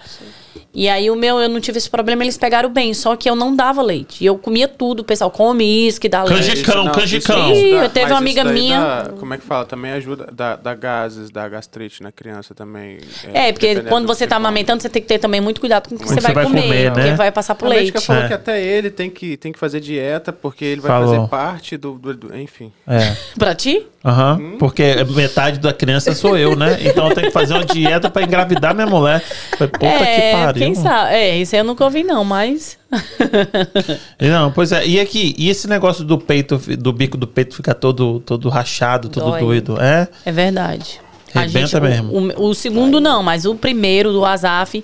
E 0.73 0.87
aí 0.89 1.09
o 1.09 1.15
meu, 1.15 1.39
eu 1.39 1.49
não 1.49 1.59
tive 1.59 1.77
esse 1.77 1.89
problema, 1.89 2.23
eles 2.23 2.37
pegaram 2.37 2.69
bem, 2.69 2.93
só 2.93 3.15
que 3.15 3.29
eu 3.29 3.35
não 3.35 3.55
dava 3.55 3.81
leite. 3.81 4.23
E 4.23 4.27
eu 4.27 4.37
comia 4.37 4.67
tudo, 4.67 5.01
o 5.01 5.03
pessoal 5.03 5.29
come 5.31 5.87
isso, 5.87 5.99
que 5.99 6.07
dá 6.09 6.23
leite. 6.23 6.47
Canjicão, 6.49 6.83
Isso- 6.85 6.91
canjicão. 6.93 7.49
dá- 7.49 7.55
eu 7.83 7.89
teve 7.89 8.11
uma 8.11 8.17
amiga 8.19 8.43
minha- 8.43 8.79
dá- 9.03 9.09
como 9.19 9.33
é 9.33 9.37
que 9.37 9.43
fala? 9.45 9.65
Também 9.65 9.91
ajuda, 9.91 10.29
dá, 10.31 10.55
dá 10.55 10.73
gases, 10.75 11.29
dá 11.29 11.47
gastrite 11.47 12.01
na 12.03 12.11
criança 12.11 12.53
também. 12.55 12.99
É, 13.33 13.51
porque 13.51 13.67
dependendo 13.67 13.89
quando 13.89 14.05
do 14.05 14.13
você 14.13 14.25
tá 14.27 14.35
come. 14.35 14.47
amamentando, 14.47 14.81
você 14.81 14.89
tem 14.89 15.01
que 15.01 15.07
ter 15.07 15.19
também 15.19 15.41
muito 15.41 15.59
cuidado 15.59 15.89
com 15.89 15.95
o 15.95 15.97
que 15.97 16.05
você 16.05 16.19
vai, 16.19 16.33
vai 16.33 16.43
comer, 16.45 16.61
comer, 16.61 16.91
porque 16.91 17.09
né? 17.09 17.15
vai 17.15 17.31
passar 17.31 17.55
pro 17.55 17.67
A 17.67 17.69
leite. 17.69 17.81
médica 17.81 18.01
falou 18.01 18.23
É. 18.23 18.27
que 18.27 18.33
até 18.33 18.61
ele 18.63 18.89
tem 18.89 19.09
que, 19.09 19.37
tem 19.37 19.51
que 19.51 19.59
fazer 19.59 19.79
dieta, 19.79 20.31
porque 20.33 20.63
ele 20.65 20.81
vai 20.81 20.91
Falou. 20.91 21.15
fazer 21.15 21.27
parte 21.29 21.77
do, 21.77 21.93
do- 21.93 22.13
do- 22.15 22.37
Enfim. 22.37 22.71
É. 22.87 23.15
Pra 23.37 23.53
ti? 23.55 23.85
Aham. 24.07 24.37
Hum? 24.39 24.55
Porque 24.57 25.03
metade 25.13 25.59
da 25.59 25.73
criança 25.73 26.15
sou 26.15 26.37
eu, 26.37 26.55
né? 26.55 26.77
Então 26.81 27.09
eu 27.09 27.13
tenho 27.13 27.27
que 27.27 27.33
fazer 27.33 27.53
uma 27.55 27.65
dieta 27.65 28.09
pra 28.09 28.23
engravidar 28.23 28.73
minha 28.73 28.87
mulher. 28.87 29.19
Falei, 29.57 29.67
Puta 29.67 29.79
que 29.79 29.85
é, 29.85 30.31
pariu. 30.31 30.63
quem 30.63 30.75
sabe? 30.75 31.13
É, 31.13 31.37
isso 31.37 31.53
aí 31.53 31.59
eu 31.59 31.65
nunca 31.65 31.83
ouvi 31.83 32.03
não, 32.03 32.23
mas... 32.23 32.77
Não, 34.19 34.51
pois 34.51 34.71
é. 34.71 34.87
E 34.87 34.99
aqui, 34.99 35.35
e 35.37 35.49
esse 35.49 35.67
negócio 35.67 36.03
do 36.05 36.17
peito, 36.17 36.57
do 36.77 36.93
bico 36.93 37.17
do 37.17 37.27
peito 37.27 37.55
ficar 37.55 37.73
todo, 37.73 38.21
todo 38.21 38.47
rachado, 38.49 39.09
todo 39.09 39.29
Dói. 39.31 39.39
doido? 39.41 39.81
É? 39.81 40.07
É 40.25 40.31
verdade. 40.31 41.01
Rebenta 41.33 41.77
o- 41.77 41.81
mesmo. 41.81 42.13
O, 42.37 42.49
o 42.49 42.53
segundo 42.55 43.01
não, 43.01 43.21
mas 43.21 43.45
o 43.45 43.55
primeiro 43.55 44.13
do 44.13 44.23
Azaf, 44.25 44.83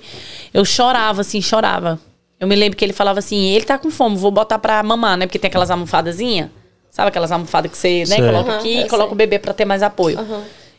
eu 0.52 0.64
chorava, 0.64 1.22
assim, 1.22 1.40
chorava. 1.40 1.98
Eu 2.38 2.46
me 2.46 2.54
lembro 2.54 2.76
que 2.76 2.84
ele 2.84 2.92
falava 2.92 3.18
assim, 3.20 3.38
ele 3.54 3.64
tá 3.64 3.78
com 3.78 3.90
fome, 3.90 4.16
vou 4.16 4.30
botar 4.30 4.58
pra 4.58 4.82
mamar, 4.82 5.16
né? 5.16 5.26
Porque 5.26 5.38
tem 5.38 5.48
aquelas 5.48 5.70
almofadazinhas. 5.70 6.48
Sabe 6.94 7.08
aquelas 7.08 7.32
almofadas 7.32 7.72
que 7.72 7.76
você, 7.76 8.04
né, 8.06 8.18
coloca 8.18 8.50
Aham, 8.50 8.58
aqui 8.60 8.82
e 8.82 8.88
coloca 8.88 9.08
sei. 9.08 9.14
o 9.14 9.16
bebê 9.16 9.36
pra 9.40 9.52
ter 9.52 9.64
mais 9.64 9.82
apoio. 9.82 10.16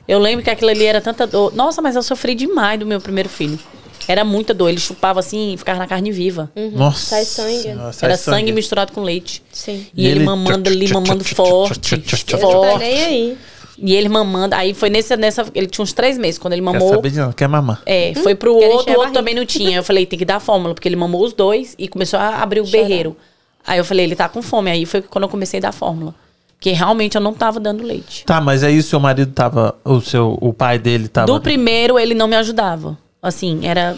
Eu 0.08 0.18
lembro 0.18 0.46
que 0.46 0.50
aquilo 0.50 0.72
ali 0.72 0.86
era 0.86 1.02
tanta 1.02 1.28
dor. 1.28 1.54
Nossa, 1.54 1.82
mas 1.82 1.94
eu 1.94 2.02
sofri 2.02 2.34
demais 2.34 2.80
do 2.80 2.86
meu 2.86 3.02
primeiro 3.02 3.28
filho. 3.28 3.60
Era 4.08 4.24
muita 4.24 4.54
dor. 4.54 4.70
Ele 4.70 4.80
chupava 4.80 5.20
assim 5.20 5.54
e 5.54 5.58
ficava 5.58 5.78
na 5.78 5.86
carne 5.88 6.14
viva. 6.14 6.50
Nossa. 6.72 7.08
Sai 7.08 7.26
sangue. 7.26 7.76
Sai 7.92 8.10
Era 8.10 8.18
sangue 8.18 8.54
misturado 8.54 8.94
com 8.94 9.02
leite. 9.02 9.44
Sim. 9.52 9.86
E, 9.94 10.08
ele, 10.08 10.24
mamando 10.24 10.70
ali, 10.70 10.88
mamando 10.88 11.22
forte. 11.26 11.98
Forte. 11.98 12.36
aí. 12.82 13.38
E 13.78 13.94
ele 13.94 14.08
mamando. 14.08 14.56
Aí 14.56 14.74
foi 14.74 14.90
nesse, 14.90 15.18
nessa. 15.18 15.46
Ele 15.54 15.68
tinha 15.68 15.84
uns 15.84 15.92
três 15.92 16.18
meses. 16.18 16.38
Quando 16.40 16.54
ele 16.54 16.62
Quer 16.62 16.72
mamou. 16.72 16.90
saber 16.92 17.10
de 17.10 17.20
não, 17.20 17.34
quer 17.34 17.50
mamar. 17.50 17.82
É, 17.86 18.14
foi 18.24 18.36
pro 18.36 18.58
Quer 18.58 18.70
outro, 18.70 18.74
o 18.74 18.78
outro 18.78 18.96
barriga. 19.00 19.14
também 19.14 19.36
não 19.36 19.46
tinha. 19.46 19.76
Eu 19.76 19.84
falei, 19.84 20.06
tem 20.06 20.18
que 20.18 20.24
dar 20.24 20.40
fórmula, 20.40 20.74
porque 20.74 20.88
ele 20.88 20.96
mamou 20.96 21.22
os 21.26 21.34
dois 21.34 21.76
e 21.78 21.90
começou 21.90 22.18
a 22.18 22.42
abrir 22.42 22.62
o 22.62 22.66
berreiro. 22.68 23.18
Aí 23.66 23.78
eu 23.78 23.86
falei, 23.86 24.06
ele 24.06 24.16
tá 24.16 24.30
com 24.30 24.42
fome. 24.42 24.70
Aí 24.70 24.86
foi 24.86 25.02
quando 25.02 25.24
eu 25.24 25.30
comecei 25.30 25.60
a 25.60 25.62
dar 25.62 25.72
fórmula. 25.72 26.14
Porque 26.58 26.72
realmente 26.72 27.16
eu 27.16 27.22
não 27.22 27.34
tava 27.34 27.60
dando 27.60 27.84
leite. 27.84 28.26
Tá, 28.26 28.40
mas 28.40 28.64
aí 28.64 28.78
o 28.78 28.84
seu 28.84 29.00
marido 29.00 29.32
tava. 29.32 29.76
O 29.84 30.00
seu. 30.02 30.38
O 30.42 30.54
pai 30.54 30.80
dele 30.80 31.08
tava. 31.08 31.28
Do 31.28 31.40
primeiro, 31.42 32.00
ele 32.00 32.14
não 32.14 32.28
me 32.28 32.36
ajudava. 32.36 32.98
Assim, 33.22 33.66
era. 33.68 33.98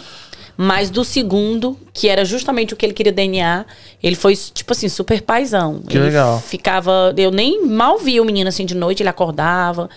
Mas 0.56 0.90
do 0.90 1.04
segundo, 1.04 1.78
que 1.94 2.08
era 2.08 2.24
justamente 2.24 2.74
o 2.74 2.76
que 2.76 2.84
ele 2.84 2.92
queria 2.92 3.12
DNA, 3.12 3.64
ele 4.02 4.16
foi, 4.16 4.34
tipo 4.34 4.72
assim, 4.72 4.88
super 4.88 5.22
paizão. 5.22 5.82
Que 5.88 5.96
ele 5.96 6.06
legal. 6.06 6.40
Ficava. 6.40 7.14
Eu 7.16 7.30
nem 7.30 7.64
mal 7.64 7.98
via 7.98 8.20
o 8.20 8.24
menino 8.24 8.48
assim 8.48 8.66
de 8.66 8.74
noite, 8.74 9.02
ele 9.02 9.08
acordava. 9.08 9.88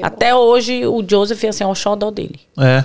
Até 0.00 0.34
hoje, 0.34 0.86
o 0.86 1.04
Joseph, 1.06 1.44
assim, 1.44 1.64
é 1.64 1.66
o 1.66 1.74
xodó 1.74 2.10
dele. 2.10 2.40
É. 2.58 2.84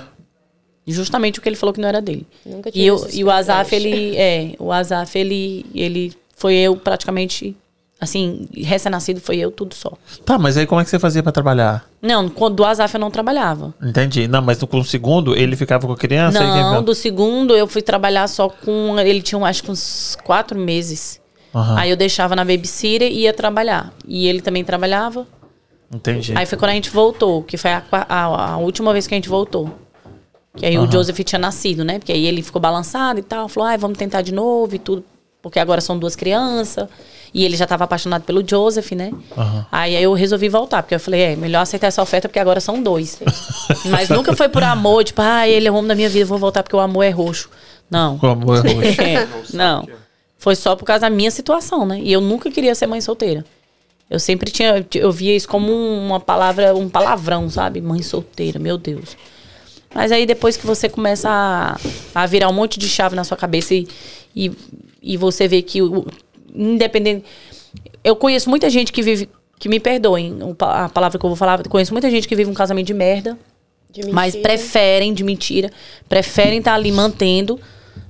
Justamente 0.86 1.38
o 1.38 1.42
que 1.42 1.48
ele 1.48 1.56
falou 1.56 1.72
que 1.72 1.80
não 1.80 1.88
era 1.88 2.00
dele. 2.00 2.26
Nunca 2.44 2.68
E, 2.68 2.72
tive 2.72 2.84
eu, 2.86 2.96
esse 2.96 3.20
e 3.20 3.24
o 3.24 3.30
Azaf, 3.30 3.74
ele. 3.74 4.16
É, 4.16 4.54
o 4.58 4.72
Azaf, 4.72 5.16
ele. 5.16 5.64
Ele 5.72 6.12
foi 6.40 6.54
eu 6.56 6.74
praticamente. 6.76 7.54
Assim, 8.00 8.48
recém-nascido 8.54 9.20
foi 9.20 9.36
eu 9.36 9.50
tudo 9.50 9.74
só. 9.74 9.92
Tá, 10.24 10.38
mas 10.38 10.56
aí 10.56 10.66
como 10.66 10.80
é 10.80 10.84
que 10.84 10.88
você 10.88 10.98
fazia 10.98 11.22
pra 11.22 11.30
trabalhar? 11.30 11.84
Não, 12.00 12.30
quando 12.30 12.56
do 12.56 12.64
Azaf 12.64 12.94
eu 12.94 13.00
não 13.00 13.10
trabalhava. 13.10 13.74
Entendi. 13.82 14.26
Não, 14.26 14.40
mas 14.40 14.58
no, 14.58 14.66
com 14.66 14.78
o 14.78 14.84
segundo, 14.84 15.36
ele 15.36 15.54
ficava 15.54 15.86
com 15.86 15.92
a 15.92 15.96
criança? 15.98 16.38
quem- 16.38 16.46
Não, 16.48 16.82
do 16.82 16.94
segundo 16.94 17.54
eu 17.54 17.66
fui 17.66 17.82
trabalhar 17.82 18.26
só 18.26 18.48
com. 18.48 18.98
Ele 18.98 19.20
tinha, 19.20 19.38
acho 19.44 19.62
que 19.62 19.70
uns 19.70 20.16
quatro 20.24 20.58
meses. 20.58 21.20
Aham, 21.54 21.76
Aí 21.78 21.90
eu 21.90 21.96
deixava 21.96 22.34
na 22.34 22.42
babysitter 22.42 23.12
e 23.12 23.20
ia 23.24 23.34
trabalhar. 23.34 23.92
E 24.08 24.26
ele 24.26 24.40
também 24.40 24.64
trabalhava. 24.64 25.26
Entendi. 25.94 26.32
Aí 26.34 26.46
foi 26.46 26.56
quando 26.56 26.70
a 26.70 26.74
gente 26.74 26.88
voltou, 26.88 27.42
que 27.42 27.58
foi 27.58 27.70
a, 27.72 27.82
a- 27.92 28.52
a 28.52 28.56
última 28.56 28.94
vez 28.94 29.06
que 29.06 29.12
a 29.14 29.18
gente 29.18 29.28
voltou. 29.28 29.68
Que 30.56 30.64
aí 30.64 30.76
Aham. 30.76 30.88
o 30.88 30.90
Joseph 30.90 31.18
tinha 31.22 31.38
nascido, 31.38 31.84
né? 31.84 31.98
Porque 31.98 32.12
aí 32.12 32.24
ele 32.24 32.42
ficou 32.42 32.62
balançado 32.62 33.18
e 33.20 33.22
tal. 33.22 33.46
Falou, 33.46 33.68
ai, 33.68 33.76
vamos 33.76 33.98
tentar 33.98 34.22
de 34.22 34.32
novo 34.32 34.74
e 34.74 34.78
tudo. 34.78 35.04
Porque 35.42 35.58
agora 35.58 35.80
são 35.80 35.98
duas 35.98 36.14
crianças. 36.14 36.88
E 37.32 37.44
ele 37.44 37.56
já 37.56 37.64
estava 37.64 37.84
apaixonado 37.84 38.22
pelo 38.22 38.46
Joseph, 38.46 38.90
né? 38.92 39.12
Aham. 39.36 39.66
Aí, 39.70 39.96
aí 39.96 40.02
eu 40.02 40.12
resolvi 40.12 40.48
voltar, 40.48 40.82
porque 40.82 40.94
eu 40.94 41.00
falei, 41.00 41.20
é, 41.20 41.36
melhor 41.36 41.62
aceitar 41.62 41.86
essa 41.86 42.02
oferta, 42.02 42.28
porque 42.28 42.40
agora 42.40 42.60
são 42.60 42.82
dois. 42.82 43.20
Mas 43.86 44.08
nunca 44.08 44.34
foi 44.34 44.48
por 44.48 44.62
amor, 44.64 45.04
tipo, 45.04 45.22
ah, 45.22 45.48
ele 45.48 45.68
é 45.68 45.70
o 45.70 45.74
homem 45.74 45.88
da 45.88 45.94
minha 45.94 46.08
vida, 46.08 46.24
vou 46.26 46.38
voltar 46.38 46.62
porque 46.62 46.74
o 46.74 46.80
amor 46.80 47.04
é 47.04 47.10
roxo. 47.10 47.48
Não. 47.88 48.18
Com 48.18 48.26
amor 48.26 48.58
roxo. 48.66 49.00
É, 49.00 49.26
não. 49.54 49.86
Foi 50.38 50.56
só 50.56 50.74
por 50.74 50.84
causa 50.84 51.02
da 51.02 51.10
minha 51.10 51.30
situação, 51.30 51.86
né? 51.86 52.00
E 52.02 52.12
eu 52.12 52.20
nunca 52.20 52.50
queria 52.50 52.74
ser 52.74 52.86
mãe 52.86 53.00
solteira. 53.00 53.44
Eu 54.08 54.18
sempre 54.18 54.50
tinha. 54.50 54.84
Eu 54.94 55.12
via 55.12 55.36
isso 55.36 55.46
como 55.46 55.72
uma 55.72 56.18
palavra, 56.18 56.74
um 56.74 56.88
palavrão, 56.88 57.48
sabe? 57.48 57.80
Mãe 57.80 58.02
solteira, 58.02 58.58
meu 58.58 58.76
Deus. 58.76 59.16
Mas 59.94 60.12
aí 60.12 60.24
depois 60.26 60.56
que 60.56 60.66
você 60.66 60.88
começa 60.88 61.28
a, 61.28 61.76
a 62.14 62.26
virar 62.26 62.48
um 62.48 62.52
monte 62.52 62.78
de 62.78 62.88
chave 62.88 63.16
na 63.16 63.24
sua 63.24 63.36
cabeça 63.36 63.74
e, 63.74 63.88
e, 64.34 64.52
e 65.02 65.16
você 65.16 65.48
vê 65.48 65.62
que, 65.62 65.82
o, 65.82 66.06
independente. 66.54 67.24
Eu 68.02 68.14
conheço 68.16 68.48
muita 68.48 68.70
gente 68.70 68.92
que 68.92 69.02
vive. 69.02 69.28
Que 69.58 69.68
me 69.68 69.78
perdoem 69.78 70.38
o 70.42 70.56
a 70.64 70.88
palavra 70.88 71.18
que 71.18 71.24
eu 71.24 71.28
vou 71.28 71.36
falar. 71.36 71.62
Conheço 71.68 71.92
muita 71.92 72.10
gente 72.10 72.26
que 72.26 72.34
vive 72.34 72.50
um 72.50 72.54
casamento 72.54 72.86
de 72.86 72.94
merda. 72.94 73.36
De 73.90 74.08
Mas 74.10 74.34
preferem, 74.36 75.12
de 75.12 75.22
mentira, 75.24 75.70
preferem 76.08 76.60
estar 76.60 76.74
ali 76.74 76.90
mantendo 76.92 77.60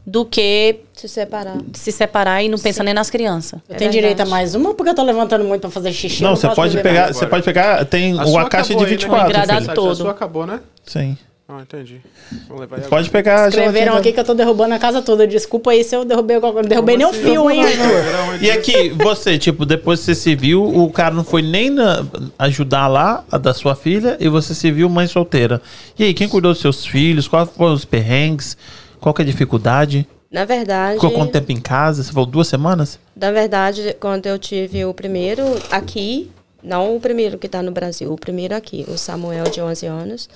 do 0.07 0.25
que 0.25 0.81
Se 0.93 1.09
separar. 1.09 1.57
se 1.73 1.91
separar 1.91 2.43
e 2.45 2.49
não 2.49 2.59
pensa 2.59 2.85
nem 2.85 2.93
nas 2.95 3.09
crianças. 3.11 3.53
Eu 3.53 3.75
É 3.75 3.79
tenho 3.79 3.91
verdade. 3.91 3.93
direito 3.97 4.21
a 4.21 4.27
mais 4.27 4.55
uma 4.55 4.75
porque 4.75 4.91
eu 4.91 4.95
tô 4.95 5.03
levantando 5.03 5.43
muito 5.45 5.63
pra 5.63 5.71
fazer 5.71 5.93
xixi. 5.93 6.23
Não, 6.23 6.37
você 6.37 6.49
pode 6.51 6.79
pegar. 6.83 7.13
Você 7.13 7.27
pode 7.27 7.43
pegar. 7.45 7.85
Tem 7.87 8.19
A 8.19 8.27
uma 8.27 8.49
caixa 8.49 8.75
de 8.75 8.75
acabou 8.75 8.85
aí, 8.85 8.91
né? 8.93 8.97
24. 8.99 9.61
Filho. 9.63 9.75
todo. 9.75 9.91
A 9.91 9.95
sua 9.97 10.11
acabou, 10.11 10.47
né? 10.47 10.61
Sim. 10.85 11.17
Ah, 11.53 11.63
entendi. 11.63 12.01
Vamos 12.47 12.61
levar 12.61 12.77
aí 12.77 12.81
agora. 12.85 12.89
Pode 12.91 13.11
pegar. 13.11 13.45
a 13.47 13.49
Escreveram 13.49 13.97
aqui 13.97 14.13
que 14.13 14.21
eu 14.21 14.25
tô 14.25 14.35
derrubando 14.35 14.73
a 14.73 14.79
casa 14.79 15.03
toda. 15.03 15.27
Desculpa 15.27 15.73
aí 15.73 15.83
se 15.83 15.97
eu 15.97 16.05
derrubei 16.05 16.37
alguma 16.37 16.63
derrubei 16.63 16.97
nem 16.97 17.05
o 17.05 17.11
assim? 17.11 17.23
fio, 17.23 17.51
hein, 17.51 17.65
Arthur? 17.65 18.43
E 18.45 18.51
aqui, 18.53 18.91
você, 18.91 19.37
tipo, 19.37 19.67
depois 19.67 19.99
que 19.99 20.07
você 20.07 20.15
se 20.15 20.37
viu, 20.37 20.63
o 20.65 20.89
cara 20.93 21.13
não 21.13 21.25
foi 21.25 21.43
nem 21.43 21.69
na- 21.69 22.07
ajudar 22.39 22.87
lá, 22.87 23.25
a 23.33 23.37
da 23.37 23.53
sua 23.53 23.75
filha, 23.75 24.17
e 24.21 24.29
você 24.29 24.55
se 24.55 24.71
viu 24.71 24.89
mãe 24.89 25.09
solteira. 25.09 25.61
E 25.99 26.05
aí, 26.05 26.15
quem 26.15 26.29
cuidou 26.29 26.53
dos 26.53 26.61
seus 26.61 26.87
filhos? 26.87 27.27
Quais 27.27 27.51
foram 27.51 27.75
os 27.75 27.85
perrengues? 27.85 28.57
Qual 29.01 29.13
que 29.13 29.23
é 29.23 29.25
a 29.25 29.27
dificuldade? 29.27 30.07
Na 30.31 30.45
verdade, 30.45 30.95
Ficou 30.95 31.11
quanto 31.11 31.33
tempo 31.33 31.51
em 31.51 31.61
casa? 31.61 32.05
Você 32.05 32.13
falou 32.13 32.27
duas 32.27 32.47
semanas? 32.47 33.01
na 33.17 33.33
verdade, 33.33 33.97
quando 33.99 34.27
eu 34.27 34.39
tive 34.39 34.85
o 34.85 34.95
primeiro 34.95 35.43
aqui, 35.71 36.31
não 36.63 36.97
o 36.97 37.01
primeiro 37.01 37.39
que 37.39 37.47
está 37.47 37.63
no 37.63 37.71
Brasil, 37.71 38.13
o 38.13 38.17
primeiro 38.19 38.55
aqui, 38.55 38.85
o 38.89 38.97
Samuel 38.99 39.45
de 39.45 39.61
11 39.61 39.87
anos, 39.87 40.29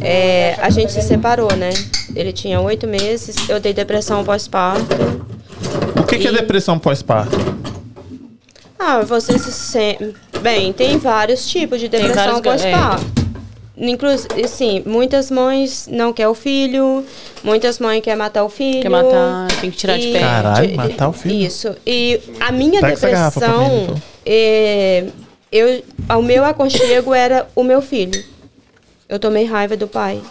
é, 0.00 0.56
a 0.60 0.70
gente 0.70 0.92
se 0.92 1.02
separou, 1.02 1.54
né? 1.56 1.70
Ele 2.14 2.32
tinha 2.32 2.60
oito 2.60 2.86
meses, 2.86 3.48
eu 3.48 3.58
dei 3.60 3.72
depressão 3.72 4.24
pós-parto. 4.24 4.84
O 6.00 6.04
que, 6.04 6.18
que 6.18 6.26
é 6.28 6.30
E- 6.30 6.34
depressão 6.34 6.78
pós-parto? 6.78 7.36
Ah, 8.78 9.00
você 9.02 9.38
se 9.38 9.52
sente... 9.52 10.14
Bem, 10.40 10.72
tem 10.72 10.98
vários 10.98 11.46
tipos 11.48 11.78
de 11.80 11.88
depressão 11.88 12.38
é. 12.38 12.42
pós-parto. 12.42 13.22
Inclusive, 13.76 14.46
sim, 14.48 14.82
muitas 14.84 15.30
mães 15.30 15.88
não 15.90 16.12
querem 16.12 16.30
o 16.30 16.34
filho, 16.34 17.04
muitas 17.42 17.78
mães 17.78 18.02
querem 18.02 18.18
matar 18.18 18.44
o 18.44 18.48
filho. 18.48 18.82
Quer 18.82 18.88
matar, 18.90 19.48
tem 19.60 19.70
que 19.70 19.76
tirar 19.76 19.98
de 19.98 20.08
E- 20.08 20.12
pé. 20.12 20.20
Caralho, 20.20 20.76
matar 20.76 21.08
o 21.08 21.12
filho? 21.12 21.34
Isso. 21.46 21.74
E 21.86 22.20
a 22.38 22.52
minha 22.52 22.80
Pega 22.80 22.92
essa 22.92 23.08
garrafa 23.08 23.40
pra 23.40 23.48
mim, 23.48 23.54
por 23.56 23.70
depressão, 23.94 24.02
é, 24.26 25.04
eu, 25.52 25.84
o 26.08 26.22
meu 26.22 26.44
aconchego 26.44 27.12
era 27.12 27.46
o 27.54 27.62
meu 27.62 27.82
filho. 27.82 28.24
Eu 29.08 29.18
tomei 29.18 29.44
raiva 29.44 29.76
do 29.76 29.86
pai. 29.86 30.22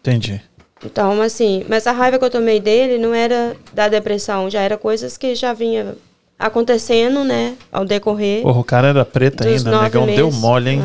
Entendi. 0.00 0.42
Então, 0.84 1.22
assim, 1.22 1.64
mas 1.68 1.86
a 1.86 1.92
raiva 1.92 2.18
que 2.18 2.24
eu 2.24 2.30
tomei 2.30 2.60
dele 2.60 2.98
não 2.98 3.14
era 3.14 3.56
da 3.72 3.88
depressão, 3.88 4.50
já 4.50 4.60
era 4.60 4.76
coisas 4.76 5.16
que 5.16 5.34
já 5.34 5.52
vinha 5.52 5.96
acontecendo, 6.38 7.24
né, 7.24 7.54
ao 7.72 7.84
decorrer. 7.84 8.42
Porra, 8.42 8.60
o 8.60 8.64
cara 8.64 8.88
era 8.88 9.04
preto 9.04 9.46
ainda, 9.46 9.82
negão 9.82 10.06
deu 10.06 10.26
meses. 10.26 10.40
mole, 10.40 10.70
hein? 10.70 10.82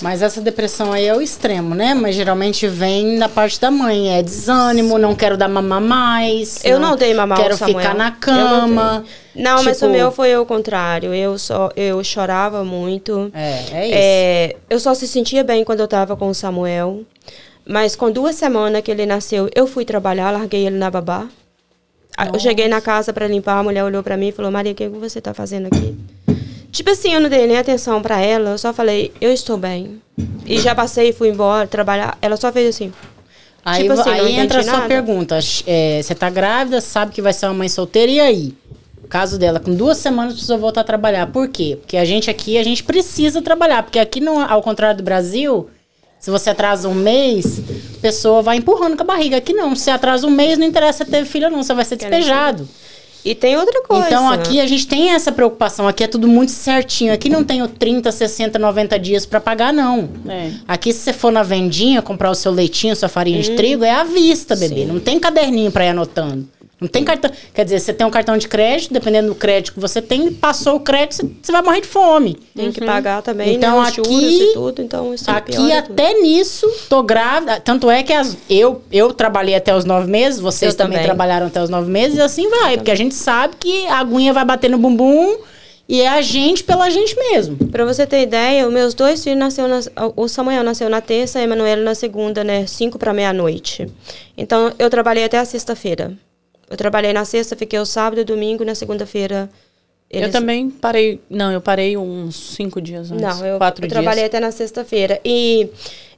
Mas 0.00 0.22
essa 0.22 0.40
depressão 0.40 0.92
aí 0.92 1.06
é 1.06 1.14
o 1.14 1.20
extremo, 1.20 1.74
né? 1.74 1.92
Mas 1.94 2.14
geralmente 2.14 2.66
vem 2.66 3.18
da 3.18 3.28
parte 3.28 3.60
da 3.60 3.70
mãe. 3.70 4.16
É 4.18 4.22
desânimo, 4.22 4.98
não 4.98 5.14
quero 5.14 5.36
dar 5.36 5.48
mamar 5.48 5.80
mais. 5.80 6.64
Eu 6.64 6.78
não 6.78 6.96
dei 6.96 7.12
mamar 7.14 7.38
Quero 7.38 7.56
Samuel. 7.56 7.78
ficar 7.78 7.94
na 7.94 8.10
não 8.10 8.16
cama. 8.18 9.04
Não, 9.34 9.62
mas 9.62 9.76
Tipo, 9.78 9.90
o 9.90 9.92
meu 9.92 10.10
foi 10.10 10.34
o 10.36 10.46
contrário. 10.46 11.12
Eu 11.14 11.38
só 11.38 11.70
eu 11.76 12.02
chorava 12.02 12.64
muito. 12.64 13.30
É, 13.34 13.50
é 13.72 13.86
isso. 13.86 13.94
É, 13.98 14.56
eu 14.70 14.80
só 14.80 14.94
se 14.94 15.06
sentia 15.06 15.44
bem 15.44 15.62
quando 15.64 15.80
eu 15.80 15.88
tava 15.88 16.16
com 16.16 16.28
o 16.28 16.34
Samuel. 16.34 17.02
Mas 17.68 17.96
com 17.96 18.10
duas 18.10 18.36
semanas 18.36 18.80
que 18.82 18.90
ele 18.90 19.04
nasceu, 19.04 19.50
eu 19.54 19.66
fui 19.66 19.84
trabalhar, 19.84 20.30
larguei 20.30 20.66
ele 20.66 20.76
na 20.78 20.90
babá. 20.90 21.26
A- 22.16 22.28
Eu 22.28 22.38
cheguei 22.38 22.68
na 22.68 22.80
casa 22.80 23.12
para 23.12 23.26
limpar, 23.28 23.58
a 23.58 23.62
mulher 23.62 23.84
olhou 23.84 24.02
para 24.02 24.16
mim 24.16 24.28
e 24.28 24.32
falou: 24.32 24.50
Maria, 24.50 24.72
o 24.72 24.74
que 24.74 24.88
que 24.88 24.98
você 24.98 25.20
tá 25.20 25.34
fazendo 25.34 25.66
aqui? 25.66 25.94
Tipo 26.70 26.90
assim, 26.90 27.12
eu 27.14 27.20
não 27.20 27.28
dei 27.30 27.46
nem 27.46 27.56
atenção 27.58 28.02
para 28.02 28.20
ela, 28.20 28.50
eu 28.50 28.58
só 28.58 28.72
falei: 28.72 29.12
eu 29.20 29.32
estou 29.32 29.56
bem. 29.56 30.00
E 30.46 30.58
já 30.58 30.74
passei, 30.74 31.12
fui 31.12 31.28
embora 31.28 31.66
trabalhar. 31.66 32.16
Ela 32.22 32.36
só 32.36 32.50
fez 32.52 32.74
assim. 32.74 32.92
Aí, 33.64 33.82
tipo 33.82 33.94
assim, 33.94 34.10
aí 34.10 34.32
entra 34.36 34.60
a 34.60 34.62
sua 34.62 34.72
nada. 34.74 34.86
pergunta. 34.86 35.38
É, 35.66 36.00
você 36.02 36.14
tá 36.14 36.30
grávida, 36.30 36.80
sabe 36.80 37.12
que 37.12 37.20
vai 37.20 37.32
ser 37.32 37.46
uma 37.46 37.54
mãe 37.54 37.68
solteira, 37.68 38.10
e 38.12 38.20
aí? 38.20 38.54
O 39.02 39.08
caso 39.08 39.38
dela, 39.38 39.58
com 39.60 39.74
duas 39.74 39.98
semanas 39.98 40.34
precisou 40.34 40.58
voltar 40.58 40.80
a 40.82 40.84
trabalhar. 40.84 41.26
Por 41.28 41.48
quê? 41.48 41.76
Porque 41.80 41.96
a 41.96 42.04
gente 42.04 42.30
aqui, 42.30 42.56
a 42.58 42.62
gente 42.62 42.82
precisa 42.84 43.42
trabalhar. 43.42 43.82
Porque 43.82 43.98
aqui, 43.98 44.20
não, 44.20 44.40
ao 44.40 44.62
contrário 44.62 44.96
do 44.96 45.02
Brasil, 45.02 45.68
se 46.18 46.30
você 46.30 46.50
atrasa 46.50 46.88
um 46.88 46.94
mês, 46.94 47.60
pessoa 48.06 48.42
vai 48.42 48.56
empurrando 48.56 48.96
com 48.96 49.02
a 49.02 49.06
barriga. 49.06 49.36
Aqui 49.36 49.52
não, 49.52 49.74
se 49.74 49.82
você 49.82 49.90
atrasa 49.90 50.26
um 50.26 50.30
mês, 50.30 50.56
não 50.58 50.66
interessa 50.66 51.04
teve 51.04 51.28
filho 51.28 51.46
ou 51.46 51.50
não, 51.50 51.62
você 51.62 51.74
vai 51.74 51.84
ser 51.84 51.96
despejado. 51.96 52.68
E 53.24 53.34
tem 53.34 53.56
outra 53.56 53.82
coisa. 53.82 54.06
Então 54.06 54.30
aqui 54.30 54.60
a 54.60 54.66
gente 54.68 54.86
tem 54.86 55.10
essa 55.10 55.32
preocupação, 55.32 55.88
aqui 55.88 56.04
é 56.04 56.06
tudo 56.06 56.28
muito 56.28 56.52
certinho. 56.52 57.12
Aqui 57.12 57.28
não 57.28 57.42
tem 57.42 57.60
o 57.60 57.66
30, 57.66 58.12
60, 58.12 58.56
90 58.56 58.98
dias 59.00 59.26
pra 59.26 59.40
pagar, 59.40 59.72
não. 59.72 60.08
É. 60.28 60.52
Aqui, 60.68 60.92
se 60.92 61.00
você 61.00 61.12
for 61.12 61.32
na 61.32 61.42
vendinha 61.42 62.00
comprar 62.00 62.30
o 62.30 62.36
seu 62.36 62.52
leitinho, 62.52 62.94
sua 62.94 63.08
farinha 63.08 63.42
de 63.42 63.56
trigo, 63.56 63.82
é 63.82 63.90
à 63.90 64.04
vista, 64.04 64.54
bebê. 64.54 64.84
Não 64.84 65.00
tem 65.00 65.18
caderninho 65.18 65.72
pra 65.72 65.84
ir 65.84 65.88
anotando. 65.88 66.48
Não 66.78 66.86
tem 66.88 67.02
cartão. 67.04 67.30
Quer 67.54 67.64
dizer, 67.64 67.80
você 67.80 67.92
tem 67.94 68.06
um 68.06 68.10
cartão 68.10 68.36
de 68.36 68.46
crédito, 68.48 68.92
dependendo 68.92 69.28
do 69.28 69.34
crédito 69.34 69.72
que 69.72 69.80
você 69.80 70.02
tem, 70.02 70.30
passou 70.30 70.76
o 70.76 70.80
crédito, 70.80 71.30
você- 71.42 71.50
vai 71.52 71.62
morrer 71.62 71.80
de 71.80 71.86
fome. 71.86 72.38
Tem 72.54 72.70
que 72.70 72.84
pagar 72.84 73.22
também, 73.22 73.54
Então, 73.54 73.80
né? 73.82 73.88
Os 73.90 73.98
aqui- 73.98 74.42
e 74.50 74.52
tudo, 74.52 74.82
então 74.82 75.14
isso 75.14 75.30
Aqui 75.30 75.52
piora 75.52 75.82
tudo. 75.82 75.92
até 75.94 76.20
nisso, 76.20 76.70
tô 76.90 77.02
grávida. 77.02 77.58
Tanto 77.60 77.90
é 77.90 78.02
que 78.02 78.12
as- 78.12 78.36
eu, 78.50 78.82
eu 78.92 79.12
trabalhei 79.14 79.54
até 79.54 79.74
os 79.74 79.86
nove 79.86 80.10
meses, 80.10 80.38
vocês 80.38 80.72
Eu 80.72 80.76
também, 80.76 80.98
também. 80.98 81.06
trabalharam 81.06 81.46
até 81.46 81.62
os 81.62 81.70
nove 81.70 81.90
meses, 81.90 82.18
e 82.18 82.20
assim 82.20 82.46
vai. 82.50 82.76
Porque 82.76 82.90
a 82.90 82.94
gente 82.96 83.14
sabe 83.14 83.56
que 83.58 83.86
a 83.86 83.98
aguinha 83.98 84.34
vai 84.34 84.44
bater 84.44 84.68
no 84.70 84.76
bumbum 84.78 85.36
E 85.88 86.00
é 86.00 86.08
a 86.08 86.20
gente 86.20 86.64
pela 86.64 86.90
gente 86.90 87.14
mesmo. 87.16 87.56
Pra 87.68 87.84
você 87.84 88.04
ter 88.04 88.20
ideia, 88.20 88.66
os 88.66 88.74
meus 88.74 88.92
dois 88.92 89.22
filhos 89.22 89.38
nasceram, 89.38 89.68
na, 89.68 89.80
o 90.16 90.26
Samuel 90.26 90.64
nasceu 90.64 90.90
na 90.90 91.00
terça, 91.00 91.38
a 91.38 91.42
Emanuela 91.44 91.80
na 91.80 91.94
segunda, 91.94 92.42
né, 92.42 92.66
cinco 92.66 92.98
para 92.98 93.12
meia-noite. 93.14 93.86
Então, 94.36 94.72
eu 94.80 94.90
trabalhei 94.90 95.22
até 95.22 95.38
a 95.38 95.44
sexta-feira. 95.44 96.12
Eu 96.68 96.76
trabalhei 96.76 97.12
na 97.12 97.24
sexta, 97.24 97.54
fiquei 97.56 97.78
o 97.78 97.86
sábado 97.86 98.20
e 98.20 98.24
domingo, 98.24 98.62
e 98.62 98.66
na 98.66 98.74
segunda-feira... 98.74 99.48
Eu 100.08 100.20
eles- 100.22 100.32
também 100.32 100.70
parei. 100.70 101.20
Não, 101.28 101.50
eu 101.50 101.60
parei 101.60 101.96
uns 101.96 102.36
cinco 102.54 102.80
dias 102.80 103.10
antes. 103.10 103.22
Não, 103.22 103.44
eu, 103.44 103.58
quatro 103.58 103.84
eu 103.84 103.88
dias. 103.88 103.92
trabalhei 103.92 104.24
até 104.24 104.38
na 104.38 104.52
sexta-feira. 104.52 105.20
E, 105.24 105.68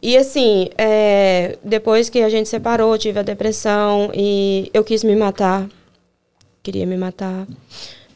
e 0.03 0.15
assim, 0.15 0.69
é, 0.77 1.57
depois 1.65 2.11
que 2.11 2.21
a 2.21 2.29
gente 2.29 2.51
separou, 2.51 2.93
eu 2.93 2.99
tive 2.99 3.19
a 3.19 3.23
depressão 3.23 4.11
e 4.15 4.71
eu 4.75 4.85
quis 4.85 5.03
me 5.03 5.17
matar. 5.17 5.67
Queria 6.63 6.85
me 6.85 6.99
matar. 6.99 7.47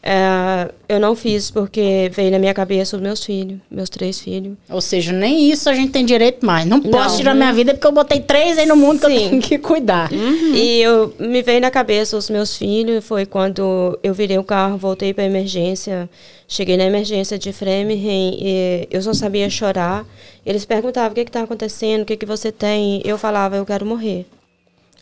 É, 0.04 0.68
eu 0.88 0.98
não 0.98 1.14
fiz 1.14 1.48
porque 1.48 2.10
veio 2.12 2.32
na 2.32 2.38
minha 2.38 2.52
cabeça 2.52 2.96
os 2.96 3.02
meus 3.02 3.24
filhos, 3.24 3.60
meus 3.70 3.88
três 3.88 4.18
filhos. 4.18 4.56
Ou 4.68 4.80
seja, 4.80 5.12
nem 5.12 5.48
isso 5.48 5.70
a 5.70 5.74
gente 5.74 5.92
tem 5.92 6.04
direito 6.04 6.44
mais. 6.44 6.66
Não 6.66 6.80
posso 6.80 7.10
Não. 7.10 7.16
tirar 7.18 7.34
minha 7.34 7.52
vida 7.52 7.72
porque 7.72 7.86
eu 7.86 7.92
botei 7.92 8.20
três 8.20 8.58
aí 8.58 8.66
no 8.66 8.74
mundo 8.74 8.98
que 8.98 9.06
eu 9.06 9.10
Sim. 9.10 9.28
tenho 9.30 9.42
que 9.42 9.58
cuidar. 9.58 10.10
E 10.12 10.80
eu 10.80 11.14
me 11.20 11.40
veio 11.40 11.60
na 11.60 11.70
cabeça 11.70 12.16
os 12.16 12.28
meus 12.28 12.56
filhos. 12.56 13.04
Foi 13.04 13.24
quando 13.24 13.96
eu 14.02 14.12
virei 14.12 14.38
o 14.38 14.44
carro, 14.44 14.76
voltei 14.76 15.14
para 15.14 15.22
emergência. 15.24 16.10
Cheguei 16.48 16.76
na 16.76 16.84
emergência 16.84 17.38
de 17.38 17.52
Framingham 17.52 18.36
e 18.38 18.88
eu 18.90 19.00
só 19.00 19.14
sabia 19.14 19.48
chorar. 19.48 20.04
Eles 20.44 20.64
perguntavam 20.64 21.12
o 21.12 21.14
que 21.14 21.20
está 21.20 21.42
acontecendo, 21.42 22.02
o 22.02 22.04
que, 22.04 22.16
que 22.16 22.26
você 22.26 22.50
tem. 22.50 23.00
Eu 23.04 23.16
falava, 23.16 23.56
eu 23.56 23.64
quero 23.64 23.86
morrer. 23.86 24.26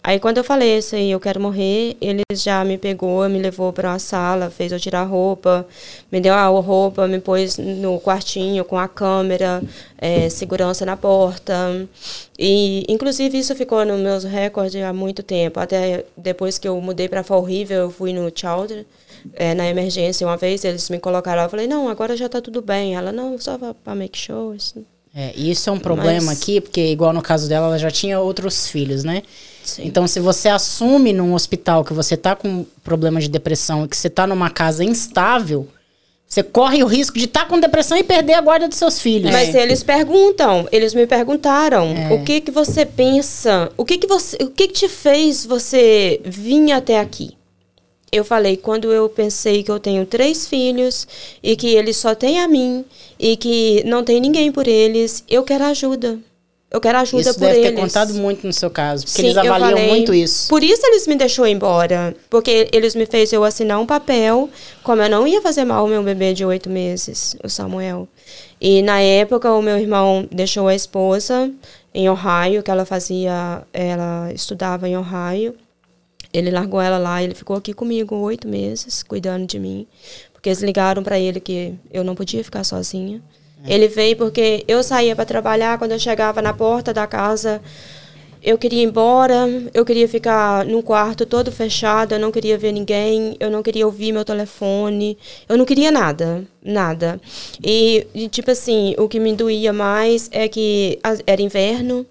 Aí 0.02 0.18
quando 0.18 0.38
eu 0.38 0.44
falei 0.44 0.78
isso 0.78 0.96
aí, 0.96 1.10
eu 1.10 1.20
quero 1.20 1.38
morrer, 1.38 1.94
eles 2.00 2.42
já 2.42 2.64
me 2.64 2.78
pegou, 2.78 3.28
me 3.28 3.38
levou 3.38 3.70
para 3.70 3.90
uma 3.90 3.98
sala, 3.98 4.48
fez 4.48 4.72
eu 4.72 4.80
tirar 4.80 5.02
roupa, 5.04 5.66
me 6.10 6.20
deu 6.22 6.32
a 6.32 6.46
roupa, 6.46 7.06
me 7.06 7.20
pôs 7.20 7.58
no 7.58 8.00
quartinho 8.00 8.64
com 8.64 8.78
a 8.78 8.88
câmera, 8.88 9.62
eh, 9.98 10.30
segurança 10.30 10.86
na 10.86 10.96
porta. 10.96 11.86
E 12.38 12.84
inclusive 12.88 13.38
isso 13.38 13.54
ficou 13.54 13.84
nos 13.84 14.00
meus 14.00 14.24
recordes 14.24 14.82
há 14.82 14.92
muito 14.92 15.22
tempo. 15.22 15.60
Até 15.60 16.06
depois 16.16 16.58
que 16.58 16.66
eu 16.66 16.80
mudei 16.80 17.06
para 17.08 17.22
Fall 17.22 17.42
River, 17.42 17.76
eu 17.78 17.90
fui 17.90 18.14
no 18.14 18.32
Chowder, 18.34 18.86
eh, 19.34 19.54
na 19.54 19.68
emergência 19.68 20.26
uma 20.26 20.36
vez, 20.38 20.64
eles 20.64 20.88
me 20.88 20.98
colocaram 20.98 21.38
lá, 21.40 21.44
eu 21.44 21.50
falei, 21.50 21.66
não, 21.66 21.88
agora 21.90 22.16
já 22.16 22.26
tá 22.28 22.40
tudo 22.40 22.62
bem. 22.62 22.94
Ela, 22.96 23.12
não, 23.12 23.38
só 23.38 23.58
para 23.58 23.94
make 23.94 24.18
isso- 24.56 24.82
É, 25.14 25.32
isso 25.36 25.68
é 25.68 25.72
um 25.72 25.78
problema 25.78 26.26
Mas- 26.26 26.40
aqui, 26.40 26.60
porque 26.60 26.80
igual 26.92 27.12
no 27.12 27.20
caso 27.20 27.48
dela, 27.48 27.66
ela 27.66 27.78
já 27.78 27.90
tinha 27.90 28.20
outros 28.20 28.68
filhos, 28.68 29.02
né? 29.02 29.22
Sim. 29.64 29.82
Então, 29.84 30.06
se 30.06 30.20
você 30.20 30.48
assume 30.48 31.12
num 31.12 31.34
hospital 31.34 31.84
que 31.84 31.92
você 31.92 32.16
tá 32.16 32.36
com 32.36 32.64
problema 32.84 33.20
de 33.20 33.28
depressão 33.28 33.84
e 33.84 33.88
que 33.88 33.96
você 33.96 34.08
tá 34.08 34.26
numa 34.26 34.48
casa 34.50 34.84
instável, 34.84 35.66
você 36.26 36.44
corre 36.44 36.82
o 36.84 36.86
risco 36.86 37.18
de 37.18 37.24
estar 37.24 37.46
com 37.48 37.58
depressão 37.58 37.96
e 37.98 38.04
perder 38.04 38.34
a 38.34 38.40
guarda 38.40 38.68
dos 38.68 38.78
seus 38.78 39.00
filhos. 39.00 39.32
Mas 39.32 39.52
eles 39.52 39.82
perguntam, 39.82 40.68
eles 40.70 40.94
me 40.94 41.04
perguntaram, 41.06 41.86
É. 41.88 42.12
o 42.14 42.22
que 42.22 42.40
que 42.40 42.52
você 42.52 42.86
pensa? 42.86 43.70
O 43.76 43.84
que 43.84 43.98
que 43.98 44.06
você, 44.06 44.36
o 44.40 44.48
que 44.48 44.68
que 44.68 44.74
te 44.74 44.88
fez 44.88 45.44
você 45.44 46.20
vir 46.24 46.70
até 46.70 47.00
aqui? 47.00 47.32
Eu 48.12 48.24
falei, 48.24 48.56
quando 48.56 48.92
eu 48.92 49.08
pensei 49.08 49.62
que 49.62 49.70
eu 49.70 49.78
tenho 49.78 50.04
três 50.04 50.46
filhos 50.48 51.06
e 51.42 51.54
que 51.54 51.68
eles 51.68 51.96
só 51.96 52.14
têm 52.14 52.40
a 52.40 52.48
mim 52.48 52.84
e 53.18 53.36
que 53.36 53.82
não 53.86 54.02
tem 54.02 54.20
ninguém 54.20 54.50
por 54.50 54.66
eles, 54.66 55.22
eu 55.28 55.42
quero 55.44 55.64
ajuda. 55.64 56.18
Eu 56.72 56.80
quero 56.80 56.98
ajuda 56.98 57.22
isso 57.22 57.34
por 57.34 57.40
deve 57.40 57.58
eles. 57.60 57.70
ter 57.70 57.76
contado 57.80 58.14
muito 58.14 58.46
no 58.46 58.52
seu 58.52 58.70
caso, 58.70 59.04
porque 59.04 59.20
Sim, 59.22 59.26
eles 59.28 59.36
avaliam 59.38 59.70
falei- 59.70 59.88
muito 59.88 60.14
isso. 60.14 60.48
Por 60.48 60.62
isso 60.62 60.80
eles 60.86 61.04
me 61.08 61.16
deixou 61.16 61.44
embora. 61.46 62.14
Porque 62.28 62.68
eles 62.72 62.94
me 62.94 63.06
fez 63.06 63.32
eu 63.32 63.42
assinar 63.42 63.80
um 63.80 63.86
papel, 63.86 64.48
como 64.84 65.02
eu 65.02 65.10
não 65.10 65.26
ia 65.26 65.40
fazer 65.42 65.64
mal 65.64 65.80
ao 65.80 65.88
meu 65.88 66.02
bebê 66.02 66.32
de 66.32 66.44
oito 66.44 66.70
meses, 66.70 67.36
o 67.42 67.48
Samuel. 67.48 68.06
E 68.60 68.82
na 68.82 69.00
época 69.00 69.52
o 69.52 69.60
meu 69.62 69.78
irmão 69.78 70.28
deixou 70.30 70.68
a 70.68 70.74
esposa 70.74 71.50
em 71.92 72.08
Ohio, 72.08 72.62
que 72.62 72.70
ela 72.70 72.84
fazia, 72.84 73.62
ela 73.72 74.30
estudava 74.32 74.88
em 74.88 74.96
Ohio. 74.96 75.54
Ele 76.32 76.50
largou 76.50 76.80
ela 76.80 76.98
lá, 76.98 77.22
ele 77.22 77.34
ficou 77.34 77.56
aqui 77.56 77.72
comigo 77.72 78.14
oito 78.16 78.46
meses, 78.46 79.02
cuidando 79.02 79.46
de 79.46 79.58
mim. 79.58 79.86
Porque 80.32 80.48
eles 80.48 80.62
ligaram 80.62 81.02
para 81.02 81.18
ele 81.18 81.40
que 81.40 81.74
eu 81.92 82.02
não 82.02 82.14
podia 82.14 82.42
ficar 82.42 82.64
sozinha. 82.64 83.20
Ele 83.66 83.88
veio 83.88 84.16
porque 84.16 84.64
eu 84.66 84.82
saía 84.82 85.14
para 85.14 85.26
trabalhar, 85.26 85.78
quando 85.78 85.92
eu 85.92 85.98
chegava 85.98 86.40
na 86.40 86.52
porta 86.52 86.94
da 86.94 87.06
casa, 87.06 87.60
eu 88.42 88.56
queria 88.56 88.82
ir 88.82 88.86
embora, 88.86 89.46
eu 89.74 89.84
queria 89.84 90.08
ficar 90.08 90.64
num 90.64 90.80
quarto 90.80 91.26
todo 91.26 91.52
fechado, 91.52 92.12
eu 92.12 92.18
não 92.18 92.32
queria 92.32 92.56
ver 92.56 92.72
ninguém, 92.72 93.36
eu 93.38 93.50
não 93.50 93.62
queria 93.62 93.84
ouvir 93.84 94.12
meu 94.12 94.24
telefone, 94.24 95.18
eu 95.46 95.58
não 95.58 95.66
queria 95.66 95.90
nada, 95.90 96.42
nada. 96.62 97.20
E, 97.62 98.06
e, 98.14 98.28
tipo 98.28 98.50
assim, 98.50 98.94
o 98.96 99.08
que 99.08 99.20
me 99.20 99.34
doía 99.34 99.72
mais 99.72 100.30
é 100.32 100.48
que 100.48 100.98
era 101.26 101.42
inverno, 101.42 102.06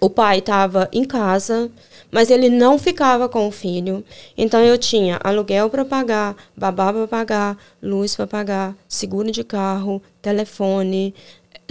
o 0.00 0.10
pai 0.10 0.38
estava 0.38 0.88
em 0.92 1.04
casa, 1.04 1.70
mas 2.14 2.30
ele 2.30 2.48
não 2.48 2.78
ficava 2.78 3.28
com 3.28 3.48
o 3.48 3.50
filho. 3.50 4.04
Então 4.38 4.60
eu 4.60 4.78
tinha 4.78 5.18
aluguel 5.22 5.68
para 5.68 5.84
pagar, 5.84 6.36
babá 6.56 6.92
para 6.92 7.08
pagar, 7.08 7.58
luz 7.82 8.14
para 8.14 8.26
pagar, 8.26 8.76
seguro 8.88 9.32
de 9.32 9.42
carro, 9.42 10.00
telefone, 10.22 11.12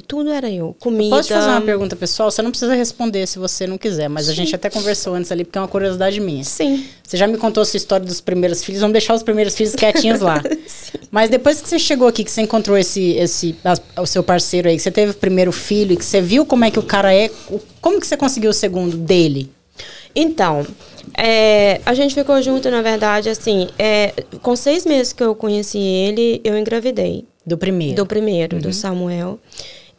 tudo 0.08 0.32
era 0.32 0.50
eu. 0.52 0.76
Comida. 0.80 1.16
Posso 1.16 1.30
fazer 1.30 1.48
uma 1.50 1.62
pergunta 1.62 1.96
pessoal? 1.96 2.30
Você 2.30 2.42
não 2.42 2.50
precisa 2.50 2.74
responder 2.74 3.26
se 3.28 3.40
você 3.40 3.66
não 3.66 3.78
quiser, 3.78 4.10
mas 4.10 4.28
a 4.28 4.34
gente 4.34 4.54
até 4.54 4.70
conversou 4.70 5.14
antes 5.14 5.32
ali, 5.32 5.44
porque 5.46 5.58
é 5.58 5.62
uma 5.62 5.68
curiosidade 5.68 6.20
minha. 6.20 6.44
Sim. 6.44 6.86
Você 7.08 7.16
já 7.16 7.26
me 7.28 7.38
contou 7.38 7.62
a 7.62 7.66
sua 7.66 7.78
história 7.78 8.06
dos 8.06 8.20
primeiros 8.20 8.64
filhos, 8.64 8.82
vamos 8.82 8.92
deixar 8.94 9.14
os 9.14 9.24
primeiros 9.24 9.56
filhos 9.56 9.76
quietinhos 9.76 10.20
lá. 10.20 10.42
Mas 11.12 11.30
depois 11.30 11.62
que 11.62 11.70
você 11.70 11.78
chegou 11.80 12.08
aqui, 12.08 12.24
que 12.24 12.32
você 12.32 12.42
encontrou 12.42 12.78
esse, 12.78 13.12
esse 13.12 13.56
a- 13.64 14.02
o 14.02 14.06
seu 14.08 14.24
parceiro 14.24 14.68
aí, 14.68 14.76
que 14.76 14.82
você 14.82 14.92
teve 14.92 15.12
o 15.12 15.16
primeiro 15.16 15.52
filho, 15.52 15.94
e 15.94 15.98
que 15.98 16.04
você 16.04 16.20
viu 16.22 16.46
como 16.46 16.66
é 16.66 16.72
que 16.72 16.80
o 16.80 16.84
cara 16.84 17.14
é, 17.14 17.30
como 17.80 18.00
que 18.00 18.08
você 18.08 18.18
conseguiu 18.18 18.50
o 18.50 18.54
segundo 18.54 18.98
dele? 18.98 19.50
Então, 20.16 20.66
é, 21.18 21.82
a 21.86 21.94
gente 21.94 22.14
ficou 22.14 22.42
junto, 22.42 22.70
na 22.70 22.82
verdade, 22.82 23.30
assim, 23.30 23.68
é, 23.78 24.14
com 24.42 24.56
seis 24.56 24.86
meses 24.86 25.14
que 25.14 25.24
eu 25.24 25.36
conheci 25.36 25.80
ele, 25.80 26.42
eu 26.44 26.58
engravidei. 26.58 27.26
Do 27.46 27.58
primeiro. 27.58 27.96
Do 27.96 28.06
primeiro, 28.06 28.60
do 28.60 28.72
Samuel. 28.72 29.40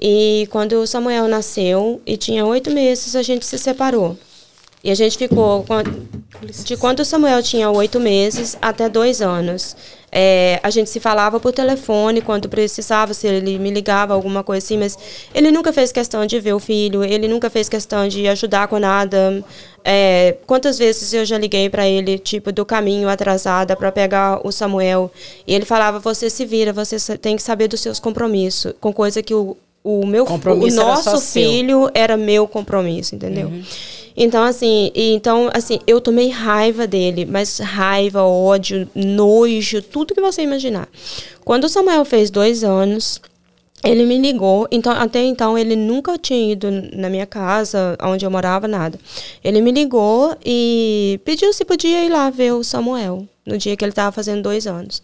E 0.00 0.48
quando 0.50 0.74
o 0.74 0.86
Samuel 0.86 1.28
nasceu 1.28 2.00
e 2.06 2.16
tinha 2.16 2.44
oito 2.46 2.70
meses, 2.70 3.14
a 3.14 3.22
gente 3.22 3.44
se 3.44 3.58
separou. 3.58 4.16
E 4.82 4.90
a 4.90 4.94
gente 4.94 5.16
ficou 5.16 5.64
de 6.64 6.76
quando 6.76 7.00
o 7.00 7.04
Samuel 7.04 7.42
tinha 7.42 7.70
oito 7.70 7.98
meses 7.98 8.56
até 8.60 8.88
dois 8.88 9.22
anos. 9.22 9.74
É, 10.16 10.60
a 10.62 10.70
gente 10.70 10.88
se 10.88 11.00
falava 11.00 11.40
por 11.40 11.52
telefone 11.52 12.20
quando 12.20 12.48
precisava, 12.48 13.12
se 13.12 13.26
ele 13.26 13.58
me 13.58 13.68
ligava, 13.72 14.14
alguma 14.14 14.44
coisa 14.44 14.64
assim, 14.64 14.78
mas 14.78 14.96
ele 15.34 15.50
nunca 15.50 15.72
fez 15.72 15.90
questão 15.90 16.24
de 16.24 16.38
ver 16.38 16.52
o 16.52 16.60
filho, 16.60 17.02
ele 17.02 17.26
nunca 17.26 17.50
fez 17.50 17.68
questão 17.68 18.06
de 18.06 18.28
ajudar 18.28 18.68
com 18.68 18.78
nada. 18.78 19.44
É, 19.84 20.36
quantas 20.46 20.78
vezes 20.78 21.12
eu 21.12 21.24
já 21.24 21.36
liguei 21.36 21.68
para 21.68 21.88
ele, 21.88 22.16
tipo, 22.16 22.52
do 22.52 22.64
caminho 22.64 23.08
atrasada 23.08 23.74
para 23.74 23.90
pegar 23.90 24.40
o 24.46 24.52
Samuel, 24.52 25.10
e 25.48 25.52
ele 25.52 25.64
falava: 25.64 25.98
Você 25.98 26.30
se 26.30 26.46
vira, 26.46 26.72
você 26.72 27.18
tem 27.18 27.34
que 27.34 27.42
saber 27.42 27.66
dos 27.66 27.80
seus 27.80 27.98
compromissos, 27.98 28.72
com 28.80 28.92
coisa 28.92 29.20
que 29.20 29.34
o, 29.34 29.56
o 29.84 30.06
meu 30.06 30.24
o 30.24 30.66
era 30.66 30.74
nosso 30.74 31.18
seu. 31.18 31.42
filho 31.42 31.90
era 31.92 32.16
meu 32.16 32.48
compromisso, 32.48 33.14
entendeu? 33.14 33.52
Então, 34.16 34.42
assim, 34.42 34.90
então, 34.94 35.50
assim, 35.52 35.80
eu 35.86 36.00
tomei 36.00 36.30
raiva 36.30 36.86
dele, 36.86 37.26
mas 37.26 37.58
raiva, 37.58 38.22
ódio, 38.22 38.88
nojo, 38.94 39.82
tudo 39.82 40.14
que 40.14 40.20
você 40.20 40.42
imaginar. 40.42 40.88
Quando 41.44 41.64
o 41.64 41.68
Samuel 41.68 42.04
fez 42.04 42.30
dois 42.30 42.62
anos, 42.62 43.20
ele 43.82 44.06
me 44.06 44.16
ligou, 44.18 44.66
então 44.70 44.92
até 44.92 45.22
então 45.22 45.58
ele 45.58 45.76
nunca 45.76 46.16
tinha 46.16 46.52
ido 46.52 46.70
na 46.96 47.10
minha 47.10 47.26
casa, 47.26 47.98
onde 48.02 48.24
eu 48.24 48.30
morava, 48.30 48.66
nada. 48.66 48.98
Ele 49.42 49.60
me 49.60 49.72
ligou 49.72 50.34
e 50.44 51.20
pediu 51.24 51.52
se 51.52 51.64
podia 51.64 52.04
ir 52.04 52.08
lá 52.08 52.30
ver 52.30 52.52
o 52.52 52.64
Samuel, 52.64 53.28
no 53.44 53.58
dia 53.58 53.76
que 53.76 53.84
ele 53.84 53.92
estava 53.92 54.12
fazendo 54.12 54.42
dois 54.42 54.66
anos. 54.66 55.02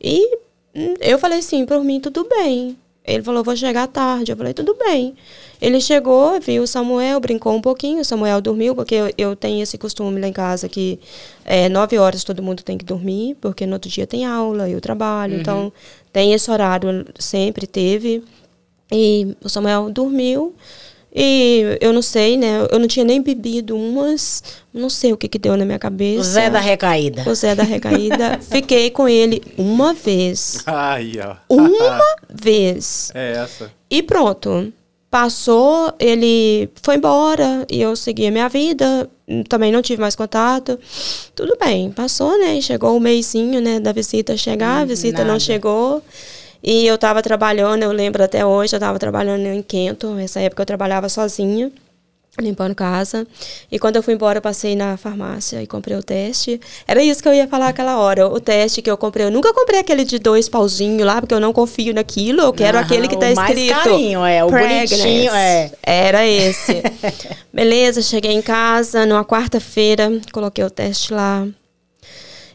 E 0.00 0.36
hum, 0.74 0.94
eu 1.00 1.18
falei 1.18 1.38
assim, 1.38 1.64
por 1.66 1.82
mim 1.82 1.98
tudo 1.98 2.28
bem. 2.28 2.76
Ele 3.06 3.22
falou, 3.22 3.44
vou 3.44 3.54
chegar 3.54 3.86
tarde. 3.86 4.32
Eu 4.32 4.36
falei, 4.36 4.54
tudo 4.54 4.74
bem. 4.76 5.14
Ele 5.60 5.80
chegou, 5.80 6.40
viu 6.40 6.62
o 6.62 6.66
Samuel, 6.66 7.20
brincou 7.20 7.52
um 7.52 7.60
pouquinho. 7.60 8.00
O 8.00 8.04
Samuel 8.04 8.40
dormiu, 8.40 8.74
porque 8.74 8.94
eu, 8.94 9.12
eu 9.18 9.36
tenho 9.36 9.62
esse 9.62 9.76
costume 9.76 10.20
lá 10.20 10.26
em 10.26 10.32
casa 10.32 10.68
que 10.68 10.98
é, 11.44 11.68
nove 11.68 11.98
horas 11.98 12.24
todo 12.24 12.42
mundo 12.42 12.62
tem 12.62 12.78
que 12.78 12.84
dormir, 12.84 13.36
porque 13.40 13.66
no 13.66 13.74
outro 13.74 13.90
dia 13.90 14.06
tem 14.06 14.24
aula, 14.24 14.68
eu 14.70 14.80
trabalho. 14.80 15.38
Então, 15.38 15.72
tem 16.12 16.32
esse 16.32 16.50
horário, 16.50 17.06
sempre 17.18 17.66
teve. 17.66 18.24
E 18.90 19.36
o 19.42 19.48
Samuel 19.48 19.90
dormiu. 19.90 20.54
E 21.14 21.78
eu 21.80 21.92
não 21.92 22.02
sei, 22.02 22.36
né? 22.36 22.66
Eu 22.72 22.78
não 22.78 22.88
tinha 22.88 23.04
nem 23.04 23.22
bebido 23.22 23.76
umas. 23.76 24.42
Não 24.72 24.90
sei 24.90 25.12
o 25.12 25.16
que, 25.16 25.28
que 25.28 25.38
deu 25.38 25.56
na 25.56 25.64
minha 25.64 25.78
cabeça. 25.78 26.20
O 26.20 26.24
Zé 26.24 26.50
da 26.50 26.58
recaída. 26.58 27.22
O 27.30 27.34
Zé 27.34 27.54
da 27.54 27.62
recaída. 27.62 28.40
Fiquei 28.42 28.90
com 28.90 29.08
ele 29.08 29.40
uma 29.56 29.94
vez. 29.94 30.62
Aí, 30.66 31.14
ó. 31.20 31.36
Uma 31.48 32.00
vez. 32.28 33.12
É 33.14 33.34
essa. 33.44 33.70
E 33.88 34.02
pronto. 34.02 34.72
Passou, 35.08 35.94
ele 36.00 36.68
foi 36.82 36.96
embora 36.96 37.64
e 37.70 37.80
eu 37.80 37.94
segui 37.94 38.26
a 38.26 38.32
minha 38.32 38.48
vida. 38.48 39.08
Também 39.48 39.70
não 39.70 39.80
tive 39.80 40.00
mais 40.00 40.16
contato. 40.16 40.76
Tudo 41.36 41.56
bem, 41.56 41.92
passou, 41.92 42.36
né? 42.36 42.60
Chegou 42.60 42.96
o 42.96 43.00
mêsinho, 43.00 43.60
né, 43.60 43.78
da 43.78 43.92
visita 43.92 44.36
chegar, 44.36 44.80
a 44.80 44.84
visita 44.84 45.18
nada. 45.18 45.32
não 45.32 45.38
chegou. 45.38 46.02
E 46.66 46.86
eu 46.86 46.94
estava 46.94 47.20
trabalhando, 47.22 47.82
eu 47.82 47.92
lembro 47.92 48.24
até 48.24 48.44
hoje, 48.46 48.74
eu 48.74 48.78
estava 48.78 48.98
trabalhando 48.98 49.44
em 49.46 49.60
Quento. 49.62 50.08
Nessa 50.14 50.40
época 50.40 50.62
eu 50.62 50.66
trabalhava 50.66 51.10
sozinha, 51.10 51.70
limpando 52.40 52.74
casa. 52.74 53.26
E 53.70 53.78
quando 53.78 53.96
eu 53.96 54.02
fui 54.02 54.14
embora, 54.14 54.38
eu 54.38 54.42
passei 54.42 54.74
na 54.74 54.96
farmácia 54.96 55.62
e 55.62 55.66
comprei 55.66 55.94
o 55.94 56.02
teste. 56.02 56.58
Era 56.88 57.02
isso 57.02 57.22
que 57.22 57.28
eu 57.28 57.34
ia 57.34 57.46
falar 57.46 57.68
aquela 57.68 57.98
hora. 57.98 58.26
O 58.26 58.40
teste 58.40 58.80
que 58.80 58.90
eu 58.90 58.96
comprei, 58.96 59.26
eu 59.26 59.30
nunca 59.30 59.52
comprei 59.52 59.80
aquele 59.80 60.04
de 60.06 60.18
dois 60.18 60.48
pauzinhos 60.48 61.06
lá, 61.06 61.20
porque 61.20 61.34
eu 61.34 61.38
não 61.40 61.52
confio 61.52 61.92
naquilo. 61.92 62.40
Eu 62.40 62.52
quero 62.54 62.78
Aham, 62.78 62.86
aquele 62.86 63.08
que 63.08 63.16
tá 63.18 63.26
o 63.28 63.34
mais 63.36 63.50
escrito. 63.50 63.74
carinho, 63.74 64.24
é, 64.24 64.42
o 64.42 64.48
Pregnant. 64.48 64.88
bonitinho, 64.88 65.34
é. 65.34 65.70
Era 65.82 66.26
esse. 66.26 66.82
Beleza, 67.52 68.00
cheguei 68.00 68.32
em 68.32 68.40
casa 68.40 69.04
numa 69.04 69.22
quarta-feira, 69.22 70.10
coloquei 70.32 70.64
o 70.64 70.70
teste 70.70 71.12
lá. 71.12 71.46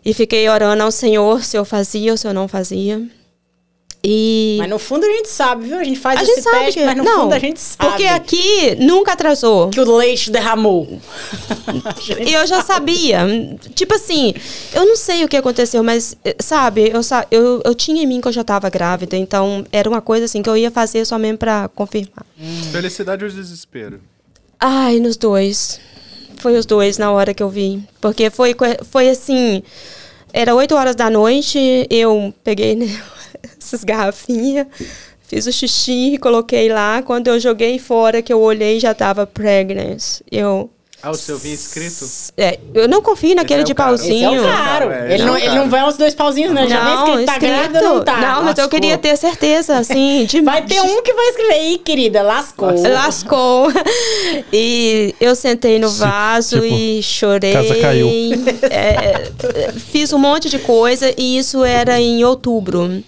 E 0.03 0.15
fiquei 0.15 0.49
orando 0.49 0.81
ao 0.81 0.89
Senhor 0.91 1.43
se 1.43 1.55
eu 1.55 1.63
fazia 1.63 2.09
ou 2.11 2.17
se 2.17 2.27
eu 2.27 2.33
não 2.33 2.47
fazia. 2.47 3.07
E 4.01 4.55
Mas 4.59 4.69
no 4.69 4.79
fundo 4.79 5.05
a 5.05 5.09
gente 5.09 5.27
sabe, 5.27 5.65
viu? 5.67 5.77
A 5.77 5.83
gente 5.83 5.99
faz 5.99 6.19
a 6.19 6.23
esse 6.23 6.35
gente 6.35 6.43
sabe 6.43 6.59
teste, 6.65 6.79
que 6.79 6.85
mas 6.85 6.95
no 6.95 7.03
não, 7.03 7.21
fundo 7.23 7.33
a 7.33 7.39
gente 7.39 7.59
sabe. 7.59 7.89
porque 7.89 8.05
aqui 8.05 8.75
nunca 8.79 9.11
atrasou. 9.11 9.69
que 9.69 9.79
o 9.79 9.97
leite 9.97 10.31
derramou. 10.31 10.87
E 12.25 12.33
eu 12.33 12.47
já 12.47 12.61
sabia. 12.63 13.19
Tipo 13.75 13.93
assim, 13.95 14.33
eu 14.73 14.85
não 14.85 14.95
sei 14.95 15.23
o 15.23 15.27
que 15.27 15.35
aconteceu, 15.37 15.83
mas, 15.83 16.15
eh, 16.23 16.35
sabe, 16.39 16.89
eu, 16.89 17.01
eu, 17.29 17.61
eu 17.63 17.75
tinha 17.75 18.01
em 18.01 18.07
mim 18.07 18.21
que 18.21 18.27
eu 18.27 18.31
já 18.31 18.43
tava 18.43 18.69
grávida, 18.69 19.15
então 19.17 19.65
era 19.71 19.87
uma 19.89 20.01
coisa 20.01 20.25
assim 20.25 20.41
que 20.41 20.49
eu 20.49 20.57
ia 20.57 20.71
fazer 20.71 21.05
só 21.05 21.17
mesmo 21.17 21.37
pra 21.37 21.67
confirmar. 21.69 22.25
Felicidade 22.71 23.23
ou 23.23 23.29
desespero? 23.29 23.99
Ai, 24.59 24.99
nos 24.99 25.17
dois. 25.17 25.79
Foi 26.37 26.57
os 26.57 26.65
dois 26.65 26.97
na 26.97 27.11
hora 27.11 27.33
que 27.33 27.43
eu 27.43 27.49
vi. 27.49 27.83
Porque 27.99 28.29
foi, 28.29 28.55
foi 28.89 29.09
assim. 29.09 29.61
Era 30.31 30.53
8 30.55 30.75
horas 30.75 30.95
da 30.95 31.09
noite, 31.09 31.87
eu 31.89 32.33
peguei 32.43 32.75
né, 32.75 32.85
essas 33.69 33.83
garrafinhas, 33.83 34.67
fiz 35.21 35.47
o 35.47 35.51
xixi, 35.51 36.17
coloquei 36.19 36.69
lá. 36.69 37.01
Quando 37.01 37.27
eu 37.27 37.39
joguei 37.39 37.79
fora, 37.79 38.21
que 38.21 38.33
eu 38.33 38.39
olhei, 38.39 38.79
já 38.79 38.93
tava 38.93 39.25
pregnant. 39.25 40.21
Eu. 40.31 40.69
Ah, 41.01 41.11
o 41.11 41.15
seu 41.15 41.37
vinho 41.37 41.55
escrito? 41.55 42.05
É, 42.35 42.59
eu 42.73 42.87
não 42.87 43.01
confio 43.01 43.33
naquele 43.33 43.61
é 43.61 43.63
o 43.63 43.65
de 43.65 43.73
caro. 43.73 43.95
Esse 43.95 44.09
é 44.11 44.21
pauzinho. 44.21 44.41
o 44.41 44.45
caro. 44.45 44.91
É, 44.91 45.13
ele, 45.13 45.23
é 45.23 45.25
não, 45.25 45.33
o 45.33 45.37
ele 45.37 45.55
não 45.55 45.69
vai 45.69 45.79
aos 45.79 45.95
dois 45.95 46.13
pauzinhos, 46.13 46.53
não. 46.53 46.61
Ele 46.63 46.69
já 46.69 46.83
Não, 46.83 47.07
escrito 47.07 47.25
tá 47.25 47.37
grávida 47.37 47.79
ou 47.89 47.95
não 47.95 48.03
tá. 48.03 48.17
Não, 48.17 48.43
mas 48.43 48.57
eu 48.57 48.63
Lascou. 48.63 48.69
queria 48.69 48.97
ter 48.97 49.15
certeza, 49.15 49.77
assim, 49.77 50.25
de 50.25 50.41
Vai 50.49 50.61
ter 50.65 50.81
um 50.81 51.01
que 51.01 51.13
vai 51.13 51.29
escrever 51.29 51.53
aí, 51.53 51.77
querida, 51.77 52.21
lascou. 52.21 52.73
Lascou. 52.81 53.67
E 54.51 55.15
eu 55.19 55.35
sentei 55.35 55.79
no 55.79 55.89
vaso 55.89 56.59
tipo, 56.61 56.73
e 56.73 57.01
chorei. 57.03 57.53
casa 57.53 57.75
caiu. 57.75 58.09
É, 58.69 59.71
fiz 59.91 60.11
um 60.13 60.17
monte 60.17 60.49
de 60.49 60.59
coisa 60.59 61.13
e 61.17 61.37
isso 61.37 61.63
era 61.63 61.99
em 61.99 62.23
outubro. 62.23 63.03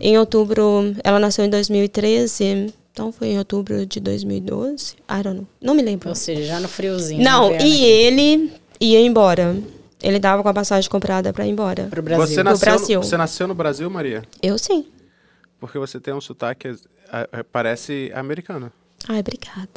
Em 0.00 0.18
outubro, 0.18 0.94
ela 1.04 1.18
nasceu 1.18 1.44
em 1.44 1.50
2013. 1.50 2.72
Então 2.98 3.12
foi 3.12 3.28
em 3.28 3.38
outubro 3.38 3.86
de 3.86 4.00
2012. 4.00 4.96
I 5.08 5.22
don't 5.22 5.36
know. 5.36 5.46
Não 5.62 5.72
me 5.72 5.82
lembro. 5.82 6.08
Ou 6.08 6.16
seja, 6.16 6.42
já 6.42 6.58
no 6.58 6.66
friozinho. 6.66 7.22
Não, 7.22 7.52
e 7.52 7.54
aqui, 7.54 7.84
ele 7.84 8.52
ia 8.80 9.00
embora. 9.00 9.56
Ele 10.02 10.18
tava 10.18 10.42
com 10.42 10.48
a 10.48 10.52
passagem 10.52 10.90
comprada 10.90 11.32
pra 11.32 11.46
ir 11.46 11.50
embora. 11.50 11.86
pro 11.88 12.02
Brasil. 12.02 12.26
Você 12.26 12.42
nasceu, 12.42 12.66
Brasil. 12.66 12.98
No, 12.98 13.04
você 13.04 13.16
nasceu 13.16 13.46
no 13.46 13.54
Brasil, 13.54 13.88
Maria? 13.88 14.24
Eu 14.42 14.58
sim. 14.58 14.84
Porque 15.60 15.78
você 15.78 16.00
tem 16.00 16.12
um 16.12 16.20
sotaque, 16.20 16.74
ah, 17.12 17.28
ah, 17.32 17.44
parece 17.44 18.10
americano. 18.16 18.72
Ai, 19.08 19.20
obrigada. 19.20 19.68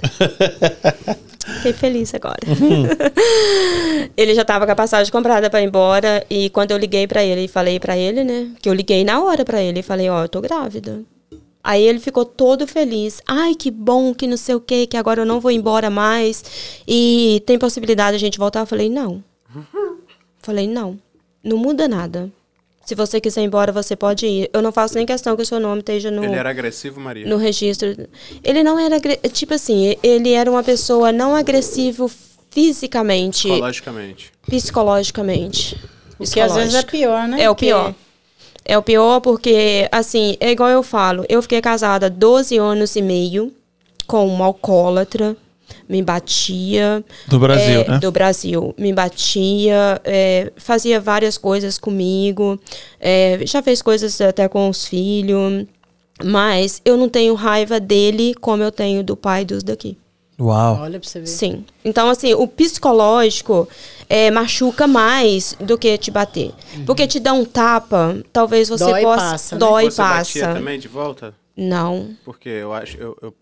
Fiquei 1.57 1.73
feliz 1.73 2.15
agora. 2.15 2.39
ele 4.17 4.33
já 4.33 4.43
tava 4.43 4.65
com 4.65 4.71
a 4.71 4.75
passagem 4.75 5.11
comprada 5.11 5.47
pra 5.47 5.61
ir 5.61 5.67
embora 5.67 6.25
e 6.27 6.49
quando 6.49 6.71
eu 6.71 6.77
liguei 6.77 7.05
pra 7.05 7.23
ele 7.23 7.45
e 7.45 7.47
falei 7.47 7.79
pra 7.79 7.95
ele, 7.95 8.23
né, 8.23 8.51
que 8.59 8.67
eu 8.67 8.73
liguei 8.73 9.03
na 9.03 9.21
hora 9.21 9.45
pra 9.45 9.61
ele 9.61 9.81
e 9.81 9.83
falei, 9.83 10.09
ó, 10.09 10.23
eu 10.23 10.29
tô 10.29 10.41
grávida. 10.41 11.03
Aí 11.63 11.83
ele 11.83 11.99
ficou 11.99 12.25
todo 12.25 12.65
feliz. 12.67 13.21
Ai, 13.27 13.53
que 13.55 13.69
bom, 13.69 14.13
que 14.13 14.25
não 14.27 14.37
sei 14.37 14.55
o 14.55 14.59
quê, 14.59 14.87
que 14.87 14.97
agora 14.97 15.21
eu 15.21 15.25
não 15.25 15.39
vou 15.39 15.51
embora 15.51 15.89
mais 15.89 16.43
e 16.87 17.41
tem 17.45 17.59
possibilidade 17.59 18.17
de 18.17 18.23
a 18.23 18.25
gente 18.27 18.39
voltar. 18.39 18.61
Eu 18.61 18.65
falei, 18.65 18.89
não. 18.89 19.23
Falei, 20.43 20.67
não. 20.67 20.97
Não 21.43 21.55
muda 21.57 21.87
nada. 21.87 22.31
Se 22.83 22.95
você 22.95 23.21
quiser 23.21 23.41
ir 23.41 23.45
embora, 23.45 23.71
você 23.71 23.95
pode 23.95 24.25
ir. 24.25 24.49
Eu 24.51 24.61
não 24.61 24.71
faço 24.71 24.95
nem 24.95 25.05
questão 25.05 25.35
que 25.35 25.43
o 25.43 25.45
seu 25.45 25.59
nome 25.59 25.79
esteja 25.81 26.09
no 26.09 26.23
Ele 26.23 26.33
era 26.33 26.49
agressivo, 26.49 26.99
Maria? 26.99 27.27
no 27.27 27.37
registro. 27.37 27.95
Ele 28.43 28.63
não 28.63 28.79
era 28.79 28.99
tipo 29.31 29.53
assim, 29.53 29.95
ele 30.01 30.31
era 30.31 30.49
uma 30.49 30.63
pessoa 30.63 31.11
não 31.11 31.35
agressivo 31.35 32.09
fisicamente, 32.49 33.47
Psicologicamente. 33.47 34.31
psicologicamente. 34.47 35.77
O 36.19 36.23
que 36.23 36.39
às 36.39 36.53
vezes 36.55 36.75
é 36.75 36.83
pior, 36.83 37.27
né? 37.27 37.43
É 37.43 37.49
o 37.49 37.53
Porque- 37.55 37.67
pior. 37.67 37.93
É 38.71 38.77
o 38.77 38.81
pior 38.81 39.19
porque, 39.19 39.89
assim, 39.91 40.37
é 40.39 40.49
igual 40.49 40.69
eu 40.69 40.81
falo, 40.81 41.25
eu 41.27 41.41
fiquei 41.41 41.59
casada 41.59 42.09
12 42.09 42.57
anos 42.57 42.95
e 42.95 43.01
meio 43.01 43.51
com 44.07 44.25
um 44.25 44.41
alcoólatra, 44.41 45.35
me 45.89 46.01
batia. 46.01 47.03
Do 47.27 47.37
Brasil, 47.37 47.81
é, 47.81 47.87
né? 47.89 47.99
Do 47.99 48.09
Brasil. 48.13 48.73
Me 48.77 48.93
batia, 48.93 49.99
é, 50.05 50.53
fazia 50.55 51.01
várias 51.01 51.37
coisas 51.37 51.77
comigo, 51.77 52.57
é, 52.97 53.41
já 53.45 53.61
fez 53.61 53.81
coisas 53.81 54.21
até 54.21 54.47
com 54.47 54.69
os 54.69 54.87
filhos, 54.87 55.65
mas 56.23 56.81
eu 56.85 56.95
não 56.95 57.09
tenho 57.09 57.33
raiva 57.33 57.77
dele 57.77 58.33
como 58.35 58.63
eu 58.63 58.71
tenho 58.71 59.03
do 59.03 59.17
pai 59.17 59.43
dos 59.43 59.63
daqui. 59.63 59.97
Uau. 60.41 60.79
Olha 60.81 60.99
pra 60.99 61.07
você 61.07 61.19
ver. 61.19 61.27
Sim. 61.27 61.65
Então, 61.85 62.09
assim, 62.09 62.33
o 62.33 62.47
psicológico 62.47 63.67
é, 64.09 64.31
machuca 64.31 64.87
mais 64.87 65.55
do 65.59 65.77
que 65.77 65.97
te 65.97 66.09
bater. 66.11 66.51
Porque 66.85 67.05
te 67.07 67.19
dá 67.19 67.33
um 67.33 67.45
tapa, 67.45 68.17
talvez 68.33 68.67
você 68.69 68.83
Dói 68.83 68.99
e 69.01 69.03
possa. 69.03 69.17
passa, 69.23 69.55
né? 69.55 69.59
Dói 69.59 69.85
e 69.87 69.91
você 69.91 70.01
batia 70.01 70.41
passa. 70.47 70.53
também 70.57 70.79
de 70.79 70.87
volta? 70.87 71.33
Não. 71.55 72.15
Porque 72.25 72.49
eu 72.49 72.73
acho, 72.73 72.97
eu, 72.97 73.17
eu- 73.21 73.33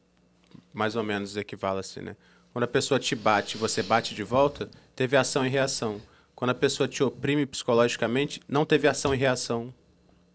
mais 0.73 0.95
ou 0.95 1.03
menos 1.03 1.37
equivale 1.37 1.79
assim, 1.79 2.01
né? 2.01 2.15
Quando 2.51 2.63
a 2.63 2.67
pessoa 2.67 2.99
te 2.99 3.15
bate 3.15 3.55
e 3.55 3.59
você 3.59 3.81
bate 3.81 4.13
de 4.13 4.23
volta, 4.23 4.69
teve 4.95 5.15
ação 5.15 5.45
e 5.45 5.49
reação. 5.49 6.01
Quando 6.35 6.51
a 6.51 6.55
pessoa 6.55 6.87
te 6.87 7.03
oprime 7.03 7.45
psicologicamente, 7.45 8.41
não 8.47 8.65
teve 8.65 8.87
ação 8.87 9.13
e 9.13 9.17
reação. 9.17 9.73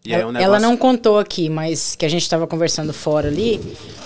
E 0.05 0.13
aí 0.13 0.21
é 0.21 0.25
um 0.25 0.29
Ela, 0.29 0.33
negócio... 0.33 0.45
ela 0.55 0.59
não 0.59 0.77
contou 0.77 1.17
aqui, 1.17 1.49
mas 1.49 1.95
que 1.95 2.05
a 2.05 2.09
gente 2.09 2.21
estava 2.21 2.45
conversando 2.45 2.93
fora 2.93 3.27
ali. 3.27 3.59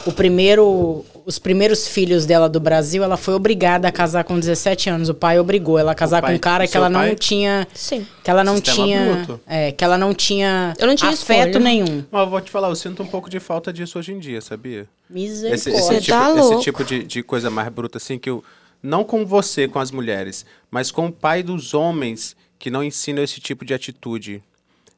O 0.06 0.12
primeiro, 0.14 1.06
os 1.30 1.38
primeiros 1.38 1.88
filhos 1.88 2.26
dela 2.26 2.50
do 2.50 2.60
Brasil, 2.60 3.04
ela 3.04 3.16
foi 3.16 3.36
obrigada 3.36 3.88
a 3.88 3.92
casar 3.92 4.24
com 4.24 4.40
17 4.40 4.90
anos. 4.90 5.10
O 5.10 5.14
pai 5.14 5.40
obrigou 5.40 5.78
ela 5.78 5.92
a 5.92 5.96
casar 5.96 6.22
pai- 6.24 6.32
com 6.32 6.38
um 6.38 6.40
cara 6.40 6.68
que 6.68 6.76
ela 6.76 6.90
não 6.90 7.02
pai? 7.02 7.16
tinha, 7.16 7.68
Sim. 7.72 8.06
que 8.24 8.32
ela 8.32 8.44
não 8.44 8.56
Sistema 8.58 8.76
tinha, 8.76 9.40
é, 9.46 9.72
que 9.72 9.84
ela 9.84 9.96
não 9.96 10.12
tinha, 10.12 10.74
Eu 10.80 10.88
não 10.88 10.96
tinha 10.96 11.12
afeto 11.12 11.50
escolha. 11.50 11.60
nenhum. 11.64 12.04
Mas 12.12 12.22
eu 12.24 12.30
vou 12.32 12.42
te 12.42 12.50
falar, 12.50 12.68
eu 12.70 12.76
sinto 12.76 13.04
um 13.04 13.06
pouco 13.06 13.30
de 13.30 13.40
falta 13.40 13.72
disso 13.72 14.00
hoje 14.00 14.12
em 14.12 14.18
dia, 14.18 14.42
sabia? 14.42 14.82
Esse, 14.82 15.14
Misericórdia. 15.14 15.56
esse 15.56 15.72
Você 15.82 16.02
tipo, 16.02 16.18
tá 16.18 16.36
esse 16.40 16.60
tipo 16.62 16.84
de, 16.84 17.04
de 17.04 17.22
coisa 17.22 17.50
mais 17.52 17.70
bruta, 17.70 17.98
assim, 18.00 18.18
que 18.18 18.30
eu. 18.30 18.44
Não 18.82 19.04
com 19.04 19.24
você, 19.26 19.68
com 19.68 19.78
as 19.78 19.92
mulheres, 19.92 20.46
mas 20.72 20.90
com 20.90 21.06
o 21.08 21.12
pai 21.12 21.44
dos 21.44 21.74
homens 21.76 22.36
que 22.58 22.72
não 22.72 22.84
ensinam 22.84 23.22
esse 23.24 23.40
tipo 23.40 23.64
de 23.64 23.74
atitude. 23.74 24.42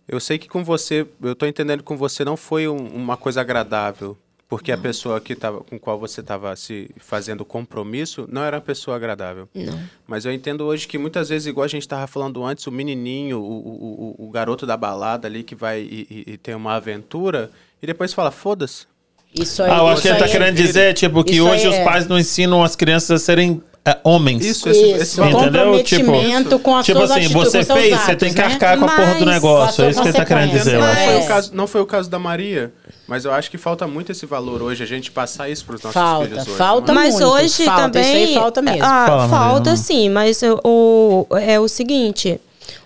Eu 0.07 0.19
sei 0.19 0.37
que 0.37 0.47
com 0.47 0.63
você, 0.63 1.05
eu 1.21 1.35
tô 1.35 1.45
entendendo 1.45 1.79
que 1.79 1.85
com 1.85 1.97
você 1.97 2.23
não 2.23 2.37
foi 2.37 2.67
um- 2.69 2.87
uma 2.87 3.17
coisa 3.17 3.41
agradável. 3.41 4.17
Porque 4.51 4.69
a 4.69 4.77
pessoa 4.77 5.21
que 5.21 5.33
tava, 5.33 5.61
com 5.61 5.79
qual 5.79 5.97
você 5.97 6.19
estava 6.19 6.53
se 6.57 6.91
fazendo 6.97 7.45
compromisso 7.45 8.27
não 8.29 8.43
era 8.43 8.57
uma 8.57 8.61
pessoa 8.61 8.97
agradável. 8.97 9.47
Não. 9.55 9.79
Mas 10.05 10.25
eu 10.25 10.33
entendo 10.33 10.65
hoje 10.65 10.85
que 10.89 10.97
muitas 10.97 11.29
vezes, 11.29 11.47
igual 11.47 11.63
a 11.63 11.69
gente 11.69 11.83
estava 11.83 12.05
falando 12.05 12.43
antes, 12.43 12.67
o 12.67 12.71
menininho, 12.71 13.39
o, 13.39 13.43
o, 13.43 14.15
o, 14.19 14.25
o 14.27 14.29
garoto 14.29 14.65
da 14.65 14.75
balada 14.75 15.25
ali 15.25 15.41
que 15.43 15.55
vai 15.55 15.79
e, 15.79 16.05
e- 16.27 16.33
e 16.33 16.37
tem 16.37 16.53
uma 16.53 16.73
aventura, 16.75 17.49
e 17.81 17.87
depois 17.87 18.13
fala, 18.13 18.29
foda-se. 18.29 18.87
Isso 19.33 19.63
aí. 19.63 19.71
Ah, 19.71 19.77
eu 19.77 19.87
acho 19.87 20.01
que 20.01 20.09
ele 20.09 20.17
tá 20.19 20.25
aí- 20.25 20.31
querendo 20.31 20.55
dizer, 20.57 20.93
tipo, 20.95 21.23
que 21.23 21.35
isso 21.35 21.47
hoje 21.47 21.65
os 21.69 21.75
é- 21.75 21.83
pais 21.85 22.05
não 22.09 22.19
ensinam 22.19 22.61
as 22.61 22.75
crianças 22.75 23.21
a 23.21 23.23
serem 23.25 23.63
é, 23.85 23.97
homens. 24.03 24.45
Isso, 24.45 24.69
esse, 24.69 24.79
esse 24.81 25.01
Isso, 25.03 25.15
valor. 25.21 25.41
Entendeu? 25.43 25.61
comprometimento 25.63 26.59
com 26.59 26.75
as 26.75 26.85
Tipo 26.85 26.99
suas 26.99 27.11
assim, 27.11 27.21
atitudes, 27.25 27.51
você 27.51 27.63
fez, 27.63 27.87
você 27.89 28.11
atos, 28.11 28.15
tem 28.17 28.33
que 28.33 28.39
né? 28.39 28.45
arcar 28.45 28.77
com 28.77 28.85
a 28.85 28.95
porra 28.95 29.15
do 29.15 29.25
negócio. 29.25 29.83
É 29.85 29.89
isso 29.89 30.01
que 30.01 30.07
ele 30.09 30.17
tá 30.17 30.25
querendo 30.25 30.51
dizer, 30.51 30.75
eu 30.75 30.81
Não 30.81 30.87
acho. 30.87 31.01
foi, 31.05 31.15
o 31.15 31.25
caso, 31.27 31.55
não 31.55 31.67
foi 31.67 31.81
o 31.81 31.85
caso 31.87 32.09
da 32.09 32.19
Maria, 32.19 32.71
mas 33.11 33.25
eu 33.25 33.33
acho 33.33 33.51
que 33.51 33.57
falta 33.57 33.85
muito 33.85 34.09
esse 34.13 34.25
valor 34.25 34.61
hoje, 34.61 34.81
a 34.81 34.85
gente 34.85 35.11
passar 35.11 35.49
isso 35.49 35.65
para 35.65 35.75
os 35.75 35.81
nossos 35.83 35.93
Falta, 35.93 36.29
filhos 36.29 36.47
hoje. 36.47 36.55
falta 36.57 36.93
não 36.93 37.01
é? 37.01 37.03
Mas 37.03 37.13
muito, 37.15 37.27
hoje 37.27 37.65
falta, 37.65 37.81
também. 37.81 38.01
isso 38.03 38.15
aí 38.15 38.33
falta 38.35 38.61
mesmo. 38.61 38.83
Ah, 38.85 39.05
Fala, 39.05 39.27
falta 39.27 39.75
sim, 39.75 40.07
mas 40.07 40.41
o, 40.63 41.27
é 41.37 41.59
o 41.59 41.67
seguinte. 41.67 42.39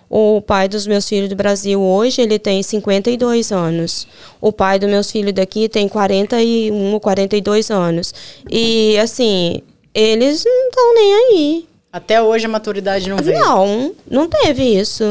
O 0.10 0.42
pai 0.42 0.68
dos 0.68 0.88
meus 0.88 1.08
filhos 1.08 1.30
do 1.30 1.36
Brasil 1.36 1.80
hoje, 1.80 2.24
ele 2.24 2.40
tem 2.40 2.64
52 2.64 3.52
anos. 3.52 4.08
O 4.42 4.52
pai 4.52 4.80
dos 4.80 4.90
meus 4.90 5.12
filhos 5.12 5.32
daqui 5.32 5.70
tem 5.70 5.88
41 5.88 6.74
ou 6.94 7.00
42 7.00 7.70
anos. 7.70 8.12
E, 8.50 8.98
assim, 8.98 9.62
eles 9.94 10.44
não 10.44 10.70
estão 10.70 10.94
nem 10.96 11.14
aí. 11.14 11.66
Até 11.94 12.20
hoje 12.20 12.48
a 12.48 12.50
maturidade 12.50 13.08
não 13.08 13.18
veio. 13.18 13.40
Não, 13.40 13.94
não 14.10 14.28
teve 14.28 14.64
isso. 14.64 15.04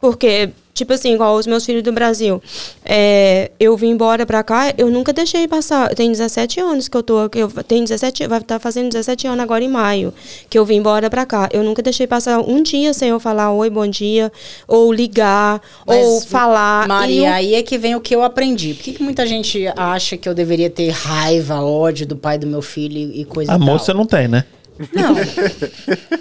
Porque 0.00 0.50
Tipo 0.76 0.92
assim, 0.92 1.14
igual 1.14 1.34
os 1.36 1.46
meus 1.46 1.64
filhos 1.64 1.82
do 1.82 1.90
Brasil. 1.90 2.40
É, 2.84 3.50
eu 3.58 3.74
vim 3.78 3.88
embora 3.88 4.26
pra 4.26 4.42
cá, 4.44 4.74
eu 4.76 4.90
nunca 4.90 5.10
deixei 5.10 5.48
passar. 5.48 5.94
Tem 5.94 6.10
17 6.12 6.60
anos 6.60 6.86
que 6.86 6.94
eu 6.96 7.02
tô. 7.02 7.30
Que 7.30 7.38
eu, 7.38 7.48
tem 7.66 7.82
17, 7.82 8.26
vai 8.26 8.40
estar 8.40 8.58
fazendo 8.58 8.90
17 8.90 9.26
anos 9.26 9.40
agora 9.40 9.64
em 9.64 9.68
maio. 9.70 10.12
Que 10.50 10.58
eu 10.58 10.66
vim 10.66 10.76
embora 10.76 11.08
pra 11.08 11.24
cá. 11.24 11.48
Eu 11.50 11.62
nunca 11.62 11.80
deixei 11.80 12.06
passar 12.06 12.40
um 12.40 12.62
dia 12.62 12.92
sem 12.92 13.08
eu 13.08 13.18
falar 13.18 13.50
oi, 13.52 13.70
bom 13.70 13.86
dia, 13.86 14.30
ou 14.68 14.92
ligar, 14.92 15.62
ou 15.86 16.20
falar. 16.20 16.86
Maria, 16.86 17.14
E 17.14 17.18
eu- 17.24 17.32
aí 17.32 17.54
é 17.54 17.62
que 17.62 17.78
vem 17.78 17.94
o 17.94 18.00
que 18.00 18.14
eu 18.14 18.22
aprendi. 18.22 18.74
Por 18.74 18.82
que, 18.84 18.92
que 18.92 19.02
muita 19.02 19.26
gente 19.26 19.66
acha 19.74 20.18
que 20.18 20.28
eu 20.28 20.34
deveria 20.34 20.68
ter 20.68 20.90
raiva, 20.90 21.62
ódio 21.62 22.06
do 22.06 22.16
pai 22.16 22.36
do 22.36 22.46
meu 22.46 22.60
filho 22.60 22.98
e, 22.98 23.22
e 23.22 23.24
coisa 23.24 23.50
e 23.50 23.54
Amor 23.54 23.80
você 23.80 23.94
não 23.94 24.04
tem, 24.04 24.28
né? 24.28 24.44
Não. 24.92 25.14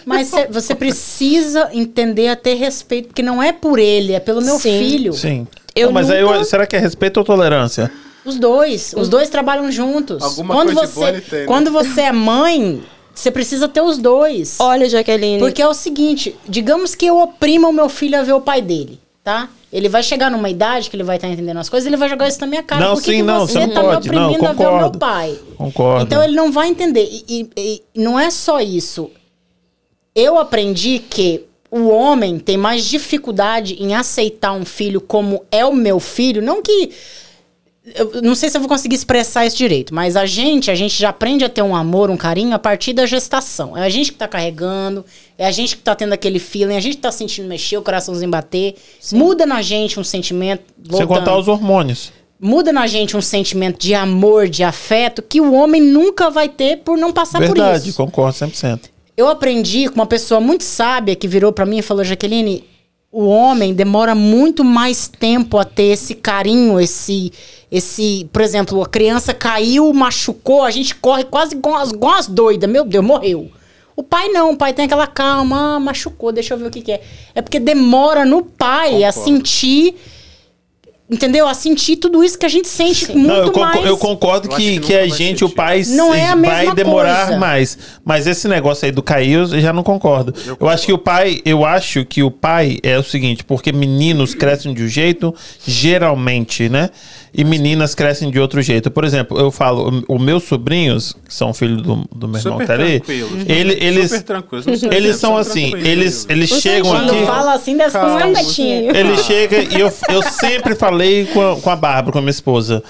Mas 0.06 0.28
cê- 0.28 0.48
você 0.48 0.74
precisa 0.76 1.70
entender 1.74 2.28
a 2.30 2.36
ter 2.36 2.56
respeito, 2.56 3.08
porque 3.10 3.22
não 3.24 3.42
é 3.42 3.52
por 3.52 3.80
ele, 3.80 4.14
é 4.14 4.20
pelo 4.20 4.42
meu 4.42 4.58
Sim. 4.60 4.80
filho. 4.80 5.14
Sim. 5.14 5.48
Eu 5.76 5.88
Não, 5.88 5.94
mas 5.94 6.10
aí 6.10 6.22
nunca- 6.22 6.36
eu- 6.36 6.46
será 6.46 6.66
que 6.66 6.76
é 6.76 6.80
respeito 6.80 7.18
ou 7.18 7.24
tolerância? 7.24 7.92
Os 8.24 8.38
dois. 8.38 8.94
Os 8.98 9.08
dois 9.10 9.30
trabalham 9.30 9.72
juntos. 9.72 10.24
Alguma 10.24 10.54
quando 10.56 10.74
coisa 10.74 10.82
de 10.82 10.88
você, 10.88 10.96
boa 11.00 11.10
ele 11.10 11.22
tem, 11.22 11.40
né? 11.42 11.46
Quando 11.46 11.72
você 11.72 12.02
é 12.02 12.12
mãe, 12.12 12.82
você 13.14 13.30
precisa 13.30 13.68
ter 13.68 13.82
os 13.82 13.98
dois. 13.98 14.56
Olha, 14.60 14.90
Jaqueline. 14.90 15.40
Porque 15.40 15.62
é 15.62 15.68
o 15.68 15.74
seguinte, 15.74 16.36
digamos 16.48 16.96
que 16.96 17.06
eu 17.06 17.18
oprima 17.20 17.68
o 17.68 17.74
meu 17.74 17.88
filho 17.90 18.18
a 18.20 18.24
ver 18.24 18.34
o 18.34 18.42
pai 18.42 18.62
dele, 18.62 19.00
tá? 19.26 19.50
Ele 19.74 19.90
vai 19.90 20.04
chegar 20.04 20.30
numa 20.30 20.48
idade 20.50 20.88
que 20.90 20.96
ele 20.96 21.04
vai 21.04 21.18
estar 21.18 21.28
entendendo 21.28 21.58
as 21.58 21.68
coisas, 21.68 21.88
ele 21.88 21.98
vai 21.98 22.08
jogar 22.08 22.28
isso 22.30 22.40
na 22.40 22.46
minha 22.48 22.62
cara. 22.64 22.86
Não, 22.86 22.94
Por 22.94 23.04
que 23.04 23.12
sim, 23.12 23.22
não, 23.24 23.40
você 23.46 23.54
você 23.54 23.66
não 23.66 23.74
tá 23.74 23.82
me 23.82 23.88
pode. 23.96 24.10
Não, 24.12 24.22
oprimindo 24.30 24.48
a 24.48 24.54
ver 24.54 24.68
o 24.68 24.78
meu 24.78 24.92
pai? 24.92 25.40
Concordo. 25.58 26.04
Então 26.06 26.24
ele 26.24 26.36
não 26.36 26.52
vai 26.52 26.68
entender. 26.70 27.10
E, 27.12 27.50
e- 27.58 27.82
e 27.96 28.00
não 28.00 28.18
é 28.20 28.30
só 28.30 28.62
isso. 28.62 29.10
Eu 30.14 30.38
aprendi 30.38 31.00
que 31.00 31.44
o 31.72 31.88
homem 31.90 32.38
tem 32.40 32.56
mais 32.56 32.86
dificuldade 32.86 33.76
em 33.84 33.96
aceitar 33.96 34.54
um 34.54 34.64
filho 34.64 35.02
como 35.02 35.44
é 35.52 35.66
o 35.66 35.74
meu 35.76 36.00
filho. 36.00 36.42
Não 36.42 36.62
que. 36.62 36.92
Eu 37.94 38.22
não 38.24 38.34
sei 38.34 38.50
se 38.50 38.58
eu 38.58 38.62
vou 38.62 38.68
conseguir 38.68 38.96
expressar 38.96 39.46
isso 39.46 39.56
direito, 39.58 39.94
mas 39.94 40.16
a 40.16 40.26
gente, 40.26 40.72
a 40.72 40.76
gente 40.76 40.98
já 40.98 41.10
aprende 41.10 41.46
a 41.46 41.50
ter 41.50 41.62
um 41.62 41.76
amor, 41.76 42.10
um 42.10 42.18
carinho 42.18 42.56
a 42.56 42.60
partir 42.60 42.94
da 42.94 43.06
gestação. 43.06 43.78
É 43.78 43.84
a 43.84 43.90
gente 43.90 44.12
que 44.12 44.18
tá 44.18 44.28
carregando, 44.28 45.06
é 45.38 45.46
a 45.46 45.52
gente 45.52 45.78
que 45.78 45.84
tá 45.84 45.94
tendo 45.94 46.14
aquele 46.14 46.40
feeling, 46.40 46.74
é 46.74 46.78
a 46.78 46.82
gente 46.82 46.96
que 46.96 47.02
tá 47.02 47.12
sentindo 47.12 47.48
mexer, 47.48 47.78
o 47.78 47.84
coraçãozinho 47.84 48.32
bater. 48.32 48.76
Muda 49.14 49.46
na 49.46 49.62
gente 49.62 50.00
um 50.00 50.04
sentimento. 50.04 50.64
Voltando 50.84 51.08
contar 51.08 51.38
os 51.38 51.48
hormônios. 51.48 52.12
muda 52.40 52.74
na 52.74 52.88
gente 52.88 53.16
um 53.16 53.22
sentimento 53.22 53.80
de 53.80 53.94
amor, 53.94 54.50
de 54.50 54.64
afeto, 54.64 55.22
que 55.22 55.40
o 55.40 55.54
homem 55.54 55.80
nunca 55.82 56.32
vai 56.32 56.50
ter 56.50 56.78
por 56.78 56.98
não 56.98 57.14
passar 57.14 57.38
por 57.40 57.48
Verdade, 57.50 57.90
isso. 57.90 57.98
concordo 57.98 58.36
100%. 58.36 58.90
Eu 59.16 59.28
aprendi 59.30 59.88
com 59.90 59.96
uma 59.96 60.08
pessoa 60.08 60.42
muito 60.42 60.64
sábia 60.64 61.16
que 61.16 61.28
virou 61.28 61.54
pra 61.54 61.66
mim 61.68 61.78
e 61.78 61.82
falou: 61.84 62.04
Jaqueline, 62.04 62.64
o 63.18 63.28
homem 63.28 63.74
demora 63.74 64.14
muito 64.14 64.62
mais 64.62 65.08
tempo 65.08 65.58
a 65.58 65.64
ter 65.64 65.94
esse 65.94 66.14
carinho, 66.14 66.82
esse. 66.82 67.32
esse 67.72 68.30
Por 68.34 68.42
exemplo, 68.42 68.84
a 68.84 68.86
criança 68.86 69.34
caiu, 69.34 69.94
machucou, 69.94 70.64
a 70.64 70.70
gente 70.70 70.94
corre 70.94 71.24
quase 71.24 71.56
igual 71.56 71.78
as, 71.78 71.92
igual 71.92 72.14
as 72.16 72.28
doidas. 72.28 72.70
Meu 72.70 72.84
Deus, 72.84 73.06
morreu. 73.06 73.50
O 73.96 74.04
pai 74.04 74.28
não, 74.28 74.52
o 74.52 74.58
pai 74.58 74.74
tem 74.74 74.84
aquela 74.84 75.08
calma, 75.08 75.76
ah, 75.76 75.80
machucou, 75.80 76.34
deixa 76.34 76.54
eu 76.54 76.58
ver 76.58 76.68
o 76.68 76.70
que, 76.70 76.82
que 76.82 76.92
é. 76.92 77.02
É 77.34 77.42
porque 77.42 77.58
demora 77.58 78.26
no 78.26 78.42
pai 78.42 79.06
a 79.06 79.14
sentir. 79.14 79.96
Entendeu? 81.08 81.48
A 81.48 81.54
sentir 81.54 81.98
tudo 81.98 82.24
isso 82.24 82.36
que 82.36 82.48
a 82.48 82.50
gente 82.50 82.68
sente 82.68 83.12
muito 83.12 83.28
Não, 83.28 83.36
eu, 83.36 83.52
conco- 83.52 83.60
mais. 83.60 83.86
eu 83.86 83.96
concordo 83.98 84.48
Eu 84.52 84.56
que, 84.58 84.80
que 84.80 84.88
que 84.88 84.96
a 84.96 85.08
gente, 85.08 85.18
sentir. 85.40 85.44
o 85.46 85.50
pai, 85.50 85.84
Não 85.90 86.12
é 86.12 86.30
a 86.30 86.36
vai 86.36 86.74
demorar 86.74 87.26
coisa. 87.28 87.40
mais. 87.40 87.78
Mas 88.04 88.26
esse 88.26 88.48
negócio 88.48 88.86
aí 88.88 88.92
do 88.92 89.04
cair, 89.04 89.34
eu 89.34 89.46
já 89.62 89.72
não 89.72 89.84
concordo. 89.84 90.34
Eu, 90.60 90.68
acho 90.68 90.84
que 90.88 90.92
o 90.94 90.98
pai, 90.98 91.42
eu 91.46 91.64
acho 91.64 92.04
que 92.06 92.24
o 92.24 92.32
pai 92.32 92.80
é 92.82 92.98
o 92.98 93.04
seguinte, 93.04 93.44
porque 93.44 93.72
meninos 93.72 94.34
crescem 94.34 94.74
de 94.74 94.82
um 94.82 94.88
jeito, 94.88 95.32
geralmente, 95.68 96.68
né? 96.70 96.90
E 97.38 97.44
meninas 97.44 97.94
crescem 97.94 98.30
de 98.30 98.40
outro 98.40 98.62
jeito. 98.62 98.90
Por 98.90 99.04
exemplo, 99.04 99.38
eu 99.40 99.52
falo, 99.52 100.04
os 100.08 100.22
meus 100.22 100.44
sobrinhos, 100.44 101.14
que 101.28 101.34
são 101.34 101.54
filhos 101.54 101.82
do, 101.82 102.08
do 102.16 102.28
meu 102.28 102.40
irmão 102.40 102.66
tá 102.66 102.74
ali, 102.74 103.00
tranquilos. 103.00 103.46
ele, 103.48 103.78
eles, 103.82 104.12
Super 104.12 104.24
tranquilos. 104.24 104.66
Não 104.66 104.78
são 104.78 104.92
eles 104.92 105.16
são 105.18 105.38
assim, 105.38 105.72
tranquilos. 105.72 105.90
eles, 105.90 106.26
eles 106.30 106.52
Os 106.52 106.62
chegam 106.62 106.94
aqui... 106.94 107.26
fala 107.26 107.54
assim, 107.54 107.76
deve 107.76 107.90
ficar 107.90 108.28
um. 108.28 108.34
Ele 108.96 109.18
chega 109.24 109.76
e 109.76 109.80
eu, 109.80 109.92
eu 110.10 110.24
sempre 110.24 110.76
falei 110.76 111.26
com 111.26 111.52
a, 111.52 111.56
com 111.60 111.70
a 111.70 111.76
Bárbara, 111.76 112.12
com 112.12 112.20
a 112.20 112.22
minha 112.22 112.32
esposa. 112.32 112.84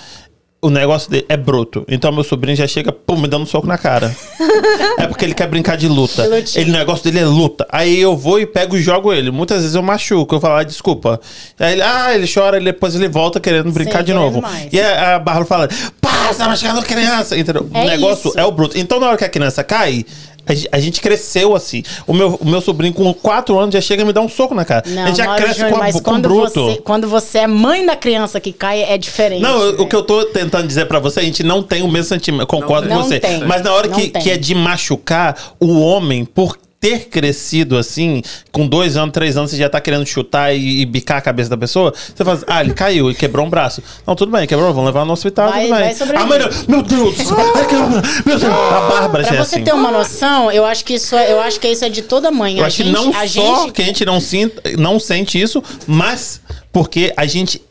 O 0.66 0.70
negócio 0.72 1.12
dele 1.12 1.28
é 1.30 1.38
bruto. 1.38 1.86
Então 1.88 2.12
meu 2.12 2.24
sobrinho 2.24 2.58
já 2.58 2.66
chega, 2.66 2.92
pum, 2.92 3.18
me 3.18 3.28
dando 3.28 3.44
um 3.44 3.46
soco 3.46 3.68
na 3.68 3.78
cara. 3.78 4.12
é 4.98 5.06
porque 5.06 5.24
ele 5.24 5.36
quer 5.36 5.48
brincar 5.48 5.78
de 5.78 5.88
luta. 5.88 6.42
De. 6.42 6.60
Ele, 6.60 6.72
o 6.72 6.74
negócio 6.74 7.04
dele 7.04 7.20
é 7.20 7.24
luta. 7.24 7.68
Aí 7.70 8.02
eu 8.02 8.18
vou 8.18 8.40
e 8.40 8.48
pego 8.48 8.76
e 8.76 8.82
jogo 8.82 9.14
ele. 9.14 9.30
Muitas 9.30 9.60
vezes 9.60 9.76
eu 9.76 9.84
machuco. 9.84 10.34
Eu 10.34 10.40
falo, 10.40 10.56
ah, 10.56 10.64
desculpa. 10.64 11.22
Aí 11.60 11.74
ele, 11.74 11.84
ah, 11.84 12.16
ele 12.16 12.28
chora, 12.28 12.58
ele, 12.58 12.66
depois 12.66 12.96
ele 12.96 13.08
volta 13.08 13.40
querendo 13.40 13.72
brincar 13.72 14.00
de 14.02 14.12
querendo 14.12 14.24
novo. 14.24 14.42
mais. 14.42 14.74
E 14.74 14.82
a, 14.82 15.18
a 15.18 15.20
Bárbara 15.20 15.46
fala, 15.46 15.70
para, 16.02 16.34
você 16.34 16.40
tá 16.40 16.48
machucando 16.48 16.80
a 16.80 16.84
criança. 16.84 17.38
Entendeu? 17.38 17.70
É 17.72 17.84
o 17.84 17.86
negócio 17.86 18.30
isso. 18.30 18.40
é 18.40 18.44
o 18.44 18.52
bruto. 18.52 18.76
Então 18.76 19.00
na 19.00 19.10
hora 19.10 19.18
que 19.18 19.24
a 19.24 19.30
criança 19.30 19.64
cai. 19.64 20.04
A 20.48 20.54
gen- 20.54 20.68
a 20.72 20.80
gente 20.80 21.02
cresceu 21.02 21.56
assim. 21.56 21.82
O 22.06 22.14
meu, 22.14 22.36
o 22.42 22.46
meu 22.46 22.62
sobrinho, 22.62 22.94
com 22.94 23.12
4 23.14 23.58
anos, 23.58 23.74
já 23.74 23.82
chega 23.82 24.04
e 24.04 24.06
me 24.06 24.14
dá 24.14 24.22
um 24.22 24.30
soco 24.30 24.54
na 24.54 24.64
cara. 24.64 24.84
a 24.86 24.90
Não, 24.90 25.08
gente 25.08 25.18
já 25.18 25.26
Mauro 25.26 25.42
cresce 25.42 25.60
Júnior, 25.60 25.72
com, 25.74 25.78
a, 25.78 25.84
mas 25.86 25.96
com 25.96 26.02
quando 26.02 26.22
bruto. 26.30 26.66
você, 26.66 26.82
quando 26.82 27.08
você 27.08 27.38
é 27.40 27.48
mãe 27.48 27.86
da 27.86 27.96
criança 27.96 28.40
que 28.40 28.52
cai, 28.54 28.84
é 28.84 28.98
diferente. 28.98 29.42
Não, 29.42 29.60
eu- 29.62 29.76
o 29.76 29.82
né? 29.84 29.86
que 29.86 29.96
eu 29.96 30.04
tô 30.04 30.24
tentando 30.26 30.68
dizer 30.68 30.86
pra 30.86 31.00
você, 31.00 31.20
a 31.20 31.24
gente 31.24 31.42
não 31.44 31.64
tem 31.64 31.82
o 31.82 31.88
mesmo 31.88 32.10
sentimento. 32.10 32.48
Concordo 32.48 32.88
Não 32.88 32.98
com 32.98 33.04
você. 33.04 33.20
tem. 33.20 33.40
Mas 33.46 33.64
na 33.64 33.74
hora 33.74 33.88
Não 33.88 33.96
que, 34.00 34.08
tem. 34.10 34.22
que 34.22 34.30
é 34.30 34.38
de 34.38 34.54
machucar 34.54 35.36
o 35.60 35.80
homem, 35.80 36.24
por 36.26 36.58
ter 36.86 37.06
crescido 37.10 37.78
assim, 37.78 38.22
com 38.52 38.68
dois 38.68 38.96
anos, 38.96 39.12
três 39.14 39.36
anos, 39.36 39.50
você 39.52 39.58
já 39.58 39.68
tá 39.70 39.82
querendo 39.82 40.06
chutar 40.06 40.54
e, 40.56 40.82
e 40.82 40.86
bicar 40.86 41.18
a 41.18 41.22
cabeça 41.22 41.50
da 41.50 41.58
pessoa, 41.58 41.92
você 41.96 42.24
fala 42.24 42.38
assim, 42.38 42.46
ah, 42.48 42.62
ele 42.64 42.74
caiu 42.74 43.10
e 43.10 43.16
quebrou 43.16 43.46
um 43.46 43.50
braço. 43.50 43.82
Não, 44.06 44.16
tudo 44.16 44.32
bem, 44.32 44.46
quebrou, 44.46 44.72
vamos 44.74 44.86
levar 44.88 45.04
no 45.06 45.14
hospital, 45.14 45.50
Vai- 45.50 45.64
tudo 45.68 45.76
bem. 45.76 45.90
ah, 46.16 46.26
mas, 46.26 46.68
meu 46.68 46.84
Deus, 46.84 47.16
quebrou, 47.18 47.90
meu 48.26 48.40
Deus, 48.40 48.44
a 48.44 48.90
Bárbara 48.90 49.24
já 49.24 49.30
Pra 49.30 49.38
é 49.40 49.44
você 49.44 49.56
assim. 49.56 49.64
ter 49.64 49.74
uma 49.74 49.90
noção, 49.92 50.52
eu 50.52 50.64
acho 50.66 50.86
que 50.86 50.94
isso 50.94 51.16
é, 51.16 51.32
eu 51.32 51.40
acho 51.42 51.60
que 51.60 51.68
isso 51.68 51.84
é 51.84 51.90
de 51.90 52.04
toda 52.04 52.30
mãe. 52.30 52.58
Eu 52.60 52.64
a 52.64 52.68
acho 52.68 52.78
gente, 52.84 52.88
que 52.88 52.94
não 52.94 53.10
a 53.10 53.14
só 53.14 53.26
gente, 53.28 53.72
que 53.74 53.82
a 53.82 53.86
gente 53.86 54.06
não, 54.06 54.20
sinta, 54.22 54.62
não 54.78 55.00
sente 55.00 55.42
isso, 55.42 55.64
mas 55.88 56.40
porque 56.72 57.14
a 57.18 57.26
gente 57.26 57.62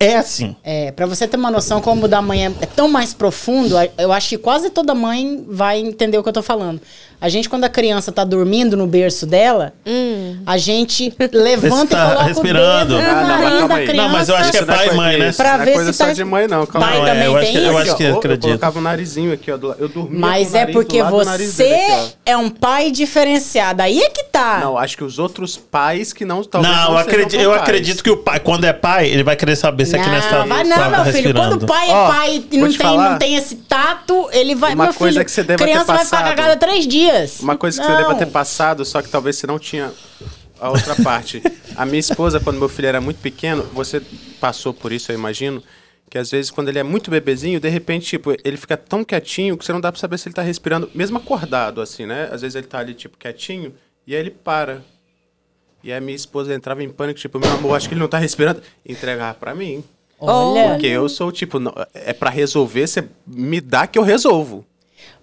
é 0.00 0.16
assim. 0.16 0.54
É, 0.62 0.92
pra 0.92 1.06
você 1.06 1.26
ter 1.26 1.36
uma 1.36 1.50
noção 1.50 1.80
como 1.80 2.04
o 2.04 2.08
da 2.08 2.22
mãe 2.22 2.46
é, 2.46 2.52
é 2.60 2.66
tão 2.66 2.88
mais 2.88 3.12
profundo, 3.12 3.74
eu 3.98 4.12
acho 4.12 4.28
que 4.28 4.38
quase 4.38 4.70
toda 4.70 4.94
mãe 4.94 5.44
vai 5.48 5.78
entender 5.80 6.16
o 6.18 6.22
que 6.22 6.28
eu 6.28 6.32
tô 6.32 6.42
falando. 6.42 6.80
A 7.20 7.28
gente, 7.28 7.48
quando 7.48 7.64
a 7.64 7.68
criança 7.68 8.12
tá 8.12 8.22
dormindo 8.22 8.76
no 8.76 8.86
berço 8.86 9.26
dela, 9.26 9.72
a 10.46 10.56
gente 10.56 11.12
levanta 11.32 11.96
Tá 11.96 12.04
e 12.04 12.08
coloca 12.10 12.24
respirando. 12.24 12.94
o 12.94 12.98
dedo 12.98 13.10
Ah, 13.10 13.14
não, 13.14 13.28
mas 13.28 13.28
nariz 13.40 13.58
calma 13.58 13.68
da 13.68 13.74
aí. 13.74 13.86
criança. 13.86 14.02
Não, 14.08 14.12
mas 14.12 14.28
eu 14.28 14.36
acho 14.36 14.50
que 14.52 14.56
é 14.56 14.60
não 14.60 14.66
pai 14.68 14.88
e 14.88 14.94
mãe, 14.94 15.18
né? 15.18 15.32
Pra 15.32 15.54
não 15.56 15.62
é 15.62 15.64
ver 15.64 15.72
coisa 15.74 15.92
se 15.92 15.98
só 15.98 16.04
tá- 16.06 16.12
de 16.12 16.24
mãe, 16.24 16.46
não. 16.46 16.64
Calma 16.66 16.86
Pai 16.86 16.96
aí. 16.96 17.00
Não, 17.02 17.06
é, 17.06 17.10
também 17.10 17.26
eu 17.26 17.36
acho 17.36 17.44
tem 17.46 17.52
que- 17.52 17.58
eu 17.58 17.70
isso. 17.72 17.78
acho 17.78 17.96
que 17.96 18.02
Eu 18.04 18.16
acredito. 18.18 18.42
colocava 18.42 18.78
o 18.78 18.82
narizinho 18.82 19.32
aqui, 19.32 19.50
ó. 19.50 19.56
do 19.56 19.74
Eu 19.78 19.88
dormia 19.88 20.18
Mas 20.20 20.54
é 20.54 20.66
porque 20.66 21.02
você 21.02 21.64
aqui, 21.64 22.12
é 22.24 22.36
um 22.36 22.48
pai 22.50 22.90
diferenciado. 22.92 23.82
Aí 23.82 23.98
é 24.00 24.10
que 24.10 24.22
tá. 24.24 24.58
Não, 24.60 24.78
acho 24.78 24.96
que 24.96 25.02
os 25.02 25.18
outros 25.18 25.56
pais 25.56 26.12
que 26.12 26.24
não 26.24 26.44
talvez 26.44 26.72
Não, 26.72 26.92
eu 26.92 26.98
acredito, 26.98 27.40
eu 27.40 27.50
pais. 27.50 27.62
acredito 27.62 28.04
que 28.04 28.10
o 28.10 28.16
pai, 28.16 28.38
quando 28.38 28.64
é 28.64 28.72
pai, 28.72 29.08
ele 29.08 29.24
vai 29.24 29.34
querer 29.34 29.56
saber 29.56 29.86
se 29.86 29.96
a 29.96 30.02
criança 30.02 30.28
tá, 30.28 30.38
Não, 30.38 30.46
vai 30.46 30.64
tá 30.64 30.76
não, 30.76 30.90
meu 30.90 30.98
filho. 31.06 31.12
respirando. 31.14 31.48
Quando 31.50 31.62
o 31.64 31.66
pai 31.66 31.90
é 31.90 31.92
pai 31.92 32.44
e 32.52 32.56
não 32.58 32.68
te 32.68 32.78
tem, 32.78 32.96
não 32.96 33.18
esse 33.38 33.56
tato, 33.56 34.28
ele 34.32 34.54
vai. 34.54 34.72
Uma 34.74 34.92
coisa 34.92 35.14
filho, 35.14 35.24
que 35.24 35.30
você 35.32 35.42
deva 35.42 35.58
ter 35.58 35.64
criança 35.64 35.84
vai 35.92 36.04
ficar 36.04 36.16
passado. 36.18 36.36
cagada 36.36 36.56
três 36.56 36.86
dias. 36.86 37.07
Uma 37.40 37.56
coisa 37.56 37.80
que 37.80 37.86
Não. 37.88 37.94
você 37.96 38.02
deva 38.02 38.14
ter 38.14 38.26
passado, 38.26 38.84
só 38.84 39.00
que 39.02 39.08
talvez 39.08 39.36
você 39.36 39.46
não 39.46 39.58
tinha 39.58 39.92
a 40.60 40.70
outra 40.70 40.94
parte. 41.02 41.42
A 41.76 41.84
minha 41.86 42.00
esposa, 42.00 42.40
quando 42.40 42.58
meu 42.58 42.68
filho 42.68 42.88
era 42.88 43.00
muito 43.00 43.18
pequeno, 43.20 43.62
você 43.72 44.02
passou 44.40 44.72
por 44.74 44.92
isso, 44.92 45.10
eu 45.12 45.16
imagino, 45.16 45.62
que 46.10 46.18
às 46.18 46.30
vezes 46.30 46.50
quando 46.50 46.68
ele 46.68 46.78
é 46.78 46.82
muito 46.82 47.10
bebezinho, 47.10 47.60
de 47.60 47.68
repente, 47.68 48.06
tipo, 48.06 48.32
ele 48.44 48.56
fica 48.56 48.76
tão 48.76 49.04
quietinho 49.04 49.56
que 49.56 49.64
você 49.64 49.72
não 49.72 49.80
dá 49.80 49.92
pra 49.92 50.00
saber 50.00 50.18
se 50.18 50.28
ele 50.28 50.34
tá 50.34 50.42
respirando, 50.42 50.90
mesmo 50.94 51.18
acordado, 51.18 51.80
assim, 51.80 52.06
né? 52.06 52.28
Às 52.32 52.40
vezes 52.42 52.54
ele 52.56 52.66
tá 52.66 52.78
ali, 52.78 52.94
tipo, 52.94 53.16
quietinho, 53.18 53.74
e 54.06 54.14
aí 54.14 54.20
ele 54.20 54.30
para. 54.30 54.82
E 55.84 55.92
aí 55.92 55.98
a 55.98 56.00
minha 56.00 56.16
esposa 56.16 56.52
entrava 56.54 56.82
em 56.82 56.88
pânico, 56.88 57.20
tipo, 57.20 57.38
meu 57.38 57.50
amor, 57.52 57.76
acho 57.76 57.88
que 57.88 57.94
ele 57.94 58.00
não 58.00 58.08
tá 58.08 58.18
respirando. 58.18 58.60
Entregava 58.84 59.34
pra 59.34 59.54
mim. 59.54 59.84
Olha. 60.18 60.70
Porque 60.70 60.86
eu 60.86 61.08
sou, 61.08 61.30
tipo, 61.30 61.60
não- 61.60 61.72
é 61.94 62.12
pra 62.12 62.30
resolver, 62.30 62.86
você 62.88 63.04
me 63.26 63.60
dá 63.60 63.86
que 63.86 63.96
eu 63.98 64.02
resolvo. 64.02 64.64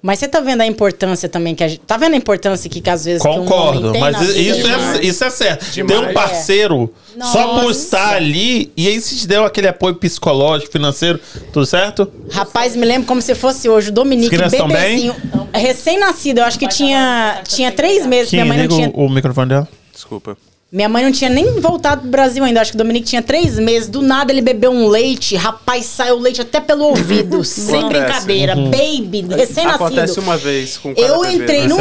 Mas 0.01 0.19
você 0.19 0.27
tá 0.27 0.39
vendo 0.39 0.61
a 0.61 0.65
importância 0.67 1.27
também 1.27 1.55
que 1.55 1.63
a 1.63 1.67
gente. 1.67 1.79
Tá 1.79 1.97
vendo 1.97 2.13
a 2.13 2.17
importância 2.17 2.69
que, 2.69 2.79
que 2.79 2.89
às 2.89 3.05
vezes. 3.05 3.25
um 3.25 3.29
Concordo, 3.29 3.91
mas 3.99 4.21
isso 4.21 4.67
é, 4.67 5.05
isso 5.05 5.23
é 5.23 5.29
certo. 5.29 5.71
Demais. 5.71 5.99
Ter 5.99 6.09
um 6.09 6.13
parceiro 6.13 6.93
só 7.19 7.59
por 7.59 7.71
estar 7.71 8.15
ali, 8.15 8.71
e 8.77 8.87
aí 8.87 9.01
se 9.01 9.15
te 9.17 9.27
deu 9.27 9.45
aquele 9.45 9.67
apoio 9.67 9.95
psicológico, 9.95 10.71
financeiro, 10.71 11.19
tudo 11.51 11.65
certo? 11.65 12.11
Rapaz, 12.31 12.75
me 12.75 12.85
lembro 12.85 13.07
como 13.07 13.21
se 13.21 13.33
fosse 13.33 13.67
hoje. 13.67 13.89
O 13.89 13.91
Dominique, 13.91 14.37
bebezinho. 14.37 15.15
Recém-nascido, 15.53 16.39
eu 16.41 16.45
acho 16.45 16.59
que 16.59 16.67
tinha, 16.67 17.41
tinha 17.47 17.71
três 17.71 18.05
meses. 18.05 18.31
Minha 18.31 18.45
mãe 18.45 18.57
não 18.59 18.67
tinha. 18.67 18.91
o 18.93 19.09
microfone 19.09 19.49
dela. 19.49 19.67
Desculpa. 19.93 20.37
Minha 20.75 20.89
mãe 20.89 21.05
não 21.05 21.11
tinha 21.13 21.29
nem 21.29 21.61
voltado 21.61 22.01
pro 22.01 22.09
Brasil 22.09 22.43
ainda. 22.43 22.59
Acho 22.59 22.71
que 22.71 22.75
o 22.75 22.77
Dominique 22.77 23.07
tinha 23.07 23.21
três 23.21 23.57
meses. 23.57 23.87
Do 23.87 24.01
nada 24.01 24.33
ele 24.33 24.41
bebeu 24.41 24.71
um 24.71 24.89
leite. 24.89 25.33
Rapaz, 25.33 25.85
saiu 25.85 26.19
leite 26.19 26.41
até 26.41 26.59
pelo 26.59 26.83
ouvido. 26.83 27.41
sem 27.47 27.79
Acontece. 27.79 28.01
brincadeira. 28.01 28.57
Uhum. 28.57 28.71
Baby, 28.71 29.21
recém-nascido. 29.33 29.85
Acontece 29.85 30.19
uma 30.19 30.35
vez 30.35 30.77
com 30.77 30.93
Eu 30.97 31.23
entrei 31.23 31.61
é 31.61 31.67
num 31.67 31.77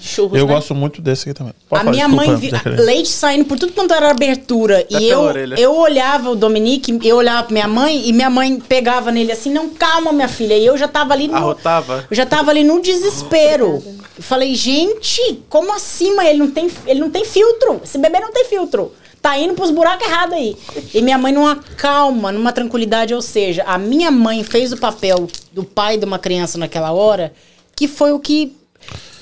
churros, 0.00 0.38
Eu 0.38 0.46
né? 0.46 0.54
gosto 0.54 0.74
muito 0.74 1.00
desse 1.02 1.28
aqui 1.28 1.38
também. 1.38 1.52
Pode 1.68 1.80
a 1.80 1.84
falar, 1.84 1.90
minha 1.90 2.06
desculpa, 2.08 2.30
mãe, 2.30 2.40
vi, 2.40 2.50
Jaqueline. 2.50 2.82
leite 2.82 3.08
saindo 3.08 3.44
por 3.44 3.58
tudo 3.58 3.72
quanto 3.72 3.94
era 3.94 4.10
abertura. 4.10 4.80
Até 4.80 4.98
e 5.00 5.08
eu, 5.08 5.20
orelha. 5.20 5.54
eu 5.58 5.74
olhava 5.76 6.30
o 6.30 6.36
Dominique, 6.36 6.98
eu 7.04 7.16
olhava 7.16 7.44
pra 7.44 7.52
minha 7.52 7.68
mãe 7.68 8.08
e 8.08 8.12
minha 8.12 8.30
mãe 8.30 8.58
pegava 8.60 9.10
nele 9.10 9.32
assim, 9.32 9.50
não, 9.52 9.68
calma, 9.70 10.12
minha 10.12 10.28
filha. 10.28 10.56
E 10.56 10.64
eu 10.66 10.76
já 10.76 10.88
tava 10.88 11.12
ali 11.12 11.28
no. 11.28 11.34
Arrotava? 11.36 12.04
Eu 12.10 12.16
já 12.16 12.26
tava 12.26 12.50
ali 12.50 12.64
no 12.64 12.80
desespero. 12.80 13.82
Eu 14.16 14.22
falei, 14.22 14.54
gente, 14.54 15.42
como 15.48 15.72
assim, 15.74 16.14
mãe? 16.14 16.28
Ele 16.28 16.38
não 16.38 16.50
tem, 16.50 16.70
ele 16.86 17.00
não 17.00 17.10
tem 17.10 17.24
filtro. 17.24 17.80
Esse 17.84 17.98
bebê 17.98 18.20
não 18.20 18.32
tem 18.32 18.44
filtro. 18.44 18.92
Tá 19.20 19.36
indo 19.36 19.54
pros 19.54 19.70
buracos 19.72 20.06
errados 20.06 20.34
aí. 20.34 20.56
E 20.94 21.02
minha 21.02 21.18
mãe 21.18 21.32
numa 21.32 21.56
calma, 21.76 22.30
numa 22.30 22.52
tranquilidade. 22.52 23.12
Ou 23.14 23.20
seja, 23.20 23.64
a 23.66 23.76
minha 23.76 24.10
mãe 24.10 24.44
fez 24.44 24.72
o 24.72 24.76
papel 24.76 25.26
do 25.52 25.64
pai 25.64 25.96
de 25.96 26.04
uma 26.04 26.18
criança 26.20 26.56
naquela 26.56 26.92
hora, 26.92 27.32
que 27.74 27.88
foi 27.88 28.12
o 28.12 28.18
que 28.20 28.56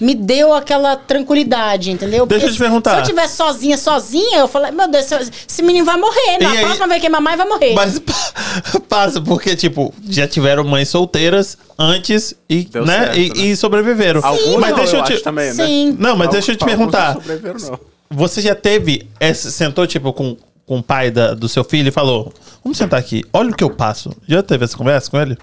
me 0.00 0.14
deu 0.14 0.52
aquela 0.52 0.94
tranquilidade, 0.96 1.90
entendeu? 1.90 2.26
Deixa 2.26 2.46
eu 2.46 2.52
te 2.52 2.58
perguntar. 2.58 2.96
Se 2.96 3.00
eu 3.00 3.04
tivesse 3.06 3.36
sozinha, 3.36 3.78
sozinha, 3.78 4.38
eu 4.40 4.48
falei, 4.48 4.70
meu 4.70 4.86
Deus, 4.88 5.10
esse- 5.10 5.30
esse 5.48 5.62
menino 5.62 5.86
vai 5.86 5.96
morrer. 5.96 6.38
Na 6.40 6.54
E 6.54 6.58
aí- 6.58 6.64
próxima 6.64 6.86
vez 6.88 7.00
que 7.00 7.08
mamãe 7.08 7.36
vai 7.36 7.48
morrer. 7.48 7.72
Mas 7.74 7.98
pa- 8.00 8.80
passa, 8.88 9.20
porque, 9.20 9.56
tipo, 9.56 9.94
já 10.08 10.28
tiveram 10.28 10.64
mães 10.64 10.88
solteiras 10.88 11.56
antes 11.78 12.34
e, 12.48 12.64
Deu 12.64 12.84
né, 12.84 12.98
certo, 13.06 13.18
e, 13.18 13.28
né? 13.30 13.34
e 13.46 13.56
sobreviveram. 13.56 14.20
Alguns 14.22 14.56
mas 14.60 14.70
não, 14.70 14.76
deixa 14.78 14.96
eu 14.96 15.00
eu 15.00 15.04
te. 15.06 15.12
acho 15.14 15.22
também, 15.22 15.54
né? 15.54 15.66
Sim. 15.66 15.96
Não, 15.98 16.16
mas 16.16 16.28
deixa 16.30 16.52
eu 16.52 16.56
te 16.56 16.64
perguntar. 16.64 17.16
não. 17.16 17.80
Você 18.10 18.40
já 18.40 18.54
teve. 18.54 19.08
Essa, 19.18 19.50
sentou, 19.50 19.86
tipo, 19.86 20.12
com, 20.12 20.36
com 20.64 20.78
o 20.78 20.82
pai 20.82 21.10
da- 21.10 21.34
do 21.34 21.48
seu 21.48 21.64
filho 21.64 21.88
e 21.88 21.92
falou: 21.92 22.32
Vamos 22.62 22.76
sentar 22.78 23.00
aqui, 23.00 23.24
olha 23.32 23.50
o 23.50 23.54
que 23.56 23.64
eu 23.64 23.70
passo. 23.70 24.12
Já 24.28 24.42
teve 24.42 24.64
essa 24.64 24.76
conversa 24.76 25.10
com 25.10 25.18
ele? 25.20 25.36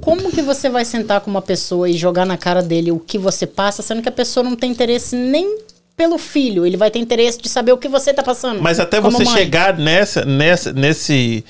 Como 0.00 0.30
que 0.30 0.42
você 0.42 0.68
vai 0.68 0.84
sentar 0.84 1.20
com 1.20 1.30
uma 1.30 1.42
pessoa 1.42 1.88
e 1.88 1.94
jogar 1.96 2.24
na 2.24 2.36
cara 2.36 2.62
dele 2.62 2.90
o 2.92 2.98
que 2.98 3.18
você 3.18 3.46
passa, 3.46 3.82
sendo 3.82 4.02
que 4.02 4.08
a 4.08 4.12
pessoa 4.12 4.44
não 4.44 4.54
tem 4.56 4.70
interesse 4.70 5.16
nem 5.16 5.58
pelo 5.96 6.18
filho? 6.18 6.64
Ele 6.66 6.76
vai 6.76 6.90
ter 6.90 6.98
interesse 6.98 7.38
de 7.40 7.48
saber 7.48 7.72
o 7.72 7.78
que 7.78 7.88
você 7.88 8.12
tá 8.14 8.22
passando. 8.22 8.60
Mas 8.62 8.78
até 8.78 9.00
você 9.00 9.24
mãe. 9.24 9.34
chegar 9.34 9.76
nessa, 9.76 10.24
nessa, 10.24 10.72
nesse 10.72 11.44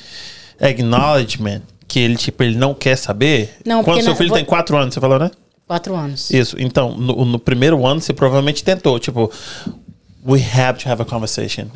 acknowledgement 0.60 1.62
que 1.86 1.98
ele, 2.00 2.16
tipo, 2.16 2.42
ele 2.42 2.56
não 2.56 2.74
quer 2.74 2.96
saber. 2.96 3.56
Não, 3.64 3.82
Quando 3.82 4.02
seu 4.02 4.14
filho 4.14 4.28
vou- 4.28 4.36
tem 4.36 4.44
quatro 4.44 4.76
anos, 4.76 4.94
você 4.94 5.00
falou, 5.00 5.18
né? 5.18 5.30
Quatro 5.66 5.94
anos. 5.94 6.30
Isso. 6.30 6.56
Então, 6.58 6.92
no, 6.96 7.24
no 7.24 7.38
primeiro 7.38 7.84
ano, 7.86 8.00
você 8.00 8.12
provavelmente 8.12 8.62
tentou, 8.64 8.98
tipo, 8.98 9.30
we 10.26 10.40
have 10.42 10.78
to 10.82 10.88
have 10.88 11.00
a 11.02 11.04
conversation. 11.04 11.66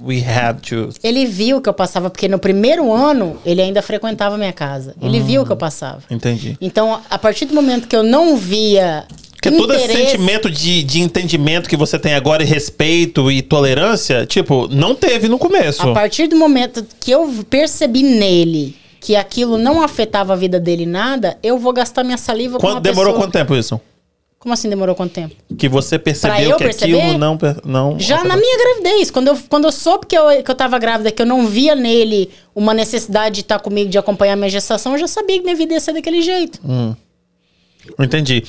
We 0.00 0.22
have 0.24 0.60
to. 0.62 0.90
Ele 1.02 1.26
viu 1.26 1.60
que 1.60 1.68
eu 1.68 1.74
passava, 1.74 2.10
porque 2.10 2.28
no 2.28 2.38
primeiro 2.38 2.92
ano 2.92 3.36
ele 3.44 3.62
ainda 3.62 3.80
frequentava 3.82 4.34
a 4.34 4.38
minha 4.38 4.52
casa. 4.52 4.94
Ele 5.00 5.20
Hum. 5.20 5.24
viu 5.24 5.46
que 5.46 5.52
eu 5.52 5.56
passava. 5.56 6.02
Entendi. 6.10 6.56
Então, 6.60 7.00
a 7.08 7.18
partir 7.18 7.44
do 7.46 7.54
momento 7.54 7.86
que 7.88 7.96
eu 7.96 8.02
não 8.02 8.36
via. 8.36 9.04
Porque 9.32 9.56
todo 9.56 9.72
esse 9.74 9.84
interesse- 9.86 10.10
sentimento 10.12 10.48
de, 10.50 10.82
de 10.84 11.00
entendimento 11.00 11.68
que 11.68 11.76
você 11.76 11.98
tem 11.98 12.14
agora 12.14 12.44
e 12.44 12.46
respeito 12.46 13.28
e 13.30 13.42
tolerância, 13.42 14.24
tipo, 14.24 14.68
não 14.68 14.94
teve 14.94 15.26
no 15.28 15.36
começo. 15.36 15.82
A 15.88 15.92
partir 15.92 16.28
do 16.28 16.36
momento 16.36 16.86
que 17.00 17.10
eu 17.10 17.28
percebi 17.50 18.02
nele 18.04 18.76
que 19.00 19.16
aquilo 19.16 19.58
não 19.58 19.82
afetava 19.82 20.32
a 20.32 20.36
vida 20.36 20.60
dele 20.60 20.86
nada, 20.86 21.36
eu 21.42 21.58
vou 21.58 21.72
gastar 21.72 22.04
minha 22.04 22.16
saliva 22.16 22.56
com 22.58 22.60
Quanto, 22.64 22.74
uma 22.74 22.80
demorou 22.80 23.14
pessoa... 23.14 23.26
quanto 23.26 23.32
tempo 23.32 23.56
isso? 23.56 23.80
Como 24.42 24.52
assim 24.52 24.68
demorou 24.68 24.92
quanto 24.96 25.12
tempo? 25.12 25.36
Que 25.56 25.68
você 25.68 26.00
percebeu 26.00 26.50
eu 26.50 26.56
que 26.56 26.64
perceber? 26.64 27.00
aquilo 27.00 27.16
não. 27.16 27.38
não 27.64 27.96
Já 27.96 28.24
na 28.24 28.36
minha 28.36 28.58
gravidez, 28.58 29.08
quando 29.08 29.28
eu, 29.28 29.38
quando 29.48 29.66
eu 29.66 29.70
soube 29.70 30.04
que 30.04 30.18
eu, 30.18 30.42
que 30.42 30.50
eu 30.50 30.54
tava 30.56 30.80
grávida, 30.80 31.12
que 31.12 31.22
eu 31.22 31.26
não 31.26 31.46
via 31.46 31.76
nele 31.76 32.28
uma 32.52 32.74
necessidade 32.74 33.36
de 33.36 33.40
estar 33.42 33.60
comigo, 33.60 33.88
de 33.88 33.96
acompanhar 33.96 34.34
minha 34.34 34.50
gestação, 34.50 34.94
eu 34.94 34.98
já 34.98 35.06
sabia 35.06 35.38
que 35.38 35.44
minha 35.44 35.54
vida 35.54 35.74
ia 35.74 35.78
ser 35.78 35.92
daquele 35.92 36.20
jeito. 36.22 36.60
Entendi. 38.00 38.42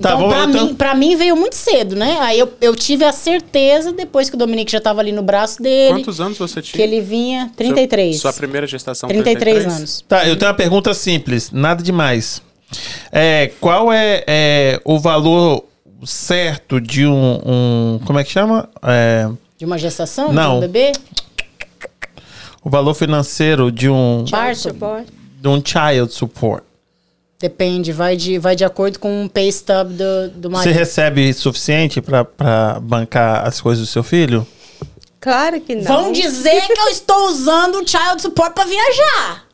Tá, 0.00 0.14
então, 0.14 0.28
pra, 0.28 0.44
então, 0.44 0.66
mim, 0.66 0.74
pra 0.74 0.94
mim 0.94 1.16
veio 1.16 1.34
muito 1.34 1.56
cedo, 1.56 1.96
né? 1.96 2.18
Aí 2.20 2.38
eu, 2.38 2.52
eu 2.60 2.76
tive 2.76 3.04
a 3.04 3.10
certeza, 3.10 3.92
depois 3.92 4.30
que 4.30 4.36
o 4.36 4.38
Dominique 4.38 4.70
já 4.70 4.80
tava 4.80 5.00
ali 5.00 5.10
no 5.10 5.22
braço 5.22 5.60
dele, 5.60 5.94
Quantos 5.94 6.20
anos 6.20 6.38
você 6.38 6.62
tinha? 6.62 6.76
que 6.76 6.80
ele 6.80 7.00
vinha 7.00 7.50
33. 7.56 8.20
Sua, 8.20 8.30
sua 8.30 8.38
primeira 8.38 8.68
gestação 8.68 9.08
33 9.08 9.66
anos. 9.66 10.04
Tá, 10.06 10.28
eu 10.28 10.36
tenho 10.36 10.48
uma 10.48 10.56
pergunta 10.56 10.94
simples, 10.94 11.50
nada 11.50 11.82
demais. 11.82 12.40
É, 13.12 13.50
qual 13.60 13.92
é, 13.92 14.24
é 14.26 14.80
o 14.84 14.98
valor 14.98 15.64
certo 16.04 16.80
de 16.80 17.06
um, 17.06 17.40
um- 17.44 18.00
Como 18.06 18.18
é 18.18 18.24
que 18.24 18.30
chama? 18.30 18.68
É, 18.82 19.28
De 19.58 19.64
uma 19.64 19.76
gestação? 19.78 20.32
Não. 20.32 20.60
De 20.60 20.66
um 20.66 20.68
bebê? 20.68 20.92
o 22.62 22.70
valor 22.70 22.94
financeiro 22.94 23.70
de 23.72 23.88
um, 23.88 24.24
Parto? 24.30 24.58
Support. 24.58 25.06
de 25.40 25.48
um 25.48 25.62
child 25.64 26.12
support. 26.12 26.62
Depende, 27.40 27.90
vai 27.90 28.16
de, 28.16 28.38
vai 28.38 28.54
de 28.54 28.64
acordo 28.66 28.98
com 28.98 29.24
o 29.24 29.28
pay 29.30 29.48
stub 29.50 29.88
do, 29.92 30.28
do 30.34 30.50
Você 30.50 30.56
marido. 30.68 30.78
recebe 30.78 31.32
suficiente 31.32 32.00
pra- 32.02 32.24
pra 32.24 32.78
bancar 32.80 33.46
as 33.48 33.60
coisas 33.62 33.86
do 33.86 33.90
seu 33.90 34.02
filho? 34.02 34.46
Claro 35.18 35.58
que 35.60 35.74
não. 35.74 35.84
Vão 35.84 36.12
dizer 36.12 36.66
que 36.66 36.72
eu 36.78 36.88
estou 36.88 37.28
usando 37.28 37.76
o 37.76 37.88
child 37.88 38.20
support 38.20 38.52
pra 38.54 38.64
viajar. 38.64 39.44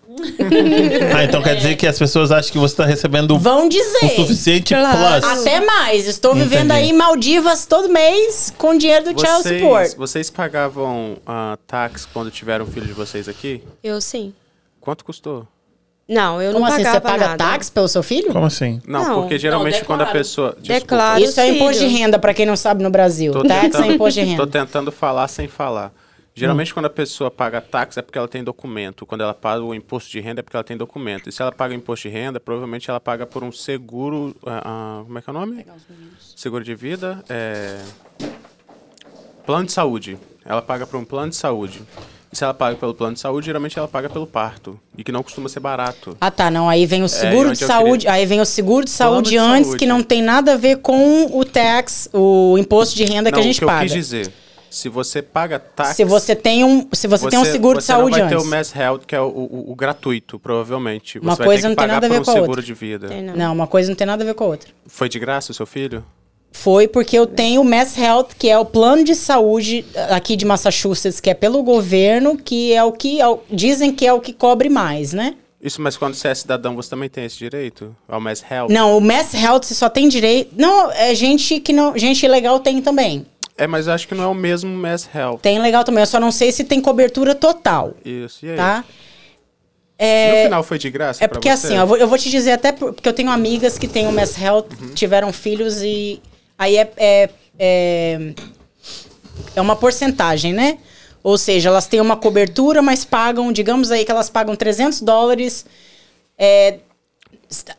Ah, 1.14 1.24
então 1.24 1.42
quer 1.42 1.56
dizer 1.56 1.76
que 1.76 1.86
as 1.86 1.98
pessoas 1.98 2.30
acham 2.32 2.50
que 2.52 2.58
você 2.58 2.72
está 2.74 2.84
recebendo 2.86 3.38
Vão 3.38 3.66
o 3.66 3.68
dizer. 3.68 4.10
suficiente 4.16 4.74
Claro. 4.74 5.20
plus. 5.20 5.38
Até 5.40 5.60
mais. 5.64 6.06
Estou 6.06 6.34
vivendo 6.34 6.70
Entendi. 6.70 6.72
aí 6.72 6.88
em 6.90 6.92
Maldivas 6.92 7.66
todo 7.66 7.88
mês 7.88 8.52
com 8.56 8.76
dinheiro 8.76 9.04
do 9.12 9.20
child 9.20 9.42
Vocês, 9.42 9.60
support. 9.62 9.96
vocês 9.96 10.30
pagavam 10.30 11.16
ah, 11.26 11.58
tax 11.66 12.06
quando 12.12 12.30
tiveram 12.30 12.64
um 12.64 12.68
filho 12.68 12.86
de 12.86 12.92
vocês 12.92 13.28
aqui? 13.28 13.62
Eu 13.82 14.00
sim. 14.00 14.32
Quanto 14.80 15.04
custou? 15.04 15.46
Não, 16.08 16.40
eu 16.40 16.52
Como 16.52 16.64
não 16.64 16.72
assim? 16.72 16.84
pagava 16.84 16.94
Você 16.94 17.00
paga 17.00 17.26
nada. 17.30 17.36
táxi 17.44 17.72
pelo 17.72 17.88
seu 17.88 18.00
filho? 18.02 18.32
Como 18.32 18.46
assim? 18.46 18.80
Não, 18.86 19.02
Não. 19.08 19.20
porque 19.22 19.36
geralmente 19.38 19.80
Não, 19.80 19.84
quando 19.86 20.02
a 20.02 20.06
pessoa. 20.06 20.50
Desculpa, 20.60 20.74
Declaro. 20.80 21.20
Isso 21.24 21.40
é 21.40 21.48
imposto 21.48 21.80
de 21.82 21.88
renda, 21.88 22.16
pra 22.16 22.32
quem 22.32 22.46
não 22.46 22.54
sabe 22.54 22.80
no 22.84 22.90
Brasil. 22.90 23.32
Tô 23.32 23.42
Táxi 23.42 23.82
é 23.82 23.86
imposto 23.88 24.20
de 24.20 24.26
Tô 24.36 24.42
renda. 24.44 24.46
tentando 24.46 24.92
falar 24.92 25.26
sem 25.26 25.48
falar. 25.48 25.92
Geralmente, 26.38 26.74
quando 26.74 26.84
a 26.84 26.90
pessoa 26.90 27.30
paga 27.30 27.62
taxa 27.62 28.00
é 28.00 28.02
porque 28.02 28.18
ela 28.18 28.28
tem 28.28 28.44
documento. 28.44 29.06
Quando 29.06 29.22
ela 29.22 29.32
paga 29.32 29.62
o 29.64 29.74
imposto 29.74 30.10
de 30.10 30.20
renda 30.20 30.40
é 30.40 30.42
porque 30.42 30.54
ela 30.54 30.62
tem 30.62 30.76
documento. 30.76 31.30
E 31.30 31.32
se 31.32 31.40
ela 31.40 31.50
paga 31.50 31.74
imposto 31.74 32.06
de 32.08 32.14
renda, 32.14 32.38
provavelmente 32.38 32.90
ela 32.90 33.00
paga 33.00 33.24
por 33.26 33.42
um 33.42 33.50
seguro. 33.50 34.36
ah, 34.46 34.62
ah, 34.64 35.02
como 35.04 35.18
é 35.18 35.22
que 35.22 35.30
é 35.30 35.32
o 35.32 35.34
nome? 35.34 35.66
Seguro 36.36 36.62
de 36.62 36.74
vida. 36.74 37.24
É... 37.30 37.80
Plano 39.46 39.64
de 39.64 39.72
saúde. 39.72 40.18
Ela 40.44 40.60
paga 40.60 40.86
por 40.86 40.98
um 40.98 41.04
plano 41.06 41.30
de 41.30 41.36
saúde. 41.36 41.82
E 42.30 42.36
se 42.36 42.44
ela 42.44 42.52
paga 42.52 42.76
pelo 42.76 42.92
plano 42.92 43.14
de 43.14 43.20
saúde, 43.20 43.46
geralmente 43.46 43.78
ela 43.78 43.88
paga 43.88 44.10
pelo 44.10 44.26
parto. 44.26 44.78
E 44.98 45.02
que 45.02 45.10
não 45.10 45.22
costuma 45.22 45.48
ser 45.48 45.60
barato. 45.60 46.18
Ah, 46.20 46.30
tá. 46.30 46.50
Não, 46.50 46.68
aí 46.68 46.84
vem 46.84 47.02
o 47.02 47.08
seguro 47.08 47.48
onde 47.48 47.58
de 47.58 47.64
eu 47.64 47.68
saúde. 47.68 47.98
queria- 48.04 48.12
Aí 48.12 48.26
vem 48.26 48.40
o 48.42 48.44
seguro 48.44 48.84
de 48.84 48.90
saúde 48.90 49.30
de 49.30 49.38
antes, 49.38 49.68
saúde. 49.68 49.78
que 49.78 49.86
não 49.86 50.02
tem 50.02 50.20
nada 50.20 50.52
a 50.52 50.56
ver 50.58 50.78
com 50.82 51.34
o 51.38 51.44
tax, 51.46 52.10
o 52.12 52.58
imposto 52.58 52.94
de 52.94 53.04
renda 53.04 53.30
que 53.30 53.36
não, 53.36 53.40
a 53.40 53.42
gente 53.46 53.56
o 53.56 53.58
que 53.60 53.64
eu 53.64 53.68
paga. 53.68 53.82
quis 53.84 53.92
dizer. 53.92 54.30
Se 54.76 54.88
você 54.88 55.22
paga 55.22 55.58
taxa. 55.58 55.94
Se 55.94 56.04
você 56.04 56.36
tem 56.36 56.62
um, 56.64 56.86
se 56.92 57.06
você, 57.08 57.28
tem 57.30 57.38
um 57.38 57.44
seguro 57.44 57.78
de 57.78 57.84
você 57.84 57.92
saúde 57.92 58.18
não 58.18 58.26
vai 58.26 58.34
antes. 58.34 58.42
ter 58.42 58.48
o 58.48 58.50
Mass 58.50 58.76
Health, 58.76 59.00
que 59.06 59.14
é 59.16 59.20
o, 59.20 59.26
o- 59.28 59.70
o 59.72 59.74
gratuito, 59.74 60.38
provavelmente. 60.38 61.18
Uma 61.18 61.32
você 61.32 61.38
vai 61.38 61.46
coisa 61.46 61.68
não 61.68 61.74
tem 61.76 61.86
nada 61.86 62.06
a 62.06 62.10
ver 62.10 62.20
um 62.20 62.24
com 62.24 62.30
a 62.30 62.34
seguro 62.34 62.50
outra. 62.50 62.62
de 62.64 62.74
vida. 62.74 63.08
Tem 63.08 63.22
não. 63.22 63.34
Não, 63.36 63.52
uma 63.54 63.66
coisa 63.66 63.88
não 63.88 63.96
tem 63.96 64.06
nada 64.06 64.22
a 64.22 64.26
ver 64.26 64.34
com 64.34 64.44
a 64.44 64.46
outra. 64.48 64.68
Foi 64.86 65.08
de 65.08 65.18
graça 65.18 65.50
o 65.52 65.54
seu 65.54 65.66
filho? 65.66 66.04
Foi 66.52 66.88
porque 66.88 67.18
eu 67.18 67.26
tenho 67.26 67.60
o 67.60 67.64
Mass 67.64 67.96
Health, 67.98 68.28
que 68.38 68.48
é 68.48 68.58
o 68.58 68.64
plano 68.64 69.04
de 69.04 69.14
saúde 69.14 69.84
aqui 70.10 70.36
de 70.36 70.44
Massachusetts, 70.46 71.20
que 71.20 71.28
é 71.30 71.34
pelo 71.34 71.62
governo, 71.62 72.36
que 72.36 72.72
é 72.72 72.82
o 72.82 72.92
que 72.92 73.20
é 73.20 73.28
o- 73.28 73.40
dizem 73.50 73.92
que 73.92 74.06
é 74.06 74.12
o 74.12 74.20
que 74.20 74.32
cobre 74.32 74.68
mais, 74.68 75.12
né? 75.12 75.34
Isso, 75.60 75.80
mas 75.82 75.96
quando 75.96 76.14
você 76.14 76.28
é 76.28 76.34
cidadão, 76.34 76.76
você 76.76 76.88
também 76.90 77.08
tem 77.08 77.24
esse 77.24 77.36
direito? 77.38 77.94
Ao 78.06 78.20
Mass 78.20 78.42
Health? 78.48 78.68
Não, 78.70 78.96
o 78.96 79.00
Mass 79.00 79.34
Health 79.34 79.62
você 79.64 79.74
só 79.74 79.88
tem 79.88 80.08
direito. 80.08 80.54
Não, 80.56 80.90
é 80.92 81.14
gente 81.14 81.58
que 81.60 81.72
não, 81.72 81.96
gente 81.98 82.26
legal 82.28 82.60
tem 82.60 82.80
também. 82.80 83.26
É, 83.58 83.66
mas 83.66 83.88
acho 83.88 84.06
que 84.06 84.14
não 84.14 84.24
é 84.24 84.26
o 84.26 84.34
mesmo 84.34 84.70
Mass 84.76 85.08
Health. 85.14 85.38
Tem 85.40 85.58
legal 85.58 85.82
também, 85.84 86.02
eu 86.02 86.06
só 86.06 86.20
não 86.20 86.30
sei 86.30 86.52
se 86.52 86.62
tem 86.64 86.80
cobertura 86.80 87.34
total, 87.34 87.94
Isso, 88.04 88.44
e 88.44 88.50
aí? 88.50 88.56
tá? 88.56 88.84
No 89.98 90.42
final 90.42 90.62
foi 90.62 90.78
de 90.78 90.90
graça 90.90 91.24
É 91.24 91.26
porque 91.26 91.48
assim, 91.48 91.74
ó, 91.78 91.82
eu 91.82 91.86
vou, 91.86 91.96
eu 91.96 92.06
vou 92.06 92.18
te 92.18 92.28
dizer 92.28 92.52
até 92.52 92.70
por- 92.70 92.92
porque 92.92 93.08
eu 93.08 93.14
tenho 93.14 93.30
amigas 93.30 93.78
que 93.78 93.88
têm 93.88 94.06
o 94.06 94.12
Mass 94.12 94.38
Health, 94.38 94.66
Uhum. 94.78 94.94
tiveram 94.94 95.32
filhos 95.32 95.80
e 95.82 96.20
aí 96.58 96.76
é, 96.76 96.92
é, 96.98 97.30
é, 97.58 98.34
é 99.54 99.60
uma 99.60 99.74
porcentagem, 99.74 100.52
né? 100.52 100.76
Ou 101.22 101.38
seja, 101.38 101.70
elas 101.70 101.86
têm 101.86 101.98
uma 102.00 102.16
cobertura, 102.16 102.82
mas 102.82 103.06
pagam, 103.06 103.50
digamos 103.50 103.90
aí 103.90 104.04
que 104.04 104.10
elas 104.10 104.28
pagam 104.28 104.54
300 104.54 105.00
dólares. 105.00 105.64
É, 106.38 106.78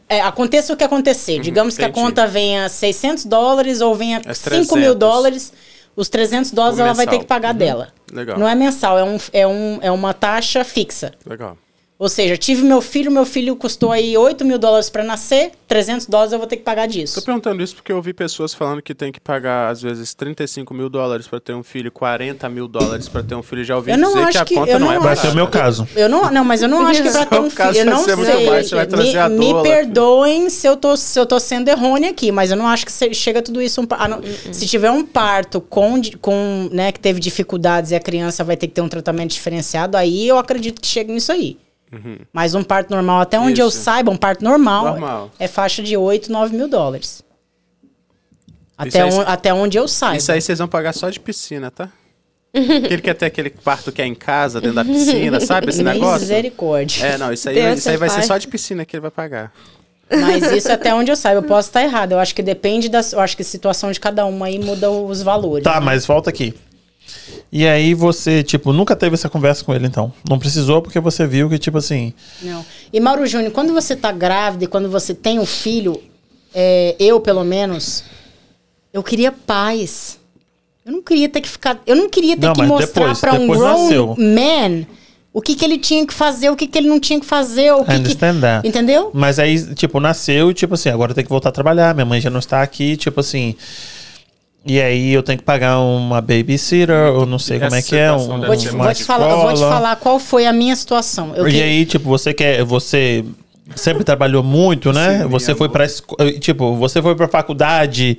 é, 0.10 0.22
aconteça 0.22 0.74
o 0.74 0.78
que 0.78 0.84
acontecer. 0.84 1.40
digamos 1.40 1.78
que 1.78 1.84
a 1.84 1.88
Uhum, 1.88 1.94
conta 1.94 2.26
venha 2.28 2.68
600 2.70 3.26
dólares 3.26 3.82
ou 3.82 3.94
venha 3.96 4.22
É 4.26 4.34
5 4.34 4.76
mil 4.76 4.96
300. 4.96 4.96
dólares. 4.96 5.54
Os 5.96 6.10
300 6.10 6.52
dólares 6.52 6.78
ela 6.80 6.94
vai 6.94 7.08
ter 7.08 7.18
que 7.20 7.26
pagar 7.26 7.54
Uhum. 7.54 7.58
dela. 7.60 7.88
Legal. 8.14 8.38
Não 8.38 8.48
é 8.48 8.54
mensal, 8.56 8.98
é, 9.00 9.04
um, 9.04 9.18
é, 9.34 9.48
um, 9.48 9.80
é 9.82 9.92
uma 9.92 10.14
taxa 10.14 10.64
fixa. 10.64 11.12
Legal. 11.26 11.58
Ou 12.00 12.08
seja, 12.08 12.38
tive 12.38 12.62
meu 12.64 12.80
filho, 12.80 13.12
meu 13.12 13.26
filho 13.26 13.56
custou 13.56 13.92
aí 13.92 14.16
8 14.16 14.46
mil 14.46 14.60
dólares 14.60 14.88
pra 14.88 15.04
nascer, 15.04 15.52
300 15.68 16.06
dólares 16.06 16.32
eu 16.32 16.38
vou 16.38 16.48
ter 16.48 16.58
que 16.58 16.62
pagar 16.64 16.86
Tô 16.88 16.94
disso. 16.94 17.20
perguntando 17.26 17.64
isso 17.64 17.74
porque 17.74 17.92
eu 17.92 17.96
ouvi 17.96 18.14
pessoas 18.14 18.54
falando 18.54 18.84
que 18.84 18.94
tem 18.94 19.12
que 19.12 19.20
pagar, 19.20 19.72
às 19.72 19.82
vezes, 19.82 20.14
35 20.14 20.76
mil 20.76 20.90
dólares 20.90 21.28
pra 21.28 21.40
ter 21.40 21.54
um 21.56 21.64
filho, 21.64 21.92
40 21.92 22.48
mil 22.50 22.68
dólares 22.68 23.10
pra 23.10 23.24
ter 23.24 23.34
um 23.34 23.42
filho. 23.42 23.64
Já 23.64 23.76
ouvi 23.78 23.90
Eu 23.92 23.98
não 23.98 24.10
dizer 24.10 24.22
que 24.22 24.28
acho 24.30 24.38
a 24.38 24.46
que- 24.46 24.54
conta 24.54 24.72
eu 24.72 24.80
não, 24.80 24.88
não 24.90 24.94
é 24.94 25.00
Vai 25.00 25.16
ser 25.16 25.30
o 25.30 25.34
meu 25.34 25.48
caso. 25.48 25.88
Eu 25.96 26.08
não, 26.08 26.32
não, 26.32 26.46
mas 26.46 26.62
eu 26.62 26.68
não 26.68 26.86
acho 26.86 27.02
que 27.02 27.10
pra 27.10 27.26
ter 27.26 27.40
um 27.40 27.50
filho. 27.50 27.64
Eu 27.70 27.74
vai 27.74 27.84
não 27.86 28.04
sei. 28.06 28.46
mais, 28.46 28.74
a 29.16 29.30
me, 29.30 29.54
me 29.54 29.64
perdoem 29.64 30.50
se 30.52 30.68
eu, 30.68 30.78
tô, 30.78 30.96
se 30.96 31.20
eu 31.20 31.26
tô 31.26 31.40
sendo 31.40 31.68
errônea 31.68 32.12
aqui, 32.12 32.32
mas 32.32 32.52
eu 32.52 32.58
não 32.58 32.68
acho 32.68 32.86
que 32.86 33.14
chega 33.16 33.42
tudo 33.42 33.60
isso. 33.60 33.82
Um, 33.82 33.88
ah, 33.90 34.08
não- 34.08 34.22
Se 34.52 34.68
tiver 34.68 34.92
um 34.92 35.04
parto 35.04 35.60
com, 35.60 36.00
com 36.22 36.70
né, 36.72 36.92
que 36.92 37.00
teve 37.00 37.20
dificuldades 37.20 37.90
e 37.90 37.96
a 37.96 38.00
criança 38.00 38.44
vai 38.44 38.56
ter 38.56 38.68
que 38.68 38.74
ter 38.74 38.82
um 38.82 38.90
tratamento 38.90 39.32
diferenciado, 39.32 39.98
aí 39.98 40.28
eu 40.28 40.38
acredito 40.38 40.80
que 40.80 40.88
chega 40.88 41.12
nisso 41.12 41.32
aí. 41.32 41.58
Mas 42.34 42.54
um 42.54 42.64
parto 42.64 42.90
normal, 42.94 43.22
até 43.22 43.40
onde 43.40 43.62
eu 43.62 43.66
Uhum. 43.66 43.70
Isso. 43.70 43.82
saiba, 43.82 44.12
um 44.12 44.18
parto 44.18 44.44
normal, 44.44 44.84
Normal. 44.86 45.32
é 45.40 45.48
faixa 45.48 45.82
de 45.82 45.96
8, 45.96 46.32
9 46.32 46.56
mil 46.56 46.68
dólares. 46.68 47.24
Até, 48.78 49.02
aí- 49.02 49.12
on- 49.12 49.22
até 49.22 49.54
onde 49.54 49.78
eu 49.78 49.88
saiba. 49.88 50.18
Isso 50.18 50.32
aí 50.32 50.42
vocês 50.42 50.60
vão 50.60 50.68
pagar 50.68 50.94
só 50.94 51.10
de 51.10 51.20
piscina, 51.20 51.72
tá? 51.72 51.90
Porque 52.54 52.94
ele 52.94 53.02
quer 53.02 53.14
ter 53.14 53.26
aquele 53.26 53.50
quarto 53.50 53.92
que 53.92 54.02
é 54.02 54.06
em 54.06 54.16
casa, 54.16 54.60
dentro 54.60 54.76
da 54.76 54.86
piscina, 54.86 55.40
sabe 55.40 55.70
esse 55.70 55.82
negócio? 55.84 56.22
Misericórdia. 56.22 57.06
É, 57.06 57.18
não, 57.18 57.32
isso 57.32 57.48
aí, 57.50 57.56
Deus 57.56 57.80
isso 57.80 57.90
aí 57.90 57.96
é 57.96 57.98
vai 57.98 58.10
ser 58.10 58.24
só 58.24 58.38
de 58.38 58.48
piscina 58.48 58.86
que 58.86 58.96
ele 58.96 59.02
vai 59.02 59.12
pagar. 59.12 59.52
Mas 60.10 60.44
isso 60.52 60.72
até 60.72 60.94
onde 60.94 61.12
eu 61.12 61.16
saiba, 61.16 61.40
eu 61.40 61.44
posso 61.44 61.70
estar 61.70 61.84
errado. 61.84 62.14
Eu 62.14 62.20
acho 62.20 62.34
que 62.34 62.42
depende 62.42 62.88
da. 62.90 63.02
Eu 63.12 63.20
acho 63.20 63.36
que 63.36 63.42
a 63.42 63.46
situação 63.46 63.92
de 63.92 64.00
cada 64.00 64.26
uma 64.26 64.46
aí 64.48 64.58
muda 64.58 64.90
os 64.90 65.22
valores. 65.22 65.64
Tá, 65.64 65.80
né? 65.80 65.86
mas 65.86 66.06
volta 66.06 66.30
aqui. 66.30 66.54
E 67.52 67.68
aí 67.68 67.94
você, 67.94 68.44
tipo, 68.44 68.74
nunca 68.74 68.96
teve 68.96 69.14
essa 69.16 69.30
conversa 69.30 69.64
com 69.64 69.74
ele, 69.74 69.88
então? 69.88 70.12
Não 70.30 70.38
precisou 70.38 70.82
porque 70.82 71.00
você 71.00 71.26
viu 71.26 71.50
que, 71.50 71.58
tipo 71.58 71.78
assim... 71.78 72.14
Não. 72.42 72.66
E 72.92 73.00
Mauro 73.00 73.26
Júnior, 73.26 73.52
quando 73.52 73.74
você 73.74 73.96
tá 73.96 74.12
grávida 74.12 74.66
e 74.66 74.68
quando 74.68 74.90
você 74.90 75.14
tem 75.14 75.40
um 75.40 75.46
filho, 75.46 76.02
é, 76.54 76.96
eu 77.00 77.20
pelo 77.20 77.44
menos, 77.44 78.04
eu 78.94 79.04
queria 79.04 79.32
paz. 79.32 80.20
Eu 80.86 80.94
não 80.94 81.02
queria 81.02 81.30
ter 81.30 81.42
que 81.42 81.50
ficar. 81.50 81.82
Eu 81.86 81.96
não 81.96 82.10
queria 82.10 82.38
ter 82.38 82.48
Não, 82.48 82.54
que 82.54 82.64
mostrar 82.64 83.16
pra 83.18 83.34
um 83.34 83.48
grown 83.48 83.84
nasceu. 83.84 84.16
man 84.18 84.86
o 85.38 85.42
que, 85.42 85.54
que 85.54 85.64
ele 85.64 85.78
tinha 85.78 86.04
que 86.08 86.14
fazer, 86.16 86.50
o 86.50 86.56
que, 86.56 86.66
que 86.66 86.76
ele 86.76 86.88
não 86.88 87.00
tinha 87.00 87.20
que 87.20 87.26
fazer. 87.26 87.72
O 87.72 87.84
que 87.84 87.92
que, 87.92 87.98
understand 87.98 88.40
that. 88.40 88.68
Entendeu? 88.68 89.12
Mas 89.14 89.38
aí, 89.38 89.76
tipo, 89.76 90.00
nasceu 90.00 90.50
e, 90.50 90.54
tipo 90.56 90.74
assim, 90.74 90.90
agora 90.90 91.12
eu 91.12 91.16
tenho 91.16 91.26
que 91.26 91.30
voltar 91.30 91.50
a 91.50 91.52
trabalhar. 91.52 91.94
Minha 91.94 92.06
mãe 92.06 92.20
já 92.20 92.32
não 92.32 92.40
está 92.40 92.64
aqui, 92.64 92.98
tipo 92.98 93.20
assim... 93.20 93.56
E 94.68 94.82
aí 94.82 95.14
eu 95.14 95.24
tenho 95.24 95.38
que 95.38 95.46
pagar 95.46 95.80
uma 95.80 96.20
babysitter, 96.20 97.14
ou 97.14 97.26
não 97.26 97.40
sei 97.40 97.56
E 97.58 97.60
como 97.62 97.76
é 97.76 97.82
que 97.82 97.96
é, 97.96 98.12
um, 98.12 98.42
Vou 98.42 98.58
te, 98.58 98.68
vou 98.68 98.94
te 98.94 99.04
falar, 99.04 99.30
eu 99.32 99.42
vou 99.42 99.54
te 99.54 99.60
falar 99.62 99.96
qual 99.96 100.20
foi 100.20 100.46
a 100.46 100.52
minha 100.52 100.76
situação. 100.76 101.34
Eu 101.36 101.48
e 101.48 101.52
que- 101.52 101.62
aí, 101.64 101.86
tipo, 101.86 102.10
você 102.10 102.34
quer, 102.34 102.64
você 102.66 103.24
sempre 103.76 104.04
trabalhou 104.04 104.44
muito, 104.44 104.92
né? 104.92 105.24
Sim, 105.24 105.28
você 105.30 105.56
foi 105.56 105.70
pra 105.70 105.86
esco- 105.86 106.18
tipo, 106.40 106.76
você 106.76 107.02
foi 107.02 107.16
pra 107.16 107.28
faculdade 107.30 108.18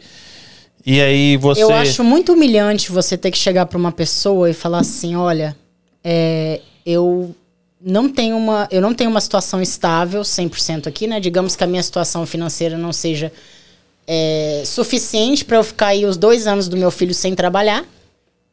e 0.87 1.01
aí 1.03 1.37
você 1.37 1.63
Eu 1.63 1.75
acho 1.75 2.03
muito 2.03 2.33
humilhante 2.33 2.91
você 2.91 3.17
ter 3.19 3.31
que 3.31 3.39
chegar 3.39 3.67
pra 3.67 3.77
uma 3.79 3.93
pessoa 3.93 4.49
e 4.49 4.55
falar 4.55 4.79
assim, 4.81 5.17
olha, 5.17 5.55
é, 6.03 6.61
eu 6.87 7.35
não 7.81 8.09
tenho 8.09 8.37
uma, 8.39 8.67
eu 8.71 8.81
não 8.81 8.95
tenho 8.95 9.11
uma 9.11 9.21
situação 9.21 9.61
estável 9.61 10.23
100% 10.25 10.87
aqui, 10.89 11.07
né? 11.07 11.21
Digamos 11.21 11.55
que 11.55 11.63
a 11.63 11.67
minha 11.67 11.83
situação 11.83 12.25
financeira 12.25 12.79
não 12.79 12.93
seja 12.93 13.31
é, 14.11 14.63
suficiente 14.65 15.45
pra 15.45 15.59
eu 15.59 15.63
ficar 15.63 15.89
aí 15.89 16.07
os 16.07 16.17
dois 16.17 16.47
anos 16.47 16.67
do 16.67 16.77
meu 16.77 16.91
filho 16.91 17.13
sem 17.15 17.35
trabalhar. 17.35 17.85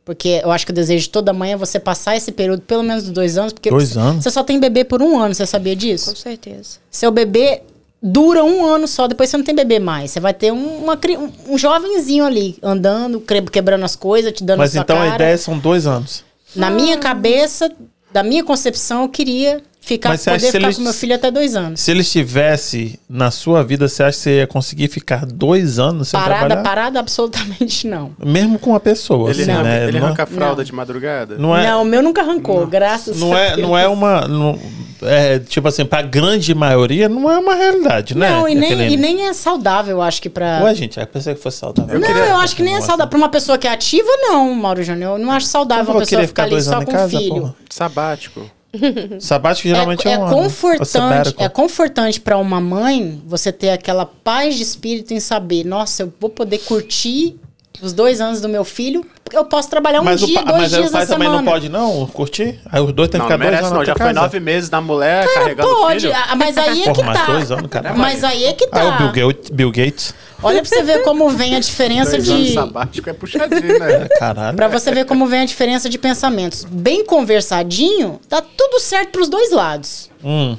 Porque 0.03 0.40
eu 0.43 0.51
acho 0.51 0.66
que 0.67 0.72
o 0.72 0.75
desejo 0.75 1.06
de 1.06 1.09
toda 1.09 1.34
mãe 1.34 1.53
é 1.53 1.58
você 1.58 1.80
passar 1.80 2.16
esse 2.16 2.32
período, 2.32 2.61
pelo 2.61 2.84
menos 2.84 3.06
dos 3.06 3.11
dois 3.14 3.38
anos. 3.40 3.53
Porque 3.53 3.72
Dois 3.72 3.90
você, 3.90 4.00
anos? 4.00 4.24
você 4.24 4.30
só 4.30 4.43
tem 4.43 4.59
bebê 4.59 4.84
por 4.84 5.01
um 5.01 5.17
ano, 5.17 5.34
você 5.34 5.48
sabia 5.48 5.75
disso? 5.75 6.11
Com 6.11 6.16
certeza. 6.16 6.77
Seu 6.92 7.09
bebê 7.09 7.64
dura 8.03 8.43
um 8.43 8.64
ano 8.64 8.88
só, 8.88 9.08
depois 9.08 9.32
você 9.32 9.38
não 9.38 9.43
tem 9.43 9.56
bebê 9.56 9.80
mais. 9.80 10.11
Você 10.11 10.19
vai 10.19 10.32
ter 10.32 10.51
um, 10.51 10.84
uma 10.84 10.95
cri- 10.95 11.17
um, 11.17 11.32
um 11.50 11.58
jovenzinho 11.58 12.24
ali, 12.24 12.56
andando, 12.61 13.19
que- 13.19 13.42
quebrando 13.43 13.84
as 13.84 13.95
coisas, 13.95 14.32
te 14.32 14.43
dando 14.43 14.59
Mas 14.59 14.72
a 14.72 14.74
sua 14.74 14.82
então 14.84 14.98
cara. 14.98 15.11
a 15.11 15.16
ideia 15.16 15.38
são 15.40 15.58
dois 15.58 15.88
anos. 15.88 16.24
Na 16.56 16.69
minha 16.69 16.98
cabeça, 17.00 17.72
da 18.14 18.22
minha 18.22 18.43
concepção, 18.43 19.01
eu 19.01 19.09
queria 19.09 19.64
ficar, 19.85 20.09
Mas 20.09 20.25
poder 20.25 20.39
ficar 20.39 20.57
eles- 20.59 20.75
com 20.77 20.83
meu 20.83 20.93
filho 20.93 21.15
até 21.15 21.30
dois 21.31 21.55
anos. 21.55 21.80
Se 21.80 21.91
ele 21.91 22.01
estivesse 22.01 22.99
na 23.09 23.31
sua 23.31 23.64
vida, 23.64 23.88
você 23.88 24.03
acha 24.03 24.17
que 24.17 24.23
você 24.23 24.38
ia 24.39 24.47
conseguir 24.47 24.88
ficar 24.88 25.25
dois 25.25 25.80
anos 25.80 26.07
sem 26.09 26.19
Parada, 26.19 26.39
trabalhar? 26.47 26.64
parada, 26.64 26.99
absolutamente 26.99 27.88
não. 27.88 28.11
Mesmo 28.23 28.57
com 28.59 28.72
uma 28.72 28.80
pessoa, 28.80 29.30
Ele, 29.30 29.41
assim, 29.43 29.51
arranca, 29.51 29.69
né? 29.69 29.88
ele 29.88 29.99
não, 29.99 30.07
arranca 30.07 30.23
a 30.23 30.25
fralda 30.25 30.57
Não. 30.57 30.64
de 30.64 30.73
madrugada? 30.73 31.38
não 31.38 31.55
é, 31.57 31.67
Não, 31.67 31.81
o 31.83 31.85
meu 31.85 32.01
nunca 32.01 32.22
arrancou, 32.22 32.65
graças 32.67 33.19
não 33.19 33.33
a 33.33 33.39
é, 33.39 33.55
Deus. 33.55 33.61
não 33.67 33.77
é 33.77 33.88
uma, 33.88 34.27
não- 34.27 34.59
é, 35.01 35.39
tipo 35.39 35.67
assim, 35.67 35.85
pra 35.85 36.01
grande 36.01 36.55
maioria, 36.55 37.07
não 37.07 37.30
é 37.30 37.38
uma 37.38 37.53
realidade, 37.53 38.17
né? 38.17 38.30
Não, 38.30 38.47
e 38.49 38.55
nem, 38.55 38.73
Aquele- 38.73 38.93
e 38.93 38.97
nem 38.97 39.27
é 39.27 39.33
saudável, 39.33 39.97
eu 39.97 40.01
acho 40.01 40.22
que 40.22 40.30
pra... 40.30 40.61
Ué, 40.64 40.73
gente, 40.73 40.99
eu 40.99 41.05
pensei 41.05 41.35
que 41.35 41.41
fosse 41.41 41.57
saudável. 41.57 41.99
não, 41.99 42.07
queria- 42.07 42.25
eu 42.27 42.38
acho 42.38 42.55
que 42.55 42.64
nem 42.64 42.75
é 42.75 42.81
saudável. 42.81 43.07
Pra 43.07 43.17
uma 43.17 43.30
pessoa 43.30 43.57
que 43.57 43.67
é 43.67 43.72
ativa, 43.72 44.07
não, 44.22 44.53
Mauro 44.55 44.81
Júnior. 44.83 45.19
Eu 45.19 45.23
não 45.23 45.31
acho 45.31 45.45
saudável 45.47 45.85
Eu 45.85 45.91
uma 45.93 45.99
pessoa 45.99 46.22
ficar 46.22 46.27
ficar 46.27 46.43
ali 46.43 46.51
dois 46.51 46.64
só 46.65 46.73
anos 46.75 46.85
com 46.85 46.91
em 46.91 46.93
casa, 46.95 47.17
filho. 47.17 47.30
porra. 47.35 47.55
Sabático. 47.69 48.49
Sabático 49.19 49.67
geralmente 49.67 50.07
é, 50.07 50.13
é, 50.13 50.17
um 50.17 50.21
é 50.21 50.25
ano. 50.25 50.35
Confortante, 50.35 51.35
é 51.37 51.49
confortante 51.49 52.21
para 52.21 52.37
uma 52.37 52.59
mãe 52.59 53.21
você 53.25 53.51
ter 53.51 53.69
aquela 53.69 54.05
paz 54.05 54.55
de 54.55 54.63
espírito 54.63 55.13
em 55.13 55.19
saber, 55.19 55.63
nossa, 55.63 56.03
eu 56.03 56.13
vou 56.19 56.29
poder 56.29 56.59
curtir 56.59 57.35
os 57.81 57.93
dois 57.93 58.21
anos 58.21 58.41
do 58.41 58.47
meu 58.49 58.63
filho, 58.63 59.05
eu 59.33 59.43
posso 59.45 59.69
trabalhar 59.69 60.01
um 60.01 60.03
mas 60.03 60.19
dia, 60.21 60.39
o, 60.39 60.43
pa- 60.43 60.51
dois 60.51 60.61
mas 60.61 60.71
dias 60.71 60.89
o 60.89 60.91
pai 60.91 61.01
na 61.01 61.07
também 61.07 61.27
semana. 61.27 61.41
não 61.41 61.51
pode, 61.51 61.69
não, 61.69 62.05
curtir? 62.07 62.59
Aí 62.71 62.81
os 62.81 62.91
dois 62.93 63.09
têm 63.09 63.19
que 63.19 63.25
ficar 63.25 63.37
não 63.37 63.45
dois 63.45 63.51
merece 63.51 63.63
anos 63.63 63.71
não. 63.71 63.79
na 63.79 63.85
Já 63.85 63.93
foi 63.95 64.05
casa. 64.07 64.19
nove 64.21 64.39
meses 64.39 64.69
da 64.69 64.81
mulher 64.81 65.33
carregando 65.33 65.69
o 65.69 65.75
Pode, 65.75 65.99
filho. 66.01 66.13
ah, 66.15 66.35
mas 66.35 66.57
aí 66.57 66.81
é 66.81 66.83
Porra, 66.85 66.95
que 66.95 67.03
mais 67.03 67.19
tá. 67.19 67.25
dois 67.25 67.51
anos, 67.51 67.67
caralho. 67.69 67.97
Mas 67.97 68.23
aí 68.23 68.45
é 68.45 68.53
que 68.53 68.67
Aí 68.71 68.87
o 68.87 68.91
tá. 68.91 68.97
Bill 68.97 69.11
Gates, 69.27 69.49
Bill 69.49 69.71
Gates. 69.71 70.13
Olha 70.43 70.61
pra 70.61 70.69
você 70.69 70.83
ver 70.83 71.01
como 71.03 71.29
vem 71.29 71.55
a 71.55 71.59
diferença 71.59 72.11
Dois 72.11 72.29
anos 72.29 72.47
de 72.47 72.53
sabático 72.53 73.09
é 73.09 73.13
puxadinho, 73.13 73.79
né? 73.79 74.07
Caralho. 74.19 74.55
Pra 74.55 74.67
você 74.67 74.91
ver 74.91 75.05
como 75.05 75.25
vem 75.27 75.39
a 75.41 75.45
diferença 75.45 75.89
de 75.89 75.97
pensamentos. 75.97 76.63
Bem 76.69 77.03
conversadinho, 77.05 78.19
tá 78.29 78.41
tudo 78.41 78.79
certo 78.79 79.09
pros 79.11 79.27
dois 79.29 79.51
lados. 79.51 80.09
Hum. 80.23 80.57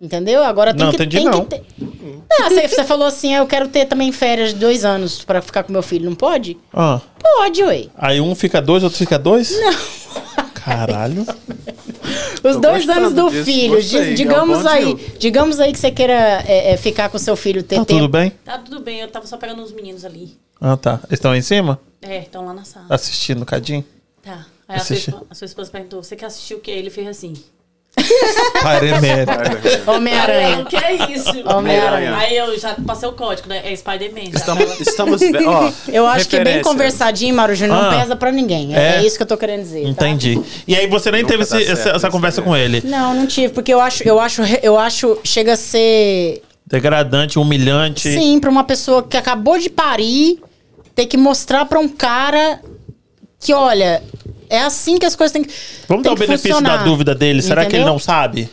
Entendeu? 0.00 0.42
Agora 0.42 0.74
tem 0.74 0.84
Não, 0.84 0.90
que 0.90 0.96
entendi 0.96 1.16
tem 1.18 1.26
não. 1.26 1.44
que 1.44 1.56
ter. 1.58 1.64
Ah, 2.40 2.48
você, 2.50 2.68
você 2.68 2.84
falou 2.84 3.06
assim, 3.06 3.34
ah, 3.34 3.38
eu 3.38 3.46
quero 3.46 3.68
ter 3.68 3.86
também 3.86 4.10
férias 4.12 4.50
de 4.54 4.56
dois 4.60 4.84
anos 4.84 5.24
pra 5.24 5.40
ficar 5.42 5.62
com 5.64 5.72
meu 5.72 5.82
filho. 5.82 6.04
Não 6.08 6.14
pode? 6.16 6.56
Ah. 6.72 7.00
Pode, 7.20 7.62
ué. 7.62 7.86
Aí 7.96 8.20
um 8.20 8.34
fica 8.34 8.60
dois, 8.60 8.82
outro 8.82 8.98
fica 8.98 9.18
dois? 9.18 9.50
Não. 9.60 9.74
Caralho. 10.54 11.26
Os 12.44 12.54
Tô 12.56 12.60
dois 12.60 12.88
anos 12.88 13.14
do 13.14 13.30
disso, 13.30 13.44
filho. 13.44 13.74
gostei, 13.76 14.00
Diz- 14.00 14.08
é 14.08 14.10
um 14.10 14.14
digamos 14.14 14.66
aí, 14.66 14.94
deal. 14.94 14.98
digamos 15.18 15.60
aí 15.60 15.72
que 15.72 15.78
você 15.78 15.90
queira 15.90 16.12
é, 16.46 16.72
é, 16.72 16.76
ficar 16.76 17.08
com 17.08 17.18
seu 17.18 17.34
filho 17.36 17.62
ter 17.62 17.76
Tá 17.76 17.84
tempo. 17.84 18.00
tudo 18.00 18.08
bem? 18.10 18.30
Tá 18.44 18.58
tudo 18.58 18.80
bem, 18.80 19.00
eu 19.00 19.08
tava 19.08 19.26
só 19.26 19.36
pegando 19.38 19.62
os 19.62 19.72
meninos 19.72 20.04
ali. 20.04 20.36
Ah, 20.60 20.76
tá. 20.76 21.00
Eles 21.04 21.12
estão 21.14 21.32
aí 21.32 21.38
em 21.38 21.42
cima? 21.42 21.80
É, 22.02 22.18
estão 22.20 22.44
lá 22.44 22.52
na 22.52 22.64
sala. 22.64 22.86
Assistindo 22.90 23.42
o 23.42 23.46
cadinho? 23.46 23.84
Tá. 24.22 24.46
Aí 24.68 24.76
a 24.76 24.80
sua, 24.80 24.94
Assisti. 24.94 25.10
esposa, 25.10 25.26
a 25.30 25.34
sua 25.34 25.44
esposa 25.46 25.70
perguntou, 25.70 26.02
você 26.02 26.16
quer 26.16 26.26
assistir 26.26 26.54
o 26.54 26.60
quê? 26.60 26.70
Ele 26.70 26.90
fez 26.90 27.08
assim. 27.08 27.34
Paremere. 28.62 29.26
Homem-Aranha. 29.86 30.60
O 30.60 30.64
que 30.66 30.76
é 30.76 31.10
isso? 31.12 31.30
Homem-Aranha. 31.48 32.16
Aí 32.16 32.36
eu 32.36 32.58
já 32.58 32.74
passei 32.86 33.08
o 33.08 33.12
código, 33.12 33.48
né? 33.48 33.62
É 33.64 33.74
Spider-Man. 33.76 34.30
Estamos, 34.34 34.80
estamos 34.80 35.20
ó, 35.46 35.70
Eu 35.88 36.06
acho 36.06 36.24
que 36.28 36.36
bem 36.36 36.44
referência. 36.44 36.62
conversadinho, 36.64 37.34
Mauro 37.34 37.54
Júnior, 37.54 37.76
não 37.82 37.90
Ah. 37.90 38.00
pesa 38.00 38.16
pra 38.16 38.30
ninguém. 38.32 38.74
É, 38.74 38.78
É. 38.78 38.96
é 38.96 39.06
isso 39.06 39.16
que 39.16 39.22
eu 39.22 39.26
tô 39.26 39.36
querendo 39.36 39.62
dizer. 39.62 39.82
tá? 39.84 39.88
Entendi. 39.88 40.40
E 40.66 40.74
aí 40.76 40.86
você 40.86 41.10
nem 41.10 41.22
Nunca 41.22 41.32
teve 41.32 41.42
esse- 41.44 41.52
certo 41.64 41.70
essa, 41.72 41.88
essa 41.90 42.10
conversa 42.10 42.42
com 42.42 42.56
ele. 42.56 42.82
Não, 42.84 43.14
não 43.14 43.26
tive, 43.26 43.52
porque 43.52 43.72
eu 43.72 43.80
acho, 43.80 44.02
eu 44.02 44.18
acho, 44.20 44.42
eu 44.62 44.78
acho, 44.78 45.18
chega 45.24 45.52
a 45.52 45.56
ser 45.56 46.42
Degradante, 46.66 47.38
humilhante. 47.38 48.08
Sim, 48.08 48.40
pra 48.40 48.50
uma 48.50 48.64
pessoa 48.64 49.02
que 49.02 49.16
acabou 49.16 49.58
de 49.58 49.68
parir, 49.68 50.40
ter 50.94 51.06
que 51.06 51.16
mostrar 51.16 51.66
pra 51.66 51.78
um 51.78 51.88
cara 51.88 52.60
que, 53.38 53.52
olha, 53.52 54.02
é 54.48 54.60
assim 54.60 54.98
que 54.98 55.06
as 55.06 55.14
coisas 55.16 55.32
têm 55.32 55.44
que. 55.44 55.52
Vamos 55.88 56.02
têm 56.02 56.12
dar 56.14 56.16
o 56.16 56.18
benefício 56.26 56.52
funcionar. 56.54 56.78
da 56.78 56.84
dúvida 56.84 57.14
dele. 57.14 57.42
Será 57.42 57.62
que 57.62 57.68
ele 57.68 57.76
Entendeu? 57.78 57.92
não 57.92 57.98
sabe? 57.98 58.48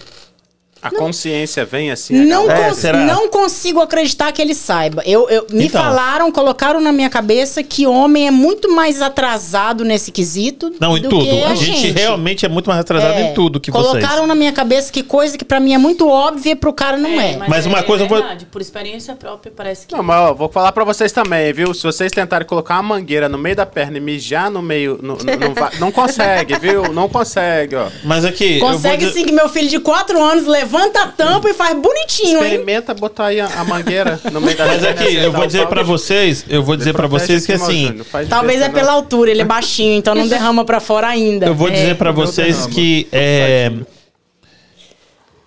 A 0.82 0.90
consciência 0.90 1.64
vem 1.64 1.92
assim. 1.92 2.26
Não, 2.26 2.50
É, 2.50 2.64
cons- 2.70 2.78
será? 2.78 2.98
não 3.00 3.28
consigo 3.30 3.80
acreditar 3.82 4.32
que 4.32 4.42
ele 4.42 4.56
saiba. 4.56 5.04
Eu, 5.06 5.30
eu- 5.30 5.46
me 5.52 5.66
Então. 5.68 5.82
falaram, 5.82 6.32
colocaram 6.32 6.82
na 6.82 6.92
minha 6.92 7.10
cabeça 7.10 7.62
que 7.62 7.86
homem 7.86 8.28
é 8.28 8.32
muito 8.32 8.72
mais 8.74 9.02
atrasado 9.02 9.84
nesse 9.86 10.12
quesito. 10.12 10.72
Não, 10.80 10.98
em 10.98 11.02
do 11.02 11.10
tudo. 11.10 11.24
Que 11.24 11.44
a, 11.44 11.50
A 11.50 11.56
gente, 11.56 11.92
realmente 11.92 12.46
é 12.46 12.50
muito 12.50 12.68
mais 12.68 12.80
atrasado 12.80 13.14
É, 13.14 13.30
em 13.30 13.34
tudo 13.34 13.60
que 13.60 13.70
vocês. 13.70 14.04
Colocaram 14.04 14.26
na 14.26 14.34
minha 14.34 14.52
cabeça 14.52 14.92
que 14.92 15.04
coisa 15.04 15.38
que 15.38 15.46
pra 15.46 15.60
mim 15.60 15.74
é 15.74 15.78
muito 15.78 16.08
óbvia 16.10 16.56
pro 16.56 16.74
cara 16.74 16.98
não 16.98 17.20
é. 17.22 17.38
Mas 17.48 17.66
uma 17.66 17.84
coisa 17.84 18.06
eu 18.06 18.08
vou- 18.10 18.18
verdade, 18.18 18.46
Por 18.46 18.62
experiência 18.62 19.14
própria, 19.16 19.52
parece 19.56 19.86
que. 19.86 19.96
Não, 19.96 20.02
mas 20.04 20.18
ó, 20.18 20.34
vou 20.34 20.50
falar 20.50 20.72
pra 20.72 20.84
vocês 20.84 21.12
também, 21.12 21.54
viu? 21.54 21.74
Se 21.74 21.84
vocês 21.84 22.12
tentarem 22.12 22.48
colocar 22.48 22.76
uma 22.80 22.96
mangueira 22.96 23.30
no 23.30 23.38
meio 23.38 23.56
da 23.56 23.66
perna 23.66 23.98
e 23.98 24.02
mijar 24.02 24.50
no 24.50 24.62
meio, 24.62 24.98
no- 25.02 25.16
no- 25.18 25.38
não, 25.38 25.54
vai- 25.54 25.72
não 25.80 25.92
consegue, 25.92 26.58
viu? 26.58 26.92
Não 26.92 27.08
consegue, 27.08 27.76
ó. 27.76 27.88
Mas 28.04 28.26
aqui. 28.26 28.56
eu 28.56 28.60
vou 28.62 28.70
Consegue 28.72 29.06
dizer- 29.06 29.20
sim 29.20 29.26
que 29.26 29.32
meu 29.32 29.48
filho 29.48 29.70
de 29.70 29.80
4 29.80 30.22
anos 30.22 30.46
levanta 30.72 31.04
a 31.04 31.08
tampa 31.08 31.50
e 31.50 31.54
faz 31.54 31.76
bonitinho, 31.80 32.40
hein? 32.40 32.46
Experimenta 32.46 32.94
botar 32.94 33.26
aí 33.28 33.40
a, 33.42 33.48
a 33.48 33.64
mangueira 33.66 34.20
no 34.32 34.40
meio 34.40 34.58
da 34.58 34.66
Mas 34.72 34.84
aqui, 34.86 35.16
eu 35.16 35.32
vou 35.32 35.46
dizer 35.46 35.68
bicho. 35.68 35.86
vocês, 35.86 36.46
eu 36.48 36.64
vou 36.64 36.78
dizer 36.78 36.94
pra 36.94 37.08
Protege 37.10 37.40
vocês 37.40 37.46
que 37.46 37.52
assim, 37.54 38.02
Talvez 38.30 38.62
é 38.62 38.70
pela 38.70 38.92
altura, 38.94 39.32
ele 39.32 39.42
é 39.42 39.46
baixinho, 39.46 39.94
então 39.98 40.16
não 40.16 40.28
derrama 40.28 40.64
pra 40.64 40.80
fora 40.80 41.08
ainda. 41.08 41.46
eu 41.48 41.56
vou 41.56 41.68
É. 41.68 41.72
dizer 41.72 41.96
pra 41.96 42.12
não 42.12 42.16
vocês 42.16 42.66
que 42.68 43.08
é 43.12 43.72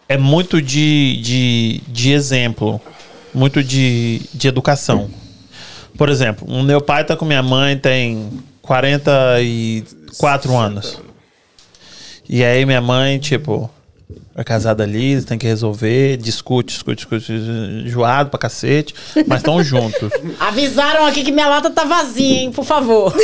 é 0.06 0.18
muito 0.18 0.60
de, 0.60 1.18
de, 1.22 1.80
de 1.88 2.12
exemplo, 2.12 2.78
muito 3.32 3.62
de, 3.64 4.20
de 4.34 4.46
educação. 4.48 5.08
Por 5.96 6.08
exemplo, 6.10 6.46
o 6.46 6.62
meu 6.62 6.80
pai 6.80 7.04
tá 7.04 7.16
com 7.16 7.24
minha 7.24 7.42
mãe 7.42 7.76
tem 7.78 8.28
44 8.60 10.56
anos. 10.56 11.00
E 12.28 12.44
aí 12.44 12.64
minha 12.66 12.80
mãe, 12.80 13.18
tipo, 13.18 13.70
é 14.36 14.42
casada 14.42 14.82
ali, 14.82 15.22
tem 15.22 15.38
que 15.38 15.46
resolver, 15.46 16.16
discute, 16.16 16.72
discute, 16.74 16.96
discute, 17.08 17.32
enjoado 17.32 18.30
pra 18.30 18.38
cacete, 18.38 18.94
mas 19.26 19.38
estão 19.38 19.62
juntos. 19.64 20.10
Avisaram 20.40 21.06
aqui 21.06 21.22
que 21.22 21.30
minha 21.32 21.48
lata 21.48 21.70
tá 21.70 21.84
vazia, 21.84 22.40
hein? 22.42 22.50
Por 22.52 22.64
favor. 22.64 23.14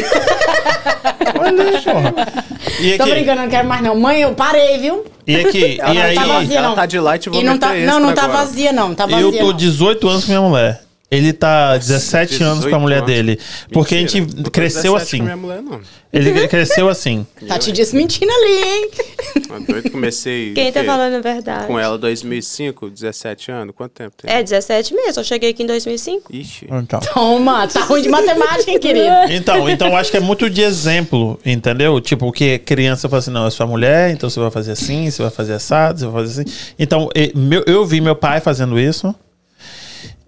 Olha, 1.38 2.98
Tô 2.98 3.04
brincando, 3.06 3.42
não 3.42 3.48
quero 3.48 3.66
mais 3.68 3.82
não. 3.82 3.98
Mãe, 3.98 4.20
eu 4.22 4.34
parei, 4.34 4.78
viu? 4.78 5.04
e 5.26 5.36
aqui, 5.36 5.78
Ela 5.82 5.92
e 5.92 5.94
não 5.94 6.02
aí, 6.02 6.14
tá 6.14 6.24
vazia, 6.26 6.58
ela 6.58 6.68
não. 6.68 6.74
tá 6.74 6.86
de 6.86 6.98
light, 7.00 7.28
vou 7.28 7.40
E 7.40 7.44
não 7.44 7.52
meter 7.54 7.66
tá, 7.66 7.76
extra 7.76 7.92
não, 7.92 8.00
não 8.00 8.14
tá 8.14 8.22
agora. 8.24 8.38
vazia, 8.38 8.72
não. 8.72 8.94
Tá 8.94 9.06
vazia, 9.06 9.20
eu 9.26 9.32
tô 9.32 9.46
não. 9.48 9.52
18 9.56 10.08
anos 10.08 10.24
com 10.24 10.30
minha 10.32 10.40
mulher. 10.42 10.82
Ele 11.10 11.32
tá 11.32 11.76
17 11.76 12.42
anos 12.42 12.60
com 12.60 12.74
a 12.74 12.78
18 12.78 12.80
mulher 12.80 12.96
anos. 12.98 13.06
dele. 13.10 13.38
Porque 13.72 13.96
a 13.96 13.98
Mentira, 13.98 14.24
gente 14.24 14.36
não 14.36 14.42
tô 14.44 14.50
cresceu 14.52 14.92
17 14.94 15.02
assim. 15.02 15.18
Com 15.18 15.24
minha 15.24 15.36
mulher, 15.36 15.62
não. 15.62 15.80
Ele 16.12 16.48
cresceu 16.48 16.88
assim. 16.88 17.26
Tá 17.46 17.58
te 17.58 17.70
desmentindo 17.72 18.30
ali, 18.32 18.62
hein? 18.64 18.90
Tá 19.48 19.58
doido, 19.58 19.90
comecei 19.90 20.52
Quem 20.54 20.72
tá 20.72 20.82
falando 20.84 21.14
a 21.14 21.20
verdade? 21.20 21.66
com 21.66 21.78
ela 21.78 21.96
em 21.96 22.00
2005, 22.00 22.90
17 22.90 23.50
anos. 23.52 23.74
Quanto 23.76 23.92
tempo 23.92 24.14
tem? 24.16 24.32
É 24.32 24.42
17 24.42 24.94
mesmo. 24.94 25.20
Eu 25.20 25.24
cheguei 25.24 25.50
aqui 25.50 25.62
em 25.62 25.66
2005. 25.66 26.34
Ixi. 26.34 26.66
Então. 26.70 27.00
Toma, 27.00 27.66
tá 27.68 27.80
ruim 27.82 28.02
de 28.02 28.08
matemática, 28.08 28.70
hein, 28.70 28.78
querido? 28.80 29.08
Então, 29.30 29.68
então 29.68 29.88
eu 29.88 29.96
acho 29.96 30.10
que 30.10 30.16
é 30.16 30.20
muito 30.20 30.48
de 30.50 30.62
exemplo, 30.62 31.38
entendeu? 31.44 32.00
Tipo, 32.00 32.30
que 32.32 32.58
criança 32.60 33.08
fala 33.08 33.18
assim, 33.18 33.30
não, 33.30 33.46
é 33.46 33.50
sua 33.50 33.66
mulher, 33.66 34.10
então 34.10 34.28
você 34.30 34.38
vai 34.40 34.50
fazer 34.50 34.72
assim, 34.72 35.10
você 35.10 35.22
vai 35.22 35.30
fazer 35.30 35.54
assado, 35.54 35.98
você 36.00 36.06
vai 36.06 36.22
fazer 36.24 36.40
assim. 36.42 36.72
Então, 36.78 37.08
eu 37.66 37.84
vi 37.84 38.00
meu 38.00 38.14
pai 38.16 38.40
fazendo 38.40 38.78
isso. 38.78 39.12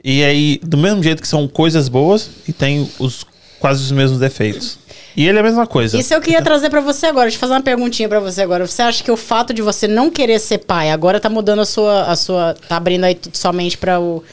E 0.05 0.24
aí, 0.24 0.60
do 0.62 0.76
mesmo 0.76 1.02
jeito 1.02 1.22
que 1.22 1.28
são 1.28 1.47
coisas 1.47 1.89
boas, 1.89 2.28
e 2.48 2.52
tem 2.52 2.90
os 2.98 3.24
quase 3.60 3.82
os 3.84 3.92
mesmos 3.92 4.18
defeitos. 4.18 4.78
E 5.16 5.28
ele 5.28 5.39
é 5.39 5.40
a 5.40 5.44
mesma 5.44 5.66
coisa. 5.66 5.98
Isso 5.98 6.12
eu 6.12 6.20
queria 6.20 6.42
trazer 6.42 6.68
pra 6.68 6.81
você 6.81 7.06
agora. 7.06 7.26
Deixa 7.26 7.36
eu 7.36 7.40
fazer 7.40 7.52
uma 7.52 7.60
perguntinha 7.60 8.08
pra 8.08 8.18
você 8.18 8.42
agora. 8.42 8.66
Você 8.66 8.82
acha 8.82 9.05
que 9.05 9.10
o 9.10 9.16
fato 9.16 9.52
de 9.55 9.62
você 9.62 9.86
não 9.86 10.10
querer 10.10 10.39
ser 10.40 10.58
pai 10.58 10.90
agora 10.90 11.20
tá 11.20 11.28
mudando 11.28 11.60
a 11.60 11.64
sua. 11.64 12.02
A 12.05 12.16
sua 12.16 12.56
tá 12.68 12.76
abrindo 12.76 13.05
aí 13.05 13.16
somente 13.32 13.78
pra 13.78 14.00
o. 14.00 14.24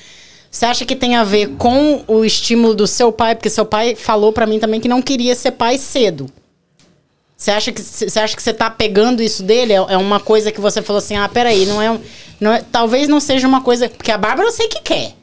Você 0.49 0.65
acha 0.65 0.85
que 0.85 0.95
tem 0.95 1.15
a 1.15 1.23
ver 1.23 1.49
com 1.57 2.03
o 2.07 2.25
estímulo 2.25 2.73
do 2.73 2.87
seu 2.87 3.11
pai? 3.11 3.35
Porque 3.35 3.49
seu 3.49 3.65
pai 3.65 3.93
falou 3.93 4.33
pra 4.33 4.47
mim 4.47 4.57
também 4.57 4.79
que 4.79 4.87
não 4.87 5.01
queria 5.01 5.35
ser 5.35 5.51
pai 5.51 5.77
cedo. 5.77 6.27
Você 7.37 7.51
acha 7.51 7.71
que 7.71 7.81
você 7.81 8.19
acha 8.19 8.35
que 8.35 8.41
você 8.41 8.53
tá 8.53 8.69
pegando 8.69 9.21
isso 9.21 9.43
dele? 9.43 9.73
É 9.73 9.75
é 9.75 9.97
uma 9.97 10.19
coisa 10.19 10.51
que 10.51 10.59
você 10.59 10.81
falou 10.81 10.97
assim: 10.97 11.15
ah, 11.15 11.29
peraí, 11.29 11.65
não 11.65 11.81
é, 11.81 11.99
não 12.39 12.53
é. 12.53 12.63
Talvez 12.71 13.07
não 13.07 13.19
seja 13.19 13.47
uma 13.47 13.61
coisa. 13.61 13.89
Porque 13.89 14.11
a 14.11 14.17
Bárbara 14.17 14.47
eu 14.47 14.51
sei 14.51 14.67
que 14.67 14.81
quer. 14.81 15.18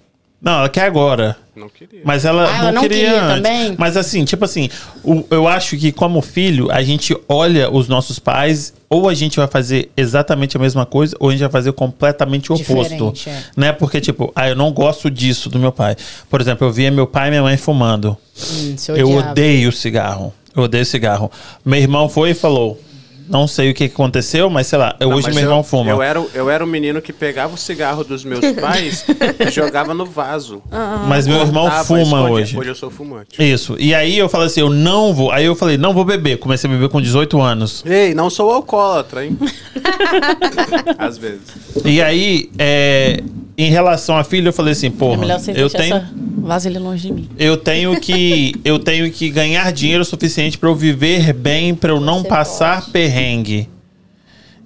Não, 0.47 0.59
ela 0.61 0.69
quer 0.69 0.83
agora. 0.85 1.37
Não 1.57 1.69
queria. 1.69 2.03
Mas 2.05 2.25
ela, 2.25 2.45
Ah, 2.49 2.59
ela 2.59 2.67
não, 2.67 2.73
não 2.75 2.83
queria, 2.83 2.99
queria 3.07 3.23
antes. 3.25 3.37
também? 3.43 3.75
Mas 3.77 3.97
assim, 3.97 4.25
tipo 4.25 4.45
assim, 4.45 4.69
o- 5.03 5.25
eu 5.29 5.49
acho 5.49 5.77
que 5.77 5.91
como 5.91 6.23
filho, 6.23 6.71
a 6.71 6.85
gente 6.85 7.17
olha 7.29 7.69
os 7.69 7.89
nossos 7.89 8.21
pais, 8.21 8.73
ou 8.89 9.09
a 9.09 9.15
gente 9.15 9.39
vai 9.39 9.49
fazer 9.49 9.91
exatamente 9.97 10.57
a 10.57 10.61
mesma 10.61 10.87
coisa, 10.87 11.17
ou 11.19 11.31
a 11.31 11.33
gente 11.33 11.41
vai 11.41 11.51
fazer 11.51 11.73
completamente 11.73 12.53
o 12.53 12.55
oposto. 12.55 13.13
É. 13.29 13.43
Né? 13.57 13.73
Porque, 13.73 14.01
tipo, 14.01 14.31
ah, 14.37 14.49
eu 14.49 14.55
não 14.55 14.71
gosto 14.71 15.11
disso 15.11 15.49
do 15.49 15.59
meu 15.59 15.73
pai. 15.73 15.97
Por 16.31 16.41
exemplo, 16.41 16.65
eu 16.65 16.73
via 16.73 16.93
meu 16.93 17.09
pai 17.09 17.27
e 17.27 17.31
minha 17.31 17.43
mãe 17.43 17.57
fumando. 17.57 18.17
Hum, 18.39 18.77
Eu 18.95 19.09
odiava. 19.11 19.31
odeio 19.33 19.73
cigarro. 19.73 20.33
Eu 20.55 20.63
odeio 20.63 20.87
cigarro. 20.87 21.29
Meu 21.65 21.81
irmão 21.81 22.09
foi 22.09 22.31
e 22.31 22.35
falou. 22.35 22.81
Não 23.29 23.47
sei 23.49 23.71
o 23.71 23.75
que 23.75 23.85
aconteceu, 23.85 24.49
mas 24.49 24.67
sei 24.67 24.79
lá, 24.79 24.95
eu- 25.01 25.09
Não, 25.11 25.17
hoje 25.17 25.27
mas 25.27 25.35
meu 25.35 25.45
irmão 25.45 25.63
fuma. 25.63 25.91
Eu 25.91 26.01
era, 26.03 26.21
o- 26.21 26.31
eu 26.35 26.49
era 26.51 26.65
o 26.65 26.67
menino 26.67 27.03
que 27.03 27.13
pegava 27.13 27.55
o 27.55 27.59
cigarro 27.59 28.05
dos 28.05 28.25
meus 28.25 28.41
pais 28.61 29.05
e 29.39 29.51
jogava 29.51 29.93
no 29.95 30.07
vaso. 30.07 30.63
Mas 31.09 31.27
meu 31.27 31.39
irmão 31.41 31.65
Cortava, 31.65 31.85
fuma 31.85 32.03
escondia. 32.03 32.31
hoje. 32.31 32.59
Hoje 32.59 32.69
eu 32.71 32.75
sou 32.75 32.91
fumante. 32.91 33.43
Isso. 33.43 33.77
E 33.79 33.95
aí 33.95 34.17
eu 34.17 34.29
falei 34.29 34.47
assim, 34.47 34.61
eu 34.61 34.71
não 34.71 35.13
vou. 35.13 35.31
Aí 35.33 35.45
eu 35.45 35.55
falei, 35.57 35.77
não 35.77 35.93
vou 35.93 36.05
beber. 36.05 36.39
Comecei 36.39 36.69
a 36.69 36.73
beber 36.73 36.89
com 36.89 37.01
18 37.01 37.41
anos. 37.41 37.83
Ei, 37.87 38.15
não 38.15 38.31
sou 38.31 38.51
alcoólatra, 38.53 39.25
hein? 39.25 39.37
Às 40.99 41.19
vezes. 41.19 41.41
E 41.85 42.01
aí, 42.03 42.51
é, 42.59 43.21
em 43.59 43.71
relação 43.71 44.17
à 44.17 44.25
filha, 44.25 44.49
eu 44.49 44.53
falei 44.53 44.73
assim, 44.73 44.89
É 44.89 44.91
porra, 44.91 45.39
você 45.39 45.53
eu 45.57 45.69
tenho, 45.71 46.03
vasilha 46.39 46.79
longe 46.79 47.07
de 47.09 47.13
mim. 47.13 47.29
eu 47.39 47.57
tenho 47.57 47.99
que 48.01 48.55
eu 48.65 48.79
tenho 48.79 49.11
que 49.11 49.31
ganhar 49.31 49.73
dinheiro 49.73 50.05
suficiente 50.05 50.59
pra 50.59 50.69
eu 50.69 50.75
viver 50.75 51.33
bem, 51.33 51.75
pra 51.75 51.91
eu 51.93 52.01
não 52.01 52.23
Você 52.23 52.29
passar 52.29 52.91
perrengue. 52.91 53.69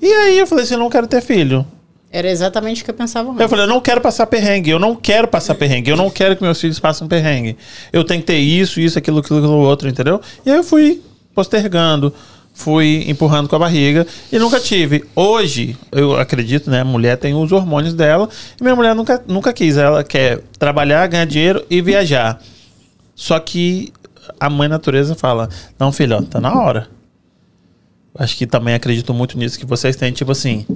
E 0.03 0.07
aí 0.13 0.39
eu 0.39 0.47
falei 0.47 0.65
assim, 0.65 0.75
eu 0.75 0.81
não 0.81 0.91
quero 0.91 1.07
ter 1.07 1.21
filho. 1.21 1.65
Era 2.13 2.29
exatamente 2.29 2.83
o 2.83 2.85
que 2.85 2.91
eu 2.91 2.95
pensava 2.95 3.29
Eu 3.29 3.35
antes. 3.35 3.47
falei, 3.49 3.65
eu 3.65 3.69
não 3.69 3.81
quero 3.81 4.01
passar 4.01 4.27
perrengue, 4.27 4.71
eu 4.71 4.81
não 4.81 4.97
quero 4.97 5.29
passar 5.29 5.55
perrengue, 5.55 5.91
eu 5.91 5.97
não 5.97 6.11
quero 6.11 6.35
que 6.37 6.43
meus 6.43 6.61
filhos 6.61 6.81
passem 6.81 7.07
perrengue. 7.07 7.57
Eu 7.93 8.03
tenho 8.03 8.21
que 8.21 8.27
ter 8.27 8.39
isso, 8.39 8.81
isso, 8.81 8.99
aquilo, 8.99 9.21
aquilo, 9.21 9.39
aquilo 9.39 9.59
outro, 9.59 9.89
entendeu? 9.89 10.21
E 10.45 10.51
aí 10.51 10.57
eu 10.57 10.65
fui 10.65 11.01
postergando, 11.33 12.13
fui 12.61 13.05
empurrando 13.09 13.49
com 13.49 13.57
a 13.57 13.59
barriga 13.59 14.07
e 14.31 14.39
nunca 14.39 14.61
tive. 14.61 15.05
Hoje, 15.17 15.77
eu 15.91 16.15
acredito, 16.17 16.71
né? 16.71 16.83
A 16.83 16.85
mulher 16.85 17.17
tem 17.17 17.35
os 17.35 17.51
hormônios 17.51 17.95
dela 17.95 18.29
e 18.61 18.63
minha 18.63 18.77
mulher 18.77 18.95
nunca, 18.95 19.23
nunca 19.27 19.53
quis. 19.53 19.79
Ela 19.79 20.05
quer 20.05 20.43
trabalhar, 20.59 21.07
ganhar 21.07 21.25
dinheiro 21.25 21.65
e 21.71 21.81
viajar. 21.81 22.39
Só 23.15 23.39
que 23.41 23.93
a 24.39 24.51
mãe 24.51 24.69
natureza 24.69 25.15
fala: 25.15 25.49
Não, 25.79 25.91
filho, 25.91 26.17
ó, 26.17 26.23
tá 26.23 26.39
na 26.39 26.53
hora. 26.55 26.89
Acho 28.19 28.37
que 28.37 28.47
também 28.47 28.75
acredito 28.75 29.15
muito 29.15 29.39
nisso 29.39 29.59
que 29.59 29.65
vocês 29.65 29.97
têm, 29.97 30.13
tipo 30.13 30.33
assim, 30.33 30.67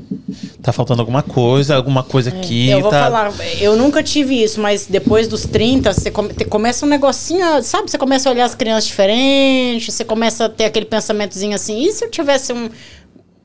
tá 0.65 0.73
faltando 0.73 1.01
alguma 1.03 1.23
coisa, 1.23 1.77
alguma 1.77 2.03
coisa 2.03 2.31
aqui. 2.31 2.71
Eu 2.71 2.81
vou 2.81 2.91
tá... 2.91 3.03
falar, 3.05 3.33
eu 3.61 3.77
nunca 3.77 4.03
tive 4.03 4.43
isso, 4.43 4.61
mas 4.61 4.87
depois 4.87 5.29
dos 5.29 5.43
30, 5.45 5.93
você 5.93 6.11
come- 6.11 6.33
começa 6.49 6.87
um 6.87 6.89
negocinho, 6.89 7.63
sabe? 7.63 7.91
Você 7.91 7.99
começa 7.99 8.29
a 8.29 8.33
olhar 8.33 8.45
as 8.47 8.55
crianças 8.55 8.87
diferentes, 8.87 9.93
você 9.95 10.05
começa 10.05 10.47
a 10.47 10.49
ter 10.49 10.65
aquele 10.65 10.87
pensamentozinho 10.87 11.55
assim, 11.55 11.83
e 11.83 11.93
se 11.93 12.05
eu 12.05 12.11
tivesse 12.11 12.53
um- 12.53 12.71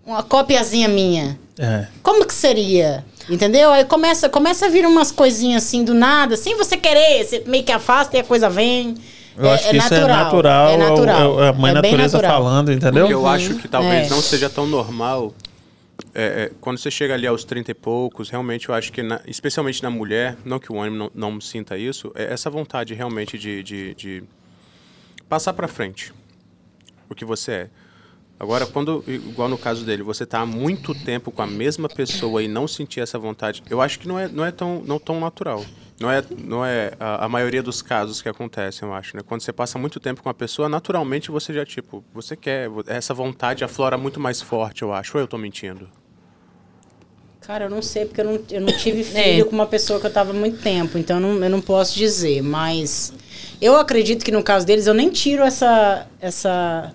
uma 0.06 0.24
copiazinha 0.24 0.88
minha? 0.88 1.38
É. 1.58 1.88
Como 2.02 2.26
que 2.26 2.34
seria? 2.34 3.04
Entendeu? 3.30 3.70
Aí 3.72 3.84
começa, 3.84 4.28
começa 4.30 4.66
a 4.66 4.70
vir 4.70 4.86
umas 4.86 5.12
coisinhas 5.12 5.64
assim 5.64 5.84
do 5.84 5.94
nada, 5.94 6.36
sem 6.38 6.56
você 6.58 6.78
querer, 6.78 7.24
você 7.26 7.44
meio 7.46 7.64
que 7.64 7.72
afasta 7.72 8.16
e 8.18 8.22
a 8.22 8.24
coisa 8.24 8.50
vem. 8.50 8.96
Eu 9.38 9.50
acho 9.52 9.70
que 9.70 9.78
isso 9.78 9.94
é 9.94 10.06
natural, 10.08 10.70
É 10.72 10.78
natural. 10.78 11.44
é 11.44 11.48
a 11.50 11.54
mãe 11.54 11.72
É 11.72 11.82
bem 11.82 11.92
natureza 11.92 12.18
natural. 12.18 12.44
falando, 12.44 12.72
entendeu? 12.74 13.06
O 13.06 13.08
que 13.08 13.14
eu 13.14 13.28
acho 13.28 13.56
que 13.56 13.68
talvez 13.68 14.08
É. 14.08 14.10
não 14.10 14.22
seja 14.22 14.50
tão 14.50 14.66
normal. 14.68 15.34
É, 16.14 16.44
é, 16.44 16.52
quando 16.60 16.78
você 16.78 16.90
chega 16.90 17.14
ali 17.14 17.28
aos 17.28 17.44
30 17.44 17.72
e 17.72 17.74
poucos, 17.74 18.30
realmente 18.30 18.70
eu 18.70 18.76
acho 18.76 18.92
que, 18.92 19.02
na- 19.04 19.22
especialmente 19.28 19.82
na 19.84 19.90
mulher, 19.90 20.36
não 20.44 20.60
que 20.60 20.72
o 20.72 20.76
homem 20.76 20.92
não, 20.92 21.12
não 21.14 21.42
sinta 21.42 21.78
isso, 21.78 22.12
é 22.16 22.34
essa 22.34 22.50
vontade 22.50 22.94
realmente 22.94 23.38
de, 23.38 23.62
de, 23.64 23.94
de 23.96 24.24
passar 25.28 25.54
pra 25.54 25.68
frente 25.68 26.14
o 27.10 27.16
que 27.16 27.26
você 27.26 27.52
é. 27.52 27.70
Agora, 28.40 28.66
quando, 28.66 29.04
igual 29.06 29.50
no 29.50 29.58
caso 29.58 29.84
dele, 29.86 30.02
você 30.02 30.26
tá 30.26 30.40
há 30.40 30.46
muito 30.46 30.96
tempo 30.96 31.30
com 31.30 31.42
a 31.42 31.48
mesma 31.48 31.90
pessoa 31.90 32.42
e 32.42 32.48
não 32.48 32.70
sentir 32.70 33.02
essa 33.02 33.20
vontade, 33.20 33.62
eu 33.70 33.82
acho 33.82 34.00
que 34.00 34.08
não 34.08 34.18
é, 34.18 34.30
não 34.30 34.46
é 34.46 34.52
tão, 34.52 34.82
não 34.86 34.98
tão 34.98 35.20
natural. 35.20 35.66
Não 36.00 36.10
é, 36.10 36.24
não 36.38 36.66
é 36.66 36.94
a, 36.98 37.26
a 37.26 37.30
maioria 37.30 37.62
dos 37.62 37.82
casos 37.82 38.22
que 38.22 38.30
acontecem, 38.30 38.88
eu 38.88 38.94
acho, 38.94 39.18
né? 39.18 39.22
Quando 39.26 39.42
você 39.42 39.52
passa 39.52 39.78
muito 39.78 40.00
tempo 40.00 40.24
com 40.24 40.30
a 40.30 40.34
pessoa, 40.34 40.70
naturalmente 40.70 41.30
você 41.30 41.54
já, 41.54 41.66
tipo, 41.66 42.02
você 42.14 42.38
quer, 42.38 42.70
essa 42.88 43.14
vontade 43.14 43.66
aflora 43.66 43.98
muito 43.98 44.18
mais 44.22 44.42
forte, 44.42 44.84
eu 44.84 44.94
acho. 44.94 45.18
Ou 45.18 45.22
eu 45.22 45.28
tô 45.28 45.38
mentindo? 45.38 45.90
Cara, 47.42 47.66
eu 47.66 47.70
não 47.70 47.82
sei, 47.82 48.06
porque 48.06 48.22
eu 48.22 48.26
não, 48.26 48.40
eu 48.50 48.62
não 48.62 48.72
tive 48.78 49.02
É. 49.14 49.24
filho 49.34 49.46
com 49.48 49.56
uma 49.56 49.66
pessoa 49.66 50.00
que 50.00 50.06
eu 50.08 50.14
tava 50.14 50.32
há 50.32 50.34
muito 50.34 50.62
tempo, 50.62 50.98
então 50.98 51.18
eu 51.18 51.22
não, 51.22 51.44
eu 51.44 51.50
não 51.50 51.60
posso 51.60 51.98
dizer, 51.98 52.42
mas 52.42 53.12
eu 53.60 53.76
acredito 53.76 54.24
que 54.24 54.32
no 54.32 54.42
caso 54.42 54.66
deles 54.66 54.88
eu 54.88 54.94
nem 54.94 55.10
tiro 55.10 55.44
essa. 55.44 56.08
essa 56.22 56.94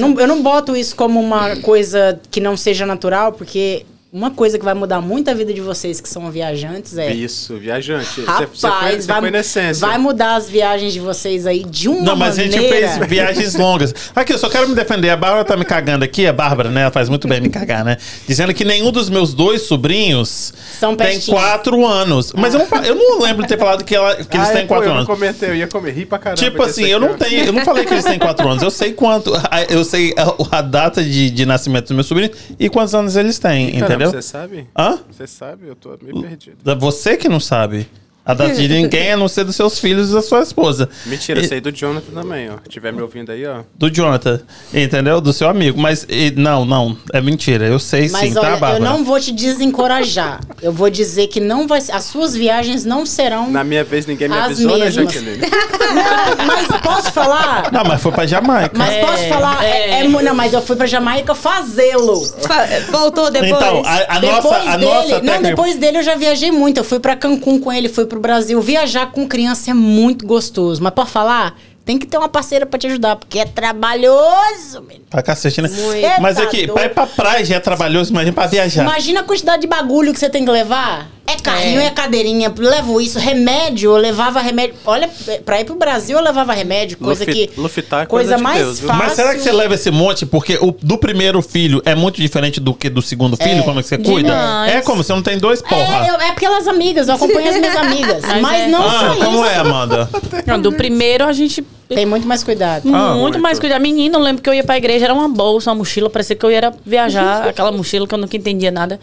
eu 0.00 0.08
não, 0.08 0.20
eu 0.20 0.26
não 0.26 0.42
boto 0.42 0.76
isso 0.76 0.94
como 0.96 1.20
uma 1.20 1.56
coisa 1.56 2.20
que 2.30 2.40
não 2.40 2.56
seja 2.56 2.84
natural, 2.86 3.32
porque 3.32 3.84
uma 4.16 4.30
coisa 4.30 4.58
que 4.58 4.64
vai 4.64 4.72
mudar 4.74 5.00
muito 5.00 5.30
a 5.30 5.34
vida 5.34 5.52
de 5.52 5.60
vocês 5.60 6.00
que 6.00 6.08
são 6.08 6.30
viajantes 6.30 6.96
é. 6.96 7.12
Isso, 7.12 7.56
viajante. 7.58 8.06
Você- 8.06 8.22
Rapaz, 8.22 8.48
você 8.54 8.68
foi, 8.68 9.00
você 9.00 9.06
vai, 9.06 9.20
foi 9.20 9.30
na 9.30 9.38
essência. 9.40 9.86
vai 9.86 9.98
mudar 9.98 10.36
as 10.36 10.48
viagens 10.48 10.92
de 10.94 11.00
vocês 11.00 11.46
aí 11.46 11.64
de 11.64 11.88
uma 11.88 12.02
Não, 12.02 12.16
mas 12.16 12.38
a 12.38 12.42
maneira. 12.42 12.62
gente 12.62 12.68
fez 12.98 13.08
viagens 13.08 13.54
longas. 13.54 13.94
Aqui, 14.14 14.32
eu 14.32 14.38
só 14.38 14.48
quero 14.48 14.68
me 14.68 14.74
defender. 14.74 15.10
A 15.10 15.16
Bárbara 15.16 15.44
tá 15.44 15.56
me 15.56 15.64
cagando 15.64 16.04
aqui. 16.04 16.26
A 16.26 16.32
Bárbara, 16.32 16.70
né? 16.70 16.82
Ela 16.82 16.90
faz 16.90 17.08
muito 17.08 17.28
bem 17.28 17.40
me 17.40 17.48
cagar, 17.50 17.84
né? 17.84 17.96
Dizendo 18.26 18.54
que 18.54 18.64
nenhum 18.64 18.90
dos 18.90 19.10
meus 19.10 19.34
dois 19.34 19.62
sobrinhos 19.62 20.52
São 20.80 20.96
tem 20.96 21.20
quatro 21.20 21.86
anos. 21.86 22.32
Mas 22.34 22.54
eu, 22.54 22.60
não, 22.60 22.84
eu 22.84 22.94
não 22.94 23.20
lembro 23.20 23.42
de 23.42 23.48
ter 23.48 23.58
falado 23.58 23.84
que, 23.84 23.94
ela- 23.94 24.14
que 24.16 24.36
eles 24.36 24.48
Ah, 24.48 24.52
têm 24.52 24.62
pô, 24.66 24.74
quatro 24.74 24.88
eu 24.88 24.92
anos. 24.94 25.06
não 25.06 25.14
comentei, 25.14 25.50
eu 25.50 25.54
ia 25.56 25.66
comer, 25.66 25.92
ri 25.92 26.06
pra 26.06 26.18
caramba. 26.18 26.40
Tipo 26.42 26.62
assim, 26.62 26.84
eu 26.86 26.98
não 26.98 27.10
ó. 27.10 27.14
tenho, 27.14 27.44
eu 27.44 27.52
não 27.52 27.64
falei 27.64 27.84
que 27.84 27.92
eles 27.92 28.04
têm 28.04 28.18
quatro 28.18 28.48
anos. 28.48 28.62
Eu 28.62 28.70
sei 28.70 28.92
quanto, 28.92 29.32
eu 29.68 29.84
sei 29.84 30.14
a, 30.16 30.58
a 30.58 30.62
data 30.62 31.02
de, 31.02 31.30
de 31.30 31.44
nascimento 31.46 31.84
dos 31.88 31.92
meus 31.94 32.06
sobrinhos 32.06 32.36
e 32.58 32.68
quantos 32.70 32.94
anos 32.94 33.14
eles 33.16 33.38
têm, 33.38 33.72
Caramba, 33.78 34.05
entendeu? 34.08 34.22
Você 34.22 34.28
sabe? 34.28 34.68
Hã? 34.76 34.98
Você 35.10 35.26
sabe? 35.26 35.66
Eu 35.66 35.76
tô 35.76 35.96
meio 36.02 36.20
perdido. 36.20 36.78
Você 36.78 37.16
que 37.16 37.28
não 37.28 37.40
sabe. 37.40 37.88
A 38.26 38.34
data 38.34 38.54
de 38.54 38.66
ninguém 38.68 39.12
a 39.12 39.16
não 39.16 39.28
ser 39.28 39.44
dos 39.44 39.54
seus 39.54 39.78
filhos 39.78 40.10
e 40.10 40.12
da 40.14 40.20
sua 40.20 40.40
esposa. 40.42 40.88
Mentira, 41.06 41.40
E- 41.40 41.46
sei 41.46 41.60
do 41.60 41.70
Jonathan 41.70 42.12
também, 42.12 42.50
ó. 42.50 42.54
Se 42.64 42.68
tiver 42.68 42.92
me 42.92 43.00
ouvindo 43.00 43.30
aí, 43.30 43.46
ó. 43.46 43.60
Do 43.78 43.88
Jonathan, 43.88 44.40
entendeu? 44.74 45.20
Do 45.20 45.32
seu 45.32 45.48
amigo. 45.48 45.78
Mas, 45.80 46.04
e- 46.08 46.32
não, 46.36 46.64
não, 46.64 46.96
é 47.12 47.20
mentira. 47.20 47.66
Eu 47.66 47.78
sei 47.78 48.08
Mas 48.08 48.20
sim, 48.32 48.32
olha, 48.32 48.40
tá, 48.40 48.56
Bárbara? 48.56 48.74
eu 48.76 48.80
não 48.80 49.04
vou 49.04 49.20
te 49.20 49.30
desencorajar. 49.30 50.40
Eu 50.60 50.72
vou 50.72 50.90
dizer 50.90 51.28
que 51.28 51.38
não 51.38 51.68
vai, 51.68 51.80
as 51.92 52.04
suas 52.04 52.34
viagens 52.34 52.84
não 52.84 53.06
serão. 53.06 53.50
Na 53.50 53.62
minha 53.62 53.84
vez 53.84 54.06
ninguém 54.06 54.28
me 54.28 54.36
avisou, 54.36 54.76
né, 54.76 54.86
mesmas. 54.86 55.12
Jaqueline? 55.12 55.46
Não, 56.36 56.46
mas 56.46 56.66
posso 56.82 57.12
falar? 57.12 57.70
Não, 57.72 57.84
mas 57.84 58.02
foi 58.02 58.10
pra 58.12 58.26
Jamaica. 58.26 58.72
Mas 58.76 58.96
posso 58.96 59.24
falar? 59.28 59.64
É, 59.64 60.00
é 60.00 60.08
mu- 60.08 60.20
não, 60.20 60.34
mas 60.34 60.52
eu 60.52 60.60
fui 60.60 60.74
pra 60.76 60.86
Jamaica 60.86 61.34
fazê-lo. 61.34 62.20
Fa- 62.40 62.66
Voltou 62.90 63.30
depois. 63.30 63.52
Então, 63.52 63.82
a, 63.84 64.16
a 64.16 64.18
depois 64.18 64.44
nossa, 64.44 64.56
a 64.70 64.76
dele, 64.76 64.90
nossa 64.92 65.08
não, 65.08 65.20
técnica- 65.20 65.40
depois 65.50 65.76
dele 65.76 65.98
eu 65.98 66.02
já 66.02 66.16
viajei 66.16 66.50
muito. 66.50 66.78
Eu 66.78 66.84
fui 66.84 66.98
pra 66.98 67.14
Cancún 67.16 67.58
com 67.60 67.72
ele, 67.72 67.88
fui 67.88 68.04
pro 68.06 68.15
Brasil. 68.20 68.60
Viajar 68.60 69.10
com 69.12 69.26
criança 69.26 69.70
é 69.70 69.74
muito 69.74 70.26
gostoso. 70.26 70.82
Mas 70.82 70.92
pode 70.94 71.10
falar? 71.10 71.58
Tem 71.84 71.98
que 71.98 72.06
ter 72.06 72.18
uma 72.18 72.28
parceira 72.28 72.66
pra 72.66 72.78
te 72.78 72.88
ajudar, 72.88 73.14
porque 73.16 73.38
é 73.38 73.44
trabalhoso, 73.44 74.82
menino. 74.82 75.04
Pra 75.08 75.22
cacete, 75.22 75.62
né? 75.62 75.68
Muito. 75.68 76.20
Mas 76.20 76.36
Tá 76.36 76.42
aqui, 76.42 76.58
doido. 76.66 76.72
pra 76.74 76.84
ir 76.86 76.88
pra 76.90 77.06
praia 77.06 77.44
já 77.44 77.56
é 77.56 77.60
trabalhoso, 77.60 78.10
imagina 78.10 78.32
pra 78.34 78.46
viajar. 78.46 78.82
Imagina 78.82 79.20
a 79.20 79.22
quantidade 79.22 79.62
de 79.62 79.68
bagulho 79.68 80.12
que 80.12 80.18
você 80.18 80.28
tem 80.28 80.44
que 80.44 80.50
levar. 80.50 81.08
É 81.28 81.34
carrinho, 81.42 81.80
é, 81.80 81.90
cadeirinha, 81.90 82.52
levo 82.56 83.00
isso, 83.00 83.18
remédio, 83.18 83.90
eu 83.90 83.96
levava 83.96 84.40
remédio. 84.40 84.76
Olha, 84.86 85.10
pra 85.44 85.60
ir 85.60 85.64
pro 85.64 85.74
Brasil 85.74 86.16
eu 86.16 86.22
levava 86.22 86.52
remédio, 86.52 86.96
coisa 86.98 87.24
Lufi- 87.24 87.46
que. 87.48 87.60
Lufitar 87.60 88.02
é 88.04 88.06
coisa 88.06 88.36
de 88.36 88.42
mais 88.42 88.58
Deus, 88.58 88.80
fácil. 88.80 88.94
Mas 88.96 89.12
será 89.12 89.34
que 89.34 89.40
você 89.40 89.50
leva 89.50 89.74
esse 89.74 89.90
monte? 89.90 90.24
Porque 90.24 90.56
o 90.60 90.74
do 90.80 90.96
primeiro 90.98 91.42
filho 91.42 91.82
é 91.84 91.94
muito 91.96 92.20
diferente 92.20 92.60
do 92.60 92.72
que 92.72 92.88
do 92.88 93.02
segundo 93.02 93.36
filho? 93.36 93.64
Como 93.64 93.80
é 93.80 93.82
que 93.82 93.88
você 93.88 93.98
cuida? 93.98 94.28
Demais. 94.30 94.74
É 94.74 94.80
como? 94.82 95.02
Você 95.02 95.12
não 95.12 95.22
tem 95.22 95.36
dois, 95.38 95.60
porra. 95.60 96.06
É, 96.06 96.10
eu- 96.10 96.14
é 96.20 96.32
pelas 96.32 96.68
amigas, 96.68 97.08
eu 97.08 97.14
acompanho 97.16 97.48
as 97.48 97.56
minhas 97.56 97.76
amigas. 97.76 98.22
Mas 98.26 98.42
mas 98.42 98.60
é. 98.62 98.66
não 98.68 98.82
ah, 98.86 99.14
só 99.18 99.24
como 99.24 99.44
isso. 99.44 99.46
é, 99.46 99.56
Amanda? 99.56 100.08
Não, 100.46 100.60
do 100.60 100.72
primeiro 100.72 101.24
a 101.24 101.32
gente 101.32 101.64
Tem 101.88 102.06
muito 102.06 102.26
mais 102.26 102.42
cuidado. 102.44 102.88
Ah, 102.94 103.08
muito 103.08 103.20
muito. 103.20 103.38
mais 103.40 103.58
cuidar. 103.58 103.78
Menina, 103.80 104.16
eu 104.16 104.22
lembro 104.22 104.40
que 104.42 104.48
eu 104.48 104.54
ia 104.54 104.62
pra 104.62 104.76
igreja, 104.76 105.06
era 105.06 105.14
uma 105.14 105.28
bolsa, 105.28 105.70
uma 105.70 105.76
mochila, 105.76 106.08
parecia 106.08 106.36
que 106.36 106.44
eu 106.44 106.50
ia 106.50 106.56
era 106.58 106.74
viajar, 106.84 107.46
aquela 107.48 107.72
mochila 107.72 108.06
que 108.06 108.14
eu 108.14 108.18
nunca 108.18 108.36
entendia 108.36 108.70
nada. 108.70 109.00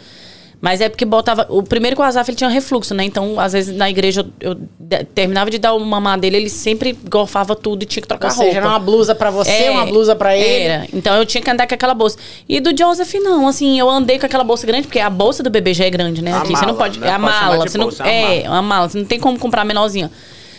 Mas 0.63 0.79
é 0.79 0.87
porque 0.87 1.03
botava. 1.03 1.45
O 1.49 1.61
primeiro 1.61 1.93
com 1.93 2.01
o 2.01 2.05
Azaf 2.05 2.29
ele 2.31 2.37
tinha 2.37 2.49
refluxo, 2.49 2.93
né? 2.95 3.03
Então, 3.03 3.37
às 3.37 3.51
vezes, 3.51 3.75
na 3.75 3.89
igreja, 3.89 4.25
eu, 4.39 4.51
eu 4.89 5.05
terminava 5.13 5.51
de 5.51 5.57
dar 5.57 5.73
o 5.73 5.79
mamar 5.81 6.17
dele, 6.17 6.37
ele 6.37 6.49
sempre 6.49 6.97
gorfava 7.09 7.53
tudo 7.53 7.83
e 7.83 7.85
tinha 7.85 8.01
que 8.01 8.07
trocar 8.07 8.29
Ou 8.29 8.31
seja, 8.31 8.43
roupa. 8.45 8.57
era 8.59 8.67
uma 8.69 8.79
blusa 8.79 9.13
pra 9.13 9.29
você, 9.29 9.51
É, 9.51 9.71
uma 9.71 9.85
blusa 9.85 10.15
pra 10.15 10.37
ele. 10.37 10.63
Era. 10.63 10.87
Então 10.93 11.17
eu 11.17 11.25
tinha 11.25 11.41
que 11.43 11.51
andar 11.51 11.67
com 11.67 11.75
aquela 11.75 11.93
bolsa. 11.93 12.17
E 12.47 12.61
do 12.61 12.69
Joseph, 12.77 13.13
não. 13.15 13.45
Assim, 13.45 13.77
eu 13.77 13.89
andei 13.89 14.17
com 14.17 14.25
aquela 14.25 14.45
bolsa 14.45 14.65
grande, 14.65 14.87
porque 14.87 15.01
a 15.01 15.09
bolsa 15.09 15.43
do 15.43 15.49
bebê 15.49 15.73
já 15.73 15.83
é 15.83 15.89
grande, 15.89 16.21
né? 16.21 16.31
A 16.31 16.37
Aqui, 16.37 16.55
você 16.55 16.65
não 16.65 16.67
mala, 16.67 16.77
pode. 16.77 16.97
né? 16.97 17.07
É 17.07 17.11
a 17.11 17.19
mala. 17.19 17.67
Você 17.67 17.77
não, 17.77 17.89
é 17.89 17.91
uma 17.91 18.09
é, 18.09 18.43
mala. 18.43 18.49
uma 18.55 18.61
mala. 18.61 18.89
Você 18.89 18.97
não 18.99 19.05
tem 19.05 19.19
como 19.19 19.37
comprar 19.37 19.65
menorzinha. 19.65 20.09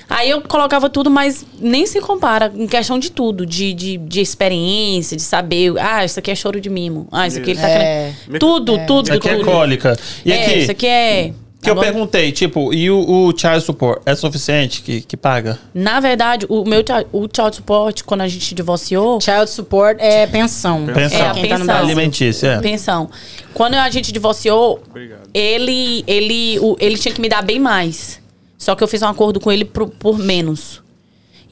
Aí 0.09 0.31
eu 0.31 0.41
colocava 0.43 0.89
tudo, 0.91 1.11
mas 1.11 1.45
nem 1.59 1.87
se 1.87 2.01
compara 2.01 2.53
em 2.55 2.67
questão 2.67 2.99
de 2.99 3.11
tudo, 3.11 3.47
de, 3.47 3.73
de, 3.73 3.97
de 3.97 4.21
experiência, 4.21 5.17
de 5.17 5.23
saber, 5.23 5.73
ah, 5.79 6.05
isso 6.05 6.19
aqui 6.19 6.31
é 6.31 6.35
choro 6.35 6.61
de 6.61 6.69
mimo. 6.71 7.09
Ah, 7.11 7.27
isso 7.27 7.39
aqui 7.39 7.51
ele 7.53 7.61
tá 7.61 7.69
É. 7.69 8.13
querendo. 8.25 8.39
Tudo, 8.39 8.79
tudo, 8.87 9.05
Isso 9.09 9.15
aqui 9.17 9.29
é 9.29 9.43
cólica. 9.45 9.97
E 10.25 10.33
é, 10.33 10.43
aqui, 10.47 10.59
isso 10.61 10.71
aqui 10.71 10.87
é. 10.87 11.33
que 11.63 11.71
eu 11.71 11.77
perguntei, 11.77 12.31
tipo, 12.33 12.75
e 12.75 12.91
o, 12.91 12.99
o 13.29 13.33
child 13.37 13.63
support 13.63 14.03
é 14.05 14.15
suficiente 14.15 14.83
que, 14.83 15.01
que 15.01 15.17
paga? 15.17 15.59
Na 15.73 15.99
verdade, 16.01 16.45
o 16.51 16.63
meu 16.65 16.85
o 17.11 17.23
child 17.35 17.57
support, 17.57 18.05
quando 18.05 18.21
a 18.21 18.29
gente 18.29 18.55
divorciou, 18.55 19.19
Child 19.23 19.49
support 19.49 19.97
é 19.99 20.27
pensão. 20.27 20.85
Pensão. 20.85 21.33
Quem 21.33 21.49
tá 21.49 21.59
no 21.59 21.61
pensão. 21.61 21.67
Brasil. 21.67 21.85
Alimentícia, 21.85 22.47
é. 22.49 22.61
Pensão. 22.61 23.09
Quando 23.55 23.75
a 23.75 23.89
gente 23.89 24.13
divorciou, 24.13 24.83
Obrigado. 24.91 25.23
ele, 25.33 26.05
ele, 26.07 26.59
o- 26.61 26.77
ele 26.79 26.99
tinha 26.99 27.15
que 27.15 27.21
me 27.23 27.29
dar 27.31 27.43
bem 27.43 27.59
mais. 27.59 28.23
Só 28.59 28.75
que 28.75 28.83
eu 28.83 28.89
fiz 28.89 29.03
um 29.03 29.09
acordo 29.09 29.41
com 29.41 29.51
ele 29.53 29.65
por, 29.65 29.89
por 29.89 30.19
menos. 30.19 30.83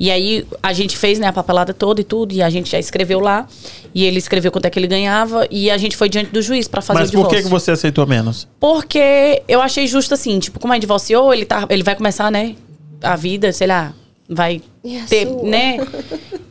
E 0.01 0.11
aí 0.11 0.45
a 0.63 0.73
gente 0.73 0.97
fez 0.97 1.19
né, 1.19 1.29
a 1.29 1.33
papelada 1.33 1.73
toda 1.73 2.01
e 2.01 2.05
tudo, 2.05 2.33
e 2.33 2.43
a 2.43 2.51
gente 2.51 2.71
já 2.71 2.79
escreveu 2.79 3.21
lá. 3.21 3.47
E 3.95 4.05
ele 4.05 4.19
escreveu 4.19 4.51
quanto 4.51 4.65
é 4.67 4.71
que 4.71 4.79
ele 4.79 4.87
ganhava, 4.89 5.47
e 5.51 5.71
a 5.71 5.77
gente 5.79 5.97
foi 5.97 6.09
diante 6.09 6.31
do 6.31 6.41
juiz 6.43 6.67
pra 6.67 6.81
fazer 6.81 6.99
Mas 7.01 7.09
o 7.11 7.13
por 7.13 7.17
divórcio. 7.19 7.39
que, 7.39 7.45
que 7.45 7.51
você 7.51 7.71
aceitou 7.71 8.07
menos? 8.07 8.49
Porque 8.59 9.43
eu 9.47 9.61
achei 9.61 9.87
justo 9.87 10.15
assim, 10.15 10.39
tipo, 10.39 10.59
como 10.59 10.73
é 10.73 10.79
divorciou, 10.79 11.33
ele, 11.33 11.45
tá, 11.45 11.67
ele 11.69 11.83
vai 11.83 11.95
começar, 11.95 12.31
né, 12.33 12.55
a 13.03 13.15
vida, 13.15 13.53
sei 13.53 13.67
lá, 13.67 13.93
vai 14.29 14.63
E 14.83 14.99
a 14.99 15.05
ter, 15.05 15.29
sua? 15.29 15.43
né? 15.45 15.79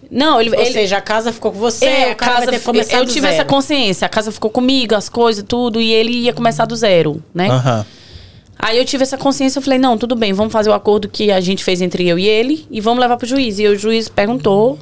Não, 0.09 0.39
ele, 0.39 0.49
Ou 0.55 0.61
ele, 0.61 0.71
seja, 0.71 0.97
a 0.97 1.01
casa 1.01 1.31
ficou 1.33 1.51
com 1.51 1.57
você, 1.59 1.85
é, 1.85 2.11
o 2.11 2.15
cara 2.15 2.37
vai 2.39 2.47
ter 2.47 2.59
que 2.59 2.65
começar 2.65 2.97
eu 2.97 3.05
tive 3.05 3.21
zero. 3.21 3.33
essa 3.33 3.45
consciência. 3.45 4.05
A 4.05 4.09
casa 4.09 4.31
ficou 4.31 4.51
comigo, 4.51 4.93
as 4.93 5.07
coisas, 5.09 5.43
tudo, 5.47 5.79
e 5.81 5.91
ele 5.91 6.11
ia 6.11 6.33
começar 6.33 6.65
do 6.65 6.75
zero, 6.75 7.21
né? 7.33 7.49
Aham. 7.49 7.85
Aí 8.63 8.77
eu 8.77 8.85
tive 8.85 9.01
essa 9.01 9.17
consciência, 9.17 9.57
eu 9.57 9.63
falei, 9.63 9.79
não, 9.79 9.97
tudo 9.97 10.15
bem, 10.15 10.33
vamos 10.33 10.53
fazer 10.53 10.69
o 10.69 10.73
acordo 10.73 11.09
que 11.09 11.31
a 11.31 11.41
gente 11.41 11.63
fez 11.63 11.81
entre 11.81 12.07
eu 12.07 12.19
e 12.19 12.27
ele 12.27 12.67
e 12.69 12.79
vamos 12.79 12.99
levar 13.01 13.17
pro 13.17 13.25
juiz. 13.25 13.57
E 13.57 13.67
o 13.67 13.75
juiz 13.75 14.07
perguntou, 14.07 14.77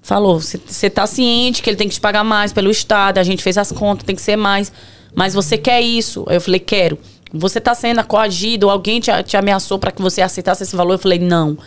falou, 0.00 0.38
você 0.38 0.88
tá 0.88 1.04
ciente 1.08 1.60
que 1.60 1.68
ele 1.68 1.76
tem 1.76 1.88
que 1.88 1.94
te 1.94 2.00
pagar 2.00 2.22
mais 2.22 2.52
pelo 2.52 2.70
Estado, 2.70 3.18
a 3.18 3.24
gente 3.24 3.42
fez 3.42 3.58
as 3.58 3.72
contas, 3.72 4.04
tem 4.06 4.14
que 4.14 4.22
ser 4.22 4.36
mais, 4.36 4.72
mas 5.12 5.34
você 5.34 5.58
quer 5.58 5.80
isso? 5.80 6.24
Aí 6.28 6.36
eu 6.36 6.40
falei, 6.40 6.60
quero. 6.60 6.96
Você 7.32 7.60
tá 7.60 7.74
sendo 7.74 8.02
coagido, 8.04 8.70
alguém 8.70 9.00
te, 9.00 9.10
te 9.24 9.36
ameaçou 9.36 9.76
para 9.76 9.90
que 9.90 10.00
você 10.00 10.22
aceitasse 10.22 10.62
esse 10.62 10.76
valor? 10.76 10.94
Eu 10.94 10.98
falei, 10.98 11.18
não. 11.18 11.58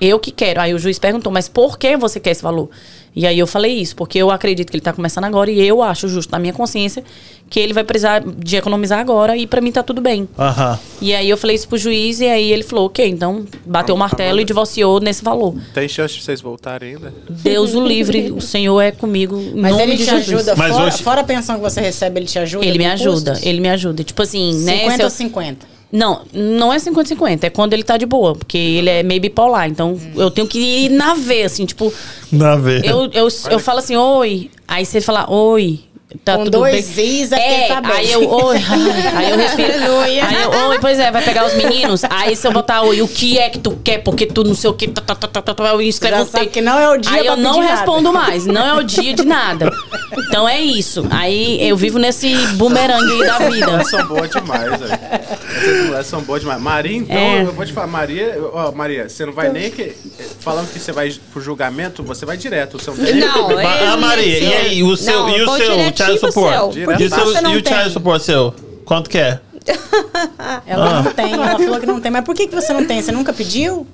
Eu 0.00 0.20
que 0.20 0.30
quero. 0.30 0.60
Aí 0.60 0.72
o 0.72 0.78
juiz 0.78 1.00
perguntou, 1.00 1.32
mas 1.32 1.48
por 1.48 1.78
que 1.78 1.96
você 1.96 2.20
quer 2.20 2.30
esse 2.30 2.42
valor? 2.42 2.70
E 3.14 3.26
aí 3.26 3.38
eu 3.38 3.46
falei 3.46 3.72
isso, 3.78 3.94
porque 3.94 4.18
eu 4.18 4.30
acredito 4.30 4.70
que 4.70 4.76
ele 4.76 4.82
tá 4.82 4.92
começando 4.92 5.24
agora 5.24 5.50
e 5.50 5.60
eu 5.66 5.82
acho 5.82 6.08
justo 6.08 6.30
na 6.32 6.38
minha 6.38 6.52
consciência 6.52 7.04
que 7.50 7.60
ele 7.60 7.74
vai 7.74 7.84
precisar 7.84 8.22
de 8.24 8.56
economizar 8.56 8.98
agora 8.98 9.36
e 9.36 9.46
para 9.46 9.60
mim 9.60 9.70
tá 9.70 9.82
tudo 9.82 10.00
bem. 10.00 10.26
Aham. 10.38 10.78
E 11.02 11.14
aí 11.14 11.28
eu 11.28 11.36
falei 11.36 11.54
isso 11.56 11.68
pro 11.68 11.76
juiz 11.76 12.20
e 12.20 12.26
aí 12.26 12.50
ele 12.50 12.62
falou, 12.62 12.86
ok, 12.86 13.06
então 13.06 13.44
bateu 13.66 13.94
o 13.94 13.98
martelo 13.98 14.40
e 14.40 14.44
divorciou 14.44 14.98
nesse 14.98 15.22
valor. 15.22 15.54
Tem 15.74 15.86
chance 15.86 16.14
de 16.14 16.22
vocês 16.22 16.40
voltarem 16.40 16.94
ainda? 16.94 17.12
Deus 17.28 17.74
o 17.74 17.86
livre, 17.86 18.32
o 18.32 18.40
Senhor 18.40 18.80
é 18.80 18.90
comigo. 18.90 19.38
Mas 19.56 19.72
nome 19.72 19.82
ele 19.82 19.96
te 19.98 20.04
Jesus. 20.06 20.28
ajuda, 20.34 20.56
Mas 20.56 20.72
fora, 20.74 20.86
hoje- 20.86 21.02
fora 21.02 21.20
a 21.20 21.24
pensão 21.24 21.56
que 21.56 21.60
você 21.60 21.82
recebe, 21.82 22.18
ele 22.20 22.26
te 22.26 22.38
ajuda? 22.38 22.64
Ele 22.64 22.78
me 22.78 22.86
ajuda, 22.86 23.30
custos? 23.32 23.46
ele 23.46 23.60
me 23.60 23.68
ajuda. 23.68 24.02
Tipo 24.02 24.22
assim, 24.22 24.54
né? 24.64 24.78
50 24.78 24.94
se 24.96 25.02
eu- 25.02 25.06
ou 25.06 25.10
50? 25.10 25.66
Não, 25.92 26.22
não 26.32 26.72
é 26.72 26.78
50-50, 26.78 27.44
é 27.44 27.50
quando 27.50 27.74
ele 27.74 27.82
tá 27.82 27.98
de 27.98 28.06
boa, 28.06 28.34
porque 28.34 28.56
ele 28.56 28.88
é 28.88 29.02
meio 29.02 29.20
bipolar. 29.20 29.68
Então 29.68 30.00
eu 30.16 30.30
tenho 30.30 30.48
que 30.48 30.58
ir 30.58 30.88
na 30.88 31.12
veia, 31.12 31.44
assim, 31.44 31.66
tipo, 31.66 31.92
Na 32.32 32.56
ver. 32.56 32.82
eu, 32.82 33.10
eu, 33.12 33.28
eu 33.50 33.58
falo 33.58 33.78
assim, 33.80 33.94
oi. 33.94 34.50
Aí 34.66 34.86
você 34.86 35.02
fala, 35.02 35.30
oi. 35.30 35.80
Tá 36.24 36.36
Com 36.36 36.44
tudo 36.44 36.58
dois 36.58 36.88
bem? 36.90 37.22
is 37.22 37.32
é 37.32 37.36
porque 37.38 37.66
tá 37.74 37.80
bem. 37.80 37.92
Aí 37.92 38.12
eu, 38.12 38.28
oi. 38.30 38.56
Aí 39.16 39.30
eu 39.30 39.36
respiro. 39.36 39.72
Aleluia. 39.72 40.26
Aí 40.26 40.42
eu, 40.42 40.50
oi, 40.68 40.78
pois 40.80 40.98
é, 40.98 41.10
vai 41.10 41.22
pegar 41.22 41.46
os 41.46 41.54
meninos. 41.54 42.02
Aí 42.10 42.36
se 42.36 42.46
eu 42.46 42.52
botar, 42.52 42.82
oi, 42.82 43.02
o 43.02 43.08
que 43.08 43.38
é 43.38 43.48
que 43.50 43.58
tu 43.58 43.78
quer? 43.82 43.98
Porque 43.98 44.26
tu 44.26 44.44
não 44.44 44.54
sei 44.54 44.70
o 44.70 44.74
que. 44.74 44.88
Tá, 44.88 45.00
tá, 45.00 45.14
tá, 45.14 45.28
tá, 45.28 45.42
tá, 45.42 45.54
tá, 45.54 45.64
eu 45.70 45.80
escrevo 45.82 46.16
Já 46.16 46.22
um 46.22 46.26
sabe 46.26 46.46
que 46.46 46.60
não 46.60 46.78
é 46.78 46.88
o 46.90 46.96
dia 46.96 47.12
Aí 47.12 47.26
eu 47.26 47.36
não 47.36 47.60
nada. 47.60 47.74
respondo 47.74 48.12
mais. 48.12 48.46
Não 48.46 48.66
é 48.66 48.74
o 48.80 48.82
dia 48.82 49.14
de 49.14 49.24
nada. 49.24 49.70
Então 50.16 50.48
é 50.48 50.60
isso. 50.60 51.06
Aí 51.10 51.66
eu 51.66 51.76
vivo 51.76 51.98
nesse 51.98 52.34
bumerangue 52.54 53.12
aí 53.22 53.26
da 53.26 53.38
vida. 53.38 53.66
Mulheres 53.66 53.90
são 53.90 54.06
boas 54.06 54.30
demais, 54.30 54.70
velho. 54.80 54.92
Essas 54.92 55.86
mulheres 55.86 56.06
são 56.06 56.20
boas 56.22 56.40
demais. 56.40 56.60
Maria, 56.60 56.96
então, 56.96 57.16
É. 57.16 57.42
eu 57.42 57.52
vou 57.52 57.64
te 57.64 57.72
falar, 57.72 57.86
Maria, 57.86 58.38
ó, 58.52 58.72
Maria, 58.72 59.08
você 59.08 59.24
não 59.26 59.32
vai 59.32 59.48
nem 59.50 59.70
que. 59.70 59.92
Falando 60.40 60.72
que 60.72 60.78
você 60.78 60.92
vai 60.92 61.12
pro 61.32 61.40
julgamento, 61.40 62.02
você 62.02 62.24
vai 62.26 62.36
direto. 62.36 62.78
Você 62.78 62.90
não 62.90 62.96
tem 62.96 63.14
Não, 63.16 63.50
ele- 63.50 63.66
ah, 63.66 63.96
Maria, 63.96 64.38
e 64.38 64.54
aí, 64.54 64.82
o 64.82 64.96
seu, 64.96 65.20
Não, 65.20 65.36
e 65.36 65.42
o 65.42 65.56
seu 65.56 65.92
child 66.06 66.20
support? 66.20 66.84
Por 66.84 66.96
que 66.96 67.02
E 67.02 67.06
o, 67.06 67.10
seu, 67.10 67.24
você 67.26 67.40
não 67.40 67.52
e 67.54 67.56
o 67.58 67.62
tem? 67.62 67.72
child 67.74 67.92
support 67.92 68.22
seu? 68.22 68.54
Quanto 68.84 69.08
que 69.10 69.18
é? 69.18 69.40
Ela 70.66 70.98
Ah. 70.98 71.02
não 71.02 71.12
tem, 71.12 71.32
ela 71.32 71.58
falou 71.58 71.80
que 71.80 71.86
não 71.86 72.00
tem. 72.00 72.10
Mas 72.10 72.24
por 72.24 72.34
que, 72.34 72.48
que 72.48 72.54
você 72.54 72.72
não 72.72 72.84
tem? 72.84 73.00
Você 73.00 73.12
nunca 73.12 73.32
pediu? 73.32 73.86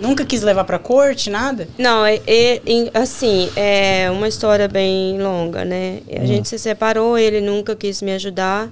Nunca 0.00 0.24
quis 0.24 0.42
levar 0.42 0.64
pra 0.64 0.80
corte, 0.80 1.30
nada? 1.30 1.68
Não, 1.78 2.04
é, 2.04 2.20
é- 2.26 2.60
assim, 2.92 3.48
é 3.54 4.10
uma 4.10 4.26
história 4.26 4.66
bem 4.66 5.20
longa, 5.22 5.64
né? 5.64 6.00
A 6.20 6.26
gente 6.26 6.48
se 6.48 6.58
separou, 6.58 7.16
ele 7.16 7.40
nunca 7.40 7.76
quis 7.76 8.02
me 8.02 8.12
ajudar. 8.12 8.68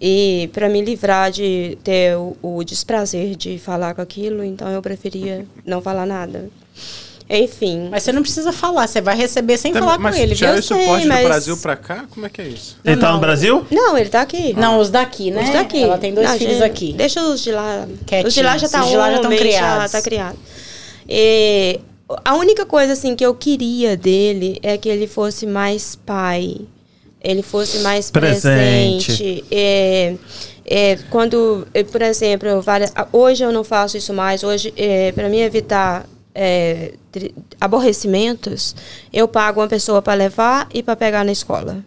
E 0.00 0.48
para 0.52 0.68
me 0.68 0.80
livrar 0.80 1.32
de 1.32 1.76
ter 1.82 2.16
o, 2.16 2.36
o 2.40 2.62
desprazer 2.62 3.34
de 3.34 3.58
falar 3.58 3.94
com 3.94 4.00
aquilo, 4.00 4.44
então 4.44 4.68
eu 4.68 4.80
preferia 4.80 5.44
não 5.66 5.82
falar 5.82 6.06
nada. 6.06 6.48
Enfim. 7.30 7.88
Mas 7.90 8.04
você 8.04 8.12
não 8.12 8.22
precisa 8.22 8.52
falar, 8.52 8.86
você 8.86 9.00
vai 9.02 9.14
receber 9.14 9.58
sem 9.58 9.72
falar 9.74 9.98
mas 9.98 10.16
com 10.16 10.22
ele, 10.22 10.34
já 10.34 10.52
viu? 10.52 10.60
o 10.60 10.62
suporte 10.62 11.06
mas- 11.06 11.20
do 11.22 11.28
Brasil 11.28 11.56
pra 11.58 11.76
cá? 11.76 12.06
Como 12.10 12.24
é 12.24 12.28
que 12.30 12.40
é 12.40 12.48
isso? 12.48 12.78
Ele 12.82 12.96
tá 12.96 13.08
não. 13.08 13.14
no 13.16 13.20
Brasil? 13.20 13.66
Não, 13.70 13.98
ele 13.98 14.08
tá 14.08 14.22
aqui. 14.22 14.54
Não, 14.54 14.78
os 14.78 14.88
daqui, 14.88 15.30
né? 15.30 15.42
Os 15.44 15.50
daqui. 15.50 15.82
Ela 15.82 15.98
tem 15.98 16.14
dois 16.14 16.26
Não, 16.26 16.38
filhos 16.38 16.54
gente, 16.54 16.64
aqui. 16.64 16.92
Deixa 16.94 17.22
os 17.22 17.42
de 17.42 17.52
lá. 17.52 17.86
Quietinhos. 18.06 18.28
Os 18.28 18.34
de 18.34 18.42
lá 18.42 18.56
já 18.56 18.68
tá 18.68 18.82
Os 18.82 18.88
de 18.90 18.96
lá 18.96 19.10
já 19.10 19.16
tão 19.18 19.26
homem, 19.26 19.38
criados. 19.38 19.82
Já 19.92 19.98
tá 19.98 20.02
criado. 20.02 20.38
E 21.06 21.80
a 22.24 22.34
única 22.34 22.64
coisa 22.64 22.94
assim 22.94 23.14
que 23.14 23.24
eu 23.24 23.34
queria 23.34 23.96
dele 23.96 24.58
é 24.62 24.78
que 24.78 24.88
ele 24.88 25.06
fosse 25.06 25.46
mais 25.46 25.96
pai. 25.96 26.56
Ele 27.22 27.42
fosse 27.42 27.78
mais 27.78 28.10
Presente. 28.10 29.06
presente. 29.06 29.44
É, 29.50 30.14
é, 30.64 30.98
quando, 31.10 31.66
é, 31.74 31.82
por 31.82 32.00
exemplo, 32.00 32.48
hoje 33.12 33.42
eu 33.44 33.52
não 33.52 33.64
faço 33.64 33.96
isso 33.96 34.14
mais. 34.14 34.42
Hoje, 34.42 34.72
é, 34.76 35.12
para 35.12 35.28
mim 35.28 35.40
evitar 35.40 36.06
é, 36.40 36.94
aborrecimentos, 37.60 38.74
eu 39.12 39.26
pago 39.26 39.60
uma 39.60 39.66
pessoa 39.68 40.00
para 40.00 40.14
levar 40.14 40.68
e 40.72 40.82
para 40.82 40.94
pegar 40.96 41.24
na 41.24 41.32
escola. 41.32 41.78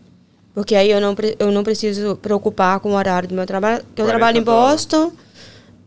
Porque 0.54 0.76
aí 0.76 0.92
eu 0.92 1.00
não, 1.00 1.16
eu 1.40 1.52
não 1.52 1.64
preciso 1.64 2.18
preocupar 2.18 2.80
com 2.82 2.92
o 2.92 2.96
horário 2.96 3.30
do 3.30 3.34
meu 3.36 3.46
trabalho. 3.46 3.78
Porque 3.86 4.02
eu 4.02 4.06
40 4.06 4.18
trabalho 4.18 4.38
em 4.38 4.44
dólares. 4.44 4.86
Boston 4.86 5.12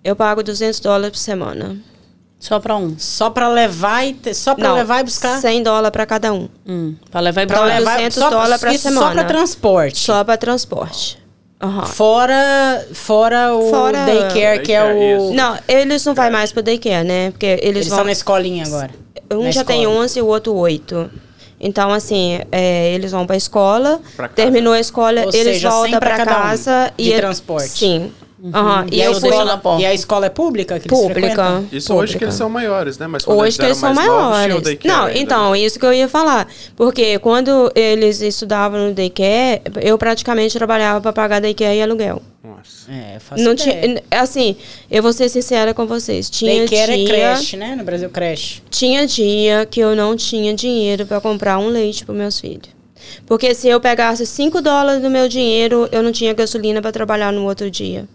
Eu 0.03 0.17
pago 0.17 0.43
200 0.43 0.81
dólares 0.81 1.11
por 1.11 1.19
semana. 1.19 1.77
Só 2.39 2.59
pra 2.61 2.77
um. 2.77 2.95
Só 2.99 3.31
pra 3.31 3.49
levar 3.49 4.07
e 4.07 4.15
ter- 4.15 4.35
só 4.35 4.55
pra 4.55 4.69
Não, 4.69 4.75
levar 4.77 5.01
e 5.01 5.05
buscar. 5.05 5.39
100 5.41 5.63
dólares 5.63 5.91
para 5.91 6.05
cada 6.07 6.33
um. 6.33 6.49
Hum, 6.67 6.95
pra 7.11 7.21
levar 7.21 7.43
e 7.43 7.47
Pra 7.47 7.57
buscar. 7.61 7.79
levar 7.79 7.95
200 7.97 8.19
só, 8.19 8.31
dólares 8.31 8.61
pra 8.61 8.73
isso 8.75 8.83
Só 8.85 8.89
semana. 8.91 9.13
pra 9.13 9.25
transporte. 9.25 9.99
Só 9.99 10.25
para 10.25 10.37
transporte. 10.37 11.19
Aham. 11.65 11.87
Fora, 11.87 12.87
fora 12.93 13.55
o 13.55 13.71
Fora- 13.71 14.05
daycare, 14.05 14.61
que 14.63 14.73
é 14.73 14.85
o. 14.85 15.17
isso. 15.29 15.35
Não, 15.35 15.59
eles 15.67 16.05
não 16.05 16.15
vão 16.15 16.31
mais 16.31 16.53
pro 16.53 16.63
daycare, 16.63 17.07
né? 17.07 17.31
Porque 17.31 17.47
eles, 17.47 17.63
Eles 17.63 17.89
vão... 17.89 17.97
estão 17.97 18.05
na 18.05 18.13
escolinha 18.13 18.65
agora. 18.67 18.91
Um 19.33 19.45
na 19.45 19.51
já 19.51 19.65
tem 19.65 19.83
escola. 19.83 20.01
11 20.01 20.19
e 20.19 20.23
o 20.23 20.27
outro 20.27 20.55
8. 20.55 21.11
Então, 21.61 21.91
assim, 21.91 22.41
é, 22.53 22.93
eles 22.93 23.13
vão 23.13 23.27
pra 23.27 23.37
escola, 23.37 23.99
Pra 24.17 24.29
casa. 24.29 24.35
terminou 24.37 24.75
a 24.75 24.81
escola, 24.81 25.23
Ou 25.23 25.29
eles 25.29 25.55
seja, 25.55 25.71
voltam 25.71 25.91
100 25.93 25.99
pra 25.99 26.15
pra 26.15 26.25
cada 26.27 26.39
um 26.39 26.43
casa. 26.43 26.93
de 26.99 27.05
e 27.05 27.09
ele- 27.11 27.21
transporte. 27.21 27.69
Sim. 27.71 28.13
Aham. 28.53 28.87
E, 28.91 28.97
E 28.97 29.03
a 29.03 29.15
fui 29.15 29.29
escola, 29.31 29.63
e 29.79 29.87
a 29.87 29.95
escola 29.95 30.27
é 30.27 30.29
pública? 30.29 30.79
Que 30.79 30.89
pública. 30.89 31.63
Isso 31.73 31.95
hoje 31.95 32.13
que 32.13 32.19
pública. 32.19 32.25
eles 32.27 32.35
são 32.35 32.49
maiores, 32.51 32.99
né? 32.99 33.07
Mas 33.07 33.27
Hoje 33.27 33.59
que 33.59 33.65
eles 33.65 33.79
são 33.79 33.95
novos, 33.95 34.07
maiores. 34.07 34.63
daycare 34.63 34.89
Não, 34.89 35.05
ainda, 35.07 35.19
então, 35.19 35.51
né? 35.53 35.61
isso 35.61 35.79
que 35.79 35.87
eu 35.87 35.93
ia 35.93 36.09
falar. 36.09 36.47
Porque 36.77 37.19
quando 37.21 37.73
eles 37.75 38.21
estudavam 38.21 38.89
no 38.89 38.95
daycare, 38.95 39.63
eu 39.81 39.97
praticamente 39.97 40.57
trabalhava 40.59 41.01
para 41.01 41.13
pagar 41.13 41.41
daycare 41.41 41.79
e 41.79 41.83
aluguel. 41.83 42.21
Nossa. 42.43 42.93
É, 42.93 43.19
Não 43.39 43.55
tinha, 43.55 44.03
assim, 44.11 44.57
eu 44.91 45.03
vou 45.03 45.13
ser 45.15 45.31
sincera 45.31 45.73
com 45.73 45.87
vocês. 45.87 46.29
Tinha 46.29 46.67
Daycare 46.67 46.93
é 46.93 46.97
dia, 46.97 47.07
creche, 47.09 47.57
né? 47.57 47.75
No 47.75 47.85
Brasil, 47.85 48.11
creche. 48.11 48.63
tinha 48.69 49.07
dia 49.07 49.65
que 49.71 49.81
eu 49.81 49.97
não 49.97 50.15
tinha 50.15 50.53
dinheiro 50.53 51.07
para 51.07 51.21
comprar 51.23 51.59
um 51.59 51.69
leite 51.69 52.05
para 52.05 52.15
meus 52.15 52.39
filhos. 52.39 52.69
Porque 53.27 53.55
se 53.55 53.69
eu 53.69 53.81
pegasse 53.81 54.27
5 54.27 54.61
dólares 54.61 55.01
do 55.03 55.09
meu 55.09 55.29
dinheiro, 55.29 55.89
eu 55.93 56.03
não 56.03 56.13
tinha 56.13 56.33
gasolina 56.35 56.83
para 56.83 56.93
trabalhar 56.93 57.33
no 57.33 57.45
outro 57.47 57.71
dia. 57.71 58.07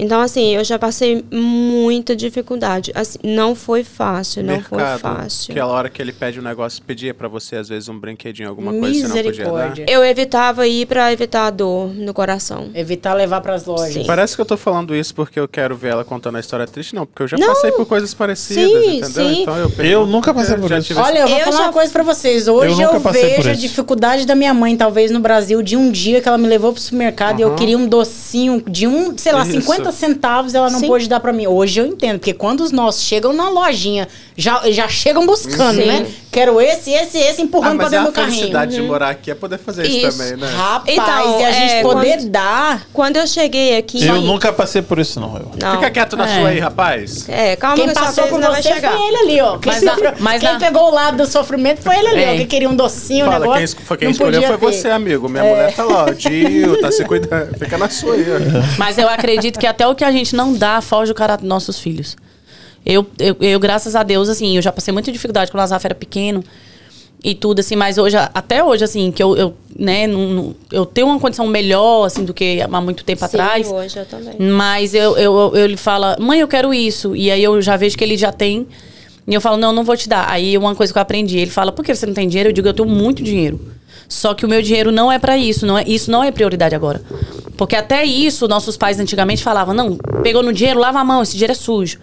Então, 0.00 0.20
assim, 0.20 0.54
eu 0.56 0.64
já 0.64 0.78
passei 0.78 1.24
muita 1.30 2.16
dificuldade. 2.16 2.90
Assim, 2.94 3.18
não 3.22 3.54
foi 3.54 3.84
fácil, 3.84 4.42
não 4.42 4.60
foi 4.62 4.78
Mercado, 4.78 5.00
fácil. 5.00 5.52
Aquela 5.52 5.72
hora 5.72 5.90
que 5.90 6.00
ele 6.00 6.12
pede 6.12 6.40
um 6.40 6.42
negócio, 6.42 6.82
pedia 6.82 7.12
pra 7.12 7.28
você, 7.28 7.56
às 7.56 7.68
vezes, 7.68 7.88
um 7.88 7.98
brinquedinho, 7.98 8.48
alguma 8.48 8.72
coisa, 8.72 8.94
você 8.94 9.02
não 9.02 9.08
podia 9.08 9.22
dar. 9.22 9.50
Misericórdia. 9.50 9.86
Eu 9.88 10.04
evitava 10.04 10.66
ir 10.66 10.86
para 10.86 11.12
evitar 11.12 11.46
a 11.46 11.50
dor 11.50 11.92
no 11.94 12.14
coração. 12.14 12.70
Evitar 12.74 13.14
levar 13.14 13.40
pras 13.40 13.64
lojas. 13.66 13.92
Sim. 13.92 14.04
Parece 14.06 14.34
que 14.34 14.40
eu 14.40 14.46
tô 14.46 14.56
falando 14.56 14.94
isso 14.94 15.14
porque 15.14 15.38
eu 15.38 15.46
quero 15.46 15.76
ver 15.76 15.88
ela 15.92 16.04
contando 16.04 16.36
a 16.36 16.40
história 16.40 16.66
triste, 16.66 16.94
não, 16.94 17.04
porque 17.06 17.22
eu 17.22 17.28
já 17.28 17.36
Não. 17.36 17.46
passei 17.48 17.72
por 17.72 17.84
coisas 17.86 18.14
parecidas, 18.14 18.84
Sim, 18.84 18.96
entendeu? 18.98 19.28
sim. 19.34 19.42
Então 19.42 19.56
eu, 19.58 19.70
Eu 19.84 20.06
nunca 20.06 20.32
passei 20.32 20.56
por 20.56 20.70
isso. 20.72 20.88
tive- 20.88 21.00
Olha, 21.00 21.20
eu 21.20 21.28
vou 21.28 21.38
Eu 21.38 21.44
falar 21.44 21.56
já- 21.56 21.62
uma 21.64 21.72
coisa 21.72 21.92
pra 21.92 22.02
vocês. 22.02 22.48
Hoje 22.48 22.80
Eu 22.82 22.90
eu, 22.92 23.00
vejo 23.00 23.50
a 23.50 23.52
dificuldade 23.54 24.26
da 24.26 24.34
minha 24.34 24.54
mãe, 24.54 24.76
talvez, 24.76 25.10
no 25.10 25.20
Brasil, 25.20 25.62
de 25.62 25.76
um 25.76 25.90
dia 25.90 26.20
que 26.20 26.28
ela 26.28 26.38
me 26.38 26.46
levou 26.48 26.72
pro 26.72 26.80
supermercado 26.80 27.38
e 27.40 27.42
eu 27.42 27.54
queria 27.54 27.76
um 27.76 27.86
docinho 27.86 28.62
de 28.66 28.86
um, 28.86 29.16
sei 29.18 29.32
lá, 29.32 29.42
Isso. 29.42 29.60
50 29.60 29.89
centavos, 29.94 30.54
ela 30.54 30.70
não 30.70 30.80
Sim. 30.80 30.86
pôde 30.88 31.08
dar 31.08 31.20
pra 31.20 31.32
mim. 31.32 31.46
Hoje 31.46 31.80
eu 31.80 31.86
entendo, 31.86 32.18
porque 32.18 32.32
quando 32.34 32.60
os 32.60 32.72
nossos 32.72 33.02
chegam 33.02 33.32
na 33.32 33.48
lojinha, 33.48 34.08
já, 34.36 34.62
já 34.70 34.88
chegam 34.88 35.26
buscando, 35.26 35.80
Sim. 35.80 35.86
né? 35.86 36.06
Quero 36.32 36.60
esse, 36.60 36.90
esse, 36.92 37.18
esse, 37.18 37.40
Ah, 37.40 37.44
empurrando 37.44 37.76
pra 37.76 37.84
mas 37.86 37.92
é 37.92 37.96
dentro 37.96 38.06
a 38.08 38.10
do 38.10 38.14
carrinho. 38.14 38.34
felicidade 38.36 38.74
de 38.76 38.82
morar 38.82 39.10
aqui 39.10 39.30
é 39.32 39.34
poder 39.34 39.58
fazer 39.58 39.84
isso, 39.86 40.06
Isso. 40.06 40.18
também, 40.18 40.36
né? 40.36 40.48
Rapaz, 40.56 40.88
Então, 40.96 41.40
e 41.40 41.44
a 41.44 41.50
gente 41.52 41.72
é, 41.72 41.82
poder 41.82 42.16
quando- 42.18 42.30
dar. 42.30 42.86
Quando 42.92 43.16
eu 43.16 43.26
cheguei 43.26 43.76
aqui. 43.76 44.06
Eu 44.06 44.20
nunca 44.20 44.52
passei 44.52 44.80
por 44.80 44.98
isso, 45.00 45.18
não. 45.18 45.36
Eu. 45.36 45.50
Não. 45.60 45.72
Fica 45.72 45.90
quieto 45.90 46.16
na 46.16 46.28
É. 46.30 46.38
sua 46.38 46.48
aí, 46.50 46.58
rapaz. 46.60 47.28
É, 47.28 47.56
calma 47.56 47.76
Quem 47.76 47.88
que 47.88 47.94
passou 47.94 48.28
por 48.28 48.40
você 48.40 48.62
chegar. 48.62 48.92
foi 48.92 49.06
ele 49.08 49.16
ali, 49.16 49.40
ó. 49.40 49.58
Quem, 49.58 49.72
Mas 49.72 49.82
sofreu- 49.82 50.12
mas 50.20 50.40
quem 50.40 50.58
pegou 50.60 50.84
o 50.84 50.90
lado 50.94 51.16
do 51.16 51.26
sofrimento 51.26 51.82
foi 51.82 51.96
ele 51.98 52.06
ali, 52.08 52.24
ó. 52.24 52.28
É. 52.34 52.36
Que 52.38 52.44
queria 52.46 52.68
um 52.70 52.76
docinho, 52.76 53.26
um 53.26 53.28
Fala, 53.32 53.40
negócio. 53.40 53.76
quem, 53.76 53.84
foi 53.86 53.96
quem 53.96 54.10
escolheu 54.10 54.42
foi 54.42 54.56
ter. 54.56 54.64
você, 54.66 54.88
amigo. 54.90 55.28
Minha 55.28 55.42
mulher 55.44 55.74
tá 55.74 55.82
lá, 55.84 56.04
ó. 56.04 56.10
Dio, 56.12 56.80
tá 56.80 56.92
se 56.92 57.04
cuidando. 57.04 57.58
Fica 57.58 57.76
na 57.76 57.88
sua 57.88 58.14
aí, 58.14 58.24
ó. 58.30 58.78
Mas 58.78 58.98
eu 58.98 59.08
acredito 59.08 59.58
que 59.58 59.66
até 59.80 59.86
o 59.88 59.94
que 59.94 60.04
a 60.04 60.12
gente 60.12 60.36
não 60.36 60.52
dá 60.52 60.80
foge 60.82 61.10
do 61.10 61.14
caráter 61.14 61.40
dos 61.40 61.48
nossos 61.48 61.78
filhos. 61.80 62.14
Eu, 62.84 63.06
eu, 63.18 63.34
eu, 63.40 63.58
graças 63.58 63.96
a 63.96 64.02
Deus, 64.02 64.28
assim, 64.28 64.56
eu 64.56 64.60
já 64.62 64.70
passei 64.70 64.92
muita 64.92 65.10
dificuldade 65.10 65.50
quando 65.50 65.60
o 65.60 65.62
Lazaf 65.62 65.86
era 65.86 65.94
pequeno 65.94 66.44
e 67.24 67.34
tudo, 67.34 67.60
assim, 67.60 67.76
mas 67.76 67.96
hoje, 67.98 68.14
até 68.16 68.62
hoje, 68.62 68.84
assim, 68.84 69.10
que 69.10 69.22
eu, 69.22 69.36
eu 69.36 69.54
né, 69.78 70.06
não- 70.06 70.28
não- 70.28 70.54
eu 70.70 70.84
tenho 70.86 71.06
uma 71.06 71.18
condição 71.18 71.46
melhor, 71.46 72.04
assim, 72.04 72.24
do 72.26 72.32
que 72.34 72.60
há 72.60 72.80
muito 72.80 73.04
tempo 73.04 73.20
Sim, 73.20 73.24
atrás. 73.26 73.70
hoje 73.70 73.98
eu 73.98 74.04
também. 74.06 74.34
Mas 74.38 74.92
eu, 74.94 75.16
eu, 75.16 75.52
eu- 75.54 75.64
ele 75.64 75.76
fala, 75.78 76.16
mãe, 76.20 76.40
eu 76.40 76.48
quero 76.48 76.72
isso. 76.74 77.16
E 77.16 77.30
aí 77.30 77.42
eu 77.42 77.60
já 77.62 77.76
vejo 77.76 77.96
que 77.96 78.04
ele 78.04 78.16
já 78.18 78.32
tem. 78.32 78.66
E 79.26 79.32
eu 79.34 79.40
falo, 79.40 79.56
não, 79.56 79.72
não 79.72 79.84
vou 79.84 79.96
te 79.96 80.08
dar. 80.08 80.28
Aí 80.30 80.56
uma 80.58 80.74
coisa 80.74 80.92
que 80.92 80.98
eu 80.98 81.02
aprendi, 81.02 81.38
ele 81.38 81.50
fala, 81.50 81.72
por 81.72 81.84
que 81.84 81.94
você 81.94 82.04
não 82.06 82.14
tem 82.14 82.28
dinheiro? 82.28 82.50
Eu 82.50 82.52
digo, 82.54 82.68
eu 82.68 82.74
tenho 82.74 82.88
muito 82.88 83.22
dinheiro. 83.22 83.58
Só 84.10 84.34
que 84.34 84.44
o 84.44 84.48
meu 84.48 84.60
dinheiro 84.60 84.90
não 84.90 85.10
é 85.10 85.20
pra 85.20 85.38
isso, 85.38 85.64
não 85.64 85.78
é, 85.78 85.84
isso 85.86 86.10
não 86.10 86.22
é 86.22 86.32
prioridade 86.32 86.74
agora. 86.74 87.00
Porque 87.56 87.76
até 87.76 88.04
isso, 88.04 88.48
nossos 88.48 88.76
pais 88.76 88.98
antigamente 88.98 89.40
falavam, 89.40 89.72
não, 89.72 89.96
pegou 90.20 90.42
no 90.42 90.52
dinheiro, 90.52 90.80
lava 90.80 90.98
a 90.98 91.04
mão, 91.04 91.22
esse 91.22 91.34
dinheiro 91.34 91.52
é 91.52 91.54
sujo. 91.54 92.00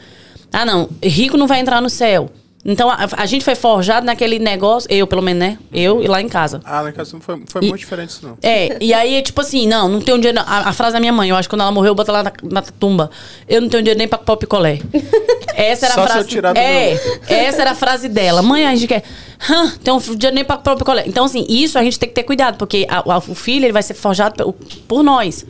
Ah, 0.54 0.66
não, 0.66 0.90
rico 1.04 1.36
não 1.36 1.48
vai 1.48 1.60
entrar 1.60 1.82
no 1.82 1.90
céu. 1.90 2.32
Então 2.70 2.90
a, 2.92 2.98
a 3.16 3.26
gente 3.26 3.46
foi 3.46 3.56
forjado 3.56 4.06
naquele 4.06 4.40
negócio, 4.40 4.92
eu 4.92 5.08
pelo 5.08 5.22
menos, 5.22 5.40
né? 5.40 5.58
Eu 5.74 6.04
e 6.04 6.08
lá 6.08 6.22
em 6.22 6.28
casa. 6.28 6.60
Ah, 6.66 6.82
lá 6.82 6.90
em 6.90 6.94
casa 6.94 7.12
não 7.14 7.22
foi, 7.22 7.42
foi 7.48 7.64
E- 7.64 7.68
muito 7.70 7.80
diferente 7.80 8.10
isso, 8.10 8.28
não. 8.28 8.38
É, 8.44 8.78
e 8.84 8.94
aí, 8.94 9.22
tipo 9.22 9.40
assim, 9.40 9.66
não, 9.66 9.88
não 9.88 10.02
tenho 10.02 10.18
dinheiro. 10.18 10.38
A, 10.46 10.70
a 10.70 10.74
frase 10.74 10.92
da 10.94 11.00
minha 11.00 11.14
mãe, 11.14 11.30
eu 11.30 11.36
acho 11.38 11.48
que 11.48 11.56
quando 11.56 11.62
ela 11.62 11.72
morreu, 11.72 11.96
bota 11.96 12.12
lá 12.12 12.24
na, 12.24 12.34
na 12.44 12.62
tumba. 12.62 13.10
Eu 13.48 13.62
não 13.62 13.70
tenho 13.70 13.82
dinheiro 13.82 13.98
nem 13.98 14.08
pra 14.08 14.18
comprar 14.18 14.34
o 14.34 14.38
picolé. 14.38 14.80
Essa 15.56 15.86
era 15.88 15.96
Só 15.96 16.02
a 16.02 16.04
se 16.04 16.10
eu 16.10 16.14
frase. 16.14 16.28
tirar 16.30 16.54
do 16.54 16.60
é, 16.60 17.00
essa 17.28 17.62
era 17.62 17.72
a 17.72 17.76
frase 17.76 18.08
dela. 18.08 18.44
Mãe, 18.44 18.68
a 18.68 18.76
gente 18.76 18.88
quer. 18.88 19.02
Hã, 19.50 19.72
tem 19.84 19.92
um 19.92 19.98
dinheiro 19.98 20.36
nem 20.36 20.46
pra 20.46 20.58
comprar 20.58 20.74
o 20.74 20.78
picolé. 20.78 21.04
Então, 21.08 21.26
assim, 21.26 21.46
isso 21.50 21.80
a 21.80 21.84
gente 21.84 21.98
tem 21.98 22.08
que 22.10 22.14
ter 22.14 22.22
cuidado, 22.24 22.58
porque 22.58 22.86
a- 22.88 23.00
a- 23.00 23.18
o 23.18 23.34
filho 23.34 23.66
ele 23.66 23.74
vai 23.74 23.82
ser 23.82 23.96
forjado 23.96 24.36
por, 24.44 24.54
por 24.88 25.04
nós. 25.04 25.44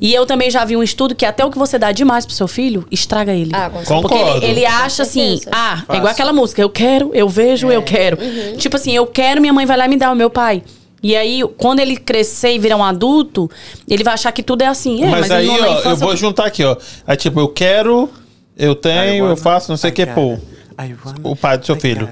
E 0.00 0.12
eu 0.14 0.26
também 0.26 0.50
já 0.50 0.64
vi 0.64 0.76
um 0.76 0.82
estudo 0.82 1.14
que 1.14 1.24
até 1.24 1.44
o 1.44 1.50
que 1.50 1.58
você 1.58 1.78
dá 1.78 1.92
demais 1.92 2.24
pro 2.26 2.34
seu 2.34 2.48
filho, 2.48 2.86
estraga 2.90 3.32
ele. 3.32 3.50
Ah, 3.52 3.70
com 3.70 3.84
Concordo. 3.84 4.08
Porque 4.08 4.44
ele, 4.44 4.46
ele 4.52 4.66
acha 4.66 5.02
assim, 5.02 5.40
ah, 5.52 5.82
é 5.88 5.96
igual 5.96 6.10
aquela 6.12 6.32
música, 6.32 6.60
eu 6.62 6.68
quero, 6.70 7.10
eu 7.14 7.28
vejo, 7.28 7.70
eu 7.70 7.82
quero. 7.82 8.18
Tipo 8.58 8.76
assim, 8.76 8.92
eu 8.92 9.06
quero, 9.06 9.40
minha 9.40 9.52
mãe 9.52 9.66
vai 9.66 9.76
lá 9.76 9.86
e 9.86 9.88
me 9.88 9.96
dá 9.96 10.10
o 10.10 10.14
meu 10.16 10.30
pai. 10.30 10.62
E 11.02 11.14
aí, 11.14 11.42
quando 11.58 11.80
ele 11.80 11.96
crescer 11.98 12.54
e 12.54 12.58
virar 12.58 12.76
um 12.78 12.82
adulto, 12.84 13.50
ele 13.86 14.02
vai 14.02 14.14
achar 14.14 14.32
que 14.32 14.42
tudo 14.42 14.62
é 14.62 14.66
assim. 14.66 15.04
É, 15.04 15.08
mas, 15.08 15.26
ele 15.26 15.34
aí, 15.34 15.46
não- 15.46 15.54
ó, 15.74 15.80
eu 15.90 15.96
vou 15.96 16.16
juntar 16.16 16.46
aqui, 16.46 16.64
ó. 16.64 16.76
Aí, 17.06 17.16
tipo, 17.16 17.38
eu 17.40 17.48
quero, 17.48 18.08
eu 18.56 18.74
tenho, 18.74 19.26
eu 19.26 19.36
faço, 19.36 19.70
não 19.70 19.76
sei 19.76 19.90
o 19.90 19.92
que, 19.92 20.06
pô. 20.06 20.38
O 21.22 21.36
pai 21.36 21.58
do 21.58 21.66
seu 21.66 21.76
filho. 21.78 22.08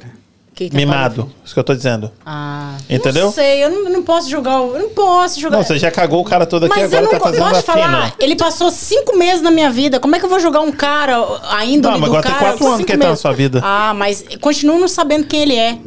Tá 0.70 0.76
Mimado. 0.76 1.30
Isso 1.44 1.54
que 1.54 1.60
eu 1.60 1.64
tô 1.64 1.74
dizendo. 1.74 2.10
Ah, 2.24 2.74
Entendeu? 2.88 3.26
Não 3.26 3.32
sei, 3.32 3.64
eu 3.64 3.70
não, 3.70 3.90
não 3.90 4.02
posso 4.02 4.28
julgar. 4.30 4.58
Eu 4.60 4.78
não 4.78 4.88
posso 4.90 5.40
julgar. 5.40 5.56
Não, 5.58 5.64
você 5.64 5.78
já 5.78 5.90
cagou 5.90 6.20
o 6.20 6.24
cara 6.24 6.46
todo 6.46 6.66
aqui, 6.66 6.74
Mas 6.78 6.92
eu 6.92 6.98
agora 6.98 7.12
não 7.12 7.18
tá 7.18 7.24
fazendo 7.26 7.44
posso 7.48 7.58
a 7.58 7.62
falar. 7.62 7.86
fina. 7.86 8.12
Ele 8.18 8.36
passou 8.36 8.70
cinco 8.70 9.16
meses 9.16 9.42
na 9.42 9.50
minha 9.50 9.70
vida. 9.70 9.98
Como 10.00 10.14
é 10.16 10.18
que 10.18 10.24
eu 10.24 10.28
vou 10.30 10.40
julgar 10.40 10.60
um 10.60 10.72
cara, 10.72 11.16
a 11.50 11.64
índole 11.64 11.94
Não, 11.94 12.00
mas 12.00 12.10
do 12.10 12.16
agora 12.16 12.22
tem 12.22 12.32
cara? 12.32 12.44
quatro 12.44 12.58
com 12.58 12.66
anos 12.66 12.76
cinco 12.78 12.86
que 12.86 12.92
ele 12.92 12.98
tá 12.98 13.04
na 13.06 13.10
meses? 13.10 13.22
sua 13.22 13.32
vida. 13.32 13.60
Ah, 13.62 13.94
mas 13.94 14.24
continuo 14.40 14.78
não 14.78 14.88
sabendo 14.88 15.26
quem 15.26 15.42
ele 15.42 15.56
é. 15.56 15.78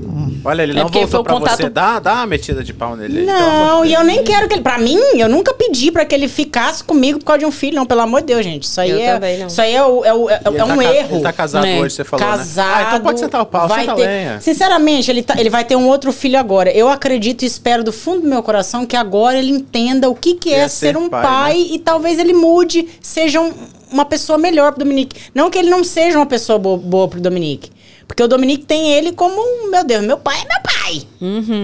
Olha, 0.43 0.61
ele 0.63 0.73
É 0.73 0.75
não 0.75 0.83
porque 0.83 0.99
voltou 0.99 1.21
o 1.21 1.23
pra 1.23 1.33
contato- 1.33 1.57
você. 1.57 1.69
Dá, 1.69 1.99
dá 1.99 2.13
uma 2.15 2.27
metida 2.27 2.63
de 2.63 2.73
pau 2.73 2.95
nele 2.95 3.19
aí. 3.21 3.25
pelo 3.25 3.37
amor 3.39 3.65
Não, 3.67 3.81
de 3.83 3.89
e 3.89 3.93
eu 3.93 4.01
Deus. 4.03 4.13
nem 4.13 4.23
quero 4.23 4.47
que 4.47 4.53
ele. 4.55 4.61
Pra 4.61 4.77
mim, 4.77 4.99
eu 5.15 5.27
nunca 5.27 5.53
pedi 5.53 5.91
pra 5.91 6.05
que 6.05 6.13
ele 6.13 6.27
ficasse 6.27 6.83
comigo 6.83 7.17
por 7.19 7.25
causa 7.25 7.39
de 7.39 7.45
um 7.45 7.51
filho, 7.51 7.75
não. 7.75 7.85
Pelo 7.85 8.01
amor 8.01 8.21
de 8.21 8.27
Deus, 8.27 8.43
gente. 8.43 8.63
Isso 8.63 8.79
aí 8.79 8.91
Eu 8.91 8.99
é. 8.99 9.13
também 9.13 9.39
não. 9.39 9.47
Isso 9.47 9.61
aí 9.61 9.73
é, 9.75 9.83
o- 9.83 10.05
é, 10.05 10.13
o- 10.13 10.29
é- 10.29 10.33
E 10.45 10.47
ele 10.47 10.55
é 10.55 10.59
tá 10.59 10.65
um 10.65 10.77
ca- 10.77 10.83
erro. 10.93 11.15
Ele 11.15 11.21
tá 11.23 11.33
casado 11.33 11.65
É. 11.65 11.79
hoje, 11.79 11.95
você 11.95 12.03
falou, 12.03 12.25
Casado. 12.27 12.67
né? 12.67 12.73
Ah, 12.75 12.83
então 12.87 12.99
pode 13.01 13.19
sentar 13.19 13.41
o 13.41 13.45
pau, 13.45 13.67
vai 13.67 13.79
senta 13.81 13.91
a 13.93 13.95
ter- 13.95 14.05
lenha. 14.05 14.39
Sinceramente, 14.65 15.11
ele, 15.11 15.21
tá- 15.21 15.35
ele 15.39 15.49
vai 15.49 15.63
ter 15.63 15.75
um 15.75 15.87
outro 15.87 16.11
filho 16.11 16.39
agora. 16.39 16.71
Eu 16.71 16.89
acredito 16.89 17.43
e 17.43 17.45
espero 17.45 17.83
do 17.83 17.93
fundo 17.93 18.21
do 18.21 18.27
meu 18.27 18.41
coração 18.41 18.85
que 18.85 18.95
agora 18.95 19.37
ele 19.37 19.51
entenda 19.51 20.09
o 20.09 20.15
que, 20.15 20.33
que 20.33 20.53
é, 20.53 20.59
é 20.61 20.67
ser 20.67 20.87
ser 20.87 20.97
um 20.97 21.07
pai, 21.07 21.21
pai, 21.23 21.53
né? 21.53 21.59
e 21.71 21.79
talvez 21.79 22.17
ele 22.17 22.33
mude, 22.33 22.87
seja 23.01 23.39
um- 23.39 23.53
uma 23.91 24.05
pessoa 24.05 24.37
melhor 24.37 24.71
pro 24.73 24.83
Dominique. 24.83 25.15
Não 25.33 25.49
que 25.49 25.57
ele 25.59 25.69
não 25.69 25.83
seja 25.83 26.17
uma 26.17 26.25
pessoa 26.25 26.57
boa, 26.57 26.77
boa 26.77 27.07
pro 27.07 27.21
Dominique. 27.21 27.69
Porque 28.07 28.21
o 28.21 28.27
Dominique 28.27 28.65
tem 28.65 28.91
ele 28.93 29.11
como, 29.11 29.35
um, 29.35 29.71
meu 29.71 29.83
Deus, 29.83 30.03
meu 30.05 30.17
pai 30.17 30.37
é 30.37 30.47
meu 30.47 30.61
pai. 30.63 31.01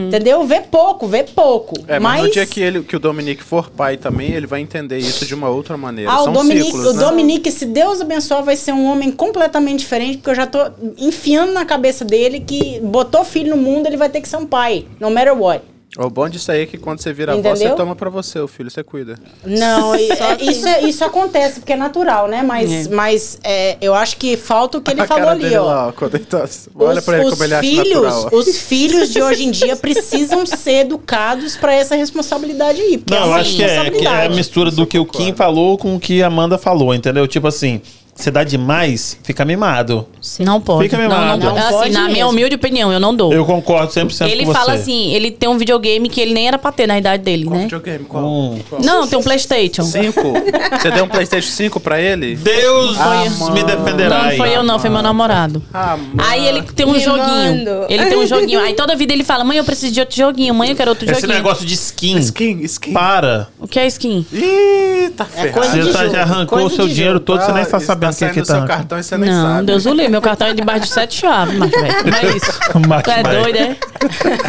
Entendeu? 0.08 0.44
Vê 0.46 0.62
pouco, 0.62 1.08
vê 1.08 1.24
pouco. 1.24 1.76
É, 1.88 2.00
mas, 2.00 2.24
no 2.24 2.32
dia 2.32 2.46
que, 2.46 2.60
ele, 2.60 2.82
que 2.82 2.96
o 2.96 3.00
Dominique 3.00 3.44
for 3.44 3.70
pai 3.70 3.98
também, 3.98 4.32
ele 4.32 4.48
vai 4.48 4.62
entender 4.62 4.98
isso 4.98 5.26
de 5.26 5.36
uma 5.36 5.50
outra 5.50 5.78
maneira. 5.78 6.12
Ah, 6.12 6.22
o 6.22 6.24
São 6.26 6.34
Dominique, 6.34 6.66
ciclos, 6.66 6.88
o 6.88 6.94
né? 6.94 7.00
Dominique, 7.06 7.52
se 7.52 7.66
Deus 7.66 8.02
abençoar, 8.02 8.44
vai 8.44 8.56
ser 8.56 8.72
um 8.74 8.86
homem 8.86 9.12
completamente 9.12 9.80
diferente, 9.80 10.18
porque 10.18 10.32
eu 10.32 10.36
já 10.36 10.48
tô 10.48 10.60
enfiando 10.98 11.54
na 11.54 11.66
cabeça 11.66 12.04
dele 12.04 12.40
que 12.40 12.80
botou 12.82 13.24
filho 13.24 13.56
no 13.56 13.62
mundo, 13.62 13.88
ele 13.88 13.98
vai 13.98 14.10
ter 14.10 14.22
que 14.22 14.28
ser 14.28 14.38
um 14.38 14.46
pai, 14.46 14.86
no 15.00 15.12
matter 15.12 15.40
what. 15.40 15.71
O 15.98 16.10
bom 16.10 16.30
disso 16.30 16.50
aí 16.50 16.62
é 16.62 16.66
que 16.66 16.78
quando 16.78 17.02
você 17.02 17.12
vira 17.12 17.34
avó, 17.34 17.50
você 17.54 17.70
toma 17.72 17.96
pra 17.98 18.10
você, 18.10 18.40
o 18.40 18.48
filho 18.48 18.72
você 18.72 18.82
cuida. 18.82 19.20
Não, 19.44 19.94
é, 19.96 20.02
isso, 20.40 20.66
é- 20.66 20.82
isso 20.84 21.04
acontece, 21.04 21.60
porque 21.60 21.74
é 21.74 21.76
natural, 21.76 22.30
né? 22.30 22.42
Mas, 22.42 22.88
mas 22.88 23.38
é, 23.44 23.76
eu 23.82 23.94
acho 23.94 24.16
que 24.16 24.38
falta 24.38 24.78
o 24.78 24.82
que 24.82 24.90
ele 24.92 25.02
a 25.02 25.06
falou 25.06 25.28
ali, 25.28 25.54
ó. 25.54 25.66
lá, 25.66 25.88
ó, 25.90 25.92
tá... 25.92 26.48
Olha 26.76 27.00
Os, 27.00 27.06
pra 27.06 27.18
ele 27.18 27.26
os 27.26 27.32
como 27.34 27.44
ele 27.44 27.54
acha 27.56 27.68
filhos, 27.68 28.04
natural. 28.04 28.30
ó. 28.32 28.38
os 28.38 28.58
filhos 28.58 29.10
de 29.10 29.22
hoje 29.22 29.44
em 29.44 29.52
dia 29.52 29.76
precisam 29.78 30.46
ser 30.46 30.86
educados 30.86 31.58
pra 31.58 31.74
essa 31.74 31.94
responsabilidade 31.96 32.80
aí. 32.80 33.04
Não, 33.10 33.18
eu 33.18 33.24
uma 33.26 33.36
acho 33.38 33.54
que 33.56 33.64
é, 33.64 33.90
que 33.90 34.08
é 34.08 34.26
a 34.28 34.30
mistura 34.30 34.72
do 34.72 34.88
que 34.88 34.98
o 34.98 35.06
Kim 35.06 35.34
falou 35.34 35.78
com 35.78 35.96
o 35.96 36.00
que 36.00 36.24
a 36.24 36.28
Amanda 36.28 36.58
falou, 36.58 36.96
entendeu? 36.96 37.28
Tipo 37.28 37.48
assim, 37.48 37.82
você 38.24 38.32
dá 38.32 38.44
demais, 38.44 39.18
fica 39.24 39.44
mimado. 39.46 40.08
Não 40.40 40.62
pode. 40.62 40.84
Fica 40.84 40.98
não, 40.98 41.04
mimado. 41.04 41.44
não, 41.46 41.56
Não 41.56 41.58
assim, 41.58 41.70
pode 41.78 41.92
na 41.92 42.02
minha 42.04 42.14
mesmo. 42.16 42.30
humilde 42.30 42.56
opinião, 42.56 42.92
eu 42.92 43.00
não 43.00 43.16
dou. 43.16 43.34
Eu 43.34 43.46
concordo 43.46 43.92
100% 43.92 44.28
ele 44.30 44.46
com 44.46 44.52
você. 44.52 44.58
fala 44.60 44.74
assim, 44.74 45.12
ele 45.14 45.32
tem 45.32 45.50
um 45.50 45.58
videogame 45.58 46.08
que 46.10 46.22
ele 46.22 46.34
nem 46.34 46.48
era 46.48 46.58
pra 46.58 46.72
ter 46.72 46.88
na 46.88 46.98
idade 46.98 47.24
dele, 47.24 47.46
Qual 47.46 47.56
né? 47.58 47.64
videogame? 47.64 48.06
Qual? 48.06 48.24
Hum. 48.24 48.60
Qual? 48.70 48.82
Não, 48.82 49.08
tem 49.08 49.18
um 49.18 49.24
Playstation. 49.24 49.84
Cinco? 49.84 50.34
Você 50.80 50.92
deu 50.92 51.04
um 51.06 51.08
Playstation 51.08 51.50
5 51.50 51.80
pra 51.80 52.00
ele? 52.00 52.36
Deus 52.36 52.98
Ah, 53.00 53.24
me 53.52 53.64
defenderá. 53.64 54.24
Não, 54.24 54.32
foi 54.38 54.56
eu 54.56 54.64
não, 54.64 54.80
foi 54.80 54.90
meu 54.90 55.02
namorado. 55.02 55.64
Ah, 55.74 55.98
mano. 55.98 56.14
Aí 56.30 56.48
ele 56.48 56.62
tem 56.64 56.86
um 56.86 57.00
joguinho. 57.00 57.86
Ele 57.90 58.06
tem 58.06 58.18
um 58.20 58.26
joguinho. 58.28 58.60
Aí 58.60 58.74
toda 58.74 58.96
vida 58.96 59.14
ele 59.14 59.24
fala: 59.24 59.44
Mãe, 59.44 59.58
eu 59.58 59.64
preciso 59.64 59.94
de 59.94 60.00
outro 60.00 60.16
joguinho. 60.16 60.54
Mãe, 60.54 60.70
eu 60.70 60.76
quero 60.76 60.90
outro 60.92 61.06
Esse 61.10 61.22
joguinho. 61.22 61.38
negócio 61.38 61.66
de 61.66 61.74
skin. 61.74 62.18
Skin, 62.20 62.60
skin. 62.64 62.94
Para. 62.94 63.48
O 63.60 63.68
que 63.68 63.80
é 63.80 63.88
skin? 63.88 64.26
Ih, 64.32 65.10
tá 65.16 65.26
ferrado. 65.26 65.54
coisa 65.54 65.72
de 65.72 65.82
Você 65.84 65.92
tá- 65.94 66.00
jogo, 66.04 66.14
já 66.16 66.22
arrancou 66.22 66.66
o 66.66 66.70
seu 66.70 66.88
dinheiro 66.88 67.20
todo, 67.20 67.42
você 67.42 67.52
nem 67.52 67.64
Ah, 67.64 67.66
tá 67.66 67.78
isso 67.78 67.86
sabendo 67.88 68.11
saindo 68.14 68.34
que 68.34 68.42
do 68.42 68.48
seu 68.48 68.60
tá. 68.62 68.68
cartão 68.68 69.00
e 69.00 69.04
você 69.04 69.18
nem 69.18 69.30
Não, 69.30 69.48
sabe. 69.56 69.66
Deus 69.66 69.86
o 69.86 69.90
livre. 69.94 70.10
Meu 70.10 70.22
cartão 70.22 70.48
é 70.48 70.54
debaixo 70.54 70.82
de 70.88 70.90
sete 70.94 71.16
chaves, 71.20 71.58
mas 71.58 71.70
velho. 71.72 71.86
É 71.88 72.36
isso. 72.38 72.60
Mas, 72.88 73.04
Tu 73.04 73.12
é 73.12 73.24
mas- 73.24 73.44
doido, 73.44 73.58
é? 73.58 73.76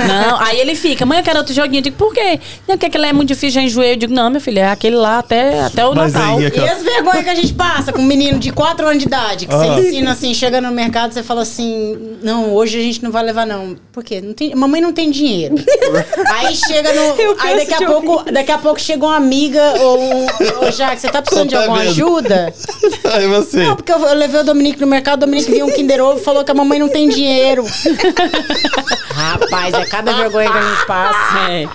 Não, 0.07 0.41
aí 0.41 0.58
ele 0.60 0.74
fica, 0.74 1.05
mãe, 1.05 1.18
eu 1.18 1.24
quero 1.24 1.39
outro 1.39 1.52
joguinho. 1.55 1.78
Eu 1.78 1.82
digo, 1.82 1.97
por 1.97 2.12
quê? 2.15 2.41
Não, 2.66 2.74
porque 2.76 2.86
aquele 2.86 3.07
é 3.07 3.12
muito 3.12 3.28
difícil, 3.28 3.50
já 3.50 3.62
enjoei. 3.62 3.92
Eu 3.92 3.97
digo, 3.97 4.15
não, 4.15 4.31
meu 4.31 4.41
filho, 4.41 4.58
é 4.60 4.70
aquele 4.70 4.97
lá 4.97 5.18
até, 5.18 5.60
até 5.65 5.84
o 5.84 5.94
Mas 5.94 6.12
Natal. 6.12 6.36
aí, 6.39 6.44
E 6.44 6.47
aquela- 6.47 6.73
as 6.73 6.82
vergonhas 6.82 7.24
que 7.24 7.31
a 7.31 7.34
gente 7.34 7.52
passa 7.55 7.92
com 7.92 8.00
um 8.00 8.05
menino 8.05 8.39
de 8.39 8.50
4 8.52 8.86
anos 8.86 8.99
de 9.00 9.07
idade, 9.07 9.47
que 9.47 9.55
Ah. 9.55 9.58
você 9.58 9.89
ensina 9.89 10.12
assim, 10.12 10.32
chega 10.34 10.60
no 10.60 10.70
mercado, 10.70 11.12
você 11.12 11.23
fala 11.23 11.42
assim, 11.42 12.16
não, 12.23 12.52
hoje 12.55 12.78
a 12.78 12.82
gente 12.82 13.02
não 13.02 13.10
vai 13.10 13.23
levar 13.24 13.47
não. 13.47 13.76
Por 13.92 14.02
quê? 14.02 14.20
Não 14.23 14.32
tem, 14.32 14.55
mamãe 14.55 14.81
não 14.81 14.92
tem 14.92 15.10
dinheiro. 15.10 15.55
aí 16.34 16.55
chega 16.57 16.92
no, 16.92 17.00
Eu 17.20 17.36
aí 17.41 17.57
daqui 17.58 17.74
a 17.74 17.78
de 17.78 17.86
pouco, 17.86 18.32
daqui 18.32 18.52
a 18.52 18.58
pouco 18.58 18.81
chega 18.81 19.05
uma 19.05 19.16
amiga 19.16 19.62
ou 19.81 20.00
um, 20.00 20.26
ô 20.66 20.70
Jack, 20.70 21.00
você 21.00 21.08
tá 21.08 21.20
precisando 21.20 21.49
de 21.49 21.55
Tá 21.55 21.60
alguma 21.62 21.78
vendo? 21.81 21.91
ajuda? 21.91 22.52
Aí 23.12 23.26
você. 23.26 23.42
Não, 23.53 23.77
porque 23.77 23.93
eu, 23.93 23.99
eu 23.99 24.15
levei 24.15 24.41
o 24.41 24.45
Dominique 24.45 24.81
no 24.81 24.87
mercado, 24.87 25.23
o 25.23 25.27
Dominique 25.27 25.51
viu 25.51 25.67
um 25.67 25.71
Kinder 25.71 26.03
Ovo 26.03 26.21
e 26.21 26.25
falou 26.25 26.45
que 26.45 26.51
a 26.51 26.55
mamãe 26.55 26.79
não 26.79 26.89
tem 26.89 27.09
dinheiro. 27.09 27.65
Rapaz, 29.11 29.75
é 29.75 29.85
cada 29.85 30.12
vergonha 30.12 30.51
que 30.51 30.59
a 30.59 30.62
gente 30.62 30.87
passa. 30.87 31.51
É. 31.51 31.69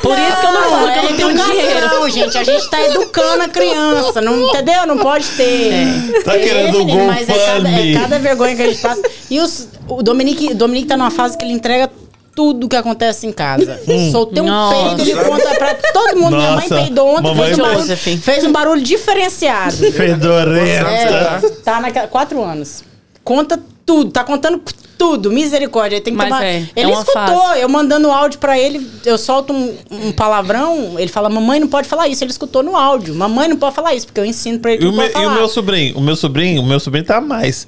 Por 0.00 0.18
isso 0.18 0.40
que 0.40 0.46
eu 0.46 0.52
não 0.52 0.62
falo 0.70 0.92
que 0.92 0.98
eu 0.98 1.02
não 1.02 1.16
tenho 1.16 1.30
educação, 1.30 1.52
dinheiro. 1.52 2.10
gente. 2.10 2.38
A 2.38 2.44
gente 2.44 2.70
tá 2.70 2.82
educando 2.82 3.42
a 3.42 3.48
criança, 3.48 4.20
não, 4.20 4.48
entendeu? 4.48 4.86
Não 4.86 4.98
pode 4.98 5.28
ter. 5.30 6.22
Tá 6.24 6.32
querendo 6.32 6.78
menino, 6.78 7.06
Mas 7.06 7.28
é 7.28 7.46
cada, 7.46 7.68
é 7.68 7.92
cada 7.94 8.18
vergonha 8.18 8.56
que 8.56 8.62
a 8.62 8.66
gente 8.68 8.80
passa. 8.80 9.02
E 9.30 9.40
os, 9.40 9.68
o, 9.88 10.02
Dominique, 10.02 10.52
o 10.52 10.54
Dominique 10.54 10.88
tá 10.88 10.96
numa 10.96 11.10
fase 11.10 11.36
que 11.36 11.44
ele 11.44 11.52
entrega 11.52 11.90
tudo 12.38 12.68
que 12.68 12.76
acontece 12.76 13.26
em 13.26 13.32
casa. 13.32 13.80
Soltei 14.12 14.40
um 14.40 14.46
Nossa. 14.46 14.94
peido, 14.94 15.10
ele 15.10 15.24
conta 15.24 15.54
pra 15.56 15.74
todo 15.74 16.20
mundo. 16.20 16.36
Minha 16.36 16.52
mãe 16.52 16.68
Nossa. 16.68 16.82
peidou 16.84 17.08
ontem, 17.08 17.22
Mamãe 17.22 17.46
fez 17.46 17.58
um, 17.58 17.62
barulho, 17.62 17.96
fez 17.96 18.44
um 18.44 18.52
barulho 18.52 18.80
diferenciado. 18.80 19.76
Fedorenta. 19.90 20.88
É, 20.88 21.40
tá 21.64 21.80
naquela. 21.80 22.06
Quatro 22.06 22.40
anos. 22.40 22.84
Conta 23.24 23.60
tudo, 23.84 24.12
tá 24.12 24.22
contando 24.22 24.62
tudo, 24.96 25.32
misericórdia. 25.32 25.96
Ele 25.96 26.04
Tem 26.04 26.12
que 26.12 26.16
Mas 26.16 26.28
tomar. 26.28 26.44
é, 26.44 26.58
é 26.58 26.68
ele 26.76 26.92
uma 26.92 27.00
escutou, 27.00 27.40
fase. 27.40 27.60
eu 27.60 27.68
mandando 27.68 28.08
áudio 28.08 28.38
pra 28.38 28.56
ele, 28.56 28.88
eu 29.04 29.18
solto 29.18 29.52
um, 29.52 29.76
um 29.90 30.12
palavrão, 30.12 30.94
ele 30.96 31.10
fala: 31.10 31.28
Mamãe 31.28 31.58
não 31.58 31.66
pode 31.66 31.88
falar 31.88 32.06
isso. 32.06 32.22
Ele 32.22 32.30
escutou 32.30 32.62
no 32.62 32.76
áudio. 32.76 33.16
Mamãe 33.16 33.48
não 33.48 33.56
pode 33.56 33.74
falar 33.74 33.96
isso, 33.96 34.06
porque 34.06 34.20
eu 34.20 34.24
ensino 34.24 34.60
pra 34.60 34.74
ele 34.74 34.86
E 34.86 34.88
que 34.88 34.94
o, 34.94 34.96
pode 34.96 35.12
e 35.12 35.26
o 35.26 35.34
meu 35.34 35.48
sobrinho? 35.48 35.98
O 35.98 36.00
meu 36.00 36.14
sobrinho, 36.14 36.62
o 36.62 36.66
meu 36.66 36.78
sobrinho 36.78 37.04
tá 37.04 37.16
a 37.16 37.20
mais. 37.20 37.66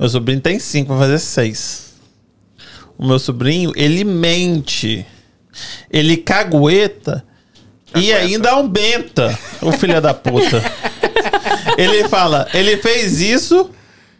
Meu 0.00 0.08
sobrinho 0.08 0.40
tem 0.40 0.58
cinco, 0.58 0.94
vai 0.94 1.06
fazer 1.08 1.18
seis. 1.18 1.87
O 2.98 3.06
meu 3.06 3.18
sobrinho, 3.18 3.72
ele 3.76 4.04
mente. 4.04 5.06
Ele 5.90 6.16
cagueta 6.16 7.24
e 7.94 8.12
ainda 8.12 8.50
aumenta, 8.50 9.36
o 9.62 9.72
filho 9.72 10.00
da 10.00 10.12
puta. 10.12 10.62
ele 11.76 12.06
fala, 12.08 12.46
ele 12.52 12.76
fez 12.76 13.20
isso 13.20 13.70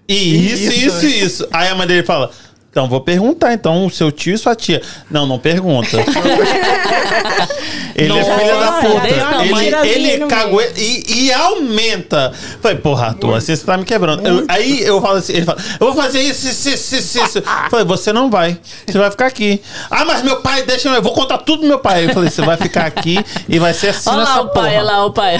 e 0.08 0.14
isso, 0.14 0.54
Isso, 0.54 0.72
isso, 0.72 1.06
isso, 1.06 1.06
isso. 1.06 1.48
Aí 1.52 1.68
a 1.68 1.74
mãe 1.74 1.86
dele 1.86 2.02
fala, 2.02 2.30
então 2.78 2.88
vou 2.88 3.00
perguntar, 3.00 3.52
então, 3.52 3.84
o 3.86 3.90
seu 3.90 4.12
tio 4.12 4.36
e 4.36 4.38
sua 4.38 4.54
tia. 4.54 4.80
Não, 5.10 5.26
não 5.26 5.36
pergunta. 5.36 5.96
ele 7.96 8.16
é 8.16 8.22
filho 8.22 8.60
da 8.60 8.78
é 8.78 8.86
puta. 8.86 9.00
desse 9.00 9.18
tamanho. 9.18 9.56
Ele, 9.56 9.64
ele 9.64 9.64
Tirazinho 9.64 10.20
no 10.20 10.28
cagueta 10.28 10.80
e, 10.80 11.24
e 11.24 11.32
aumenta. 11.32 12.32
Falei, 12.62 12.76
porra, 12.76 13.06
Arthur, 13.06 13.34
assim 13.34 13.56
você 13.56 13.66
tá 13.66 13.76
me 13.76 13.84
quebrando. 13.84 14.24
Eu- 14.24 14.44
aí 14.46 14.80
eu 14.80 15.02
falo 15.02 15.16
assim, 15.16 15.32
ele 15.32 15.44
fala, 15.44 15.58
eu 15.80 15.92
vou 15.92 16.00
fazer 16.00 16.20
isso, 16.20 16.46
isso, 16.46 16.68
isso, 16.68 16.94
isso, 16.94 17.24
isso. 17.24 17.42
Falei, 17.68 17.84
você 17.84 18.12
não 18.12 18.30
vai. 18.30 18.56
Você 18.86 18.96
vai 18.96 19.10
ficar 19.10 19.26
aqui. 19.26 19.60
Ah, 19.90 20.04
mas 20.04 20.22
meu 20.22 20.36
pai, 20.36 20.62
deixa 20.62 20.88
eu. 20.88 20.94
Eu 20.94 21.02
vou 21.02 21.12
contar 21.12 21.38
tudo 21.38 21.58
pro 21.60 21.68
meu 21.68 21.80
pai. 21.80 22.04
Eu 22.06 22.14
falei, 22.14 22.30
você 22.30 22.42
vai 22.42 22.56
ficar 22.56 22.86
aqui 22.86 23.18
e 23.48 23.58
vai 23.58 23.74
ser 23.74 23.88
assim 23.88 24.08
Olha 24.10 24.20
nessa 24.20 24.34
lá 24.36 24.42
o 24.42 24.48
pai, 24.50 24.54
porra. 24.54 24.68
olha 24.68 24.82
lá 24.82 25.04
o 25.04 25.12
pai. 25.12 25.36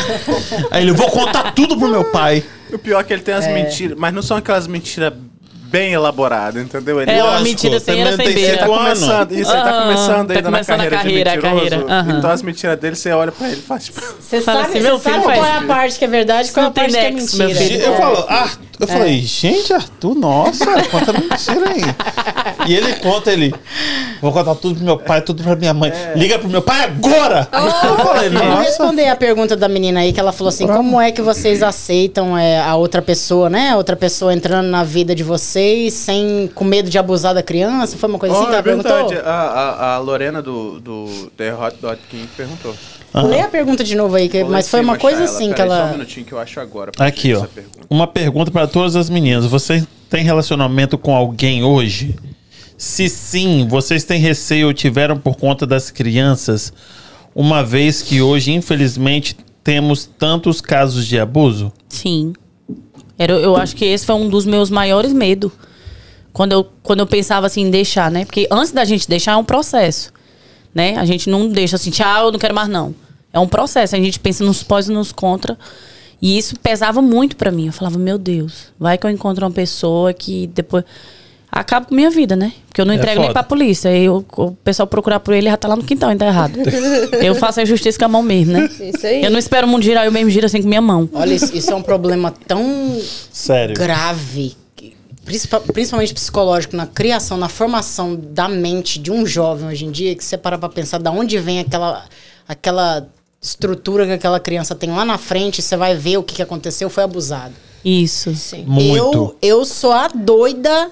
Aí 0.72 0.82
ele, 0.82 0.90
vou 0.90 1.08
contar 1.08 1.52
tudo 1.52 1.76
pro 1.78 1.88
meu 1.88 2.02
pai. 2.02 2.42
O 2.72 2.78
pior 2.78 3.00
é 3.00 3.04
que 3.04 3.12
ele 3.12 3.22
tem 3.22 3.34
as 3.34 3.46
mentiras, 3.46 3.96
mas 3.96 4.12
não 4.12 4.22
são 4.22 4.36
aquelas 4.36 4.66
mentiras 4.66 5.12
bem 5.70 5.92
elaboradas, 5.92 6.62
entendeu? 6.62 7.00
Ele 7.00 7.10
É 7.10 7.22
uma 7.22 7.40
mentira 7.40 7.78
sem 7.78 8.00
era 8.00 8.10
também 8.12 8.26
sem 8.26 8.34
beira. 8.34 8.58
tá 8.58 8.66
começando, 8.66 9.32
isso, 9.32 9.50
ele 9.52 9.62
tá 9.62 9.82
começando 9.82 10.26
tá 10.28 10.34
ainda 10.34 10.50
na 10.50 10.58
começando 10.58 10.80
a 10.80 10.86
carreira, 10.90 10.96
carreira, 10.96 11.30
de 11.30 11.36
mentiroso. 11.36 11.86
carreira. 11.86 12.18
Então 12.18 12.30
as 12.30 12.42
mentiras 12.42 12.78
dele, 12.78 12.96
você 12.96 13.12
olha 13.12 13.30
pra 13.32 13.48
ele 13.48 13.58
e 13.58 13.62
faz 13.62 13.84
tipo... 13.84 14.00
Você 14.18 14.40
Fala 14.40 14.62
sabe, 14.64 14.70
assim, 14.70 14.80
você 14.80 14.88
meu 14.88 14.98
sabe 14.98 15.22
qual 15.24 15.44
é 15.46 15.52
a 15.56 15.62
parte 15.62 15.98
que 15.98 16.04
é 16.04 16.08
verdade 16.08 16.48
e 16.48 16.52
qual 16.52 16.66
é 16.66 16.68
a 16.68 16.72
parte 16.72 16.92
que 16.92 16.96
é 16.98 17.10
mentira. 17.10 17.54
filho. 17.54 17.80
Eu 17.82 17.92
É. 17.94 17.96
falo, 17.96 18.24
Arthur, 18.28 18.58
eu 18.80 18.86
falei, 18.86 19.20
gente, 19.22 19.72
Arthur, 19.72 20.14
nossa, 20.14 20.64
conta 20.90 21.12
mentira 21.12 21.68
aí. 21.70 21.82
E 22.66 22.74
ele 22.74 22.92
conta, 22.94 23.32
ele, 23.32 23.54
vou 24.22 24.32
contar 24.32 24.54
tudo 24.54 24.76
pro 24.76 24.84
meu 24.84 24.96
pai, 24.98 25.20
tudo 25.22 25.42
pra 25.42 25.56
minha 25.56 25.74
mãe. 25.74 25.92
Liga 26.14 26.38
pro 26.38 26.48
meu 26.48 26.62
pai 26.62 26.84
agora! 26.84 27.48
eu 27.52 27.96
falei, 28.04 28.28
Vou 28.28 28.44
nossa. 28.44 28.62
responder 28.62 29.08
a 29.08 29.16
pergunta 29.16 29.56
da 29.56 29.68
menina 29.68 30.00
aí, 30.00 30.12
que 30.12 30.20
ela 30.20 30.32
falou 30.32 30.48
assim: 30.50 30.66
como 30.66 31.00
é 31.00 31.10
que 31.10 31.20
vocês 31.22 31.62
aceitam 31.62 32.36
é, 32.38 32.60
a 32.60 32.76
outra 32.76 33.00
pessoa, 33.02 33.48
né? 33.50 33.70
A 33.70 33.76
outra 33.76 33.96
pessoa 33.96 34.32
entrando 34.32 34.66
na 34.68 34.84
vida 34.84 35.14
de 35.14 35.22
vocês 35.24 35.57
sem 35.90 36.50
com 36.54 36.64
medo 36.64 36.88
de 36.90 36.98
abusar 36.98 37.34
da 37.34 37.42
criança? 37.42 37.96
Foi 37.96 38.08
uma 38.08 38.18
coisa 38.18 38.34
assim 38.34 38.44
Oh, 38.44 38.46
que 38.48 38.52
é 38.52 38.54
ela 38.54 38.62
perguntou? 38.62 38.92
verdade, 39.08 39.26
a, 39.26 39.32
a, 39.32 39.94
a 39.94 39.98
Lorena 39.98 40.40
do, 40.42 40.80
do 40.80 41.30
The 41.36 41.54
Hot 41.54 41.76
Dot 41.80 41.98
King 42.10 42.28
perguntou. 42.36 42.74
Lê 43.14 43.40
a 43.40 43.48
pergunta 43.48 43.82
de 43.82 43.94
novo 43.96 44.14
aí, 44.16 44.28
que- 44.28 44.44
mas 44.44 44.68
foi 44.68 44.80
uma 44.80 44.96
coisa 44.98 45.24
assim 45.24 45.48
que 45.48 45.54
Peraí, 45.56 45.68
Só 45.70 45.74
um 45.74 45.78
ela. 45.78 45.90
minutinho 45.92 46.26
que 46.26 46.32
eu 46.32 46.38
acho 46.38 46.60
agora. 46.60 46.92
pra 46.92 47.06
Aqui, 47.06 47.34
ó. 47.34 47.44
pergunta. 47.46 47.78
Uma 47.88 48.06
pergunta 48.06 48.50
pra 48.50 48.66
todas 48.66 48.94
as 48.96 49.08
meninas. 49.10 49.46
Vocês 49.46 49.84
têm 50.10 50.22
relacionamento 50.22 50.96
com 50.98 51.14
alguém 51.16 51.64
hoje? 51.64 52.14
Se 52.76 53.08
sim, 53.08 53.66
vocês 53.68 54.04
têm 54.04 54.20
receio 54.20 54.68
ou 54.68 54.74
tiveram 54.74 55.18
por 55.18 55.36
conta 55.36 55.66
das 55.66 55.90
crianças, 55.90 56.72
uma 57.34 57.64
vez 57.64 58.02
que 58.02 58.20
hoje, 58.22 58.52
infelizmente, 58.52 59.36
temos 59.64 60.04
tantos 60.18 60.60
casos 60.60 61.04
de 61.06 61.18
abuso? 61.18 61.72
Sim. 61.88 62.32
Era, 63.18 63.32
eu 63.34 63.56
acho 63.56 63.74
que 63.74 63.84
esse 63.84 64.06
foi 64.06 64.14
um 64.14 64.28
dos 64.28 64.46
meus 64.46 64.70
maiores 64.70 65.12
medos. 65.12 65.50
Quando 66.32 66.52
eu, 66.52 66.64
quando 66.82 67.00
eu 67.00 67.06
pensava 67.06 67.46
assim 67.46 67.62
em 67.62 67.70
deixar, 67.70 68.10
né? 68.10 68.24
Porque 68.24 68.46
antes 68.50 68.70
da 68.70 68.84
gente 68.84 69.08
deixar 69.08 69.32
é 69.32 69.36
um 69.36 69.44
processo. 69.44 70.12
Né? 70.72 70.96
A 70.96 71.04
gente 71.04 71.28
não 71.28 71.48
deixa 71.48 71.76
assim, 71.76 71.90
tchau, 71.90 72.26
eu 72.26 72.32
não 72.32 72.38
quero 72.38 72.54
mais, 72.54 72.68
não. 72.68 72.94
É 73.32 73.38
um 73.40 73.48
processo. 73.48 73.96
A 73.96 73.98
gente 73.98 74.20
pensa 74.20 74.44
nos 74.44 74.62
pós 74.62 74.88
e 74.88 74.92
nos 74.92 75.10
contra. 75.10 75.58
E 76.22 76.38
isso 76.38 76.56
pesava 76.60 77.02
muito 77.02 77.36
pra 77.36 77.50
mim. 77.50 77.66
Eu 77.66 77.72
falava, 77.72 77.98
meu 77.98 78.18
Deus, 78.18 78.68
vai 78.78 78.96
que 78.96 79.06
eu 79.06 79.10
encontro 79.10 79.44
uma 79.44 79.52
pessoa 79.52 80.12
que 80.12 80.46
depois. 80.48 80.84
Acaba 81.50 81.86
com 81.86 81.94
a 81.94 81.96
minha 81.96 82.10
vida, 82.10 82.36
né? 82.36 82.52
Porque 82.66 82.80
eu 82.80 82.84
não 82.84 82.92
É 82.92 82.96
entrego 82.96 83.20
nem 83.20 83.28
foda. 83.30 83.32
pra 83.40 83.42
polícia. 83.42 83.90
Aí 83.90 84.04
eu- 84.04 84.24
o 84.36 84.50
pessoal 84.52 84.86
procurar 84.86 85.18
por 85.20 85.32
ele 85.34 85.48
já 85.48 85.56
tá 85.56 85.66
lá 85.66 85.76
no 85.76 85.82
quintal 85.82 86.12
enterrado. 86.12 86.58
eu 87.22 87.34
faço 87.34 87.60
a 87.60 87.64
justiça 87.64 87.98
com 87.98 88.04
a 88.04 88.08
mão 88.08 88.22
mesmo, 88.22 88.52
né? 88.52 88.68
Isso 88.94 89.06
aí. 89.06 89.24
Eu 89.24 89.30
não 89.30 89.38
espero 89.38 89.66
o 89.66 89.70
mundo 89.70 89.82
girar, 89.82 90.04
eu 90.04 90.12
mesmo 90.12 90.28
giro 90.30 90.44
assim 90.46 90.60
com 90.60 90.68
minha 90.68 90.82
mão. 90.82 91.08
Olha, 91.12 91.32
isso, 91.34 91.56
isso 91.56 91.70
é 91.72 91.74
um 91.74 91.82
problema 91.82 92.32
tão 92.46 93.00
Sério. 93.32 93.74
grave, 93.74 94.54
principalmente 95.72 96.14
psicológico, 96.14 96.76
na 96.76 96.86
criação, 96.86 97.36
na 97.36 97.48
formação 97.48 98.14
da 98.14 98.48
mente 98.48 98.98
de 98.98 99.10
um 99.10 99.26
jovem 99.26 99.68
hoje 99.68 99.84
em 99.86 99.90
dia, 99.90 100.14
que 100.14 100.24
você 100.24 100.36
para 100.36 100.58
pra 100.58 100.68
pensar 100.68 100.98
da 100.98 101.10
onde 101.10 101.38
vem 101.38 101.60
aquela, 101.60 102.04
aquela 102.46 103.06
estrutura 103.40 104.06
que 104.06 104.12
aquela 104.12 104.40
criança 104.40 104.74
tem 104.74 104.90
lá 104.90 105.04
na 105.04 105.18
frente, 105.18 105.62
você 105.62 105.76
vai 105.76 105.94
ver 105.96 106.16
o 106.18 106.22
que, 106.22 106.36
que 106.36 106.42
aconteceu, 106.42 106.90
foi 106.90 107.04
abusado. 107.04 107.54
Isso. 107.84 108.34
Sim. 108.34 108.64
Muito. 108.66 108.96
Eu, 108.96 109.36
eu 109.42 109.64
sou 109.64 109.92
a 109.92 110.08
doida 110.08 110.90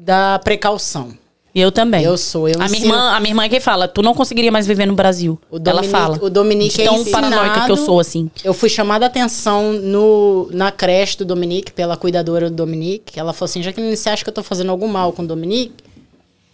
da 0.00 0.38
precaução. 0.38 1.12
Eu 1.52 1.72
também. 1.72 2.04
Eu 2.04 2.16
sou, 2.16 2.48
eu 2.48 2.54
a 2.60 2.68
minha 2.68 2.84
irmã, 2.84 3.10
a 3.10 3.20
minha 3.20 3.32
irmã 3.32 3.44
é 3.44 3.48
quem 3.48 3.58
fala, 3.58 3.88
tu 3.88 4.02
não 4.02 4.14
conseguiria 4.14 4.52
mais 4.52 4.66
viver 4.66 4.86
no 4.86 4.94
Brasil. 4.94 5.38
O 5.50 5.58
Ela 5.64 5.82
fala. 5.82 6.16
o 6.22 6.30
Dominique 6.30 6.80
é 6.80 6.84
tão 6.84 7.04
paranoica 7.06 7.66
que 7.66 7.72
eu 7.72 7.76
sou 7.76 7.98
assim. 7.98 8.30
Eu 8.44 8.54
fui 8.54 8.68
chamada 8.68 9.04
a 9.04 9.08
atenção 9.08 9.72
no, 9.72 10.48
na 10.52 10.70
creche 10.70 11.18
do 11.18 11.24
Dominique, 11.24 11.72
pela 11.72 11.96
cuidadora 11.96 12.48
do 12.48 12.54
Dominique. 12.54 13.18
Ela 13.18 13.32
falou 13.32 13.46
assim: 13.46 13.62
Jaqueline, 13.62 13.96
você 13.96 14.08
acha 14.08 14.22
que 14.22 14.30
eu 14.30 14.34
tô 14.34 14.44
fazendo 14.44 14.70
algum 14.70 14.86
mal 14.86 15.12
com 15.12 15.22
o 15.22 15.26
Dominique? 15.26 15.74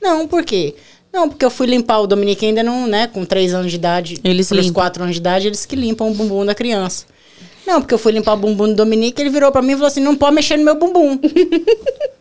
Não, 0.01 0.27
por 0.27 0.43
quê? 0.43 0.75
Não, 1.13 1.29
porque 1.29 1.45
eu 1.45 1.51
fui 1.51 1.67
limpar 1.67 2.01
o 2.01 2.07
Dominique 2.07 2.47
ainda 2.47 2.63
não, 2.63 2.87
né? 2.87 3.07
Com 3.07 3.25
três 3.25 3.53
anos 3.53 3.71
de 3.71 3.77
idade. 3.77 4.19
Eles 4.25 4.51
limpam. 4.51 4.73
quatro 4.73 5.03
anos 5.03 5.15
de 5.15 5.21
idade, 5.21 5.47
eles 5.47 5.67
que 5.67 5.77
limpam 5.77 6.11
o 6.11 6.15
bumbum 6.15 6.45
da 6.45 6.55
criança. 6.55 7.05
Não, 7.67 7.81
porque 7.81 7.93
eu 7.93 7.99
fui 7.99 8.13
limpar 8.13 8.35
o 8.35 8.37
bumbum 8.37 8.69
do 8.69 8.75
Dominique, 8.75 9.21
ele 9.21 9.31
virou 9.31 9.53
pra 9.53 9.61
mim 9.61 9.73
e 9.73 9.75
falou 9.75 9.89
assim: 9.89 10.01
não 10.01 10.17
pode 10.17 10.35
mexer 10.35 10.57
no 10.57 10.65
meu 10.65 10.79
bumbum. 10.79 11.19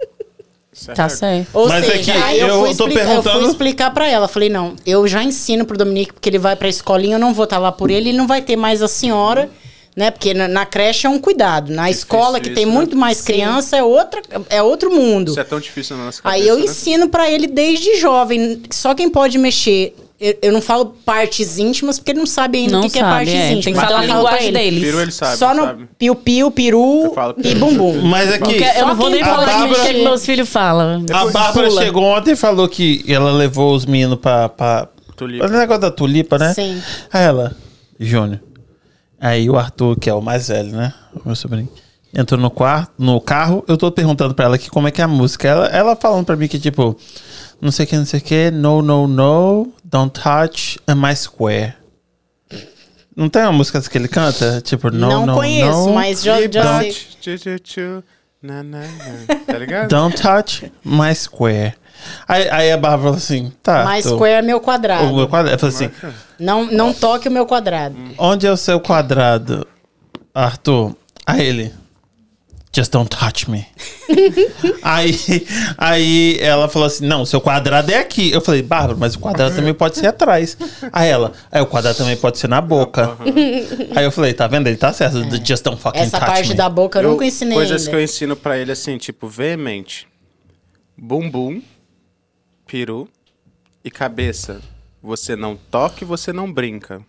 Tá 0.96 1.08
certo. 1.08 1.48
Ou 1.54 1.70
Mas 1.70 1.86
seja, 1.86 2.12
é 2.12 2.16
que 2.16 2.24
aí 2.24 2.40
eu, 2.40 2.48
eu 2.48 2.60
fui 2.66 2.76
tô 2.76 2.88
explicar, 2.88 3.02
eu 3.02 3.16
fui 3.16 3.24
perguntando- 3.24 3.48
explicar 3.52 3.92
pra 3.94 4.08
ela. 4.10 4.28
Falei, 4.28 4.50
não, 4.50 4.76
eu 4.86 5.08
já 5.08 5.24
ensino 5.24 5.66
pro 5.66 5.78
Dominique, 5.78 6.12
porque 6.14 6.28
ele 6.30 6.38
vai 6.40 6.56
pra 6.56 6.68
escolinha, 6.68 7.16
eu 7.16 7.20
não 7.20 7.34
vou 7.34 7.46
estar 7.46 7.58
lá 7.60 7.72
por 7.72 7.90
ele, 7.90 8.10
ele 8.10 8.18
não 8.18 8.28
vai 8.28 8.42
ter 8.42 8.56
mais 8.56 8.82
a 8.82 8.88
senhora 8.88 9.50
Né? 9.96 10.12
Porque 10.12 10.34
na, 10.34 10.46
na 10.50 10.66
creche 10.66 11.08
é 11.08 11.10
um 11.10 11.18
cuidado. 11.18 11.72
Na 11.72 11.90
escola, 11.90 12.42
que 12.42 12.50
tem 12.50 12.64
isso, 12.64 12.72
né? 12.72 12.74
muito 12.78 12.98
mais 12.98 13.22
criança, 13.22 13.78
é, 13.78 13.82
outra, 13.84 14.22
é 14.50 14.62
outro 14.62 14.92
mundo. 14.94 15.30
Isso 15.32 15.40
é 15.40 15.44
tão 15.46 15.58
difícil 15.58 15.96
na 15.96 16.04
nossa 16.04 16.22
cabeça, 16.22 16.44
Aí 16.44 16.46
eu 16.46 16.58
né? 16.58 16.66
ensino 16.66 17.08
pra 17.08 17.32
ele 17.32 17.48
desde 17.48 17.96
jovem. 17.96 18.62
Só 18.72 18.94
quem 18.94 19.10
pode 19.10 19.38
mexer. 19.38 19.96
Eu, 20.20 20.38
eu 20.44 20.54
não 20.54 20.62
falo 20.62 20.96
partes 21.06 21.58
íntimas, 21.58 22.00
porque 22.00 22.12
ele 22.12 22.20
não 22.20 22.26
sabe 22.26 22.60
ainda 22.60 22.72
Não 22.72 22.80
o 22.80 22.84
que, 22.84 22.92
que 22.92 23.00
é 23.00 23.02
partes 23.02 23.34
é. 23.34 23.52
íntimas. 23.52 23.66
Tem 23.66 23.74
que 23.74 23.80
falar 23.80 24.00
a 24.00 24.06
linguagem 24.06 24.48
ele, 24.48 24.58
deles. 24.58 24.84
Peru 24.84 25.02
ele 25.02 25.12
sabe, 25.12 25.38
Só 25.38 25.54
no 25.54 25.88
piu-piu, 25.98 26.52
peru 26.52 27.14
e 27.44 27.56
bumbum. 27.56 28.02
Mas 28.02 28.32
aqui, 28.32 28.40
Porque 28.46 28.80
eu 28.80 28.88
não 28.88 28.96
vou 28.96 29.10
nem 29.10 29.24
falar 29.24 29.66
o 29.66 29.74
que 29.76 29.94
que 29.94 30.04
meus 30.04 30.26
filhos 30.26 30.48
falam. 30.48 31.06
a 31.12 31.26
Bárbara 31.32 31.68
Pula. 31.68 31.82
chegou 31.84 32.04
ontem 32.04 32.32
e 32.32 32.36
falou 32.36 32.68
que 32.70 33.04
ela 33.08 33.32
levou 33.32 33.76
os 33.76 33.86
meninos 33.86 34.18
pra. 34.20 34.48
pra 34.48 34.88
Tulipa. 35.18 35.46
O 35.46 35.50
negócio 35.50 35.82
da 35.82 35.92
tulipa, 35.92 36.38
né? 36.38 36.54
Sim. 36.54 36.82
Aí 37.12 37.24
ela, 37.24 37.56
Júnior. 38.00 38.40
Aí 39.20 39.50
o 39.50 39.58
Arthur, 39.58 39.98
que 39.98 40.10
é 40.10 40.14
o 40.14 40.22
mais 40.22 40.48
velho, 40.50 40.72
né? 40.72 40.94
O 41.14 41.22
meu 41.26 41.36
sobrinho. 41.36 41.70
Entrou 42.14 42.40
no 42.40 42.50
quarto, 42.50 42.92
no 42.98 43.20
carro, 43.20 43.64
eu 43.68 43.78
tô 43.78 43.92
perguntando 43.92 44.34
pra 44.34 44.46
ela 44.46 44.56
aqui 44.56 44.70
como 44.70 44.88
é 44.88 44.92
que 44.92 45.02
é 45.02 45.04
a 45.04 45.08
música. 45.08 45.48
Ela, 45.48 45.68
ela 45.68 45.96
falando 45.96 46.26
pra 46.26 46.36
mim 46.36 46.48
que, 46.48 46.58
tipo, 46.60 46.96
não 47.62 47.72
sei 47.72 47.86
o 47.86 47.88
que, 47.90 47.98
não 47.98 48.06
sei 48.06 48.20
o 48.20 48.24
que, 48.24 48.52
no, 48.52 48.82
no, 48.82 49.08
no, 49.08 49.68
don't 49.86 50.12
touch 50.20 50.80
am 50.88 51.06
I 51.06 51.16
square. 51.16 51.76
Não 53.16 53.30
tem 53.30 53.44
uma 53.44 53.54
música 53.54 53.82
que 53.82 53.98
ele 53.98 54.10
canta? 54.10 54.60
Tipo, 54.62 54.90
no, 54.92 54.98
não 54.98 55.26
no, 55.26 55.36
conheço, 55.36 55.88
no, 55.88 55.94
mas 55.94 56.22
já, 56.22 56.36
já 56.52 56.82
sei. 56.82 58.04
Na, 58.42 58.62
na, 58.62 58.80
na. 58.82 59.36
Tá 59.48 59.58
ligado? 59.58 59.88
Don't 59.88 60.22
touch 60.22 60.72
my 60.84 61.16
square. 61.16 61.76
Aí, 62.28 62.50
aí 62.50 62.72
a 62.72 62.78
Bárbara 62.78 63.04
falou 63.04 63.18
assim, 63.18 63.52
tá. 63.64 63.86
Mas 63.86 64.04
tô- 64.04 64.16
square 64.16 64.36
é 64.36 64.42
meu 64.42 64.60
quadrado. 64.60 65.06
O 65.06 65.16
meu 65.16 65.28
quadrado. 65.28 65.50
Ela 65.50 65.58
falou 65.58 65.74
assim, 65.74 65.90
Não, 66.38 66.66
não 66.66 66.94
toque 66.94 67.30
o 67.30 67.32
meu 67.32 67.46
quadrado. 67.46 67.96
onde 68.18 68.46
é 68.46 68.52
o 68.52 68.58
seu 68.58 68.80
quadrado, 68.80 69.66
Arthur? 70.34 70.96
Aí 71.26 71.42
ele, 71.42 71.74
just 72.76 72.92
don't 72.92 73.10
touch 73.10 73.50
me. 73.50 73.66
aí, 74.84 75.18
aí 75.78 76.38
ela 76.42 76.68
falou 76.68 76.88
assim, 76.88 77.08
não, 77.08 77.26
seu 77.26 77.40
quadrado 77.40 77.90
é 77.90 77.98
aqui. 78.00 78.32
Eu 78.32 78.42
falei, 78.42 78.62
Bárbara, 78.62 78.98
mas 79.00 79.16
o 79.16 79.20
quadrado 79.20 79.56
também 79.56 79.74
pode 79.74 79.98
ser 79.98 80.08
atrás. 80.08 80.58
Aí 80.92 81.08
ela, 81.08 81.32
aí 81.50 81.62
o 81.62 81.66
quadrado 81.66 81.98
também 81.98 82.18
pode 82.18 82.38
ser 82.38 82.50
na 82.50 82.60
boca. 82.60 83.18
aí 83.96 84.04
eu 84.04 84.12
falei, 84.12 84.34
tá 84.34 84.46
vendo? 84.46 84.68
Ele 84.68 84.76
tá 84.76 84.92
certo, 84.92 85.18
just 85.46 85.64
don't 85.64 85.82
fucking 85.82 86.02
Essa 86.02 86.20
touch 86.20 86.32
parte 86.32 86.50
me. 86.50 86.56
da 86.56 86.68
boca 86.68 87.00
eu, 87.00 87.12
nunca 87.12 87.26
ensinei 87.26 87.56
Coisas 87.56 87.82
ainda. 87.82 87.90
que 87.90 87.96
eu 87.96 88.04
ensino 88.04 88.36
pra 88.36 88.58
ele 88.58 88.74
assim, 88.74 88.98
tipo, 88.98 89.30
veemente. 89.30 90.06
Bumbum, 90.98 91.62
peru 92.68 93.08
e 93.84 93.90
cabeça. 93.90 94.60
Você 95.02 95.36
não 95.36 95.56
toca 95.56 96.04
e 96.04 96.06
você 96.06 96.34
não 96.34 96.52
brinca. 96.52 97.02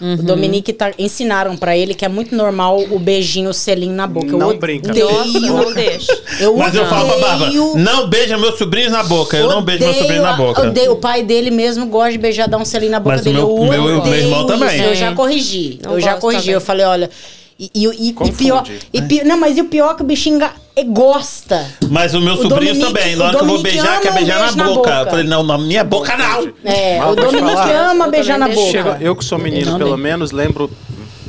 O 0.00 0.22
Dominique 0.22 0.72
tá, 0.72 0.92
ensinaram 0.98 1.56
pra 1.56 1.76
ele 1.76 1.94
que 1.94 2.04
é 2.04 2.08
muito 2.08 2.34
normal 2.34 2.80
o 2.90 2.98
beijinho, 2.98 3.50
o 3.50 3.54
selinho 3.54 3.94
na 3.94 4.06
boca. 4.06 4.26
Não 4.36 4.50
eu 4.50 4.58
brinca. 4.58 4.90
odeio. 4.90 5.08
Nossa, 5.10 5.40
não 5.40 5.72
deixa. 5.72 6.18
Eu 6.40 6.56
Mas 6.56 6.74
eu 6.74 6.86
falo 6.86 7.08
pra 7.08 7.18
Bárbara, 7.18 7.50
odeio- 7.50 7.76
não 7.76 8.08
beija 8.08 8.36
meus 8.38 8.58
sobrinhos 8.58 8.92
na 8.92 9.02
boca. 9.02 9.36
Eu 9.36 9.48
não 9.48 9.62
beijo 9.62 9.80
meu 9.80 9.88
odeio 9.90 10.02
sobrinho 10.02 10.22
na 10.22 10.32
boca. 10.34 10.62
odeio. 10.68 10.92
O 10.92 10.96
pai 10.96 11.22
dele 11.22 11.50
mesmo 11.50 11.86
gosta 11.86 12.12
de 12.12 12.18
beijar, 12.18 12.48
dar 12.48 12.58
um 12.58 12.64
selinho 12.64 12.92
na 12.92 13.00
boca 13.00 13.16
Mas 13.16 13.24
dele. 13.24 13.36
meu- 13.36 13.48
eu 13.48 13.64
meu- 13.70 13.98
odeio 13.98 14.02
meu 14.04 14.14
irmão 14.14 14.46
também. 14.46 14.68
isso. 14.76 14.84
Eu 14.84 14.94
já 14.94 15.12
corrigi. 15.14 15.78
Não 15.82 15.92
eu 15.92 16.00
já 16.00 16.14
corrigi. 16.14 16.40
também. 16.42 16.54
Eu 16.54 16.60
falei, 16.60 16.86
olha. 16.86 17.10
E, 17.58 17.70
e, 17.74 17.86
e- 17.86 18.08
e 18.28 18.32
pior. 18.32 18.64
E 18.92 19.02
pi- 19.02 19.22
não, 19.24 19.36
mas 19.38 19.56
e 19.56 19.60
o 19.60 19.66
pior 19.66 19.92
é 19.92 19.94
que 19.94 20.02
o 20.02 20.04
bichinho 20.04 20.40
é, 20.74 20.82
gosta. 20.84 21.64
Mas 21.88 22.12
o 22.14 22.20
meu 22.20 22.34
O 22.34 22.36
sobrinho 22.42 22.74
Dominique- 22.74 22.86
também. 23.02 23.16
Na 23.16 23.26
hora 23.26 23.36
que 23.38 23.42
eu 23.44 23.46
vou 23.48 23.62
beijar, 23.62 24.00
quer 24.00 24.12
beijar 24.12 24.38
na 24.40 24.52
na 24.56 24.64
boca. 24.64 24.74
boca. 24.74 24.90
Eu 25.02 25.06
falei, 25.10 25.24
não, 25.24 25.42
na 25.44 25.56
minha 25.58 25.84
boca 25.84 26.16
não. 26.16 26.52
É, 26.64 26.98
Mas 26.98 27.06
o 27.06 27.10
eu 27.10 27.16
Dominique 27.16 27.52
falar, 27.56 27.90
ama 27.90 28.04
eu 28.06 28.10
beijar 28.10 28.38
na 28.38 28.48
boca. 28.48 28.70
Chega- 28.70 28.98
eu 29.00 29.14
que 29.14 29.24
sou 29.24 29.38
menino, 29.38 29.70
Não 29.72 29.78
pelo 29.78 29.96
menos, 29.96 30.32
lembro 30.32 30.68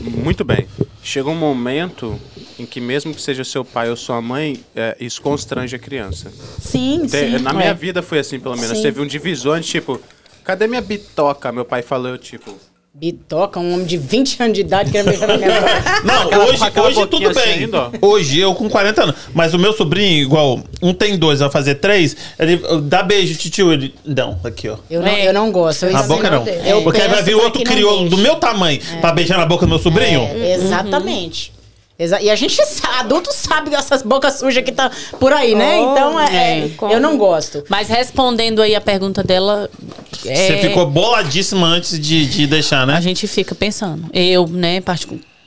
muito 0.01 0.43
bem. 0.43 0.67
Chega 1.03 1.29
um 1.29 1.35
momento 1.35 2.19
em 2.57 2.65
que 2.65 2.81
mesmo 2.81 3.13
que 3.13 3.21
seja 3.21 3.43
seu 3.43 3.63
pai 3.63 3.89
ou 3.91 3.95
sua 3.95 4.19
mãe, 4.19 4.59
é, 4.75 4.97
isso 4.99 5.21
constrange 5.21 5.75
a 5.75 5.79
criança. 5.79 6.31
Sim, 6.59 7.01
Te- 7.03 7.09
sim. 7.09 7.37
na 7.39 7.51
é. 7.51 7.53
minha 7.53 7.73
vida 7.75 8.01
foi 8.01 8.17
assim, 8.19 8.39
pelo 8.39 8.55
menos. 8.55 8.77
Sim. 8.77 8.81
Teve 8.83 8.99
um 8.99 9.05
divisor 9.05 9.59
de 9.59 9.67
tipo, 9.67 10.01
cadê 10.43 10.65
minha 10.65 10.81
bitoca? 10.81 11.51
Meu 11.51 11.65
pai 11.65 11.83
falou, 11.83 12.09
eu, 12.09 12.17
tipo, 12.17 12.51
Bitoca, 12.97 13.59
um 13.59 13.73
homem 13.73 13.85
de 13.85 13.97
20 13.97 14.41
anos 14.41 14.53
de 14.55 14.61
idade 14.61 14.89
querendo 14.89 15.07
beijar 15.09 15.27
na 15.27 15.37
minha 15.37 15.51
boca. 15.59 16.01
Não, 16.05 16.21
Aquela- 16.27 16.45
hoje, 16.45 16.63
hoje 17.01 17.05
tudo 17.07 17.27
assim 17.29 17.39
bem. 17.41 17.53
ainda. 17.65 17.89
Hoje 18.01 18.39
eu 18.39 18.55
com 18.55 18.69
40 18.69 19.03
anos. 19.03 19.15
Mas 19.33 19.53
o 19.53 19.59
meu 19.59 19.73
sobrinho, 19.73 20.21
igual, 20.23 20.61
um 20.81 20.93
tem 20.93 21.17
dois, 21.17 21.39
vai 21.41 21.49
fazer 21.51 21.75
três, 21.75 22.15
ele 22.39 22.57
dá 22.83 23.03
beijo, 23.03 23.35
titio, 23.35 23.73
ele. 23.73 23.93
Não, 24.05 24.39
aqui, 24.45 24.69
ó. 24.69 24.77
Eu 24.89 25.01
não, 25.01 25.09
É. 25.09 25.27
eu 25.27 25.33
não 25.33 25.51
gosto. 25.51 25.83
Eu 25.87 25.91
Na 25.91 25.99
ensino- 25.99 26.15
boca 26.15 26.29
não. 26.29 26.47
Eu 26.47 26.83
Porque 26.83 27.01
aí 27.01 27.09
vai 27.09 27.21
vir 27.21 27.35
outro 27.35 27.61
não 27.65 27.65
crioulo 27.69 28.09
do 28.09 28.17
meu 28.17 28.35
tamanho 28.37 28.79
pra 29.01 29.11
beijar 29.11 29.37
na 29.37 29.45
boca 29.45 29.65
do 29.65 29.69
meu 29.69 29.79
sobrinho. 29.79 30.21
É, 30.21 30.53
exatamente. 30.53 31.51
Exa- 31.97 32.21
e 32.21 32.29
a 32.29 32.35
gente 32.35 32.55
sabe, 32.65 32.95
adulto 32.99 33.31
sabe 33.33 33.69
dessas 33.69 34.01
bocas 34.01 34.39
sujas 34.39 34.63
que 34.63 34.71
tá 34.71 34.91
por 35.19 35.31
aí, 35.31 35.55
né? 35.55 35.79
Oh, 35.79 35.91
Então, 35.91 36.19
é, 36.19 36.35
é, 36.35 36.59
é, 36.65 36.95
eu 36.95 36.99
não 36.99 37.17
gosto. 37.17 37.63
Mas 37.69 37.87
respondendo 37.87 38.61
aí 38.61 38.75
a 38.75 38.81
pergunta 38.81 39.23
dela, 39.23 39.69
é, 40.25 40.35
Você 40.35 40.57
ficou 40.57 40.85
boladíssima 40.89 41.67
antes 41.67 41.99
de, 41.99 42.25
de 42.25 42.47
deixar, 42.47 42.85
né? 42.85 42.95
a 42.95 43.01
gente 43.01 43.27
fica 43.27 43.55
pensando. 43.55 44.09
Eu, 44.13 44.47
né, 44.47 44.81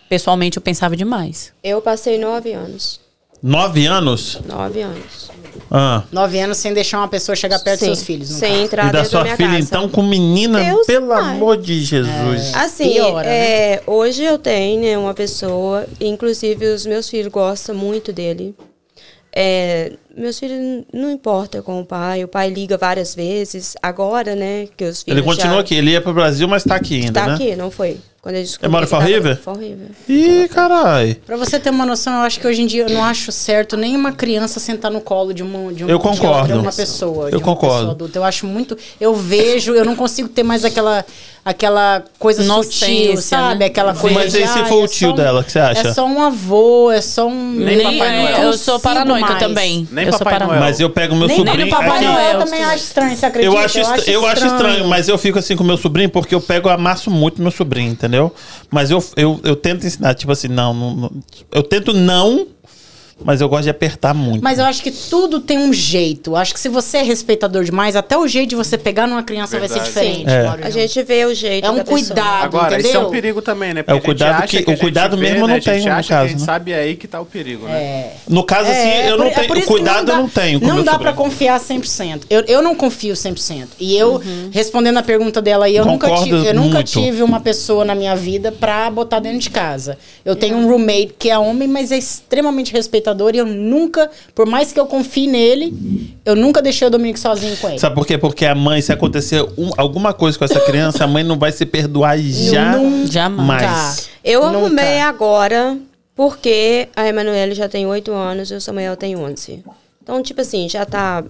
pessoalmente, 0.09 0.57
eu 0.57 0.63
pensava 0.63 0.97
demais. 0.97 1.53
Eu 1.63 1.83
passei 1.83 2.19
nove 2.19 2.53
anos. 2.53 3.01
Nove 3.43 3.87
anos? 3.87 4.41
Nove 4.47 4.81
anos. 4.83 5.31
Ah. 5.71 6.03
Nove 6.13 6.39
anos 6.41 6.57
sem 6.59 6.73
deixar 6.73 6.99
uma 6.99 7.09
pessoa 7.09 7.35
chegar 7.37 7.59
perto 7.61 7.81
Sim, 7.81 7.87
dos 7.89 7.99
seus 7.99 8.07
filhos. 8.07 8.29
Sem 8.29 8.51
caso. 8.53 8.65
entrar 8.65 8.89
E 8.89 8.93
da 8.93 9.05
sua 9.05 9.23
minha 9.23 9.37
filha, 9.37 9.49
casa. 9.51 9.61
então, 9.63 9.89
com 9.89 10.03
menina, 10.03 10.63
Deus 10.63 10.87
pelo 10.87 11.09
pai. 11.09 11.21
amor 11.21 11.57
de 11.57 11.83
Jesus. 11.85 12.55
Assim, 12.55 12.93
Piora, 12.95 13.27
né? 13.29 13.37
é, 13.75 13.83
hoje 13.87 14.23
eu 14.25 14.39
tenho 14.39 14.81
né, 14.83 14.97
uma 14.99 15.15
pessoa, 15.15 15.87
inclusive 16.01 16.67
os 16.67 16.87
meus 16.87 17.09
filhos 17.09 17.31
gostam 17.33 17.75
muito 17.75 18.13
dele. 18.13 18.55
É, 19.41 19.93
meus 20.17 20.39
filhos 20.39 20.85
não 20.93 21.11
importa 21.11 21.63
com 21.63 21.81
o 21.81 21.85
pai, 21.85 22.25
o 22.25 22.29
pai 22.29 22.49
liga 22.51 22.77
várias 22.77 23.15
vezes. 23.15 23.77
Agora, 23.83 24.35
né, 24.35 24.67
que 24.77 24.85
os 24.85 25.03
filhos 25.03 25.19
Ele 25.19 25.23
continua 25.27 25.55
já 25.57 25.61
aqui, 25.61 25.75
ele 25.75 25.91
ia 25.91 26.01
pro 26.01 26.15
Brasil, 26.15 26.49
mas 26.49 26.65
tá 26.65 26.75
aqui 26.75 27.03
ainda, 27.03 27.21
Tá 27.21 27.27
né? 27.29 27.35
aqui, 27.35 27.55
não 27.55 27.71
foi? 27.71 27.99
Quando 28.59 28.71
mora 28.73 28.85
em 28.85 28.87
que 28.87 28.91
Fall 28.91 29.01
River? 29.03 29.37
Fall 29.39 29.57
River. 29.57 29.89
Ih, 30.09 30.49
carai. 30.49 31.17
Pra 31.27 31.37
você 31.37 31.59
ter 31.59 31.71
uma 31.71 31.87
noção, 31.87 32.13
eu 32.15 32.21
acho 32.21 32.39
que 32.41 32.47
hoje 32.47 32.63
em 32.63 32.67
dia 32.67 32.83
eu 32.85 32.91
não 32.91 33.03
acho 33.05 33.33
certo 33.33 33.77
nem 33.77 33.97
uma 33.97 34.13
criança 34.13 34.61
sentar 34.61 34.91
no 34.91 35.01
colo 35.01 35.33
de 35.33 35.43
uma, 35.43 35.73
de 35.73 35.85
uma, 35.85 35.91
Eu 35.91 35.99
de 35.99 36.03
concordo. 36.05 36.55
outra 36.57 36.73
pessoa. 36.73 37.29
de 37.29 37.35
Eu 37.35 37.39
uma 37.39 37.45
concordo. 37.45 37.77
pessoa 37.77 37.91
adulta. 37.93 38.19
Eu 38.19 38.25
acho 38.25 38.47
muito. 38.47 38.77
Eu 39.01 39.15
vejo, 39.15 39.73
eu 39.75 39.85
não 39.85 39.97
consigo 39.97 40.29
ter 40.29 40.43
mais 40.43 40.65
aquela, 40.65 41.05
aquela 41.49 42.05
coisa 42.19 42.43
Inocência, 42.43 42.89
sutil, 42.89 43.17
sabe? 43.17 43.61
né? 43.61 43.67
Aquela 43.67 43.95
coisa. 43.95 44.19
Mas 44.19 44.33
de, 44.33 44.39
aí 44.39 44.47
se 44.49 44.59
"Ai, 44.59 44.69
for 44.69 44.83
o 44.83 44.85
é 44.85 44.89
tio 44.89 45.11
um- 45.11 45.15
dela, 45.15 45.41
o 45.41 45.45
que 45.45 45.53
você 45.53 45.59
acha? 45.59 45.89
É 45.89 45.93
só 45.95 46.05
um 46.07 46.23
avô, 46.23 46.91
é 46.91 47.01
só 47.01 47.27
um. 47.27 47.53
Nem 47.53 47.77
Nem, 47.77 47.99
Papai 47.99 48.23
Noel. 48.23 48.43
eu 48.43 48.53
sou 48.53 48.79
paranoica 48.81 49.27
mais. 49.29 49.39
também. 49.43 49.89
Nem 49.91 50.05
eu 50.07 50.13
sou 50.13 50.19
Papai 50.21 50.33
paranoica. 50.35 50.61
Noel. 50.61 50.71
Mas 50.71 50.81
eu 50.81 50.91
pego 50.91 51.17
meu 51.17 51.27
Nem- 51.29 51.39
nem 51.39 51.47
sobrinho. 51.47 51.67
no 51.67 51.71
Papai 51.73 51.89
aqui- 51.99 52.05
Noel. 52.05 52.33
eu 52.33 52.45
também 52.45 52.65
acho 52.65 52.85
estranho, 52.85 53.17
você 53.17 53.27
acredita? 53.27 53.55
Eu 53.55 53.59
acho, 53.59 53.79
eu 54.11 54.27
acho 54.27 54.47
estranho, 54.47 54.87
mas 54.89 55.09
eu 55.09 55.19
fico 55.19 55.39
assim 55.39 55.57
com 55.57 55.65
meu 55.65 55.77
sobrinho 55.77 56.11
porque 56.11 56.35
eu 56.35 56.41
pego, 56.41 56.69
eu 56.69 56.73
amasso 56.73 57.11
muito 57.11 57.41
meu 57.41 57.51
sobrinho, 57.51 57.91
entendeu? 57.91 58.33
Mas 58.71 58.91
eu, 58.91 59.03
eu, 59.17 59.41
eu 59.45 59.57
tento 59.57 59.87
ensinar, 59.87 60.15
tipo 60.15 60.31
assim, 60.33 60.49
não, 60.49 60.75
não, 60.75 60.95
não- 60.95 61.11
eu 61.53 61.63
tento 61.63 61.93
não, 61.93 62.47
mas 63.25 63.41
eu 63.41 63.49
gosto 63.49 63.65
de 63.65 63.71
apertar 63.71 64.15
muito. 64.15 64.43
Mas 64.43 64.59
eu 64.59 64.65
acho 64.65 64.83
que 64.83 64.91
tudo 64.91 65.41
tem 65.41 65.59
um 65.59 65.73
jeito. 65.73 66.37
Acho 66.37 66.55
que 66.55 66.61
se 66.61 66.69
você 66.69 66.99
é 66.99 67.03
respeitador 67.03 67.65
demais, 67.65 67.97
até 67.97 68.17
o 68.17 68.27
jeito 68.29 68.51
de 68.51 68.57
você 68.57 68.79
pegar 68.79 69.07
numa 69.07 69.23
criança 69.23 69.59
vai 69.59 69.69
ser 69.69 69.81
Verdade. 69.81 69.91
diferente. 69.91 70.31
É. 70.31 70.67
A 70.67 70.71
gente 70.71 71.03
vê 71.03 71.25
o 71.25 71.35
jeito 71.35 71.65
É 71.67 71.71
um 71.71 71.77
da 71.77 71.85
pessoa. 71.85 71.99
cuidado. 72.01 72.45
Agora, 72.45 72.79
isso 72.79 72.87
é 72.87 72.91
entendeu? 72.91 73.09
um 73.09 73.11
perigo 73.11 73.43
também, 73.43 73.75
né? 73.75 73.85
É, 73.87 73.95
o 73.95 74.01
cuidado 74.01 74.47
que- 74.47 74.59
acha 74.59 74.71
o 74.71 74.77
cuidado 74.79 75.17
vê, 75.17 75.23
mesmo 75.31 75.41
né? 75.41 75.47
não 75.47 75.55
A 75.55 75.55
gente 75.59 75.65
tem, 75.65 75.79
no 75.81 75.87
caso, 75.87 76.09
que 76.09 76.15
a 76.15 76.27
gente 76.27 76.39
né? 76.41 76.45
sabe 76.47 76.73
é 76.73 76.79
aí 76.81 76.97
que 76.97 77.09
tá 77.09 77.21
o 77.21 77.25
perigo, 77.27 77.67
né? 77.67 78.13
no 78.29 78.43
caso, 78.45 78.71
assim, 78.71 78.79
É, 78.89 79.07
eu 79.11 79.17
por- 79.17 79.25
não 79.25 79.27
é 79.27 79.35
tenho. 79.35 79.51
o 79.51 79.55
que 79.55 79.63
cuidado 79.63 80.07
dá- 80.07 80.13
eu 80.15 80.19
não 80.19 80.29
tenho. 80.29 80.61
com 80.61 80.67
Não 80.67 80.85
dá 80.85 80.99
pra 80.99 81.13
confiar 81.13 81.59
100%. 81.61 82.23
Eu, 82.31 82.43
eu 82.47 82.63
não 82.63 82.75
confio 82.75 83.15
100%. 83.17 83.69
E 83.81 83.97
eu, 83.97 84.15
Uhum. 84.15 84.51
respondendo 84.53 84.97
a 84.99 85.03
pergunta 85.03 85.43
dela 85.43 85.67
aí, 85.67 85.77
eu 85.77 85.85
nunca, 85.85 86.09
Concordo 86.09 86.25
tive, 86.37 86.47
eu 86.49 86.55
nunca 86.55 86.83
tive 86.83 87.23
uma 87.23 87.41
pessoa 87.41 87.85
na 87.85 87.95
minha 87.95 88.15
vida 88.15 88.53
pra 88.53 88.91
botar 88.91 89.19
dentro 89.21 89.39
de 89.39 89.51
casa. 89.51 89.99
Eu 90.25 90.37
tenho 90.37 90.57
um 90.57 90.69
roommate 90.69 91.15
que 91.19 91.31
é 91.31 91.39
homem, 91.39 91.67
mas 91.69 91.91
é 91.93 91.99
extremamente 91.99 92.73
respeitador 93.09 93.35
e 93.35 93.39
eu 93.39 93.47
nunca, 93.47 94.11
por 94.35 94.47
mais 94.47 94.73
que 94.73 94.79
eu 94.79 94.87
confie 94.87 95.27
nele, 95.27 95.75
eu 96.25 96.35
nunca 96.37 96.61
deixei 96.61 96.87
o 96.87 96.91
Dominique 96.91 97.19
sozinho 97.19 97.57
com 97.57 97.69
ele. 97.69 97.79
Sabe 97.79 97.95
por 97.95 98.07
quê? 98.07 98.19
Porque 98.19 98.45
a 98.45 98.55
mãe, 98.55 98.81
se 98.81 98.93
acontecer 98.93 99.43
um- 99.57 99.71
alguma 99.77 100.13
coisa 100.13 100.39
com 100.39 100.45
essa 100.45 100.61
criança, 100.61 101.05
a 101.05 101.07
mãe 101.07 101.25
não 101.25 101.39
vai 101.39 101.53
se 101.53 101.65
perdoar 101.67 102.19
já 102.19 102.77
Nunca. 102.77 103.29
mais. 103.29 104.09
Eu 104.23 104.45
Nunca. 104.45 104.59
arrumei 104.59 105.01
agora 105.01 105.79
porque 106.15 106.89
a 106.95 107.07
Emanuele 107.07 107.55
já 107.55 107.69
tem 107.69 107.87
8 107.87 108.13
anos 108.13 108.51
e 108.51 108.55
o 108.55 108.61
Samuel 108.61 108.97
tem 108.97 109.17
11. 109.17 109.63
Então, 110.03 110.23
tipo 110.23 110.41
assim, 110.41 110.69
já 110.69 110.85
tá 110.85 111.23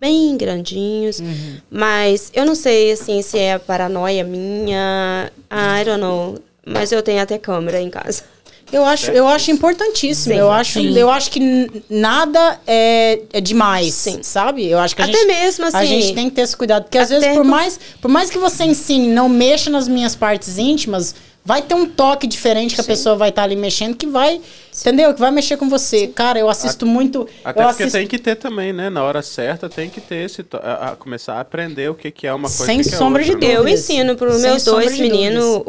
bem 0.00 0.36
grandinhos. 0.36 1.20
Uhum. 1.20 1.56
Mas 1.70 2.30
eu 2.34 2.44
não 2.46 2.54
sei, 2.54 2.92
assim, 2.92 3.20
se 3.22 3.38
é 3.38 3.58
paranoia 3.58 4.24
minha. 4.24 5.30
I 5.50 5.84
don't 5.84 6.00
know. 6.00 6.34
Mas 6.66 6.92
eu 6.92 7.02
tenho 7.02 7.20
até 7.22 7.38
câmera 7.38 7.80
em 7.80 7.88
casa. 7.88 8.22
Eu 8.72 8.84
acho, 8.84 9.10
eu 9.10 9.26
acho 9.26 9.50
importantíssimo. 9.50 10.34
Sim. 10.34 10.40
eu, 10.40 10.50
acho, 10.50 10.72
Sim. 10.80 10.98
eu 10.98 11.10
acho 11.10 11.30
que 11.30 11.70
nada 11.88 12.60
é, 12.66 13.20
é 13.32 13.40
demais, 13.40 13.94
Sim. 13.94 14.18
sabe? 14.22 14.66
Eu 14.66 14.78
acho 14.78 14.94
que 14.94 15.02
a 15.02 15.06
Até 15.06 15.16
gente, 15.16 15.26
mesmo, 15.26 15.64
a 15.64 15.68
assim, 15.68 15.86
gente 15.86 16.14
tem 16.14 16.28
que 16.28 16.36
ter 16.36 16.42
esse 16.42 16.56
cuidado. 16.56 16.84
Porque 16.84 16.98
às 16.98 17.08
vezes, 17.08 17.28
por 17.34 17.44
mais, 17.44 17.80
por 18.00 18.10
mais 18.10 18.30
que 18.30 18.38
você 18.38 18.64
ensine, 18.64 19.08
não 19.08 19.28
mexa 19.28 19.70
nas 19.70 19.88
minhas 19.88 20.14
partes 20.14 20.58
íntimas, 20.58 21.14
vai 21.48 21.62
ter 21.62 21.74
um 21.74 21.86
toque 21.88 22.26
diferente 22.26 22.74
que 22.74 22.80
a 22.82 22.84
pessoa 22.84 23.16
vai 23.16 23.30
estar 23.30 23.42
ali 23.44 23.56
mexendo 23.56 23.96
que 23.96 24.06
vai, 24.06 24.38
entendeu? 24.78 25.14
Que 25.14 25.18
vai 25.20 25.30
mexer 25.30 25.56
com 25.56 25.66
você. 25.66 26.06
Cara, 26.08 26.38
eu 26.38 26.50
assisto 26.50 26.84
muito. 26.84 27.26
Até 27.42 27.62
eu 27.62 27.66
porque 27.68 27.84
assisto 27.84 27.98
tem 27.98 28.06
que 28.06 28.18
ter 28.18 28.36
também, 28.36 28.70
né? 28.70 28.90
Na 28.90 29.02
hora 29.02 29.22
certa 29.22 29.66
tem 29.66 29.88
que 29.88 29.98
ter 29.98 30.26
esse. 30.26 30.42
to- 30.42 30.58
A, 30.62 30.90
a 30.90 30.96
começar 30.96 31.36
a 31.36 31.40
aprender 31.40 31.88
o 31.88 31.94
que, 31.94 32.10
que 32.10 32.26
é 32.26 32.34
uma 32.34 32.48
coisa 32.50 32.66
Sem 32.66 32.76
e 32.76 32.80
o 32.80 32.82
que 32.84 32.88
que 32.90 32.94
é 32.94 32.98
sombra 32.98 33.22
de 33.24 33.30
outra, 33.32 33.48
né? 33.48 33.56
Eu 33.56 33.66
ensino 33.66 34.14
para 34.14 34.28
os 34.28 34.34
Sem 34.34 34.42
meus 34.50 34.62
sombra 34.62 34.84
dois 34.84 34.98
meninos, 35.00 35.62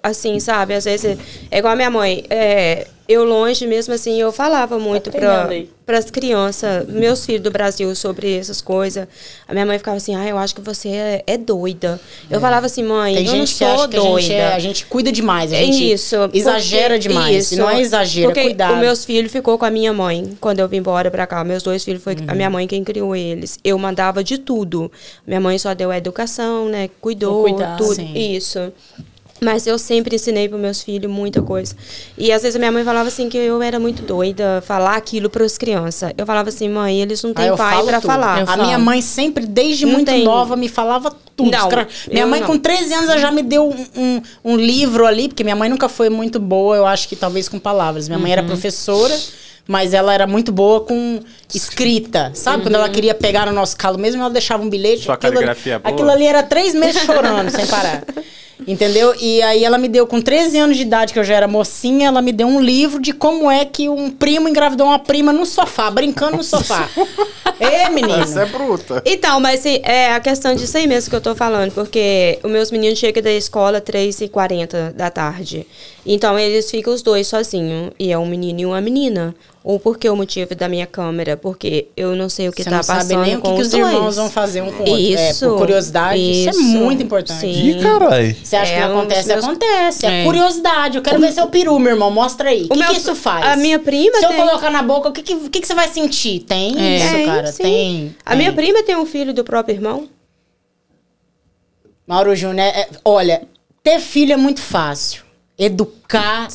assim, 0.00 0.38
sabe? 0.38 0.74
Às 0.74 0.84
vezes, 0.84 1.18
é 1.50 1.58
igual 1.58 1.72
a 1.72 1.76
minha 1.76 1.90
mãe. 1.90 2.24
é, 2.30 2.86
eu 3.08 3.24
longe 3.24 3.66
mesmo 3.66 3.94
assim, 3.94 4.20
eu 4.20 4.32
falava 4.32 4.78
muito 4.78 5.10
Tá 5.10 5.48
para 5.86 5.98
as 5.98 6.10
crianças, 6.10 6.84
meus 6.88 7.24
filhos 7.24 7.42
do 7.42 7.50
Brasil, 7.50 7.94
sobre 7.94 8.36
essas 8.36 8.60
coisas. 8.60 9.06
A 9.46 9.52
minha 9.52 9.64
mãe 9.64 9.78
ficava 9.78 9.96
assim, 9.96 10.16
ah, 10.16 10.26
eu 10.26 10.36
acho 10.36 10.52
que 10.52 10.60
você 10.60 10.88
é, 10.88 11.22
é 11.26 11.38
doida. 11.38 12.00
Eu 12.28 12.40
falava 12.40 12.66
assim, 12.66 12.82
mãe, 12.82 13.14
Tem 13.14 13.24
eu 13.26 13.32
não 13.32 13.38
gente 13.38 13.52
que 13.52 13.58
sou 13.58 13.68
acha 13.68 13.88
que 13.88 13.96
a 13.96 14.00
doida. 14.00 14.20
gente, 14.20 14.32
é- 14.32 14.52
a 14.54 14.58
gente 14.58 14.86
cuida 14.86 15.12
demais. 15.12 15.52
A 15.52 15.56
É 15.56 15.64
gente 15.64 15.92
isso. 15.92 16.16
exagera 16.32 16.94
porque- 16.94 17.08
demais. 17.08 17.52
E 17.52 17.56
não 17.56 17.70
é 17.70 17.80
exagero, 17.80 18.26
porque 18.28 18.40
é 18.40 18.44
cuidado. 18.44 18.74
Os 18.74 18.80
meus 18.80 19.04
filhos 19.04 19.30
ficou 19.30 19.56
com 19.56 19.64
a 19.64 19.70
minha 19.70 19.92
mãe 19.92 20.36
quando 20.40 20.58
eu 20.58 20.66
vim 20.68 20.78
embora 20.78 21.08
pra 21.08 21.24
cá. 21.24 21.44
Meus 21.44 21.62
dois 21.62 21.84
filhos 21.84 22.02
foi 22.02 22.14
a 22.26 22.30
Uhum. 22.32 22.36
minha 22.36 22.50
mãe 22.50 22.66
quem 22.66 22.82
criou 22.82 23.14
eles. 23.14 23.56
Eu 23.62 23.78
mandava 23.78 24.24
de 24.24 24.38
tudo. 24.38 24.90
Minha 25.24 25.40
mãe 25.40 25.56
só 25.56 25.72
deu 25.72 25.92
a 25.92 25.96
educação, 25.98 26.68
né? 26.68 26.90
Cuidou, 27.00 27.42
O 27.42 27.42
cuidado, 27.44 27.78
tudo. 27.78 27.94
sim. 27.94 28.12
Isso. 28.34 28.72
Mas 29.40 29.66
eu 29.66 29.78
sempre 29.78 30.16
ensinei 30.16 30.48
para 30.48 30.56
meus 30.56 30.82
filhos 30.82 31.10
muita 31.10 31.42
coisa. 31.42 31.74
E 32.16 32.32
às 32.32 32.42
vezes 32.42 32.56
a 32.56 32.58
minha 32.58 32.72
mãe 32.72 32.82
falava 32.84 33.08
assim 33.08 33.28
que 33.28 33.36
eu 33.36 33.60
era 33.62 33.78
muito 33.78 34.02
doida 34.02 34.62
falar 34.66 34.96
aquilo 34.96 35.28
para 35.28 35.44
as 35.44 35.58
crianças. 35.58 36.12
Eu 36.16 36.24
falava 36.24 36.48
assim, 36.48 36.68
mãe, 36.70 37.02
eles 37.02 37.22
não 37.22 37.32
Ah, 37.32 37.34
têm 37.34 37.46
eu 37.48 37.56
pai 37.56 37.82
para 37.84 38.00
falar. 38.00 38.38
Eu 38.38 38.44
a 38.44 38.46
falo. 38.46 38.64
minha 38.64 38.78
mãe 38.78 39.02
sempre, 39.02 39.44
desde 39.44 39.84
Não 39.84 39.92
muito 39.92 40.06
tem. 40.10 40.24
nova, 40.24 40.56
me 40.56 40.68
falava 40.68 41.14
tudo. 41.36 41.50
Não, 41.50 41.68
Minha 42.10 42.26
mãe, 42.26 42.40
não. 42.40 42.46
com 42.46 42.56
13 42.58 42.94
anos, 42.94 43.10
ela 43.10 43.18
já 43.18 43.30
me 43.30 43.42
deu 43.42 43.68
um, 43.68 43.86
um, 44.00 44.22
um 44.52 44.56
livro 44.56 45.04
ali, 45.06 45.28
porque 45.28 45.44
minha 45.44 45.56
mãe 45.56 45.68
nunca 45.68 45.86
foi 45.88 46.08
muito 46.08 46.40
boa, 46.40 46.74
eu 46.76 46.86
acho 46.86 47.06
que 47.06 47.14
talvez 47.14 47.46
com 47.48 47.58
palavras. 47.58 48.08
Minha 48.08 48.18
mãe 48.18 48.28
Uhum. 48.32 48.38
era 48.38 48.42
professora, 48.42 49.14
mas 49.68 49.92
ela 49.92 50.14
era 50.14 50.26
muito 50.26 50.50
boa 50.50 50.80
com 50.80 51.20
escrita. 51.54 52.30
Sabe? 52.34 52.62
Quando 52.62 52.74
Uhum. 52.74 52.80
ela 52.80 52.88
queria 52.88 53.14
pegar 53.14 53.44
no 53.46 53.52
nosso 53.52 53.76
calo 53.76 53.98
mesmo, 53.98 54.22
ela 54.22 54.30
deixava 54.30 54.62
um 54.62 54.70
bilhete. 54.70 55.04
Sua 55.04 55.14
aquilo, 55.14 55.34
caligrafia 55.34 55.74
é 55.74 55.78
boa? 55.78 55.92
aquilo 55.94 56.10
ali 56.10 56.24
era 56.26 56.42
três 56.42 56.74
meses 56.74 57.02
chorando, 57.02 57.50
sem 57.50 57.66
parar. 57.66 58.02
Entendeu? 58.66 59.14
E 59.20 59.42
aí 59.42 59.64
ela 59.64 59.76
me 59.76 59.88
deu, 59.88 60.06
com 60.06 60.20
13 60.20 60.58
anos 60.58 60.76
de 60.76 60.82
idade, 60.82 61.12
que 61.12 61.18
eu 61.18 61.24
já 61.24 61.34
era 61.34 61.46
mocinha, 61.48 62.08
ela 62.08 62.22
me 62.22 62.32
deu 62.32 62.46
um 62.46 62.60
livro 62.60 63.00
de 63.00 63.12
como 63.12 63.50
é 63.50 63.64
que 63.64 63.88
um 63.88 64.10
primo 64.10 64.48
engravidou 64.48 64.86
uma 64.86 64.98
prima 64.98 65.32
no 65.32 65.44
sofá, 65.44 65.90
brincando 65.90 66.36
no 66.38 66.42
sofá. 66.44 66.88
Ê, 67.60 67.88
menino. 67.90 68.22
Essa 68.22 68.42
é 68.42 68.46
bruta. 68.46 69.02
Então, 69.04 69.40
mas 69.40 69.60
se- 69.60 69.80
é 69.84 70.12
a 70.12 70.20
questão 70.20 70.54
disso 70.54 70.76
aí 70.76 70.86
mesmo 70.86 71.10
que 71.10 71.16
eu 71.16 71.20
tô 71.20 71.34
falando, 71.34 71.72
porque 71.72 72.38
os 72.42 72.50
meus 72.50 72.70
meninos 72.70 72.98
chegam 72.98 73.22
da 73.22 73.32
escola 73.32 73.80
3h40 73.80 74.92
da 74.92 75.10
tarde. 75.10 75.66
Então, 76.04 76.38
eles 76.38 76.70
ficam 76.70 76.92
os 76.94 77.02
dois 77.02 77.26
sozinhos. 77.26 77.90
E 77.98 78.12
é 78.12 78.18
um 78.18 78.26
menino 78.26 78.60
e 78.60 78.66
uma 78.66 78.80
menina. 78.80 79.34
Ou 79.64 79.80
por 79.80 79.98
que 79.98 80.08
o 80.08 80.14
motivo 80.14 80.54
da 80.54 80.68
minha 80.68 80.86
câmera? 80.86 81.36
Porque 81.36 81.88
eu 81.96 82.14
não 82.14 82.28
sei 82.28 82.48
o 82.48 82.52
que 82.52 82.62
Você 82.62 82.70
tá 82.70 82.76
não 82.76 82.84
passando 82.84 83.08
sabe 83.10 83.26
nem 83.26 83.36
o 83.36 83.40
que, 83.42 83.52
que 83.52 83.60
os 83.60 83.66
os 83.66 83.74
irmãos 83.74 84.14
vão 84.14 84.30
fazer 84.30 84.62
um 84.62 84.70
com 84.70 84.84
o 84.84 84.88
outro. 84.90 84.94
É, 84.94 85.30
Isso. 85.30 85.48
por 85.48 85.58
curiosidade. 85.58 86.20
Isso, 86.20 86.48
é 86.50 86.52
isso, 86.52 86.62
muito 86.62 87.02
importante. 87.02 87.40
sim. 87.40 87.70
Ih, 87.70 87.80
caralho. 87.82 88.36
Você 88.46 88.54
acha 88.56 88.72
É, 88.72 88.80
que 88.82 88.86
não 88.88 88.98
acontece? 89.00 89.28
meus- 89.28 89.44
Acontece. 89.44 90.06
É. 90.06 90.20
É. 90.20 90.24
curiosidade. 90.24 90.96
Eu 90.98 91.02
quero 91.02 91.20
ver 91.20 91.32
seu 91.32 91.48
peru, 91.48 91.76
meu 91.80 91.92
irmão. 91.94 92.10
Mostra 92.12 92.50
aí. 92.50 92.64
O 92.64 92.68
que, 92.68 92.78
meu- 92.78 92.88
que 92.90 92.96
isso 92.98 93.14
faz? 93.16 93.44
a 93.44 93.56
minha 93.56 93.78
prima 93.80 94.16
Se 94.18 94.24
eu 94.24 94.28
tem- 94.28 94.38
colocar 94.38 94.70
na 94.70 94.82
boca, 94.82 95.08
o 95.08 95.12
que, 95.12 95.22
que, 95.22 95.34
o 95.34 95.50
que, 95.50 95.60
que 95.60 95.66
você 95.66 95.74
vai 95.74 95.88
sentir? 95.88 96.40
Tem 96.40 96.78
É. 96.78 96.96
isso, 96.96 97.26
cara. 97.26 97.46
sim. 97.48 97.62
Tem. 97.64 98.16
A 98.24 98.30
tem. 98.30 98.38
minha 98.38 98.52
prima 98.52 98.82
tem 98.84 98.94
um 98.96 99.04
filho 99.04 99.34
do 99.34 99.42
próprio 99.42 99.74
irmão. 99.74 100.08
Mauro 102.06 102.36
Júnior, 102.36 102.66
é- 102.66 102.80
é- 102.82 102.88
olha, 103.04 103.42
ter 103.82 103.98
filho 104.00 104.32
é 104.32 104.36
muito 104.36 104.62
fácil. 104.62 105.24
Educar 105.58 106.05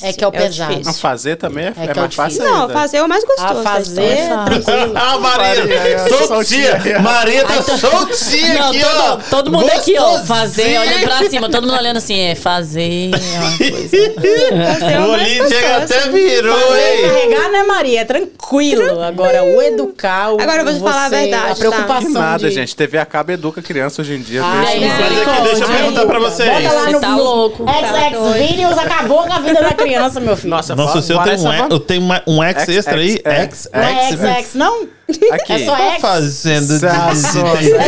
é 0.02 0.14
que 0.14 0.24
é 0.24 0.28
o 0.28 0.30
é 0.34 0.38
pesado. 0.40 0.80
Não, 0.84 0.94
fazer 0.94 1.36
também 1.36 1.66
é, 1.66 1.74
É 1.78 1.86
é 1.88 1.92
é 1.92 1.94
mais 1.96 2.16
fácil. 2.16 2.44
Não, 2.44 2.62
ainda. 2.62 2.74
fazer 2.74 2.98
é 2.98 3.04
o 3.04 3.10
mais 3.10 3.24
gostoso. 3.24 3.48
A 3.48 3.54
da 3.54 3.64
fazer 3.64 4.02
é 4.04 4.28
tranquilo. 4.46 4.94
Ah, 4.96 5.18
Maria, 5.20 6.00
soltinha. 6.28 7.00
Maria 7.02 7.46
tá 7.46 7.62
soltinha 7.78 8.54
Não, 8.56 8.70
aqui, 8.70 8.84
ó. 8.84 8.90
todo, 9.12 9.24
todo 9.30 9.52
mundo 9.52 9.70
aqui, 9.70 9.96
ó, 10.00 10.20
fazer, 10.20 10.80
olhando 10.80 11.04
pra 11.04 11.30
cima, 11.30 11.50
todo 11.50 11.68
mundo 11.68 11.78
olhando 11.78 11.98
assim, 11.98 12.20
é 12.20 12.36
fazer, 12.36 13.12
é 13.12 13.40
uma 13.40 13.58
coisa. 13.58 14.80
Fazer 14.80 14.94
é 14.94 15.00
O 15.00 15.04
o 15.06 15.08
mais 15.10 15.22
olhinho 15.22 15.50
chega 15.50 15.80
gostoso. 15.80 16.00
até 16.00 16.10
virou, 16.12 16.56
Fazer, 16.58 16.96
hein? 16.96 17.02
carregar, 17.10 17.52
né, 17.52 17.64
Maria? 17.64 18.02
É 18.02 18.06
tranquilo. 18.06 19.02
Agora, 19.02 19.44
o 19.44 19.62
educar, 19.62 20.32
o 20.34 20.42
Agora 20.42 20.62
eu 20.62 20.66
vou 20.66 20.74
te 20.74 20.80
falar 20.80 21.06
a 21.06 21.10
verdade, 21.10 21.46
A 21.46 21.48
tá? 21.50 21.56
preocupação 21.56 22.02
Que 22.08 22.14
nada, 22.20 22.50
de... 22.50 22.56
gente. 22.56 22.76
TV 22.76 22.98
acaba 22.98 23.34
educa 23.34 23.62
criança 23.62 24.02
hoje 24.02 24.16
em 24.16 24.22
dia. 24.22 24.42
Ai, 24.44 24.58
Mas 24.58 24.70
aqui, 24.70 24.80
misericórdia. 24.80 25.44
deixa 25.44 25.64
eu 25.64 25.68
perguntar 25.70 26.06
pra 26.06 26.20
vocês. 26.20 26.50
Bota 26.64 26.74
lá 26.76 26.90
no, 26.92 27.00
tá 27.00 27.16
louco. 27.16 27.66
XX 27.66 28.12
doido. 28.12 28.34
Videos 28.48 28.78
acabou 28.78 29.24
com 29.24 29.34
a 29.34 29.40
vida 29.42 29.62
da 29.62 29.74
criança, 29.74 30.20
meu 30.20 30.36
filho. 30.38 30.50
Nossa, 30.50 30.74
o 30.76 31.02
seu 31.02 31.20
tem 31.24 31.38
um, 31.40 31.68
eu 31.70 31.80
tenho 31.80 32.04
um 32.28 32.44
ex, 32.44 32.70
extra 32.70 32.98
aí. 32.98 33.22
Ex, 33.24 33.70
ex, 33.74 34.24
ex, 34.24 34.56
não 34.56 34.84
é 34.84 34.88
Aqui, 35.32 35.54
é 35.54 35.66
só 35.66 35.76
tá 35.76 35.94
ex. 35.94 36.02
fazendo 36.02 36.68
desobediência. 36.68 37.82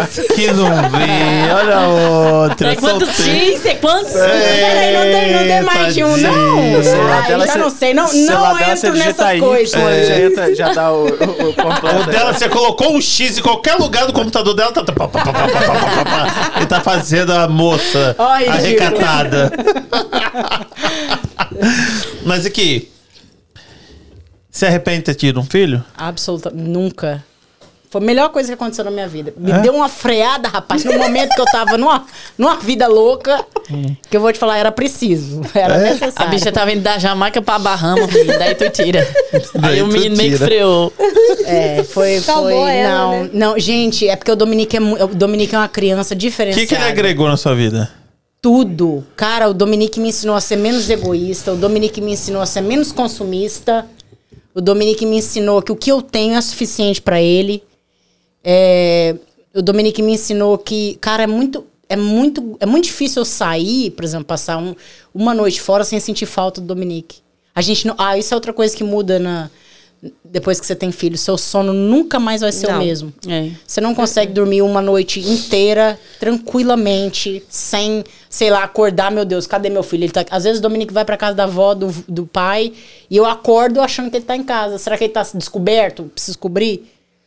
É 0.00 0.34
que 0.34 0.52
não 0.52 0.70
vê, 0.90 1.52
olha 1.52 1.80
outra. 1.80 2.72
É 2.72 2.76
quantos 2.76 3.16
jeans, 3.16 3.64
é 3.64 3.74
quantos... 3.74 4.14
É, 4.14 4.28
Peraí, 4.28 4.94
não 4.94 5.02
tem, 5.02 5.32
não 5.32 5.42
tem 5.44 5.62
mais 5.62 5.94
de 5.94 6.04
um, 6.04 6.16
não. 6.16 6.58
Ai, 6.58 7.46
já 7.46 7.56
não 7.56 7.70
sei, 7.70 7.94
não, 7.94 8.12
não 8.12 8.60
entro 8.60 8.94
nessas 8.94 9.38
coisas. 9.38 9.74
É, 9.74 10.54
já 10.54 10.72
dá 10.72 10.92
o, 10.92 11.06
o, 11.06 11.08
o, 11.08 12.00
o 12.02 12.06
dela, 12.06 12.32
você 12.32 12.48
colocou 12.48 12.94
um 12.94 13.00
X 13.00 13.38
em 13.38 13.42
qualquer 13.42 13.74
lugar 13.74 14.06
do 14.06 14.12
computador 14.12 14.54
dela, 14.54 14.72
tá, 14.72 14.84
tá 14.84 14.92
pá, 14.92 15.08
pá, 15.08 15.20
pá, 15.22 16.60
e 16.62 16.66
tá 16.66 16.80
fazendo 16.80 17.32
a 17.32 17.48
moça 17.48 18.14
Ai, 18.18 18.48
arrecatada. 18.48 19.52
Mas 22.24 22.46
aqui, 22.46 22.90
se 24.50 24.66
arrepende 24.66 24.98
de 24.98 25.04
ter 25.04 25.14
tido 25.14 25.40
um 25.40 25.44
filho? 25.44 25.82
Absoluta, 25.96 26.50
nunca. 26.50 27.24
Foi 27.90 28.00
a 28.00 28.04
melhor 28.04 28.28
coisa 28.28 28.46
que 28.48 28.54
aconteceu 28.54 28.84
na 28.84 28.90
minha 28.92 29.08
vida. 29.08 29.34
Me 29.36 29.50
É? 29.50 29.58
deu 29.62 29.74
uma 29.74 29.88
freada, 29.88 30.48
rapaz, 30.48 30.84
no 30.84 30.96
momento 30.96 31.34
que 31.34 31.40
eu 31.40 31.44
tava 31.46 31.76
numa, 31.76 32.06
numa 32.38 32.56
vida 32.56 32.86
louca, 32.86 33.44
que 34.08 34.16
eu 34.16 34.20
vou 34.20 34.32
te 34.32 34.38
falar, 34.38 34.58
era 34.58 34.70
preciso. 34.70 35.40
Era 35.52 35.74
É? 35.74 35.88
A 35.88 35.92
necessário. 35.94 36.30
bicha 36.30 36.52
tá 36.52 36.64
vindo 36.64 36.82
da 36.82 36.98
Jamaica 36.98 37.42
pra 37.42 37.58
Bahama, 37.58 38.06
menino, 38.06 38.38
daí 38.38 38.54
tu 38.54 38.70
tira. 38.70 39.04
Daí 39.56 39.74
Aí 39.74 39.82
o 39.82 39.88
menino 39.88 40.16
meio 40.16 40.30
que 40.30 40.36
freou. 40.38 40.92
É, 41.44 41.82
foi. 41.82 42.20
Salvou 42.20 42.52
foi 42.64 42.76
ela, 42.76 42.94
não, 42.98 43.22
né? 43.24 43.30
não, 43.32 43.58
gente, 43.58 44.06
é 44.08 44.14
porque 44.14 44.30
o 44.30 44.36
Dominique 44.36 44.76
é, 44.76 44.80
o 44.80 45.08
Dominique 45.08 45.52
é 45.56 45.58
uma 45.58 45.68
criança 45.68 46.14
O 46.14 46.16
diferenciada. 46.16 46.68
que, 46.68 46.76
que 46.76 46.80
ele 46.80 46.88
agregou 46.88 47.26
na 47.26 47.36
sua 47.36 47.56
vida? 47.56 47.90
Tudo. 48.40 49.04
Cara, 49.16 49.48
o 49.50 49.52
Dominique 49.52 49.98
me 49.98 50.10
ensinou 50.10 50.36
a 50.36 50.40
ser 50.40 50.56
menos 50.56 50.88
egoísta, 50.88 51.52
o 51.52 51.56
Dominique 51.56 52.00
me 52.00 52.12
ensinou 52.12 52.40
a 52.40 52.46
ser 52.46 52.60
menos 52.60 52.92
consumista. 52.92 53.84
O 54.54 54.60
Dominique 54.60 55.06
me 55.06 55.16
ensinou 55.18 55.62
que 55.62 55.70
o 55.72 55.76
que 55.76 55.90
eu 55.92 56.02
tenho 56.02 56.34
é 56.34 56.40
suficiente 56.40 57.00
pra 57.00 57.20
ele. 57.20 57.62
É, 58.42 59.14
o 59.54 59.62
Dominique 59.62 60.02
me 60.02 60.12
ensinou 60.12 60.56
que, 60.58 60.96
cara, 61.00 61.22
é 61.24 61.26
muito, 61.26 61.64
é 61.88 61.96
muito, 61.96 62.56
é 62.60 62.66
muito 62.66 62.84
difícil 62.84 63.20
eu 63.20 63.24
sair, 63.26 63.90
por 63.92 64.04
exemplo, 64.04 64.24
passar 64.24 64.56
um- 64.58 64.74
uma 65.14 65.34
noite 65.34 65.60
fora 65.60 65.84
sem 65.84 66.00
sentir 66.00 66.26
falta 66.26 66.60
do 66.60 66.66
Dominique. 66.66 67.18
A 67.54 67.60
gente 67.60 67.86
não, 67.86 67.94
ah, 67.98 68.16
isso 68.16 68.32
é 68.32 68.36
outra 68.36 68.52
coisa 68.52 68.76
que 68.76 68.84
muda 68.84 69.18
na 69.18 69.50
depois 70.24 70.58
que 70.58 70.66
você 70.66 70.74
tem 70.74 70.90
filho, 70.90 71.18
seu 71.18 71.36
sono 71.36 71.72
nunca 71.74 72.18
mais 72.18 72.40
vai 72.40 72.52
ser 72.52 72.66
o 72.68 72.70
Não. 72.72 72.78
mesmo. 72.78 73.12
É. 73.28 73.50
Você 73.66 73.80
não 73.80 73.94
consegue 73.94 74.32
dormir 74.32 74.62
uma 74.62 74.80
noite 74.80 75.20
inteira, 75.20 75.98
tranquilamente, 76.18 77.42
sem, 77.48 78.04
sei 78.28 78.50
lá, 78.50 78.64
acordar, 78.64 79.10
meu 79.10 79.24
Deus, 79.24 79.46
cadê 79.46 79.68
meu 79.68 79.82
filho? 79.82 80.04
Ele 80.04 80.12
tá... 80.12 80.24
Às 80.30 80.44
vezes 80.44 80.58
o 80.58 80.62
Dominique 80.62 80.92
vai 80.92 81.04
pra 81.04 81.16
casa 81.16 81.34
da 81.34 81.44
avó, 81.44 81.74
do, 81.74 81.94
do 82.08 82.26
pai, 82.26 82.72
e 83.10 83.16
eu 83.16 83.26
acordo 83.26 83.80
achando 83.80 84.10
que 84.10 84.16
ele 84.16 84.24
tá 84.24 84.36
em 84.36 84.42
casa. 84.42 84.78
Será 84.78 84.96
que 84.96 85.04
ele 85.04 85.12
tá 85.12 85.22
descoberto? 85.34 86.04
Preciso 86.04 86.32
descobrir? 86.32 86.84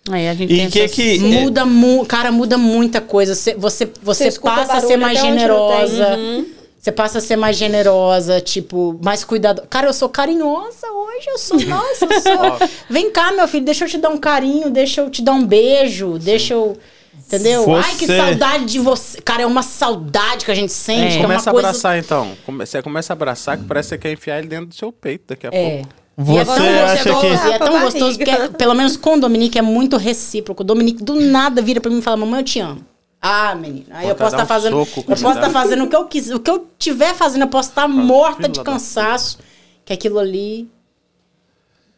Aí 0.10 0.28
a 0.28 0.34
gente 0.34 0.52
E 0.54 0.58
tem 0.58 0.70
que 0.70 0.80
essas- 0.82 0.96
que- 0.96 1.20
Muda, 1.20 1.66
mu 1.66 2.06
cara, 2.06 2.32
muda 2.32 2.58
muita 2.58 3.00
coisa. 3.00 3.34
Você, 3.36 3.54
você, 3.56 3.90
você 4.02 4.28
escuta 4.28 4.56
passa 4.56 4.74
a 4.74 4.82
ser 4.82 4.98
mais 4.98 5.20
generosa. 5.20 6.16
tem. 6.18 6.63
Você 6.84 6.92
passa 6.92 7.20
a 7.20 7.22
ser 7.22 7.38
mais 7.38 7.56
generosa, 7.56 8.42
tipo, 8.42 9.00
mais 9.02 9.24
cuidado. 9.24 9.64
Cara, 9.70 9.88
eu 9.88 9.94
sou 9.94 10.10
carinhosa 10.10 10.86
hoje, 10.92 11.28
eu 11.30 11.38
sou, 11.38 11.58
nossa, 11.62 12.04
eu 12.06 12.20
sou. 12.20 12.68
Vem 12.90 13.10
cá, 13.10 13.32
meu 13.32 13.48
filho, 13.48 13.64
deixa 13.64 13.86
eu 13.86 13.90
te 13.90 13.98
dar 13.98 14.10
um 14.10 14.18
carinho, 14.18 14.70
deixa 14.70 15.00
eu 15.00 15.10
te 15.10 15.22
dar 15.22 15.32
um 15.32 15.46
beijo, 15.48 16.20
deixa 16.20 16.54
eu. 16.56 16.78
Entendeu? 17.26 17.74
Ai, 17.74 17.96
que 17.96 18.06
Você- 18.06 18.18
saudade 18.18 18.66
de 18.66 18.80
você. 18.80 19.22
Cara, 19.22 19.44
é 19.44 19.46
uma 19.46 19.64
saudade 19.64 20.44
que 20.44 20.52
a 20.52 20.56
gente 20.56 20.74
sente. 20.74 21.00
É. 21.00 21.10
que 21.12 21.16
é 21.16 21.20
uma 21.20 21.28
Começa 21.28 21.50
a 21.50 21.54
coisa... 21.54 21.68
abraçar, 21.70 21.98
então. 21.98 22.32
Você 22.58 22.82
começa 22.82 23.14
a 23.14 23.16
abraçar 23.16 23.58
que 23.58 23.64
parece 23.64 23.88
que 23.88 23.96
você 23.96 23.98
quer 24.00 24.12
enfiar 24.12 24.40
ele 24.40 24.48
dentro 24.50 24.66
do 24.66 24.76
seu 24.76 24.92
peito 24.92 25.24
daqui 25.30 25.48
a 25.48 25.52
É. 25.54 25.78
pouco. 25.78 25.90
E 26.34 26.38
é 26.38 26.44
Você 26.44 26.56
tão 26.60 26.84
acha 26.86 27.12
gostoso, 27.14 27.22
que- 27.22 27.48
e 27.48 27.52
é 27.54 27.58
tão 27.60 27.80
gostoso 27.80 28.18
porque, 28.18 28.32
barriga. 28.32 28.54
pelo 28.58 28.74
menos 28.76 28.98
com 28.98 29.16
o 29.16 29.20
Dominique, 29.22 29.58
é 29.58 29.62
muito 29.62 29.96
recíproco. 29.96 30.64
O 30.64 30.66
Dominique 30.66 31.02
do 31.02 31.16
nada 31.16 31.62
vira 31.62 31.80
pra 31.80 31.90
mim 31.90 32.00
e 32.00 32.02
fala: 32.02 32.18
Mamãe, 32.18 32.42
eu 32.42 32.46
te 32.46 32.60
amo. 32.60 32.82
Ah, 33.26 33.56
menina. 33.56 33.86
Aí 33.90 34.10
eu 34.10 34.16
Vontade 34.16 34.18
posso 34.20 34.36
estar 34.36 34.44
um 34.44 34.48
fazendo. 34.48 34.86
soco 34.86 35.00
eu 35.00 35.04
posso 35.04 35.14
estar 35.14 35.34
cuidado. 35.34 35.54
fazendo 35.54 35.84
o 35.86 35.88
que 35.90 35.96
eu 35.96 36.06
quiser. 36.08 36.36
O 36.36 36.40
que 36.42 36.52
eu 36.52 36.68
tiver 36.78 37.14
fazendo, 37.16 37.44
eu 37.44 37.48
posso 37.48 37.70
estar 37.70 37.88
morta 37.88 38.36
fila 38.36 38.50
de 38.50 38.60
da 38.60 38.64
cansaço. 38.66 39.40
Que 39.86 39.94
aquilo 39.94 40.20
ali 40.20 40.70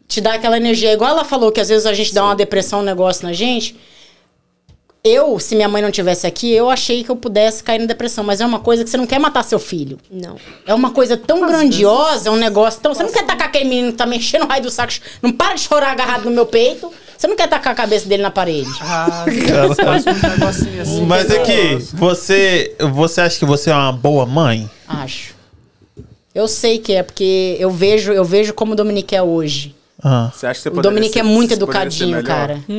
te 0.07 0.21
dá 0.21 0.35
aquela 0.35 0.55
energia. 0.55 0.93
Igual 0.93 1.09
ela 1.09 1.25
falou 1.25 1.51
que 1.51 1.59
às 1.59 1.69
vezes 1.69 1.87
a 1.87 1.93
gente 1.95 2.13
dá 2.13 2.23
uma 2.23 2.35
depressão, 2.35 2.81
um 2.81 2.83
negócio 2.83 3.25
na 3.25 3.33
gente. 3.33 3.75
eu, 5.03 5.39
se 5.39 5.55
minha 5.55 5.67
mãe 5.67 5.81
não 5.81 5.89
tivesse 5.91 6.27
aqui, 6.27 6.51
eu 6.51 6.69
achei 6.69 7.03
que 7.03 7.09
eu 7.09 7.15
pudesse 7.15 7.63
cair 7.63 7.79
na 7.79 7.85
depressão. 7.87 8.23
Mas 8.23 8.39
é 8.39 8.45
uma 8.45 8.59
coisa 8.59 8.83
que 8.83 8.89
você 8.91 8.97
não 8.97 9.07
quer 9.07 9.19
matar 9.19 9.43
seu 9.43 9.57
filho. 9.59 9.97
Não. 10.11 10.37
É 10.65 10.75
uma 10.75 10.91
coisa 10.91 11.17
tão 11.17 11.45
grandiosa, 11.47 12.29
é 12.29 12.31
um 12.31 12.35
negócio 12.35 12.79
tão. 12.81 12.93
Você 12.93 13.01
não 13.01 13.11
quer 13.11 13.25
tacar 13.25 13.47
aquele 13.47 13.65
menino 13.65 13.91
que 13.91 13.97
tá 13.97 14.05
mexendo 14.05 14.43
o 14.43 14.47
raio 14.47 14.61
do 14.61 14.69
saco, 14.69 14.93
não 15.23 15.31
para 15.31 15.55
de 15.55 15.61
chorar 15.61 15.91
agarrado 15.91 16.25
no 16.25 16.31
meu 16.31 16.45
peito. 16.45 16.91
Você 17.17 17.27
não 17.27 17.35
quer 17.35 17.47
tacar 17.47 17.73
a 17.73 17.75
cabeça 17.75 18.07
dele 18.07 18.23
na 18.23 18.31
parede. 18.31 18.69
Ah, 18.81 19.25
um 19.27 20.29
negocinho 20.29 20.81
assim. 20.81 21.05
Mas 21.05 21.31
aqui, 21.31 21.77
você, 21.93 22.75
você 22.91 23.21
acha 23.21 23.39
que 23.39 23.45
você 23.45 23.69
é 23.69 23.73
uma 23.73 23.91
boa 23.93 24.25
mãe? 24.25 24.69
Acho. 24.87 25.33
Eu 26.33 26.47
sei 26.47 26.79
que 26.79 26.93
é, 26.93 27.01
porque 27.03 27.55
eu 27.59 27.69
vejo, 27.71 28.11
eu 28.11 28.25
vejo 28.25 28.53
como 28.53 28.73
o 28.73 28.75
Dominique 28.75 29.15
é 29.15 29.21
hoje. 29.23 29.73
Ah. 30.03 30.29
Você 30.35 30.45
acha 30.45 30.59
que 30.61 30.69
você 30.69 30.79
O 30.79 30.81
Dominique 30.81 31.13
ser- 31.13 31.19
é 31.19 31.23
muito 31.23 31.53
educadinho, 31.53 32.21
cara. 32.23 32.59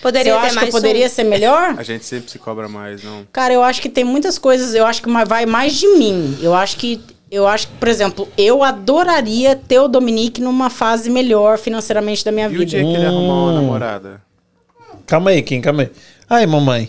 Poderia 0.00 0.34
Você 0.38 0.46
acha 0.46 0.58
que 0.60 0.66
eu 0.66 0.70
poderia 0.70 1.06
um. 1.06 1.08
ser 1.08 1.24
melhor? 1.24 1.74
A 1.76 1.82
gente 1.82 2.04
sempre 2.04 2.30
se 2.30 2.38
cobra 2.38 2.68
mais, 2.68 3.02
não. 3.02 3.26
Cara, 3.32 3.52
eu 3.52 3.64
acho 3.64 3.82
que 3.82 3.88
tem 3.88 4.04
muitas 4.04 4.38
coisas, 4.38 4.72
eu 4.72 4.86
acho 4.86 5.02
que 5.02 5.08
vai 5.26 5.44
mais 5.44 5.74
de 5.74 5.88
mim. 5.96 6.38
Eu 6.40 6.54
acho 6.54 6.76
que 6.76 7.00
eu 7.30 7.46
acho 7.46 7.68
que, 7.68 7.74
por 7.74 7.88
exemplo, 7.88 8.28
eu 8.36 8.62
adoraria 8.62 9.54
ter 9.56 9.78
o 9.80 9.88
Dominique 9.88 10.40
numa 10.40 10.70
fase 10.70 11.10
melhor 11.10 11.58
financeiramente 11.58 12.24
da 12.24 12.32
minha 12.32 12.46
E 12.46 12.48
o 12.48 12.52
vida. 12.52 12.64
dia 12.66 12.82
que 12.82 12.88
ele 12.94 13.06
arrumar 13.06 13.34
uma 13.34 13.52
namorada? 13.52 14.22
Calma 15.06 15.30
aí, 15.30 15.42
Kim, 15.42 15.60
calma 15.60 15.82
aí. 15.82 15.90
Aí, 16.28 16.46
mamãe. 16.46 16.88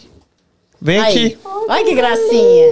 Vem 0.81 0.99
Aí. 0.99 1.25
aqui. 1.25 1.37
Olha 1.67 1.83
que 1.83 1.93
gracinha. 1.93 2.67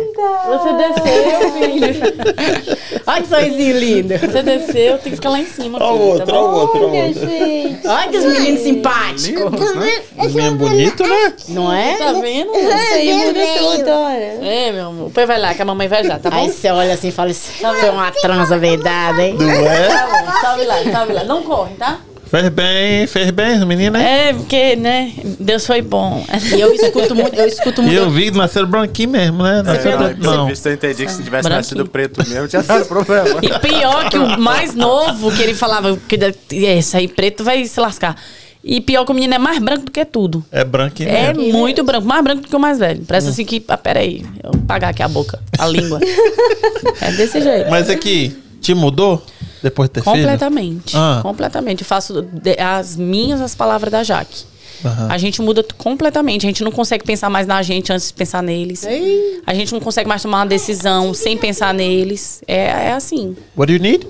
Você 0.48 0.74
desceu, 0.74 1.52
filho. 1.54 2.78
Olha 3.06 3.22
que 3.22 3.28
sorrisinho 3.28 3.80
lindo. 3.80 4.18
Você 4.18 4.44
desceu, 4.44 4.98
tem 4.98 5.12
que 5.12 5.16
ficar 5.18 5.30
lá 5.30 5.40
em 5.40 5.46
cima. 5.46 5.78
Olha 5.82 5.92
o 5.92 5.98
filho, 5.98 6.08
outro, 6.08 6.26
tá 6.26 6.34
olha 6.34 6.42
o 6.42 6.52
bom? 6.52 6.60
outro, 6.60 6.90
olha 6.90 7.04
o 7.04 7.08
outro. 7.08 7.90
Olha 7.90 8.08
que 8.10 8.20
menino 8.20 8.58
simpático. 8.58 9.50
Né? 9.50 10.02
Menino 10.18 10.56
bonito, 10.56 11.04
né? 11.04 11.34
Não 11.50 11.72
é? 11.72 11.96
Tá 11.96 12.12
vendo? 12.14 12.52
Isso 12.56 12.94
aí 12.94 13.14
muda 13.14 13.40
tudo, 13.58 13.90
olha. 13.90 14.40
É, 14.42 14.72
meu 14.72 14.88
amor. 14.88 15.08
Depois 15.08 15.28
vai 15.28 15.40
lá, 15.40 15.54
que 15.54 15.62
a 15.62 15.66
mamãe 15.66 15.88
vai 15.88 16.04
já, 16.04 16.20
tá 16.20 16.30
bom? 16.30 16.38
Aí 16.38 16.50
você 16.52 16.70
olha 16.70 16.94
assim 16.94 17.10
e 17.10 17.12
fala 17.12 17.30
assim, 17.30 17.54
foi 17.60 17.90
uma 17.90 18.12
transa 18.12 18.58
verdade, 18.58 19.22
hein? 19.22 19.38
Não 19.40 19.50
é? 19.50 19.88
Tá 19.88 20.08
bom, 20.08 20.50
sobe 20.50 20.66
lá, 20.66 21.00
sobe 21.00 21.14
lá. 21.14 21.24
Não 21.24 21.44
corre, 21.44 21.76
tá? 21.76 22.00
Fez 22.30 22.50
bem, 22.50 23.08
fez 23.08 23.32
bem, 23.32 23.66
menina. 23.66 24.02
É, 24.02 24.34
porque, 24.34 24.76
né, 24.76 25.14
Deus 25.40 25.66
foi 25.66 25.82
bom. 25.82 26.26
E 26.56 26.60
eu 26.60 26.74
escuto 26.74 27.16
muito, 27.16 27.36
eu 27.36 27.48
escuto 27.48 27.82
E 27.82 27.86
muito. 27.86 27.98
eu 27.98 28.10
vi, 28.10 28.32
nasceram 28.32 28.68
branquinho 28.68 29.10
mesmo, 29.10 29.44
né? 29.44 29.62
Nasceu 29.62 29.92
É, 29.92 29.98
preto, 29.98 30.22
não. 30.24 30.56
Se 30.56 30.70
eu 30.70 30.74
entendi 30.74 31.06
que 31.06 31.12
se 31.12 31.24
tivesse 31.24 31.44
Branquinho. 31.44 31.56
nascido 31.58 31.88
preto 31.88 32.28
mesmo, 32.28 32.48
tinha 32.48 32.64
dado 32.64 32.86
problema. 32.86 33.40
E 33.42 33.60
pior 33.60 34.10
que 34.10 34.18
o 34.18 34.40
mais 34.40 34.76
novo, 34.76 35.32
que 35.32 35.42
ele 35.42 35.54
falava 35.54 35.98
que 36.08 36.20
esse 36.52 36.98
aí 36.98 37.08
preto 37.08 37.44
vai 37.44 37.64
se 37.66 37.80
lascar. 37.80 38.16
E 38.64 38.82
pior 38.82 39.06
que 39.06 39.12
o 39.12 39.16
menino 39.16 39.34
é 39.34 39.38
mais 39.38 39.60
branco 39.60 39.86
do 39.86 39.92
que 39.92 40.04
tudo. 40.04 40.44
É 40.52 40.64
branquinho 40.66 41.08
É 41.10 41.34
mesmo. 41.34 41.58
muito 41.58 41.84
branco, 41.86 42.06
mais 42.06 42.22
branco 42.22 42.42
do 42.42 42.48
que 42.50 42.56
o 42.56 42.60
mais 42.60 42.78
velho. 42.78 43.02
Parece 43.08 43.30
assim 43.30 43.46
que. 43.46 43.64
Ah, 43.68 43.78
peraí, 43.78 44.26
eu 44.44 44.52
vou 44.52 44.62
pagar 44.64 44.90
aqui 44.90 45.02
a 45.02 45.08
boca, 45.08 45.40
a 45.58 45.66
língua. 45.68 46.00
é 47.02 47.12
desse 47.12 47.40
jeito. 47.42 47.70
Mas 47.70 47.90
aqui, 47.90 48.36
te 48.60 48.74
mudou 48.74 49.24
depois 49.64 49.90
de 49.90 49.94
ter 49.94 50.02
filho? 50.04 50.16
Completamente. 50.16 50.96
Ah. 50.96 51.20
Completamente. 51.22 51.82
Eu 51.82 51.88
faço 51.88 52.22
de- 52.22 52.60
as 52.60 52.96
minhas 52.96 53.42
as 53.42 53.56
palavras 53.56 53.92
da 53.92 54.04
Jaque. 54.04 54.44
Aham. 54.86 55.08
A 55.10 55.18
gente 55.18 55.42
muda 55.42 55.66
completamente. 55.78 56.46
A 56.46 56.50
gente 56.50 56.64
não 56.64 56.72
consegue 56.72 57.04
pensar 57.04 57.30
mais 57.30 57.48
na 57.48 57.62
gente 57.64 57.92
antes 57.92 58.08
de 58.10 58.14
pensar 58.14 58.44
neles. 58.44 58.84
Ei. 58.86 59.42
A 59.46 59.54
gente 59.54 59.74
não 59.74 59.80
consegue 59.80 60.08
mais 60.08 60.22
tomar 60.22 60.40
uma 60.40 60.46
decisão 60.46 61.14
sem 61.16 61.36
pensar 61.38 61.74
neles. 61.74 62.44
É, 62.48 62.66
é 62.66 62.92
assim. 62.94 63.36
What 63.58 63.68
do 63.72 63.74
you 63.74 63.80
need? 63.82 64.06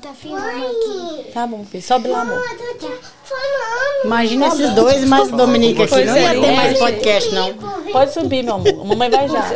Tá. 0.00 0.14
Tá 1.34 1.46
bom, 1.46 1.64
filho. 1.64 1.82
Sobe 1.82 2.08
lá, 2.08 2.22
amor. 2.22 2.42
Imagina 4.04 4.48
esses 4.48 4.70
dois 4.70 5.04
mais 5.04 5.28
o 5.28 5.36
Dominique 5.36 5.82
aqui. 5.82 6.04
Não 6.04 6.16
é, 6.16 6.22
ia 6.34 6.40
ter 6.40 6.46
é, 6.46 6.56
mais 6.56 6.78
podcast, 6.78 7.34
não. 7.34 7.54
Pode 7.92 8.12
subir, 8.12 8.42
meu 8.42 8.54
amor. 8.54 8.68
A 8.68 8.84
mamãe 8.84 9.10
vai 9.10 9.28
já. 9.28 9.52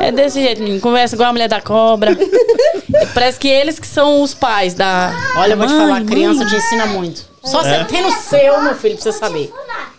É 0.00 0.10
desse 0.10 0.40
jeito, 0.40 0.62
menino. 0.62 0.80
Conversa 0.80 1.14
igual 1.14 1.30
a 1.30 1.32
mulher 1.32 1.48
da 1.48 1.60
cobra. 1.60 2.16
Parece 3.12 3.38
que 3.38 3.48
eles 3.48 3.78
que 3.78 3.86
são 3.86 4.22
os 4.22 4.32
pais 4.32 4.74
da. 4.74 5.12
Olha, 5.36 5.52
eu 5.52 5.56
vou 5.56 5.66
te 5.66 5.72
falar, 5.72 6.00
mãe. 6.00 6.06
criança 6.06 6.44
te 6.46 6.56
ensina 6.56 6.86
muito. 6.86 7.24
Só 7.44 7.60
É? 7.60 7.78
você 7.78 7.84
tem 7.84 8.02
no 8.02 8.10
seu, 8.12 8.60
meu 8.62 8.74
filho, 8.74 8.94
pra 8.94 9.02
você 9.02 9.12
saber. 9.12 9.52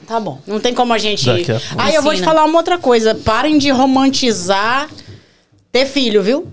Tá 0.08 0.20
bom. 0.20 0.40
Não 0.48 0.60
tem 0.60 0.74
como 0.74 0.94
a 0.94 0.98
gente. 0.98 1.30
Aí 1.78 1.96
eu 1.96 2.02
vou 2.02 2.14
te 2.16 2.24
falar 2.24 2.44
uma 2.46 2.58
outra 2.58 2.78
coisa. 2.78 3.14
Parem 3.14 3.58
de 3.58 3.70
romantizar 3.70 4.90
ter 5.72 5.86
filho, 5.86 6.24
viu? 6.24 6.48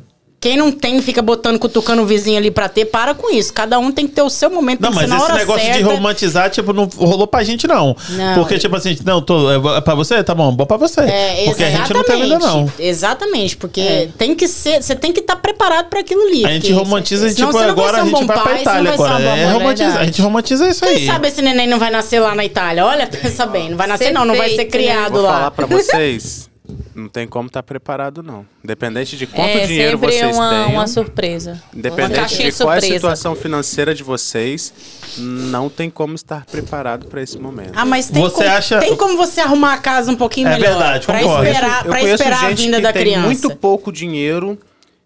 Quem 0.45 0.59
não 0.59 0.71
tem, 0.71 1.01
fica 1.01 1.23
botando, 1.23 1.59
cutucando 1.59 2.03
o 2.03 2.05
vizinho 2.05 2.37
ali 2.37 2.51
pra 2.51 2.69
ter, 2.69 2.85
para 2.85 3.15
com 3.15 3.35
isso. 3.35 3.51
Cada 3.51 3.79
um 3.79 3.91
tem 3.91 4.07
que 4.07 4.13
ter 4.13 4.21
o 4.21 4.29
seu 4.29 4.51
momento, 4.51 4.83
Não, 4.83 4.91
tem 4.91 4.99
que 5.01 5.07
mas 5.07 5.09
ser 5.09 5.11
na 5.11 5.17
esse 5.17 5.25
hora 5.25 5.41
negócio 5.41 5.63
certa. 5.65 5.79
de 5.79 5.85
romantizar, 5.85 6.51
tipo, 6.51 6.75
não 6.75 6.85
rolou 6.85 7.27
pra 7.27 7.43
gente, 7.43 7.67
não. 7.67 7.97
Não. 8.11 8.35
Porque, 8.35 8.59
tipo 8.59 8.77
assim, 8.77 8.95
não, 9.07 9.23
tô, 9.23 9.51
é 9.51 9.81
pra 9.81 9.95
você? 9.95 10.23
Tá 10.23 10.35
bom, 10.35 10.53
bom 10.53 10.67
pra 10.67 10.77
você. 10.77 11.01
É, 11.01 11.45
porque 11.47 11.65
a 11.65 11.71
gente 11.71 11.95
não 11.95 12.05
tem 12.05 12.21
ainda, 12.25 12.39
não. 12.39 12.71
Exatamente, 12.79 13.57
porque 13.57 14.11
tem 14.19 14.35
que 14.35 14.47
ser, 14.47 14.83
você 14.83 14.95
tem 14.95 15.15
que 15.15 15.21
estar 15.21 15.37
preparado 15.37 15.87
para 15.89 16.01
aquilo 16.01 16.21
ali. 16.27 16.45
A 16.45 16.51
gente 16.51 16.71
romantiza, 16.73 17.31
senão 17.31 17.49
tipo, 17.49 17.59
você 17.59 17.67
não 17.67 17.75
vai 17.75 17.85
agora 17.87 17.95
ser 17.95 18.01
a 18.01 18.03
um 18.03 18.07
gente 18.09 18.21
bom 18.21 18.27
vai 18.27 18.37
pra 18.37 18.45
pai, 18.45 18.55
você 18.57 18.61
Itália 18.61 18.91
não 18.91 18.99
vai 18.99 19.09
ser 19.09 19.15
agora. 19.15 19.41
É, 19.41 19.51
romantiza, 19.51 19.85
verdade. 19.85 20.03
a 20.03 20.07
gente 20.07 20.21
romantiza 20.21 20.69
isso 20.69 20.81
Quem 20.85 20.95
aí. 20.95 21.07
sabe 21.07 21.29
esse 21.29 21.41
neném 21.41 21.67
não 21.67 21.79
vai 21.79 21.91
nascer 21.91 22.21
lá 22.21 22.35
na 22.35 22.45
Itália? 22.45 22.85
Olha, 22.85 23.07
pensa 23.09 23.47
bem, 23.47 23.71
não 23.71 23.79
vai 23.79 23.87
nascer 23.87 24.05
Ser 24.09 24.13
não, 24.13 24.27
não 24.27 24.37
vai 24.37 24.51
ser 24.51 24.57
feito, 24.57 24.73
criado 24.73 25.13
Vou 25.15 25.23
lá. 25.23 25.33
falar 25.33 25.51
pra 25.53 25.65
vocês, 25.65 26.51
não 26.95 27.09
tem 27.09 27.27
como 27.27 27.49
estar 27.49 27.63
preparado, 27.63 28.23
não. 28.23 28.47
Independente 28.63 29.17
de 29.17 29.27
quanto 29.27 29.49
é 29.59 29.67
dinheiro 29.67 29.99
vocês 29.99 30.35
uma, 30.35 30.49
tenham, 30.51 30.73
uma 30.73 30.87
surpresa. 30.87 31.63
uma 31.73 31.79
independente 31.79 32.21
caixinha 32.21 32.51
de 32.51 32.57
qual 32.57 32.73
é 32.73 32.79
a 32.79 32.81
situação 32.81 33.35
financeira 33.35 33.95
de 33.95 34.03
vocês, 34.03 34.73
não 35.19 35.69
tem 35.69 35.91
como 35.91 36.15
estar 36.15 36.47
preparado 36.47 37.07
para 37.07 37.21
esse 37.23 37.39
momento. 37.39 37.73
Ah, 37.75 37.85
mas 37.85 38.09
tem, 38.09 38.23
Você 38.23 38.35
como, 38.45 38.49
acha- 38.57 38.79
tem 38.81 38.97
como 38.97 39.17
você 39.17 39.41
arrumar 39.43 39.75
a 39.75 39.79
casa 39.79 40.11
um 40.11 40.17
pouquinho 40.17 40.49
É 40.49 40.53
melhor. 40.55 40.71
verdade, 40.71 41.07
pra 41.07 41.21
concordo. 41.21 41.47
esperar, 41.51 41.79
Eu 41.85 41.91
pra 41.91 41.99
conheço 42.01 42.15
esperar 42.23 42.45
a 42.45 42.49
gente 42.51 42.63
vinda 42.63 42.77
que 42.79 42.83
da 42.83 42.93
tem 42.93 43.03
criança. 43.03 43.27
muito 43.27 43.57
pouco 43.57 43.93
dinheiro 43.93 44.59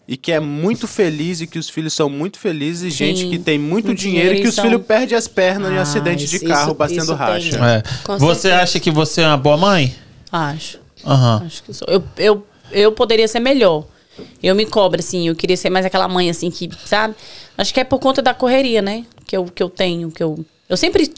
e 0.06 0.16
que 0.16 0.30
é 0.30 0.38
muito 0.38 0.86
feliz 0.86 1.40
e 1.40 1.46
que 1.48 1.58
os 1.58 1.68
filhos 1.68 1.92
são 1.92 2.08
muito 2.08 2.38
felizes 2.38 2.94
e 2.94 2.96
gente 2.96 3.22
Sim, 3.22 3.30
que 3.30 3.38
tem 3.38 3.58
muito 3.58 3.92
dinheiro 3.96 4.36
e 4.36 4.40
que 4.42 4.48
os 4.48 4.54
são- 4.54 4.64
filhos 4.64 4.80
perdem 4.86 5.18
as 5.18 5.26
pernas 5.26 5.72
em 5.72 5.76
Ah, 5.76 5.82
acidente 5.82 6.24
de 6.24 6.36
isso- 6.36 6.46
carro 6.46 6.66
isso- 6.68 6.74
batendo 6.74 7.02
isso 7.02 7.14
racha. 7.14 7.58
É. 7.58 7.82
Você 8.16 8.42
certeza. 8.42 8.62
acha 8.62 8.80
que 8.80 8.90
você 8.92 9.22
é 9.22 9.26
uma 9.26 9.36
boa 9.36 9.56
mãe? 9.56 9.94
Acho. 10.30 10.78
Aham. 11.04 11.42
Acho 11.46 11.62
que 11.62 11.72
sou. 11.72 11.86
Eu, 11.88 12.02
eu, 12.16 12.46
eu 12.70 12.92
poderia 12.92 13.26
ser 13.28 13.40
melhor. 13.40 13.84
Eu 14.42 14.54
me 14.54 14.66
cobro, 14.66 15.00
assim. 15.00 15.28
Eu 15.28 15.34
queria 15.34 15.56
ser 15.56 15.70
mais 15.70 15.86
aquela 15.86 16.08
mãe, 16.08 16.28
assim, 16.30 16.50
que, 16.50 16.68
sabe? 16.84 17.14
Acho 17.56 17.72
que 17.72 17.80
é 17.80 17.84
por 17.84 17.98
conta 17.98 18.20
da 18.20 18.34
correria, 18.34 18.82
né? 18.82 19.04
Que 19.26 19.36
eu, 19.36 19.44
que 19.44 19.62
eu 19.62 19.68
tenho, 19.68 20.10
que 20.10 20.22
eu... 20.22 20.44
Eu 20.68 20.76
sempre... 20.76 21.10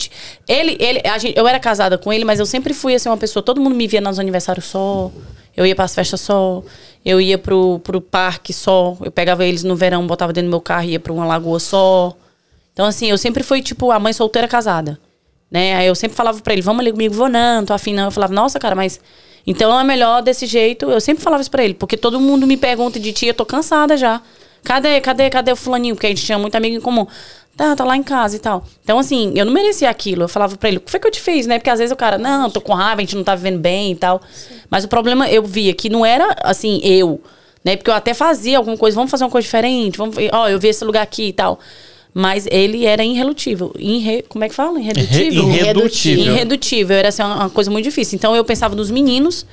Ele, 0.47 0.77
ele, 0.79 1.01
a 1.05 1.19
gente, 1.19 1.37
eu 1.37 1.47
era 1.47 1.59
casada 1.59 1.99
com 1.99 2.13
ele, 2.13 2.25
mas 2.25 2.39
eu 2.39 2.47
sempre 2.47 2.73
fui, 2.73 2.95
assim, 2.95 3.09
uma 3.09 3.17
pessoa... 3.17 3.43
Todo 3.43 3.61
mundo 3.61 3.75
me 3.75 3.87
via 3.87 4.01
nos 4.01 4.19
aniversários 4.19 4.67
só. 4.67 5.11
Eu 5.57 5.67
ia 5.67 5.75
pras 5.75 5.95
festas 5.95 6.21
só. 6.21 6.63
Eu 7.05 7.21
ia 7.21 7.37
pro, 7.37 7.81
pro 7.81 8.01
parque 8.01 8.53
só. 8.53 8.97
Eu 9.03 9.11
pegava 9.11 9.45
eles 9.45 9.65
no 9.65 9.75
verão, 9.75 10.07
botava 10.07 10.33
dentro 10.33 10.49
do 10.49 10.53
meu 10.53 10.61
carro 10.61 10.85
e 10.85 10.93
ia 10.93 11.01
pra 11.01 11.13
uma 11.13 11.27
lagoa 11.27 11.59
só. 11.59 12.15
Então, 12.73 12.87
assim, 12.87 13.11
eu 13.11 13.19
sempre 13.19 13.43
fui, 13.43 13.61
tipo, 13.61 13.91
a 13.91 13.99
mãe 13.99 14.13
solteira 14.13 14.47
casada. 14.47 14.99
Né? 15.51 15.75
Aí 15.75 15.87
eu 15.89 15.95
sempre 15.95 16.17
falava 16.17 16.41
pra 16.41 16.53
ele, 16.53 16.63
vamos 16.63 16.81
ali 16.81 16.93
comigo, 16.93 17.13
vou 17.13 17.29
não 17.29 17.65
tô 17.65 17.73
afim 17.73 17.93
não. 17.93 18.05
Eu 18.05 18.11
falava, 18.11 18.33
nossa, 18.33 18.59
cara, 18.59 18.77
mas... 18.77 19.01
Então 19.47 19.79
é 19.79 19.85
melhor 19.85 20.23
desse 20.23 20.47
jeito. 20.47 20.91
Eu 20.91 21.01
sempre 21.01 21.23
falava 21.23 21.41
isso 21.41 21.51
pra 21.51 21.65
ele, 21.65 21.75
porque 21.75 21.97
todo 21.97 22.21
mundo 22.21 22.47
me 22.47 22.57
pergunta 22.57 22.99
de 22.99 23.13
ti, 23.13 23.27
eu 23.27 23.35
tô 23.35 23.45
cansada 23.45 23.97
já. 23.97 24.21
Cadê, 24.63 25.01
cadê, 25.01 25.31
cadê 25.31 25.53
o 25.53 25.57
fulaninho? 25.57 25.95
Porque 25.95 26.07
a 26.07 26.11
gente 26.11 26.25
tinha 26.25 26.39
muito 26.39 26.55
amigo 26.55 26.77
em 26.77 26.81
comum. 26.81 27.07
Tá, 27.57 27.77
tá 27.77 27.85
lá 27.85 27.97
em 27.97 28.03
casa 28.03 28.37
e 28.37 28.39
tal. 28.39 28.65
Então, 28.83 28.99
assim, 28.99 29.33
eu 29.37 29.45
não 29.45 29.53
merecia 29.53 29.91
aquilo. 29.91 30.23
Eu 30.25 30.29
falava 30.29 30.57
pra 30.57 30.69
ele, 30.69 30.79
o 30.79 30.81
que 30.81 30.91
foi 30.91 31.01
que 31.01 31.07
eu 31.07 31.11
te 31.11 31.21
fiz, 31.21 31.47
né? 31.47 31.59
Porque 31.59 31.71
às 31.71 31.79
vezes 31.79 31.93
o 31.93 31.97
cara, 31.97 32.17
não, 32.17 32.49
tô 32.49 32.61
com 32.61 32.73
raiva, 32.73 33.01
a 33.01 33.05
gente 33.05 33.17
não 33.17 33.25
tá 33.25 33.35
vivendo 33.35 33.59
bem 33.59 33.93
e 33.93 33.97
tal. 33.97 34.21
Mas 34.71 34.85
o 34.85 34.89
problema, 34.89 35.29
eu 35.29 35.43
via 35.43 35.75
que 35.75 35.91
não 35.91 36.05
era, 36.05 36.37
assim, 36.43 36.81
eu, 36.83 37.21
né? 37.65 37.77
Porque 37.77 37.91
eu 37.91 37.95
até 37.95 38.15
fazia 38.15 38.59
alguma 38.59 38.77
coisa, 38.77 38.95
vamos 38.95 39.11
fazer 39.11 39.25
uma 39.25 39.31
coisa 39.31 39.45
diferente, 39.45 39.99
vamos, 39.99 40.17
ó, 40.33 40.49
eu 40.49 40.59
vi 40.59 40.69
esse 40.69 40.85
lugar 40.85 41.03
aqui 41.03 41.29
e 41.29 41.33
tal. 41.33 41.59
Mas 42.13 42.47
ele 42.51 42.85
era 42.87 43.05
irrelutível. 43.05 43.73
Irre, 43.79 44.25
como 44.29 44.43
é 44.45 44.49
que 44.49 44.55
fala? 44.55 44.81
Irredutível? 44.81 45.45
Irre- 45.49 45.59
irredutível. 45.61 46.25
Irredutível. 46.25 46.97
Era 46.97 47.09
assim, 47.09 47.23
uma, 47.23 47.49
coisa 47.51 47.71
muito 47.71 47.85
difícil. 47.85 48.17
Então 48.17 48.35
eu 48.35 48.45
pensava 48.45 48.75
nos 48.75 48.91
meninos. 48.91 49.47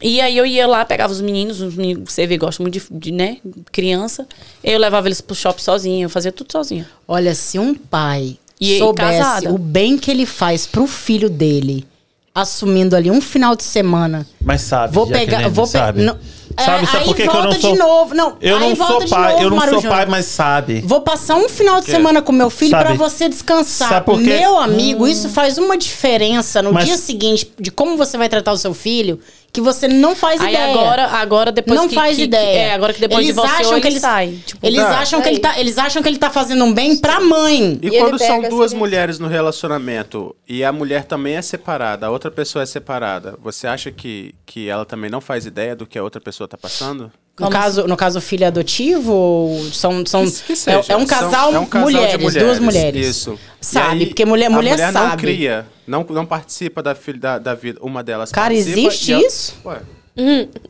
E 0.00 0.20
aí 0.20 0.36
eu 0.36 0.46
ia 0.46 0.66
lá, 0.66 0.84
pegava 0.84 1.12
os 1.12 1.20
meninos, 1.20 1.60
os 1.60 1.74
meninos, 1.74 2.12
você 2.12 2.24
vê, 2.26 2.36
gostam 2.38 2.62
muito 2.62 2.74
de, 2.78 2.86
de, 2.90 3.12
né, 3.12 3.38
criança. 3.72 4.26
Eu 4.62 4.78
levava 4.78 5.08
eles 5.08 5.20
pro 5.20 5.34
shopping 5.34 5.62
sozinha, 5.62 6.04
eu 6.04 6.08
fazia 6.10 6.30
tudo 6.30 6.52
sozinha. 6.52 6.88
Olha, 7.06 7.34
se 7.34 7.58
um 7.58 7.74
pai 7.74 8.36
E 8.60 8.78
soubesse 8.78 9.18
casada. 9.18 9.52
o 9.52 9.58
bem 9.58 9.98
que 9.98 10.08
ele 10.08 10.24
faz 10.24 10.66
pro 10.66 10.86
filho 10.86 11.28
dele, 11.28 11.84
assumindo 12.32 12.94
ali 12.94 13.10
um 13.10 13.20
final 13.20 13.56
de 13.56 13.64
semana, 13.64 14.24
Mas 14.40 14.60
sabe, 14.62 14.94
vou 14.94 15.04
pegar, 15.08 15.48
vou 15.48 15.66
sabe? 15.66 15.98
pegar. 16.00 16.16
Sabe, 16.58 16.82
É, 16.82 16.86
sabe 16.86 16.98
aí 16.98 17.04
por 17.04 17.14
que, 17.16 17.22
eu 17.22 17.26
não 17.42 17.52
sou? 17.52 17.72
de 17.72 17.78
novo. 17.78 18.14
Não, 18.14 18.36
eu 18.40 18.56
aí 18.56 18.68
não 18.70 18.74
volta 18.74 19.06
sou 19.06 19.16
pai, 19.18 19.32
novo, 19.32 19.44
eu 19.44 19.50
não 19.50 19.58
sou 19.60 19.66
Marujão. 19.68 19.90
pai, 19.92 20.06
mas 20.06 20.26
sabe. 20.26 20.80
Vou 20.84 21.00
passar 21.02 21.36
um 21.36 21.48
final 21.48 21.80
de 21.80 21.86
semana 21.86 22.20
com 22.20 22.32
meu 22.32 22.50
filho 22.50 22.70
pra 22.76 22.94
você 22.94 23.28
descansar. 23.28 23.88
Sabe 23.88 24.06
por 24.06 24.18
quê? 24.18 24.38
Meu 24.38 24.58
amigo, 24.58 25.06
isso 25.06 25.28
faz 25.28 25.56
uma 25.58 25.76
diferença 25.76 26.60
no 26.62 26.72
Mas- 26.72 26.86
dia 26.86 26.96
seguinte 26.96 27.52
de 27.58 27.70
como 27.70 27.96
você 27.96 28.18
vai 28.18 28.28
tratar 28.28 28.52
o 28.52 28.56
seu 28.58 28.74
filho 28.74 29.20
que 29.52 29.60
você 29.60 29.88
não 29.88 30.14
faz 30.14 30.40
Aí 30.40 30.50
ideia. 30.54 30.70
agora, 30.70 31.06
agora 31.06 31.50
depois 31.52 31.80
não 31.80 31.88
que, 31.88 31.94
faz 31.94 32.16
que- 32.16 32.22
ideia. 32.24 32.58
É, 32.58 32.72
agora 32.74 32.92
que 32.92 33.00
depois 33.00 33.18
eles 33.24 33.28
divorciou, 33.34 33.58
acham 33.60 33.72
ele 33.72 33.80
que 33.80 33.88
eles 33.88 34.00
sai. 34.00 34.38
Tipo, 34.46 34.66
eles 34.66 34.80
Tá. 34.80 34.98
acham 35.00 35.22
que 35.22 35.28
ele 35.28 35.38
tá, 35.38 35.58
eles 35.58 35.78
acham 35.78 36.02
que 36.02 36.08
ele 36.08 36.18
tá 36.18 36.30
fazendo 36.30 36.64
um 36.64 36.72
bem 36.72 36.96
pra 36.96 37.18
mãe. 37.20 37.78
E, 37.82 37.86
E 37.88 37.98
quando 37.98 38.14
ele 38.16 38.18
são 38.26 38.42
duas 38.48 38.72
mulheres 38.72 39.18
no 39.18 39.26
relacionamento 39.26 40.34
e 40.48 40.62
a 40.62 40.70
mulher 40.72 41.04
também 41.04 41.34
é 41.36 41.42
separada, 41.42 42.06
a 42.06 42.10
outra 42.10 42.30
pessoa 42.30 42.62
é 42.62 42.66
separada, 42.66 43.36
você 43.42 43.66
acha 43.66 43.90
que, 43.90 44.34
que 44.46 44.68
ela 44.68 44.84
também 44.84 45.10
não 45.10 45.20
faz 45.20 45.46
ideia 45.46 45.74
do 45.74 45.86
que 45.86 45.98
a 45.98 46.02
outra 46.02 46.20
pessoa 46.20 46.46
tá 46.46 46.56
passando? 46.56 47.10
No 47.38 47.48
caso, 47.50 47.86
no 47.86 47.96
caso, 47.96 48.20
filho 48.20 48.46
adotivo, 48.46 49.60
são, 49.72 50.04
são 50.06 50.24
Que- 50.24 50.42
que 50.42 50.52
é- 50.52 50.56
seja. 50.56 50.76
é, 50.92 50.96
um 50.96 51.00
São- 51.00 51.06
casal, 51.06 51.54
é 51.54 51.58
um 51.58 51.66
casal 51.66 51.88
de 51.88 51.94
mulheres, 51.94 52.34
duas 52.34 52.58
mulheres. 52.58 53.06
Isso. 53.06 53.38
Sabe, 53.60 54.00
aí, 54.00 54.06
porque 54.06 54.24
mulher, 54.24 54.46
a 54.46 54.50
mulher, 54.50 54.72
mulher 54.72 54.92
sabe. 54.92 55.08
não 55.10 55.16
cria, 55.16 55.66
não, 55.86 56.06
não 56.10 56.26
participa 56.26 56.82
da, 56.82 56.94
filha, 56.94 57.18
da, 57.18 57.38
da 57.38 57.54
vida. 57.54 57.78
Uma 57.82 58.02
delas 58.02 58.32
Cara, 58.32 58.52
existe 58.54 59.12
a- 59.14 59.20
isso? 59.20 59.54
Ué, 59.64 59.78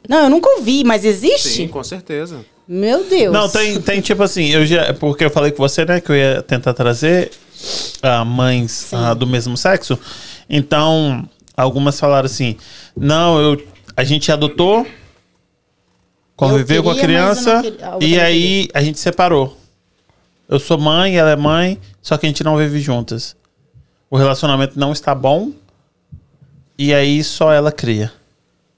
Não, 0.09 0.25
eu 0.25 0.31
nunca 0.31 0.49
ouvi, 0.51 0.85
mas 0.85 1.05
existe? 1.05 1.49
sim, 1.49 1.69
com 1.69 1.83
certeza. 1.83 2.45
Meu 2.67 3.05
Deus. 3.05 3.33
Não, 3.33 3.49
tem, 3.49 3.81
tem 3.81 4.01
tipo 4.03 4.23
assim, 4.23 4.51
eu 4.51 4.67
já, 4.67 4.93
porque 4.93 5.25
eu 5.25 5.31
falei 5.31 5.51
com 5.53 5.57
você, 5.59 5.87
né, 5.87 6.01
que 6.03 6.11
eu 6.13 6.17
ia 6.17 6.43
tentar 6.43 6.75
trazer 6.75 7.31
ah, 8.03 8.25
mães 8.27 8.93
ah, 8.93 9.15
do 9.15 9.27
mesmo 9.27 9.57
sexo. 9.57 9.99
Então, 10.51 11.27
algumas 11.57 11.99
falaram 11.99 12.27
assim: 12.27 12.57
não, 12.95 13.41
eu, 13.41 13.63
a 13.97 14.05
gente 14.05 14.31
adotou, 14.31 14.87
conviveu 16.39 16.83
com 16.83 16.91
a 16.91 16.95
criança 17.01 17.63
queria- 17.63 17.99
e 18.01 18.21
aí 18.21 18.69
a 18.73 18.81
gente 18.83 18.99
separou. 18.99 19.57
Eu 20.49 20.59
sou 20.59 20.79
mãe, 20.79 21.17
ela 21.19 21.31
é 21.31 21.37
mãe, 21.37 21.79
só 22.01 22.17
que 22.17 22.25
a 22.27 22.29
gente 22.29 22.43
não 22.45 22.57
vive 22.57 22.81
juntas. 22.81 23.37
O 24.11 24.17
relacionamento 24.17 24.79
não 24.79 24.93
está 24.93 25.15
bom 25.15 25.53
e 26.79 26.95
aí 26.95 27.23
só 27.23 27.53
ela 27.53 27.71
cria. 27.71 28.13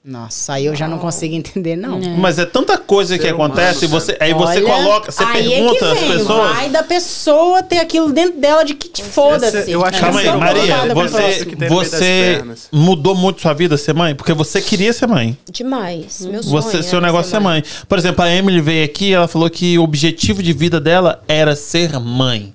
Nossa, 0.02 0.54
aí 0.54 0.64
eu 0.64 0.74
já 0.74 0.88
não 0.88 0.98
consigo 0.98 1.34
entender, 1.34 1.76
não. 1.76 2.00
Mas 2.16 2.38
é 2.38 2.46
tanta 2.46 2.78
coisa 2.78 3.18
que 3.18 3.24
Ser 3.24 3.34
humano, 3.34 3.52
acontece, 3.52 3.86
você, 3.86 4.16
aí 4.18 4.32
você 4.32 4.62
Olha, 4.62 4.62
coloca, 4.62 5.12
você 5.12 5.22
aí 5.22 5.44
pergunta 5.44 5.84
é 5.84 5.94
que 5.94 6.04
às 6.04 6.12
pessoas. 6.16 6.56
Vai 6.56 6.68
da 6.70 6.82
pessoa 6.82 7.62
ter 7.62 7.80
aquilo 7.80 8.10
dentro 8.10 8.40
dela 8.40 8.64
de 8.64 8.72
que 8.72 8.88
te 8.88 9.04
foda-se. 9.04 9.70
eu 9.70 9.84
acho 9.84 9.98
que 9.98 10.00
Calma 10.00 10.20
aí, 10.20 10.26
é 10.26 10.36
Maria, 10.36 10.94
você, 10.94 11.44
que 11.44 11.68
você 11.68 12.42
mudou 12.72 13.14
muito 13.14 13.42
sua 13.42 13.52
vida 13.52 13.76
ser 13.76 13.92
mãe? 13.92 14.14
Porque 14.14 14.32
você 14.32 14.62
queria 14.62 14.90
ser 14.94 15.06
mãe. 15.06 15.36
Demais. 15.50 16.20
Meu 16.22 16.42
sonho 16.42 16.62
Você, 16.62 16.82
seu 16.82 17.00
negócio 17.00 17.28
é 17.28 17.32
ser 17.32 17.40
mãe. 17.40 17.62
Por 17.86 17.98
exemplo, 17.98 18.24
a 18.24 18.30
Emily 18.30 18.62
veio 18.62 18.86
aqui 18.86 19.10
e 19.10 19.12
ela 19.12 19.28
falou 19.28 19.50
que 19.50 19.78
o 19.78 19.82
objetivo 19.82 20.42
de 20.42 20.54
vida 20.54 20.80
dela 20.80 21.22
era 21.28 21.54
ser 21.54 22.00
mãe. 22.00 22.54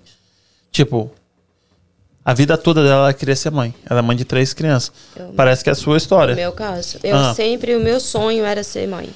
Tipo, 0.71 1.11
a 2.25 2.33
vida 2.33 2.57
toda 2.57 2.81
dela 2.83 2.95
ela 3.03 3.13
queria 3.13 3.35
ser 3.35 3.51
mãe. 3.51 3.73
Ela 3.87 3.99
é 3.99 4.01
mãe 4.01 4.17
de 4.17 4.25
três 4.25 4.51
crianças. 4.53 4.91
Parece 5.35 5.63
que 5.63 5.69
é 5.69 5.73
a 5.73 5.75
sua 5.75 5.91
No 5.91 5.97
história. 5.97 6.35
meu 6.35 6.51
caso. 6.51 6.97
Eu 7.03 7.15
Ah. 7.15 7.33
sempre, 7.35 7.75
o 7.75 7.79
meu 7.79 7.99
sonho 7.99 8.43
era 8.43 8.63
ser 8.63 8.87
mãe. 8.87 9.07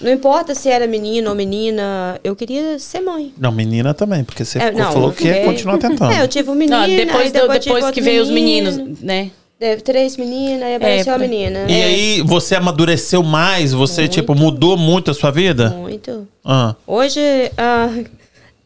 Não 0.00 0.10
importa 0.12 0.54
se 0.54 0.68
era 0.68 0.86
menino 0.86 1.30
ou 1.30 1.34
menina, 1.36 2.20
eu 2.24 2.34
queria 2.36 2.78
ser 2.78 3.00
mãe. 3.00 3.32
Não, 3.38 3.50
menina 3.52 3.94
também, 3.94 4.24
porque 4.24 4.44
você 4.44 4.58
É, 4.58 4.70
não, 4.70 4.92
falou 4.92 5.12
que 5.12 5.24
ia 5.24 5.36
é- 5.36 5.44
continuar 5.44 5.78
tentando. 5.78 6.12
É, 6.12 6.22
eu 6.22 6.28
tive 6.28 6.50
um 6.50 6.54
menino. 6.54 6.78
Não, 6.78 6.86
depois, 6.86 7.32
do- 7.32 7.40
depois, 7.40 7.64
depois 7.64 7.90
que 7.92 8.00
veio 8.02 8.22
os 8.22 8.30
menino, 8.30 8.70
meninos, 8.72 9.00
né? 9.00 9.30
Teve 9.58 9.80
três 9.80 10.18
meninas, 10.18 10.62
aí 10.64 10.74
apareceu 10.74 11.14
a 11.14 11.16
pra- 11.18 11.26
menina. 11.26 11.64
E 11.66 11.72
É, 11.80 11.84
aí, 11.84 12.22
você 12.22 12.54
amadureceu 12.56 13.22
mais? 13.22 13.72
Você, 13.72 14.06
tipo, 14.06 14.34
mudou 14.34 14.76
muito 14.76 15.10
a 15.10 15.14
sua 15.14 15.30
vida? 15.30 15.70
Muito. 15.70 16.28
Ah. 16.44 16.74
Hoje, 16.86 17.20
ah, 17.56 17.88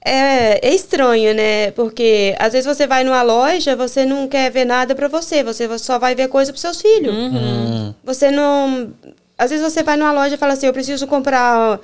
é, 0.04 0.66
é 0.68 0.74
estranho, 0.74 1.34
né? 1.34 1.70
Porque 1.72 2.34
às 2.38 2.52
vezes 2.52 2.66
você 2.66 2.86
vai 2.86 3.04
numa 3.04 3.22
loja, 3.22 3.76
você 3.76 4.04
não 4.06 4.26
quer 4.28 4.50
ver 4.50 4.64
nada 4.64 4.94
pra 4.94 5.08
você, 5.08 5.42
você 5.42 5.68
só 5.78 5.98
vai 5.98 6.14
ver 6.14 6.28
coisa 6.28 6.52
pros 6.52 6.60
seus 6.62 6.80
filhos. 6.80 7.14
Hum. 7.14 7.92
Você 8.04 8.30
não. 8.30 8.90
Às 9.38 9.50
vezes 9.50 9.64
você 9.72 9.82
vai 9.82 9.96
numa 9.96 10.12
loja 10.12 10.34
e 10.34 10.38
fala 10.38 10.52
assim: 10.54 10.66
eu 10.66 10.72
preciso 10.72 11.06
comprar. 11.06 11.78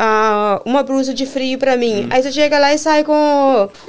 ah, 0.00 0.62
uma 0.64 0.82
blusa 0.84 1.12
de 1.12 1.26
frio 1.26 1.58
pra 1.58 1.76
mim. 1.76 2.04
Hum. 2.04 2.08
Aí 2.10 2.22
você 2.22 2.30
chega 2.30 2.56
lá 2.58 2.72
e 2.72 2.78
sai 2.78 3.02
com 3.02 3.12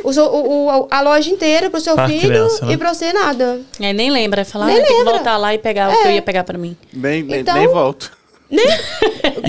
o, 0.04 0.10
o- 0.10 0.80
o- 0.82 0.88
a 0.90 1.02
loja 1.02 1.30
inteira 1.30 1.70
pro 1.70 1.80
seu 1.80 1.94
Pra 1.94 2.08
filho 2.08 2.22
criança, 2.22 2.66
né? 2.66 2.74
e 2.74 2.78
pra 2.78 2.94
você 2.94 3.14
nada. 3.14 3.60
Aí 3.80 3.94
nem 3.94 4.10
lembra, 4.10 4.44
fala, 4.44 4.66
Nem 4.66 4.76
ah, 4.78 4.80
tem 4.80 4.88
que 4.88 4.94
lembra. 4.98 5.14
voltar 5.14 5.38
lá 5.38 5.54
e 5.54 5.58
pegar 5.60 5.90
o 5.92 6.02
que 6.02 6.08
eu 6.08 6.12
ia 6.14 6.22
pegar 6.22 6.44
pra 6.44 6.58
mim. 6.58 6.76
Nem, 6.92 7.22
nem, 7.24 7.42
Então- 7.42 7.54
nem 7.56 7.68
volto. 7.68 8.12
E 8.52 8.58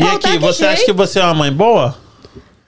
Voltar 0.02 0.28
aqui, 0.28 0.33
que 0.33 0.39
você 0.39 0.65
acha 0.67 0.76
jeito. 0.76 0.86
que 0.86 0.92
você 0.92 1.18
é 1.18 1.25
uma 1.25 1.33
mãe 1.34 1.50
boa? 1.52 1.97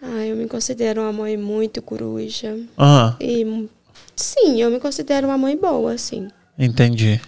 Ah, 0.02 0.24
eu 0.26 0.34
me 0.36 0.46
considero 0.48 1.00
uma 1.02 1.12
mãe 1.12 1.36
muito 1.36 1.80
coruja. 1.80 2.56
Aham, 2.78 3.16
E 3.20 3.68
sim, 4.16 4.60
eu 4.60 4.70
me 4.70 4.80
considero 4.80 5.28
uma 5.28 5.38
mãe 5.38 5.56
boa, 5.56 5.96
sim. 5.96 6.28
entendi. 6.58 7.20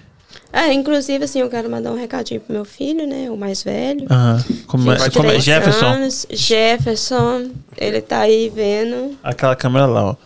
É, 0.53 0.73
inclusive, 0.73 1.25
assim, 1.25 1.41
eu 1.41 1.49
quero 1.49 1.69
mandar 1.69 1.91
um 1.91 1.97
recadinho 1.97 2.41
pro 2.41 2.53
meu 2.53 2.65
filho, 2.65 3.07
né? 3.09 3.29
O 3.31 3.37
mais 3.37 3.63
velho. 3.63 4.07
Aham. 4.11 4.45
Como, 4.67 4.91
é, 4.91 4.95
23 4.97 5.15
como 5.15 5.31
é? 5.31 5.41
Jefferson? 5.41 5.87
Anos. 5.87 6.27
Jefferson, 6.31 7.51
ele 7.77 8.01
tá 8.01 8.21
aí 8.21 8.49
vendo. 8.55 9.17
Aquela 9.23 9.57
câmera 9.57 9.87
lá, 9.87 10.11
ó. 10.11 10.17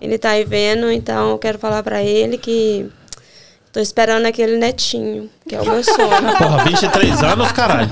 Ele 0.00 0.16
tá 0.16 0.30
aí 0.30 0.44
vendo, 0.44 0.90
então 0.90 1.30
eu 1.30 1.38
quero 1.38 1.58
falar 1.58 1.82
pra 1.82 2.02
ele 2.02 2.38
que 2.38 2.86
tô 3.72 3.80
esperando 3.80 4.24
aquele 4.26 4.56
netinho, 4.56 5.28
que 5.46 5.54
é 5.54 5.60
o 5.60 5.64
meu 5.66 5.82
sonho. 5.84 6.08
Porra, 6.38 6.64
23 6.64 7.22
anos, 7.22 7.52
caralho. 7.52 7.90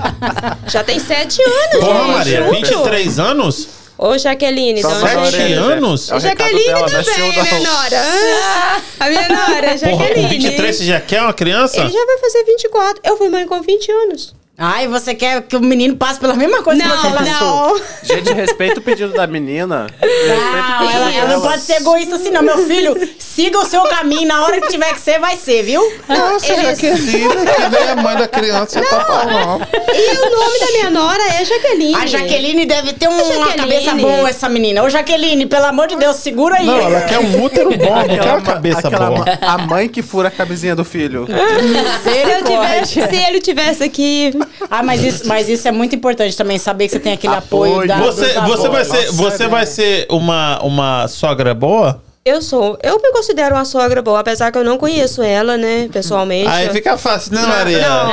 Já 0.67 0.83
tem 0.83 0.99
sete 0.99 1.41
anos, 1.41 1.85
Porra, 1.85 2.23
gente, 2.23 2.39
Maria, 2.39 2.43
junto. 2.43 2.55
23 2.55 3.19
anos? 3.19 3.67
Ô, 3.97 4.17
Jaqueline, 4.17 4.79
Só 4.81 4.89
então, 4.89 5.07
Sete 5.07 5.17
orelha, 5.35 5.59
anos? 5.61 6.11
É 6.11 6.19
Jaqueline 6.19 6.65
dela, 6.65 6.85
também, 6.91 7.13
a 7.15 7.43
minha 7.43 7.43
da- 7.43 7.59
nora. 7.71 8.01
Ah, 8.99 9.05
a 9.05 9.09
minha 9.09 9.27
nora, 9.29 9.61
Porra, 9.61 9.77
Jaqueline. 9.77 10.23
com 10.23 10.29
23 10.29 10.75
você 10.75 10.83
já 10.85 11.01
quer 11.01 11.21
uma 11.21 11.33
criança? 11.33 11.79
Ele 11.79 11.89
já 11.91 12.05
vai 12.05 12.17
fazer 12.19 12.43
24. 12.43 13.01
Eu 13.03 13.17
fui 13.17 13.29
mãe 13.29 13.47
com 13.47 13.59
20 13.61 13.91
anos. 13.91 14.33
Ai, 14.59 14.87
você 14.87 15.13
quer 15.13 15.43
que 15.43 15.55
o 15.55 15.59
menino 15.61 15.95
passe 15.95 16.19
pela 16.19 16.33
mesma 16.33 16.63
coisa 16.63 16.81
que 16.81 16.89
você 16.89 17.11
passou? 17.11 17.79
Gente, 18.01 18.33
respeita 18.33 18.79
o 18.79 18.81
pedido 18.81 19.13
da 19.13 19.27
menina. 19.27 19.85
Não, 20.01 20.89
ela, 20.89 21.13
ela 21.13 21.33
não 21.35 21.41
pode 21.41 21.61
ser 21.61 21.73
egoísta 21.75 22.15
assim, 22.15 22.31
não. 22.31 22.41
Meu 22.41 22.65
filho, 22.65 22.97
siga 23.19 23.59
o 23.59 23.65
seu 23.65 23.83
caminho. 23.83 24.27
Na 24.27 24.43
hora 24.43 24.59
que 24.59 24.67
tiver 24.69 24.91
que 24.93 24.99
ser, 24.99 25.19
vai 25.19 25.35
ser, 25.37 25.61
viu? 25.61 25.79
Nossa, 26.09 26.47
Jaqueline, 26.55 26.97
que 27.07 27.69
nem 27.69 27.89
a 27.89 27.95
mãe 27.97 28.15
da 28.17 28.27
criança 28.27 28.81
tá 28.81 29.05
falando. 29.05 29.67
E 29.93 30.17
o 30.17 30.29
nome 30.39 30.59
da 30.59 30.71
minha 30.71 30.89
nora 30.89 31.21
é 31.39 31.45
Jaqueline. 31.45 31.93
A 31.95 32.07
Jaqueline 32.07 32.65
deve 32.65 32.93
ter 32.93 33.07
um- 33.07 33.11
uma 33.11 33.25
Jaqueline. 33.51 33.57
cabeça 33.85 33.95
boa, 33.95 34.27
essa 34.29 34.49
menina. 34.49 34.81
Ô, 34.83 34.89
Jaqueline, 34.89 35.45
pelo 35.45 35.65
amor 35.67 35.85
de 35.87 35.97
Deus, 35.97 36.15
segura 36.15 36.55
aí. 36.57 36.65
Não, 36.65 36.79
ela 36.79 37.01
quer 37.01 37.19
um 37.19 37.43
útero 37.43 37.77
bom, 37.77 37.95
não 37.95 38.07
quer 38.07 38.23
uma 38.23 38.35
ma- 38.37 38.41
cabeça 38.41 38.87
aquela 38.87 39.11
boa. 39.11 39.25
A 39.39 39.57
mãe 39.59 39.87
que 39.87 40.01
fura 40.01 40.29
a 40.29 40.31
camisinha 40.31 40.75
do 40.75 40.83
filho. 40.83 41.27
Se, 42.01 42.09
eu 42.09 42.43
tivesse, 42.43 42.93
se 43.07 43.15
ele 43.27 43.39
tivesse 43.39 43.83
aqui. 43.83 44.33
Ah, 44.69 44.83
mas 44.83 45.03
isso, 45.03 45.27
mas 45.27 45.47
isso 45.49 45.67
é 45.67 45.71
muito 45.71 45.95
importante 45.95 46.35
também, 46.35 46.57
saber 46.57 46.85
que 46.87 46.93
você 46.93 46.99
tem 46.99 47.13
aquele 47.13 47.35
apoio, 47.35 47.73
Apoio. 47.73 47.87
da 47.87 47.97
Você, 47.99 48.37
avós. 48.37 48.59
você 48.59 48.69
vai 48.69 48.85
ser, 48.85 48.97
Nossa, 48.97 49.11
você 49.13 49.43
é 49.43 49.47
vai 49.47 49.65
ser 49.65 50.07
uma, 50.09 50.59
uma 50.63 51.07
sogra 51.07 51.53
boa? 51.53 52.01
Eu 52.25 52.41
sou. 52.41 52.77
Eu 52.83 52.99
me 53.01 53.09
considero 53.13 53.55
uma 53.55 53.63
sogra 53.63 54.01
boa, 54.01 54.19
apesar 54.19 54.51
que 54.51 54.57
eu 54.57 54.63
não 54.63 54.77
conheço 54.77 55.21
ela, 55.23 55.55
né, 55.55 55.87
pessoalmente. 55.93 56.49
Aí 56.49 56.69
fica 56.71 56.97
fácil, 56.97 57.33
né, 57.33 57.41
Maria? 57.41 57.87
Não, 57.87 58.07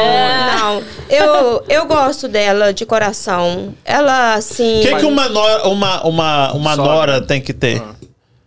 não. 0.58 0.82
Eu, 1.08 1.64
eu 1.68 1.84
gosto 1.86 2.28
dela 2.28 2.72
de 2.72 2.86
coração. 2.86 3.74
Ela, 3.84 4.34
assim. 4.34 4.78
O 4.78 4.82
que, 4.82 4.94
que 4.96 5.06
uma, 5.06 5.28
nora, 5.28 5.66
uma, 5.66 6.06
uma, 6.06 6.52
uma 6.52 6.76
Sogra. 6.76 6.92
nora 6.92 7.20
tem 7.20 7.40
que 7.40 7.52
ter 7.52 7.82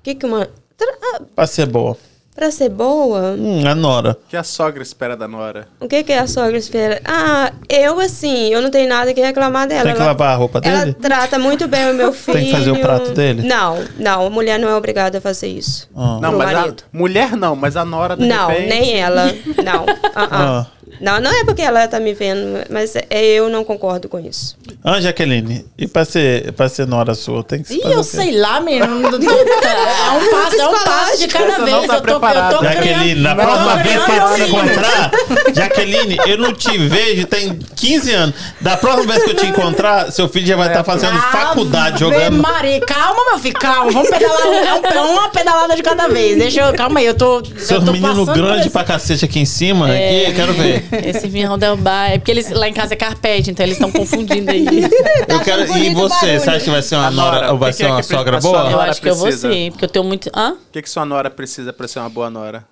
que 0.07 0.15
que 0.15 0.25
uma. 0.25 0.47
Ah, 0.81 1.21
pra 1.35 1.45
ser 1.45 1.65
boa? 1.65 1.97
Pra 2.37 2.51
ser 2.51 2.69
boa, 2.69 3.35
Hum, 3.35 3.63
a 3.67 3.73
nora. 3.73 4.11
O 4.11 4.29
que 4.29 4.37
a 4.37 4.43
sogra 4.43 4.83
espera 4.83 5.17
da 5.17 5.27
nora? 5.27 5.67
o 5.81 5.87
que, 5.87 6.03
que 6.03 6.13
a 6.13 6.27
sogra 6.27 6.55
espera? 6.55 7.01
Ah, 7.03 7.51
eu, 7.67 7.99
assim, 7.99 8.53
eu 8.53 8.61
não 8.61 8.69
tenho 8.69 8.87
nada 8.87 9.11
que 9.11 9.19
reclamar 9.19 9.67
dela. 9.67 9.81
Tem 9.85 9.93
que 9.95 9.97
Ela- 9.99 10.11
lavar 10.11 10.33
a 10.33 10.35
roupa 10.35 10.61
Ela 10.63 10.81
dele? 10.81 10.93
trata 11.01 11.39
muito 11.39 11.67
bem 11.67 11.89
o 11.89 11.95
meu 11.95 12.13
filho. 12.13 12.37
Tem 12.37 12.45
que 12.45 12.51
fazer 12.51 12.69
o 12.69 12.79
prato 12.79 13.11
dele? 13.11 13.41
Não, 13.41 13.83
não, 13.97 14.27
a 14.27 14.29
mulher 14.29 14.59
não 14.59 14.69
é 14.69 14.75
obrigada 14.75 15.17
a 15.17 15.21
fazer 15.21 15.47
isso. 15.47 15.89
Ah. 15.95 16.19
Não, 16.21 16.37
mas 16.37 16.49
a 16.49 16.53
marido. 16.53 16.83
mulher 16.93 17.35
não, 17.35 17.55
mas 17.55 17.75
a 17.75 17.83
nora 17.83 18.15
de 18.15 18.27
Não, 18.27 18.49
repente... 18.49 18.69
nem 18.69 18.99
ela. 18.99 19.25
Não. 19.65 19.85
ah, 20.15 20.27
ah. 20.29 20.29
Ah. 20.31 20.65
Não, 20.99 21.19
não 21.19 21.31
é 21.31 21.43
porque 21.43 21.61
ela 21.61 21.87
tá 21.87 21.99
me 21.99 22.13
vendo, 22.13 22.65
mas 22.69 22.95
é, 22.95 23.05
eu 23.33 23.49
não 23.49 23.63
concordo 23.63 24.07
com 24.09 24.19
isso. 24.19 24.57
Ah, 24.83 24.99
Jaqueline, 24.99 25.65
e 25.77 25.87
pra 25.87 26.03
ser, 26.05 26.51
pra 26.53 26.67
ser 26.69 26.87
nora 26.87 27.13
sua, 27.13 27.43
tem 27.43 27.61
que 27.63 27.73
Ih, 27.75 27.81
fazer 27.81 27.93
eu 27.95 28.03
sei 28.03 28.37
lá, 28.39 28.59
menino. 28.59 29.09
tô- 29.11 29.17
É 29.27 30.11
um 30.11 30.31
passo, 30.31 30.61
é 30.61 30.67
um 30.67 30.83
passo 30.83 31.17
de 31.19 31.27
cada 31.27 31.57
vez. 31.63 31.71
não 31.71 31.85
tá 31.85 31.85
eu 31.85 31.87
tô, 31.87 31.95
eu 31.95 32.01
preparada. 32.01 32.57
tô 32.57 32.63
Jaqueline, 32.63 33.15
na 33.21 33.35
criando- 33.35 33.51
próxima 33.51 33.75
vez 33.83 34.03
que 34.05 34.11
eu 34.11 34.35
te 34.35 34.41
encontrar, 34.51 35.11
Jaqueline, 35.53 36.17
eu 36.27 36.37
não 36.37 36.53
te 36.53 36.77
vejo 36.77 37.27
tem 37.27 37.57
15 37.75 38.13
anos. 38.13 38.35
Da 38.61 38.77
próxima 38.77 39.13
vez 39.13 39.23
que 39.23 39.31
eu 39.31 39.35
te 39.35 39.45
encontrar, 39.45 40.11
seu 40.11 40.27
filho 40.29 40.45
já 40.47 40.55
vai 40.55 40.67
estar 40.67 40.83
fazendo 40.83 41.17
faculdade 41.19 42.03
Ave 42.03 42.15
jogando. 42.15 42.41
Maria, 42.41 42.79
calma, 42.81 43.25
meu 43.31 43.39
filho, 43.39 43.55
calma. 43.59 43.91
Vamos 43.91 44.09
pedalar 44.09 44.47
um- 44.47 44.53
é 44.53 44.73
um- 44.73 44.85
é 44.85 45.01
uma 45.11 45.29
pedalada 45.29 45.75
de 45.75 45.83
cada 45.83 46.07
vez. 46.07 46.37
Deixa 46.37 46.61
eu. 46.61 46.73
Calma 46.73 46.99
aí, 46.99 47.05
eu 47.05 47.13
tô. 47.13 47.41
Seus 47.57 47.83
meninos 47.83 48.27
grandes 48.29 48.71
pra 48.71 48.83
cacete 48.83 49.25
aqui 49.25 49.39
em 49.39 49.45
cima, 49.45 49.87
aqui, 49.87 50.33
quero 50.35 50.53
ver. 50.53 50.86
Esse 51.05 51.27
Vinaldelbar. 51.27 52.11
É 52.11 52.17
porque 52.17 52.31
eles, 52.31 52.49
lá 52.51 52.67
em 52.67 52.73
casa 52.73 52.93
é 52.93 52.97
carpete, 52.97 53.51
então 53.51 53.65
eles 53.65 53.75
estão 53.75 53.91
confundindo 53.91 54.49
aí. 54.51 54.65
Eu 55.27 55.39
quero, 55.41 55.61
e 55.77 55.93
você, 55.93 56.15
barulho. 56.15 56.39
você 56.39 56.49
acha 56.49 56.59
que 56.65 56.69
vai 56.69 56.81
ser 56.81 56.95
uma 56.95 57.11
nora, 57.11 57.35
nora 57.35 57.51
ou 57.51 57.57
vai 57.57 57.71
que 57.71 57.77
ser 57.77 57.83
que 57.83 57.89
é 57.89 57.93
uma 57.93 58.01
que 58.01 58.07
sogra 58.07 58.39
boa? 58.39 58.71
Eu 58.71 58.81
acho 58.81 59.01
que 59.01 59.09
eu 59.09 59.15
vou 59.15 59.31
sim, 59.31 59.71
porque 59.71 59.85
eu 59.85 59.89
tenho 59.89 60.05
muito. 60.05 60.29
Hã? 60.35 60.53
O 60.53 60.71
que, 60.71 60.81
que 60.81 60.89
sua 60.89 61.05
nora 61.05 61.29
precisa 61.29 61.73
pra 61.73 61.87
ser 61.87 61.99
uma 61.99 62.09
boa 62.09 62.29
nora? 62.29 62.65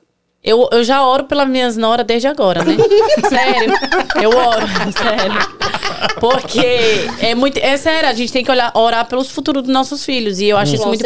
Eu, 0.46 0.70
eu 0.72 0.84
já 0.84 1.04
oro 1.04 1.24
pelas 1.24 1.50
minhas 1.50 1.76
noras 1.76 2.06
desde 2.06 2.28
agora, 2.28 2.64
né? 2.64 2.78
sério. 3.28 3.74
Eu 4.22 4.30
oro, 4.30 4.68
sério. 4.94 6.20
Porque 6.20 7.08
é 7.20 7.34
muito. 7.34 7.58
É 7.58 7.76
sério, 7.78 8.08
a 8.08 8.14
gente 8.14 8.32
tem 8.32 8.44
que 8.44 8.52
olhar, 8.52 8.72
orar 8.76 9.08
pelos 9.08 9.32
futuros 9.32 9.64
dos 9.64 9.72
nossos 9.74 10.06
filhos. 10.06 10.40
E 10.40 10.46
eu 10.46 10.56
acho 10.56 10.76
isso 10.76 10.84
Com 10.84 10.90
muito. 10.90 11.06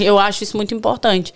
Eu 0.00 0.18
acho 0.20 0.44
isso 0.44 0.56
muito 0.56 0.72
importante. 0.72 1.34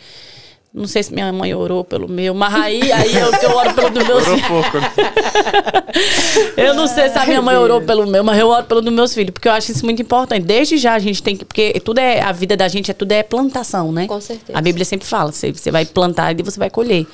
Não 0.73 0.87
sei 0.87 1.03
se 1.03 1.13
minha 1.13 1.33
mãe 1.33 1.53
orou 1.53 1.83
pelo 1.83 2.09
meu, 2.09 2.33
mas 2.33 2.55
aí, 2.55 2.93
aí 2.93 3.13
eu, 3.17 3.33
eu 3.43 3.57
oro 3.57 3.75
pelo 3.75 3.91
do 3.91 4.05
meus 4.07 4.25
Orou 4.25 4.41
pouco. 4.43 4.79
Eu 6.57 6.75
não 6.75 6.87
sei 6.87 7.09
se 7.09 7.19
a 7.19 7.27
minha 7.27 7.43
mãe 7.43 7.57
orou 7.57 7.81
pelo 7.81 8.07
meu, 8.07 8.23
mas 8.23 8.39
eu 8.39 8.49
oro 8.49 8.65
pelo 8.65 8.81
dos 8.81 8.93
meus 8.93 9.13
filhos, 9.13 9.33
porque 9.33 9.49
eu 9.49 9.53
acho 9.53 9.73
isso 9.73 9.85
muito 9.85 10.01
importante. 10.01 10.45
Desde 10.45 10.77
já 10.77 10.95
a 10.95 10.99
gente 10.99 11.21
tem 11.21 11.37
que. 11.37 11.45
Porque 11.45 11.81
tudo 11.81 11.99
é. 11.99 12.21
A 12.21 12.31
vida 12.31 12.57
da 12.57 12.69
gente 12.69 12.91
é 12.91 12.95
tudo 12.95 13.11
é 13.11 13.23
plantação, 13.25 13.91
né? 13.91 14.07
Com 14.07 14.21
certeza. 14.21 14.57
A 14.57 14.63
Bíblia 14.63 14.85
sempre 14.85 15.07
fala: 15.07 15.33
você, 15.33 15.51
você 15.51 15.71
vai 15.71 15.85
plantar 15.85 16.39
e 16.39 16.43
você 16.43 16.59
vai 16.59 16.71
colher. 16.71 17.07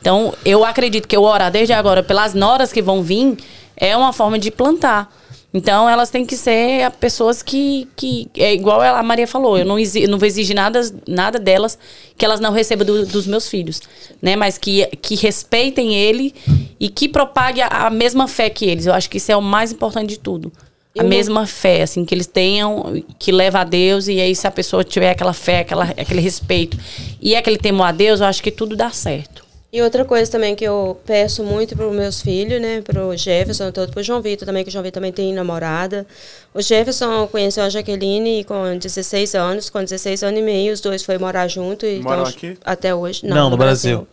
Então, 0.00 0.32
eu 0.44 0.64
acredito 0.64 1.08
que 1.08 1.16
eu 1.16 1.22
orar 1.22 1.50
desde 1.50 1.72
agora 1.72 2.02
pelas 2.02 2.32
noras 2.32 2.72
que 2.72 2.80
vão 2.80 3.02
vir 3.02 3.36
é 3.76 3.96
uma 3.96 4.12
forma 4.12 4.38
de 4.38 4.50
plantar. 4.50 5.12
Então, 5.52 5.88
elas 5.88 6.10
têm 6.10 6.24
que 6.24 6.36
ser 6.36 6.84
a- 6.84 6.90
pessoas 6.92 7.42
que, 7.42 7.88
que. 7.96 8.28
É 8.36 8.54
igual 8.54 8.80
a 8.80 9.02
Maria 9.02 9.26
falou, 9.26 9.58
eu 9.58 9.64
não, 9.64 9.78
exi, 9.78 10.06
não 10.06 10.16
vou 10.18 10.26
exigir 10.26 10.54
nada, 10.54 10.80
nada 11.08 11.40
delas 11.40 11.76
que 12.16 12.24
elas 12.24 12.38
não 12.38 12.52
recebam 12.52 12.86
do- 12.86 13.04
dos 13.06 13.26
meus 13.26 13.48
filhos. 13.48 13.80
Né? 14.22 14.36
Mas 14.36 14.56
que, 14.58 14.86
que 15.02 15.16
respeitem 15.16 15.94
ele 15.94 16.32
e 16.78 16.88
que 16.88 17.08
propague 17.08 17.60
a, 17.60 17.66
a 17.66 17.90
mesma 17.90 18.28
fé 18.28 18.48
que 18.48 18.64
eles. 18.64 18.86
Eu 18.86 18.92
acho 18.94 19.10
que 19.10 19.16
isso 19.16 19.32
é 19.32 19.36
o 19.36 19.42
mais 19.42 19.72
importante 19.72 20.10
de 20.10 20.18
tudo. 20.20 20.52
A 20.96 21.00
Eu 21.00 21.02
não- 21.02 21.10
mesma 21.10 21.46
fé, 21.46 21.82
assim, 21.82 22.04
que 22.04 22.14
eles 22.14 22.26
tenham, 22.28 23.02
que 23.18 23.32
leva 23.32 23.60
a 23.60 23.64
Deus, 23.64 24.06
e 24.06 24.20
aí 24.20 24.34
se 24.36 24.46
a 24.46 24.50
pessoa 24.52 24.84
tiver 24.84 25.10
aquela 25.10 25.32
fé, 25.32 25.60
aquela, 25.60 25.84
aquele 25.84 26.20
respeito 26.20 26.76
e 27.20 27.34
aquele 27.34 27.58
temor 27.58 27.84
a 27.88 27.92
Deus, 27.92 28.20
eu 28.20 28.26
acho 28.26 28.40
que 28.42 28.50
tudo 28.52 28.76
dá 28.76 28.90
certo. 28.90 29.44
E 29.72 29.80
outra 29.82 30.04
coisa 30.04 30.28
também 30.30 30.56
que 30.56 30.64
eu 30.64 30.98
peço 31.06 31.44
muito 31.44 31.76
para 31.76 31.86
os 31.86 31.94
meus 31.94 32.20
filhos, 32.20 32.60
né? 32.60 32.80
Para 32.82 33.06
o 33.06 33.16
Jefferson, 33.16 33.70
todo 33.70 33.92
para 33.92 34.00
o 34.00 34.02
João 34.02 34.20
Vitor 34.20 34.44
também, 34.44 34.64
que 34.64 34.68
o 34.68 34.72
João 34.72 34.82
Vitor 34.82 34.94
também 34.94 35.12
tem 35.12 35.32
namorada. 35.32 36.04
O 36.52 36.60
Jefferson 36.60 37.28
conheceu 37.28 37.62
a 37.62 37.68
Jaqueline 37.70 38.42
com 38.42 38.76
16 38.76 39.34
anos, 39.36 39.70
com 39.70 39.78
16 39.80 40.24
anos 40.24 40.40
e 40.40 40.42
meio, 40.42 40.72
os 40.72 40.80
dois 40.80 41.04
foram 41.04 41.20
morar 41.20 41.46
junto. 41.46 41.86
e 41.86 42.00
Moram 42.00 42.24
aqui? 42.24 42.58
Até 42.64 42.92
hoje. 42.92 43.24
Não, 43.24 43.36
Não, 43.36 43.44
no, 43.44 43.50
no 43.50 43.56
Brasil. 43.56 43.98
Brasil. 43.98 44.08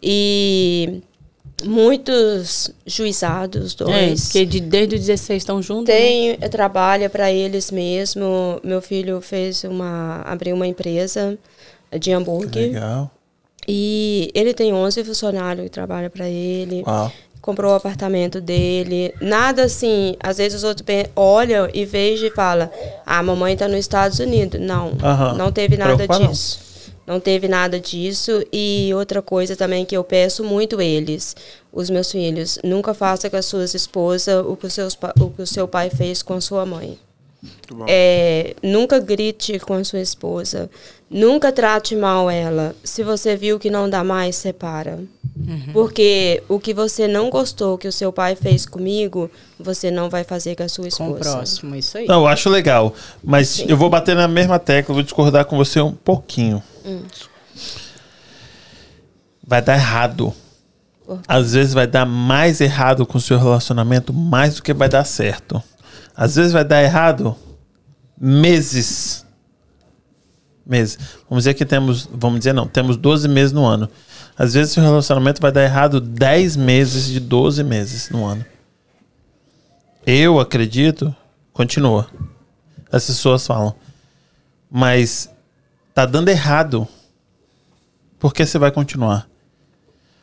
E 0.00 1.00
muitos 1.64 2.70
juizados, 2.86 3.74
os 3.74 3.80
É, 3.80 3.84
dois. 3.84 4.22
porque 4.24 4.44
de, 4.46 4.60
desde 4.60 4.94
os 4.96 5.00
16 5.06 5.42
estão 5.42 5.60
juntos. 5.60 5.92
né? 5.92 6.00
Tem, 6.00 6.36
trabalha 6.50 7.10
para 7.10 7.32
eles 7.32 7.70
mesmo. 7.72 8.60
Meu 8.62 8.80
filho 8.80 9.20
fez 9.20 9.64
uma, 9.64 10.22
abriu 10.22 10.54
uma 10.54 10.66
empresa 10.66 11.36
de 11.98 12.12
hambúrguer. 12.12 12.68
Legal. 12.68 13.10
E 13.66 14.30
ele 14.34 14.54
tem 14.54 14.72
11 14.72 15.04
funcionários 15.04 15.64
que 15.64 15.70
trabalham 15.70 16.10
para 16.10 16.28
ele. 16.28 16.82
Uau. 16.86 17.12
Comprou 17.40 17.72
o 17.72 17.76
apartamento 17.76 18.40
dele. 18.40 19.14
Nada 19.20 19.64
assim. 19.64 20.16
Às 20.20 20.38
vezes 20.38 20.58
os 20.58 20.64
outros 20.64 20.86
olham 21.14 21.68
e 21.72 21.84
vejam 21.84 22.28
e 22.28 22.30
falam: 22.30 22.68
Ah, 23.04 23.18
a 23.18 23.22
mamãe 23.22 23.52
está 23.52 23.68
nos 23.68 23.78
Estados 23.78 24.18
Unidos. 24.18 24.60
Não, 24.60 24.92
Aham. 25.02 25.34
não 25.34 25.52
teve 25.52 25.76
nada 25.76 25.94
Preocupa 25.94 26.18
não. 26.18 26.30
disso. 26.30 26.66
Não 27.06 27.20
teve 27.20 27.46
nada 27.46 27.78
disso. 27.78 28.44
E 28.52 28.90
outra 28.94 29.22
coisa 29.22 29.54
também 29.54 29.84
que 29.84 29.96
eu 29.96 30.02
peço 30.02 30.42
muito 30.42 30.80
eles, 30.80 31.36
os 31.72 31.88
meus 31.88 32.10
filhos, 32.10 32.58
nunca 32.64 32.92
faça 32.92 33.30
com 33.30 33.36
as 33.36 33.46
suas 33.46 33.74
esposas 33.74 34.44
o 34.44 34.56
que 34.56 34.66
o, 34.66 34.70
seus, 34.70 34.98
o 35.20 35.30
que 35.30 35.42
o 35.42 35.46
seu 35.46 35.68
pai 35.68 35.88
fez 35.88 36.22
com 36.22 36.40
sua 36.40 36.66
mãe. 36.66 36.98
É, 37.86 38.56
nunca 38.62 38.98
grite 38.98 39.58
com 39.60 39.74
a 39.74 39.84
sua 39.84 40.00
esposa. 40.00 40.68
Nunca 41.08 41.52
trate 41.52 41.94
mal 41.94 42.28
ela. 42.28 42.74
Se 42.82 43.02
você 43.04 43.36
viu 43.36 43.58
que 43.60 43.70
não 43.70 43.88
dá 43.88 44.02
mais, 44.02 44.34
separa. 44.36 44.98
Porque 45.72 46.42
o 46.48 46.58
que 46.58 46.74
você 46.74 47.06
não 47.06 47.30
gostou 47.30 47.78
que 47.78 47.86
o 47.86 47.92
seu 47.92 48.12
pai 48.12 48.34
fez 48.34 48.66
comigo, 48.66 49.30
você 49.60 49.90
não 49.90 50.10
vai 50.10 50.24
fazer 50.24 50.56
com 50.56 50.64
a 50.64 50.68
sua 50.68 50.88
Com 50.90 51.04
o 51.04 51.16
esposa. 51.16 51.30
próximo, 51.36 51.76
isso 51.76 51.98
aí. 51.98 52.06
Não, 52.08 52.22
eu 52.22 52.26
acho 52.26 52.48
legal. 52.50 52.92
Mas 53.22 53.60
eu 53.68 53.76
vou 53.76 53.88
bater 53.88 54.16
na 54.16 54.26
mesma 54.26 54.58
tecla, 54.58 54.94
vou 54.94 55.02
discordar 55.02 55.44
com 55.44 55.56
você 55.56 55.80
um 55.80 55.92
pouquinho. 55.92 56.60
Vai 59.46 59.62
dar 59.62 59.74
errado. 59.76 60.32
Às 61.28 61.52
vezes 61.52 61.72
vai 61.72 61.86
dar 61.86 62.04
mais 62.04 62.60
errado 62.60 63.06
com 63.06 63.18
o 63.18 63.20
seu 63.20 63.38
relacionamento, 63.38 64.12
mais 64.12 64.56
do 64.56 64.62
que 64.62 64.74
vai 64.74 64.88
dar 64.88 65.04
certo. 65.04 65.62
Às 66.16 66.34
vezes 66.34 66.52
vai 66.52 66.64
dar 66.64 66.82
errado 66.82 67.36
meses. 68.20 69.24
Meses. 70.66 70.98
Vamos 71.30 71.44
dizer 71.44 71.54
que 71.54 71.64
temos, 71.64 72.08
vamos 72.12 72.40
dizer 72.40 72.52
não, 72.52 72.66
temos 72.66 72.96
12 72.96 73.28
meses 73.28 73.52
no 73.52 73.64
ano. 73.64 73.88
Às 74.36 74.54
vezes 74.54 74.72
seu 74.72 74.82
relacionamento 74.82 75.40
vai 75.40 75.52
dar 75.52 75.62
errado 75.62 76.00
10 76.00 76.56
meses 76.56 77.06
de 77.06 77.20
12 77.20 77.62
meses 77.62 78.10
no 78.10 78.24
ano. 78.24 78.44
Eu 80.04 80.38
acredito, 80.40 81.14
continua. 81.52 82.08
As 82.90 83.06
pessoas 83.06 83.46
falam. 83.46 83.74
Mas 84.70 85.30
tá 85.94 86.04
dando 86.04 86.28
errado. 86.28 86.86
Por 88.18 88.34
que 88.34 88.44
você 88.44 88.58
vai 88.58 88.70
continuar? 88.70 89.28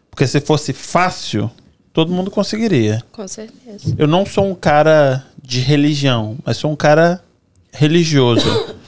Porque 0.10 0.28
se 0.28 0.40
fosse 0.40 0.74
fácil, 0.74 1.50
todo 1.92 2.12
mundo 2.12 2.30
conseguiria. 2.30 3.02
Com 3.12 3.28
certeza. 3.28 3.96
Eu 3.98 4.08
não 4.08 4.26
sou 4.26 4.50
um 4.50 4.56
cara 4.56 5.26
de 5.42 5.60
religião, 5.60 6.38
mas 6.46 6.58
sou 6.58 6.72
um 6.72 6.76
cara 6.76 7.24
religioso. 7.72 8.48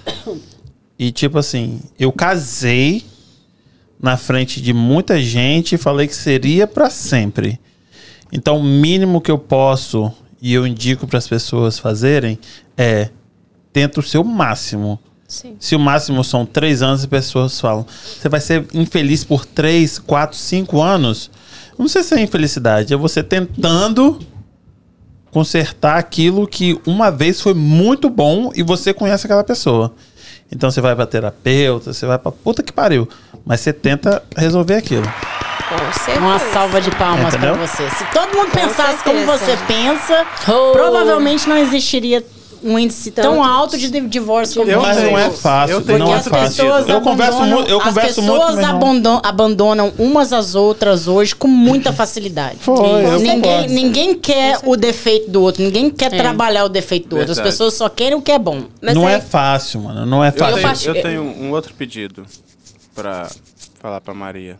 E 0.98 1.12
tipo 1.12 1.38
assim, 1.38 1.82
eu 2.00 2.12
casei 2.12 3.06
na 4.00 4.18
frente 4.18 4.62
de 4.62 4.74
muita 4.74 5.22
gente 5.22 5.76
e 5.76 5.78
falei 5.78 6.08
que 6.08 6.16
seria 6.16 6.68
pra 6.68 6.90
sempre. 6.90 7.60
Então, 8.32 8.58
o 8.58 8.64
mínimo 8.64 9.22
que 9.22 9.32
eu 9.32 9.38
posso 9.38 10.12
e 10.42 10.54
eu 10.54 10.68
indico 10.68 11.08
para 11.08 11.18
as 11.18 11.28
pessoas 11.28 11.80
fazerem 11.80 12.38
é 12.78 13.10
tenta 13.72 14.00
o 14.00 14.04
seu 14.04 14.24
máximo. 14.24 15.00
Sim. 15.28 15.56
Se 15.60 15.76
o 15.76 15.80
máximo 15.80 16.24
são 16.24 16.46
três 16.46 16.82
anos, 16.82 17.02
as 17.02 17.06
pessoas 17.06 17.60
falam: 17.60 17.86
você 18.20 18.30
vai 18.30 18.40
ser 18.40 18.66
infeliz 18.74 19.24
por 19.24 19.46
três, 19.46 19.98
quatro, 19.98 20.38
cinco 20.38 20.82
anos. 20.82 21.32
Não 21.78 21.88
sei 21.88 22.04
se 22.04 22.16
é 22.16 22.22
infelicidade, 22.22 22.94
é 22.94 22.98
você 22.98 23.22
tentando 23.22 24.20
consertar 25.32 25.98
aquilo 25.98 26.48
que 26.48 26.80
uma 26.86 27.12
vez 27.12 27.42
foi 27.42 27.54
muito 27.54 28.10
bom 28.10 28.52
e 28.56 28.64
você 28.64 28.94
conhece 28.94 29.26
aquela 29.26 29.44
pessoa. 29.44 29.94
Então 30.52 30.70
você 30.72 30.80
vai 30.82 30.96
pra 30.96 31.06
terapeuta, 31.06 31.92
você 31.94 32.06
vai 32.06 32.18
pra 32.20 32.32
puta 32.32 32.62
que 32.64 32.72
pariu. 32.72 33.08
Mas 33.46 33.62
você 33.62 33.74
tenta 33.74 34.24
resolver 34.38 34.76
aquilo. 34.76 35.04
Com 35.68 35.94
certeza. 36.04 36.20
Uma 36.20 36.40
salva 36.40 36.80
de 36.80 36.92
palmas 36.92 37.34
Entendeu? 37.34 37.56
pra 37.56 37.66
você. 37.68 37.90
Se 37.90 38.06
todo 38.14 38.36
mundo 38.38 38.52
pensasse 38.52 39.04
como 39.04 39.20
certeza. 39.20 39.38
você 39.58 39.58
pensa, 39.68 40.26
Oh. 40.48 40.72
provavelmente 40.74 41.50
não 41.50 41.58
existiria 41.58 42.24
um 42.64 42.78
índice 42.80 43.12
tão 43.12 43.36
Tanto- 43.36 43.44
alto 43.48 43.78
de 43.78 43.90
di- 43.90 44.02
divórcio 44.08 44.62
como 44.62 44.72
Eu 44.72 44.82
Mas 44.82 44.98
não 44.98 45.18
é 45.18 45.24
tenho- 45.24 45.32
fácil, 45.38 45.74
eu 45.74 45.82
tenho 45.82 46.00
não 46.00 46.12
é 46.12 46.16
outro 46.16 46.30
fácil. 46.30 46.66
pedido. 46.74 46.92
Eu 46.92 47.02
converso 47.02 47.42
muito, 47.44 47.70
eu 47.70 47.80
converso 47.80 48.20
as 48.22 48.26
muito 48.26 48.42
com 48.42 48.46
pessoas 48.48 48.66
abandonam, 48.66 49.22
abandonam 49.24 49.94
umas 49.98 50.34
às 50.34 50.56
outras 50.56 51.08
hoje 51.08 51.36
com 51.36 51.48
muita 51.48 51.92
facilidade. 51.94 52.58
Foi, 52.60 53.06
eu 53.06 53.20
ninguém, 53.20 53.68
ninguém 53.68 54.16
quer 54.16 54.60
o 54.64 54.76
defeito 54.76 55.30
do 55.32 55.42
outro, 55.42 55.64
ninguém 55.64 55.90
quer 55.90 56.14
É. 56.14 56.18
trabalhar 56.18 56.66
o 56.66 56.70
defeito 56.70 57.08
do 57.10 57.16
outro. 57.18 57.32
As 57.32 57.38
Verdade. 57.38 57.54
pessoas 57.54 57.74
só 57.74 57.88
querem 57.90 58.18
o 58.18 58.22
que 58.22 58.32
é 58.32 58.40
bom. 58.40 58.64
Mas 58.82 58.96
não 58.96 59.08
aí- 59.08 59.16
é 59.16 59.22
fácil, 59.22 59.82
mano. 59.82 60.06
Não 60.06 60.24
é 60.24 60.30
Eu, 60.30 60.34
fácil. 60.34 60.56
tenho, 60.56 60.68
faço- 60.68 60.90
eu 60.90 61.02
tenho 61.02 61.22
um 61.24 61.52
outro 61.52 61.74
pedido 61.74 62.26
pra 62.94 63.28
falar 63.82 64.02
pra 64.02 64.14
Maria. 64.14 64.58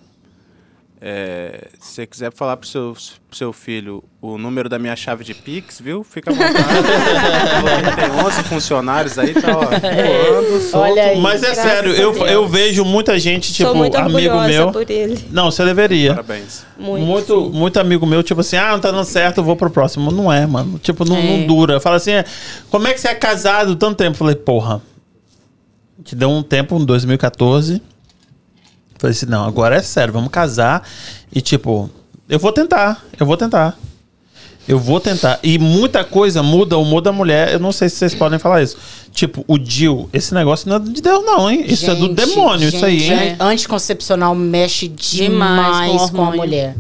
É, 1.08 1.68
se 1.80 1.94
você 1.94 2.08
quiser 2.08 2.34
falar 2.34 2.58
pro 2.58 2.68
seu, 2.68 2.98
pro 3.30 3.38
seu 3.38 3.54
filho 3.54 4.04
o 4.20 4.40
número 4.40 4.68
da 4.68 4.80
minha 4.80 4.96
chave 4.96 5.24
de 5.24 5.36
Pix, 5.36 5.80
viu? 5.80 6.04
Fica 6.04 6.32
à 6.32 6.34
vontade. 6.34 7.96
Tem 7.96 8.26
11 8.26 8.44
funcionários 8.46 9.20
aí, 9.20 9.36
tá 9.36 9.56
ó, 9.56 9.66
voando, 9.66 10.62
solto. 10.62 10.78
Olha 10.92 11.04
aí. 11.04 11.22
Mas 11.22 11.44
é 11.44 11.54
sério, 11.54 11.92
eu, 11.92 12.12
eu 12.26 12.48
vejo 12.48 12.84
muita 12.84 13.20
gente, 13.20 13.54
tipo, 13.54 13.70
Sou 13.70 13.78
muito 13.78 13.96
amigo 13.96 14.40
meu. 14.48 14.72
por 14.72 14.90
ele. 14.90 15.24
Não, 15.30 15.52
você 15.52 15.64
deveria. 15.64 16.16
Parabéns. 16.16 16.66
Muito. 16.76 17.06
Muito, 17.06 17.42
muito 17.52 17.80
amigo 17.80 18.04
meu, 18.08 18.24
tipo 18.24 18.42
assim, 18.42 18.58
ah, 18.58 18.72
não 18.72 18.80
tá 18.80 18.90
dando 18.90 19.06
certo, 19.06 19.38
eu 19.38 19.44
vou 19.44 19.56
pro 19.56 19.70
próximo. 19.70 20.10
Não 20.10 20.34
é, 20.34 20.48
mano. 20.48 20.80
Tipo, 20.80 21.06
não, 21.06 21.18
É. 21.18 21.22
não 21.38 21.46
dura. 21.46 21.80
Fala 21.80 21.98
assim, 21.98 22.14
é, 22.14 22.26
como 22.72 22.88
é 22.88 22.94
que 22.94 23.00
você 23.00 23.10
é 23.10 23.14
casado 23.14 23.76
tanto 23.76 23.98
tempo? 23.98 24.16
Eu 24.16 24.18
Falei, 24.18 24.36
porra. 24.36 24.82
Te 26.04 26.16
deu 26.16 26.32
um 26.32 26.42
tempo, 26.42 26.80
em 26.80 26.84
2014. 26.86 27.80
Falei 29.06 29.12
assim, 29.12 29.28
não, 29.28 29.46
agora 29.46 29.76
é 29.76 29.82
sério, 29.84 30.12
vamos 30.12 30.32
casar. 30.32 30.82
E 31.32 31.40
tipo, 31.40 31.92
eu 32.28 32.40
vou 32.40 32.52
tentar, 32.52 33.06
eu 33.20 33.26
vou 33.26 33.38
tentar. 33.38 33.78
Eu 34.68 34.80
vou 34.80 35.00
tentar. 35.00 35.40
E 35.44 35.60
muita 35.60 36.04
coisa 36.04 36.42
muda, 36.42 36.76
o 36.76 36.84
muda 36.84 37.12
a 37.12 37.14
mulher. 37.14 37.54
Eu 37.54 37.60
não 37.60 37.72
sei 37.72 37.88
se 37.88 37.98
vocês 37.98 38.16
podem 38.16 38.40
falar 38.40 38.64
isso. 38.64 38.76
Tipo, 39.12 39.46
o 39.48 39.60
Dil, 39.60 40.10
esse 40.12 40.34
negócio 40.34 40.68
não 40.68 40.78
é 40.78 40.80
de 40.80 41.04
Deus, 41.04 41.24
não, 41.24 41.52
hein? 41.52 41.64
Isso 41.68 41.90
é 41.90 41.94
do 41.94 42.08
Gente, 42.08 42.16
demônio, 42.16 42.70
isso 42.70 42.84
aí, 42.84 42.98
gente, 42.98 43.24
hein? 43.24 43.36
Anticoncepcional 43.40 44.34
mexe 44.34 44.88
demais, 44.88 45.92
Demais 45.92 46.10
com 46.10 46.18
com, 46.18 46.24
a 46.24 46.36
mulher. 46.36 46.76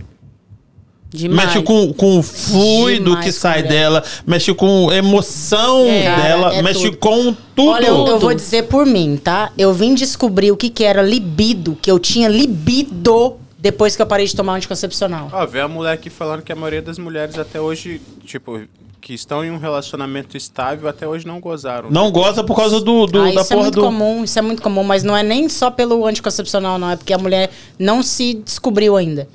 Demais. 1.15 1.47
Mexe 1.47 1.63
com, 1.63 1.93
com 1.93 2.19
o 2.19 2.23
fluido 2.23 3.05
Demais 3.05 3.25
que 3.25 3.31
sai 3.31 3.63
dela, 3.63 4.03
mexe 4.25 4.53
com 4.53 4.89
a 4.89 4.95
emoção 4.95 5.85
Cara, 6.03 6.21
dela, 6.21 6.55
é 6.55 6.61
mexe 6.61 6.83
tudo. 6.85 6.97
com 6.97 7.35
tudo. 7.55 7.69
Olha, 7.69 7.87
eu, 7.87 8.07
eu 8.07 8.19
vou 8.19 8.33
dizer 8.33 8.63
por 8.63 8.85
mim, 8.85 9.17
tá? 9.21 9.51
Eu 9.57 9.73
vim 9.73 9.93
descobrir 9.93 10.51
o 10.51 10.57
que, 10.57 10.69
que 10.69 10.83
era 10.83 11.01
libido, 11.01 11.77
que 11.81 11.89
eu 11.89 11.97
tinha 11.97 12.27
libido 12.27 13.37
depois 13.57 13.95
que 13.95 14.01
eu 14.01 14.05
parei 14.05 14.27
de 14.27 14.35
tomar 14.35 14.55
anticoncepcional. 14.55 15.29
Ó, 15.33 15.45
vê 15.45 15.59
a 15.59 15.67
mulher 15.67 15.93
aqui 15.93 16.09
falando 16.09 16.43
que 16.43 16.51
a 16.51 16.55
maioria 16.55 16.81
das 16.81 16.99
mulheres 16.99 17.39
até 17.39 17.59
hoje, 17.59 17.99
tipo, 18.23 18.61
que 19.05 19.13
estão 19.13 19.45
em 19.45 19.51
um 19.51 19.59
relacionamento 19.59 20.35
estável, 20.35 20.89
até 20.89 21.07
hoje 21.07 21.27
não 21.27 21.39
gozaram. 21.39 21.91
Não 21.91 22.09
gosta 22.09 22.43
por 22.43 22.55
causa 22.55 22.79
do, 22.81 23.05
do- 23.05 23.21
Ah, 23.21 23.25
da 23.25 23.29
isso 23.29 23.39
é 23.39 23.43
porra 23.55 23.61
muito 23.61 23.75
do. 23.75 23.81
comum, 23.81 24.23
isso 24.23 24.39
é 24.39 24.41
muito 24.41 24.63
comum, 24.63 24.83
mas 24.83 25.03
não 25.03 25.15
é 25.15 25.21
nem 25.21 25.47
só 25.47 25.69
pelo 25.69 26.07
anticoncepcional, 26.07 26.79
não. 26.79 26.89
É 26.89 26.95
porque 26.95 27.13
a 27.13 27.17
mulher 27.19 27.51
não 27.77 28.01
se 28.01 28.33
descobriu 28.33 28.97
ainda. 28.97 29.27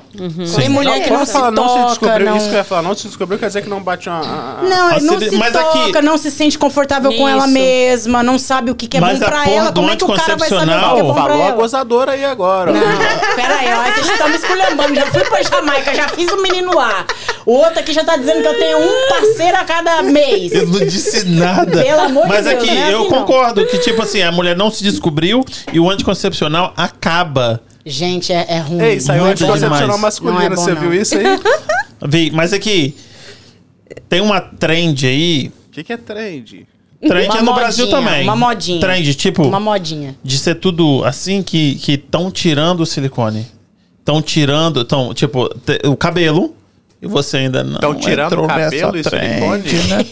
Tem 0.56 0.68
mulher 0.68 1.00
que 1.04 1.08
Quando 1.08 1.18
não 1.20 1.26
se 1.26 1.32
fala 1.32 1.50
não 1.52 1.68
se 1.68 1.74
toca, 1.74 1.86
descobriu, 1.90 2.26
não... 2.26 2.36
isso 2.36 2.46
que 2.48 2.52
eu 2.52 2.58
ia 2.58 2.64
falar, 2.64 2.82
não 2.82 2.94
se 2.96 3.06
descobriu, 3.06 3.38
quer 3.38 3.46
dizer 3.46 3.62
que 3.62 3.68
não 3.68 3.80
bate 3.80 4.08
uma... 4.08 4.18
a- 4.18 4.58
a- 4.58 4.62
Não, 4.64 4.88
Assim, 4.96 5.06
não 5.06 5.20
se 5.20 5.36
mas 5.36 5.52
toca, 5.52 5.78
aqui- 5.84 6.02
não 6.02 6.18
se 6.18 6.30
sente 6.32 6.58
confortável 6.58 7.14
com 7.16 7.28
ela 7.28 7.44
Isso. 7.44 7.54
mesma, 7.54 8.22
não 8.24 8.40
sabe 8.40 8.72
o 8.72 8.74
que, 8.74 8.88
que 8.88 8.96
é 8.96 9.00
Mas 9.00 9.20
bom 9.20 9.24
a 9.24 9.28
pra 9.28 9.48
ela. 9.48 9.70
do 9.70 9.80
Como 9.82 9.92
é 9.92 9.96
que 9.96 10.02
o 10.02 10.08
cara 10.08 10.34
vai 10.36 10.48
saber 10.48 10.56
o 10.56 10.58
que, 10.58 10.64
que 10.66 10.72
é 10.72 10.74
anticoncepcional- 10.74 10.98
bom 11.04 11.14
pra 11.14 11.22
Falou 11.22 11.42
a 11.42 11.46
ela? 11.46 11.54
gozadora 11.56 12.12
aí 12.12 12.24
agora. 12.24 12.72
Não, 12.72 12.80
pera 13.36 13.54
aí, 13.54 13.92
vocês 13.94 14.08
estão 14.10 14.28
me 14.28 14.34
esculhambando. 14.34 14.94
Já 14.96 15.06
fui 15.06 15.22
pra 15.22 15.42
Jamaica, 15.44 15.94
já 15.94 16.08
fiz 16.08 16.28
o 16.32 16.42
menino 16.42 16.74
lá. 16.74 17.06
O 17.46 17.52
outro 17.52 17.78
aqui 17.78 17.92
já 17.92 18.02
tá 18.04 18.16
dizendo 18.16 18.42
que 18.42 18.48
eu 18.48 18.58
tenho 18.58 18.78
um 18.78 19.08
parceiro 19.08 19.59
a 19.60 19.64
cada 19.64 20.02
mês. 20.02 20.52
Eu 20.52 20.66
não 20.66 20.78
disse 20.86 21.24
nada. 21.28 21.82
Pelo 21.82 22.00
amor 22.00 22.22
de 22.24 22.28
Mas 22.28 22.44
Deus, 22.46 22.56
aqui, 22.62 22.66
não 22.66 22.74
é 22.82 22.92
eu 22.94 23.00
assim, 23.00 23.10
não. 23.10 23.18
concordo 23.20 23.66
que, 23.66 23.78
tipo 23.78 24.02
assim, 24.02 24.22
a 24.22 24.32
mulher 24.32 24.56
não 24.56 24.70
se 24.70 24.82
descobriu 24.82 25.44
e 25.72 25.78
o 25.80 25.90
anticoncepcional 25.90 26.72
acaba. 26.76 27.62
Gente, 27.84 28.32
é, 28.32 28.46
é 28.48 28.58
ruim. 28.58 28.82
Ei, 28.82 29.00
saiu 29.00 29.24
anticoncepcional 29.24 29.80
demais. 29.80 30.00
masculino, 30.00 30.38
Não 30.38 30.46
é 30.46 30.50
bom, 30.50 30.56
você 30.56 30.74
não. 30.74 30.80
viu 30.80 30.94
isso 30.94 31.16
aí? 31.16 31.24
O 32.00 32.06
Vi, 32.08 32.30
mas 32.30 32.52
aqui, 32.52 32.94
tem 34.08 34.20
uma 34.20 34.40
trend 34.40 35.06
aí. 35.06 35.50
que, 35.72 35.82
que 35.84 35.92
é 35.92 35.96
trend? 35.96 36.66
Trend 37.06 37.28
Uma 37.30 37.38
é 37.38 37.42
no 37.42 37.54
Brasil 37.54 37.86
modinha, 37.86 38.04
também. 38.10 38.22
uma 38.24 38.36
modinha. 38.36 38.80
Trend, 38.80 39.14
tipo, 39.14 39.42
Uma 39.42 39.58
modinha. 39.58 40.14
de 40.22 40.36
ser 40.36 40.56
tudo 40.56 41.02
assim 41.04 41.42
que 41.42 41.80
estão 41.88 42.30
tirando 42.30 42.80
o 42.80 42.86
silicone. 42.86 43.46
Estão 43.98 44.20
tirando, 44.20 44.84
tão, 44.84 45.14
tipo, 45.14 45.48
o 45.84 45.96
cabelo. 45.96 46.54
E 47.02 47.06
você 47.06 47.38
ainda 47.38 47.64
não. 47.64 47.80
Tão 47.80 47.94
tirando 47.94 48.32
entrou 48.32 48.46
cabelo 48.46 48.92
nessa 48.92 48.98
e 48.98 49.02
trend, 49.02 49.88
né? 49.88 50.06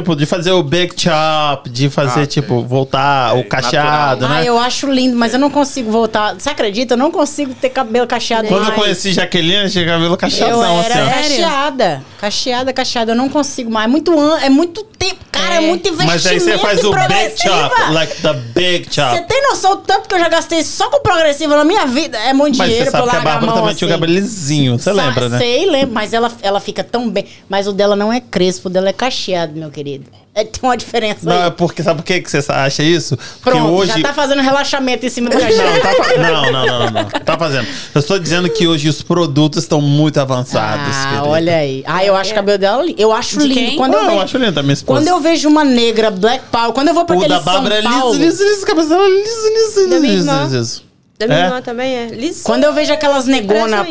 Tipo, 0.00 0.14
de 0.14 0.26
fazer 0.26 0.52
o 0.52 0.62
big 0.62 0.92
chop, 1.00 1.68
de 1.70 1.88
fazer, 1.88 2.20
Ah, 2.22 2.26
tipo, 2.26 2.54
ok. 2.56 2.66
voltar 2.68 3.30
Ok, 3.32 3.40
o 3.42 3.48
cacheado, 3.48 4.20
natural. 4.22 4.30
né? 4.30 4.36
Ah, 4.40 4.44
eu 4.44 4.58
acho 4.58 4.90
lindo, 4.90 5.16
mas 5.16 5.32
eu 5.32 5.38
não 5.38 5.50
consigo 5.50 5.90
voltar. 5.90 6.34
Você 6.34 6.50
acredita? 6.50 6.94
Eu 6.94 6.98
não 6.98 7.10
consigo 7.10 7.54
ter 7.54 7.70
cabelo 7.70 8.06
cacheado 8.06 8.48
Quando 8.48 8.62
eu 8.62 8.68
mais. 8.68 8.78
conheci 8.80 9.12
Jaqueline, 9.12 9.64
eu 9.64 9.70
tinha 9.70 9.86
cabelo 9.86 10.12
Eu 10.12 10.16
cacheadão, 10.16 10.82
era 10.82 10.94
assim, 10.94 11.02
ó. 11.42 11.46
cacheada. 11.46 12.02
Cacheada, 12.20 12.72
cacheada. 12.72 13.12
Eu 13.12 13.16
não 13.16 13.28
consigo 13.28 13.70
mais. 13.70 13.86
É 13.86 13.88
muito, 13.88 14.12
é 14.42 14.48
muito 14.50 14.82
tempo. 14.98 15.16
Cara, 15.30 15.56
é, 15.56 15.60
muito 15.60 15.86
investimento 15.86 16.12
Mas 16.12 16.26
aí 16.26 16.40
você 16.40 16.56
faz 16.58 16.82
o 16.82 16.90
big 16.92 17.42
chop, 17.42 17.92
like 17.92 18.22
the 18.22 18.32
big 18.32 18.86
Você 18.88 19.00
chop. 19.02 19.28
tem 19.28 19.42
noção 19.42 19.76
do 19.76 19.82
tanto 19.82 20.08
que 20.08 20.14
eu 20.14 20.18
já 20.18 20.30
gastei 20.30 20.62
só 20.64 20.88
com 20.88 21.00
progressiva 21.02 21.54
na 21.56 21.62
minha 21.64 21.84
vida? 21.86 22.16
É 22.18 22.32
muito 22.32 22.56
Mas 22.56 22.68
dinheiro 22.68 22.86
você 22.86 22.90
pra 22.90 23.00
eu 23.00 23.02
a 23.02 23.06
largar 23.06 23.20
a 23.20 23.24
Bárbara 23.24 23.46
mão 23.46 23.54
também 23.56 23.68
assim. 23.70 23.78
tinha 23.80 23.88
o 23.88 23.90
cabelo 23.92 24.12
lisinho, 24.14 24.78
você 24.78 24.92
lembra, 24.94 25.28
né? 25.28 25.36
Sei, 25.38 25.66
lembro. 25.66 25.94
Mas 25.94 26.14
ela, 26.14 26.32
ela 26.40 26.58
fica 26.58 26.82
tão 26.82 27.10
bem. 27.10 27.26
Mas 27.50 27.68
o 27.68 27.72
dela 27.74 27.94
não 27.94 28.10
é 28.10 28.18
crespo, 28.18 28.68
o 28.68 28.72
dela 28.72 28.88
é 28.88 28.92
cacheado, 28.94 29.52
meu 29.58 29.70
querido. 29.70 29.85
É, 30.34 30.44
tem 30.44 30.60
uma 30.62 30.76
diferença 30.76 31.20
Não, 31.22 31.32
é 31.32 31.44
aí. 31.44 31.50
porque, 31.50 31.82
sabe 31.82 32.02
por 32.02 32.04
que 32.06 32.20
que 32.20 32.30
você 32.30 32.44
acha 32.52 32.82
isso? 32.82 33.16
Porque 33.42 33.58
Pronto, 33.58 33.72
hoje... 33.72 33.92
já 33.92 34.08
tá 34.08 34.12
fazendo 34.12 34.42
relaxamento 34.42 35.06
em 35.06 35.08
cima 35.08 35.30
do 35.30 35.34
Não, 35.38 35.40
cacheado. 35.42 35.80
tá 35.80 35.94
fa- 36.04 36.16
não, 36.18 36.52
não, 36.52 36.66
não, 36.66 36.78
não, 36.78 36.90
não. 36.90 37.04
Tá 37.08 37.38
fazendo. 37.38 37.66
Eu 37.94 37.98
estou 38.00 38.18
dizendo 38.18 38.50
que 38.50 38.66
hoje 38.66 38.88
os 38.88 39.00
produtos 39.00 39.62
estão 39.62 39.80
muito 39.80 40.18
avançados. 40.20 40.94
Ah, 40.94 41.08
querida. 41.08 41.24
olha 41.28 41.56
aí. 41.56 41.82
Ah, 41.86 42.04
eu 42.04 42.14
acho 42.14 42.32
o 42.32 42.34
cabelo 42.34 42.58
dela 42.58 42.82
lindo. 42.84 43.00
Eu 43.00 43.12
acho 43.12 43.38
De 43.38 43.46
lindo. 43.46 43.54
quem? 43.54 43.76
Quando 43.78 43.92
Não, 43.92 43.98
eu, 44.00 44.04
eu 44.04 44.10
vejo, 44.12 44.22
acho 44.24 44.38
lindo, 44.38 44.60
a 44.60 44.62
minha 44.62 44.74
esposa. 44.74 45.00
quando 45.00 45.08
eu 45.08 45.20
vejo 45.20 45.48
uma 45.48 45.64
negra, 45.64 46.10
Black 46.10 46.44
Power, 46.50 46.72
quando 46.72 46.88
eu 46.88 46.94
vou 46.94 47.04
pra 47.06 47.16
O 47.16 47.18
aquele 47.18 47.34
da 47.34 47.40
Bárbara 47.40 47.76
é 47.78 47.82
São 47.82 48.12
liso, 48.12 48.22
liso, 48.24 48.44
liso, 48.44 48.62
a 48.62 48.66
cabeça 48.66 48.88
dela 48.90 49.04
é 49.04 49.08
liso, 49.08 49.48
liso, 49.54 49.88
Da 49.90 50.00
minha 50.00 50.12
liso, 50.12 50.28
irmã. 50.28 50.42
liso, 50.44 50.56
liso. 50.56 50.82
Da 51.18 51.26
minha 51.26 51.38
É? 51.38 51.44
irmã 51.44 51.62
também 51.62 51.94
é 51.96 52.06
liso. 52.08 52.42
Quando 52.44 52.64
eu 52.64 52.74
vejo 52.74 52.92
aquelas 52.92 53.24
negona 53.24 53.86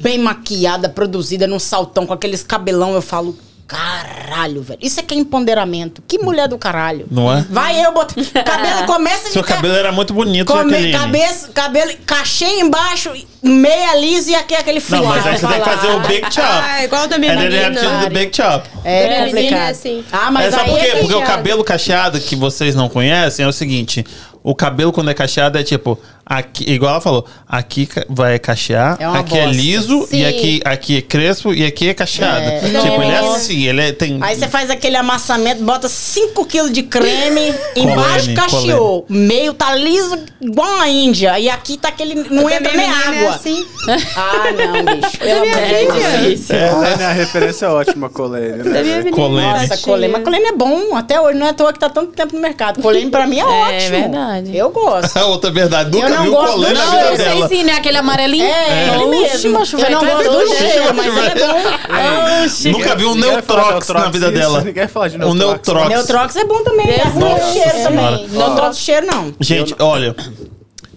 bem 0.00 0.18
maquiada, 0.18 0.88
produzida 0.88 1.46
num 1.46 1.58
saltão 1.58 2.06
com 2.06 2.14
aqueles 2.14 2.42
cabelão, 2.42 2.94
eu 2.94 3.02
falo, 3.02 3.36
caralho, 3.66 4.62
velho. 4.62 4.78
Isso 4.82 5.00
é 5.00 5.02
que 5.02 5.14
é 5.14 5.16
empoderamento. 5.16 6.02
Que 6.06 6.18
mulher 6.18 6.48
do 6.48 6.58
caralho. 6.58 7.06
Não 7.10 7.32
é? 7.32 7.44
Vai 7.50 7.84
eu 7.84 7.92
botar. 7.92 8.14
Cabelo 8.44 8.86
começa 8.86 9.28
a 9.28 9.30
Seu 9.32 9.42
ficar- 9.42 9.56
cabelo 9.56 9.74
era 9.74 9.90
muito 9.92 10.12
bonito, 10.14 10.46
come- 10.52 10.92
cabeça, 10.92 11.48
cabelo, 11.52 11.92
cachê 12.06 12.46
embaixo, 12.60 13.12
meia 13.42 13.96
lisa 13.96 14.30
e 14.32 14.34
aqui 14.34 14.54
aquele 14.54 14.80
fio. 14.80 14.96
Não, 14.96 15.04
mas 15.06 15.26
aí 15.26 15.38
você 15.38 15.46
tem 15.46 15.58
que 15.58 15.64
fazer 15.64 15.88
o 15.88 16.00
big 16.00 16.22
chop. 16.32 16.40
Ah, 16.46 16.84
igual 16.84 17.06
da 17.08 17.18
minha 17.18 17.32
have 17.32 17.76
to 17.76 18.08
do 18.08 18.10
big 18.14 18.36
chop. 18.36 18.68
É 18.84 19.08
Minha 19.08 19.24
complicado. 19.26 19.58
é 19.60 19.70
assim. 19.70 20.04
Ah, 20.12 20.30
mas 20.30 20.46
é, 20.46 20.50
sabe 20.50 20.64
aí 20.64 20.70
por 20.70 20.80
quê? 20.80 20.86
é 20.86 21.00
Porque 21.00 21.14
o 21.14 21.22
cabelo 21.22 21.64
cacheado 21.64 22.20
que 22.20 22.36
vocês 22.36 22.74
não 22.74 22.88
conhecem 22.88 23.44
é 23.44 23.48
o 23.48 23.52
seguinte: 23.52 24.04
o 24.42 24.54
cabelo, 24.54 24.92
quando 24.92 25.10
é 25.10 25.14
cacheado, 25.14 25.58
é 25.58 25.62
tipo, 25.62 25.98
aqui, 26.26 26.70
igual 26.70 26.92
ela 26.92 27.00
falou, 27.00 27.26
aqui 27.48 27.88
vai 28.08 28.38
cachear, 28.38 28.96
É 29.00 29.04
aqui 29.04 29.38
é 29.38 29.44
bosta. 29.46 29.56
liso, 29.60 30.06
Sim. 30.08 30.18
e 30.18 30.26
aqui, 30.26 30.60
aqui 30.64 30.96
é 30.98 31.02
crespo 31.02 31.52
e 31.54 31.64
aqui 31.64 31.88
é 31.88 31.94
cacheado. 31.94 32.44
É. 32.46 32.60
Tipo, 32.60 33.02
ele 33.02 33.12
é 33.12 33.20
Nossa. 33.20 33.36
assim, 33.36 33.62
ele 33.66 33.80
é, 33.80 33.92
tem. 33.92 34.18
Aí 34.22 34.36
você 34.36 34.48
faz 34.48 34.70
aquele 34.70 34.96
amassamento, 34.96 35.62
bota 35.62 35.88
5 35.88 36.44
kg 36.46 36.70
de 36.70 36.82
creme, 36.84 37.54
embaixo 37.76 38.26
Colene, 38.26 38.34
cacheou. 38.34 39.06
Meio 39.08 39.52
tá 39.54 39.74
liso 39.74 40.18
igual 40.40 40.80
a 40.80 40.88
Índia. 40.88 41.38
E 41.38 41.48
aqui 41.48 41.76
tá 41.76 41.88
aquele. 41.88 42.14
Não 42.14 42.48
entra 42.48 42.72
nem 42.72 42.88
menina 42.88 43.08
água. 43.08 43.14
É 43.14 43.28
assim. 43.28 43.66
Ah, 44.16 44.44
não, 44.52 44.96
bicho. 44.96 45.18
Pelo 45.18 45.42
amor 45.42 45.54
de 45.66 45.92
minha 45.92 46.18
Deus. 46.20 46.40
filha. 46.46 46.68
Colene, 46.70 47.02
a 47.04 47.12
referência 47.12 47.66
é 47.66 47.68
ótima, 47.68 48.08
Colene. 48.08 48.62
Né? 48.62 49.10
Colene. 49.12 49.42
Nossa, 49.68 49.76
colene. 49.78 50.12
Mas 50.12 50.24
colene 50.24 50.46
é 50.46 50.52
bom. 50.52 50.96
Até 50.96 51.20
hoje 51.20 51.38
não 51.38 51.46
é 51.46 51.50
à 51.50 51.52
toa 51.52 51.72
que 51.72 51.78
tá 51.78 51.90
tanto 51.90 52.12
tempo 52.12 52.34
no 52.34 52.40
mercado. 52.40 52.80
Colene 52.80 53.10
pra 53.10 53.26
mim 53.26 53.40
é, 53.40 53.44
ótimo. 53.44 53.90
verdade. 53.90 54.56
Eu 54.56 54.70
gosto. 54.70 55.14
A 55.18 55.26
outra 55.26 55.50
verdade, 55.50 55.90
nunca 55.90 56.08
não 56.16 56.22
viu 56.22 56.32
gosto 56.32 56.56
do 56.56 56.60
na 56.62 56.68
cheiro. 56.74 57.10
vida 57.16 57.22
eu 57.32 57.48
sei 57.48 57.58
sim, 57.58 57.64
né? 57.64 57.72
Aquele 57.74 57.98
amarelinho. 57.98 58.44
É, 58.44 58.94
ele 58.94 59.04
Oxi, 59.04 59.18
mesmo. 59.20 59.52
macho, 59.58 59.76
Eu 59.76 59.80
velho, 59.80 59.92
não 59.94 60.00
tá 60.00 60.06
gosto 60.14 60.24
do 60.24 60.30
doido. 60.32 60.54
cheiro, 60.56 60.94
mas 60.94 61.06
ele 61.06 61.28
é 61.28 61.34
bom. 61.46 62.44
Oxi. 62.44 62.70
Nunca 62.72 62.96
viu 62.96 63.10
um 63.10 63.14
Ninguém 63.14 63.30
Neutrox 63.32 63.88
na 63.88 64.08
vida 64.10 64.26
isso, 64.26 64.34
dela. 64.34 64.58
Ninguém 64.58 64.74
vai 64.74 64.88
falar 64.88 65.08
de 65.08 65.16
Um 65.16 65.34
Neutrox. 65.34 65.88
Neutrox. 65.88 65.88
Neutrox 65.88 66.36
é 66.36 66.44
bom 66.44 66.62
também. 66.64 66.90
É 66.90 67.02
ruim 67.04 67.20
Nossa 67.24 67.44
o 67.48 67.52
cheiro 67.52 67.70
Senhora. 67.70 68.18
também. 68.18 68.28
Não 68.28 68.54
troco 68.56 68.74
cheiro, 68.74 69.06
não. 69.06 69.34
Gente, 69.40 69.74
olha, 69.78 70.14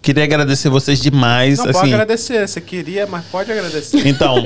queria 0.01 0.23
agradecer 0.23 0.69
vocês 0.69 0.99
demais. 0.99 1.57
Não, 1.59 1.65
pode 1.65 1.77
assim, 1.77 1.93
agradecer. 1.93 2.47
Você 2.47 2.61
queria, 2.61 3.05
mas 3.07 3.25
pode 3.25 3.51
agradecer. 3.51 4.07
Então, 4.07 4.43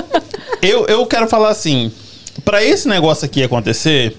eu, 0.62 0.86
eu 0.86 1.04
quero 1.06 1.28
falar 1.28 1.50
assim: 1.50 1.92
pra 2.44 2.62
esse 2.64 2.88
negócio 2.88 3.24
aqui 3.24 3.42
acontecer, 3.42 4.16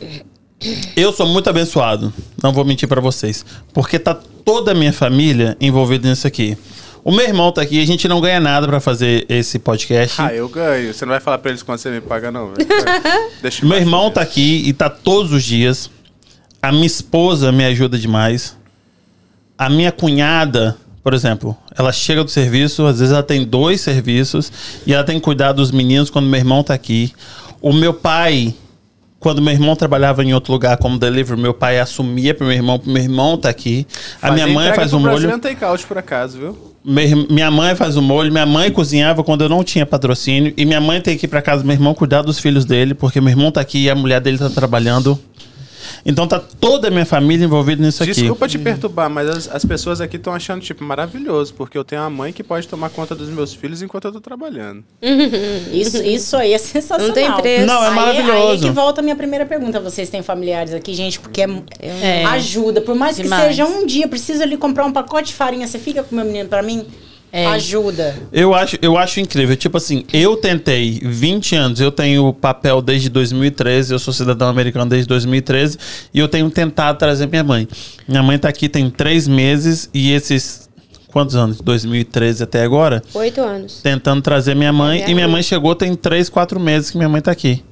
eu 0.96 1.12
sou 1.14 1.26
muito 1.28 1.50
abençoado. 1.50 2.14
Não 2.44 2.52
vou 2.52 2.66
mentir 2.66 2.90
pra 2.90 3.00
vocês. 3.00 3.46
Porque 3.74 3.98
tá 3.98 4.14
toda 4.14 4.72
a 4.72 4.76
minha 4.76 4.92
família 4.92 5.56
envolvida 5.62 6.10
nisso 6.10 6.28
aqui. 6.28 6.58
O 7.06 7.12
meu 7.12 7.26
irmão 7.26 7.52
tá 7.52 7.62
aqui, 7.62 7.82
a 7.82 7.86
gente 7.88 8.08
não 8.08 8.22
ganha 8.22 8.40
nada 8.40 8.68
pra 8.68 8.80
fazer 8.80 9.26
esse 9.28 9.60
podcast. 9.60 10.22
Ah, 10.22 10.34
eu 10.34 10.48
ganho. 10.48 10.94
Você 10.94 11.06
não 11.06 11.12
vai 11.12 11.20
falar 11.20 11.38
pra 11.38 11.52
eles 11.52 11.64
quando 11.64 11.78
você 11.78 11.90
me 11.90 12.02
paga, 12.02 12.32
não. 12.32 12.54
Deixa 13.42 13.66
Meu 13.66 13.78
eu 13.78 13.82
irmão 13.82 14.12
tá 14.12 14.22
aqui 14.22 14.64
e 14.66 14.74
tá 14.74 14.90
todos 14.90 15.32
os 15.32 15.44
dias. 15.44 15.90
A 16.62 16.72
minha 16.72 16.86
esposa 16.86 17.52
me 17.52 17.66
ajuda 17.66 17.98
demais. 17.98 18.58
A 19.58 19.70
minha 19.70 19.92
cunhada, 19.92 20.78
por 21.04 21.14
exemplo, 21.14 21.58
ela 21.78 21.92
chega 21.92 22.24
do 22.24 22.32
serviço, 22.32 22.86
às 22.86 23.00
vezes 23.00 23.14
ela 23.14 23.24
tem 23.24 23.46
dois 23.46 23.82
serviços 23.82 24.52
e 24.86 24.94
ela 24.94 25.04
tem 25.04 25.18
que 25.18 25.24
cuidar 25.26 25.52
dos 25.52 25.72
meninos 25.72 26.10
quando 26.10 26.28
meu 26.28 26.40
irmão 26.40 26.64
tá 26.64 26.74
aqui. 26.74 27.14
O 27.62 27.74
meu 27.74 27.94
pai, 27.94 28.56
quando 29.24 29.42
meu 29.42 29.54
irmão 29.54 29.74
trabalhava 29.74 30.22
em 30.22 30.34
outro 30.34 30.52
lugar 30.52 30.76
como 30.78 31.00
delivery, 31.00 31.40
meu 31.40 31.54
pai 31.54 31.80
assumia 31.80 32.34
pro 32.36 32.46
meu 32.46 32.56
irmão, 32.56 32.78
pro 32.78 32.92
meu 32.92 33.02
irmão 33.02 33.38
tá 33.38 33.50
aqui. 33.50 33.88
A 34.22 34.30
minha 34.32 34.46
mãe 34.46 34.74
faz 34.74 34.94
um 34.94 35.00
molho. 35.00 35.14
Brazilian 35.14 35.40
Takeout, 35.40 35.86
por 35.88 35.98
acaso, 35.98 36.38
viu? 36.38 36.74
Minha 37.30 37.50
mãe 37.50 37.74
faz 37.76 37.96
o 37.96 38.02
molho, 38.02 38.30
minha 38.30 38.46
mãe 38.46 38.70
cozinhava 38.70 39.24
quando 39.24 39.46
eu 39.46 39.50
não 39.50 39.64
tinha 39.64 39.86
patrocínio. 39.86 40.54
E 40.58 40.66
minha 40.66 40.82
mãe 40.82 41.00
tem 41.00 41.18
que 41.18 41.26
ir 41.26 41.30
pra 41.30 41.42
casa 41.42 41.64
do 41.64 41.66
meu 41.66 41.74
irmão 41.74 41.94
cuidar 41.94 42.22
dos 42.22 42.38
filhos 42.38 42.66
dele, 42.66 42.94
porque 42.94 43.22
meu 43.22 43.30
irmão 43.30 43.50
tá 43.50 43.62
aqui 43.62 43.86
e 43.86 43.90
a 43.90 43.96
mulher 43.96 44.20
dele 44.20 44.38
tá 44.38 44.50
trabalhando. 44.50 45.18
Então 46.06 46.28
tá 46.28 46.38
toda 46.60 46.90
a 46.90 46.92
minha 46.92 47.06
família 47.06 47.46
envolvida 47.46 47.82
nisso 47.82 48.04
aqui. 48.04 48.12
Desculpa 48.14 48.46
te 48.48 48.60
perturbar, 48.60 49.10
mas 49.10 49.30
as, 49.30 49.48
as 49.56 49.64
pessoas 49.64 50.02
aqui 50.02 50.18
estão 50.18 50.34
achando, 50.34 50.62
tipo, 50.62 50.84
maravilhoso, 50.84 51.54
porque 51.54 51.78
eu 51.78 51.84
tenho 51.84 52.02
uma 52.02 52.10
mãe 52.10 52.34
que 52.34 52.44
pode 52.44 52.68
tomar 52.68 52.90
conta 52.90 53.16
dos 53.16 53.30
meus 53.30 53.54
filhos 53.54 53.82
enquanto 53.82 54.06
eu 54.06 54.12
tô 54.12 54.20
trabalhando. 54.20 54.84
Isso, 55.72 56.04
isso 56.04 56.36
aí 56.38 56.54
é 56.54 56.58
sensacional. 56.58 57.08
Não 57.08 57.14
tem 57.14 57.32
preço. 57.34 57.66
Não, 57.66 57.84
é 57.84 57.88
Aí- 57.88 57.96
maravilhoso. 57.96 58.52
Aí 58.52 58.60
que 58.60 58.70
volta 58.70 59.00
a 59.00 59.04
minha 59.04 59.16
primeira 59.16 59.46
pergunta. 59.46 59.80
Vocês 59.80 60.10
têm 60.10 60.22
familiares 60.22 60.74
aqui, 60.74 60.94
gente? 60.94 61.20
Porque 61.20 61.42
é, 61.42 62.22
É. 62.22 62.26
ajuda. 62.26 62.82
Por 62.82 62.96
mais 62.96 63.16
Demais. 63.16 63.42
que 63.44 63.48
seja 63.50 63.66
um 63.66 63.86
dia, 63.86 64.08
preciso 64.08 64.44
ali 64.44 64.58
comprar 64.58 64.86
um 64.86 64.92
pacote 64.92 65.28
de 65.30 65.34
farinha. 65.34 65.66
Você 65.68 65.80
fica 65.80 66.04
com 66.04 66.14
o 66.14 66.16
meu 66.18 66.26
menino 66.26 66.50
pra 66.50 66.62
mim? 66.62 66.86
É. 67.36 67.48
Ajuda. 67.48 68.16
Eu 68.32 68.54
acho, 68.54 68.78
eu 68.80 68.96
acho 68.96 69.20
incrível. 69.20 69.58
Tipo 69.58 69.78
assim, 69.78 70.06
eu 70.14 70.38
tentei 70.38 71.02
20 71.04 71.56
anos, 71.56 71.82
eu 71.82 71.92
tenho 71.92 72.32
papel 72.32 72.80
desde 72.80 73.10
2013, 73.10 73.92
eu 73.92 73.98
sou 73.98 74.14
cidadão 74.14 74.48
americano 74.48 74.88
desde 74.88 75.08
2013, 75.08 75.80
e 76.14 76.20
eu 76.20 76.28
tenho 76.28 76.48
tentado 76.52 77.00
trazer 77.00 77.28
minha 77.28 77.44
mãe. 77.44 77.68
Minha 78.08 78.22
mãe 78.22 78.38
tá 78.38 78.48
aqui 78.50 78.70
tem 78.70 78.88
três 78.88 79.28
meses, 79.28 79.90
e 79.92 80.12
esses 80.12 80.70
quantos 81.08 81.36
anos? 81.36 81.60
2013 81.60 82.44
até 82.44 82.62
agora, 82.64 83.02
Oito 83.16 83.42
anos. 83.42 83.82
tentando 83.82 84.22
trazer 84.22 84.56
minha 84.56 84.72
mãe. 84.72 85.00
Minha 85.00 85.10
e 85.10 85.16
minha 85.16 85.28
mãe. 85.28 85.42
chegou 85.42 85.74
tem 85.74 85.96
três, 85.96 86.30
quatro 86.30 86.60
meses 86.60 86.92
que 86.92 86.98
minha 86.98 87.10
mãe 87.10 87.20
tá 87.22 87.32
aqui. 87.32 87.64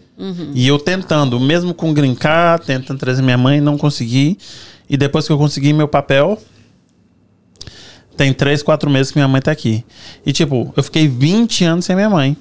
E 0.53 0.67
eu 0.67 0.77
tentando, 0.79 1.39
mesmo 1.39 1.73
com 1.73 1.93
green 1.93 2.13
card, 2.15 2.65
tentando 2.65 2.99
trazer 2.99 3.21
minha 3.21 3.37
mãe, 3.37 3.61
não 3.61 3.77
consegui. 3.77 4.37
E 4.89 4.97
depois 4.97 5.25
que 5.25 5.33
eu 5.33 5.37
consegui 5.37 5.71
meu 5.73 5.87
papel, 5.87 6.37
tem 8.15 8.33
três, 8.33 8.61
quatro 8.61 8.89
meses 8.89 9.11
que 9.11 9.17
minha 9.17 9.27
mãe 9.27 9.41
tá 9.41 9.51
aqui. 9.51 9.83
E 10.25 10.31
tipo, 10.31 10.73
eu 10.75 10.83
fiquei 10.83 11.07
20 11.07 11.63
anos 11.65 11.85
sem 11.85 11.95
minha 11.95 12.09
mãe. 12.09 12.37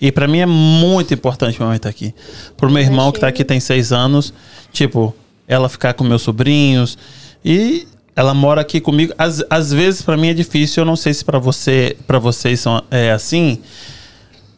E 0.00 0.12
pra 0.12 0.26
mim 0.28 0.38
é 0.38 0.46
muito 0.46 1.14
importante 1.14 1.58
minha 1.58 1.68
mãe 1.68 1.76
estar 1.76 1.88
aqui. 1.88 2.14
Pro 2.56 2.70
meu 2.70 2.82
irmão 2.82 3.12
que 3.12 3.20
tá 3.20 3.28
aqui 3.28 3.44
tem 3.44 3.60
seis 3.60 3.92
anos, 3.92 4.34
tipo, 4.72 5.14
ela 5.46 5.68
ficar 5.68 5.94
com 5.94 6.04
meus 6.04 6.22
sobrinhos. 6.22 6.98
E 7.44 7.86
ela 8.16 8.34
mora 8.34 8.60
aqui 8.60 8.80
comigo. 8.80 9.12
Às, 9.16 9.42
às 9.48 9.72
vezes 9.72 10.02
pra 10.02 10.16
mim 10.16 10.28
é 10.28 10.34
difícil, 10.34 10.82
eu 10.82 10.84
não 10.86 10.96
sei 10.96 11.14
se 11.14 11.24
pra 11.24 11.38
você, 11.38 11.96
para 12.06 12.18
vocês 12.18 12.60
são, 12.60 12.82
é 12.90 13.12
assim. 13.12 13.60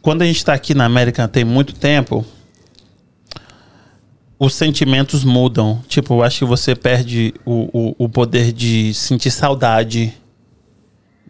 Quando 0.01 0.21
a 0.21 0.25
gente 0.25 0.43
tá 0.43 0.53
aqui 0.53 0.73
na 0.73 0.85
América 0.85 1.27
tem 1.27 1.43
muito 1.43 1.73
tempo, 1.73 2.25
os 4.39 4.53
sentimentos 4.53 5.23
mudam. 5.23 5.81
Tipo, 5.87 6.15
eu 6.15 6.23
acho 6.23 6.39
que 6.39 6.45
você 6.45 6.75
perde 6.75 7.33
o, 7.45 7.95
o, 7.99 8.05
o 8.05 8.09
poder 8.09 8.51
de 8.51 8.93
sentir 8.93 9.31
saudade. 9.31 10.13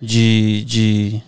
De, 0.02 0.64
de. 0.66 1.24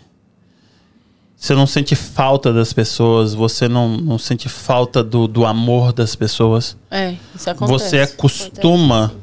Você 1.36 1.56
não 1.56 1.66
sente 1.66 1.96
falta 1.96 2.52
das 2.52 2.74
pessoas. 2.74 3.34
Você 3.34 3.68
não, 3.68 3.98
não 3.98 4.20
sente 4.20 4.50
falta 4.50 5.04
do, 5.04 5.28
do 5.28 5.46
amor 5.46 5.94
das 5.94 6.16
pessoas. 6.16 6.78
É, 6.92 7.16
isso 7.34 7.50
acontece. 7.50 7.90
Você 7.90 8.00
acostuma. 8.02 9.14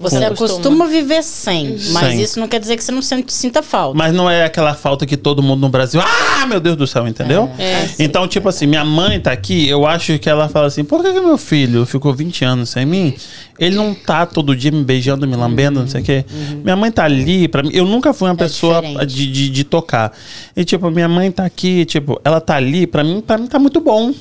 Você 0.00 0.16
acostuma 0.24 0.86
viver 0.86 1.22
sem, 1.22 1.76
mas 1.92 2.08
Sem. 2.08 2.22
isso 2.22 2.40
não 2.40 2.48
quer 2.48 2.58
dizer 2.58 2.76
que 2.76 2.82
você 2.82 2.90
não 2.90 3.02
sente- 3.02 3.30
sinta 3.32 3.62
falta. 3.62 3.96
Mas 3.98 4.14
não 4.14 4.30
é 4.30 4.44
aquela 4.44 4.72
falta 4.74 5.04
que 5.04 5.14
todo 5.16 5.42
mundo 5.42 5.60
no 5.60 5.68
Brasil. 5.68 6.00
Ah, 6.02 6.46
meu 6.46 6.58
Deus 6.58 6.74
do 6.74 6.86
céu, 6.86 7.06
entendeu? 7.06 7.50
É. 7.58 7.86
Então, 7.98 8.26
tipo 8.26 8.48
assim, 8.48 8.66
minha 8.66 8.84
mãe 8.84 9.20
tá 9.20 9.30
aqui, 9.30 9.68
eu 9.68 9.86
acho 9.86 10.18
que 10.18 10.28
ela 10.30 10.48
fala 10.48 10.66
assim: 10.68 10.84
por 10.84 11.02
que, 11.04 11.12
que 11.12 11.20
meu 11.20 11.36
filho 11.36 11.84
ficou 11.84 12.14
20 12.14 12.44
anos 12.46 12.70
sem 12.70 12.86
mim? 12.86 13.14
Ele 13.58 13.76
não 13.76 13.92
tá 13.94 14.24
todo 14.24 14.56
dia 14.56 14.70
me 14.70 14.82
beijando, 14.82 15.26
me 15.28 15.36
lambendo, 15.36 15.80
não 15.80 15.86
sei 15.88 16.00
o 16.00 16.04
quê. 16.04 16.24
Minha 16.64 16.76
mãe 16.76 16.90
tá 16.90 17.04
ali, 17.04 17.46
pra 17.46 17.62
mim. 17.62 17.68
Eu 17.74 17.84
nunca 17.84 18.14
fui 18.14 18.26
uma 18.28 18.34
pessoa 18.34 18.80
diferente. 18.80 19.06
de, 19.14 19.26
de, 19.30 19.48
de 19.50 19.64
tocar. 19.64 20.12
E, 20.56 20.64
tipo, 20.64 20.90
minha 20.90 21.08
mãe 21.08 21.30
tá 21.30 21.44
aqui, 21.44 21.84
tipo, 21.84 22.18
ela 22.24 22.40
tá 22.40 22.56
ali, 22.56 22.86
pra 22.86 23.04
mim, 23.04 23.20
pra 23.20 23.36
mim 23.36 23.46
tá 23.46 23.58
muito 23.58 23.80
bom. 23.82 24.14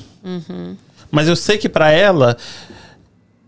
Mas 1.09 1.27
eu 1.29 1.35
sei 1.37 1.57
que 1.57 1.69
pra 1.69 1.89
ela. 1.89 2.35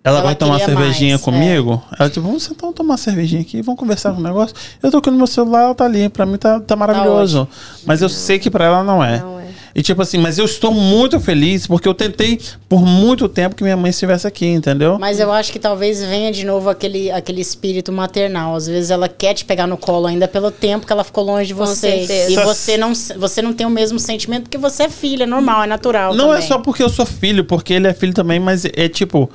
Ela, 0.03 0.17
Ela 0.17 0.25
vai 0.27 0.35
tomar 0.35 0.59
cervejinha 0.59 1.11
mais, 1.11 1.21
comigo. 1.21 1.83
Ela, 1.97 2.09
tipo, 2.09 2.25
vamos 2.25 2.41
sentar 2.41 2.71
tomar 2.73 2.93
uma 2.93 2.97
cervejinha 2.97 3.41
aqui, 3.41 3.61
vamos 3.61 3.80
conversar 3.80 4.11
com 4.11 4.19
um 4.19 4.23
negócio. 4.23 4.55
Eu 4.81 4.89
tô 4.89 4.97
aqui 4.97 5.11
no 5.11 5.17
meu 5.17 5.27
celular, 5.27 5.61
ela 5.65 5.75
tá 5.75 5.85
ali. 5.85 6.09
Pra 6.09 6.25
mim 6.25 6.38
tá, 6.38 6.59
tá 6.59 6.75
maravilhoso. 6.75 7.47
Mas 7.85 8.01
eu 8.01 8.09
sei 8.09 8.39
que 8.39 8.49
pra 8.49 8.65
ela 8.65 8.83
não 8.83 9.03
é. 9.03 9.19
Não 9.19 9.39
é. 9.39 9.41
E 9.73 9.81
tipo 9.81 10.01
assim, 10.01 10.17
mas 10.17 10.38
eu 10.38 10.43
estou 10.43 10.73
muito 10.73 11.17
feliz 11.19 11.65
porque 11.65 11.88
eu 11.88 11.93
tentei 11.93 12.39
por 12.67 12.81
muito 12.85 13.30
tempo 13.30 13.55
que 13.55 13.63
minha 13.63 13.77
mãe 13.77 13.89
estivesse 13.91 14.27
aqui, 14.27 14.45
entendeu? 14.45 14.97
Mas 14.99 15.19
eu 15.19 15.31
acho 15.31 15.51
que 15.51 15.59
talvez 15.59 16.03
venha 16.03 16.31
de 16.31 16.45
novo 16.45 16.69
aquele, 16.69 17.09
aquele 17.11 17.39
espírito 17.39 17.91
maternal. 17.91 18.55
Às 18.55 18.67
vezes 18.67 18.89
ela 18.91 19.07
quer 19.07 19.33
te 19.33 19.45
pegar 19.45 19.67
no 19.67 19.77
colo 19.77 20.07
ainda 20.07 20.27
pelo 20.27 20.51
tempo 20.51 20.85
que 20.85 20.91
ela 20.91 21.03
ficou 21.03 21.23
longe 21.23 21.47
de 21.49 21.53
Com 21.53 21.65
você. 21.65 22.05
certeza. 22.05 22.31
E 22.31 22.43
você 22.43 22.75
não, 22.77 22.91
você 23.17 23.41
não 23.41 23.53
tem 23.53 23.65
o 23.65 23.69
mesmo 23.69 23.97
sentimento 23.99 24.43
porque 24.43 24.57
você 24.57 24.83
é 24.83 24.89
filha, 24.89 25.23
é 25.23 25.27
normal, 25.27 25.63
é 25.63 25.67
natural. 25.67 26.13
não 26.13 26.31
é 26.31 26.35
também. 26.35 26.47
só 26.47 26.57
porque 26.59 26.83
eu 26.83 26.89
sou 26.89 27.05
filho, 27.05 27.45
porque 27.45 27.73
ele 27.73 27.88
é 27.88 27.93
filho 27.93 28.13
também, 28.13 28.39
mas 28.39 28.65
é 28.65 28.89
tipo. 28.89 29.30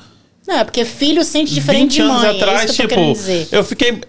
Não, 0.47 0.57
é 0.59 0.65
porque 0.65 0.85
filho 0.85 1.25
sente 1.25 1.53
diferente 1.53 1.83
20 1.83 1.93
de 1.95 2.01
anos 2.03 2.23
mãe. 2.23 2.31
atrás, 2.31 2.61
é 2.79 2.83
eu 2.85 2.89
tô 2.89 2.95
tipo, 3.15 3.55
eu 3.57 3.65
fiquei. 3.65 4.01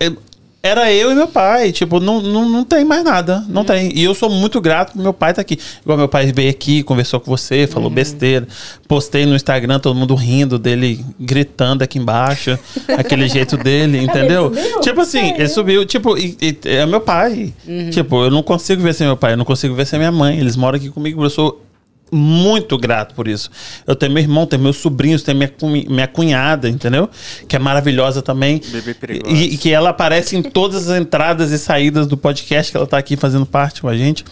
Era 0.64 0.92
eu 0.92 1.12
e 1.12 1.16
meu 1.16 1.28
pai, 1.28 1.72
tipo, 1.72 2.00
não, 2.00 2.20
não, 2.20 2.50
não 2.50 2.64
tem 2.64 2.84
mais 2.84 3.02
nada, 3.04 3.46
não 3.48 3.64
tem. 3.64 3.90
E 3.96 4.04
eu 4.04 4.14
sou 4.14 4.28
muito 4.30 4.60
grato 4.60 4.92
que 4.94 4.98
meu 5.00 5.14
pai 5.14 5.34
tá 5.34 5.40
aqui. 5.40 5.58
Igual 5.82 5.98
meu 5.98 6.10
pai 6.10 6.30
veio 6.34 6.50
aqui, 6.50 6.84
conversou 6.84 7.22
com 7.22 7.30
você, 7.32 7.68
falou 7.68 7.90
besteira. 7.90 8.46
Postei 8.86 9.26
no 9.26 9.36
Instagram, 9.36 9.80
todo 9.80 9.96
mundo 9.96 10.14
rindo 10.16 10.60
dele, 10.60 11.06
gritando 11.18 11.84
aqui 11.84 12.00
embaixo, 12.00 12.58
aquele 12.98 13.30
jeito 13.30 13.56
dele, 13.56 14.00
entendeu? 14.00 14.52
Tipo 14.82 15.02
assim, 15.02 15.36
ele 15.36 15.48
subiu, 15.48 15.86
tipo, 15.86 16.18
e- 16.18 16.36
e- 16.42 16.58
é 16.66 16.86
meu 16.86 17.00
pai. 17.00 17.54
Tipo, 17.92 18.26
eu 18.26 18.32
não 18.32 18.44
consigo 18.44 18.82
ver 18.82 18.94
sem 18.94 19.08
meu 19.08 19.16
pai, 19.16 19.34
eu 19.34 19.38
não 19.38 19.46
consigo 19.46 19.74
ver 19.74 19.86
sem 19.86 20.00
minha 20.00 20.12
mãe. 20.12 20.38
Eles 20.38 20.58
moram 20.58 20.76
aqui 20.78 20.90
comigo, 20.90 21.24
eu 21.24 21.30
sou 21.30 21.64
muito 22.12 22.78
grato 22.78 23.14
por 23.14 23.28
isso. 23.28 23.50
Eu 23.86 23.96
tenho 23.96 24.12
meu 24.12 24.24
irmão, 24.24 24.46
tenho 24.46 24.62
meus 24.62 24.78
sobrinhos, 24.78 25.24
tenho 25.24 25.38
minha, 25.38 25.52
minha 25.90 26.08
cunhada, 26.08 26.70
entendeu? 26.70 27.10
Que 27.48 27.56
é 27.56 27.60
maravilhosa 27.60 28.22
também. 28.22 28.62
Bebê 28.72 28.94
perigosa. 28.94 29.36
E, 29.36 29.54
e 29.54 29.58
que 29.58 29.72
ela 29.72 29.90
aparece 29.90 30.36
em 30.36 30.42
todas 30.42 30.90
as 30.90 31.00
entradas 31.00 31.52
e 31.52 31.60
saídas 31.60 32.08
do 32.08 32.18
podcast, 32.18 32.72
que 32.72 32.78
ela 32.78 32.88
tá 32.88 32.98
aqui 32.98 33.18
fazendo 33.18 33.46
parte 33.46 33.82
com 33.82 33.90
a 33.90 33.98
gente. 33.98 34.24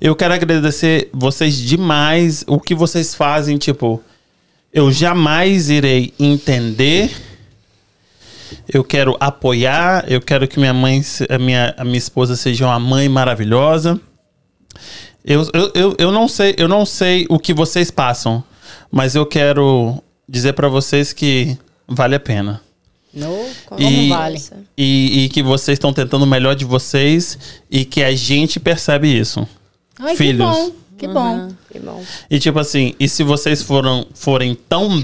Eu 0.00 0.14
quero 0.14 0.34
agradecer 0.34 1.08
vocês 1.12 1.56
demais 1.56 2.44
o 2.46 2.60
que 2.60 2.74
vocês 2.74 3.14
fazem, 3.14 3.56
tipo, 3.56 4.02
eu 4.72 4.90
jamais 4.90 5.70
irei 5.70 6.12
entender. 6.18 7.10
Eu 8.68 8.84
quero 8.84 9.16
apoiar, 9.20 10.04
eu 10.08 10.20
quero 10.20 10.46
que 10.46 10.58
minha 10.58 10.74
mãe, 10.74 11.02
a 11.28 11.38
minha, 11.38 11.74
a 11.76 11.84
minha 11.84 11.98
esposa 11.98 12.36
seja 12.36 12.66
uma 12.66 12.78
mãe 12.78 13.08
maravilhosa. 13.08 14.00
Eu, 15.24 15.48
eu, 15.54 15.72
eu, 15.74 15.94
eu 15.98 16.12
não 16.12 16.28
sei, 16.28 16.54
eu 16.58 16.68
não 16.68 16.84
sei 16.84 17.26
o 17.30 17.38
que 17.38 17.54
vocês 17.54 17.90
passam, 17.90 18.44
mas 18.90 19.14
eu 19.14 19.24
quero 19.24 20.02
dizer 20.28 20.52
pra 20.52 20.68
vocês 20.68 21.12
que 21.12 21.56
vale 21.88 22.14
a 22.14 22.20
pena. 22.20 22.60
No, 23.12 23.28
como 23.66 23.80
E- 23.80 24.08
vale? 24.08 24.42
E, 24.76 25.24
e 25.24 25.28
que 25.28 25.42
vocês 25.42 25.76
estão 25.76 25.92
tentando 25.92 26.24
o 26.24 26.26
melhor 26.26 26.54
de 26.54 26.64
vocês 26.64 27.38
e 27.70 27.84
que 27.84 28.02
a 28.02 28.14
gente 28.14 28.58
percebe 28.60 29.08
isso. 29.08 29.46
Ai, 29.98 30.16
filhos. 30.16 30.50
que 30.50 30.56
bom, 30.56 30.72
que 30.98 31.08
bom. 31.08 31.54
Que 31.72 31.78
bom. 31.78 32.04
E 32.28 32.38
tipo 32.38 32.58
assim, 32.58 32.94
e 32.98 33.08
se 33.08 33.22
vocês 33.22 33.62
foram, 33.62 34.06
forem 34.14 34.54
tão 34.68 35.02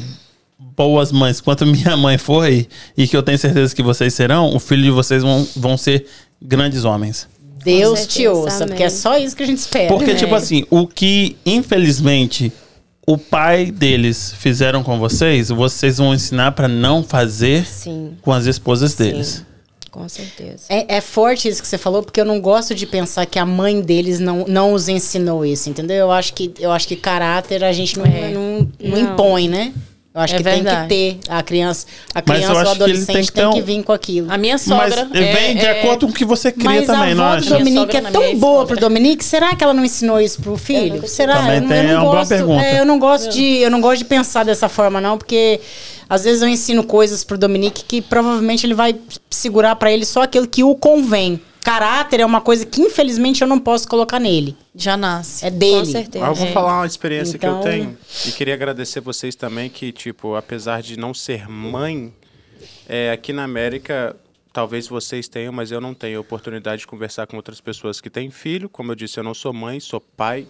boas 0.58 1.12
mães 1.12 1.40
quanto 1.40 1.65
minha 1.66 1.97
mãe 1.97 2.18
foi, 2.18 2.68
e 2.97 3.07
que 3.07 3.16
eu 3.16 3.23
tenho 3.23 3.39
certeza 3.39 3.74
que 3.74 3.82
vocês 3.82 4.12
serão, 4.12 4.55
o 4.55 4.58
filho 4.60 4.82
de 4.82 4.90
vocês 4.90 5.23
vão, 5.23 5.47
vão 5.57 5.76
ser 5.76 6.07
grandes 6.42 6.84
homens. 6.84 7.28
Deus 7.64 8.06
te 8.06 8.26
ouça, 8.26 8.56
amém. 8.58 8.68
porque 8.68 8.82
é 8.82 8.90
só 8.90 9.16
isso 9.18 9.36
que 9.36 9.42
a 9.42 9.47
gente 9.47 9.58
espera. 9.58 9.89
Porque, 9.89 10.10
É. 10.12 10.14
tipo 10.14 10.34
assim, 10.34 10.64
o 10.70 10.86
que, 10.86 11.36
infelizmente, 11.44 12.52
o 13.06 13.16
pai 13.18 13.66
deles 13.70 14.34
fizeram 14.39 14.82
com 14.82 14.98
vocês, 14.98 15.48
vocês 15.48 15.98
vão 15.98 16.14
ensinar 16.14 16.52
pra 16.52 16.68
não 16.68 17.02
fazer 17.02 17.66
Sim, 17.66 18.12
com 18.22 18.32
as 18.32 18.47
esposas 18.47 18.94
deles. 18.94 19.44
com 19.90 20.08
certeza. 20.08 20.64
É, 20.68 20.97
é 20.98 21.00
forte 21.00 21.48
isso 21.48 21.60
que 21.60 21.66
você 21.66 21.76
falou, 21.76 22.02
porque 22.05 22.20
eu 22.20 22.24
não 22.24 22.40
gosto 22.40 22.74
de 22.76 22.86
pensar 22.86 23.26
que 23.26 23.39
a 23.40 23.44
mãe 23.44 23.80
deles 23.80 24.20
não, 24.20 24.44
não 24.47 24.72
os 24.72 24.89
ensinou 24.89 25.44
isso, 25.44 25.68
entendeu? 25.68 25.97
Eu 25.97 26.12
acho 26.12 26.32
que, 26.32 26.52
eu 26.60 26.70
acho 26.70 26.86
que 26.86 26.94
caráter 26.94 27.64
a 27.64 27.72
gente 27.72 27.98
não, 27.98 28.06
É. 28.06 28.30
não, 28.30 28.68
não 28.80 28.90
Não. 29.02 29.12
impõe, 29.14 29.48
né? 29.48 29.72
Eu 30.12 30.20
acho 30.22 30.34
É 30.34 30.39
que 30.39 30.42
tem 30.42 30.55
verdade. 30.55 30.82
que 30.82 30.89
ter. 30.89 31.18
A 31.28 31.40
criança, 31.40 31.86
a 32.12 32.20
Mas 32.26 32.36
criança 32.39 32.52
ou 32.52 32.58
acho 32.58 32.70
que 32.70 32.76
adolescente 32.82 33.06
tem 33.06 33.14
tem 33.14 33.24
que 33.24 33.28
que, 33.32 33.40
ter 33.40 33.47
um- 33.47 33.62
vir 33.62 33.82
com 33.84 33.92
aquilo. 33.92 34.26
A 34.32 34.36
minha 34.36 34.55
Mas 34.55 34.62
sogra. 34.62 35.08
é- 35.14 35.32
vem 35.32 35.56
de 35.56 35.64
é- 35.64 35.70
acordo 35.82 36.06
com 36.06 36.12
o 36.12 36.14
que 36.14 36.24
você 36.24 36.50
cria 36.50 36.64
Mas 36.68 36.86
também, 36.86 37.12
a 37.12 37.14
não 37.14 37.24
avó 37.24 37.36
do 37.36 37.39
acha? 37.39 37.48
Minha 37.50 37.58
Dominique 37.58 37.92
sogra 37.92 38.08
é 38.08 38.10
tão 38.10 38.22
minha 38.22 38.36
boa 38.36 38.52
sogra. 38.62 38.66
pro 38.66 38.80
Dominique. 38.80 39.24
Será 39.24 39.55
que 39.55 39.62
ela 39.62 39.72
não 39.72 39.84
ensinou 39.84 40.20
isso 40.20 40.40
pro 40.42 40.56
filho? 40.56 41.06
Será? 41.06 41.36
Também 41.36 41.55
eu, 41.56 41.60
não- 41.62 41.68
tem 41.68 41.78
eu 41.78 41.84
não 41.84 41.92
uma 41.94 42.00
boa 42.02 42.14
gosto. 42.16 42.28
pergunta. 42.28 42.62
é, 42.64 42.80
eu 42.80 42.84
não 42.84 42.98
gosto 42.98 43.30
de, 43.30 43.44
eu 43.58 43.70
não 43.70 43.80
gosto 43.80 43.98
de 43.98 44.05
pensar 44.05 44.44
dessa 44.44 44.68
forma 44.68 45.00
não, 45.00 45.16
porque 45.16 45.60
às 46.08 46.24
vezes 46.24 46.42
eu 46.42 46.48
ensino 46.48 46.82
coisas 46.82 47.22
pro 47.22 47.39
Dominique 47.39 47.84
que 47.86 48.02
provavelmente 48.02 48.66
ele 48.66 48.74
vai 48.74 48.97
segurar 49.30 49.76
pra 49.76 49.92
ele 49.92 50.05
só 50.05 50.22
aquilo 50.22 50.48
que 50.48 50.64
o 50.64 50.74
convém. 50.74 51.40
Caráter 51.70 52.18
é 52.18 52.26
uma 52.26 52.40
coisa 52.40 52.66
que 52.66 52.81
infelizmente 52.81 53.42
eu 53.42 53.47
não 53.47 53.57
posso 53.60 53.86
colocar 53.86 54.18
nele. 54.18 54.57
Já 54.74 54.97
nasce. 54.97 55.47
É 55.47 55.50
Com 55.52 55.58
dele. 55.58 55.86
certeza. 55.86 56.24
Ah, 56.26 56.31
eu 56.31 56.34
vou 56.34 56.49
falar 56.49 56.81
uma 56.81 56.86
experiência 56.86 57.39
que 57.39 57.47
Então- 57.47 57.58
eu 57.58 57.62
tenho. 57.65 57.99
E 58.26 58.32
queria 58.32 58.55
agradecer 58.55 59.00
vocês 59.00 59.36
também 59.36 59.70
que, 59.70 59.92
tipo, 59.92 60.34
apesar 60.34 60.82
de 60.82 60.99
não 60.99 61.15
ser 61.15 61.49
mãe, 61.49 62.12
é, 62.89 63.12
aqui 63.12 63.32
na 63.32 63.44
América, 63.44 64.16
talvez 64.52 64.89
vocês 64.89 65.28
tenham, 65.28 65.52
mas 65.52 65.70
eu 65.70 65.81
não 65.81 65.94
tenho 65.94 66.18
a 66.18 66.20
oportunidade 66.20 66.81
de 66.81 66.89
conversar 66.89 67.28
com 67.28 67.36
outras 67.36 67.60
pessoas 67.60 68.00
que 68.00 68.10
têm 68.10 68.32
filho. 68.32 68.68
Como 68.68 68.90
eu 68.90 68.97
disse, 68.97 69.20
eu 69.20 69.23
não 69.23 69.32
sou 69.32 69.52
mãe, 69.52 69.78
sou 69.78 70.00
pai, 70.00 70.49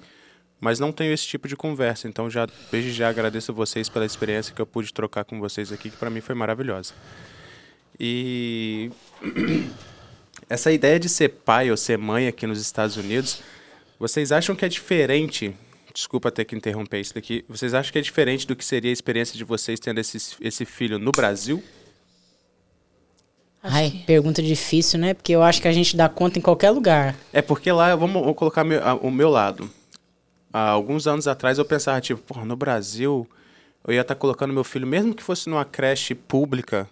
mas 0.58 0.80
não 0.80 0.90
tenho 0.90 1.12
esse 1.12 1.26
tipo 1.26 1.46
de 1.46 1.54
conversa. 1.54 2.08
Então, 2.08 2.30
já 2.30 2.46
desde 2.72 2.92
já 2.92 3.10
agradeço 3.10 3.52
vocês 3.52 3.90
pela 3.90 4.06
experiência 4.06 4.54
que 4.54 4.62
eu 4.62 4.66
pude 4.66 4.90
trocar 4.90 5.24
com 5.24 5.38
vocês 5.38 5.70
aqui, 5.70 5.90
que 5.90 5.98
para 5.98 6.08
mim 6.08 6.22
foi 6.22 6.34
maravilhosa. 6.34 6.94
E 8.02 8.90
essa 10.50 10.70
ideia 10.72 10.98
de 11.00 11.08
ser 11.08 11.28
pai 11.28 11.70
ou 11.70 11.76
ser 11.76 11.96
mãe 11.96 12.26
aqui 12.28 12.46
nos 12.46 12.60
Estados 12.60 12.96
Unidos, 12.96 13.40
vocês 13.98 14.32
acham 14.32 14.54
que 14.56 14.64
é 14.64 14.68
diferente? 14.68 15.54
Desculpa 15.94 16.30
ter 16.30 16.44
que 16.44 16.54
interromper 16.54 17.00
isso 17.00 17.14
daqui. 17.14 17.44
Vocês 17.48 17.72
acham 17.74 17.92
que 17.92 17.98
é 17.98 18.02
diferente 18.02 18.46
do 18.46 18.54
que 18.54 18.64
seria 18.64 18.90
a 18.90 18.92
experiência 18.92 19.36
de 19.36 19.44
vocês 19.44 19.80
tendo 19.80 19.98
esse, 19.98 20.18
esse 20.40 20.64
filho 20.64 20.98
no 20.98 21.10
Brasil? 21.12 21.62
Ai, 23.62 24.02
pergunta 24.06 24.42
difícil, 24.42 24.98
né? 24.98 25.12
Porque 25.14 25.32
eu 25.32 25.42
acho 25.42 25.60
que 25.60 25.68
a 25.68 25.72
gente 25.72 25.96
dá 25.96 26.08
conta 26.08 26.38
em 26.38 26.42
qualquer 26.42 26.70
lugar. 26.70 27.14
É 27.32 27.42
porque 27.42 27.70
lá, 27.70 27.94
vamos 27.94 28.22
vou 28.24 28.34
colocar 28.34 28.64
meu- 28.64 28.82
a- 28.82 28.94
o 28.94 29.10
meu 29.10 29.28
lado. 29.28 29.68
Há 30.52 30.68
alguns 30.70 31.06
anos 31.06 31.28
atrás 31.28 31.58
eu 31.58 31.64
pensava, 31.64 32.00
tipo, 32.00 32.20
porra, 32.22 32.44
no 32.44 32.56
Brasil 32.56 33.28
eu 33.86 33.92
ia 33.94 34.00
estar 34.00 34.14
colocando 34.14 34.52
meu 34.52 34.64
filho, 34.64 34.86
mesmo 34.86 35.14
que 35.14 35.22
fosse 35.22 35.48
numa 35.48 35.64
creche 35.64 36.14
pública, 36.14 36.88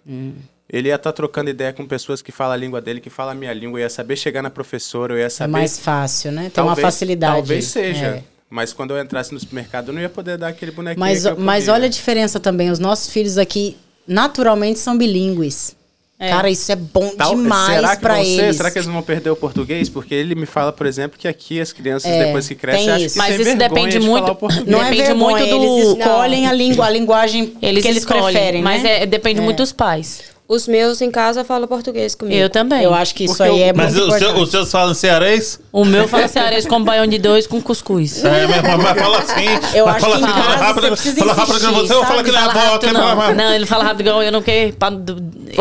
Ele 0.71 0.89
ia 0.89 0.95
estar 0.95 1.11
trocando 1.11 1.49
ideia 1.49 1.73
com 1.73 1.85
pessoas 1.87 2.21
que 2.21 2.31
falam 2.31 2.53
a 2.53 2.57
língua 2.57 2.79
dele, 2.79 2.99
que 3.01 3.09
falam 3.09 3.31
a 3.31 3.35
minha 3.35 3.51
língua. 3.53 3.79
Eu 3.79 3.83
ia 3.83 3.89
saber 3.89 4.15
chegar 4.15 4.41
na 4.43 4.49
professora, 4.51 5.13
eu 5.13 5.17
ia 5.17 5.25
É 5.25 5.29
saber. 5.29 5.51
mais 5.51 5.79
fácil, 5.79 6.31
né? 6.31 6.51
Tem 6.53 6.63
uma 6.63 6.69
Talvez- 6.75 6.85
facilidade. 6.85 7.33
Talvez 7.37 7.65
seja. 7.65 8.05
É. 8.05 8.23
Mas 8.49 8.71
quando 8.73 8.91
eu 8.95 9.01
entrasse 9.01 9.33
no 9.33 9.39
supermercado, 9.39 9.87
eu 9.89 9.93
não 9.93 10.01
ia 10.01 10.09
poder 10.09 10.37
dar 10.37 10.49
aquele 10.49 10.71
bonequinho. 10.71 10.99
Mas, 10.99 11.23
que 11.23 11.27
eu 11.29 11.37
mas 11.39 11.67
olha 11.67 11.85
a 11.85 11.89
diferença 11.89 12.39
também. 12.39 12.69
Os 12.69 12.79
nossos 12.79 13.11
filhos 13.11 13.37
aqui, 13.37 13.77
naturalmente, 14.07 14.79
são 14.79 14.97
bilíngues. 14.97 15.75
Cara, 16.19 16.49
isso 16.49 16.69
é 16.69 16.75
bom 16.75 17.15
Tal- 17.15 17.33
demais 17.33 17.97
ser? 17.97 18.43
eles. 18.43 18.57
Será 18.57 18.69
que 18.69 18.77
eles 18.77 18.87
não 18.87 18.93
vão 18.95 19.01
perder 19.03 19.29
o 19.29 19.37
português? 19.37 19.87
Porque 19.87 20.13
ele 20.13 20.35
me 20.35 20.45
fala, 20.45 20.73
por 20.73 20.85
exemplo, 20.85 21.17
que 21.17 21.29
aqui 21.29 21.61
as 21.61 21.71
crianças, 21.71 22.11
É, 22.11 22.25
depois 22.25 22.45
que 22.45 22.55
crescem, 22.55 22.89
acham 22.89 23.05
isso. 23.05 23.13
que 23.13 23.17
Mas 23.19 23.37
tem 23.37 23.41
isso 23.47 23.55
depende 23.57 23.99
de 23.99 24.05
muito- 24.05 24.19
falar 24.23 24.31
o 24.33 24.35
português. 24.35 24.67
Não 24.67 24.79
é 24.81 24.89
Depende 24.89 25.01
vergonha, 25.07 25.37
muito 25.37 25.47
do- 25.57 25.63
eles 25.63 25.97
escolhem 25.97 26.45
a, 26.45 26.51
língua, 26.51 26.85
a 26.87 26.89
linguagem 26.89 27.53
Eles 27.61 27.81
que 27.83 27.87
eles 27.87 27.99
escolhem, 28.03 28.23
preferem, 28.33 28.61
mas 28.61 28.83
né? 28.83 29.03
é, 29.03 29.05
depende 29.05 29.39
muito 29.39 29.57
dos 29.59 29.71
pais. 29.71 30.23
Os 30.51 30.67
meus 30.67 30.99
em 30.99 31.11
casa 31.11 31.43
falam 31.45 31.67
português 31.67 32.15
comigo. 32.15 32.35
Eu 32.35 32.49
também. 32.49 32.81
Eu 32.81 32.91
acho 32.91 33.13
que 33.13 33.25
isso 33.25 33.37
Porque 33.37 33.51
aí 33.51 33.61
é 33.61 33.71
Mas 33.71 33.93
muito 33.93 34.07
o 34.07 34.09
seu- 34.09 34.17
importante. 34.17 34.43
os 34.43 34.49
seus 34.49 34.71
falam 34.71 34.93
cearês? 34.95 35.59
O 35.71 35.85
meu 35.85 36.07
fala 36.07 36.27
cearense 36.27 36.67
com 36.67 36.83
baião 36.83 37.05
de 37.05 37.19
dois 37.19 37.45
com 37.45 37.61
cuscuz. 37.61 38.25
É, 38.25 38.47
mas, 38.47 38.61
mas- 38.63 38.77
mas 38.83 38.99
fala 38.99 39.19
assim. 39.19 39.45
Eu 39.75 39.85
mas 39.85 39.95
acho 39.97 40.05
fala 40.07 40.17
que 40.17 40.23
assim, 40.23 40.33
fala 40.33 40.55
rápido, 40.55 40.55
fala 40.55 40.57
rápido 40.65 40.87
que 40.87 40.93
insistir, 40.95 41.73
você, 41.73 41.93
ou 41.93 42.03
fala 42.03 42.23
que 42.23 42.31
não 42.31 42.39
é 42.39 42.79
que 42.79 42.91
não. 42.91 43.15
não. 43.15 43.35
Não, 43.35 43.53
ele 43.53 43.65
fala 43.67 43.83
rápido 43.83 44.07
igual 44.07 44.23
eu 44.23 44.31
não 44.31 44.41
quero. 44.41 44.73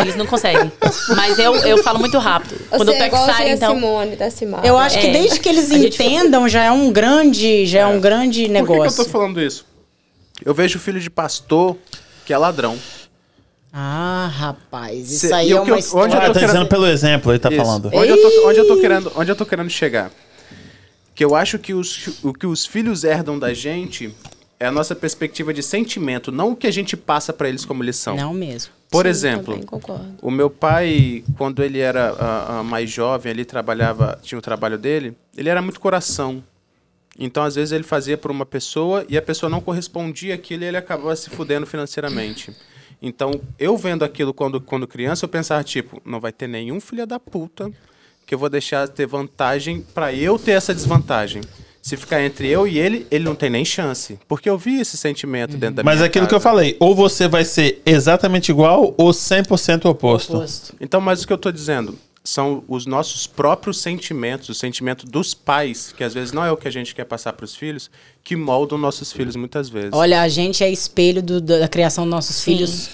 Eles 0.00 0.16
não 0.16 0.24
conseguem. 0.24 0.72
Mas 1.14 1.38
eu, 1.38 1.54
eu 1.56 1.82
falo 1.82 1.98
muito 1.98 2.16
rápido. 2.16 2.58
Quando 2.70 2.88
eu 2.88 2.94
é 2.94 2.98
pego 2.98 3.14
igualzinha 3.14 3.36
Sara, 3.36 3.50
a 3.50 3.52
então. 3.52 3.74
Simone, 3.74 4.16
da 4.16 4.30
Simara. 4.30 4.66
Eu 4.66 4.78
acho 4.78 4.98
que 4.98 5.06
É. 5.06 5.12
desde 5.12 5.38
que 5.38 5.50
eles 5.50 5.70
entendam 5.70 6.48
já 6.48 6.62
é 6.64 6.70
um 6.72 6.90
grande, 6.90 7.66
já 7.66 7.80
é, 7.80 7.86
um 7.86 8.00
grande 8.00 8.44
Por 8.44 8.48
que 8.48 8.52
que, 8.54 8.62
eu 8.72 8.74
negócio. 8.76 9.04
tô 9.04 9.10
falando 9.10 9.38
isso? 9.38 9.66
Eu 10.42 10.54
vejo 10.54 10.78
filho 10.78 10.98
de 10.98 11.10
pastor 11.10 11.76
que 12.24 12.32
é 12.32 12.38
ladrão. 12.38 12.78
Ah, 13.72 14.30
rapaz, 14.32 15.10
isso 15.12 15.26
Cê- 15.28 15.32
aí 15.34 15.50
é 15.50 15.60
o 15.60 15.64
que 15.64 15.70
uma 15.70 15.76
eu- 15.76 15.78
história. 15.78 16.06
onde 16.06 16.14
eu 16.16 16.20
Ah, 16.20 16.26
tô 16.26 16.32
tá 16.32 16.40
querendo- 16.40 16.52
dizendo 16.52 16.68
pelo 16.68 16.86
exemplo, 16.86 17.32
ele 17.32 17.38
tá 17.38 17.48
Isso. 17.50 17.58
falando. 17.62 17.90
Onde 17.92 18.08
eu, 18.08 18.16
tô, 18.22 18.48
onde, 18.48 18.58
eu 18.58 18.66
tô 18.66 18.80
querendo, 18.80 19.12
onde 19.14 19.30
eu 19.30 19.36
tô 19.36 19.44
querendo 19.46 19.70
chegar? 19.70 20.10
Que 21.14 21.24
eu 21.24 21.34
acho 21.34 21.58
que 21.58 21.74
os, 21.74 22.18
o 22.24 22.32
que 22.32 22.46
os 22.46 22.64
filhos 22.64 23.04
herdam 23.04 23.38
da 23.38 23.52
gente 23.52 24.14
é 24.58 24.66
a 24.66 24.72
nossa 24.72 24.94
perspectiva 24.94 25.52
de 25.52 25.62
sentimento, 25.62 26.32
não 26.32 26.52
o 26.52 26.56
que 26.56 26.66
a 26.66 26.70
gente 26.70 26.96
passa 26.96 27.32
pra 27.32 27.48
eles 27.48 27.64
como 27.64 27.82
lição. 27.82 28.16
Não 28.16 28.32
mesmo. 28.32 28.72
Por 28.90 29.04
Sim, 29.04 29.10
exemplo, 29.10 29.60
o 30.22 30.30
meu 30.30 30.48
pai, 30.48 31.22
quando 31.36 31.62
ele 31.62 31.78
era 31.78 32.16
ah, 32.18 32.58
ah, 32.60 32.62
mais 32.62 32.90
jovem, 32.90 33.30
ele 33.30 33.44
trabalhava, 33.44 34.18
tinha 34.22 34.38
o 34.38 34.42
trabalho 34.42 34.78
dele, 34.78 35.14
ele 35.36 35.48
era 35.50 35.60
muito 35.60 35.78
coração. 35.78 36.42
Então, 37.18 37.42
às 37.42 37.56
vezes, 37.56 37.72
ele 37.72 37.82
fazia 37.84 38.16
por 38.16 38.30
uma 38.30 38.46
pessoa 38.46 39.04
e 39.08 39.18
a 39.18 39.22
pessoa 39.22 39.50
não 39.50 39.60
correspondia 39.60 40.36
àquilo 40.36 40.62
e 40.62 40.66
ele 40.68 40.76
acabava 40.76 41.14
se 41.16 41.28
fudendo 41.28 41.66
financeiramente. 41.66 42.54
Então, 43.00 43.40
eu 43.58 43.76
vendo 43.76 44.04
aquilo 44.04 44.34
quando, 44.34 44.60
quando 44.60 44.86
criança, 44.86 45.24
eu 45.24 45.28
pensava, 45.28 45.62
tipo, 45.62 46.02
não 46.04 46.20
vai 46.20 46.32
ter 46.32 46.48
nenhum 46.48 46.80
filho 46.80 47.06
da 47.06 47.18
puta 47.20 47.70
que 48.26 48.34
eu 48.34 48.38
vou 48.38 48.50
deixar 48.50 48.86
ter 48.88 49.06
vantagem 49.06 49.80
pra 49.94 50.12
eu 50.12 50.38
ter 50.38 50.52
essa 50.52 50.74
desvantagem. 50.74 51.40
Se 51.80 51.96
ficar 51.96 52.22
entre 52.22 52.48
eu 52.48 52.66
e 52.66 52.78
ele, 52.78 53.06
ele 53.10 53.24
não 53.24 53.34
tem 53.34 53.48
nem 53.48 53.64
chance. 53.64 54.18
Porque 54.28 54.50
eu 54.50 54.58
vi 54.58 54.78
esse 54.80 54.96
sentimento 54.98 55.56
dentro 55.56 55.76
da 55.76 55.82
Mas 55.82 55.96
minha 55.96 56.06
aquilo 56.06 56.26
que 56.26 56.34
eu 56.34 56.38
casa. 56.38 56.50
falei, 56.50 56.76
ou 56.78 56.94
você 56.94 57.26
vai 57.26 57.44
ser 57.46 57.80
exatamente 57.86 58.50
igual 58.50 58.94
ou 58.98 59.10
100% 59.10 59.86
oposto. 59.86 60.36
Oposto. 60.36 60.74
Então, 60.78 61.00
mas 61.00 61.22
o 61.22 61.26
que 61.26 61.32
eu 61.32 61.38
tô 61.38 61.50
dizendo 61.50 61.98
são 62.22 62.62
os 62.68 62.84
nossos 62.84 63.26
próprios 63.26 63.80
sentimentos, 63.80 64.50
o 64.50 64.54
sentimento 64.54 65.06
dos 65.06 65.32
pais, 65.32 65.94
que 65.96 66.04
às 66.04 66.12
vezes 66.12 66.30
não 66.30 66.44
é 66.44 66.52
o 66.52 66.56
que 66.58 66.68
a 66.68 66.70
gente 66.70 66.94
quer 66.94 67.04
passar 67.04 67.32
para 67.32 67.44
os 67.44 67.56
filhos, 67.56 67.90
que 68.28 68.36
moldam 68.36 68.76
nossos 68.76 69.10
filhos 69.10 69.34
muitas 69.36 69.70
vezes. 69.70 69.88
Olha, 69.94 70.20
a 70.20 70.28
gente 70.28 70.62
é 70.62 70.70
espelho 70.70 71.22
do- 71.22 71.40
da 71.40 71.66
criação 71.66 72.04
dos 72.04 72.10
nossos 72.10 72.42
filhos. 72.42 72.90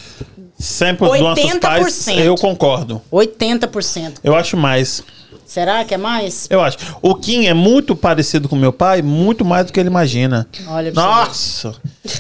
100% 0.60 0.98
dos 1.10 1.20
nossos 1.20 1.58
pais, 1.58 1.84
80%. 2.06 2.20
eu 2.20 2.34
concordo. 2.36 3.02
80%. 3.10 4.20
Eu 4.22 4.36
acho 4.36 4.56
mais. 4.56 5.02
Será 5.44 5.84
que 5.84 5.92
é 5.92 5.96
mais? 5.96 6.46
Eu 6.48 6.60
acho. 6.62 6.78
O 7.02 7.16
Kim 7.16 7.46
é 7.46 7.54
muito 7.54 7.96
parecido 7.96 8.48
com 8.48 8.54
meu 8.54 8.72
pai, 8.72 9.02
muito 9.02 9.44
mais 9.44 9.66
do 9.66 9.72
que 9.72 9.80
ele 9.80 9.88
imagina. 9.88 10.48
Olha. 10.68 10.92
Nossa! 10.92 11.74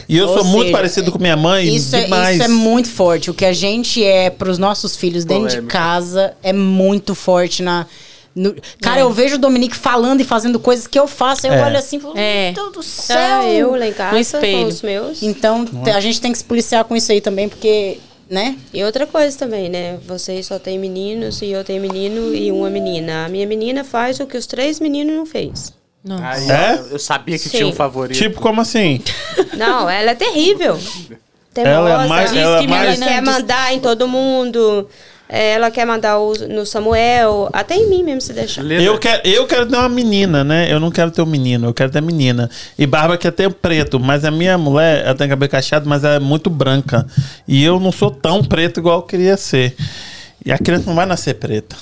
E 0.08 0.16
eu 0.18 0.26
Ou 0.28 0.34
sou 0.34 0.44
muito 0.44 0.64
seja, 0.66 0.76
parecido 0.76 1.12
com 1.12 1.18
minha 1.18 1.36
mãe 1.36 1.72
Isso 1.74 1.94
é, 1.94 2.02
demais. 2.04 2.34
isso 2.36 2.44
é 2.44 2.48
muito 2.48 2.88
forte. 2.88 3.30
O 3.30 3.34
que 3.34 3.44
a 3.44 3.52
gente 3.52 4.02
é 4.02 4.28
pros 4.28 4.58
nossos 4.58 4.96
filhos 4.96 5.24
dentro 5.24 5.44
de 5.48 5.54
Polêmica. 5.54 5.72
casa 5.78 6.34
é 6.42 6.52
muito 6.52 7.14
forte 7.14 7.62
na. 7.62 7.86
No- 8.34 8.54
Cara, 8.82 9.00
É. 9.00 9.02
eu 9.02 9.10
vejo 9.10 9.36
o 9.36 9.38
Dominique 9.38 9.76
falando 9.76 10.20
e 10.20 10.24
fazendo 10.24 10.58
coisas 10.58 10.86
que 10.86 10.98
eu 10.98 11.06
faço. 11.06 11.46
Eu 11.46 11.52
É. 11.52 11.64
olho 11.64 11.78
assim 11.78 11.96
e 11.96 12.00
falo, 12.00 12.14
É. 12.18 12.52
meu 12.52 12.54
Deus 12.64 12.72
do 12.72 12.82
céu. 12.82 13.16
Ah, 13.18 13.44
eu 13.50 13.74
lá 13.76 13.86
em 13.86 13.92
casa, 13.92 14.18
espelho. 14.18 14.58
com 14.62 14.68
os 14.68 14.82
meus. 14.82 15.22
Então, 15.22 15.64
a 15.94 16.00
gente 16.00 16.20
tem 16.20 16.32
que 16.32 16.38
se 16.38 16.44
policiar 16.44 16.84
com 16.84 16.96
isso 16.96 17.10
aí 17.12 17.20
também, 17.20 17.48
porque, 17.48 17.98
né? 18.28 18.56
E 18.72 18.82
outra 18.82 19.06
coisa 19.06 19.36
também, 19.38 19.68
né? 19.68 19.98
Vocês 20.06 20.46
só 20.46 20.58
tem 20.58 20.78
meninos 20.78 21.40
e 21.42 21.50
eu 21.50 21.62
tenho 21.62 21.80
menino 21.80 22.34
e 22.34 22.50
uma 22.50 22.68
menina. 22.70 23.26
A 23.26 23.28
minha 23.28 23.46
menina 23.46 23.84
faz 23.84 24.18
o 24.20 24.26
que 24.26 24.36
os 24.36 24.46
três 24.46 24.80
meninos 24.80 25.14
não 25.14 25.26
fez. 25.26 25.72
Aí, 26.22 26.50
É? 26.50 26.74
eu, 26.80 26.86
eu 26.92 26.98
sabia 26.98 27.38
que 27.38 27.48
Sim. 27.48 27.56
tinha 27.58 27.66
um 27.66 27.72
favorito. 27.72 28.18
Tipo, 28.18 28.38
como 28.40 28.60
assim? 28.60 29.00
Não, 29.56 29.88
ela 29.88 30.10
é 30.10 30.14
terrível. 30.14 30.78
Ela 31.56 32.04
é 32.04 32.08
mais- 32.08 32.30
diz 32.32 32.40
ela 32.42 32.58
é 32.58 32.60
que 32.62 32.66
mais- 32.68 33.00
ela 33.00 33.06
quer 33.10 33.22
mandar 33.22 33.72
em 33.72 33.78
todo 33.80 34.06
mundo. 34.08 34.88
É, 35.28 35.52
Ela 35.52 35.70
quer 35.70 35.84
mandar 35.86 36.18
o- 36.18 36.34
no 36.48 36.64
Samuel, 36.66 37.48
até 37.52 37.76
em 37.76 37.88
mim 37.88 38.02
mesmo 38.02 38.20
se 38.20 38.32
deixar. 38.32 38.64
Eu 38.64 38.98
quero, 38.98 39.26
eu 39.26 39.46
quero 39.46 39.66
ter 39.66 39.76
uma 39.76 39.88
menina, 39.88 40.44
né? 40.44 40.70
Eu 40.72 40.78
não 40.78 40.90
quero 40.90 41.10
ter 41.10 41.22
um 41.22 41.26
menino, 41.26 41.68
eu 41.68 41.74
quero 41.74 41.90
ter 41.90 42.00
menina. 42.02 42.50
E 42.78 42.86
Bárbara 42.86 43.18
quer 43.18 43.32
ter 43.32 43.52
preto, 43.52 43.98
mas 43.98 44.24
a 44.24 44.30
minha 44.30 44.56
mulher, 44.58 45.04
ela 45.04 45.14
tem 45.14 45.28
cabelo 45.28 45.50
cacheado, 45.50 45.88
mas 45.88 46.04
ela 46.04 46.16
é 46.16 46.20
muito 46.20 46.48
branca. 46.50 47.06
E 47.48 47.64
eu 47.64 47.80
não 47.80 47.90
sou 47.92 48.10
tão 48.10 48.42
preto 48.44 48.80
igual 48.80 48.98
eu 48.98 49.02
queria 49.02 49.36
ser. 49.36 49.74
E 50.44 50.52
a 50.52 50.58
criança 50.58 50.84
não 50.86 50.94
vai 50.94 51.06
nascer 51.06 51.34
preta. 51.34 51.74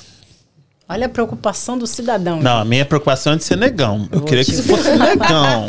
Olha 0.87 1.05
a 1.05 1.09
preocupação 1.09 1.77
do 1.77 1.87
cidadão. 1.87 2.41
Não, 2.41 2.59
a 2.59 2.65
minha 2.65 2.85
preocupação 2.85 3.33
é 3.33 3.35
de 3.37 3.43
ser 3.45 3.55
negão. 3.55 4.07
Eu 4.11 4.21
queria 4.21 4.43
que 4.43 4.51
você 4.51 4.61
fosse 4.63 4.89
negão. 4.95 5.65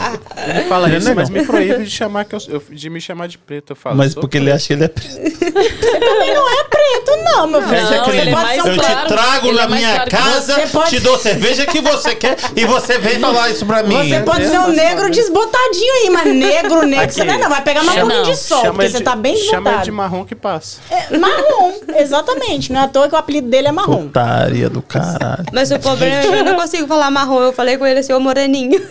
Ele 0.48 0.64
fala 0.68 0.86
Ele 0.88 0.96
é 0.96 0.98
isso, 0.98 1.14
mas 1.14 1.28
negão. 1.30 1.42
me 1.42 1.46
proíbe 1.46 1.84
de, 1.84 1.90
chamar 1.90 2.24
que 2.24 2.34
eu, 2.34 2.40
eu- 2.48 2.62
de 2.68 2.90
me 2.90 3.00
chamar 3.00 3.28
de 3.28 3.38
preto. 3.38 3.70
Eu 3.72 3.76
falo, 3.76 3.96
Mas 3.96 4.12
porque 4.12 4.36
ele 4.38 4.46
preto. 4.46 4.56
acha 4.56 4.66
que 4.66 4.72
ele 4.72 4.84
é 4.84 4.88
preto. 4.88 5.16
Ele 5.16 6.34
não 6.34 6.60
é 6.60 6.64
preto, 6.64 7.16
não, 7.24 7.46
meu 7.46 7.62
filho. 7.62 7.86
Você 7.86 7.94
é 7.94 8.02
crime. 8.02 8.24
ser 8.24 8.62
um 8.62 8.66
eu 8.74 8.80
claro. 8.80 9.00
te 9.00 9.06
trago 9.08 9.46
ele 9.48 9.56
na 9.56 9.62
é 9.62 9.68
mais 9.68 9.82
minha 9.82 9.94
claro 10.06 10.10
casa, 10.10 10.68
pode- 10.72 10.90
te 10.90 11.00
dou 11.00 11.18
cerveja 11.18 11.64
que 11.66 11.80
você 11.80 12.14
quer 12.16 12.36
e 12.56 12.64
você 12.66 12.98
vem 12.98 13.20
falar 13.20 13.50
isso 13.50 13.64
pra 13.64 13.82
mim. 13.84 13.96
Você 14.08 14.20
pode 14.20 14.48
ser 14.48 14.58
um 14.58 14.68
negro 14.72 15.08
desbotadinho 15.10 15.92
aí, 16.02 16.10
mas 16.10 16.24
negro, 16.34 16.82
negro, 16.82 17.12
você 17.14 17.24
não, 17.24 17.34
é, 17.34 17.38
não 17.38 17.48
vai 17.48 17.62
pegar 17.62 17.84
mais 17.84 17.96
um 17.98 18.00
Chama- 18.00 18.14
pouquinho 18.14 18.34
de 18.34 18.40
sol, 18.42 18.60
Chama 18.62 18.72
porque 18.72 18.84
ele 18.86 18.92
você 18.92 18.98
de- 18.98 19.04
tá 19.04 19.16
bem 19.16 19.36
Chama 19.36 19.46
ele 19.46 19.54
desbotado. 19.62 19.84
de 19.84 19.90
marrom 19.92 20.24
que 20.24 20.34
passa. 20.34 20.78
É, 20.90 21.16
marrom, 21.16 21.72
exatamente. 21.96 22.72
Não 22.72 22.80
é 22.80 22.84
à 22.84 22.88
toa 22.88 23.08
que 23.08 23.14
o 23.14 23.18
apelido 23.18 23.48
dele 23.48 23.68
é 23.68 23.72
marrom. 23.72 24.02
Putaria 24.06 24.68
do 24.68 24.82
caralho. 25.12 25.44
Mas 25.52 25.70
o 25.70 25.78
problema 25.78 26.16
é 26.16 26.20
que 26.22 26.26
eu 26.28 26.44
não 26.44 26.56
consigo 26.56 26.86
falar 26.86 27.10
marrom. 27.10 27.40
Eu 27.42 27.52
falei 27.52 27.76
com 27.78 27.86
ele 27.86 28.00
assim, 28.00 28.12
ô 28.12 28.20
moreninho. 28.20 28.80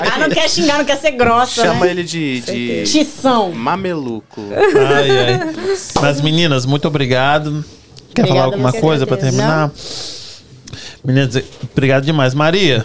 ah, 0.00 0.18
não 0.18 0.28
quer 0.28 0.48
xingar, 0.48 0.78
não 0.78 0.84
quer 0.84 0.96
ser 0.96 1.12
grossa, 1.12 1.62
Chama 1.62 1.84
né? 1.84 1.90
ele 1.90 2.04
de, 2.04 2.40
de 2.40 2.82
Tição. 2.84 3.52
mameluco. 3.52 4.40
Ai, 4.52 5.10
ai. 5.10 5.40
Mas 6.00 6.20
meninas, 6.20 6.66
muito 6.66 6.86
obrigado. 6.88 7.64
Quer 8.14 8.22
Obrigada, 8.22 8.28
falar 8.28 8.44
alguma 8.44 8.72
coisa 8.72 9.06
pra 9.06 9.16
agradeço. 9.16 9.38
terminar? 9.38 9.70
Meninas, 11.04 11.42
obrigado 11.72 12.04
demais. 12.04 12.34
Maria, 12.34 12.84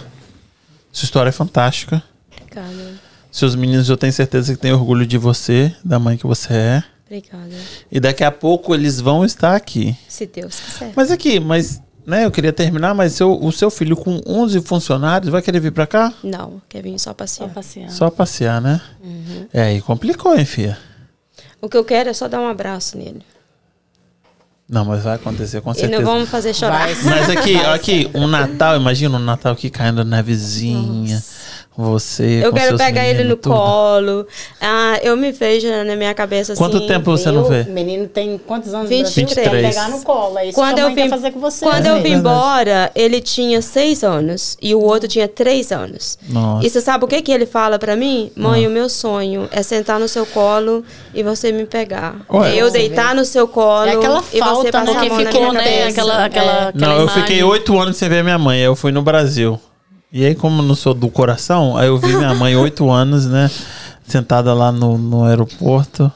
sua 0.90 1.04
história 1.04 1.28
é 1.28 1.32
fantástica. 1.32 2.02
Obrigada. 2.40 2.94
Seus 3.30 3.54
meninos, 3.54 3.88
eu 3.88 3.96
tenho 3.96 4.12
certeza 4.12 4.54
que 4.54 4.58
têm 4.60 4.72
orgulho 4.72 5.06
de 5.06 5.18
você, 5.18 5.72
da 5.84 5.98
mãe 5.98 6.16
que 6.16 6.26
você 6.26 6.52
é. 6.54 6.82
Obrigada. 7.08 7.54
E 7.90 7.98
daqui 7.98 8.22
a 8.22 8.30
pouco 8.30 8.74
eles 8.74 9.00
vão 9.00 9.24
estar 9.24 9.56
aqui. 9.56 9.96
Se 10.06 10.26
Deus 10.26 10.60
quiser. 10.60 10.92
Mas 10.94 11.10
aqui, 11.10 11.40
mas, 11.40 11.80
né, 12.06 12.26
eu 12.26 12.30
queria 12.30 12.52
terminar, 12.52 12.94
mas 12.94 13.14
seu, 13.14 13.32
o 13.32 13.50
seu 13.50 13.70
filho 13.70 13.96
com 13.96 14.20
11 14.26 14.60
funcionários 14.60 15.30
vai 15.30 15.40
querer 15.40 15.60
vir 15.60 15.72
pra 15.72 15.86
cá? 15.86 16.12
Não, 16.22 16.60
quer 16.68 16.82
vir 16.82 16.98
só 16.98 17.14
passear. 17.14 17.48
Só 17.48 17.54
passear. 17.54 17.90
Só 17.90 18.10
passear, 18.10 18.60
né? 18.60 18.80
É, 19.52 19.62
aí 19.62 19.80
complicou, 19.80 20.38
hein, 20.38 20.44
filha? 20.44 20.78
O 21.62 21.68
que 21.68 21.76
eu 21.76 21.84
quero 21.84 22.10
é 22.10 22.12
só 22.12 22.28
dar 22.28 22.40
um 22.40 22.46
abraço 22.46 22.98
nele. 22.98 23.22
Não, 24.68 24.84
mas 24.84 25.02
vai 25.02 25.14
acontecer 25.14 25.60
com 25.62 25.70
E 25.72 25.74
certeza. 25.74 26.02
não 26.02 26.10
vamos 26.12 26.28
fazer 26.28 26.54
chorar. 26.54 26.86
Vai. 26.86 26.94
Mas 27.04 27.30
aqui, 27.30 27.56
aqui, 27.56 28.10
um 28.14 28.26
Natal, 28.26 28.76
imagina 28.76 29.16
um 29.16 29.20
Natal 29.20 29.52
aqui 29.52 29.70
caindo 29.70 30.04
na 30.04 30.20
vizinha. 30.20 31.22
Você. 31.80 32.40
Eu 32.42 32.50
com 32.50 32.56
quero 32.56 32.70
seus 32.76 32.82
pegar 32.82 33.06
ele 33.06 33.22
no 33.22 33.36
tudo. 33.36 33.54
colo. 33.54 34.26
Ah, 34.60 34.98
eu 35.00 35.16
me 35.16 35.30
vejo 35.30 35.68
na 35.84 35.94
minha 35.94 36.12
cabeça 36.12 36.52
assim. 36.52 36.60
Quanto 36.60 36.84
tempo 36.88 37.08
você 37.16 37.30
não 37.30 37.42
Eu- 37.42 37.48
vê? 37.48 37.60
O 37.70 37.72
menino 37.72 38.08
tem 38.08 38.36
quantos 38.36 38.74
anos? 38.74 38.88
23. 38.88 39.32
Brasil? 39.36 39.44
Tem 39.52 39.62
que 39.62 39.76
pegar 39.76 39.88
no 39.88 40.02
colo. 40.02 40.38
É 40.40 40.46
isso 40.46 40.54
Quando 40.56 40.74
que 40.74 40.80
eu 40.80 40.88
quer 40.92 41.02
vim, 41.04 41.08
fazer 41.08 41.30
com 41.30 41.38
você. 41.38 41.64
quando 41.64 41.84
né? 41.84 41.90
eu 41.92 42.02
vim 42.02 42.14
embora, 42.14 42.90
ele 42.96 43.20
tinha 43.20 43.62
seis 43.62 44.02
anos 44.02 44.56
e 44.60 44.74
o 44.74 44.80
outro 44.80 45.06
tinha 45.08 45.28
três 45.28 45.70
anos. 45.70 46.18
Nossa. 46.28 46.66
E 46.66 46.68
você 46.70 46.80
sabe 46.80 47.04
o 47.04 47.06
que, 47.06 47.22
que 47.22 47.30
ele 47.30 47.46
fala 47.46 47.78
pra 47.78 47.94
mim? 47.94 48.32
Mãe, 48.34 48.66
o 48.66 48.70
meu 48.70 48.88
sonho 48.88 49.48
é 49.52 49.62
sentar 49.62 50.00
no 50.00 50.08
seu 50.08 50.26
colo 50.26 50.82
e 51.14 51.22
você 51.22 51.52
me 51.52 51.64
pegar. 51.64 52.16
Ué. 52.28 52.56
eu 52.56 52.72
deitar 52.72 53.14
no 53.14 53.24
seu 53.24 53.46
colo 53.46 53.86
É 53.86 53.92
aquela 53.92 54.18
e 54.32 54.40
você 54.40 54.57
falta, 54.62 54.84
mão 54.84 54.94
na 54.94 55.00
ficou, 55.02 55.52
né, 55.52 55.84
aquela, 55.88 56.24
aquela, 56.24 56.68
aquela 56.68 56.72
Não, 56.74 56.96
eu 56.96 57.02
imagem. 57.04 57.22
fiquei 57.22 57.42
oito 57.42 57.78
anos 57.78 57.96
sem 57.96 58.08
ver 58.08 58.22
minha 58.22 58.38
mãe. 58.38 58.58
aí 58.58 58.64
Eu 58.64 58.76
fui 58.76 58.92
no 58.92 59.02
Brasil. 59.02 59.60
E 60.12 60.24
aí, 60.24 60.34
como 60.34 60.62
eu 60.62 60.66
não 60.66 60.74
sou 60.74 60.94
do 60.94 61.08
coração, 61.08 61.76
aí 61.76 61.88
eu 61.88 61.98
vi 61.98 62.14
minha 62.16 62.34
mãe 62.34 62.54
oito 62.56 62.90
anos, 62.90 63.26
né? 63.26 63.50
Sentada 64.06 64.54
lá 64.54 64.72
no, 64.72 64.96
no 64.96 65.24
aeroporto. 65.24 66.10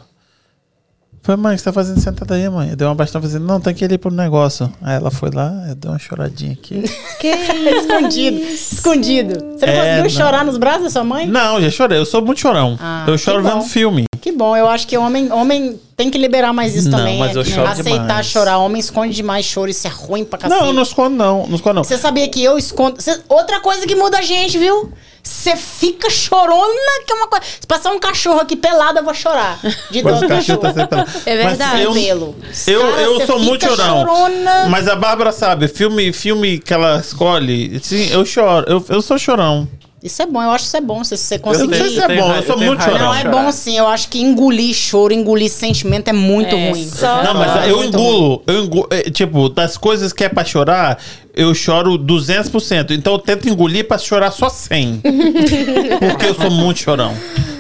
Foi, 1.25 1.37
mãe, 1.37 1.53
o 1.53 1.57
que 1.57 1.61
você 1.63 1.67
tá 1.67 1.73
fazendo 1.73 2.01
sentada 2.01 2.35
aí, 2.35 2.49
mãe? 2.49 2.71
Eu 2.71 2.77
dei 2.77 2.85
uma 2.85 2.97
baixada 2.97 3.21
fazendo, 3.21 3.47
não, 3.47 3.61
tem 3.61 3.73
que 3.73 3.85
ir 3.85 3.87
ali 3.87 3.97
pro 3.97 4.11
negócio. 4.11 4.73
Aí 4.83 4.97
ela 4.97 5.09
foi 5.09 5.31
lá, 5.31 5.53
eu 5.69 5.75
dei 5.77 5.89
uma 5.89 5.99
choradinha 5.99 6.53
aqui. 6.53 6.83
Que 7.21 7.29
isso? 7.29 7.87
Escondido. 7.87 8.39
Escondido. 8.41 9.35
Você 9.57 9.67
não 9.67 9.73
É, 9.73 9.77
conseguiu 10.01 10.03
não. 10.03 10.11
chorar 10.11 10.45
nos 10.45 10.59
braços 10.59 10.83
da 10.85 10.91
sua 10.91 11.05
mãe? 11.05 11.27
Não, 11.29 11.61
já 11.61 11.71
chorei, 11.71 11.99
eu 11.99 12.05
sou 12.05 12.25
muito 12.25 12.41
chorão. 12.41 12.77
Ah, 12.81 13.05
eu 13.07 13.17
choro 13.17 13.41
que 13.41 13.49
vendo 13.49 13.63
filme. 13.63 14.05
Que 14.21 14.33
bom, 14.33 14.57
eu 14.57 14.67
acho 14.69 14.85
que 14.89 14.97
homem, 14.99 15.31
homem 15.31 15.79
tem 16.03 16.11
que 16.11 16.19
liberar 16.19 16.53
mais 16.53 16.75
isso 16.75 16.91
Não, 16.91 16.99
também. 16.99 17.17
mas 17.19 17.37
eu 17.37 17.43
é, 17.43 17.45
choro 17.45 17.69
Aceitar 17.69 18.01
demais. 18.01 18.27
chorar. 18.27 18.59
Homem 18.59 18.81
esconde 18.81 19.15
demais 19.15 19.47
choro, 19.47 19.71
isso 19.71 19.87
é 19.87 19.91
ruim 19.91 20.25
pra 20.25 20.37
cacete. 20.37 20.61
Não, 20.61 20.73
não 20.73 20.83
escondo 20.83 21.15
não, 21.17 21.47
não 21.47 21.55
escondo 21.55 21.75
não. 21.77 21.85
Você 21.85 21.97
sabia 21.97 22.27
que 22.29 22.43
eu 22.43 22.59
escondo. 22.59 23.01
Cê- 23.01 23.21
Outra 23.29 23.61
coisa 23.61 23.87
que 23.87 23.95
muda 23.95 24.19
a 24.19 24.23
gente, 24.23 24.59
viu? 24.59 24.93
Você 25.23 25.55
fica 25.55 26.11
chorona, 26.11 27.05
que 27.07 27.13
é 27.13 27.15
uma 27.15 27.29
coisa. 27.29 27.45
Se 27.61 27.65
passar 27.69 27.93
um 27.93 28.01
cachorro 28.01 28.41
aqui 28.41 28.57
pelado, 28.57 28.99
eu 28.99 29.05
vou 29.05 29.15
chorar. 29.15 29.61
De 29.89 30.03
Mas 30.03 30.19
do 30.21 30.27
cachorro 30.27 30.59
tá. 30.59 31.07
É 31.25 31.37
Mas 31.37 31.47
verdade. 31.59 31.83
eu- 31.83 31.93
Pelo. 31.93 32.35
Eu, 32.67 32.81
Cara, 32.81 33.03
eu 33.03 33.27
sou 33.27 33.39
muito 33.39 33.65
chorão. 33.65 34.01
chorona. 34.05 34.67
Mas 34.69 34.89
a 34.89 34.97
Bárbara 34.97 35.31
sabe, 35.31 35.69
filme, 35.69 36.13
filme 36.13 36.59
que 36.59 36.75
ela 36.75 36.99
escolhe, 36.99 37.79
sim, 37.81 38.09
eu 38.11 38.27
choro. 38.27 38.67
Eu, 38.69 38.85
eu 38.89 39.01
sou 39.01 39.17
chorão. 39.17 39.69
Isso 40.03 40.21
é 40.21 40.27
bom, 40.27 40.43
eu 40.43 40.51
acho 40.51 40.65
que 40.65 40.69
isso 40.69 40.77
é 40.77 40.81
bom. 40.81 41.05
Se 41.05 41.17
você 41.17 41.35
Eu 41.37 41.39
não 41.45 41.53
sei 41.55 41.67
conseguir. 41.69 41.91
se 41.95 42.01
é 42.03 42.17
bom, 42.21 42.35
eu 42.35 42.43
sou 42.43 42.59
muito 42.59 42.83
chorão. 42.83 42.99
Não, 42.99 43.15
é 43.15 43.25
bom 43.29 43.53
sim. 43.53 43.79
Eu 43.79 43.87
acho 43.87 44.09
que 44.09 44.21
engolir 44.21 44.75
choro, 44.75 45.13
engolir 45.15 45.49
sentimento 45.51 46.09
é 46.09 46.13
muito 46.13 46.55
É, 46.57 46.71
ruim. 46.71 46.89
só- 46.89 47.23
Não, 47.23 47.35
mas 47.35 47.65
É 47.67 47.71
eu 47.71 47.85
engulo, 47.85 48.43
eu 48.47 48.65
engulo, 48.65 48.89
é, 48.91 49.03
tipo, 49.11 49.49
das 49.49 49.77
coisas 49.77 50.13
que 50.13 50.25
é 50.25 50.29
pra 50.29 50.45
chorar, 50.45 50.99
eu 51.35 51.55
choro 51.55 51.97
200%. 51.97 52.91
Então 52.93 53.13
eu 53.13 53.19
tento 53.21 53.49
engolir 53.49 53.87
pra 53.87 53.97
chorar 53.97 54.33
só 54.33 54.49
100. 54.49 55.01
Porque 56.11 56.27
eu 56.27 56.35
sou 56.35 56.51
muito 56.51 56.81
chorão. 56.81 57.15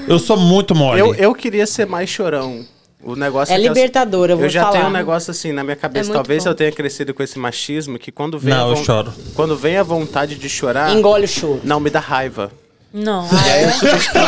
Eu 0.09 0.19
sou 0.19 0.37
muito 0.37 0.75
mole. 0.75 1.01
Eu, 1.01 1.15
eu 1.15 1.33
queria 1.35 1.67
ser 1.67 1.87
mais 1.87 2.11
chorão. 2.11 2.65
O 3.05 3.17
negócio 3.17 3.53
É 3.53 3.59
eu- 3.59 3.63
libertador, 3.63 4.31
eu 4.31 4.37
vou 4.39 4.49
já 4.49 4.63
falar. 4.63 4.73
tenho 4.73 4.87
um 4.87 4.91
negócio 4.93 5.31
assim 5.31 5.51
na 5.53 5.65
minha 5.65 5.75
cabeça. 5.77 6.11
É 6.11 6.15
Talvez 6.15 6.45
bom. 6.45 6.51
eu 6.51 6.55
tenha 6.55 6.71
crescido 6.71 7.13
com 7.13 7.23
esse 7.23 7.39
machismo 7.39 7.99
que 7.99 8.13
quando 8.13 8.39
vem. 8.39 8.55
Não, 8.55 8.69
a 8.69 8.73
eu 8.73 8.77
choro. 8.77 9.13
Quando 9.35 9.57
vem 9.57 9.77
a 9.77 9.83
vontade 9.83 10.37
de 10.37 10.49
chorar. 10.49 10.95
Engole 10.97 11.25
o 11.25 11.29
choro. 11.29 11.61
Não, 11.65 11.81
me 11.81 11.91
dá 11.91 11.99
raiva. 12.01 12.53
Não. 12.95 13.27
E 13.27 13.51
aí 13.51 13.65
eu 13.65 13.71
substituo, 13.73 14.23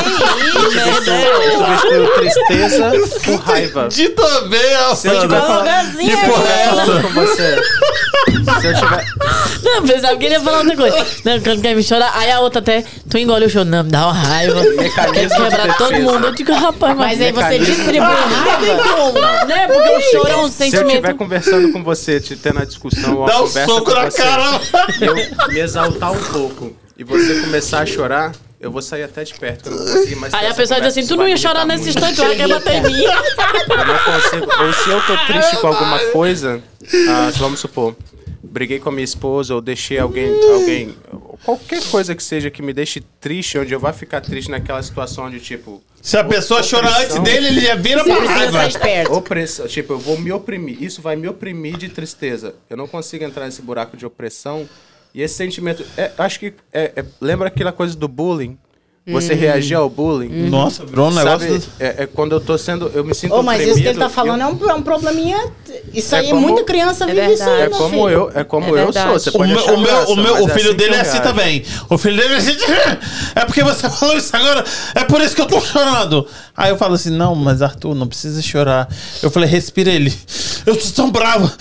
eu 1.42 1.66
substituo 1.66 2.08
tristeza 2.16 2.92
por 3.24 3.36
raiva. 3.40 3.88
Dito 3.90 4.22
bem, 4.48 4.60
Se 4.96 5.08
eu 5.08 5.20
tiver 5.20 5.40
falando, 5.40 5.66
eu 5.68 6.18
porra 6.18 6.48
é 6.48 6.62
essa? 6.62 6.74
falando 6.76 7.02
com 7.02 7.08
você. 7.10 7.62
Se 8.60 8.66
eu 8.66 8.74
tiver. 8.74 9.04
Não, 9.62 9.82
pensava 9.86 10.16
que 10.16 10.24
ele 10.24 10.34
ia 10.34 10.40
falar 10.40 10.58
outra 10.58 10.76
coisa. 10.76 11.06
Não, 11.24 11.40
quando 11.40 11.60
quer 11.62 11.74
me 11.74 11.82
chorar, 11.82 12.10
aí 12.14 12.30
a 12.30 12.40
outra 12.40 12.60
até, 12.60 12.84
tu 13.10 13.18
engole 13.18 13.44
o 13.46 13.50
choro. 13.50 13.64
Não, 13.66 13.84
me 13.84 13.90
dá 13.90 14.04
uma 14.06 14.12
raiva. 14.14 14.62
Quer 15.12 15.26
de 15.28 15.34
quebrar 15.36 15.76
todo 15.76 15.92
mundo. 16.00 16.26
Eu 16.26 16.34
digo, 16.34 16.52
rapaz, 16.52 16.96
Mas 16.96 17.20
aí 17.20 17.32
você 17.32 17.58
distribui 17.58 17.98
raiva. 18.00 19.46
Né? 19.46 19.66
Porque 19.66 19.88
o 19.90 20.00
choro 20.00 20.28
é 20.28 20.36
um 20.36 20.48
Se 20.48 20.62
eu 20.62 20.66
estiver 20.68 20.84
sentimento. 20.88 21.16
conversando 21.16 21.70
com 21.72 21.82
você, 21.84 22.18
te 22.20 22.34
tendo 22.36 22.60
a 22.60 22.64
discussão, 22.64 23.26
Dá 23.26 23.36
um 23.42 23.46
conversa 23.46 23.66
soco 23.66 23.84
com 23.90 23.94
na 23.94 24.04
você, 24.10 24.22
cara. 24.22 24.60
eu 25.02 25.14
me 25.52 25.60
exaltar 25.60 26.12
um 26.12 26.22
pouco 26.24 26.72
e 26.96 27.04
você 27.04 27.40
começar 27.40 27.80
a 27.80 27.86
chorar, 27.86 28.32
eu 28.64 28.70
vou 28.70 28.80
sair 28.80 29.02
até 29.02 29.22
de 29.22 29.34
perto, 29.34 29.64
que 29.64 29.68
eu 29.68 29.72
não 29.72 29.84
vou 29.84 29.94
conseguir 29.94 30.16
mais 30.16 30.32
Aí 30.32 30.46
a 30.46 30.54
pessoa 30.54 30.80
diz 30.80 30.88
assim, 30.88 31.06
tu 31.06 31.16
não 31.16 31.28
ia 31.28 31.36
chorar 31.36 31.66
irritar 31.66 31.76
nesse 31.76 31.90
instante, 31.90 32.20
ela 32.20 32.34
quer 32.34 32.48
bater 32.48 32.74
em 32.76 32.82
mim. 32.82 33.02
Eu 33.02 33.86
não 33.86 33.98
consigo. 33.98 34.62
Ou 34.64 34.72
se 34.72 34.90
eu 34.90 35.06
tô 35.06 35.26
triste 35.26 35.56
com 35.58 35.66
alguma 35.66 35.98
coisa, 36.10 36.62
ah, 37.10 37.30
vamos 37.36 37.60
supor, 37.60 37.94
briguei 38.42 38.78
com 38.80 38.88
a 38.88 38.92
minha 38.92 39.04
esposa 39.04 39.54
ou 39.54 39.60
deixei 39.60 39.98
alguém, 39.98 40.32
alguém, 40.50 40.94
qualquer 41.44 41.82
coisa 41.90 42.14
que 42.14 42.22
seja 42.22 42.50
que 42.50 42.62
me 42.62 42.72
deixe 42.72 43.02
triste, 43.20 43.58
onde 43.58 43.74
eu 43.74 43.78
vá 43.78 43.92
ficar 43.92 44.22
triste 44.22 44.50
naquela 44.50 44.82
situação 44.82 45.28
de 45.30 45.40
tipo, 45.40 45.82
Se 46.00 46.16
a 46.16 46.24
pessoa 46.24 46.62
chorar 46.62 47.02
antes 47.02 47.18
dele, 47.18 47.48
ele 47.48 47.60
já 47.60 47.74
vira 47.74 48.02
pra 48.02 48.14
raiva. 48.14 49.12
opressão, 49.12 49.66
tipo, 49.66 49.92
eu 49.92 49.98
vou 49.98 50.18
me 50.18 50.32
oprimir, 50.32 50.82
isso 50.82 51.02
vai 51.02 51.16
me 51.16 51.28
oprimir 51.28 51.76
de 51.76 51.90
tristeza. 51.90 52.54
Eu 52.70 52.78
não 52.78 52.88
consigo 52.88 53.24
entrar 53.24 53.44
nesse 53.44 53.60
buraco 53.60 53.94
de 53.94 54.06
opressão. 54.06 54.66
E 55.14 55.22
esse 55.22 55.34
sentimento, 55.36 55.84
é, 55.96 56.10
acho 56.18 56.40
que 56.40 56.52
é- 56.72 56.92
é- 56.96 57.04
lembra 57.20 57.46
aquela 57.48 57.72
coisa 57.72 57.96
do 57.96 58.08
bullying? 58.08 58.58
Você 59.06 59.34
reagir 59.34 59.74
ao 59.74 59.90
bullying? 59.90 60.48
Nossa, 60.48 60.82
virou 60.86 61.08
um 61.10 61.14
negócio. 61.14 61.60
Sabe, 61.60 61.62
é, 61.78 62.04
é 62.04 62.06
quando 62.06 62.32
eu 62.32 62.40
tô 62.40 62.56
sendo, 62.56 62.90
eu 62.94 63.04
me 63.04 63.14
sinto 63.14 63.34
Ô, 63.34 63.42
mas 63.42 63.60
isso 63.60 63.74
que 63.82 63.86
ele 63.88 63.98
tá 63.98 64.08
falando 64.08 64.40
eu- 64.40 64.46
é 64.48 64.50
um, 64.50 64.70
é 64.70 64.74
um 64.74 64.82
probleminha. 64.82 65.36
Isso 65.92 66.14
É 66.14 66.20
aí, 66.20 66.28
como- 66.30 66.40
muita 66.40 66.64
criança 66.64 67.04
É 67.04 67.08
vive 67.08 67.34
isso 67.34 67.42
aí, 67.42 67.48
verdade. 67.50 67.74
É 67.74 67.76
como 67.76 67.90
filho. 67.90 68.08
eu, 68.08 68.32
é 68.34 68.44
como 68.44 68.66
É 68.66 68.70
eu 68.70 68.74
verdade. 68.86 69.06
sou. 69.10 69.18
Você 69.20 69.28
O 69.28 69.32
pode 69.34 69.52
meu, 69.52 69.60
achar 69.60 69.72
o 69.74 69.76
meu, 69.78 69.86
graça, 69.86 70.10
o, 70.12 70.16
meu, 70.16 70.44
o 70.44 70.48
filho 70.48 70.68
assim 70.68 70.76
dele 70.76 70.94
é 70.94 70.96
eu 70.96 71.00
assim 71.02 71.20
também. 71.20 71.64
O 71.90 71.98
filho 71.98 72.16
dele 72.16 72.32
é 72.32 72.36
assim. 72.38 72.56
É 73.34 73.44
porque 73.44 73.62
você 73.62 73.90
falou 73.90 74.16
isso 74.16 74.34
agora. 74.34 74.64
É 74.94 75.04
por 75.04 75.20
isso 75.20 75.34
que 75.36 75.42
eu 75.42 75.46
tô 75.46 75.60
chorando. 75.60 76.26
Aí 76.56 76.70
eu 76.70 76.78
falo 76.78 76.94
assim: 76.94 77.10
não, 77.10 77.34
mas 77.34 77.60
Arthur, 77.60 77.94
não 77.94 78.06
precisa 78.06 78.40
chorar. 78.40 78.88
Eu 79.22 79.30
falei: 79.30 79.46
respira 79.50 79.90
ele. 79.90 80.14
Eu 80.64 80.74
tô 80.78 80.86
tão 80.94 81.10
bravo 81.10 81.52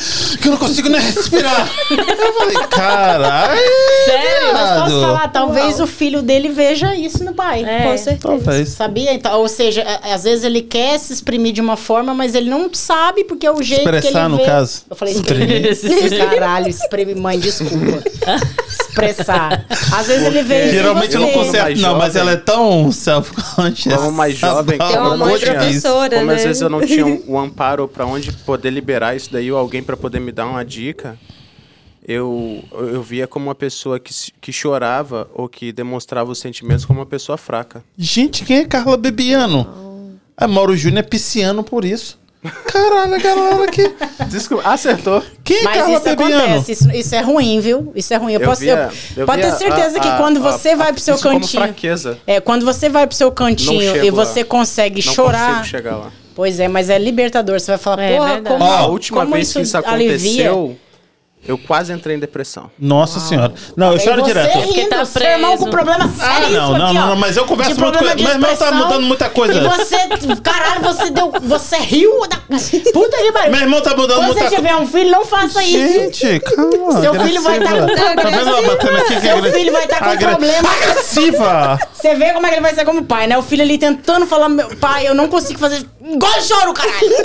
que 0.42 0.48
eu 0.48 0.52
não 0.52 0.58
consigo 0.58 0.88
nem 0.88 1.02
respirar. 1.02 1.68
eu 1.92 2.34
falei: 2.36 2.56
caralho. 2.70 3.60
Sério? 4.06 4.54
Mas 4.54 4.70
posso 4.80 4.86
viado." 4.86 5.02
falar, 5.02 5.28
talvez 5.28 5.80
o 5.82 5.88
filho 5.88 6.22
dele 6.22 6.48
veja 6.50 6.96
isso 6.96 7.22
no 7.24 7.33
pai. 7.34 7.64
É. 7.64 7.84
Com 7.84 7.98
certeza. 7.98 8.28
Talvez. 8.28 8.70
Sabia? 8.70 9.14
Então, 9.14 9.40
ou 9.40 9.48
seja, 9.48 9.84
às 10.04 10.24
vezes 10.24 10.44
ele 10.46 10.62
quer 10.62 10.98
se 11.00 11.12
exprimir 11.14 11.54
de 11.54 11.62
uma 11.62 11.76
forma, 11.78 12.14
mas 12.14 12.34
ele 12.36 12.50
não 12.50 12.70
sabe 12.74 13.24
porque 13.24 13.46
é 13.46 13.52
o 13.52 13.62
jeito 13.62 13.84
que 13.84 13.88
ele 13.90 13.98
Expressar, 13.98 14.30
no 14.30 14.38
vê. 14.38 14.46
caso. 14.46 14.82
Eu 14.90 14.96
falei, 14.96 15.14
exprimir. 15.16 16.30
Caralho, 16.30 16.68
exprimir. 16.70 17.18
Mãe, 17.18 17.40
desculpa. 17.40 18.04
Expressar. 18.70 19.66
Às 19.92 20.08
vezes 20.08 20.26
ele 20.28 20.44
vê 20.44 20.70
Geralmente 20.72 21.14
eu 21.16 21.22
não 21.22 21.32
mais 21.36 21.80
não, 21.82 21.98
mas 21.98 22.16
ela 22.16 22.32
é 22.32 22.36
tão 22.36 22.92
self-conscious. 22.92 23.96
Como 23.96 24.12
mais 24.12 24.36
jovem, 24.36 24.78
Essa 24.80 24.94
como 24.98 25.08
uma 25.08 25.14
eu 25.14 25.18
mãe 25.18 25.32
não 25.34 25.40
tinha- 25.40 25.54
professora, 25.56 26.20
como 26.20 26.32
às 26.32 26.38
né? 26.38 26.44
vezes 26.48 26.62
eu 26.62 26.70
não 26.70 26.82
tinha 26.86 27.06
um, 27.06 27.24
um 27.28 27.40
amparo 27.40 27.88
pra 27.88 28.06
onde 28.06 28.32
poder 28.32 28.70
liberar 28.70 29.16
isso 29.16 29.30
daí 29.32 29.52
ou 29.52 29.58
alguém 29.58 29.82
pra 29.84 29.98
poder 29.98 30.20
me 30.20 30.32
dar 30.32 30.46
uma 30.46 30.64
dica, 30.64 31.18
eu, 32.08 32.64
eu 32.72 33.02
via 33.02 33.28
como 33.28 33.46
uma 33.48 33.56
pessoa 33.56 34.00
que, 34.00 34.14
que 34.42 34.52
chorava 34.52 35.30
ou 35.34 35.48
que 35.48 35.72
demonstrava 35.72 36.32
os 36.32 36.40
sentimentos 36.40 36.86
como 36.86 37.00
uma 37.00 37.06
pessoa 37.06 37.38
fraca. 37.38 37.84
Gente, 37.98 38.44
quem 38.46 38.58
é 38.60 38.66
Carla 38.66 38.98
Bebiano? 38.98 40.20
A 40.36 40.48
Mauro 40.48 40.76
Júnior 40.76 41.00
é 41.00 41.04
pisciano 41.04 41.64
por 41.64 41.86
isso. 41.86 42.20
Caralho, 42.66 43.16
a 43.16 43.18
galera 43.20 43.64
aqui. 43.64 43.90
Desculpa, 44.30 44.68
acertou. 44.70 45.24
Quem 45.46 45.60
é 45.60 45.64
Mas 45.64 45.78
Carla 45.78 45.94
isso 45.96 46.04
Bebiano? 46.04 46.44
acontece, 46.44 46.72
isso, 46.74 46.92
isso 46.92 47.16
é 47.16 47.22
ruim, 47.22 47.60
viu? 47.62 47.94
Isso 47.96 48.14
é 48.14 48.18
ruim. 48.18 48.34
Eu, 48.34 48.42
Eu 48.42 48.48
posso, 48.50 48.62
via- 48.62 48.92
eu- 49.16 49.22
eu 49.22 49.26
pode 49.26 49.42
ter 49.44 49.52
certeza 49.52 49.98
a- 49.98 50.02
que 50.02 50.08
a- 50.10 50.18
quando 50.18 50.38
a- 50.46 50.52
você 50.52 50.76
vai 50.76 50.92
pro 50.92 51.02
seu 51.02 51.14
isso 51.16 51.24
como 51.24 51.40
cantinho. 51.40 51.64
fraqueza. 51.64 52.18
É, 52.28 52.42
quando 52.42 52.66
você 52.66 52.90
vai 52.90 53.08
pro 53.08 53.16
seu 53.16 53.32
cantinho 53.32 54.04
e 54.04 54.12
você 54.12 54.42
lá. 54.42 54.46
consegue 54.46 55.06
Não 55.06 55.14
chorar. 55.14 55.48
consigo 55.60 55.66
chegar 55.68 55.96
lá. 55.96 56.12
Pois 56.36 56.60
é, 56.60 56.68
mas 56.68 56.90
é 56.90 56.98
libertador. 57.00 57.58
Você 57.62 57.72
vai 57.72 57.78
falar, 57.78 58.04
É 58.04 58.18
porra, 58.18 58.42
como, 58.42 58.64
A 58.66 58.86
última 58.88 59.22
como 59.22 59.34
vez 59.36 59.54
que 59.54 59.62
isso 59.62 59.78
alivia? 59.78 60.52
Eu 61.48 61.58
quase 61.58 61.92
entrei 61.94 62.16
em 62.16 62.20
depressão. 62.20 62.72
Nossa 62.80 63.20
senhora. 63.20 63.54
Não, 63.76 63.94
eu 63.94 64.00
choro 64.00 64.22
você 64.22 64.28
direto. 64.34 64.54
rindo, 64.56 64.68
Porque 64.68 64.86
tá 64.88 65.06
seu 65.06 65.22
irmão 65.22 65.50
preso. 65.52 65.64
com 65.66 65.70
problema 65.72 66.06
Ah, 66.20 66.26
sério 66.40 66.50
não, 66.56 66.78
não, 66.78 66.86
aqui, 66.86 66.94
não, 66.96 67.08
não, 67.10 67.16
mas 67.18 67.36
eu 67.38 67.46
converso 67.46 67.80
muito 67.80 68.00
com 68.00 68.06
ele. 68.06 68.24
Meu 68.24 68.32
irmão 68.32 68.56
tá 68.56 68.72
mudando 68.72 69.02
muita 69.04 69.30
coisa. 69.30 69.54
E 69.54 69.60
você, 69.62 69.98
caralho, 70.42 70.82
você 70.82 71.10
deu, 71.10 71.32
você 71.42 71.78
riu 71.78 72.12
da... 72.28 72.38
Puta 72.94 73.18
que 73.18 73.32
pariu. 73.32 73.52
Meu 73.52 73.62
irmão 73.62 73.82
tá 73.82 73.92
mudando 73.96 74.18
Quando 74.18 74.26
muita 74.28 74.42
você 74.42 74.48
coisa. 74.50 74.56
tiver 74.56 74.76
um 74.76 74.88
filho, 74.88 75.12
não 75.12 75.26
faça 75.26 75.64
isso. 75.64 75.72
Gente, 75.78 76.40
calma. 76.40 77.02
Seu 77.02 77.14
filho 77.26 77.42
vai 77.42 77.58
estar 77.58 77.72
com. 77.72 77.86
Tá 77.88 78.30
ela 78.32 78.62
batendo 78.62 78.98
aqui? 78.98 79.22
Seu 79.22 79.44
filho 79.54 79.72
vai 79.74 79.84
estar 79.84 80.00
com 80.00 80.06
agre- 80.10 80.28
problema. 80.30 80.70
Agressiva! 80.70 81.80
Você 81.94 82.16
vê 82.16 82.32
como 82.34 82.46
é 82.46 82.50
que 82.50 82.56
ele 82.56 82.62
vai 82.62 82.76
ser 82.76 82.86
como 82.86 83.04
pai, 83.04 83.28
né? 83.28 83.38
O 83.38 83.42
filho 83.42 83.64
ali 83.64 83.78
tentando 83.78 84.26
falar, 84.26 84.50
meu 84.50 84.76
pai, 84.78 85.08
eu 85.08 85.14
não 85.16 85.28
consigo 85.28 85.60
fazer. 85.60 85.86
Igual 86.06 86.32
eu 86.36 86.42
choro, 86.42 86.74
caralho! 86.74 87.16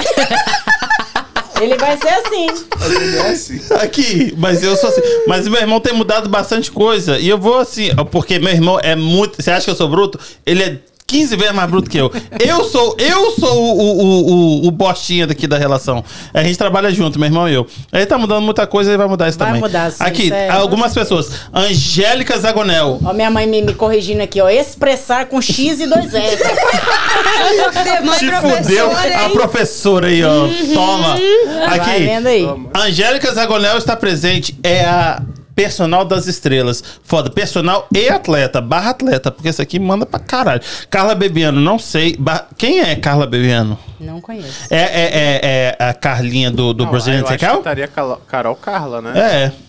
Ele 1.61 1.77
vai 1.77 1.97
ser 1.97 2.09
assim. 2.09 2.47
Mas 2.79 2.91
ele 2.91 3.17
é 3.17 3.31
assim. 3.31 3.61
Aqui, 3.75 4.35
mas 4.37 4.63
eu 4.63 4.77
sou 4.77 4.91
assim. 4.91 5.01
Mas 5.27 5.47
meu 5.49 5.61
irmão 5.61 5.81
tem 5.81 5.93
mudado 5.93 6.29
bastante 6.29 6.71
coisa. 6.71 7.19
E 7.19 7.29
eu 7.29 7.39
vou 7.39 7.59
assim, 7.59 7.91
porque 8.11 8.39
meu 8.39 8.53
irmão 8.53 8.79
é 8.83 8.95
muito. 8.95 9.43
Você 9.43 9.51
acha 9.51 9.65
que 9.65 9.71
eu 9.71 9.77
sou 9.77 9.89
bruto? 9.89 10.19
Ele 10.45 10.63
é 10.63 10.79
15 11.09 11.37
vezes 11.37 11.55
mais 11.55 11.71
bruto 11.71 11.89
que 11.89 11.97
eu. 11.97 12.13
Eu 12.39 12.65
sou, 12.65 12.95
eu 12.99 13.31
sou 13.31 13.57
o, 13.57 13.79
o, 13.81 14.31
o, 14.65 14.67
o, 14.67 14.71
bostinha 14.71 15.27
daqui 15.27 15.47
da 15.47 15.57
relação. 15.57 16.05
A 16.35 16.43
gente 16.43 16.59
trabalha 16.59 16.91
junto, 16.91 17.19
meu 17.19 17.27
irmão 17.27 17.49
e 17.49 17.55
eu. 17.55 17.67
Ele 17.91 18.05
tá 18.05 18.19
mudando 18.19 18.43
muita 18.43 18.67
coisa, 18.67 18.91
ele 18.91 18.99
vai 18.99 19.09
mudar 19.09 19.27
isso 19.27 19.39
Vai 19.39 19.49
também. 19.49 19.63
mudar, 19.63 19.91
sim, 19.91 20.05
Aqui, 20.05 20.25
isso 20.25 20.35
é- 20.35 20.51
algumas 20.51 20.93
pessoas. 20.93 21.31
Angélica 21.53 22.39
Zagonel. 22.39 23.01
Ó, 23.03 23.15
minha 23.15 23.31
mãe 23.31 23.47
me, 23.47 23.63
me 23.63 23.73
corrigindo 23.73 24.23
aqui, 24.23 24.39
ó. 24.39 24.51
Expressar 24.51 25.25
com 25.27 25.41
X 25.41 25.81
e 25.81 25.87
dois 25.87 26.13
S. 26.13 26.43
Te 28.19 28.31
fudeu 28.31 28.91
a 28.93 29.31
professora 29.31 30.09
aí, 30.09 30.23
ó. 30.23 30.47
Toma. 30.75 31.17
Vai 31.69 31.81
Aqui. 31.81 32.05
vendo 32.05 32.27
aí. 32.27 32.47
Angélica 32.75 33.33
Zagonel 33.33 33.79
está 33.79 33.97
presente. 33.97 34.59
É 34.63 34.85
a 34.85 35.23
personal 35.59 36.05
das 36.05 36.29
estrelas. 36.29 36.85
Foda, 37.03 37.29
personal 37.29 37.89
e 37.93 38.09
atleta. 38.09 38.61
Barra 38.61 38.91
atleta, 38.91 39.29
porque 39.33 39.49
esse 39.49 39.61
aqui 39.61 39.81
manda 39.81 40.07
pra 40.07 40.21
caralho. 40.21 40.63
Carla 40.89 41.17
Bebiano, 41.17 41.61
não 41.61 41.81
sei. 41.81 42.17
Quem 42.57 42.79
é 42.79 42.95
Carla 42.95 43.27
Bebiano? 43.27 43.77
Não 43.99 44.21
conheço. 44.21 44.73
É, 44.73 44.77
é, 44.79 45.11
é, 45.13 45.77
é 45.81 45.85
a 45.85 45.93
Carlinha 45.93 46.49
do, 46.49 46.73
do 46.73 46.85
Não, 46.85 46.91
Brazilian 46.93 47.23
eu 47.23 47.27
acho 47.27 47.39
que 47.39 47.45
estaria 47.45 47.91
Carol 48.29 48.55
Carla, 48.55 49.03
né? 49.03 49.19
É. 49.19 49.68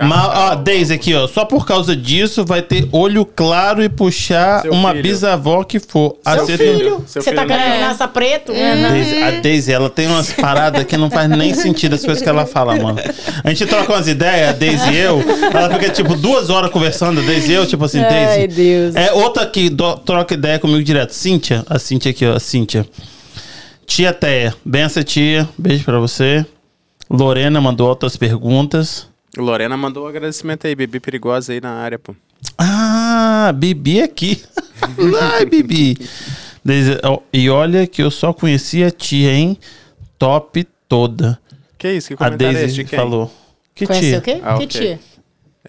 Mas, 0.00 0.24
ó, 0.24 0.54
Deise 0.56 0.92
aqui, 0.94 1.14
ó. 1.14 1.28
Só 1.28 1.44
por 1.44 1.64
causa 1.64 1.94
disso 1.94 2.44
vai 2.44 2.60
ter 2.60 2.88
olho 2.90 3.24
claro 3.24 3.82
e 3.82 3.88
puxar 3.88 4.62
Seu 4.62 4.72
uma 4.72 4.90
filho. 4.90 5.02
bisavó 5.04 5.62
que 5.62 5.78
for. 5.78 6.16
Seu 6.24 6.46
filho. 6.58 7.04
Seu 7.06 7.22
Você 7.22 7.32
tá 7.32 7.42
filho. 7.42 7.54
querendo 7.54 7.68
É. 7.70 7.74
que 7.74 7.80
nasça 7.80 8.08
preto? 8.08 8.52
Daisy- 8.52 9.22
a 9.22 9.30
Daisy, 9.40 9.72
ela 9.72 9.88
tem 9.88 10.08
umas 10.08 10.32
paradas 10.32 10.82
que 10.84 10.96
não 10.96 11.08
faz 11.10 11.28
nem 11.30 11.54
sentido 11.54 11.94
as 11.94 12.04
coisas 12.04 12.20
que 12.22 12.28
ela 12.28 12.44
fala, 12.44 12.74
mano. 12.76 12.98
A 13.44 13.48
gente 13.50 13.66
troca 13.66 13.92
umas 13.92 14.08
ideias, 14.08 14.48
a 14.48 14.52
Daisy 14.52 14.90
e 14.90 14.96
eu, 14.96 15.22
ela 15.54 15.70
fica 15.74 15.88
tipo 15.90 16.16
duas 16.16 16.50
horas 16.50 16.70
conversando, 16.72 17.20
a 17.20 17.24
Daisy 17.24 17.52
e 17.52 17.54
eu, 17.54 17.64
tipo 17.66 17.84
assim, 17.84 18.00
Daisy. 18.00 18.40
Ai, 18.40 18.48
Deus. 18.48 18.96
É 18.96 19.12
outra 19.12 19.46
que 19.46 19.70
do- 19.70 19.96
troca 19.98 20.34
ideia 20.34 20.58
comigo 20.58 20.82
direto. 20.82 21.12
Cíntia, 21.12 21.64
a 21.70 21.78
Cíntia 21.78 22.10
aqui, 22.10 22.26
ó, 22.26 22.34
a 22.34 22.40
Cíntia. 22.40 22.84
Tia 23.86 24.12
Teia, 24.12 24.54
benção, 24.64 25.02
tia. 25.04 25.48
Beijo 25.56 25.84
pra 25.84 25.98
você. 26.00 26.44
Lorena 27.08 27.60
mandou 27.60 27.88
outras 27.88 28.16
perguntas. 28.16 29.06
Lorena 29.36 29.76
mandou 29.76 30.04
um 30.04 30.08
agradecimento 30.08 30.66
aí, 30.66 30.74
bebê 30.74 31.00
perigosa 31.00 31.52
aí 31.52 31.60
na 31.60 31.72
área, 31.72 31.98
pô. 31.98 32.14
Ah, 32.58 33.52
Bibi 33.54 34.02
aqui. 34.02 34.42
Ai, 35.34 35.44
Bibi. 35.46 35.98
Daisy, 36.64 36.92
E 37.32 37.50
olha 37.50 37.86
que 37.86 38.02
eu 38.02 38.10
só 38.10 38.32
conhecia 38.32 38.88
a 38.88 38.90
tia, 38.90 39.32
hein? 39.32 39.58
Top 40.18 40.64
toda. 40.88 41.38
Que 41.76 41.92
isso? 41.92 42.08
Que 42.08 42.14
A 42.14 42.16
comentário 42.18 42.46
é 42.46 42.50
esse 42.52 42.60
Daisy 42.60 42.74
de 42.76 42.84
quem? 42.84 42.98
falou. 42.98 43.30
Que 43.74 43.86
Conheceu 43.86 44.10
tia? 44.10 44.18
o 44.18 44.22
quê? 44.22 44.40
Ah, 44.44 44.56
que 44.56 44.64
ok. 44.64 44.66
tia? 44.66 45.00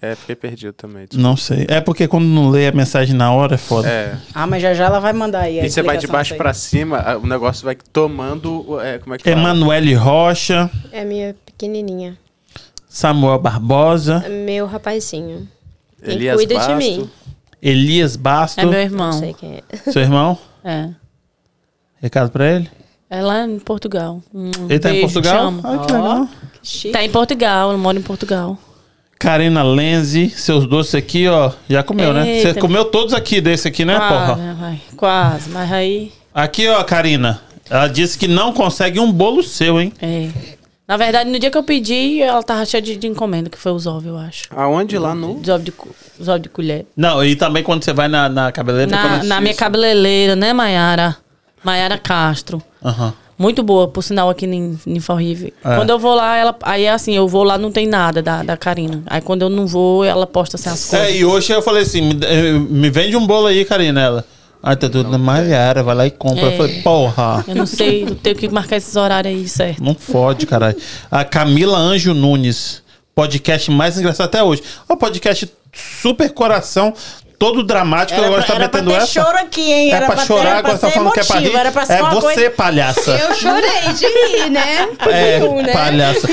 É, 0.00 0.14
fiquei 0.14 0.36
perdido 0.36 0.74
também. 0.74 1.06
Não 1.14 1.36
sei. 1.38 1.64
É 1.68 1.80
porque 1.80 2.06
quando 2.06 2.26
não 2.26 2.50
lê 2.50 2.66
a 2.68 2.72
mensagem 2.72 3.16
na 3.16 3.32
hora 3.32 3.54
é 3.54 3.58
foda. 3.58 3.88
É. 3.88 4.14
Ah, 4.34 4.46
mas 4.46 4.60
já 4.62 4.74
já 4.74 4.84
ela 4.84 5.00
vai 5.00 5.12
mandar 5.14 5.40
aí. 5.40 5.58
E 5.58 5.70
você 5.70 5.82
vai 5.82 5.96
de 5.96 6.06
baixo 6.06 6.34
pra 6.36 6.52
cima, 6.52 7.16
o 7.16 7.26
negócio 7.26 7.64
vai 7.64 7.74
tomando. 7.92 8.78
É, 8.80 8.98
como 8.98 9.14
é 9.14 9.18
que 9.18 9.24
fala? 9.24 9.36
Emanuele 9.40 9.94
Rocha, 9.94 10.70
É 10.92 11.02
minha 11.02 11.34
pequenininha. 11.46 12.16
Samuel 13.00 13.38
Barbosa, 13.38 14.22
É 14.24 14.28
meu 14.30 14.64
rapazinho. 14.66 15.46
Quem 16.02 16.14
Elias 16.14 16.36
cuida 16.36 16.54
Basto. 16.54 16.72
de 16.72 16.78
mim. 16.78 17.10
Elias 17.60 18.16
Basto, 18.16 18.58
É 18.60 18.64
meu 18.64 18.72
Não 18.72 18.78
irmão. 18.80 19.12
sei 19.12 19.34
quem 19.34 19.56
é. 19.56 19.76
seu 19.92 20.00
irmão. 20.00 20.38
É. 20.64 20.88
Recado 22.00 22.30
pra 22.30 22.50
ele? 22.54 22.70
É 23.10 23.20
lá 23.20 23.44
em 23.46 23.58
Portugal. 23.58 24.22
Um 24.32 24.50
Ele 24.66 24.78
tá 24.78 24.88
em 24.88 24.92
beijo, 24.94 25.12
Portugal? 25.12 25.36
te 25.36 25.44
amo. 25.46 25.60
Ah, 25.62 25.78
que 25.86 25.92
legal. 25.92 26.28
Chique. 26.62 26.92
Tá 26.92 27.04
em 27.04 27.10
Portugal, 27.10 27.72
eu 27.72 27.76
moro 27.78 27.98
em 27.98 28.02
Portugal. 28.02 28.56
Karina 29.18 29.62
Lenzi, 29.62 30.30
seus 30.30 30.66
doces 30.66 30.94
aqui, 30.94 31.28
ó. 31.28 31.52
Já 31.68 31.82
comeu, 31.82 32.14
né? 32.14 32.40
Você 32.40 32.48
Eita. 32.48 32.60
comeu 32.60 32.86
todos 32.86 33.12
aqui 33.12 33.42
desse 33.42 33.68
aqui, 33.68 33.84
né, 33.84 33.96
Quase, 33.98 34.08
porra? 34.26 34.36
né, 34.36 34.56
vai. 34.58 34.80
Quase, 34.96 35.50
mas 35.50 35.70
aí. 35.70 36.12
Aqui, 36.34 36.66
ó, 36.66 36.82
Karina. 36.82 37.42
Ela 37.68 37.88
disse 37.88 38.16
que 38.16 38.26
não 38.26 38.54
consegue 38.54 38.98
um 38.98 39.12
bolo 39.12 39.42
seu, 39.42 39.78
hein? 39.78 39.92
É. 40.00 40.30
Na 40.86 40.96
verdade, 40.96 41.28
no 41.28 41.38
dia 41.38 41.50
que 41.50 41.58
eu 41.58 41.62
pedi, 41.64 42.22
ela 42.22 42.42
tava 42.42 42.64
cheia 42.64 42.80
de, 42.80 42.96
de 42.96 43.06
encomenda, 43.08 43.50
que 43.50 43.58
foi 43.58 43.72
os 43.72 43.86
ovos, 43.86 44.06
eu 44.06 44.16
acho. 44.16 44.44
Aonde? 44.54 44.96
Lá 44.98 45.14
no. 45.14 45.40
Os 45.40 45.48
ovos 45.48 45.64
de, 45.64 45.72
cu- 45.72 45.94
os 46.18 46.28
ovos 46.28 46.42
de 46.42 46.48
colher. 46.48 46.86
Não, 46.96 47.24
e 47.24 47.34
também 47.34 47.62
quando 47.64 47.82
você 47.82 47.92
vai 47.92 48.06
na, 48.06 48.28
na 48.28 48.52
cabeleireira... 48.52 48.96
Na, 49.02 49.22
na 49.24 49.40
minha 49.40 49.54
cabeleireira, 49.54 50.36
né, 50.36 50.52
Maiara? 50.52 51.16
Maiara 51.64 51.98
Castro. 51.98 52.62
Aham. 52.84 53.12
Muito 53.38 53.62
boa, 53.62 53.86
por 53.88 54.00
sinal, 54.02 54.30
aqui 54.30 54.46
em, 54.46 54.78
em 54.86 54.98
Fall 55.00 55.16
River. 55.18 55.52
É. 55.62 55.76
Quando 55.76 55.90
eu 55.90 55.98
vou 55.98 56.14
lá, 56.14 56.36
ela. 56.36 56.56
Aí 56.62 56.84
é 56.84 56.90
assim, 56.90 57.14
eu 57.14 57.28
vou 57.28 57.42
lá, 57.42 57.58
não 57.58 57.70
tem 57.70 57.86
nada 57.86 58.22
da, 58.22 58.42
da 58.42 58.56
Karina. 58.56 59.02
Aí 59.06 59.20
quando 59.20 59.42
eu 59.42 59.50
não 59.50 59.66
vou, 59.66 60.02
ela 60.04 60.26
posta 60.26 60.56
assim 60.56 60.70
as 60.70 60.88
coisas. 60.88 61.08
É, 61.08 61.14
e 61.18 61.22
hoje 61.22 61.52
eu 61.52 61.60
falei 61.60 61.82
assim, 61.82 62.00
me, 62.00 62.18
eh, 62.24 62.52
me 62.52 62.88
vende 62.88 63.14
um 63.14 63.26
bolo 63.26 63.48
aí, 63.48 63.62
Karina. 63.66 64.00
Ela, 64.00 64.24
ah, 64.66 64.76
tá 64.76 64.88
tudo 64.88 65.08
na 65.10 65.18
Maiara, 65.18 65.82
vai 65.82 65.94
lá 65.94 66.06
e 66.06 66.10
compra. 66.10 66.42
Eu 66.44 66.50
É. 66.50 66.56
falei, 66.56 66.82
porra, 66.82 67.44
Eu 67.46 67.54
não 67.54 67.66
sei, 67.66 68.04
eu 68.04 68.14
tenho 68.16 68.36
que 68.36 68.48
marcar 68.48 68.76
esses 68.76 68.96
horários 68.96 69.32
aí, 69.34 69.48
certo? 69.48 69.82
não 69.82 69.94
fode, 69.94 70.44
caralho. 70.46 70.76
A 71.10 71.24
Camila 71.24 71.78
Anjo 71.78 72.12
Nunes, 72.12 72.82
podcast 73.14 73.70
mais 73.70 73.96
engraçado 73.98 74.26
até 74.26 74.42
hoje. 74.42 74.62
Ó, 74.88 74.96
podcast 74.96 75.48
super 75.72 76.30
coração, 76.32 76.92
todo 77.38 77.62
dramático, 77.62 78.18
Era 78.18 78.26
agora 78.28 78.42
pra, 78.42 78.54
tá 78.54 78.58
era 78.60 78.68
pra 78.68 78.80
metendo 78.80 78.96
ter 78.96 79.02
essa. 79.02 79.22
choro 79.22 79.38
aqui, 79.38 79.72
hein? 79.72 79.90
É 79.92 79.94
Era 79.96 80.06
pra 80.06 80.16
chorar, 80.18 80.48
era 80.48 80.58
agora 80.58 80.76
você 80.76 80.86
tá 80.86 80.92
falando 80.92 81.12
que 81.12 81.20
é 81.20 81.24
pra 81.24 81.38
rir. 81.38 81.54
Era 81.56 81.72
pra 81.72 81.84
ser 81.86 81.92
É 81.94 82.00
uma 82.02 82.10
você, 82.14 82.34
coisa... 82.34 82.50
palhaça. 82.50 83.10
Eu 83.10 83.34
chorei 83.34 83.92
de 83.94 84.06
rir, 84.06 84.50
né? 84.50 84.88
É, 85.10 85.38
Viu, 85.40 85.54
né? 85.56 85.72
palhaça. 85.72 86.28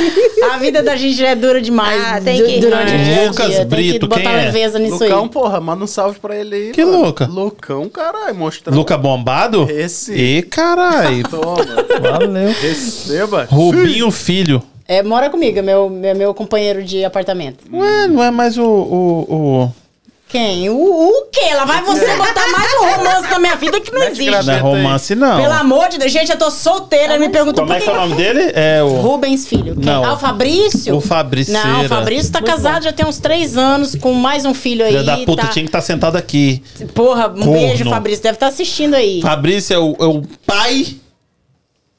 A 0.54 0.58
vida 0.58 0.82
da 0.84 0.96
gente 0.96 1.16
já 1.18 1.30
é 1.30 1.36
dura 1.36 1.62
demais. 1.62 2.02
Ah, 2.06 2.22
tem 2.22 2.44
que- 2.44 2.60
Durante 2.60 2.92
a 2.94 3.28
Lucas 3.28 3.48
dia. 3.48 3.58
Tem 3.58 3.66
Brito, 3.68 4.00
que 4.00 4.08
botar 4.08 4.22
quem 4.22 4.32
é? 4.32 4.46
leveza 4.46 4.80
nisso 4.80 5.04
Lucão, 5.04 5.24
aí. 5.24 5.30
porra, 5.30 5.60
manda 5.60 5.84
um 5.84 5.88
salve 5.88 6.20
pra 6.20 6.36
ele 6.36 6.56
aí. 6.56 6.72
Que 6.72 6.84
mano. 6.86 7.06
Luca? 7.06 7.26
Lucão, 7.26 7.90
caralho, 7.90 8.36
mostrando. 8.36 8.76
Luca 8.76 8.98
Bombado? 8.98 9.68
Esse. 9.70 10.14
E 10.14 10.42
caralho. 10.44 11.24
Toma. 11.30 11.56
Valeu. 12.02 12.54
Receba. 12.62 13.48
Rubinho 13.50 14.10
Filho. 14.12 14.62
É, 14.88 15.02
mora 15.02 15.30
comigo, 15.30 15.58
é 15.58 15.62
meu, 15.62 16.00
é 16.04 16.14
meu 16.14 16.34
companheiro 16.34 16.84
de 16.84 17.06
apartamento. 17.06 17.64
Ué, 17.72 18.08
não 18.08 18.22
é 18.24 18.30
mais 18.32 18.58
o. 18.58 18.64
o, 18.66 19.34
o... 19.34 19.72
Quem? 20.34 20.68
O, 20.68 20.76
o 20.76 21.26
quê? 21.32 21.54
Lá 21.54 21.64
vai 21.64 21.84
você 21.84 22.08
botar 22.18 22.48
mais 22.48 22.74
um 22.74 22.98
romance 22.98 23.30
na 23.30 23.38
minha 23.38 23.56
vida 23.56 23.80
que 23.80 23.92
não 23.92 24.02
existe. 24.02 24.48
Não 24.48 24.54
é 24.56 24.58
romance, 24.58 25.14
não. 25.14 25.40
Pelo 25.40 25.54
amor 25.54 25.90
de 25.90 26.00
Deus, 26.00 26.12
gente, 26.12 26.32
eu 26.32 26.38
tô 26.40 26.50
solteira. 26.50 27.14
Ele 27.14 27.28
me 27.28 27.30
perguntou 27.32 27.64
Como 27.64 27.68
por 27.68 27.78
é 27.78 27.80
que. 27.80 27.88
é 27.88 27.94
o 27.94 27.96
nome 27.96 28.16
dele? 28.16 28.52
É 28.56 28.82
o. 28.82 28.96
Rubens 28.96 29.46
Filho. 29.46 29.76
Quem? 29.76 29.86
Não. 29.86 30.04
Ah, 30.04 30.14
o 30.14 30.18
Fabrício? 30.18 30.96
O 30.96 31.00
Fabrício. 31.00 31.54
Não, 31.54 31.86
o 31.86 31.88
Fabrício 31.88 32.32
tá 32.32 32.42
casado 32.42 32.82
já 32.82 32.92
tem 32.92 33.06
uns 33.06 33.20
três 33.20 33.56
anos, 33.56 33.94
com 33.94 34.12
mais 34.14 34.44
um 34.44 34.56
filho 34.56 34.84
aí. 34.84 34.94
Filha 34.94 35.04
da 35.04 35.18
puta 35.20 35.44
tá... 35.44 35.50
tinha 35.50 35.62
que 35.62 35.70
estar 35.70 35.82
sentado 35.82 36.16
aqui. 36.16 36.64
Porra, 36.96 37.28
um 37.28 37.34
Corno. 37.36 37.54
beijo, 37.54 37.88
Fabrício. 37.88 38.24
Deve 38.24 38.38
estar 38.38 38.48
assistindo 38.48 38.96
aí. 38.96 39.22
Fabrício 39.22 39.76
é 39.76 39.78
o, 39.78 39.96
é 40.00 40.06
o 40.06 40.24
pai. 40.48 40.96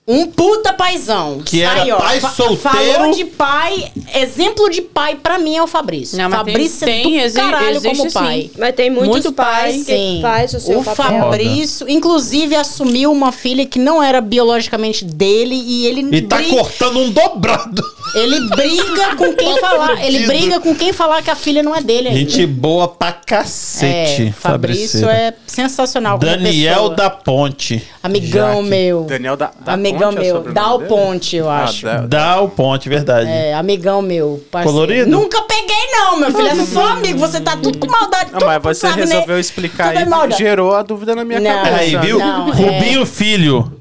Um 0.07 0.27
puta 0.27 0.75
paizão. 0.75 1.41
Que 1.43 1.63
era 1.63 1.83
Aí, 1.83 1.91
ó, 1.91 1.97
pai 1.97 2.21
fa- 2.21 2.29
solteiro. 2.29 2.93
Falou 2.95 3.15
de 3.15 3.25
pai, 3.25 3.91
exemplo 4.15 4.69
de 4.69 4.83
pai 4.83 5.15
pra 5.17 5.39
mim 5.39 5.57
é 5.57 5.63
o 5.63 5.67
Fabrício. 5.67 6.19
Não, 6.19 6.29
mas 6.29 6.43
tem- 6.43 6.53
Fabrício 6.53 6.87
tem, 6.87 7.17
é 7.17 7.21
do 7.21 7.25
exi- 7.25 7.41
caralho 7.41 7.77
existe 7.77 7.97
como 7.97 8.13
pai. 8.13 8.41
sim. 8.43 8.51
Mas 8.59 8.75
tem 8.75 8.91
muitos 8.91 9.09
Muito 9.09 9.33
pais 9.33 9.63
pai, 9.63 9.73
que 9.79 9.85
Sim. 9.85 10.19
faz 10.21 10.53
o 10.53 10.61
seu 10.61 10.81
o 10.81 10.85
papel. 10.85 11.21
Fabrício, 11.21 11.89
inclusive, 11.89 12.55
assumiu 12.55 13.11
uma 13.11 13.33
filha 13.33 13.65
que 13.65 13.79
não 13.79 14.03
era 14.03 14.21
biologicamente 14.21 15.07
dele 15.07 15.55
e 15.55 15.87
ele 15.87 16.15
E 16.15 16.21
tá 16.21 16.37
briga, 16.37 16.55
cortando 16.55 16.99
um 16.99 17.11
dobrado. 17.11 17.83
ele 18.15 18.41
briga 18.51 19.17
com 19.17 19.33
quem 19.33 19.59
falar, 19.59 20.05
ele 20.05 20.27
briga 20.27 20.61
com 20.61 20.75
quem 20.75 20.93
falar 20.93 21.23
que 21.23 21.31
a 21.31 21.35
filha 21.37 21.63
não 21.63 21.75
é 21.75 21.81
dele. 21.81 22.09
ainda. 22.09 22.21
Gente 22.21 22.45
boa 22.47 22.89
pra 22.89 23.11
cacete. 23.11 24.25
é, 24.29 24.33
Fabrício 24.33 25.01
Fabriceira. 25.01 25.13
é 25.13 25.35
sensacional 25.47 26.19
como 26.19 26.31
Daniel 26.31 26.75
pessoa. 26.75 26.95
da 26.95 27.09
Ponte. 27.09 27.83
amigão 28.03 28.57
Jaque. 28.57 28.69
meu. 28.69 29.05
Daniel 29.05 29.37
da, 29.37 29.51
da 29.65 29.73
amigão 29.73 29.94
Ponte 29.99 30.05
é 30.05 30.09
o 30.09 30.13
meu, 30.13 30.35
sobrenome 30.37 30.55
Dal? 30.55 30.79
Ponte, 30.81 31.37
eu 31.37 31.51
Ah, 31.51 31.65
acho. 31.65 31.85
da- 31.85 32.07
Dá 32.07 32.41
o 32.41 32.49
Ponte, 32.49 32.89
verdade. 32.89 33.29
É, 33.29 33.55
amigão 33.55 34.01
meu. 34.03 34.43
parceiro. 34.51 34.73
Colorido? 34.75 35.11
Nunca 35.11 35.43
peguei, 35.43 35.91
não, 35.93 36.19
meu 36.19 36.31
filho. 36.33 36.49
É 36.49 36.65
só 36.67 36.87
amigo. 36.89 37.19
Você 37.19 37.41
tá 37.41 37.57
tudo 37.57 37.79
com 37.79 37.91
maldade. 37.91 38.31
Não, 38.33 38.39
tudo 38.39 38.47
mas 38.47 38.63
você 38.63 38.87
sabe, 38.89 39.01
né? 39.01 39.07
resolveu 39.07 39.39
explicar 39.41 39.89
Tudo 39.89 39.99
é 39.99 40.03
e 40.03 40.09
gerou 40.37 40.75
a 40.75 40.83
dúvida 40.83 41.15
na 41.15 41.25
minha 41.25 41.41
Não. 41.41 41.51
cabeça. 41.63 41.77
Aí, 41.77 41.97
viu? 41.97 42.19
Não, 42.19 42.49
é- 42.49 42.53
Rubinho 42.53 43.07
Filho. 43.07 43.81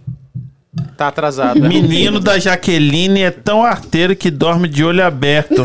Tá 0.98 1.08
atrasada. 1.08 1.60
Menino 1.68 2.20
da 2.20 2.38
Jaqueline 2.38 3.22
é 3.24 3.32
tão 3.32 3.64
arteiro 3.64 4.16
que 4.16 4.30
dorme 4.30 4.68
de 4.68 4.84
olho 4.84 5.04
aberto. 5.04 5.64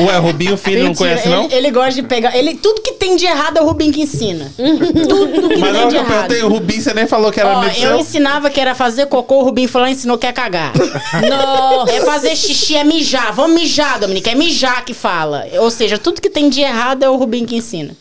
Ué, 0.00 0.16
Rubinho 0.18 0.56
Filho 0.56 0.84
não 0.84 0.94
conhece, 0.94 1.28
não? 1.28 1.44
Ele, 1.44 1.54
ele 1.54 1.70
gosta 1.70 1.92
de 1.92 2.02
pegar. 2.02 2.34
Ele, 2.36 2.54
tudo 2.54 2.80
que 2.80 2.92
tem 2.92 3.16
de 3.16 3.26
errado 3.26 3.58
é 3.58 3.60
o 3.60 3.66
Rubinho 3.66 3.92
que 3.92 4.00
ensina. 4.00 4.50
tudo 4.56 5.48
que 5.48 5.56
Mas 5.58 5.76
tem 5.76 5.88
de 5.88 5.96
eu 5.96 6.00
errado. 6.02 6.06
perguntei, 6.08 6.42
o 6.42 6.48
Rubinho, 6.48 6.80
você 6.80 6.94
nem 6.94 7.06
falou 7.06 7.30
que 7.30 7.38
era 7.40 7.58
Ó, 7.58 7.64
eu 7.64 7.70
seu? 7.74 7.96
ensinava 7.98 8.48
que 8.48 8.60
era 8.60 8.74
fazer 8.74 9.06
cocô, 9.06 9.40
o 9.40 9.44
Rubinho 9.44 9.68
falou, 9.68 9.86
ensinou 9.88 10.16
que 10.16 10.26
é 10.26 10.32
cagar. 10.32 10.72
Nossa! 11.28 11.92
É 11.92 12.00
fazer 12.04 12.34
xixi, 12.36 12.76
é 12.76 12.84
mijar. 12.84 13.32
Vamos 13.32 13.60
mijar, 13.60 13.98
Dominica. 13.98 14.30
É 14.30 14.34
mijar 14.34 14.84
que 14.84 14.94
fala. 14.94 15.44
Ou 15.58 15.70
seja, 15.70 15.98
tudo 15.98 16.20
que 16.20 16.30
tem 16.30 16.48
de 16.48 16.60
errado 16.60 17.02
é 17.02 17.10
o 17.10 17.16
Rubinho 17.16 17.46
que 17.46 17.56
ensina. 17.56 17.94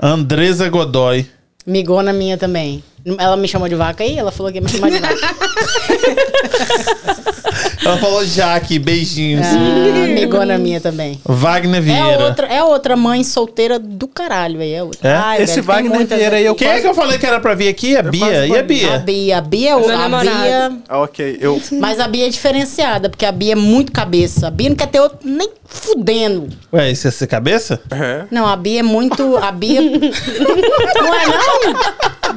Andresa 0.00 0.68
Godoy. 0.68 1.26
Migona 1.66 2.12
minha 2.12 2.36
também. 2.36 2.82
Ela 3.18 3.36
me 3.36 3.48
chamou 3.48 3.68
de 3.68 3.74
vaca 3.74 4.04
aí? 4.04 4.18
Ela 4.18 4.32
falou 4.32 4.50
que 4.50 4.58
ia 4.58 4.62
me 4.62 4.68
chamar 4.68 4.90
de 4.90 4.98
vaca. 4.98 5.14
Ela 7.84 7.96
falou 7.98 8.24
Jaque, 8.24 8.78
beijinhos. 8.78 9.44
ah, 9.46 10.06
migona 10.14 10.56
minha 10.58 10.80
também. 10.80 11.20
Wagner 11.24 11.78
É 11.78 11.80
Vieira. 11.80 12.24
outra, 12.26 12.46
é 12.46 12.62
outra 12.62 12.96
mãe 12.96 13.24
solteira 13.24 13.78
do 13.78 14.06
caralho, 14.06 14.60
aí. 14.60 14.72
É 14.72 14.82
outra. 14.82 15.08
É? 15.08 15.14
Ai, 15.16 15.42
Esse 15.42 15.60
velho, 15.60 15.64
Wagner 15.90 16.06
Vieira 16.06 16.36
aí, 16.36 16.44
eu. 16.44 16.54
Quem 16.54 16.68
é 16.68 16.80
que 16.80 16.86
eu 16.86 16.94
falei 16.94 17.18
que 17.18 17.26
era 17.26 17.40
pra 17.40 17.54
vir 17.54 17.68
aqui? 17.68 17.96
A 17.96 18.02
Bia. 18.02 18.20
quase 18.20 18.34
E 18.34 18.38
a 18.38 18.46
falei. 18.46 18.58
A 18.58 18.62
Bia? 18.62 18.98
Bia, 18.98 19.38
a 19.38 19.40
Bia, 19.40 19.70
é 19.70 19.76
o- 19.76 19.86
Meu 19.86 19.98
a. 19.98 20.20
Bia, 20.20 20.72
Ah, 20.88 20.98
ok, 21.00 21.38
eu. 21.40 21.60
mas 21.80 21.98
a 21.98 22.06
Bia 22.06 22.26
é 22.26 22.28
diferenciada, 22.30 23.08
porque 23.10 23.26
a 23.26 23.32
Bia 23.32 23.52
é 23.52 23.56
muito 23.56 23.90
cabeça. 23.92 24.46
A 24.46 24.50
Bia 24.50 24.68
não 24.68 24.76
quer 24.76 24.86
ter 24.86 25.00
outro, 25.00 25.18
nem 25.24 25.48
fudendo. 25.66 26.48
Ué, 26.72 26.90
isso 26.92 27.08
é 27.08 27.10
ser 27.10 27.26
cabeça? 27.26 27.80
É. 27.90 28.24
Não, 28.30 28.46
a 28.46 28.54
Bia 28.56 28.80
é 28.80 28.82
muito, 28.82 29.36
a 29.38 29.50
Bia 29.50 29.80
Não 29.82 31.14
é 31.14 31.26
não? 31.26 31.74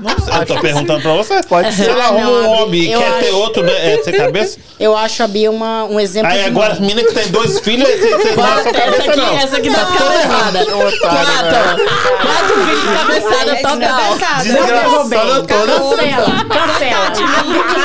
Não 0.01 0.19
sei, 0.19 0.33
eu 0.41 0.45
tô 0.45 0.59
perguntando 0.59 1.01
pra 1.01 1.14
você. 1.14 1.41
Pode 1.43 1.72
Se 1.74 1.83
ser. 1.83 1.90
ela 1.91 2.03
Ah, 2.03 2.07
arruma 2.07 2.30
um 2.30 2.49
homem 2.61 2.82
e 2.82 2.91
eu 2.91 2.99
quer 2.99 3.19
ter 3.19 3.27
acho- 3.27 3.38
outro, 3.38 3.64
né, 3.64 3.93
é 3.93 4.03
ser 4.03 4.11
cabeça? 4.14 4.57
Eu 4.80 4.95
acho 4.98 5.24
a 5.24 5.27
Bia 5.27 5.51
uma, 5.51 5.83
um 5.85 5.99
exemplo 5.99 6.32
Aí 6.32 6.40
de 6.40 6.45
agora 6.45 6.74
as 6.74 6.80
meninas 6.80 7.06
que 7.07 7.14
tem 7.14 7.27
dois 7.30 7.59
filhos, 7.59 7.88
você 7.88 8.07
você 8.07 8.35
não 8.35 8.57
é 8.57 8.64
cabeça, 8.74 9.11
aqui, 9.11 9.17
não. 9.19 9.38
essa 9.38 9.57
aqui 9.57 9.69
tá 9.72 9.85
toda 9.85 10.15
errada. 10.15 10.65
Quatro. 10.65 11.85
Quatro 12.22 12.64
vídeos 12.65 12.98
cabeçada 12.98 13.56
total. 13.56 14.41
Desgraçada 14.43 15.43
toda. 15.43 15.45
Cancela, 15.45 16.45
cancela. 16.49 17.07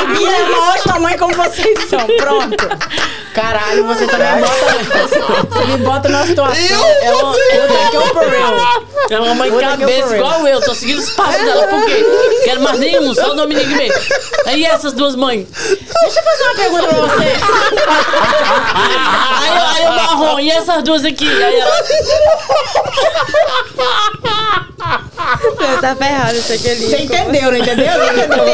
A 0.01 0.05
Bia 0.15 0.29
é 0.31 0.43
maior 0.49 0.79
tamanho 0.83 1.11
mãe 1.11 1.19
como 1.19 1.35
vocês 1.35 1.79
são. 1.89 2.07
Pronto. 2.19 2.57
Caralho, 3.35 3.87
você 3.87 4.07
também 4.07 4.41
bota. 4.41 5.49
Você 5.51 5.65
me 5.67 5.77
bota 5.79 6.09
numa 6.09 6.27
situação. 6.27 6.87
É 6.87 7.09
Eu 7.09 7.17
tenho 7.33 7.91
que 7.91 7.97
eu 7.97 8.03
é 9.11 9.21
uma 9.21 9.35
mãe 9.35 9.51
Vou 9.51 9.59
ter 9.59 9.67
que 9.67 9.77
cabeça 9.79 10.01
ocorrer. 10.01 10.19
igual 10.19 10.47
eu. 10.47 10.61
Tô 10.61 10.75
seguindo 10.75 10.99
os 10.99 11.11
passos 11.11 11.43
dela. 11.43 11.67
Por 11.67 11.85
quê? 11.87 12.00
Quero 12.45 12.61
mais 12.62 12.79
nenhum, 12.79 13.15
só 13.15 13.33
o 13.33 13.35
Dominique 13.35 13.75
mesmo. 13.75 14.01
Aí 14.47 14.65
essas 14.65 14.93
duas 14.93 15.15
mães. 15.15 15.47
Deixa 15.51 16.20
eu 16.20 16.25
fazer 16.25 16.43
uma 16.45 16.55
pergunta 16.55 16.87
pra 16.89 17.01
você. 17.01 17.31
Aí, 19.41 19.57
eu- 19.57 19.67
aí 19.67 19.85
o 19.87 19.93
marrom, 19.97 20.39
e 20.41 20.51
essas 20.51 20.83
duas 20.83 21.05
aqui? 21.05 21.27
Aí 21.43 21.59
ela, 21.61 21.77
tá 25.81 25.97
ferrado, 25.97 26.37
isso 26.37 26.53
aqui 26.53 26.70
ali. 26.70 26.87
Você 26.87 26.97
entendeu, 26.99 27.51
não 27.51 27.57
entendeu? 27.59 27.87
Você 27.93 28.11
entendeu? 28.11 28.45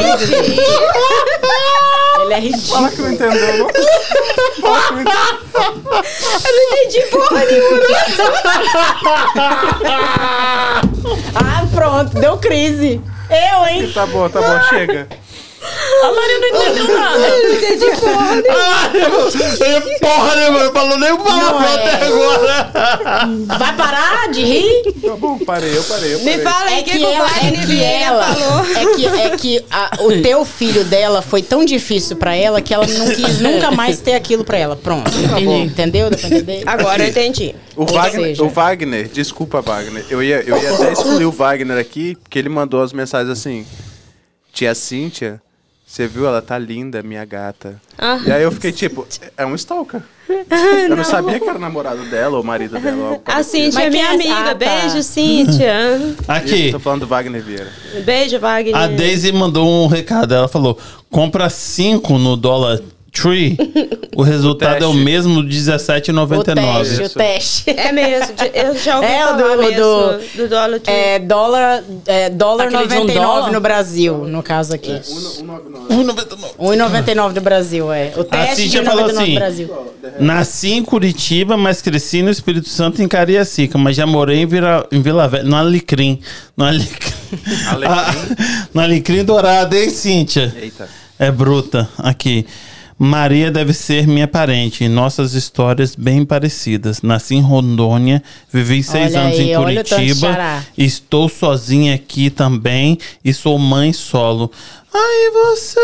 Ele 2.21 2.33
é 2.33 2.39
ridículo. 2.39 2.73
Fala 2.73 2.89
que 2.89 3.01
não 3.01 3.11
entendeu, 3.11 3.57
não. 3.57 3.67
Eu 6.43 6.51
não 6.55 6.63
entendi 6.63 7.01
porra 7.11 7.45
nenhuma. 7.45 7.77
Ah, 11.35 11.65
pronto, 11.73 12.13
deu 12.19 12.37
crise. 12.37 13.01
Eu, 13.29 13.65
hein? 13.67 13.91
Tá 13.93 14.05
bom, 14.05 14.29
tá 14.29 14.41
bom, 14.41 14.61
chega. 14.69 15.07
A 15.59 16.11
Maria 16.13 16.39
não 16.39 16.47
entendeu 16.47 16.87
nada. 16.97 17.27
Eu 17.27 17.43
não 17.43 17.55
entendi 17.55 17.85
porra 17.99 18.35
nenhuma. 18.35 19.99
Porra, 19.99 20.35
né, 20.35 20.49
mano? 20.49 20.71
Falou 20.71 20.97
nem 20.99 21.09
Não 21.09 21.17
palavrão 21.17 21.63
é. 21.67 21.73
até 21.75 22.05
agora. 22.05 22.71
Vai 23.57 23.75
parar 23.75 24.31
de 24.31 24.43
rir? 24.43 24.83
Tá 25.01 25.15
bom, 25.15 25.37
parei, 25.39 25.75
eu 25.77 25.83
parei, 25.83 26.13
eu 26.13 26.19
parei. 26.19 26.37
Me 26.37 26.43
fala 26.43 26.65
aí 26.69 26.79
É 26.79 26.83
que, 26.83 26.91
que 26.97 27.03
ela, 27.05 27.29
é 27.29 27.51
que 27.65 27.83
ela, 27.83 28.23
falou. 28.35 28.65
é 28.75 28.95
que, 28.95 29.05
é 29.07 29.37
que 29.37 29.65
a- 29.71 29.91
o 30.01 30.21
teu 30.21 30.45
filho 30.45 30.83
dela 30.85 31.21
foi 31.21 31.41
tão 31.41 31.65
difícil 31.65 32.15
pra 32.17 32.35
ela 32.35 32.61
que 32.61 32.73
ela 32.73 32.85
não 32.85 33.07
quis 33.09 33.39
nunca 33.39 33.71
mais 33.71 33.99
ter 33.99 34.13
aquilo 34.13 34.43
pra 34.43 34.57
ela. 34.57 34.75
Pronto. 34.75 35.09
Entendeu? 35.65 36.09
Deu 36.09 36.19
pra 36.19 36.29
entender? 36.29 36.63
Agora 36.65 37.03
eu 37.03 37.09
entendi. 37.09 37.55
O 37.75 37.81
Ou 37.81 37.87
Wagner, 37.87 38.25
seja- 38.27 38.43
o 38.43 38.49
Wagner, 38.49 39.07
desculpa, 39.07 39.61
Wagner. 39.61 40.05
Eu 40.09 40.21
ia, 40.21 40.43
eu 40.45 40.57
ia 40.61 40.73
até 40.73 40.91
excluir 40.93 41.25
o 41.25 41.31
Wagner 41.31 41.77
aqui, 41.77 42.15
porque 42.15 42.37
ele 42.37 42.49
mandou 42.49 42.81
as 42.83 42.91
mensagens 42.93 43.29
assim: 43.31 43.65
Tia 44.53 44.73
Cíntia, 44.75 45.41
você 45.89 46.05
viu? 46.05 46.27
Ela 46.27 46.41
tá 46.41 46.59
linda, 46.59 47.01
minha 47.01 47.23
gata. 47.23 47.81
Ah. 47.97 48.19
E 48.25 48.29
aí 48.31 48.43
eu 48.43 48.51
fiquei 48.51 48.73
tipo: 48.73 49.07
É 49.37 49.45
um 49.45 49.55
stalker. 49.55 50.01
Eu 50.89 50.97
não 50.97 51.05
sabia 51.05 51.39
que 51.39 51.47
era 51.47 51.57
o 51.57 51.61
namorado 51.61 52.03
dela 52.09 52.35
ou 52.35 52.43
o 52.43 52.45
marido 52.45 52.77
dela. 52.77 53.21
A. 53.25 53.41
Cíntia 53.41 53.83
é 53.83 53.89
minha 53.89 54.05
quem 54.17 54.27
é- 54.29 54.31
amiga. 54.33 54.35
Ah, 54.35 54.43
tá. 54.49 54.53
Beijo, 54.55 55.01
Cíntia. 55.01 55.73
Aqui, 56.27 56.71
Tô 56.73 56.79
falando 56.79 56.99
do 57.01 57.07
Wagner 57.07 57.41
Vieira. 57.41 57.71
Beijo, 58.03 58.37
Wagner. 58.37 58.75
a 58.75 58.87
Daisy 58.87 59.31
mandou 59.31 59.65
um 59.85 59.87
recado. 59.87 60.35
Ela 60.35 60.49
falou: 60.49 60.77
compra 61.09 61.49
5 61.49 62.17
no 62.17 62.35
Dollar 62.35 62.79
Tree, 63.21 63.57
o 64.15 64.21
resultado 64.21 64.83
é 64.83 64.87
o 64.87 64.93
mesmo 64.93 65.43
de 65.47 65.57
O 65.69 65.71
teste, 65.77 66.11
R$17,99. 66.11 67.05
o 67.05 67.09
teste. 67.09 67.63
É 67.69 67.91
mesmo, 67.91 68.33
de- 68.35 68.51
eu 68.53 68.75
já 68.77 68.97
ouvi 68.97 69.07
É, 69.11 69.23
o 69.23 69.27
falar 69.27 69.37
do- 69.37 69.57
mesmo 69.61 69.75
do- 69.81 70.37
do, 70.43 70.47
dólar 70.49 70.79
Tree. 70.79 70.95
É 70.95 71.19
dólar, 71.19 71.83
é, 72.05 72.29
dólar 72.29 72.63
Aquele 72.67 72.87
de 72.87 72.93
um 72.95 72.99
99 72.99 73.13
dólar? 73.27 73.51
no 73.51 73.59
Brasil, 73.59 74.17
no 74.27 74.43
caso 74.43 74.73
aqui. 74.75 74.91
1,99. 74.91 76.55
1,99 76.59 77.33
no 77.35 77.41
Brasil, 77.41 77.91
é. 77.93 78.13
O 78.15 78.23
teste 78.23 78.55
de 78.55 78.61
Cíntia 78.63 78.83
falou 78.83 79.05
1,99 79.05 79.13
no 79.13 79.21
assim, 79.21 79.35
Brasil. 79.35 79.87
Nasci 80.19 80.71
em 80.73 80.83
Curitiba, 80.83 81.57
mas 81.57 81.81
cresci 81.81 82.21
no 82.21 82.29
Espírito 82.29 82.69
Santo 82.69 83.01
em 83.01 83.07
Cariacica, 83.07 83.77
mas 83.77 83.95
já 83.95 84.05
morei 84.05 84.37
em, 84.41 84.45
Vira, 84.45 84.85
em 84.91 85.01
Vila 85.01 85.27
Velha, 85.27 85.43
no 85.43 85.55
Alecrim. 85.55 86.19
No 86.55 86.65
Alecrim. 86.65 87.13
Alecrim? 87.69 87.87
Ah, 87.89 88.13
no 88.73 88.81
Alecrim 88.81 89.23
dourado, 89.23 89.75
hein, 89.75 89.89
Cíntia? 89.89 90.53
Eita. 90.59 90.87
É 91.19 91.31
bruta. 91.31 91.89
Aqui. 91.97 92.45
Maria 92.99 93.51
deve 93.51 93.73
ser 93.73 94.07
minha 94.07 94.27
parente. 94.27 94.87
Nossas 94.87 95.33
histórias 95.33 95.95
bem 95.95 96.25
parecidas. 96.25 97.01
Nasci 97.01 97.35
em 97.35 97.41
Rondônia, 97.41 98.23
vivi 98.51 98.81
seis 98.81 99.13
Olha 99.13 99.21
anos 99.21 99.39
aí, 99.39 99.51
em 99.51 99.55
Curitiba. 99.55 100.63
Estou 100.77 101.29
sozinha 101.29 101.93
aqui 101.93 102.29
também 102.29 102.97
e 103.23 103.33
sou 103.33 103.59
mãe 103.59 103.93
solo. 103.93 104.51
Aí 104.91 105.31
você. 105.31 105.79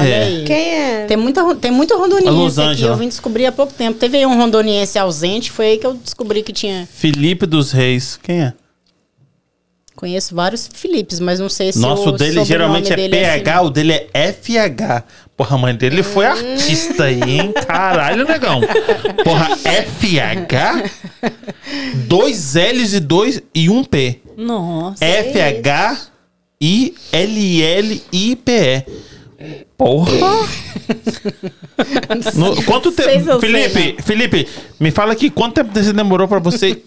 Olha 0.00 0.22
aí. 0.24 0.44
Quem 0.44 0.74
é? 0.74 1.04
Tem, 1.06 1.16
muita, 1.16 1.54
tem 1.54 1.70
muito 1.70 1.96
rondoniense 1.96 2.60
aqui. 2.60 2.82
Eu 2.82 2.96
vim 2.96 3.08
descobrir 3.08 3.46
há 3.46 3.52
pouco 3.52 3.72
tempo. 3.72 3.98
Teve 3.98 4.18
aí 4.18 4.26
um 4.26 4.36
rondoniense 4.36 4.98
ausente, 4.98 5.50
foi 5.52 5.66
aí 5.66 5.78
que 5.78 5.86
eu 5.86 5.94
descobri 5.94 6.42
que 6.42 6.52
tinha. 6.52 6.88
Felipe 6.92 7.46
dos 7.46 7.70
Reis. 7.70 8.18
Quem 8.20 8.40
é? 8.42 8.52
Conheço 9.94 10.34
vários 10.34 10.68
Filipes, 10.72 11.20
mas 11.20 11.38
não 11.38 11.48
sei 11.48 11.72
se 11.72 11.78
Nossa, 11.78 12.08
o 12.08 12.12
dele 12.12 12.44
geralmente 12.44 12.92
é 12.92 12.96
dele 12.96 13.16
PH, 13.16 13.62
o 13.62 13.70
dele 13.70 13.92
é 14.12 14.32
FH. 14.32 15.04
Porra, 15.36 15.56
a 15.56 15.58
mãe 15.58 15.74
dele 15.74 16.02
foi 16.02 16.26
artista 16.26 17.04
aí, 17.04 17.20
hein? 17.22 17.52
Caralho, 17.66 18.24
negão. 18.26 18.60
Porra, 19.22 19.50
FH? 19.56 20.90
Dois 22.06 22.54
L's 22.54 22.94
e 22.94 23.00
dois 23.00 23.42
e 23.54 23.68
um 23.68 23.84
P. 23.84 24.20
Nossa. 24.36 25.04
FH 25.04 26.08
I 26.60 26.94
L 27.12 27.62
L 27.62 28.02
I 28.12 28.36
P 28.36 28.52
E. 28.52 29.66
Porra! 29.76 30.10
No- 32.34 32.62
quanto 32.64 32.92
tempo, 32.92 33.40
Felipe? 33.40 33.96
Felipe, 34.02 34.48
me 34.78 34.90
fala 34.90 35.12
aqui 35.12 35.30
quanto 35.30 35.54
tempo 35.54 35.70
você 35.72 35.92
demorou 35.92 36.28
pra 36.28 36.38
você 36.38 36.80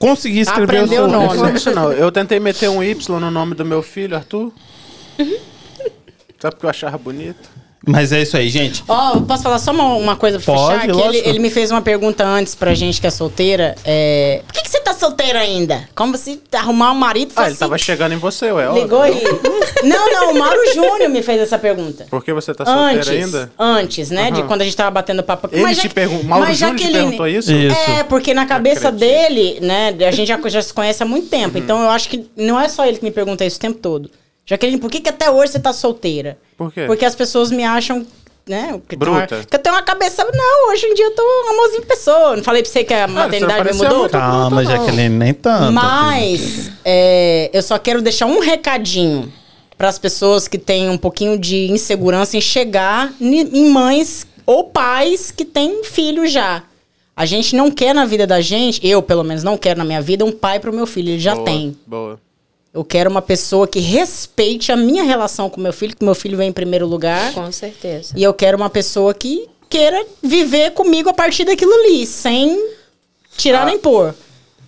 conseguir 0.00 0.40
escrever 0.40 0.78
Aprendeu 0.78 1.04
o 1.04 1.08
seu 1.10 1.18
Não 1.18 1.26
nome. 1.26 1.38
foi 1.38 1.52
isso 1.54 1.70
não. 1.70 1.92
Eu 1.92 2.10
tentei 2.10 2.40
meter 2.40 2.68
um 2.68 2.82
Y 2.82 3.20
no 3.20 3.30
nome 3.30 3.54
do 3.54 3.64
meu 3.64 3.82
filho, 3.82 4.16
Arthur. 4.16 4.52
Só 6.40 6.50
porque 6.50 6.64
eu 6.66 6.70
achava 6.70 6.98
bonito. 6.98 7.48
Mas 7.86 8.12
é 8.12 8.20
isso 8.20 8.36
aí, 8.36 8.48
gente. 8.50 8.84
Ó, 8.86 9.14
eu 9.14 9.22
posso 9.22 9.42
falar 9.42 9.58
só 9.58 9.70
uma, 9.70 9.94
uma 9.94 10.14
coisa 10.16 10.38
pra 10.38 10.54
Pode, 10.54 10.80
fechar? 10.82 10.92
Que 10.94 11.00
ele, 11.00 11.28
ele 11.28 11.38
me 11.38 11.48
fez 11.50 11.70
uma 11.70 11.80
pergunta 11.80 12.24
antes 12.26 12.54
pra 12.54 12.74
gente 12.74 13.00
que 13.00 13.06
é 13.06 13.10
solteira. 13.10 13.74
É, 13.84 14.42
Por 14.46 14.52
que, 14.52 14.62
que 14.62 14.68
você 14.70 14.80
tá 14.80 14.92
solteira 14.92 15.38
ainda? 15.40 15.88
Como 15.94 16.14
se 16.18 16.38
arrumar 16.52 16.92
um 16.92 16.96
marido 16.96 17.32
Ah, 17.34 17.40
fosse... 17.40 17.50
ele 17.52 17.56
tava 17.58 17.78
chegando 17.78 18.12
em 18.12 18.18
você, 18.18 18.52
ué. 18.52 18.70
Ligou 18.74 19.00
aí. 19.00 19.22
Não, 19.82 20.12
não, 20.12 20.32
o 20.32 20.38
Mauro 20.38 20.60
Júnior 20.74 21.08
me 21.08 21.22
fez 21.22 21.40
essa 21.40 21.58
pergunta. 21.58 22.06
Por 22.10 22.22
que 22.22 22.32
você 22.34 22.52
tá 22.52 22.66
solteira 22.66 22.98
Antes, 22.98 23.08
ainda? 23.08 23.52
antes, 23.58 24.10
né? 24.10 24.30
De 24.30 24.40
Aham. 24.40 24.46
quando 24.48 24.60
a 24.60 24.64
gente 24.64 24.76
tava 24.76 24.90
batendo 24.90 25.22
papo. 25.22 25.48
Ele 25.50 25.62
Mas 25.62 25.78
te 25.78 25.84
já- 25.88 25.94
perguntou. 25.94 26.24
Mauro 26.24 26.44
mas 26.46 26.58
Júnior 26.58 26.76
te 26.76 26.90
perguntou 26.92 27.26
isso? 27.26 27.50
Isso. 27.50 27.90
É, 27.90 28.02
porque 28.04 28.34
na 28.34 28.44
cabeça 28.44 28.92
dele, 28.92 29.58
né, 29.62 29.96
a 30.06 30.10
gente 30.10 30.28
já, 30.28 30.38
já 30.48 30.60
se 30.60 30.72
conhece 30.74 31.02
há 31.02 31.06
muito 31.06 31.28
tempo. 31.28 31.56
Uhum. 31.56 31.64
Então 31.64 31.80
eu 31.82 31.88
acho 31.88 32.10
que 32.10 32.26
não 32.36 32.60
é 32.60 32.68
só 32.68 32.84
ele 32.84 32.98
que 32.98 33.04
me 33.04 33.10
pergunta 33.10 33.42
isso 33.42 33.56
o 33.56 33.60
tempo 33.60 33.78
todo. 33.78 34.10
Jaqueline, 34.50 34.78
por 34.80 34.90
que, 34.90 35.00
que 35.00 35.08
até 35.08 35.30
hoje 35.30 35.52
você 35.52 35.60
tá 35.60 35.72
solteira? 35.72 36.36
Por 36.56 36.72
quê? 36.72 36.84
Porque 36.86 37.04
as 37.04 37.14
pessoas 37.14 37.52
me 37.52 37.62
acham, 37.62 38.04
né, 38.46 38.80
que, 38.88 38.96
tem 38.96 39.08
uma- 39.08 39.18
Bruta. 39.20 39.44
que 39.48 39.54
eu 39.56 39.60
tenho 39.60 39.76
uma 39.76 39.82
cabeça. 39.82 40.24
Não, 40.34 40.72
hoje 40.72 40.86
em 40.86 40.94
dia 40.94 41.04
eu 41.04 41.14
tô 41.14 41.22
um 41.22 41.50
amorzinho 41.52 41.82
de 41.82 41.86
pessoa. 41.86 42.36
Não 42.36 42.42
falei 42.42 42.60
pra 42.62 42.70
você 42.72 42.82
que 42.82 42.92
a 42.92 43.06
maternidade 43.06 43.72
me 43.72 43.78
mudou? 43.78 43.98
muito- 44.00 44.10
Calma, 44.12 44.62
não. 44.62 44.70
Jaqueline, 44.70 45.08
nem 45.16 45.32
tanto. 45.32 45.72
Mas 45.72 46.68
é, 46.84 47.48
eu 47.52 47.62
só 47.62 47.78
quero 47.78 48.02
deixar 48.02 48.26
um 48.26 48.40
recadinho 48.40 49.32
para 49.78 49.88
as 49.88 49.98
pessoas 50.00 50.48
que 50.48 50.58
têm 50.58 50.90
um 50.90 50.98
pouquinho 50.98 51.38
de 51.38 51.70
insegurança 51.70 52.36
em 52.36 52.40
chegar 52.40 53.12
em 53.20 53.70
mães 53.70 54.26
ou 54.44 54.64
pais 54.64 55.30
que 55.30 55.44
têm 55.44 55.84
filhos 55.84 56.32
já. 56.32 56.64
A 57.16 57.24
gente 57.24 57.54
não 57.54 57.70
quer 57.70 57.94
na 57.94 58.04
vida 58.04 58.26
da 58.26 58.40
gente, 58.40 58.84
eu 58.84 59.00
pelo 59.00 59.22
menos 59.22 59.44
não 59.44 59.56
quero 59.56 59.78
na 59.78 59.84
minha 59.84 60.00
vida, 60.02 60.24
um 60.24 60.32
pai 60.32 60.58
pro 60.58 60.72
meu 60.72 60.86
filho. 60.86 61.10
Ele 61.10 61.20
já 61.20 61.34
Boa, 61.34 61.44
tem. 61.44 61.76
Boa. 61.86 62.18
Eu 62.72 62.84
quero 62.84 63.10
uma 63.10 63.20
pessoa 63.22 63.66
que 63.66 63.80
respeite 63.80 64.70
a 64.70 64.76
minha 64.76 65.02
relação 65.02 65.50
com 65.50 65.60
meu 65.60 65.72
filho, 65.72 65.96
que 65.96 66.04
meu 66.04 66.14
filho 66.14 66.36
vem 66.36 66.50
em 66.50 66.52
primeiro 66.52 66.86
lugar. 66.86 67.32
Com 67.34 67.50
certeza. 67.50 68.14
E 68.16 68.22
eu 68.22 68.32
quero 68.32 68.56
uma 68.56 68.70
pessoa 68.70 69.12
que 69.12 69.48
queira 69.68 70.04
viver 70.22 70.70
comigo 70.72 71.08
a 71.08 71.12
partir 71.14 71.44
daquilo 71.44 71.72
ali, 71.72 72.06
sem 72.06 72.56
tirar 73.36 73.62
Ah. 73.62 73.66
nem 73.66 73.78
pôr. 73.78 74.14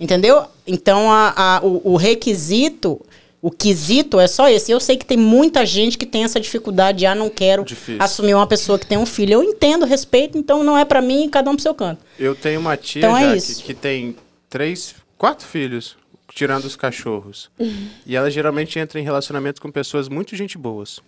Entendeu? 0.01 0.45
Então, 0.67 1.11
a, 1.13 1.33
a- 1.37 1.61
o, 1.65 1.93
o 1.93 1.97
requisito, 1.97 3.01
o 3.41 3.51
quesito 3.53 4.19
é 4.19 4.27
só 4.27 4.49
esse. 4.49 4.73
Eu 4.73 4.81
sei 4.81 4.97
que 4.97 5.07
tem 5.07 5.17
muita 5.17 5.65
gente 5.65 5.97
que 5.97 6.07
tem 6.07 6.25
essa 6.25 6.41
dificuldade 6.41 6.99
de, 6.99 7.07
ah, 7.07 7.15
não 7.15 7.29
quero 7.31 7.65
Difícil. 7.65 8.03
assumir 8.03 8.35
uma 8.35 8.47
pessoa 8.49 8.79
que 8.81 8.87
tem 8.87 8.99
um 8.99 9.07
filho. 9.07 9.35
Eu 9.35 9.43
entendo, 9.45 9.85
respeito, 9.87 10.37
então 10.37 10.65
não 10.65 10.77
é 10.77 10.85
pra 10.85 11.01
mim, 11.01 11.29
cada 11.29 11.49
um 11.51 11.55
pro 11.55 11.63
seu 11.63 11.75
canto. 11.75 12.01
Eu 12.19 12.35
tenho 12.35 12.59
uma 12.59 12.77
tia 12.77 12.99
Então 13.01 13.17
é 13.17 13.37
que, 13.39 13.55
que 13.63 13.75
tem 13.75 14.17
três, 14.51 14.95
quatro 15.17 15.47
filhos, 15.47 15.97
tirando 16.35 16.65
os 16.65 16.77
cachorros. 16.77 17.51
E 18.07 18.17
ela 18.17 18.31
geralmente 18.31 18.79
entra 18.79 18.99
em 19.01 19.05
relacionamento 19.05 19.61
com 19.61 19.71
pessoas 19.71 20.09
muito 20.09 20.35
gente 20.37 20.59
boas. 20.59 21.01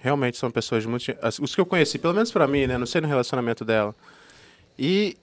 Realmente 0.00 0.36
são 0.36 0.50
pessoas 0.50 0.84
muito. 0.84 1.14
Os 1.40 1.54
que 1.54 1.60
eu 1.60 1.64
conheci, 1.66 1.98
pelo 1.98 2.12
menos 2.12 2.30
pra 2.30 2.46
mim, 2.46 2.66
né? 2.66 2.76
Não 2.76 2.84
sei 2.86 3.00
no 3.00 3.08
relacionamento 3.08 3.64
dela. 3.64 3.94
E 4.78 5.16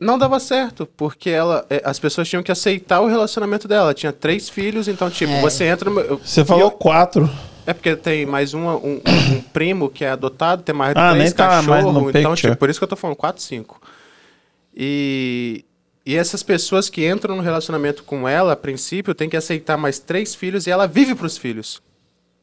não 0.00 0.16
dava 0.16 0.40
certo, 0.40 0.86
porque 0.96 1.28
ela, 1.28 1.66
eh, 1.68 1.82
as 1.84 1.98
pessoas 1.98 2.26
tinham 2.28 2.42
que 2.42 2.50
aceitar 2.50 3.00
o 3.00 3.06
relacionamento 3.06 3.68
dela. 3.68 3.82
Ela 3.86 3.94
tinha 3.94 4.12
três 4.12 4.48
filhos, 4.48 4.88
então, 4.88 5.10
tipo, 5.10 5.30
É. 5.32 5.40
você 5.42 5.64
entra 5.64 5.90
no. 5.90 6.16
Você 6.18 6.40
e 6.40 6.44
falou 6.44 6.62
eu- 6.64 6.70
quatro. 6.70 7.28
é 7.66 7.74
porque 7.74 7.94
tem 7.96 8.24
mais 8.24 8.54
uma- 8.54 8.76
um, 8.76 9.00
um 9.04 9.40
primo 9.52 9.90
que 9.90 10.04
é 10.04 10.10
adotado, 10.10 10.62
tem 10.62 10.74
mais 10.74 10.96
Ah, 10.96 11.12
três 11.12 11.32
tá 11.34 11.46
mais 11.46 11.66
cachorros, 11.66 11.92
no 11.94 12.08
então, 12.10 12.32
picture. 12.32 12.36
tipo, 12.52 12.56
por 12.56 12.70
isso 12.70 12.78
que 12.80 12.84
eu 12.84 12.88
tô 12.88 12.96
falando 12.96 13.16
quatro, 13.16 13.42
cinco. 13.42 13.78
E, 14.74 15.64
e 16.06 16.16
essas 16.16 16.42
pessoas 16.42 16.90
que 16.90 17.08
entram 17.08 17.36
no 17.36 17.42
relacionamento 17.42 18.04
com 18.04 18.28
ela, 18.28 18.52
a 18.52 18.56
princípio, 18.56 19.14
tem 19.14 19.28
que 19.28 19.36
aceitar 19.36 19.76
mais 19.76 19.98
três 19.98 20.34
filhos 20.34 20.66
e 20.66 20.70
ela 20.70 20.86
vive 20.86 21.14
pros 21.14 21.38
filhos. 21.38 21.82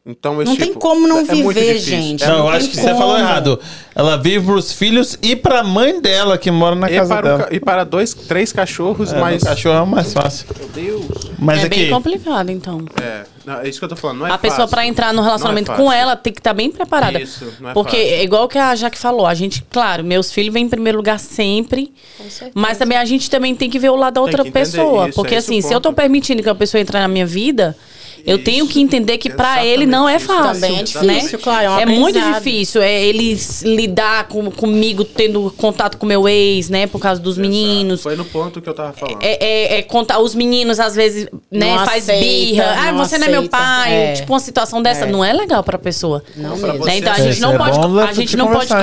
Então, 0.03 0.41
esse 0.41 0.49
Não 0.49 0.57
tem 0.57 0.67
tipo, 0.69 0.80
como 0.80 1.07
não 1.07 1.19
é 1.19 1.23
muito 1.25 1.49
viver, 1.53 1.73
difícil. 1.75 1.95
gente. 1.95 2.23
É 2.23 2.27
Não, 2.27 2.38
eu 2.38 2.39
não 2.45 2.49
acho 2.49 2.59
tem 2.61 2.69
que 2.71 2.75
você 2.77 2.88
falou 2.89 3.13
como. 3.13 3.19
errado. 3.19 3.59
Ela 3.93 4.17
vive 4.17 4.43
pros 4.47 4.71
filhos 4.73 5.15
e 5.21 5.35
pra 5.35 5.63
mãe 5.63 6.01
dela 6.01 6.39
que 6.39 6.49
mora 6.49 6.75
na 6.75 6.89
E 6.89 6.95
casa 6.95 7.07
para, 7.15 7.19
o 7.19 7.23
dela. 7.38 7.43
ca- 7.49 7.55
e 7.55 7.59
para 7.59 7.83
dois, 7.83 8.11
três 8.15 8.51
cachorros, 8.51 9.13
É, 9.13 9.19
mas. 9.19 9.43
cachorro 9.43 9.75
é 9.75 9.81
o 9.81 9.85
mais 9.85 10.11
fácil. 10.11 10.47
Meu 10.57 10.69
Deus. 10.69 11.05
Mas 11.38 11.61
é 11.63 11.67
aqui, 11.67 11.80
bem 11.81 11.89
complicado, 11.91 12.49
então. 12.49 12.83
É, 12.99 13.25
não, 13.45 13.59
é 13.61 13.69
isso 13.69 13.77
que 13.77 13.85
eu 13.85 13.89
tô 13.89 13.95
falando. 13.95 14.19
Não 14.21 14.27
é 14.27 14.31
a 14.31 14.39
pessoa, 14.39 14.61
fácil. 14.61 14.71
pra 14.75 14.88
entrar 14.88 15.13
no 15.13 15.21
é 15.21 15.23
relacionamento 15.23 15.67
fácil. 15.67 15.83
com 15.85 15.93
ela, 15.93 16.15
tem 16.15 16.33
que 16.33 16.39
estar 16.39 16.53
bem 16.55 16.71
preparada. 16.71 17.21
Isso, 17.21 17.53
não 17.59 17.69
é 17.69 17.73
Porque 17.73 17.97
fácil. 17.97 18.13
é 18.15 18.23
igual 18.23 18.47
que 18.47 18.57
a 18.57 18.73
Jaque 18.75 18.97
falou, 18.97 19.27
a 19.27 19.35
gente, 19.35 19.63
claro, 19.69 20.03
meus 20.03 20.31
filhos 20.31 20.51
vêm 20.51 20.63
em 20.65 20.69
primeiro 20.69 20.97
lugar 20.97 21.19
sempre. 21.19 21.93
certeza. 22.27 22.51
Mas 22.55 22.80
também 22.80 22.97
a 22.97 23.05
gente 23.05 23.30
também 23.30 23.53
tem 23.53 23.69
que 23.69 23.77
ver 23.77 23.89
o 23.91 23.95
lado 23.95 24.15
da 24.15 24.21
Tem 24.21 24.39
outra 24.39 24.51
pessoa. 24.51 25.09
isso, 25.09 25.15
porque 25.15 25.35
é 25.35 25.38
esse 25.38 25.51
assim, 25.51 25.61
se 25.61 25.71
eu 25.71 25.80
tô 25.80 25.93
permitindo 25.93 26.41
que 26.41 26.49
a 26.49 26.55
pessoa 26.55 26.81
entre 26.81 26.97
na 26.97 27.07
minha 27.07 27.25
vida, 27.25 27.77
eu 28.25 28.43
tenho 28.43 28.67
que 28.67 28.80
entender 28.82 29.17
que 29.17 29.30
pra 29.30 29.66
ele 29.66 29.85
não 29.85 30.08
é 30.08 30.19
fácil. 30.19 30.53
Também 30.61 30.72
é 30.80 31.03
né? 31.03 31.14
difícil, 31.16 31.40
claro, 31.40 31.80
é 31.80 31.83
É 31.83 31.85
muito 31.85 32.19
difícil. 32.19 32.82
É 32.82 33.03
ele 33.03 33.38
lidar 33.64 34.27
com, 34.27 34.50
comigo, 34.51 35.03
tendo 35.03 35.53
contato 35.58 35.98
com 35.98 36.06
meu 36.06 36.27
ex, 36.27 36.69
né? 36.69 36.88
Por 36.88 37.00
causa 37.00 37.22
dos 37.22 37.38
meninos. 37.38 38.01
Foi 38.03 38.16
no 38.16 38.25
ponto 38.25 38.61
que 38.61 38.69
eu 38.69 38.74
tava 38.74 38.93
falando. 38.93 39.19
É, 39.22 39.38
é- 39.43 39.80
é 39.80 39.82
contar 39.83 40.19
os 40.19 40.33
meninos 40.35 40.80
às 40.80 40.95
vezes 40.95 41.27
né 41.51 41.75
Não 41.77 41.85
faz 41.85 42.03
aceita, 42.09 42.24
birra 42.25 42.75
ah 42.77 42.91
não 42.91 43.06
você 43.06 43.17
não 43.17 43.27
é 43.27 43.30
meu 43.30 43.40
aceita. 43.41 43.58
pai 43.58 43.93
É. 43.93 44.14
tipo 44.14 44.33
uma 44.33 44.40
situação 44.40 44.82
dessa 44.82 45.06
não 45.06 45.24
é 45.24 45.33
legal 45.33 45.64
pra 45.64 45.77
pessoa 45.77 46.24
Não 46.35 46.58
Pra 46.58 46.69
mesmo. 46.74 46.83
você 46.85 46.90
né? 46.91 46.98
então 46.98 47.14
a 47.14 47.17
É, 47.17 47.24
gente 47.24 47.32
isso 47.33 47.41
não 47.41 47.53
é 47.53 47.58
pode 47.58 47.77
bom, 47.80 48.00
a 48.00 48.06
né, 48.06 48.14
gente 48.14 48.38
não 48.38 48.48
pode 48.51 48.74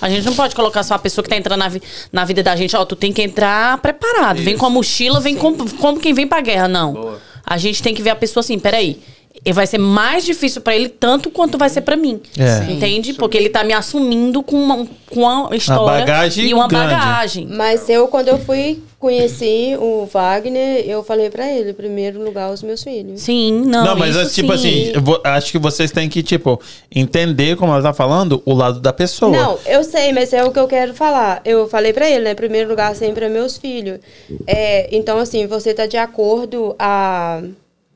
a 0.00 0.08
gente 0.08 0.26
não 0.26 0.34
pode 0.34 0.54
colocar 0.54 0.82
só 0.82 0.94
a 0.94 0.98
pessoa 0.98 1.22
que 1.22 1.30
tá 1.30 1.36
entrando 1.36 1.58
na, 1.58 1.68
vi- 1.68 1.82
na 2.12 2.24
vida 2.24 2.42
da 2.42 2.54
gente 2.56 2.76
ó 2.76 2.84
tu 2.84 2.96
tem 2.96 3.12
que 3.12 3.22
entrar 3.22 3.78
preparado 3.78 4.40
vem 4.42 4.56
com 4.56 4.66
a 4.66 4.70
mochila 4.70 5.20
vem 5.20 5.34
com, 5.36 5.54
como 5.56 5.98
quem 6.00 6.12
vem 6.12 6.26
pra 6.26 6.40
guerra 6.40 6.68
não 6.68 6.92
Boa. 6.92 7.20
A 7.46 7.58
gente 7.58 7.82
tem 7.82 7.94
que 7.94 8.02
ver 8.02 8.10
a 8.10 8.16
pessoa 8.16 8.40
assim 8.42 8.58
peraí 8.58 9.00
e 9.44 9.52
vai 9.52 9.66
ser 9.66 9.78
mais 9.78 10.24
difícil 10.24 10.60
pra 10.60 10.74
ele 10.74 10.88
tanto 10.88 11.30
quanto 11.30 11.56
vai 11.58 11.68
ser 11.68 11.80
pra 11.80 11.96
mim. 11.96 12.20
É. 12.38 12.70
Entende? 12.70 13.14
Porque 13.14 13.36
ele 13.36 13.48
tá 13.48 13.64
me 13.64 13.72
assumindo 13.72 14.42
com 14.42 14.56
uma, 14.56 14.86
com 15.10 15.20
uma 15.20 15.54
história 15.56 16.00
bagagem 16.04 16.46
e 16.48 16.54
uma 16.54 16.68
grande. 16.68 16.94
bagagem. 16.94 17.46
Mas 17.50 17.88
eu, 17.88 18.08
quando 18.08 18.28
eu 18.28 18.38
fui 18.38 18.82
conheci 18.98 19.76
o 19.78 20.06
Wagner, 20.06 20.82
eu 20.88 21.04
falei 21.04 21.28
pra 21.28 21.46
ele, 21.46 21.72
em 21.72 21.74
primeiro 21.74 22.24
lugar, 22.24 22.50
os 22.50 22.62
meus 22.62 22.82
filhos. 22.82 23.20
Sim, 23.20 23.52
não. 23.66 23.84
Não, 23.84 23.96
mas 23.98 24.16
isso 24.16 24.34
tipo 24.34 24.56
sim. 24.56 24.68
assim, 24.86 24.92
eu 24.94 25.02
vou- 25.02 25.20
acho 25.22 25.52
que 25.52 25.58
vocês 25.58 25.90
têm 25.90 26.08
que, 26.08 26.22
tipo, 26.22 26.58
entender, 26.90 27.54
como 27.58 27.70
ela 27.70 27.82
tá 27.82 27.92
falando, 27.92 28.42
o 28.46 28.54
lado 28.54 28.80
da 28.80 28.94
pessoa. 28.94 29.30
Não, 29.30 29.58
eu 29.66 29.84
sei, 29.84 30.10
mas 30.14 30.32
é 30.32 30.42
o 30.42 30.50
que 30.50 30.58
eu 30.58 30.66
quero 30.66 30.94
falar. 30.94 31.42
Eu 31.44 31.68
falei 31.68 31.92
pra 31.92 32.08
ele, 32.08 32.24
né? 32.24 32.30
Em 32.30 32.34
primeiro 32.34 32.70
lugar, 32.70 32.96
sempre 32.96 33.26
é 33.26 33.28
meus 33.28 33.58
filhos. 33.58 33.98
É, 34.46 34.88
então, 34.96 35.18
assim, 35.18 35.46
você 35.46 35.74
tá 35.74 35.84
de 35.84 35.98
acordo 35.98 36.74
a, 36.78 37.42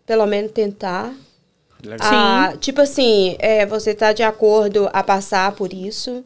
pelo 0.05 0.27
menos, 0.27 0.53
tentar. 0.53 1.11
Legal. 1.83 2.09
a- 2.13 2.57
tipo 2.59 2.81
assim, 2.81 3.37
é, 3.39 3.65
você 3.67 3.95
tá 3.95 4.13
de 4.13 4.23
acordo 4.23 4.89
a 4.93 5.03
passar 5.03 5.53
por 5.53 5.73
isso. 5.73 6.25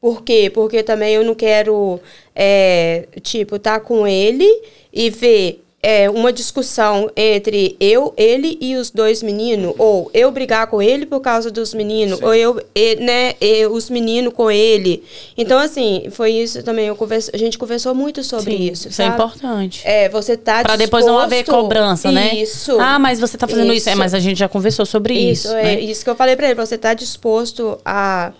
Por 0.00 0.22
quê? 0.22 0.50
Porque 0.52 0.82
também 0.82 1.14
eu 1.14 1.24
não 1.24 1.34
quero, 1.34 2.00
é, 2.34 3.08
tipo, 3.22 3.58
tá 3.58 3.80
com 3.80 4.06
ele 4.06 4.46
e 4.92 5.10
ver 5.10 5.64
é, 5.80 6.10
uma 6.10 6.32
discussão 6.32 7.08
entre 7.16 7.76
eu, 7.78 8.12
ele 8.16 8.58
e 8.60 8.74
os 8.74 8.90
dois 8.90 9.22
meninos, 9.22 9.74
ou 9.78 10.10
eu 10.12 10.30
brigar 10.32 10.66
com 10.66 10.82
ele 10.82 11.06
por 11.06 11.20
causa 11.20 11.52
dos 11.52 11.72
meninos, 11.72 12.20
ou 12.20 12.34
eu, 12.34 12.60
e- 12.74 12.96
né, 12.96 13.34
e 13.40 13.64
os 13.66 13.88
meninos 13.88 14.32
com 14.34 14.50
ele. 14.50 15.04
Então, 15.36 15.56
assim, 15.58 16.08
foi 16.10 16.32
isso 16.32 16.62
também. 16.64 16.88
A 16.90 17.36
gente 17.36 17.56
conversou 17.56 17.94
muito 17.94 18.24
sobre 18.24 18.56
Sim, 18.56 18.62
isso. 18.72 18.88
isso 18.88 19.00
é 19.00 19.04
sabe? 19.04 19.14
importante. 19.14 19.82
É, 19.84 20.08
você 20.08 20.36
tá 20.36 20.62
Pra 20.62 20.74
depois 20.74 21.06
não 21.06 21.16
haver 21.18 21.44
cobrança, 21.44 22.10
né? 22.10 22.34
Isso. 22.34 22.76
Ah, 22.80 22.98
mas 22.98 23.20
você 23.20 23.38
tá 23.38 23.46
fazendo 23.46 23.72
isso. 23.72 23.88
É, 23.88 23.92
Isso. 23.92 23.98
mas 24.00 24.14
a 24.14 24.18
gente 24.18 24.38
já 24.38 24.48
conversou 24.48 24.84
sobre 24.84 25.14
isso. 25.14 25.46
Isso, 25.46 25.56
é 25.56 25.62
né? 25.62 25.80
isso 25.80 26.02
que 26.02 26.10
eu 26.10 26.16
falei 26.16 26.34
pra 26.34 26.46
ele. 26.46 26.54
Você 26.56 26.76
tá 26.76 26.92
disposto 26.92 27.78
a 27.84 28.32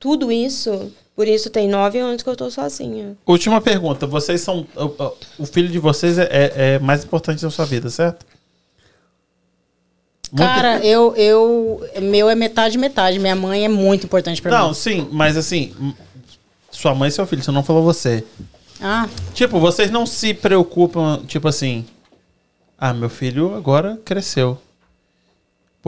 tudo 0.00 0.32
isso? 0.32 0.90
Por 1.18 1.26
isso 1.26 1.50
tem 1.50 1.66
nove 1.66 1.98
anos 1.98 2.22
que 2.22 2.28
eu 2.28 2.36
tô 2.36 2.48
sozinha. 2.48 3.16
Última 3.26 3.60
pergunta. 3.60 4.06
Vocês 4.06 4.40
são. 4.40 4.64
O, 5.36 5.44
filho 5.44 5.68
de 5.68 5.80
vocês 5.80 6.16
é, 6.16 6.28
é- 6.30 6.52
é 6.74 6.78
mais 6.78 7.02
importante 7.02 7.42
na 7.42 7.50
sua 7.50 7.64
vida, 7.64 7.90
certo? 7.90 8.24
Muito- 10.30 10.44
Cara, 10.46 10.78
eu, 10.86 11.16
eu. 11.16 11.80
Meu 12.00 12.30
é 12.30 12.36
metade, 12.36 12.78
metade. 12.78 13.18
Minha 13.18 13.34
mãe 13.34 13.64
é 13.64 13.68
muito 13.68 14.04
importante 14.06 14.40
pra 14.40 14.52
Não, 14.56 14.68
mim. 14.68 14.74
sim, 14.74 15.08
mas 15.10 15.36
assim. 15.36 15.74
Sua 16.70 16.94
mãe 16.94 17.08
e 17.08 17.10
seu 17.10 17.26
filho, 17.26 17.42
você 17.42 17.50
não 17.50 17.64
falou 17.64 17.82
você. 17.82 18.22
Ah, 18.80 19.08
Tipo, 19.34 19.58
vocês 19.58 19.90
não 19.90 20.06
se 20.06 20.32
preocupam, 20.32 21.24
tipo 21.26 21.48
assim. 21.48 21.84
Ah, 22.78 22.94
meu 22.94 23.08
filho 23.10 23.56
agora 23.56 23.98
cresceu. 24.04 24.56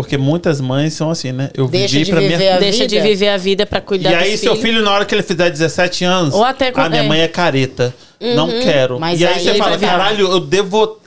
Porque 0.03 0.17
muitas 0.19 0.61
mães 0.61 0.95
são 0.95 1.11
assim, 1.11 1.33
né? 1.33 1.51
Eu 1.55 1.69
Deixa 1.69 1.93
vivi 1.93 2.05
de 2.05 2.11
pra 2.11 2.21
viver 2.21 2.37
minha 2.39 2.55
a 2.57 2.59
Deixa 2.59 2.87
de 2.87 2.97
vida. 2.97 3.09
viver 3.09 3.29
a 3.29 3.37
vida 3.37 3.67
pra 3.67 3.81
cuidar 3.81 4.11
E 4.11 4.15
aí, 4.15 4.37
seu 4.39 4.57
filhos. 4.57 4.61
filho, 4.61 4.83
na 4.85 4.91
hora 4.93 5.05
que 5.05 5.15
ele 5.15 5.23
fizer 5.23 5.51
17 5.51 6.05
anos, 6.05 6.35
Ou 6.35 6.45
até 6.45 6.71
com- 6.73 6.81
a 6.81 6.89
minha 6.89 7.03
é. 7.03 7.07
mãe 7.09 7.21
é 7.21 7.29
careta. 7.29 7.95
Não 8.21 8.49
quero. 8.61 8.99
Mas 9.01 9.21
e 9.21 9.27
aí, 9.27 9.35
aí 9.35 9.41
você 9.43 9.55
fala, 9.55 9.79
caralho, 9.79 10.31
eu 10.31 10.41
devo 10.41 10.99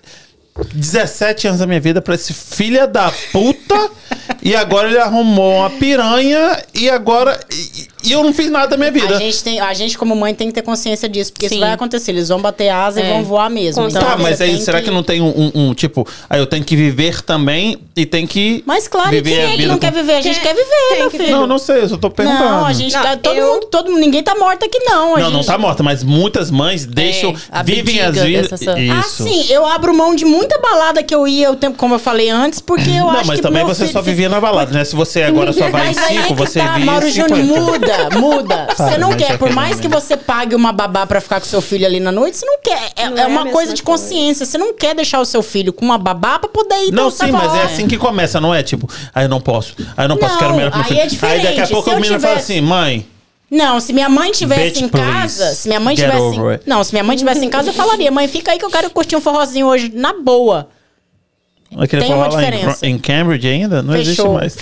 17 0.73 1.47
anos 1.47 1.59
da 1.59 1.67
minha 1.67 1.79
vida 1.79 2.01
pra 2.01 2.15
esse 2.15 2.33
filho 2.33 2.87
da 2.87 3.11
puta. 3.31 3.89
e 4.41 4.55
agora 4.55 4.87
ele 4.87 4.97
arrumou 4.97 5.57
uma 5.59 5.69
piranha 5.69 6.61
e 6.73 6.89
agora. 6.89 7.39
E, 7.51 7.87
e 8.03 8.11
eu 8.11 8.23
não 8.23 8.33
fiz 8.33 8.49
nada 8.49 8.67
da 8.67 8.77
minha 8.77 8.91
vida. 8.91 9.15
a 9.15 9.19
gente, 9.19 9.43
tem, 9.43 9.59
a 9.59 9.73
gente, 9.73 9.97
como 9.97 10.15
mãe, 10.15 10.33
tem 10.33 10.47
que 10.47 10.53
ter 10.53 10.61
consciência 10.61 11.07
disso. 11.09 11.31
Porque 11.33 11.47
Sim. 11.49 11.55
isso 11.55 11.61
vai 11.63 11.73
acontecer. 11.73 12.11
Eles 12.11 12.29
vão 12.29 12.39
bater 12.41 12.69
asa 12.69 12.99
e 12.99 13.03
É. 13.03 13.09
vão 13.13 13.23
voar 13.23 13.49
mesmo. 13.49 13.87
Então, 13.87 14.01
tá, 14.01 14.17
mas 14.17 14.39
aí 14.41 14.59
será 14.59 14.81
que... 14.81 14.91
não 14.91 15.03
tem 15.03 15.21
um, 15.21 15.27
um- 15.29 15.51
um, 15.69 15.73
tipo, 15.73 16.07
aí 16.29 16.39
eu 16.39 16.45
tenho 16.45 16.63
que 16.63 16.75
viver 16.75 17.21
também 17.21 17.77
e 17.95 18.05
tem 18.05 18.25
que. 18.27 18.63
Mas 18.65 18.87
claro, 18.87 19.09
viver 19.11 19.29
quem 19.31 19.53
é 19.53 19.57
que 19.57 19.65
não 19.65 19.75
com- 19.75 19.79
quer 19.81 19.91
viver? 19.91 20.13
A 20.15 20.21
gente 20.21 20.39
Quem- 20.39 20.43
quer 20.43 20.53
viver, 20.55 20.99
meu 20.99 21.09
que 21.11 21.17
filho. 21.17 21.31
Não, 21.31 21.47
não 21.47 21.57
sei, 21.57 21.81
eu 21.81 21.89
só 21.89 21.97
tô 21.97 22.09
perguntando. 22.09 22.43
Não, 22.43 22.65
a 22.65 22.73
gente 22.73 22.93
Não, 22.93 23.01
tá. 23.01 23.17
Todo 23.17 23.35
eu- 23.37 23.53
mundo, 23.53 23.65
todo, 23.67 23.89
mundo- 23.91 23.99
ninguém 23.99 24.23
tá 24.23 24.35
morto 24.35 24.63
aqui, 24.65 24.79
não. 24.79 25.15
A 25.15 25.19
Não, 25.19 25.29
não 25.31 25.37
gente- 25.39 25.47
tá 25.47 25.57
morta, 25.57 25.81
mas 25.83 26.03
muitas 26.03 26.49
mães 26.51 26.85
deixam. 26.85 27.33
abdiga 27.51 27.83
vivem 27.83 28.01
as 28.01 28.15
vidas. 28.17 28.49
dessa- 28.49 28.73
Ah, 28.73 28.79
Isso. 28.99 29.23
sim, 29.23 29.45
eu 29.51 29.65
abro 29.65 29.93
mão 29.95 30.15
de 30.15 30.25
muita 30.25 30.57
balada 30.59 31.01
que 31.03 31.13
eu 31.13 31.27
ia 31.27 31.51
o 31.51 31.55
tempo, 31.55 31.77
como 31.77 31.95
eu 31.95 31.99
falei 31.99 32.29
antes, 32.29 32.59
porque 32.59 32.89
eu 32.89 33.05
Não, 33.05 33.09
acho 33.11 33.27
mas 33.27 33.37
que 33.37 33.43
também 33.43 33.63
meu 33.63 33.73
você 33.73 33.81
filho- 33.83 33.93
só 33.93 34.01
vivia 34.01 34.27
na 34.29 34.39
balada, 34.39 34.71
né? 34.71 34.83
Se 34.83 34.95
você 34.95 35.23
agora 35.23 35.53
só 35.53 35.69
vai 35.69 35.83
em 35.91 35.95
Mas 35.95 35.97
é 35.97 36.07
5, 36.07 36.27
que 36.27 36.33
você 36.33 36.59
tá, 36.59 36.73
via 36.75 36.85
Mauro 36.85 37.09
Júnior, 37.09 37.39
50. 37.39 37.92
Muda, 37.97 38.19
muda. 38.19 38.67
Você 38.75 38.97
não 38.97 39.15
quer, 39.15 39.27
já 39.29 39.37
por 39.37 39.51
mais 39.51 39.79
que 39.79 39.87
você 39.87 40.15
pague 40.17 40.55
uma 40.55 40.71
babá 40.71 41.05
pra 41.05 41.19
ficar 41.21 41.39
com 41.39 41.45
seu 41.45 41.61
filho 41.61 41.85
ali 41.85 41.99
na 41.99 42.11
noite, 42.11 42.37
você 42.37 42.45
não 42.45 42.59
quer. 42.61 42.91
É, 42.95 43.09
Não 43.09 43.17
é 43.17 43.21
é 43.21 43.23
a 43.23 43.27
uma 43.27 43.45
coisa 43.47 43.73
de 43.73 43.81
coisa. 43.83 44.03
consciência. 44.03 44.45
Você 44.45 44.57
não 44.57 44.73
quer 44.73 44.95
deixar 44.95 45.19
o 45.19 45.25
seu 45.25 45.41
filho 45.43 45.71
com 45.73 45.83
uma 45.85 45.97
babá 45.97 46.39
pra 46.39 46.49
poder 46.49 46.87
ir 46.87 46.91
Não, 46.91 47.09
sim, 47.09 47.31
mas 47.31 47.53
é 47.55 47.63
assim 47.63 47.87
que 47.87 47.97
começa, 47.97 48.39
não 48.41 48.53
é? 48.53 48.61
Tipo, 48.63 48.89
aí 49.13 49.25
eu 49.25 49.29
não 49.29 49.41
posso. 49.41 49.75
Aí 49.95 50.05
eu 50.05 50.09
não 50.09 50.17
posso, 50.17 50.33
Não, 50.33 50.39
quero 50.39 50.55
melhor 50.55 50.71
pro 50.71 50.79
meu 50.79 51.01
aí 51.01 51.09
filho. 51.09 51.25
é 51.25 51.31
aí 51.31 51.41
daqui 51.41 51.61
a 51.61 51.67
pouco 51.67 51.83
Se 51.89 51.89
o 51.89 51.97
eu 51.97 52.01
menino 52.01 52.19
fala 52.19 52.33
tivesse- 52.35 52.53
assim, 52.53 52.61
mãe. 52.61 53.05
Não, 53.51 53.79
se 53.79 53.93
minha 53.93 54.09
mãe 54.09 54.31
tivesse 54.31 54.63
Bitch, 54.73 54.81
em 54.81 54.87
please. 54.87 55.11
casa, 55.11 55.53
se 55.53 55.67
minha 55.67 55.79
mãe 55.79 55.95
Get 55.95 56.09
tivesse. 56.09 56.61
Não, 56.65 56.83
se 56.83 56.91
minha 56.91 57.03
mãe 57.03 57.15
tivesse 57.15 57.45
em 57.45 57.49
casa, 57.49 57.69
eu 57.69 57.73
falaria, 57.73 58.09
mãe, 58.09 58.27
fica 58.27 58.51
aí 58.51 58.57
que 58.57 58.65
eu 58.65 58.69
quero 58.71 58.89
curtir 58.89 59.15
um 59.15 59.21
forrozinho 59.21 59.67
hoje, 59.67 59.91
na 59.93 60.11
boa. 60.13 60.69
Aquele 61.77 62.03
Tem 62.03 62.13
uma 62.13 62.27
lá 62.27 62.33
em, 62.41 62.45
diferença. 62.51 62.85
em 62.87 62.97
Cambridge 62.97 63.47
ainda? 63.47 63.81
Não 63.81 63.95
existe 63.95 64.17
Fechou. 64.17 64.33
mais. 64.33 64.55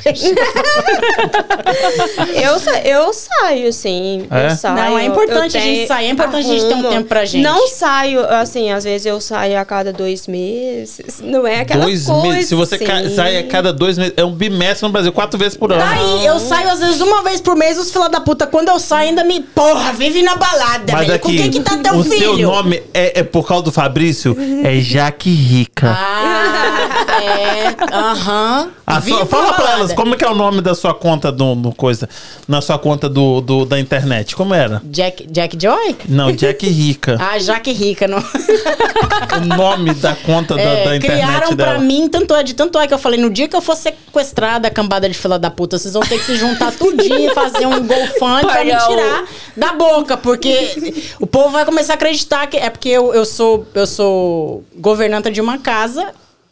Eu, 2.36 2.60
sa- 2.60 2.80
eu 2.80 3.14
saio, 3.14 3.74
sim. 3.74 4.26
É? 4.32 4.48
Eu 4.48 4.56
saio, 4.56 4.76
Não, 4.76 4.98
é 5.00 5.06
importante 5.06 5.56
eu 5.58 5.62
a 5.62 5.66
gente 5.66 5.88
sair, 5.88 6.06
é 6.08 6.10
importante 6.10 6.46
a 6.48 6.54
gente 6.54 6.62
ter 6.66 6.74
um 6.74 6.80
arrumo. 6.80 6.90
tempo 6.90 7.08
pra 7.08 7.26
gente. 7.26 7.44
Não 7.44 7.68
saio, 7.68 8.26
assim, 8.26 8.72
às 8.72 8.84
vezes 8.84 9.06
eu 9.06 9.20
saio 9.22 9.60
a 9.60 9.66
cada 9.66 9.92
dois 9.94 10.28
meses. 10.28 11.22
Não 11.24 11.46
é 11.46 11.62
aquela 11.62 11.86
dois 11.86 12.06
coisa. 12.06 12.28
meses. 12.28 12.50
Se 12.50 12.56
você 12.56 12.76
assim. 12.76 13.16
sai 13.16 13.38
a 13.38 13.44
cada 13.48 13.72
dois 13.74 13.98
meses, 13.98 14.14
é 14.18 14.24
um 14.24 14.32
bimestre 14.34 14.86
no 14.88 14.92
Brasil, 14.92 15.12
quatro 15.12 15.38
vezes 15.38 15.58
por 15.58 15.72
ano. 15.72 15.84
Aí, 15.84 16.26
eu 16.26 16.40
saio 16.40 16.70
às 16.70 16.80
vezes 16.80 17.02
uma 17.02 17.24
vez 17.24 17.42
por 17.42 17.56
mês, 17.56 17.78
os 17.78 17.92
fila 17.92 18.10
da 18.10 18.20
puta, 18.22 18.48
quando 18.48 18.70
eu 18.70 18.80
saio, 18.80 19.10
ainda 19.10 19.24
me. 19.24 19.42
Porra, 19.42 19.92
vive 19.94 20.22
na 20.24 20.36
balada, 20.36 20.94
Mas 20.94 21.08
velho. 21.08 21.20
Com 21.20 21.28
aqui, 21.30 21.38
quem 21.38 21.52
que 21.52 21.60
tá 21.62 21.78
teu 21.78 21.96
o 21.96 22.04
filho? 22.04 22.18
seu 22.20 22.38
nome 22.38 22.82
é, 22.94 23.20
é 23.20 23.24
por 23.24 23.48
causa 23.48 23.64
do 23.64 23.72
Fabrício? 23.72 24.36
É 24.64 24.80
Jaque 24.80 25.30
Rica. 25.34 25.90
Ah, 25.98 27.01
é. 27.10 27.76
Aham. 27.96 28.70
A 28.86 29.00
Vive 29.00 29.12
sua- 29.12 29.20
na 29.20 29.26
fala 29.26 29.54
pra 29.54 29.72
elas, 29.72 29.94
como 29.94 30.14
é 30.16 30.18
que 30.18 30.24
é 30.26 30.30
o 30.30 30.36
nome 30.36 30.62
da 30.62 30.76
sua 30.76 30.94
conta 30.94 31.32
do, 31.32 31.56
do 31.56 31.72
coisa? 31.74 32.08
Na 32.48 32.62
sua 32.62 32.78
conta 32.78 33.08
do, 33.10 33.42
do- 33.42 33.66
da 33.66 33.80
internet? 33.80 34.36
Como 34.36 34.54
era? 34.54 34.82
Jack, 34.86 35.26
Jack 35.32 35.58
Joy? 35.62 35.96
Não, 36.08 36.32
Jack 36.32 36.68
Rica. 36.68 37.18
Ah, 37.20 37.40
Jaque 37.40 37.72
Rica. 37.72 38.08
Não... 38.08 38.18
o 38.20 39.46
nome 39.58 39.94
da 39.96 40.16
conta 40.16 40.56
da, 40.56 40.62
É, 40.62 40.86
da 40.86 40.96
internet 40.96 41.26
criaram 41.26 41.56
dela. 41.56 41.72
pra 41.72 41.80
mim, 41.80 42.08
tanto 42.10 42.36
é 42.36 42.44
de 42.44 42.54
tanto 42.54 42.78
é 42.80 42.88
que 42.88 42.94
eu 42.94 42.98
falei, 43.00 43.20
no 43.20 43.30
dia 43.30 43.48
que 43.48 43.56
eu 43.56 43.62
for 43.62 43.76
sequestrada, 43.76 44.68
a 44.68 44.72
cambada 44.72 45.08
de 45.08 45.16
fila 45.16 45.40
da 45.40 45.50
puta, 45.50 45.78
vocês 45.78 45.94
vão 45.94 46.04
ter 46.04 46.18
que 46.20 46.26
se 46.26 46.36
juntar 46.36 46.72
tudinho 46.72 47.32
e 47.32 47.34
fazer 47.34 47.66
um 47.66 47.86
GoFund 47.86 48.42
pra 48.46 48.64
me 48.64 48.72
tirar 48.76 49.24
da 49.56 49.74
boca, 49.74 50.18
porque 50.18 51.04
o 51.20 51.28
povo 51.28 51.50
vai 51.50 51.66
começar 51.66 51.94
a 51.94 51.96
acreditar 51.96 52.48
que 52.48 52.58
é 52.58 52.70
porque 52.70 52.90
eu, 52.90 53.14
eu 53.14 53.26
sou 53.26 53.66
eu 53.74 53.88
sou 53.88 54.64
governanta 54.76 55.32
de 55.32 55.40
uma 55.42 55.58
casa 55.58 56.08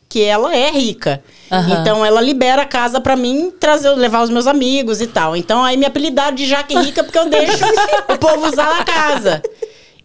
que 0.10 0.24
ela 0.24 0.56
é 0.56 0.72
rica. 0.72 1.24
Aham. 1.52 1.82
Então 1.82 2.04
ela 2.06 2.20
libera 2.20 2.64
a 2.64 2.66
casa 2.66 3.00
pra 3.00 3.16
mim 3.16 3.52
trazer, 3.60 3.92
levar 3.92 4.24
os 4.24 4.30
meus 4.32 4.48
amigos 4.48 5.00
e 5.02 5.08
tal. 5.08 5.36
Então 5.36 5.64
aí 5.64 5.78
me 5.78 5.86
apelidaram 5.86 6.36
de 6.36 6.48
Jaque 6.48 6.76
Rica 6.78 7.04
porque 7.04 7.18
eu 7.20 7.30
deixo 7.30 7.64
o 8.10 8.18
povo 8.18 8.48
usar 8.48 8.80
a 8.80 8.84
casa. 8.84 9.42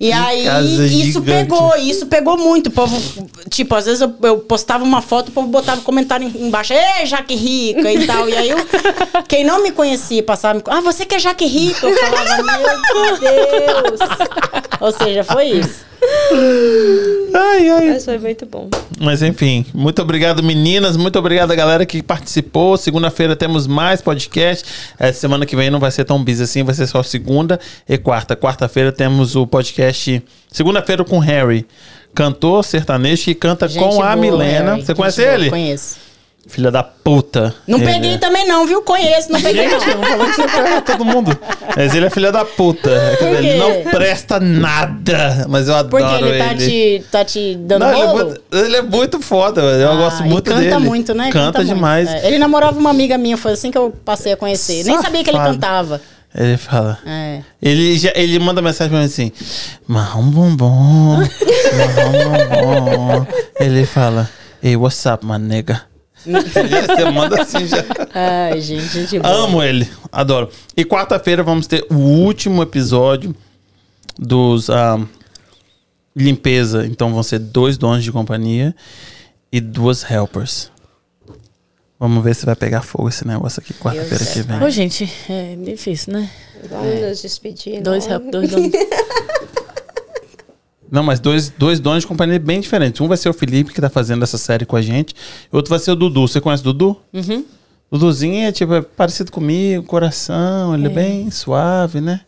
E 0.01 0.11
aí, 0.13 0.45
casa 0.45 0.61
isso 0.87 1.21
gigante. 1.21 1.23
pegou, 1.49 1.77
isso 1.77 2.07
pegou 2.07 2.37
muito. 2.37 2.67
O 2.67 2.71
povo, 2.73 3.01
tipo, 3.49 3.75
às 3.77 3.87
vezes 3.87 4.01
eu, 4.03 4.13
eu 4.25 4.39
postava 4.41 4.83
uma 4.85 5.01
foto, 5.01 5.29
o 5.29 5.33
povo 5.33 5.47
botava 5.47 5.81
comentário 5.83 6.27
em- 6.27 6.47
embaixo, 6.49 6.75
Ei, 6.75 7.07
Jaque 7.07 7.35
Rica 7.37 7.91
e 7.93 8.05
tal. 8.05 8.29
E 8.29 8.37
aí, 8.37 8.51
eu, 8.51 8.59
quem 9.29 9.45
não 9.45 9.63
me 9.63 9.71
conhecia 9.71 10.23
passava, 10.23 10.61
ah, 10.67 10.81
você 10.81 11.07
que 11.07 11.15
é 11.15 11.19
Jaque 11.19 11.47
Rica? 11.47 11.87
Eu 11.87 11.97
falava, 11.97 12.43
meu 12.43 13.19
Deus. 13.21 14.01
Ou 14.81 14.93
seja, 14.93 15.23
foi 15.25 15.45
isso. 15.45 15.85
Ai, 17.35 17.69
ai. 17.69 17.89
Mas 17.89 18.05
foi 18.05 18.19
muito 18.19 18.47
bom. 18.47 18.69
Mas 19.01 19.23
enfim, 19.23 19.67
muito 19.75 20.01
obrigado, 20.01 20.43
meninas. 20.43 20.97
Muito 20.97 21.19
obrigado, 21.19 21.51
a 21.51 21.55
galera 21.55 21.85
que 21.85 22.03
participou. 22.03 22.77
Segunda-feira 22.77 23.35
temos 23.35 23.67
mais 23.67 24.01
podcast. 24.01 24.65
É, 24.99 25.13
semana 25.13 25.45
que 25.45 25.57
vem 25.57 25.71
não 25.71 25.81
vai 25.81 25.91
ser 25.91 26.05
tão 26.05 26.23
busy 26.23 26.45
assim, 26.45 26.63
vai 26.63 26.75
ser 26.75 26.87
só 26.87 27.03
segunda 27.03 27.59
e 27.89 27.99
quarta. 27.99 28.37
Quarta-feira 28.37 28.93
temos 28.93 29.35
o 29.35 29.47
podcast. 29.47 30.23
Segunda-feira 30.51 31.05
com 31.05 31.17
o 31.17 31.21
Harry, 31.21 31.67
cantor 32.15 32.65
sertanejo 32.65 33.25
que 33.25 33.35
canta 33.35 33.67
Gente 33.67 33.83
com 33.83 34.03
a 34.03 34.15
boa, 34.15 34.17
Milena. 34.17 34.73
Harry. 34.73 34.81
Você 34.83 34.87
Gente 34.87 34.97
conhece 34.97 35.23
boa, 35.23 35.35
ele? 35.35 35.51
Conheço. 35.51 35.97
Filha 36.47 36.71
da 36.71 36.83
puta. 36.83 37.55
Não 37.67 37.79
Ele 37.79 37.87
peguei 37.87 38.15
é- 38.15 38.19
também 38.19 38.47
não, 38.47 38.67
viu? 38.67 38.83
Conheço, 38.83 39.33
não 39.33 39.41
peguei 39.41 39.67
não. 39.67 39.81
Gente, 39.81 39.95
não 39.97 40.05
falou 40.07 40.27
que 40.27 40.35
você 40.35 40.47
pega 40.49 40.83
todo 40.83 41.05
mundo. 41.05 41.39
Mas 41.77 41.95
ele 41.95 42.07
é 42.07 42.11
filha 42.11 42.31
da 42.31 42.45
puta. 42.45 42.91
Ele 43.21 43.55
não 43.57 43.91
presta 43.91 44.39
nada. 44.39 45.47
Mas 45.49 45.69
eu 45.69 45.75
adoro 45.75 46.05
Porque 46.05 46.25
ele 46.25 46.39
tá 46.39 46.55
te, 46.55 47.05
tá 47.11 47.25
te 47.25 47.55
dando 47.57 47.81
Não, 47.81 47.91
ele 47.93 48.01
é, 48.03 48.13
muito, 48.13 48.41
ele 48.53 48.77
é 48.77 48.83
muito 48.83 49.21
foda, 49.21 49.63
eu 49.63 49.91
Ah, 49.93 49.97
gosto 49.97 50.23
muito 50.25 50.45
canta 50.51 50.61
dele. 50.61 50.79
muito, 50.79 51.15
né? 51.15 51.31
Canta, 51.33 51.59
muito. 51.61 51.75
demais. 51.75 52.09
É, 52.09 52.27
ele 52.27 52.39
namorava 52.39 52.79
uma 52.79 52.91
amiga 52.91 53.17
minha, 53.19 53.37
foi 53.37 53.53
assim 53.53 53.71
que 53.71 53.79
eu 53.79 53.93
passei 54.05 54.33
a 54.33 54.37
conhecer. 54.37 54.85
Nem 54.85 55.01
sabia 55.01 55.25
que 55.25 55.31
ele 55.31 55.39
Safado. 55.39 55.55
cantava. 55.55 56.01
Ele 56.37 56.57
fala. 56.57 56.99
É. 57.07 57.41
Ele, 57.63 57.97
já, 57.99 58.11
ele 58.15 58.39
manda 58.39 58.61
mensagem 58.61 58.91
pra 58.91 58.99
mim 58.99 59.07
assim: 59.07 59.33
Marrom 59.87 60.25
bombom, 60.31 61.17
marrom 61.79 62.85
bombom. 62.85 63.27
Ele 63.59 63.87
fala: 63.87 64.29
Hey, 64.63 64.77
what's 64.77 65.05
up, 65.07 65.25
my 65.25 65.39
nigga? 65.39 65.83
Você 66.25 67.11
manda 67.11 67.43
assim 67.43 67.67
já. 67.67 67.85
Ai, 68.15 68.61
gente, 68.61 68.89
gente 68.89 69.19
boa. 69.19 69.35
Amo 69.35 69.63
ele, 69.63 69.89
adoro. 70.11 70.49
E 70.77 70.85
quarta-feira 70.85 71.43
vamos 71.43 71.67
ter 71.67 71.87
o 71.91 71.97
último 71.97 72.63
episódio 72.63 73.35
dos 74.19 74.71
ah, 74.71 74.99
limpeza. 76.17 76.87
Então 76.87 77.13
vão 77.13 77.23
ser 77.23 77.39
dois 77.39 77.77
donos 77.77 78.03
de 78.03 78.11
companhia 78.11 78.75
e 79.53 79.61
duas 79.61 80.09
helpers. 80.11 80.71
Vamos 81.99 82.25
ver 82.25 82.35
se 82.35 82.45
vai 82.45 82.57
pegar 82.57 82.83
fogo 82.83 83.09
esse 83.09 83.27
negócio 83.27 83.61
aqui 83.61 83.73
quarta-feira 83.75 84.25
que 84.25 84.43
vem. 84.43 84.63
Ô, 84.63 84.71
gente, 84.71 85.11
é 85.29 85.57
difícil, 85.57 86.13
né? 86.13 86.31
Vamos 86.69 87.01
nos 87.01 87.23
despedir. 87.23 87.83
Dois, 87.83 88.07
não? 88.07 88.15
help, 88.15 88.31
dois 88.31 88.51
donos. 88.51 88.73
Não, 90.95 91.03
mas 91.03 91.19
dois, 91.19 91.51
dois 91.51 91.81
donos 91.81 92.03
de 92.03 92.07
companhia 92.07 92.39
bem 92.39 92.61
diferentes. 92.61 93.01
Um 93.01 93.09
vai 93.09 93.17
ser 93.17 93.29
o 93.29 93.33
Felipe, 93.33 93.73
que 93.73 93.81
tá 93.81 93.91
fazendo 93.91 94.23
essa 94.23 94.39
série 94.39 94.65
com 94.65 94.77
a 94.77 94.81
gente. 94.81 95.13
E 95.53 95.57
outro 95.57 95.69
vai 95.71 95.81
ser 95.81 95.91
o 95.91 95.97
Dudu. 95.97 96.29
Você 96.29 96.41
conhece 96.41 96.63
o 96.63 96.73
Dudu? 96.73 96.97
Uhum. 97.13 97.45
Duduzinho 97.91 98.47
é 98.47 98.53
tipo 98.53 98.73
é 98.75 98.81
parecido 98.81 99.33
comigo, 99.33 99.83
coração, 99.85 100.73
ele 100.73 100.87
é, 100.87 100.89
bem 100.89 101.31
suave, 101.33 102.01
né? 102.01 102.21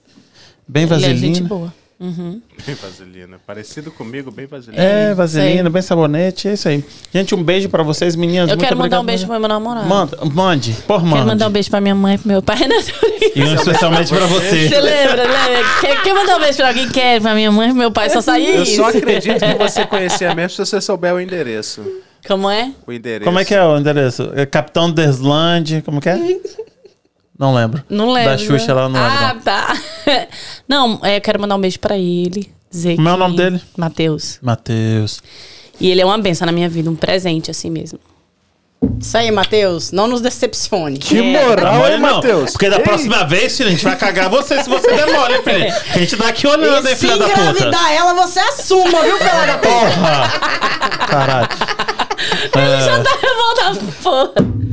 Bem 0.66 0.82
Ele 0.82 0.94
é 0.94 0.98
gente 0.98 1.42
vaselina. 1.42 1.48
boa. 1.48 1.74
Uhum. 1.98 2.42
Bem 2.66 2.74
vaselina. 2.74 3.38
Parecido 3.46 3.90
comigo, 3.90 4.30
bem 4.30 4.46
vaselina. 4.46 4.82
É, 4.82 5.14
vaselina, 5.14 5.62
sei. 5.62 5.70
bem 5.70 5.82
sabonete, 5.82 6.48
é 6.48 6.52
isso 6.52 6.68
aí. 6.68 6.84
Gente, 7.12 7.34
um 7.34 7.42
beijo 7.42 7.70
pra 7.70 7.82
vocês, 7.82 8.14
meninas. 8.14 8.50
Eu 8.50 8.56
muito 8.56 8.60
quero 8.64 8.76
mandar 8.76 9.00
obrigado. 9.00 9.02
um 9.02 9.06
beijo 9.06 9.26
pro 9.26 9.40
meu 9.40 9.48
namorado. 9.48 9.88
Manda, 9.88 10.18
mande, 10.26 10.72
por 10.86 11.00
mande. 11.00 11.14
Quero 11.14 11.26
mandar 11.26 11.48
um 11.48 11.50
beijo 11.50 11.70
pra 11.70 11.80
minha 11.80 11.94
mãe, 11.94 12.18
pro 12.18 12.28
meu 12.28 12.42
pai, 12.42 12.58
né? 12.68 12.76
E 13.34 13.42
um 13.42 13.54
especialmente 13.54 14.14
pra 14.14 14.26
você. 14.26 14.68
Você 14.68 14.80
lembra, 14.80 15.22
lembra? 15.22 15.64
Quer, 15.80 16.02
quer 16.02 16.14
mandar 16.14 16.36
um 16.36 16.40
beijo 16.40 16.56
pra 16.58 16.68
alguém? 16.68 16.88
Quer, 16.90 17.20
pra 17.20 17.34
minha 17.34 17.50
mãe, 17.50 17.68
pro 17.68 17.78
meu 17.78 17.90
pai, 17.90 18.10
só 18.10 18.20
sair 18.20 18.56
Eu 18.56 18.62
isso. 18.62 18.76
só 18.76 18.90
acredito 18.90 19.38
que 19.38 19.54
você 19.54 19.86
conhecia 19.86 20.34
mesmo 20.34 20.50
se 20.50 20.66
você 20.66 20.80
souber 20.82 21.14
o 21.14 21.20
endereço. 21.20 21.82
Como 22.26 22.50
é? 22.50 22.72
O 22.86 22.92
endereço. 22.92 23.24
Como 23.24 23.38
é 23.38 23.44
que 23.44 23.54
é 23.54 23.64
o 23.64 23.78
endereço? 23.78 24.32
É 24.34 24.44
Capitão 24.44 24.90
Desland, 24.90 25.80
como 25.82 26.00
que 26.00 26.08
é? 26.10 26.16
Não 27.38 27.54
lembro. 27.54 27.82
Não 27.88 28.12
lembro. 28.12 28.30
Da 28.32 28.38
Xuxa 28.38 28.72
lá 28.72 28.88
no 28.88 28.96
Ah, 28.96 29.28
lembro, 29.28 29.44
tá. 29.44 29.76
Não, 30.68 30.98
é, 31.02 31.16
eu 31.16 31.20
quero 31.20 31.40
mandar 31.40 31.56
um 31.56 31.60
beijo 31.60 31.78
pra 31.78 31.96
ele. 31.98 32.50
Dizer 32.70 32.96
Como 32.96 33.08
é 33.08 33.14
o 33.14 33.16
nome 33.16 33.36
dele? 33.36 33.60
Matheus. 33.76 34.38
Matheus. 34.42 35.22
E 35.80 35.90
ele 35.90 36.00
é 36.00 36.04
uma 36.04 36.18
benção 36.18 36.46
na 36.46 36.52
minha 36.52 36.68
vida, 36.68 36.90
um 36.90 36.96
presente 36.96 37.50
assim 37.50 37.70
mesmo. 37.70 37.98
Isso 39.00 39.16
aí, 39.16 39.30
Matheus. 39.30 39.90
Não 39.92 40.06
nos 40.06 40.20
decepcione. 40.20 40.98
Que 40.98 41.18
É. 41.18 41.22
moral, 41.46 41.88
hein? 41.88 41.98
Matheus? 41.98 42.52
Porque 42.52 42.68
da 42.70 42.76
Ei, 42.76 42.82
próxima 42.82 43.24
vez, 43.24 43.56
filho, 43.56 43.68
a 43.68 43.72
gente 43.72 43.84
vai 43.84 43.96
cagar 43.96 44.28
você 44.28 44.62
se 44.62 44.68
você 44.68 44.86
demora, 44.92 45.34
hein, 45.36 45.42
filho? 45.42 45.74
A 45.94 45.98
gente 45.98 46.16
tá 46.16 46.28
aqui 46.28 46.46
olhando, 46.46 46.86
E 46.86 46.90
hein, 46.90 46.96
se 46.96 47.00
filha 47.06 47.16
da 47.18 47.26
puta. 47.26 47.40
engravidar 47.40 47.92
ela, 47.92 48.14
você 48.14 48.38
assuma, 48.40 49.02
viu, 49.02 49.16
filha 49.18 49.46
da 49.46 49.58
puta? 49.58 49.68
Porra! 49.68 51.06
Caralho. 51.08 51.48
Volta, 53.36 53.80
porra. 54.02 54.32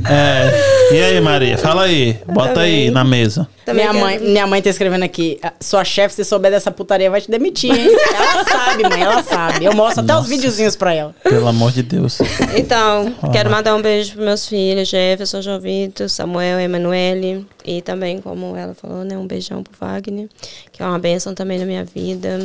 É. 0.09 0.93
E 0.95 1.01
aí, 1.01 1.22
Maria? 1.22 1.57
Fala 1.57 1.83
aí. 1.83 2.17
Bota 2.27 2.61
aí 2.61 2.90
na 2.91 3.03
mesa. 3.03 3.48
Também 3.66 3.88
Minha 3.90 4.01
mãe, 4.03 4.19
minha 4.19 4.48
mãe 4.48 4.61
tá 4.61 4.69
escrevendo 4.69 5.03
aqui. 5.03 5.40
"Ah, 5.42 5.53
Sua 5.59 5.83
chefe, 5.85 6.16
se 6.16 6.24
souber 6.25 6.51
dessa 6.51 6.69
putaria, 6.72 7.09
vai 7.09 7.22
te 7.22 7.32
demitir, 7.32 7.72
hein? 7.72 7.88
ela 8.14 8.43
sabe, 8.43 8.83
mãe, 8.90 9.01
ela 9.01 9.24
sabe. 9.24 9.66
Eu 9.66 9.74
mostro 9.74 10.03
até 10.03 10.16
os 10.17 10.27
videozinhos 10.27 10.75
pra 10.75 10.93
ela. 10.93 11.16
Pelo 11.24 11.48
amor 11.48 11.72
de 11.72 11.82
Deus. 11.83 12.19
Então, 12.58 13.14
quero 13.32 13.50
mandar 13.50 13.75
um 13.75 13.82
beijo 13.82 14.16
para 14.16 14.25
meus 14.25 14.48
filhos, 14.48 14.90
Jefferson, 14.90 15.42
João 15.42 15.59
Vitor, 15.59 16.09
Samuel, 16.09 16.59
Emanuele. 16.59 17.45
E 17.66 17.82
também, 17.82 18.19
como 18.19 18.56
ela 18.58 18.74
falou, 18.74 19.03
né, 19.06 19.17
um 19.17 19.25
beijão 19.25 19.64
pro 19.64 19.74
Wagner, 19.80 20.27
que 20.72 20.83
é 20.83 20.85
uma 20.85 21.00
bênção 21.00 21.33
também 21.33 21.58
na 21.58 21.66
minha 21.66 21.85
vida. 21.85 22.38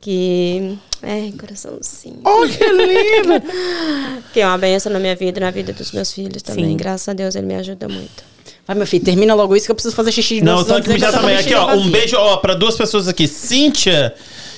Que. 0.00 0.76
É, 1.02 1.30
coraçãozinho. 1.38 2.20
Oh, 2.24 2.46
que 2.46 2.64
lindo! 2.64 3.42
Que 4.34 4.40
é 4.40 4.46
uma 4.46 4.58
bênção 4.58 4.92
na 4.92 4.98
minha 4.98 5.14
vida 5.14 5.38
e 5.38 5.40
na 5.40 5.50
vida 5.50 5.72
dos 5.72 5.92
meus 5.92 6.12
filhos 6.12 6.42
também. 6.42 6.66
Sim. 6.66 6.76
Graças 6.76 7.08
a 7.08 7.12
Deus, 7.12 7.34
ele 7.36 7.46
me 7.46 7.54
ajuda 7.54 7.88
muito. 7.88 8.33
Vai, 8.66 8.76
meu 8.76 8.86
filho, 8.86 9.04
termina 9.04 9.34
logo 9.34 9.54
isso 9.54 9.66
que 9.66 9.72
eu 9.72 9.74
preciso 9.74 9.94
fazer 9.94 10.10
xixi 10.12 10.36
de 10.36 10.44
Não, 10.44 10.58
eu 10.58 10.64
tô 10.64 10.74
aqui 10.74 10.94
que 10.94 11.00
também. 11.00 11.36
Aqui, 11.36 11.54
ó. 11.54 11.74
Um 11.74 11.90
beijo, 11.90 12.16
ó, 12.16 12.38
pra 12.38 12.54
duas 12.54 12.76
pessoas 12.76 13.08
aqui. 13.08 13.28
Cíntia, 13.28 14.14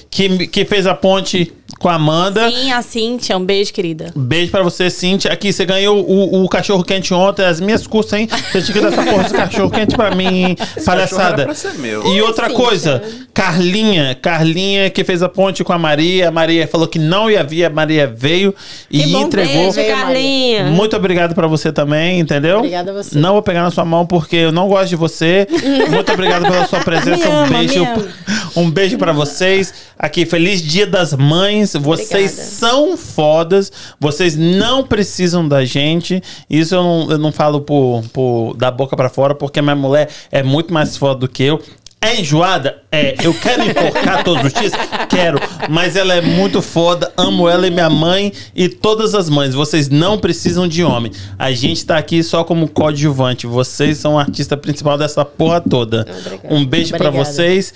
que, 0.09 0.47
que 0.47 0.65
fez 0.65 0.87
a 0.87 0.95
ponte 0.95 1.53
com 1.79 1.89
a 1.89 1.95
Amanda. 1.95 2.51
Sim, 2.51 2.73
a 2.73 2.81
Cintia, 2.83 3.37
um 3.37 3.45
beijo, 3.45 3.73
querida. 3.73 4.13
Beijo 4.15 4.51
pra 4.51 4.63
você, 4.63 4.89
Cintia. 4.89 5.33
Aqui, 5.33 5.53
você 5.53 5.65
ganhou 5.65 6.05
o, 6.09 6.45
o 6.45 6.49
cachorro 6.49 6.83
quente 6.83 7.13
ontem, 7.13 7.45
as 7.45 7.61
minhas 7.61 7.87
custas, 7.87 8.19
hein? 8.19 8.29
Você 8.53 8.63
tinha 8.63 8.75
que 8.75 8.81
dar 8.81 8.93
essa 8.93 9.03
porra 9.03 9.23
desse 9.23 9.35
cachorro 9.35 9.71
quente 9.71 9.97
pra 9.97 10.15
mim, 10.15 10.45
hein? 10.45 10.57
palhaçada. 10.85 11.45
pra 11.45 11.55
ser 11.55 11.75
meu. 11.75 12.07
E 12.15 12.23
outra 12.23 12.49
Cíntia? 12.49 12.65
coisa, 12.65 13.03
Carlinha, 13.35 14.15
Carlinha 14.15 14.89
que 14.91 15.05
fez 15.05 15.23
a 15.23 15.29
ponte 15.29 15.63
com 15.65 15.73
a 15.73 15.79
Maria. 15.79 16.29
A 16.29 16.31
Maria 16.31 16.67
falou 16.67 16.87
que 16.87 16.99
não 16.99 17.31
ia 17.31 17.43
vir, 17.43 17.65
a 17.65 17.71
Maria 17.71 18.07
veio 18.07 18.55
e 18.91 19.03
Que 19.03 19.11
bom, 19.11 19.23
entregou. 19.23 19.73
Beijo, 19.73 19.95
Carlinha. 19.95 20.65
Muito 20.67 20.97
obrigado 20.97 21.35
pra 21.35 21.47
você 21.47 21.73
também, 21.73 22.21
entendeu? 22.21 22.59
Obrigada 22.59 22.91
a 22.91 22.95
você. 22.95 23.19
Não 23.19 23.33
vou 23.35 23.43
pegar 23.43 23.63
na 23.63 23.71
sua 23.71 23.85
mão 23.85 24.07
porque 24.07 24.37
eu 24.37 24.53
não 24.53 24.69
gosto 24.69 24.89
de 24.89 24.97
você. 24.97 25.47
Muito 25.91 26.13
obrigado 26.13 26.43
pela 26.43 26.67
sua 26.67 26.81
presença. 26.81 27.29
Me 27.29 27.35
um 27.35 27.45
ama, 27.45 27.59
beijo, 27.59 27.85
ama. 27.85 28.07
um 28.57 28.71
beijo 28.71 28.97
para 28.99 29.13
vocês. 29.13 29.75
Aqui, 29.99 30.25
feliz 30.27 30.63
Dia 30.63 30.87
das 30.87 31.13
Mães. 31.13 31.56
Vocês 31.81 32.31
são 32.31 32.97
fodas. 32.97 33.73
Vocês 34.01 34.37
não 34.37 34.85
precisam 34.85 35.47
da 35.47 35.65
gente. 35.65 36.23
Isso 36.49 36.75
eu 36.75 36.83
não, 36.83 37.11
eu 37.13 37.19
não 37.19 37.33
falo 37.33 37.61
por, 37.61 38.03
por 38.13 38.55
da 38.55 38.71
boca 38.71 38.97
pra 38.97 39.09
fora 39.09 39.35
porque 39.35 39.63
minha 39.63 39.77
mulher 39.77 40.09
é 40.31 40.43
muito 40.43 40.73
mais 40.73 40.97
foda 40.97 41.21
do 41.21 41.29
que 41.29 41.43
eu. 41.43 41.61
É 42.01 42.21
enjoada? 42.21 42.83
É. 42.93 43.17
Eu 43.23 43.35
quero 43.35 43.65
enforcar 43.65 44.23
todos 44.23 44.45
os 44.45 44.53
dias? 44.53 44.73
Quero. 45.09 45.41
Mas 45.69 45.97
ela 45.97 46.15
é 46.15 46.21
muito 46.21 46.61
foda. 46.63 47.13
Amo 47.17 47.49
ela 47.49 47.67
e 47.67 47.71
minha 47.71 47.91
mãe 47.91 48.33
e 48.55 48.69
todas 48.69 49.15
as 49.15 49.29
mães. 49.29 49.55
Vocês 49.55 49.89
não 49.89 50.19
precisam 50.19 50.69
de 50.69 50.85
homem. 50.85 51.11
A 51.39 51.51
gente 51.53 51.85
tá 51.85 51.97
aqui 51.97 52.23
só 52.23 52.45
como 52.45 52.69
coadjuvante. 52.69 53.47
Vocês 53.47 53.99
são 53.99 54.15
o 54.15 54.19
artista 54.19 54.57
principal 54.57 54.97
dessa 54.97 55.25
porra 55.25 55.61
toda. 55.61 56.07
Obrigada. 56.21 56.55
Um 56.55 56.65
beijo 56.65 56.91
pra 56.91 57.09
Obrigada. 57.09 57.33
vocês 57.33 57.75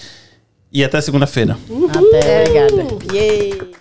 e 0.73 0.85
até 0.85 1.01
segunda-feira. 1.01 1.57
Até, 1.91 2.43
obrigada. 2.43 3.15
Yay. 3.15 3.80